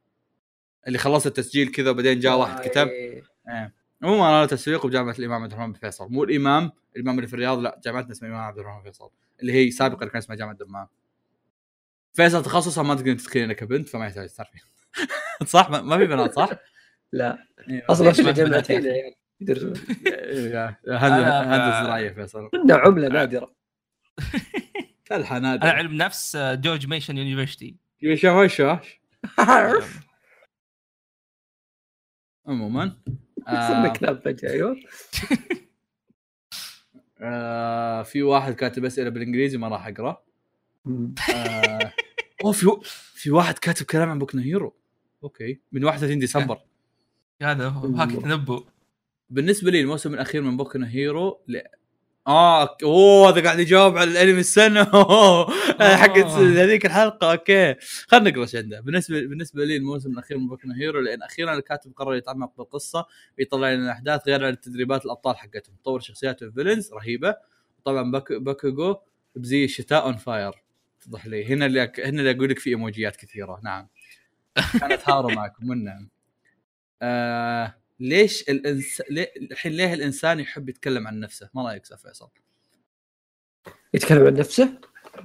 اللي 0.86 0.98
خلصت 0.98 1.26
التسجيل 1.26 1.68
كذا 1.68 1.90
وبعدين 1.90 2.20
جاء 2.20 2.38
واحد 2.38 2.68
كتب. 2.68 2.88
إيه. 2.88 3.22
عموما 4.02 4.28
أنا 4.28 4.46
تسويق 4.46 4.86
بجامعة 4.86 5.14
الإمام 5.18 5.42
عبد 5.42 5.52
الرحمن 5.52 5.72
بن 5.72 5.78
فيصل. 5.78 6.08
مو 6.10 6.24
الإمام 6.24 6.72
الإمام 6.96 7.16
اللي 7.16 7.26
في 7.26 7.34
الرياض 7.34 7.58
لا 7.58 7.80
جامعتنا 7.84 8.12
اسمها 8.12 8.30
الإمام 8.30 8.46
عبد 8.46 8.58
الرحمن 8.58 8.82
بن 8.82 8.90
فيصل 8.90 9.10
اللي 9.40 9.52
هي 9.52 9.70
سابقا 9.70 10.06
كان 10.06 10.16
اسمها 10.16 10.36
جامعة 10.36 10.54
دمام 10.54 10.86
فيصل 12.12 12.42
تخصصها 12.42 12.82
ما 12.82 12.94
تقدر 12.94 13.14
تتخيل 13.14 13.42
انك 13.42 13.64
بنت 13.64 13.88
فما 13.88 14.06
يحتاج 14.06 14.28
تعرفين. 14.28 14.60
صح؟ 15.46 15.70
ما 15.70 15.80
ما 15.82 15.98
في 15.98 16.06
بنات 16.06 16.32
صح؟ 16.32 16.50
لا. 17.12 17.46
إيه، 17.68 17.84
أصلا 17.90 18.24
ما 18.24 18.32
جامعتين 18.32 18.76
هندسه 19.38 20.68
هندسه 20.88 21.82
زراعيه 21.84 22.10
فيصل. 22.10 22.50
عندنا 22.54 22.78
عملة 22.78 23.08
نادره 23.18 23.54
فلحه 25.04 25.36
أنا 25.36 25.48
نادر 25.50 25.68
علم 25.68 25.94
نفس 25.94 26.36
آه، 26.36 26.54
جورج 26.54 26.86
ميشن 26.86 27.18
يونيفرستي. 27.18 27.76
إيش 28.04 28.24
إيش 28.26 28.60
إيش 28.60 29.00
عموما 32.46 32.96
صرنا 33.46 33.86
آه 33.86 33.92
كلاب 33.92 34.20
فجأة 34.20 34.50
أيوه. 34.50 34.76
آه 37.20 38.02
في 38.02 38.22
واحد 38.22 38.54
كاتب 38.54 38.84
أسئلة 38.84 39.10
بالإنجليزي 39.10 39.58
ما 39.58 39.68
راح 39.68 39.86
أقرأ. 39.86 40.22
آه 41.34 41.92
أوه 42.44 42.52
في 42.52 42.66
في 43.14 43.30
واحد 43.30 43.58
كاتب 43.58 43.86
كلام 43.86 44.08
عن 44.08 44.18
Boku 44.18 44.34
no 44.34 44.42
Hero 44.42 44.76
أوكي. 45.24 45.60
من 45.72 45.84
31 45.84 46.18
ديسمبر. 46.18 46.58
هذا 47.42 47.68
هو 47.68 47.86
هاك 47.96 48.12
تنبؤ. 48.12 48.64
بالنسبة 49.30 49.70
لي 49.70 49.80
الموسم 49.80 50.14
الأخير 50.14 50.42
من 50.42 50.56
Boku 50.56 50.77
no 50.77 50.88
Hero 50.90 51.40
ل... 51.48 51.60
آه. 52.26 52.76
أوه 52.82 53.28
هذا 53.28 53.42
قاعد 53.42 53.58
يجاوب 53.58 53.96
على 53.98 54.10
الأنمي 54.10 54.40
السنة. 54.40 54.84
حقت 56.00 56.24
آه. 56.24 56.64
هذيك 56.64 56.86
الحلقة. 56.86 57.32
أوكي. 57.32 57.74
خلينا 58.08 58.30
نقرا 58.30 58.42
إيش 58.42 58.56
عنده. 58.56 58.80
بالنسبة 58.80 59.20
بالنسبة 59.20 59.64
لي 59.64 59.76
الموسم 59.76 60.12
الأخير 60.12 60.38
من 60.38 60.48
Boku 60.48 60.67
no 60.67 60.76
Hero 60.76 61.00
لأن 61.00 61.22
أخيرا 61.22 61.54
الكاتب 61.54 61.92
قرر 61.96 62.14
يتعمق 62.14 62.56
بالقصة 62.58 63.06
ويطلع 63.38 63.72
لنا 63.72 63.84
الاحداث 63.84 64.28
غير 64.28 64.44
عن 64.44 64.52
التدريبات 64.52 65.04
الأبطال 65.04 65.36
حقتهم. 65.36 65.76
طور 65.84 66.00
شخصيات 66.00 66.42
ال 66.42 66.48
villains 66.48 66.92
رهيبة. 66.92 67.34
طبعا 67.84 68.10
باك 68.12 68.32
باكوغو 68.32 68.96
بزي 69.36 69.64
الشتاء 69.64 70.04
on 70.04 70.16
fire 70.16 70.52
توضح 71.00 71.26
لي. 71.26 71.44
هنا 71.44 71.66
اللي 71.66 71.82
أك... 71.82 72.00
هنا 72.00 72.20
اللي 72.20 72.30
أقول 72.30 72.50
لك 72.50 72.58
في 72.58 72.70
إيموجيات 72.70 73.16
كثيرة. 73.16 73.60
نعم. 73.64 73.88
كانت 74.80 75.10
هارو 75.10 75.28
معكم. 75.38 75.70
والنعم 75.70 76.08
آه 77.02 77.74
ليش 78.00 78.42
الانس. 78.48 79.02
الحين 79.50 79.72
ليه 79.72 79.94
الإنسان 79.94 80.40
يحب 80.40 80.68
يتكلم 80.68 81.06
عن 81.06 81.20
نفسه؟ 81.20 81.50
ما 81.54 81.68
رأيك 81.68 81.82
أستاذ 81.82 81.98
فيصل؟ 81.98 82.28
يتكلم 83.94 84.26
عن 84.26 84.34
نفسه؟ 84.34 84.80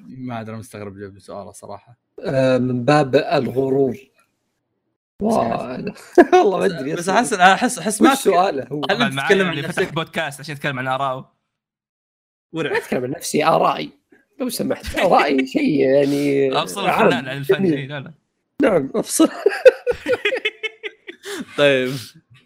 ما 0.08 0.42
أدري 0.42 0.56
مستغرب 0.56 1.00
جاب 1.00 1.20
سؤاله 1.20 1.52
صراحة. 1.52 1.98
آه، 2.26 2.58
من 2.58 2.86
باب 2.86 3.16
الغرور. 3.16 3.98
والله 5.22 6.58
ما 6.60 6.66
أدري 6.66 6.96
بس 6.96 7.10
احس 7.10 7.34
أحس 7.34 7.80
احس 7.80 8.02
ما 8.02 8.16
سؤاله 8.16 8.68
هو؟ 8.72 8.82
هل 8.90 9.16
تتكلم 9.16 9.48
عن 9.48 9.58
نفسك؟ 9.62 9.94
بودكاست 9.94 10.40
عشان 10.40 10.56
يتكلم 10.56 10.80
عن 10.80 10.88
آراءه. 10.88 11.36
ما 12.54 12.60
ورع. 12.60 12.78
أتكلم 12.78 13.04
عن 13.04 13.10
نفسي 13.10 13.46
آرائي. 13.46 13.92
لو 14.40 14.50
سمحت 14.50 15.00
ارائي 15.00 15.48
شيء 15.48 15.80
يعني 15.80 16.54
أفصل. 16.64 16.86
الفنان 16.90 17.28
عن 17.28 17.38
الفن 17.38 17.66
لا 17.66 18.00
لا. 18.00 18.14
نعم 18.62 18.92
أفصل. 18.96 19.30
طيب 21.58 21.92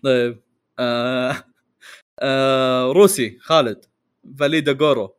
طيب. 0.03 0.40
آه 0.80 1.35
آه 2.19 2.92
روسي 2.92 3.38
خالد 3.42 3.85
فاليدا 4.40 4.72
جورو 4.72 5.16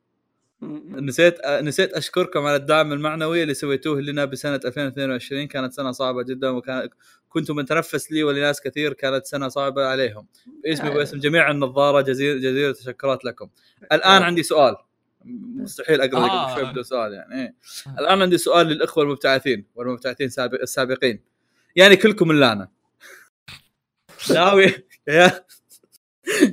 نسيت 0.90 1.40
آه 1.40 1.60
نسيت 1.60 1.92
أشكركم 1.92 2.46
على 2.46 2.56
الدعم 2.56 2.92
المعنوي 2.92 3.42
اللي 3.42 3.54
سويتوه 3.54 4.00
لنا 4.00 4.24
بسنة 4.24 4.60
2022 4.64 5.46
كانت 5.46 5.72
سنة 5.72 5.92
صعبة 5.92 6.22
جدا 6.22 6.50
وكان 6.50 6.88
كنتم 7.28 7.56
متنفس 7.56 8.12
لي 8.12 8.22
ولناس 8.24 8.60
كثير. 8.60 8.92
كانت 8.92 9.26
سنة 9.26 9.48
صعبة 9.48 9.86
عليهم. 9.86 10.26
باسمي 10.64 10.88
آه. 10.88 10.92
وباسم 10.92 11.18
جميع 11.18 11.50
النظارة 11.50 12.00
جزيل 12.00 12.40
جزيره 12.40 12.70
التشكرات 12.70 13.24
لكم. 13.24 13.48
الآن 13.92 14.22
آه. 14.22 14.24
عندي 14.24 14.42
سؤال. 14.42 14.76
مستحيل 15.24 16.00
أقرأ 16.00 16.18
آه. 16.30 16.52
قبل 16.54 16.60
شوي 16.62 16.70
بدون 16.70 16.82
سؤال 16.82 17.12
يعني. 17.12 17.42
إيه. 17.42 17.54
الآن 17.98 18.22
عندي 18.22 18.38
سؤال 18.38 18.66
للإخوة 18.66 19.04
المبتعثين 19.04 19.64
والمبتعثين 19.74 20.28
سابق 20.28 20.60
السابقين. 20.60 21.20
يعني 21.76 21.96
كلكم 21.96 22.30
الا 22.30 22.52
أنا 22.52 22.68
ناوي؟ 24.34 24.72
يا. 25.08 25.44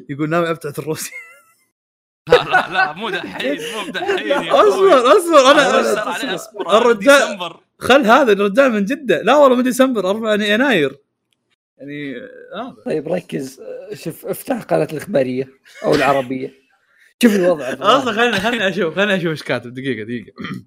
يقول 0.10 0.30
ناوي 0.30 0.50
أبتعث 0.50 0.80
الروسي. 0.80 1.12
لا 2.30 2.36
لا 2.44 2.74
لا 2.74 2.94
مو 2.94 3.10
دحين 3.10 3.58
مو 3.60 3.92
دحين. 3.92 4.32
أصبر 4.50 5.18
أصبر 5.18 5.52
أنا 5.52 5.80
أنا 5.80 6.78
الرجال- 6.78 7.20
ديسمبر. 7.28 7.60
خل 7.80 8.06
هذا 8.06 8.32
الرجال 8.32 8.72
من 8.72 8.86
جدة. 8.86 9.22
لا 9.22 9.36
والله 9.36 9.58
من 9.58 9.64
ديسمبر 9.64 10.10
4 10.10 10.34
يناير. 10.34 10.98
يعني 11.78 12.16
آه. 12.54 12.76
طيب 12.86 13.08
ركز. 13.08 13.62
شوف 13.94 14.26
افتح 14.26 14.62
قناة 14.64 14.88
الإخبارية 14.92 15.48
أو 15.84 15.96
العربية. 15.96 16.67
شوف 17.24 17.36
الوضع 17.36 17.74
أصلا 17.74 18.14
خليني 18.14 18.40
خليني 18.40 18.68
أشوف 18.68 18.96
خليني 18.96 19.16
أشوف 19.16 19.28
إيش 19.32 19.44
كاتب. 19.44 19.74
دقيقة 19.74 20.04
دقيقة. 20.04 20.32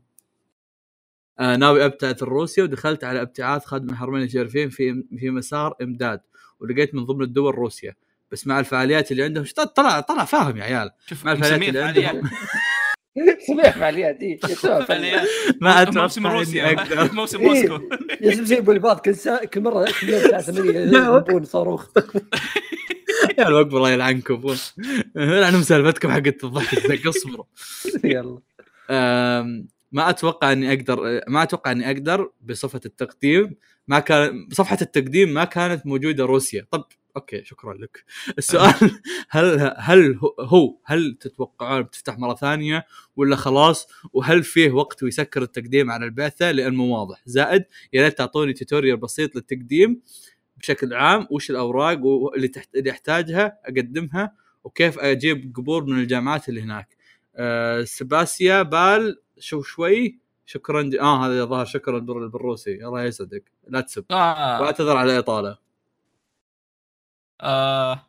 آه 1.40 1.56
ناوي 1.56 1.84
ابتعث 1.84 2.22
روسيا 2.22 2.62
ودخلت 2.62 3.04
على 3.04 3.22
ابتعاث 3.22 3.64
خادم 3.64 3.90
الحرمين 3.90 4.22
الشريفين 4.22 4.68
في 4.70 5.04
في 5.18 5.30
مسار 5.30 5.74
إمداد 5.82 6.20
ولقيت 6.60 6.94
من 6.94 7.04
ضمن 7.04 7.22
الدول 7.22 7.54
روسيا. 7.54 7.94
بس 8.32 8.46
مع 8.46 8.60
الفعاليات 8.60 9.12
اللي 9.12 9.22
عندهم 9.22 9.44
طلع 9.76 10.00
طلع 10.00 10.24
فاهم 10.24 10.56
يا 10.56 10.64
عيال. 10.64 10.90
شوف 11.06 11.24
مع 11.24 11.32
الفعاليات 11.32 11.68
اللي 11.68 12.06
عندهم. 12.06 12.30
فعاليات 13.72 14.22
اي 14.22 14.38
فعاليات 14.86 15.28
ما 15.60 15.84
موسم 15.84 16.26
أتوقع 16.26 16.38
روسيا. 16.38 16.70
إني 16.70 16.80
أقدر. 16.80 17.12
موسم 17.20 17.40
إيه. 17.40 17.48
موسكو 17.48 17.80
يجب 18.20 18.44
زي 18.44 18.60
بوليفارد 18.60 19.00
كل 19.00 19.14
ساعه 19.14 19.44
كل 19.44 19.60
مرة 19.60 19.84
الساعة 19.84 20.42
8 20.42 20.84
نعم. 20.84 21.16
يضربون 21.16 21.44
صاروخ. 21.44 21.86
يا 23.38 23.60
اكبر 23.60 23.76
الله 23.76 23.90
يلعنكم 23.90 24.54
أنا 25.16 25.58
مسالفتكم 25.58 26.10
حقت 26.10 26.44
الضحك 26.44 27.06
اصبروا 27.06 27.44
يلا. 28.04 28.38
ما 29.92 30.10
أتوقع 30.10 30.52
إني 30.52 30.72
أقدر 30.72 31.20
ما 31.28 31.42
أتوقع 31.42 31.72
إني 31.72 31.90
أقدر 31.90 32.30
بصفة 32.40 32.80
التقديم 32.86 33.56
ما 33.88 33.98
كان 33.98 34.48
صفحه 34.52 34.78
التقديم 34.82 35.34
ما 35.34 35.44
كانت 35.44 35.86
موجودة 35.86 36.24
روسيا. 36.24 36.66
طب 36.70 36.84
أوكي 37.16 37.44
شكرا 37.44 37.74
لك. 37.74 38.04
السؤال 38.38 39.00
هل 39.30 39.74
هل 39.78 40.18
هو 40.40 40.76
هل 40.84 41.16
تتوقعون 41.20 41.82
بتفتح 41.82 42.18
مرة 42.18 42.34
ثانية 42.34 42.86
ولا 43.16 43.36
خلاص؟ 43.36 43.88
وهل 44.12 44.42
فيه 44.42 44.70
وقت 44.70 45.02
ويسكر 45.02 45.42
التقديم 45.42 45.90
على 45.90 46.04
البعثة؟ 46.04 46.50
لأن 46.50 46.74
مو 46.74 46.98
واضح. 46.98 47.22
زائد 47.26 47.64
يا 47.92 48.02
ريت 48.02 48.18
تعطوني 48.18 48.52
tutorial 48.52 48.96
بسيط 48.96 49.36
للتقديم 49.36 50.02
بشكل 50.56 50.94
عام. 50.94 51.26
وش 51.30 51.50
الأوراق 51.50 52.00
اللي 52.36 52.48
تحت 52.48 52.76
اللي 52.76 52.90
أحتاجها 52.90 53.58
أقدمها 53.64 54.32
وكيف 54.64 54.98
أجيب 54.98 55.52
قبول 55.56 55.90
من 55.90 55.98
الجامعات 55.98 56.48
اللي 56.48 56.62
هناك. 56.62 56.96
آه 57.36 57.84
спасибо 57.84 58.62
большое؟ 58.62 60.18
شكرا. 60.46 60.90
آه 61.00 61.26
هذا 61.26 61.44
ظهر 61.44 61.64
شكرا 61.64 61.98
بال- 61.98 62.28
بالروسي. 62.28 62.74
الله 62.86 63.02
يسعدك. 63.04 63.50
لا 63.68 63.80
تسب. 63.80 64.04
آه. 64.10 64.60
واعتذر 64.62 64.96
على 64.96 65.12
الاطاله 65.12 65.69
آه. 67.40 68.06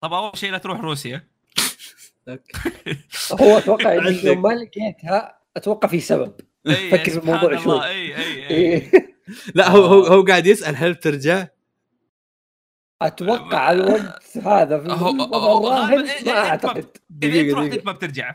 طب 0.00 0.12
أول 0.12 0.38
شيء 0.38 0.52
لا 0.52 0.58
تروح 0.58 0.80
روسيا. 0.80 1.28
هو 3.40 3.58
أتوقع. 3.58 3.92
يوم 3.94 4.42
ما 4.42 4.48
لقيتها 4.48 5.38
أتوقع 5.56 5.88
في 5.88 6.00
سبب. 6.00 6.34
اي 6.66 6.90
فكر 6.92 7.04
في 7.04 7.10
سبحان 7.10 7.28
الموضوع 7.34 7.50
الله، 7.52 7.64
شوي. 7.64 7.84
اي 7.86 8.16
اي 8.16 8.48
اي 8.50 8.50
إيه. 8.56 8.90
لا 9.54 9.68
هو 9.70 9.84
هو 9.84 10.02
هو 10.06 10.22
قاعد 10.24 10.46
يسأل 10.46 10.76
هل 10.76 10.92
بترجع؟ 10.92 11.48
أتوقع 13.02 13.58
على 13.58 13.80
الوقت 13.80 14.36
هذا 14.38 14.78
في 14.80 14.88
هو- 14.92 15.10
الوضع 15.10 15.38
هو- 15.38 15.66
الراهن 15.68 16.04
ما 16.04 16.14
إيه- 16.18 16.28
اعتقد 16.28 16.76
اذا 17.22 17.30
دقيقة 17.30 17.50
تروح 17.52 17.64
دقيقة. 17.64 17.76
إنت 17.78 17.86
ما 17.86 17.92
بترجع. 17.92 18.34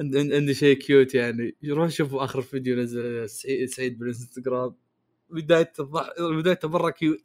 عند- 0.00 0.16
عند- 0.16 0.32
عندي 0.32 0.54
شيء 0.54 0.76
cute 0.76 1.14
يعني. 1.14 1.56
روح 1.68 1.88
شوفوا 1.90 2.24
آخر 2.24 2.42
فيديو 2.42 2.76
نزل 2.76 3.28
سعيد, 3.68 3.98
بالإنستغرام. 3.98 4.74
بدايه 5.30 5.72
الضح... 5.80 6.10
بدايه 6.20 6.58
مرة 6.64 6.90
كيوت 6.90 7.20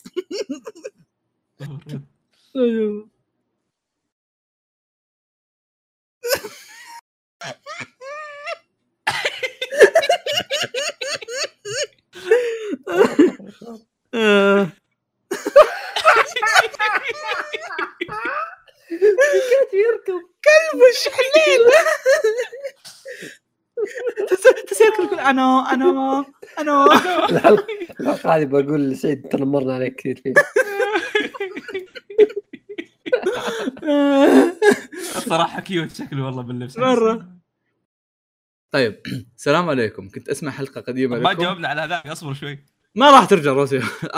آه. 14.14 14.70
كانت 18.90 19.74
يركض 19.74 20.24
وش 20.76 21.10
حليل 21.10 21.62
تسير 24.68 25.20
أنا 25.20 25.74
أنا 25.74 26.26
أنا 26.60 26.86
الحلقة 27.30 28.36
هذه 28.36 28.46
بقول 28.46 28.90
لسعيد 28.90 29.30
ترى 29.30 29.46
مرنا 29.46 29.76
عليك 29.76 29.96
كثير 29.96 30.22
فيه 30.24 30.34
الصراحه 35.16 35.62
cute 35.62 35.96
شكله 35.96 36.26
والله 36.26 36.44
باللبس 36.44 36.78
مرة. 36.78 37.36
طيب 38.72 39.02
السلام 39.36 39.70
عليكم. 39.70 40.10
كنت 40.10 40.30
أسمع 40.30 40.52
حلقة 40.52 40.82
قديمة 40.82 41.20
ما 41.20 41.34
جاوبنا 41.34 41.68
على 41.68 41.82
هذاك 41.82 42.08
اصبر 42.08 42.34
شوي. 42.34 42.66
ما 42.96 43.12
راح 43.12 43.26
ترجع 43.26 43.52
روسيا. 43.52 43.80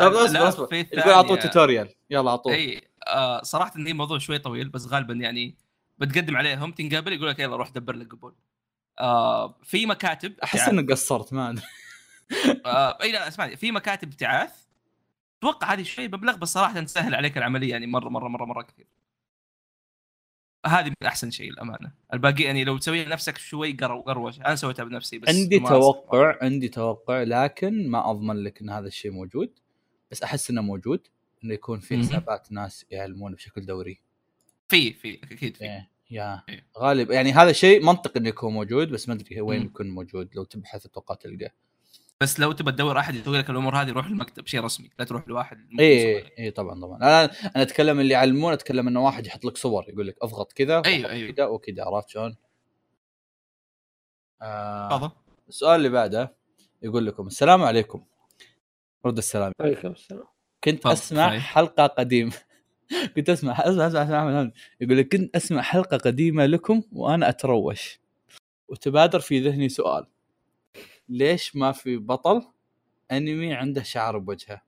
طب 0.00 0.12
أصبر 0.12 0.48
أصبر. 0.48 0.74
يقول 0.74 1.12
أعطوه. 1.12 1.36
tutorial 1.36 1.88
يلا 2.10 2.30
أعطوه. 2.30 2.52
إي 2.54 2.82
آه 3.06 3.42
صراحة 3.42 3.72
هي 3.76 3.92
موضوع 3.92 4.18
شوي 4.18 4.38
طويل 4.38 4.68
بس 4.68 4.86
غالبا 4.86 5.14
يعني 5.14 5.56
بتقدم 5.98 6.36
عليهم. 6.36 6.72
تنقابل 6.72 7.12
يقول 7.12 7.28
لك 7.28 7.38
يلا 7.38 7.56
روح 7.56 7.68
دبر 7.68 7.94
لك 7.94 8.12
قبول. 8.12 8.34
آه 9.00 9.60
في 9.62 9.86
مكاتب 9.86 10.34
أحس. 10.44 10.68
إنك 10.68 10.90
قصرت 10.90 11.32
ما 11.32 11.50
أدري. 11.50 11.62
آه 12.66 12.98
إي 13.02 13.12
لا 13.12 13.28
اسمعني. 13.28 13.56
في 13.56 13.72
مكاتب 13.72 14.08
ابتعاث 14.08 14.67
أتوقع 15.38 15.72
هذه 15.72 15.82
شوي 15.82 16.08
مبلغ 16.08 16.36
بس 16.36 16.48
صراحة 16.48 16.80
تسهل 16.80 17.14
عليك 17.14 17.38
العملية 17.38 17.70
يعني 17.70 17.86
مرة 17.86 18.08
مرة 18.08 18.28
مرة 18.28 18.44
مرة 18.44 18.62
كثير. 18.62 18.86
هذه 20.66 20.88
من 20.88 21.06
أحسن 21.06 21.30
شيء 21.30 21.50
الامانه 21.50 21.92
الباقي 22.12 22.42
يعني 22.42 22.64
لو 22.64 22.78
تسويها 22.78 23.08
نفسك 23.08 23.38
شوي 23.38 23.72
قرو 23.72 24.00
قروشه 24.00 24.40
أنا 24.46 24.56
سويتها 24.56 24.84
بنفسي 24.84 25.18
بس 25.18 25.28
عندي 25.28 25.58
توقع 25.60 26.38
عندي 26.42 26.68
توقع 26.68 27.22
لكن 27.22 27.90
ما 27.90 28.10
أضمن 28.10 28.36
لك 28.36 28.60
إن 28.60 28.70
هذا 28.70 28.86
الشيء 28.86 29.10
موجود 29.10 29.58
بس 30.10 30.22
أحس 30.22 30.50
إنه 30.50 30.62
موجود 30.62 31.06
إنه 31.44 31.54
يكون 31.54 31.80
في. 31.80 31.98
حسابات 31.98 32.52
ناس 32.52 32.86
يعلمون 32.90 33.34
بشكل 33.34 33.66
دوري. 33.66 34.00
في 34.68 34.92
في 34.92 35.20
أكيد 35.32 35.56
في. 35.56 35.64
إيه، 35.64 35.90
يا. 36.10 36.42
إيه. 36.48 36.66
غالب 36.78 37.10
يعني 37.10 37.32
هذا 37.32 37.52
شيء 37.52 37.84
منطقي 37.84 38.20
إنه 38.20 38.28
يكون 38.28 38.52
موجود 38.52 38.90
بس 38.90 39.08
ما 39.08 39.14
أدري 39.14 39.40
وين. 39.40 39.62
يكون 39.62 39.90
موجود 39.90 40.28
لو 40.36 40.44
تبحث 40.44 40.86
أتوقع 40.86 41.14
تلقاه. 41.14 41.50
بس 42.20 42.40
لو 42.40 42.52
تبى 42.52 42.72
تدور 42.72 42.98
أحد 42.98 43.14
يسوي 43.14 43.38
لك 43.38 43.50
الأمور 43.50 43.76
هذه 43.76 43.90
روح 43.90 44.06
المكتب 44.06 44.46
شيء 44.46 44.60
رسمي 44.60 44.90
لا 44.98 45.04
تروح 45.04 45.28
لواحد 45.28 45.58
اي 45.80 46.16
اي. 46.16 46.30
اي 46.38 46.50
طبعا 46.50 46.80
طبعا 46.80 46.96
أنا 46.96 47.24
أنا 47.24 47.62
أتكلم 47.62 48.00
اللي 48.00 48.14
يعلمون 48.14 48.52
أتكلم 48.52 48.88
إنه 48.88 49.04
واحد 49.04 49.26
يحط 49.26 49.44
لك 49.44 49.56
صور 49.56 49.84
يقول 49.88 50.06
لك 50.06 50.16
أضغط 50.22 50.52
كذا 50.52 50.76
واضغط 50.76 50.86
أيوه. 50.86 51.32
كذا 51.32 51.46
وكذا 51.46 51.84
عرفت 51.84 52.08
شلون؟ 52.08 52.36
آه 54.42 54.88
تفضل 54.88 55.10
السؤال 55.48 55.76
اللي 55.76 55.88
بعده 55.88 56.36
يقول 56.82 57.06
لكم 57.06 57.26
السلام 57.26 57.62
عليكم 57.62 58.04
رد 59.06 59.18
السلام 59.18 59.52
عليكم 59.60 59.88
السلام 59.88 60.24
كنت 60.64 60.86
أسمع 60.86 61.28
صحيح. 61.28 61.42
حلقة 61.42 61.86
قديمة 61.86 62.32
كنت 63.16 63.30
أسمع 63.30 63.52
أسمع 63.52 63.86
أسمع, 63.86 64.02
أسمع, 64.02 64.40
أسمع. 64.40 64.52
يقول 64.80 64.98
لك 64.98 65.12
كنت 65.12 65.36
أسمع 65.36 65.62
حلقة 65.62 65.96
قديمة 65.96 66.46
لكم 66.46 66.82
وأنا 66.92 67.28
أتروش 67.28 68.00
وتبادر 68.68 69.20
في 69.20 69.40
ذهني 69.40 69.68
سؤال 69.68 70.06
ليش 71.08 71.56
ما 71.56 71.72
في 71.72 71.96
بطل 71.96 72.42
أنمي 73.12 73.54
عنده 73.54 73.82
شعر 73.82 74.18
بوجهه؟ 74.18 74.62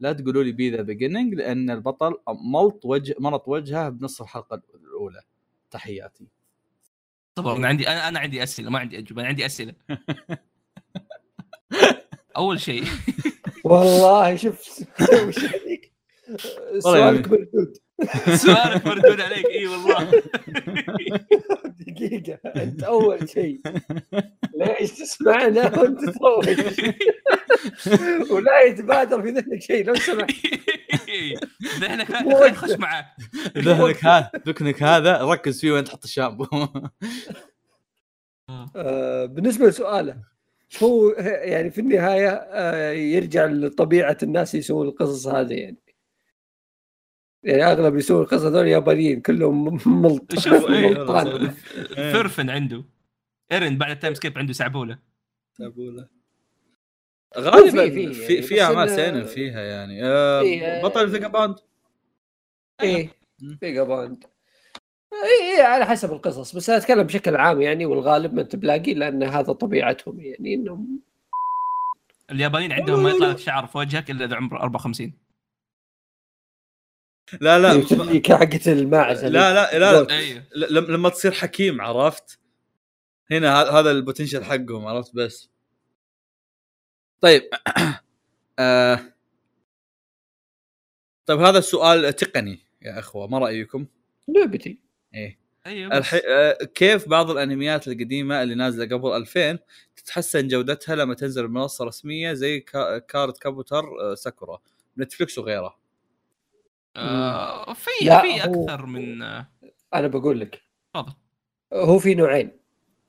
لا 0.00 0.12
تقولوا 0.12 0.42
لي 0.42 0.52
B 0.52 0.70
the 0.70 0.82
beginning 0.82 1.34
لأن 1.34 1.70
البطل 1.70 2.14
ملط 2.28 2.80
وجه 2.84 3.14
مرط 3.18 3.48
وجهه 3.48 3.88
بنص 3.88 4.20
الحلقة 4.20 4.62
الأولى. 4.74 5.22
تحياتي. 5.70 6.26
طبعا 7.34 7.56
أنا 7.56 7.68
عندي 7.68 7.88
أنا 7.88 8.18
عندي 8.18 8.42
أسئلة 8.42 8.70
ما 8.70 8.78
عندي 8.78 8.98
أجوبة 8.98 9.20
أنا 9.20 9.28
عندي 9.28 9.46
أسئلة. 9.46 9.74
أول 12.36 12.60
شيء. 12.60 12.84
والله 13.64 14.36
شوف 14.36 14.84
وش 15.26 15.36
سؤالك 16.78 17.28
مردود. 17.28 17.76
سؤالك 18.46 18.86
مردود 18.86 19.20
عليك 19.20 19.46
إي 19.46 19.66
والله. 19.66 20.10
دقيقة 21.86 22.38
أنت 22.56 22.82
أول 22.82 23.28
شيء. 23.30 23.60
ليش 24.56 24.90
تسمعنا 24.92 25.78
وأنت 25.78 26.00
تروج 26.00 26.48
ولا 28.32 28.60
يتبادر 28.60 29.22
في 29.22 29.30
ذهنك 29.30 29.62
شيء 29.62 29.84
لو 29.86 29.94
سمحت. 29.94 30.30
ذهنك 31.80 32.10
هذا 32.10 32.52
خش 32.52 32.70
معاه 32.70 33.06
ذهنك 33.58 34.04
هذا 34.04 34.30
ذكنك 34.46 34.82
هذا 34.82 35.22
ركز 35.22 35.60
فيه 35.60 35.72
وين 35.72 35.84
تحط 35.84 36.04
الشامبو. 36.04 36.46
آه، 38.76 39.24
بالنسبة 39.24 39.66
لسؤاله 39.66 40.16
هو 40.82 41.10
يعني 41.20 41.70
في 41.70 41.80
النهاية 41.80 42.28
آه، 42.30 42.92
يرجع 42.92 43.44
لطبيعة 43.46 44.16
الناس 44.22 44.54
يسوون 44.54 44.88
القصص 44.88 45.26
هذه 45.26 45.54
يعني. 45.54 45.85
يعني 47.46 47.64
أغلب 47.64 47.96
يسوون 47.96 48.22
القصص 48.22 48.42
هذول 48.44 48.66
يابانيين 48.68 49.20
كلهم 49.20 49.78
ملط 49.86 50.34
شوف 50.44 50.70
إيه، 50.70 50.90
ملطان. 50.90 51.50
ثورفن 52.12 52.50
عنده. 52.50 52.84
إيرن 53.52 53.78
بعد 53.78 53.90
ال 53.90 53.95
time 53.95 54.14
skip 54.14 54.38
عنده 54.38 54.52
سعبولة. 54.52 54.98
غالبا 57.38 57.90
في- 57.90 58.12
في 58.12 58.14
في 58.14 58.32
يعني، 58.34 58.42
في 58.42 58.62
أعمال 58.62 58.90
seinen 58.90 59.24
فيها 59.24 59.60
يعني. 59.60 60.04
آه، 60.04 60.40
إيه، 60.40 60.82
بطل 60.82 61.10
Vagabond. 61.10 61.56
إيه 62.82 63.10
مم. 63.42 63.56
Vagabond. 63.60 64.24
إيه 65.12 65.62
على 65.62 65.86
حسب 65.86 66.12
القصص 66.12 66.56
بس 66.56 66.70
أنا 66.70 66.78
أتكلم 66.78 67.02
بشكل 67.02 67.36
عام 67.36 67.60
يعني 67.62 67.86
والغالب 67.86 68.34
ما 68.34 68.40
أنت 68.42 68.56
بلاقي 68.56 68.94
لأن 68.94 69.22
هذا 69.22 69.52
طبيعتهم 69.52 70.20
يعني 70.20 70.54
إنهم 70.54 71.00
اليابانيين 72.30 72.72
عندهم 72.72 73.02
ما 73.02 73.10
يطلع 73.10 73.28
لك 73.28 73.38
شعر 73.38 73.66
في 73.66 73.78
وجهك 73.78 74.10
إلا 74.10 74.24
إذا 74.24 74.36
عمره 74.36 74.58
54 74.62 75.12
لا 77.40 77.58
لا 77.58 77.72
اللي 77.72 78.20
كان 78.20 78.36
حقت 78.38 78.68
الماعز 78.68 79.24
لا 79.24 79.28
لا 79.54 79.78
لا, 79.78 80.02
لا. 80.02 80.10
أيوه 80.18 80.42
ل- 80.56 80.74
لم- 80.74 80.84
لما 80.84 81.08
تصير 81.08 81.32
حكيم 81.32 81.80
عرفت 81.80 82.38
هنا 83.30 83.54
ه- 83.62 83.78
هذا 83.80 83.90
ال 83.90 83.95
potential 83.95 84.44
حقهم 84.44 84.86
عرفت 84.86 85.14
بس 85.14 85.50
طيب 87.20 87.42
آه. 88.58 89.00
طيب 91.26 91.40
هذا 91.40 91.58
السؤال 91.58 92.12
تقني 92.16 92.58
يا 92.82 92.98
أخوة 92.98 93.26
ما 93.26 93.38
رأيكم؟ 93.38 93.86
لعبتي 94.28 94.78
إيه 95.14 95.38
أيوه 95.66 95.90
بس. 95.90 95.96
الحي... 95.96 96.20
آه 96.28 96.58
كيف 96.74 97.08
بعض 97.08 97.30
الأنميات 97.30 97.88
القديمة 97.88 98.42
اللي 98.42 98.54
نازلة 98.54 98.96
قبل 98.96 99.08
2000 99.12 99.58
تتحسن 99.96 100.48
جودتها 100.48 100.96
لما 100.96 101.14
تنزل 101.14 101.44
المنصه 101.44 101.84
رسمية 101.84 102.32
زي 102.32 102.60
كا... 102.60 102.98
كارد 102.98 103.36
كابوتر 103.36 103.84
آه 104.00 104.14
ساكورا 104.14 104.58
نتفلكس 104.98 105.38
وغيره 105.38 105.78
آه 106.96 107.72
في 107.74 107.90
في 108.00 108.06
هو- 108.42 108.64
أكثر 108.64 108.86
من 108.86 109.22
آه، 109.22 109.46
أنا 109.94 110.06
بقول 110.08 110.40
لك. 110.40 110.60
تفضل. 110.94 111.12
هو 111.72 111.98
في 111.98 112.14
نوعين. 112.14 112.50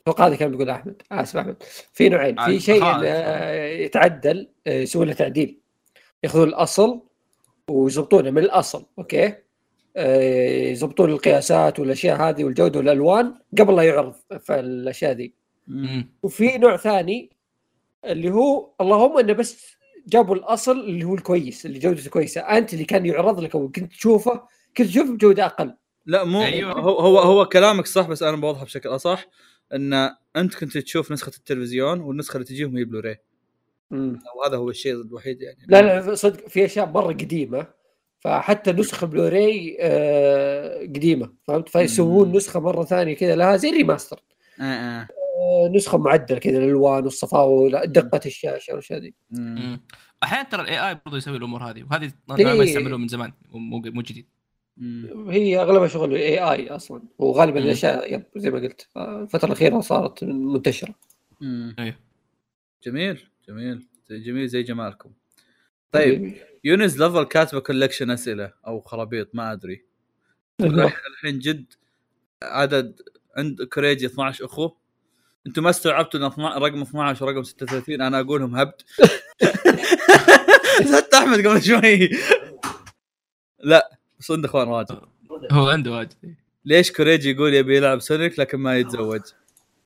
أتوقع 0.02 0.28
هذا 0.28 0.36
كان 0.36 0.52
بيقول 0.52 0.70
أحمد. 0.70 1.02
آسف 1.12 1.38
أحمد. 1.38 1.64
في 1.94 2.10
نوعين. 2.10 2.40
عاد 2.40 2.52
في 2.52 2.60
شيء. 2.60 2.84
آه، 2.84 3.64
يتعدل 3.66 4.50
آه، 4.68 4.74
يسوي 4.82 5.06
له 5.06 5.14
تعديل. 5.14 5.60
يأخذون 6.24 6.48
الأصل 6.48 7.02
ويضبطونه 7.70 8.32
من 8.32 8.38
الأصل 8.44 8.86
أوكي؟ 9.00 9.34
آه، 9.98 10.62
يضبطون 10.62 11.10
القياسات 11.10 11.80
والأشياء 11.80 12.22
هذه 12.22 12.44
والجودة 12.44 12.80
والألوان 12.80 13.34
قبل 13.60 13.76
لا 13.76 13.84
يعرض 13.84 14.14
في 14.40 14.60
الأشياء 14.60 15.14
دي 15.14 15.36
مم. 15.68 16.10
وفي 16.24 16.58
نوع 16.58 16.78
ثاني 16.78 17.30
اللي 18.06 18.32
هو 18.32 18.70
اللهم 18.82 19.18
أنه 19.18 19.34
بس 19.34 19.77
جابوا 20.08 20.36
الأصل 20.36 20.80
اللي 20.80 21.06
هو 21.06 21.16
الكويس 21.16 21.66
اللي 21.66 21.80
جودته 21.80 22.10
كويسة. 22.10 22.42
أنت 22.42 22.74
اللي 22.74 22.86
كان 22.86 23.06
يعرض 23.06 23.40
لك 23.40 23.56
أو 23.56 23.70
كنت 23.70 23.92
تشوفه 23.94 24.42
كنت 24.78 24.88
تشوفه 24.88 25.14
بجودة 25.14 25.46
أقل. 25.46 25.74
لا 26.06 26.24
مو 26.24 26.42
أيوة. 26.42 26.80
هو 26.80 27.00
هو 27.00 27.20
هو 27.20 27.46
كلامك 27.46 27.86
صح 27.86 28.08
بس 28.08 28.24
أنا 28.24 28.38
بوضحها 28.38 28.64
بشكل 28.64 28.90
أصح 28.90 29.26
إن 29.74 29.94
أنت 30.36 30.56
كنت 30.56 30.78
تشوف 30.78 31.12
نسخة 31.12 31.32
التلفزيون 31.38 32.00
والنسخة 32.00 32.36
اللي 32.36 32.46
تجيهم 32.46 32.78
هي 32.78 32.84
بلوراي 32.84 33.22
وهذا 33.92 34.58
هو 34.58 34.70
الشيء 34.70 34.94
الوحيد 34.94 35.42
يعني. 35.42 35.58
لا 35.68 35.82
لا 35.82 36.16
صدق 36.16 36.48
في 36.48 36.66
أشياء 36.66 36.90
مرة 36.90 37.14
قديمة. 37.14 37.68
فحتى 38.20 38.72
نسخة 38.72 39.08
بلوراي 39.08 39.78
آه، 39.80 40.82
قديمة 40.82 41.34
فهمت؟ 41.44 41.70
فيسوون. 41.70 42.32
نسخة 42.32 42.60
مرة 42.60 42.84
ثانية 42.84 43.16
كذا 43.16 43.36
لها 43.36 43.58
زي 43.58 43.70
ال 43.70 43.75
remaster. 43.75 44.24
آه 44.60 44.64
آه. 44.64 45.08
آه، 45.38 45.70
نسخة 45.74 45.98
معدلة 45.98 46.40
كذا 46.40 46.58
الالوان 46.58 47.04
والصفاوه 47.04 47.86
دقه 47.86 48.22
الشاشة 48.26 48.72
والاشياء 48.72 49.12
مم. 49.32 49.56
مم. 49.56 49.82
أحيانا 50.24 50.50
ترى 50.50 50.62
ال 50.62 50.90
AI 50.90 51.00
برضه 51.06 51.18
يسوي 51.18 51.38
الأمور 51.38 51.64
هذه 51.64 51.84
وهذه 51.84 52.12
إيه. 52.40 52.46
ما 52.46 52.64
يستعملوه 52.64 52.98
من 52.98 53.08
زمان 53.08 53.34
مو 53.52 53.80
مو 53.80 54.02
جديد 54.02 54.28
مم. 54.78 55.30
هي 55.30 55.62
أغلبها 55.62 55.88
شغل 55.88 56.10
ال 56.16 56.40
AI 56.40 56.70
أصلا 56.70 57.02
وغالبا 57.18 57.60
مم. 57.60 57.66
الأشياء 57.66 58.24
زي 58.36 58.52
ما 58.52 58.60
قلت 58.60 58.88
آه، 58.98 59.22
الفترة 59.22 59.48
الأخيرة 59.48 59.80
صارت 59.80 60.24
منتشرة 60.24 60.96
مم. 61.42 61.76
أيوه 61.80 61.96
جميل 62.84 63.30
جميل 63.48 63.88
جميل 64.12 64.48
زي 64.48 64.64
جمالكم 64.64 65.12
طيب 65.92 66.34
يونس 66.64 66.98
level 66.98 67.24
كاتبة 67.24 67.60
collection 67.60 68.12
أسئلة 68.12 68.54
أو 68.68 68.82
خرابيط 68.82 69.36
ما 69.36 69.52
أدري. 69.52 69.86
الحين 70.62 71.40
جد 71.40 71.74
عدد 72.44 73.02
عند 73.38 73.62
كوريجي 73.62 74.06
12 74.06 74.46
اخو 74.46 74.72
أنتم 75.48 75.64
ما 75.64 75.70
استوعبتوا 75.70 76.20
إن 76.20 76.26
12 76.26 76.62
رقم 76.62 76.82
12 76.82 77.26
ورقم 77.26 77.44
36 77.44 78.02
أنا 78.02 78.20
أقولهم 78.20 78.56
هبد. 78.56 78.82
حتى 80.96 81.18
أحمد 81.18 81.48
قبل 81.48 81.64
شوي. 81.64 82.10
لا 83.64 83.98
بس 84.20 84.32
عنده 84.32 84.50
أخوان 84.50 84.68
واجد. 84.68 85.00
هو 85.52 85.70
عنده 85.70 85.92
واجد. 85.92 86.14
ليش 86.66 86.92
كوريجي 86.92 87.32
يقول 87.32 87.54
يبي 87.54 87.78
يلعب 87.78 88.00
سونيك 88.00 88.40
لكن 88.40 88.58
ما 88.58 88.78
يتزوج؟ 88.78 89.22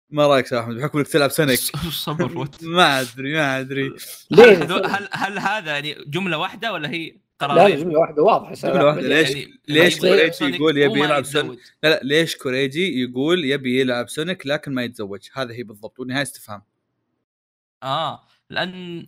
ما 0.09 0.27
رأيك 0.27 0.51
يا 0.51 0.59
أحمد؟ 0.59 0.75
بحكم 0.75 0.97
إنك 0.97 1.07
تلعب 1.07 1.29
سونيك. 1.29 1.59
صبر 1.91 2.47
ما 2.61 3.01
أدري 3.01 3.33
ما 3.33 3.59
أدري. 3.59 3.93
ليه؟ 4.31 4.63
هل, 4.63 4.83
هل 4.83 5.09
هل 5.11 5.39
هذا 5.39 5.71
يعني 5.71 5.95
جملة 6.07 6.37
واحدة 6.37 6.73
ولا 6.73 6.89
هي 6.89 7.15
لا؟ 7.47 7.69
جمله 7.69 7.99
واحدة 7.99 8.23
واضحة 8.23 8.53
جملة 8.53 8.85
واحدة. 8.85 9.01
ليش- 9.01 9.29
يعني 9.35 9.51
ليش 9.67 9.99
كوريجي 9.99 10.31
سونيك 10.31 10.55
يقول 10.55 10.77
يبي 10.77 10.99
يلعب؟ 10.99 11.23
سونيك؟ 11.25 11.59
لا 11.83 11.89
لا 11.89 11.99
ليش 12.03 12.35
كوريجي 12.37 13.01
يقول 13.01 13.45
يبي 13.45 13.81
يلعب 13.81 14.09
سونيك 14.09 14.47
لكن 14.47 14.73
ما 14.73 14.83
يتزوج 14.83 15.29
هذا 15.33 15.53
هي 15.53 15.63
بالضبط 15.63 15.99
والنهاية 15.99 16.21
استفهام 16.21 16.61
آه 17.83 18.23
لأن 18.49 19.07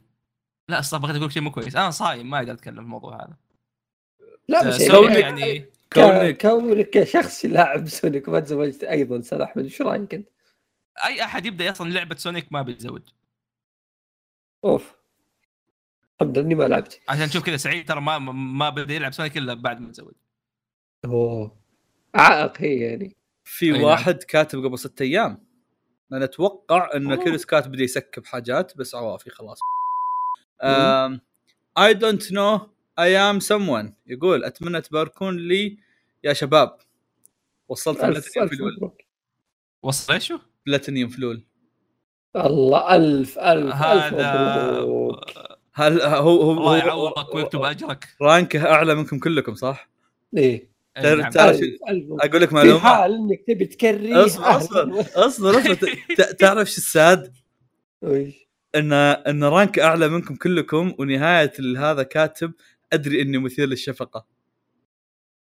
لا 0.69 0.79
الصراحه 0.79 1.03
بغيت 1.03 1.15
أقول 1.17 1.31
شيء 1.31 1.41
مو 1.41 1.51
كويس 1.51 1.75
أنا 1.75 1.91
صايم 1.91 2.29
ما 2.29 2.37
أقدر 2.37 2.53
أتكلم 2.53 2.75
في 2.75 2.81
الموضوع 2.81 3.15
هذا 3.15 3.37
لا 4.47 4.65
آه، 4.65 4.67
بس 4.67 4.81
سونيك 4.81 5.17
يعني- 5.19 5.41
يعني 5.41 5.65
يعني 5.97 6.33
كونك 6.33 6.41
كونك 6.41 6.89
كشخص 6.89 7.45
لاعب 7.45 7.87
سونيك 7.87 8.27
وما 8.27 8.39
تزوجت 8.39 8.83
أيضا 8.83 9.19
أستاذ 9.19 9.41
أحمد 9.41 9.63
إيش 9.63 9.81
رأيك 9.81 10.13
أنت؟ 10.13 10.27
أي 11.05 11.23
أحد 11.23 11.45
يبدأ 11.45 11.71
أصلا 11.71 11.89
لعبة 11.89 12.15
سونيك 12.15 12.53
ما 12.53 12.61
بيتزوج 12.61 13.01
أوف 14.65 14.95
الحمد 16.23 16.37
لله 16.37 16.45
اني 16.47 16.55
ما 16.55 16.63
لعبت. 16.63 17.01
عشان 17.09 17.29
تشوف 17.29 17.43
كذا 17.43 17.57
سعيد 17.57 17.87
ترى 17.87 18.01
ما 18.01 18.19
ما 18.19 18.69
بدا 18.69 18.93
يلعب 18.93 19.13
سونيك 19.13 19.37
إلا 19.37 19.53
بعد 19.53 19.81
ما 19.81 19.91
تزوج. 19.91 20.13
أوه. 21.05 21.57
عائق 22.15 22.61
هي 22.61 22.79
يعني. 22.79 23.15
في 23.43 23.65
أي 23.65 23.71
نعم. 23.71 23.81
واحد 23.81 24.23
كاتب 24.23 24.65
قبل 24.65 24.79
ستة 24.79 25.03
أيام 25.03 25.47
أنا 26.13 26.25
أتوقع 26.25 26.89
إن 26.95 27.11
أوه. 27.11 27.23
كريس 27.23 27.45
كات 27.45 27.67
بدا 27.67 27.83
ي 27.83 27.92
skip 27.92 28.25
حاجات 28.25 28.77
بس 28.77 28.95
عوافي 28.95 29.29
خلاص. 29.29 29.59
I 31.79 31.93
don't 31.93 32.31
know 32.31 32.59
I 32.99 33.09
am 33.09 33.39
someone. 33.41 33.91
يقول 34.07 34.43
أتمنى 34.43 34.81
تباركون 34.81 35.37
لي 35.37 35.77
يا 36.23 36.33
شباب. 36.33 36.77
وصلت 37.67 38.03
الف 38.03 38.07
بلاتينيوم 38.07 38.49
ألف 38.49 38.57
level 38.57 38.73
مبروك. 38.75 39.01
وصل 39.83 40.13
إيشو؟ 40.13 40.39
platinum 40.65 41.09
level 41.09 41.43
الله 42.35 42.95
الف 42.95 43.39
الف 43.39 43.65
ألف 43.65 43.73
هذا 43.73 44.71
مبروك. 44.81 45.25
هل 45.73 46.01
هو 46.01 46.41
هو 46.41 46.51
الله 46.51 46.77
يعوضك 46.77 47.35
ويكتب 47.35 47.61
أجرك 47.61 48.07
rank 48.21 48.61
ه 48.61 48.71
أعلى 48.71 48.95
منكم 48.95 49.19
كلكم 49.19 49.55
صح؟ 49.55 49.89
إيه 50.37 50.73
ترى- 50.99 51.03
نعم. 51.05 51.27
الف 51.27 51.37
الف 51.89 52.03
مبروك. 52.05 52.25
أقول 52.25 52.41
لك 52.41 52.49
في 52.49 52.55
معلومة 52.55 52.79
حال 52.79 53.13
إنك 53.13 53.43
تبي 53.47 53.65
تكريه 53.65 54.25
اصبر. 54.25 54.57
اصبر 54.57 55.05
اصبر 55.15 55.73
تعرف 56.39 56.69
شو 56.69 56.77
ال 56.77 56.89
sad؟ 56.89 57.33
وش؟ 58.01 58.33
ان 58.75 58.93
إن 58.93 59.43
rank 59.43 59.79
أعلى 59.79 60.07
منكم 60.07 60.35
كلكم 60.35 60.93
ونهاية 60.99 61.53
هذا 61.77 62.03
كاتب 62.03 62.51
أدري 62.93 63.21
إني 63.21 63.37
مثير 63.37 63.67
للشفقة 63.67 64.25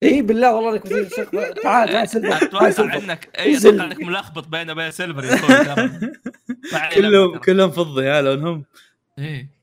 اي 0.03 0.21
بالله 0.21 0.55
والله 0.55 0.73
إنك 0.73 0.85
مثير 0.85 1.01
الشيخ 1.01 1.29
تعال 1.63 1.89
تعال 1.89 2.09
silver 2.09 2.47
تعال 2.47 2.65
أتوقع 2.71 2.97
انك 2.97 3.29
اي. 3.39 3.57
أتوقع 3.57 3.85
إنك 3.85 3.99
ملخبط 3.99 4.47
بينه 4.47 4.71
وبين 4.73 4.91
silver 4.91 5.21
كلهم. 6.95 7.37
كلهم 7.37 7.71
فضي 7.71 8.03
يا 8.05 8.21
لونهم 8.21 8.65
إيه. 9.19 9.56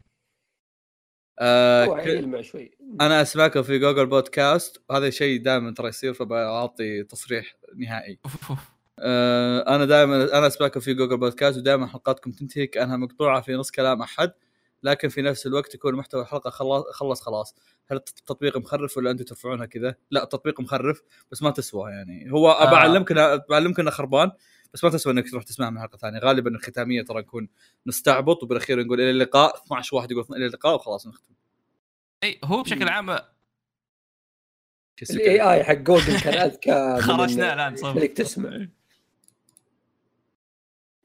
آه 1.38 1.84
هو 1.84 1.96
ك- 1.96 2.06
يلمع 2.06 2.40
شوي 2.40 2.70
أنا 3.00 3.22
أسمعكم 3.22 3.62
في 3.62 3.78
جوجل 3.78 4.06
بودكاست 4.06 4.82
وهذا 4.90 5.10
شيء 5.10 5.42
دائما 5.42 5.74
ترى 5.74 5.88
يصير 5.88 6.14
فبعطي 6.14 7.02
تصريح 7.02 7.56
نهائي. 7.76 8.18
آه 8.98 9.76
أنا 9.76 9.84
دائما 9.84 10.38
أنا 10.38 10.46
أسمعكم 10.46 10.80
في 10.80 10.94
جوجل 10.94 11.16
بودكاست 11.16 11.58
ودائما 11.58 11.86
حلقاتكم 11.86 12.30
تنتهي 12.30 12.66
كأنها 12.66 12.96
مقطوعة 12.96 13.40
في 13.40 13.52
نص 13.54 13.70
كلام 13.70 14.02
أحد 14.02 14.32
لكن 14.82 15.08
في 15.08 15.22
نفس 15.22 15.46
الوقت 15.46 15.74
يكون 15.74 15.94
محتوى 15.94 16.22
الحلقة 16.22 16.50
خلاص 16.50 16.84
خلص 16.92 17.20
خلاص 17.22 17.54
هل 17.90 17.96
التطبيق 17.96 18.56
مخرف 18.58 18.96
ولا 18.96 19.10
أنتم 19.10 19.24
ترفعونها 19.24 19.66
كذا؟ 19.66 19.94
لا 20.10 20.22
التطبيق 20.22 20.60
مخرف 20.60 21.02
بس 21.32 21.42
ما 21.42 21.50
تسوى 21.50 21.90
يعني 21.90 22.32
هو 22.32 22.50
آه. 22.50 22.70
بعلمك 22.70 23.12
بعلمك 23.50 23.80
انه 23.80 23.90
خربان 23.90 24.30
بس 24.74 24.84
ما 24.84 24.90
تسوى 24.90 25.12
إنك 25.12 25.30
تروح 25.30 25.44
تسمعها 25.44 25.70
من 25.70 25.80
حلقة 25.80 25.96
ثانية. 25.98 26.18
غالبا 26.18 26.50
الختامية 26.50 27.02
ترى 27.02 27.18
نكون 27.20 27.48
نستعبط 27.86 28.42
وبالأخير 28.42 28.82
نقول 28.84 29.00
إلى 29.00 29.10
اللقاء. 29.10 29.62
12 29.64 29.96
واحد 29.96 30.10
يقول 30.10 30.24
إلى 30.36 30.46
اللقاء 30.46 30.74
وخلاص 30.74 31.06
نختم. 31.06 31.34
إي 32.24 32.38
هو 32.44 32.62
بشكل 32.62 32.88
عام 32.88 33.10
الاي 35.10 35.40
اي 35.52 35.64
حق 35.64 35.74
جوجل 35.74 36.20
كان 36.20 36.34
أذكى 36.34 36.96
خرجناه 37.00 37.50
إن- 37.50 37.52
الان 37.52 37.76
صبر 37.76 37.94
خليك 37.94 38.12
تسمع. 38.16 38.66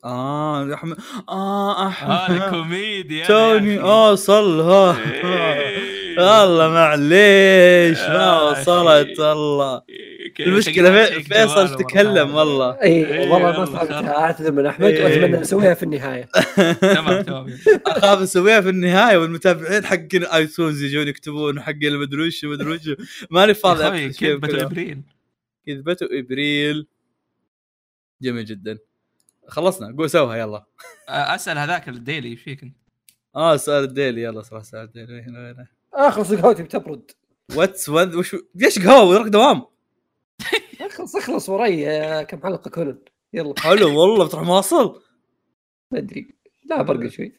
آه 0.06 0.68
يا 0.70 0.74
احمد 0.74 0.98
آه 1.30 1.88
احمد 1.88 2.50
كوميديا 2.50 3.28
توني 3.28 3.80
اوصلها 3.82 5.12
إيه. 5.14 6.18
والله 6.20 6.68
معليش. 6.70 8.00
ما 8.00 8.42
وصلت. 8.42 9.20
والله 9.20 9.82
المشكلة 10.40 11.06
في- 11.06 11.24
فيصل 11.24 11.76
تكلم 11.76 12.36
والله. 12.36 12.82
اي 12.82 13.06
إيه، 13.06 13.20
والله 13.20 13.40
ما 13.40 13.66
فهمتها 13.66 14.18
اعتذر 14.18 14.52
من 14.52 14.66
أحمد 14.66 14.86
إيه. 14.88 15.04
وأتمنى 15.04 15.38
نسويها 15.42 15.74
في 15.74 15.84
النهاية. 15.84 16.30
تمام 16.96 17.22
تمام. 17.30 17.58
أخاف 17.88 18.22
أسويها 18.22 18.62
في 18.62 18.70
النهاية 18.70 19.18
والمتابعين 19.18 19.86
حقين 19.86 20.24
iTunes 20.24 20.84
يجون 20.84 21.08
يكتبون 21.08 21.62
حق 21.62 21.70
المدري 21.84 22.28
وش 22.28 22.46
مدري 22.46 22.70
وش. 22.72 22.82
ماني 23.32 23.54
فاضي 23.54 24.10
كذبة 24.10 24.48
كذا. 24.48 24.64
إبريل. 24.66 25.02
كذبة 25.68 25.98
إبريل. 26.02 26.88
جميل 28.22 28.46
جدا. 28.46 28.78
خلصنا 29.48 29.96
قول 29.98 30.10
سوها 30.10 30.36
يلا. 30.38 30.66
أسأل 31.10 31.58
هذاك 31.58 31.90
ال 31.90 31.97
daily 31.97 32.30
إيش 32.30 32.42
فيك 32.42 32.64
أنت؟ 32.64 32.76
آه 33.36 33.58
سؤال 33.58 33.84
ال 33.84 33.91
daily 33.91 34.24
يلا 34.24 34.42
صراحة 34.42 34.64
سؤال 34.64 34.84
ال 34.84 34.89
daily. 34.89 35.22
هنا 35.22 35.52
هنا. 35.52 35.68
اخلص 35.94 36.34
قهوتي 36.34 36.64
بتبرد. 36.64 37.12
what's 37.56 37.90
وش 37.90 38.36
ليش 38.56 38.80
قهوة؟ 38.80 39.04
وراك 39.10 39.28
دوام. 39.28 39.62
اخلص 40.82 41.16
اخلص 41.16 41.50
وراي 41.50 41.90
آه، 41.90 42.24
كم 42.24 42.44
حلقة 42.44 42.70
كونن 42.70 42.98
يلا. 43.34 43.54
حلو 43.58 44.00
والله 44.02 44.26
بتروح 44.26 44.44
مواصل. 44.44 45.02
ما 45.92 46.00
أدري. 46.00 46.36
لا 46.66 46.82
برقى 46.82 47.10
شوي. 47.10 47.34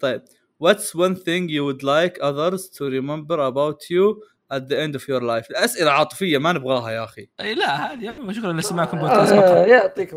طيب. 0.00 0.22
What's 0.64 0.94
one 0.94 1.16
thing 1.16 1.48
you 1.48 1.64
would 1.64 1.82
like 1.82 2.18
others 2.20 2.68
to 2.78 2.84
remember 2.84 3.38
about 3.50 3.80
you 3.90 4.22
at 4.56 4.68
the 4.68 4.76
end 4.78 4.94
of 4.94 5.08
your 5.08 5.20
life 5.20 5.50
الأسئلة 5.50 5.90
عاطفية 5.90 6.38
ما 6.38 6.52
نبغاها 6.52 6.90
يا 6.90 7.04
أخي. 7.04 7.28
أي 7.40 7.54
لا 7.54 7.92
هذه 7.92 8.04
يا 8.04 8.32
شكرا 8.32 8.52
لسماعكم 8.52 8.98
بودكاست 8.98 9.32
آه 9.32 9.36
مقهى. 9.36 9.70
يعطيك 9.70 10.14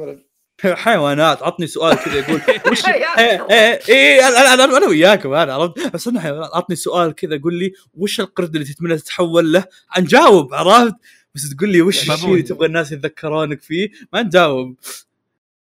حيوانات 0.63 1.43
عطني 1.43 1.67
سؤال 1.67 1.97
كذا 1.97 2.15
يقول 2.19 2.41
وش 2.71 2.83
يا 2.83 3.19
إيه 3.19 3.47
إيه 3.51 3.79
إيه 3.89 4.27
أنا 4.27 4.53
أنا 4.53 4.77
أنا 4.77 4.87
وياكم 4.87 5.33
أنا 5.33 5.53
عرفت؟ 5.53 5.93
بس 5.93 6.07
أنا 6.07 6.19
حيوانات 6.21 6.49
عطني 6.53 6.75
سؤال 6.75 7.15
كذا 7.15 7.39
قول 7.43 7.53
لي 7.53 7.73
وش 7.93 8.19
القرد 8.19 8.55
اللي 8.55 8.67
تتمنى 8.67 8.97
تتحول 8.97 9.53
له؟ 9.53 9.65
نجاوب 9.99 10.53
عرفت؟ 10.53 10.95
بس 11.35 11.55
تقول 11.55 11.69
لي 11.69 11.81
وش 11.81 12.11
الشيء 12.11 12.29
اللي. 12.31 12.41
تبغى 12.41 12.67
الناس 12.67 12.91
يتذكرونك 12.91 13.61
فيه؟ 13.61 13.89
ما 14.13 14.21
نجاوب. 14.23 14.75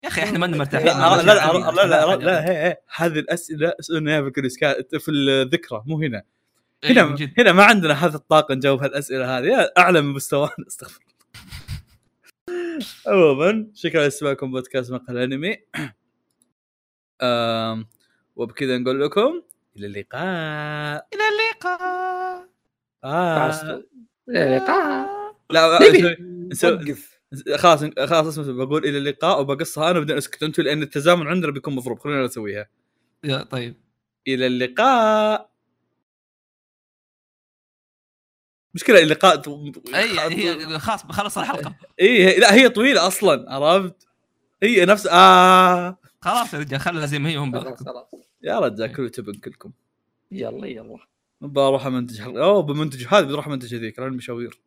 يا 0.05 0.09
أخي 0.09 0.23
إحنا 0.23 0.39
ما 0.39 0.47
مرتاحين. 0.47 0.87
لا 0.87 0.93
لا 0.93 1.23
لا 1.23 1.35
لا 1.35 1.73
لا, 1.73 1.87
لا, 1.87 2.17
لا 2.17 2.25
لا 2.25 2.51
هي- 2.51 2.67
هي، 2.69 2.77
هذه 2.97 3.19
الأسئلة 3.19 3.73
اسالنا 3.81 4.23
في 4.23 4.29
الكريسكا- 4.29 4.99
في 4.99 5.11
الذكرى 5.11 5.83
مو 5.87 5.99
هنا. 6.03 6.23
إيه، 6.85 6.93
هنا. 6.93 7.17
هنا 7.39 7.53
ما 7.53 7.65
عندنا 7.65 8.07
هذا 8.07 8.17
الطاقة 8.17 8.55
نجاوب 8.55 8.83
هالأسئلة 8.83 9.39
هذه. 9.39 9.71
أعلى 9.79 10.01
من 10.01 10.13
مستوانا 10.13 10.55
استغفر 10.71 11.01
الله. 12.49 12.85
عموما 13.07 13.67
شكرا 13.75 14.01
لاستماعكم 14.03 14.51
بودكاست 14.51 14.93
مقهى 14.93 15.15
الأنمي. 15.25 15.57
وبكذا 18.37 18.79
نقول 18.79 19.03
لكم 19.05 19.43
إلى 19.77 19.87
اللقاء. 19.87 21.07
إلى 21.15 21.23
اللقاء. 21.33 22.49
آه. 23.05 23.83
اللقاء. 24.29 25.24
لا 25.55 25.67
وقف. 25.67 27.15
خلاص 27.57 27.85
خلاص 27.85 28.39
اسمع 28.39 28.65
بقول 28.65 28.85
إلى 28.85 28.99
اللقاء 28.99 29.41
وبقصها 29.41 29.91
أنا 29.91 29.99
وبعدين 29.99 30.17
اسكت 30.17 30.43
أنتم 30.43 30.63
لأن 30.63 30.83
التزامن 30.83 31.27
عندنا 31.27 31.53
بيكون 31.53 31.75
مضروب. 31.75 31.99
خلينا 31.99 32.25
نسويها 32.25 32.69
يا 33.25 33.43
طيب. 33.43 33.77
إلى 34.29 34.47
اللقاء. 34.47 35.51
مشكلة 38.75 39.03
اللقاء 39.03 39.43
أي 39.95 40.17
يعني 40.17 40.35
هي 40.35 40.79
خلاص 40.79 41.07
بخلص 41.07 41.39
الحلقة. 41.39 41.77
إي 42.01 42.41
لا 42.41 42.55
هي 42.55 42.69
طويلة 42.69 43.07
أصلا 43.07 43.55
عرفت؟ 43.55 44.07
هي 44.63 44.85
نفس 44.85 45.07
آه. 45.07 45.99
خلاص 46.21 46.55
يا 46.55 46.59
رجال 46.59 46.81
خلها 46.81 47.07
زي 47.07 47.19
ما 47.19 47.29
هي 47.29 47.37
هم 47.37 47.61
خلاص. 47.61 47.83
خلاص. 47.83 48.07
يا 48.43 48.59
رجال 48.59 48.93
كله 48.93 49.09
تبن 49.09 49.35
كلكم. 49.35 49.73
يلا 50.31 50.67
يلا. 50.67 50.99
بروح 51.41 51.87
امنتج 51.87 52.21
حلقة. 52.21 52.45
أوه 52.45 52.63
بمنتج 52.63 53.07
هذه 53.09 53.25
بروح 53.25 53.47
امنتج 53.47 53.75
هذيك 53.75 53.99
لأن 53.99 54.13
مشاوير 54.13 54.61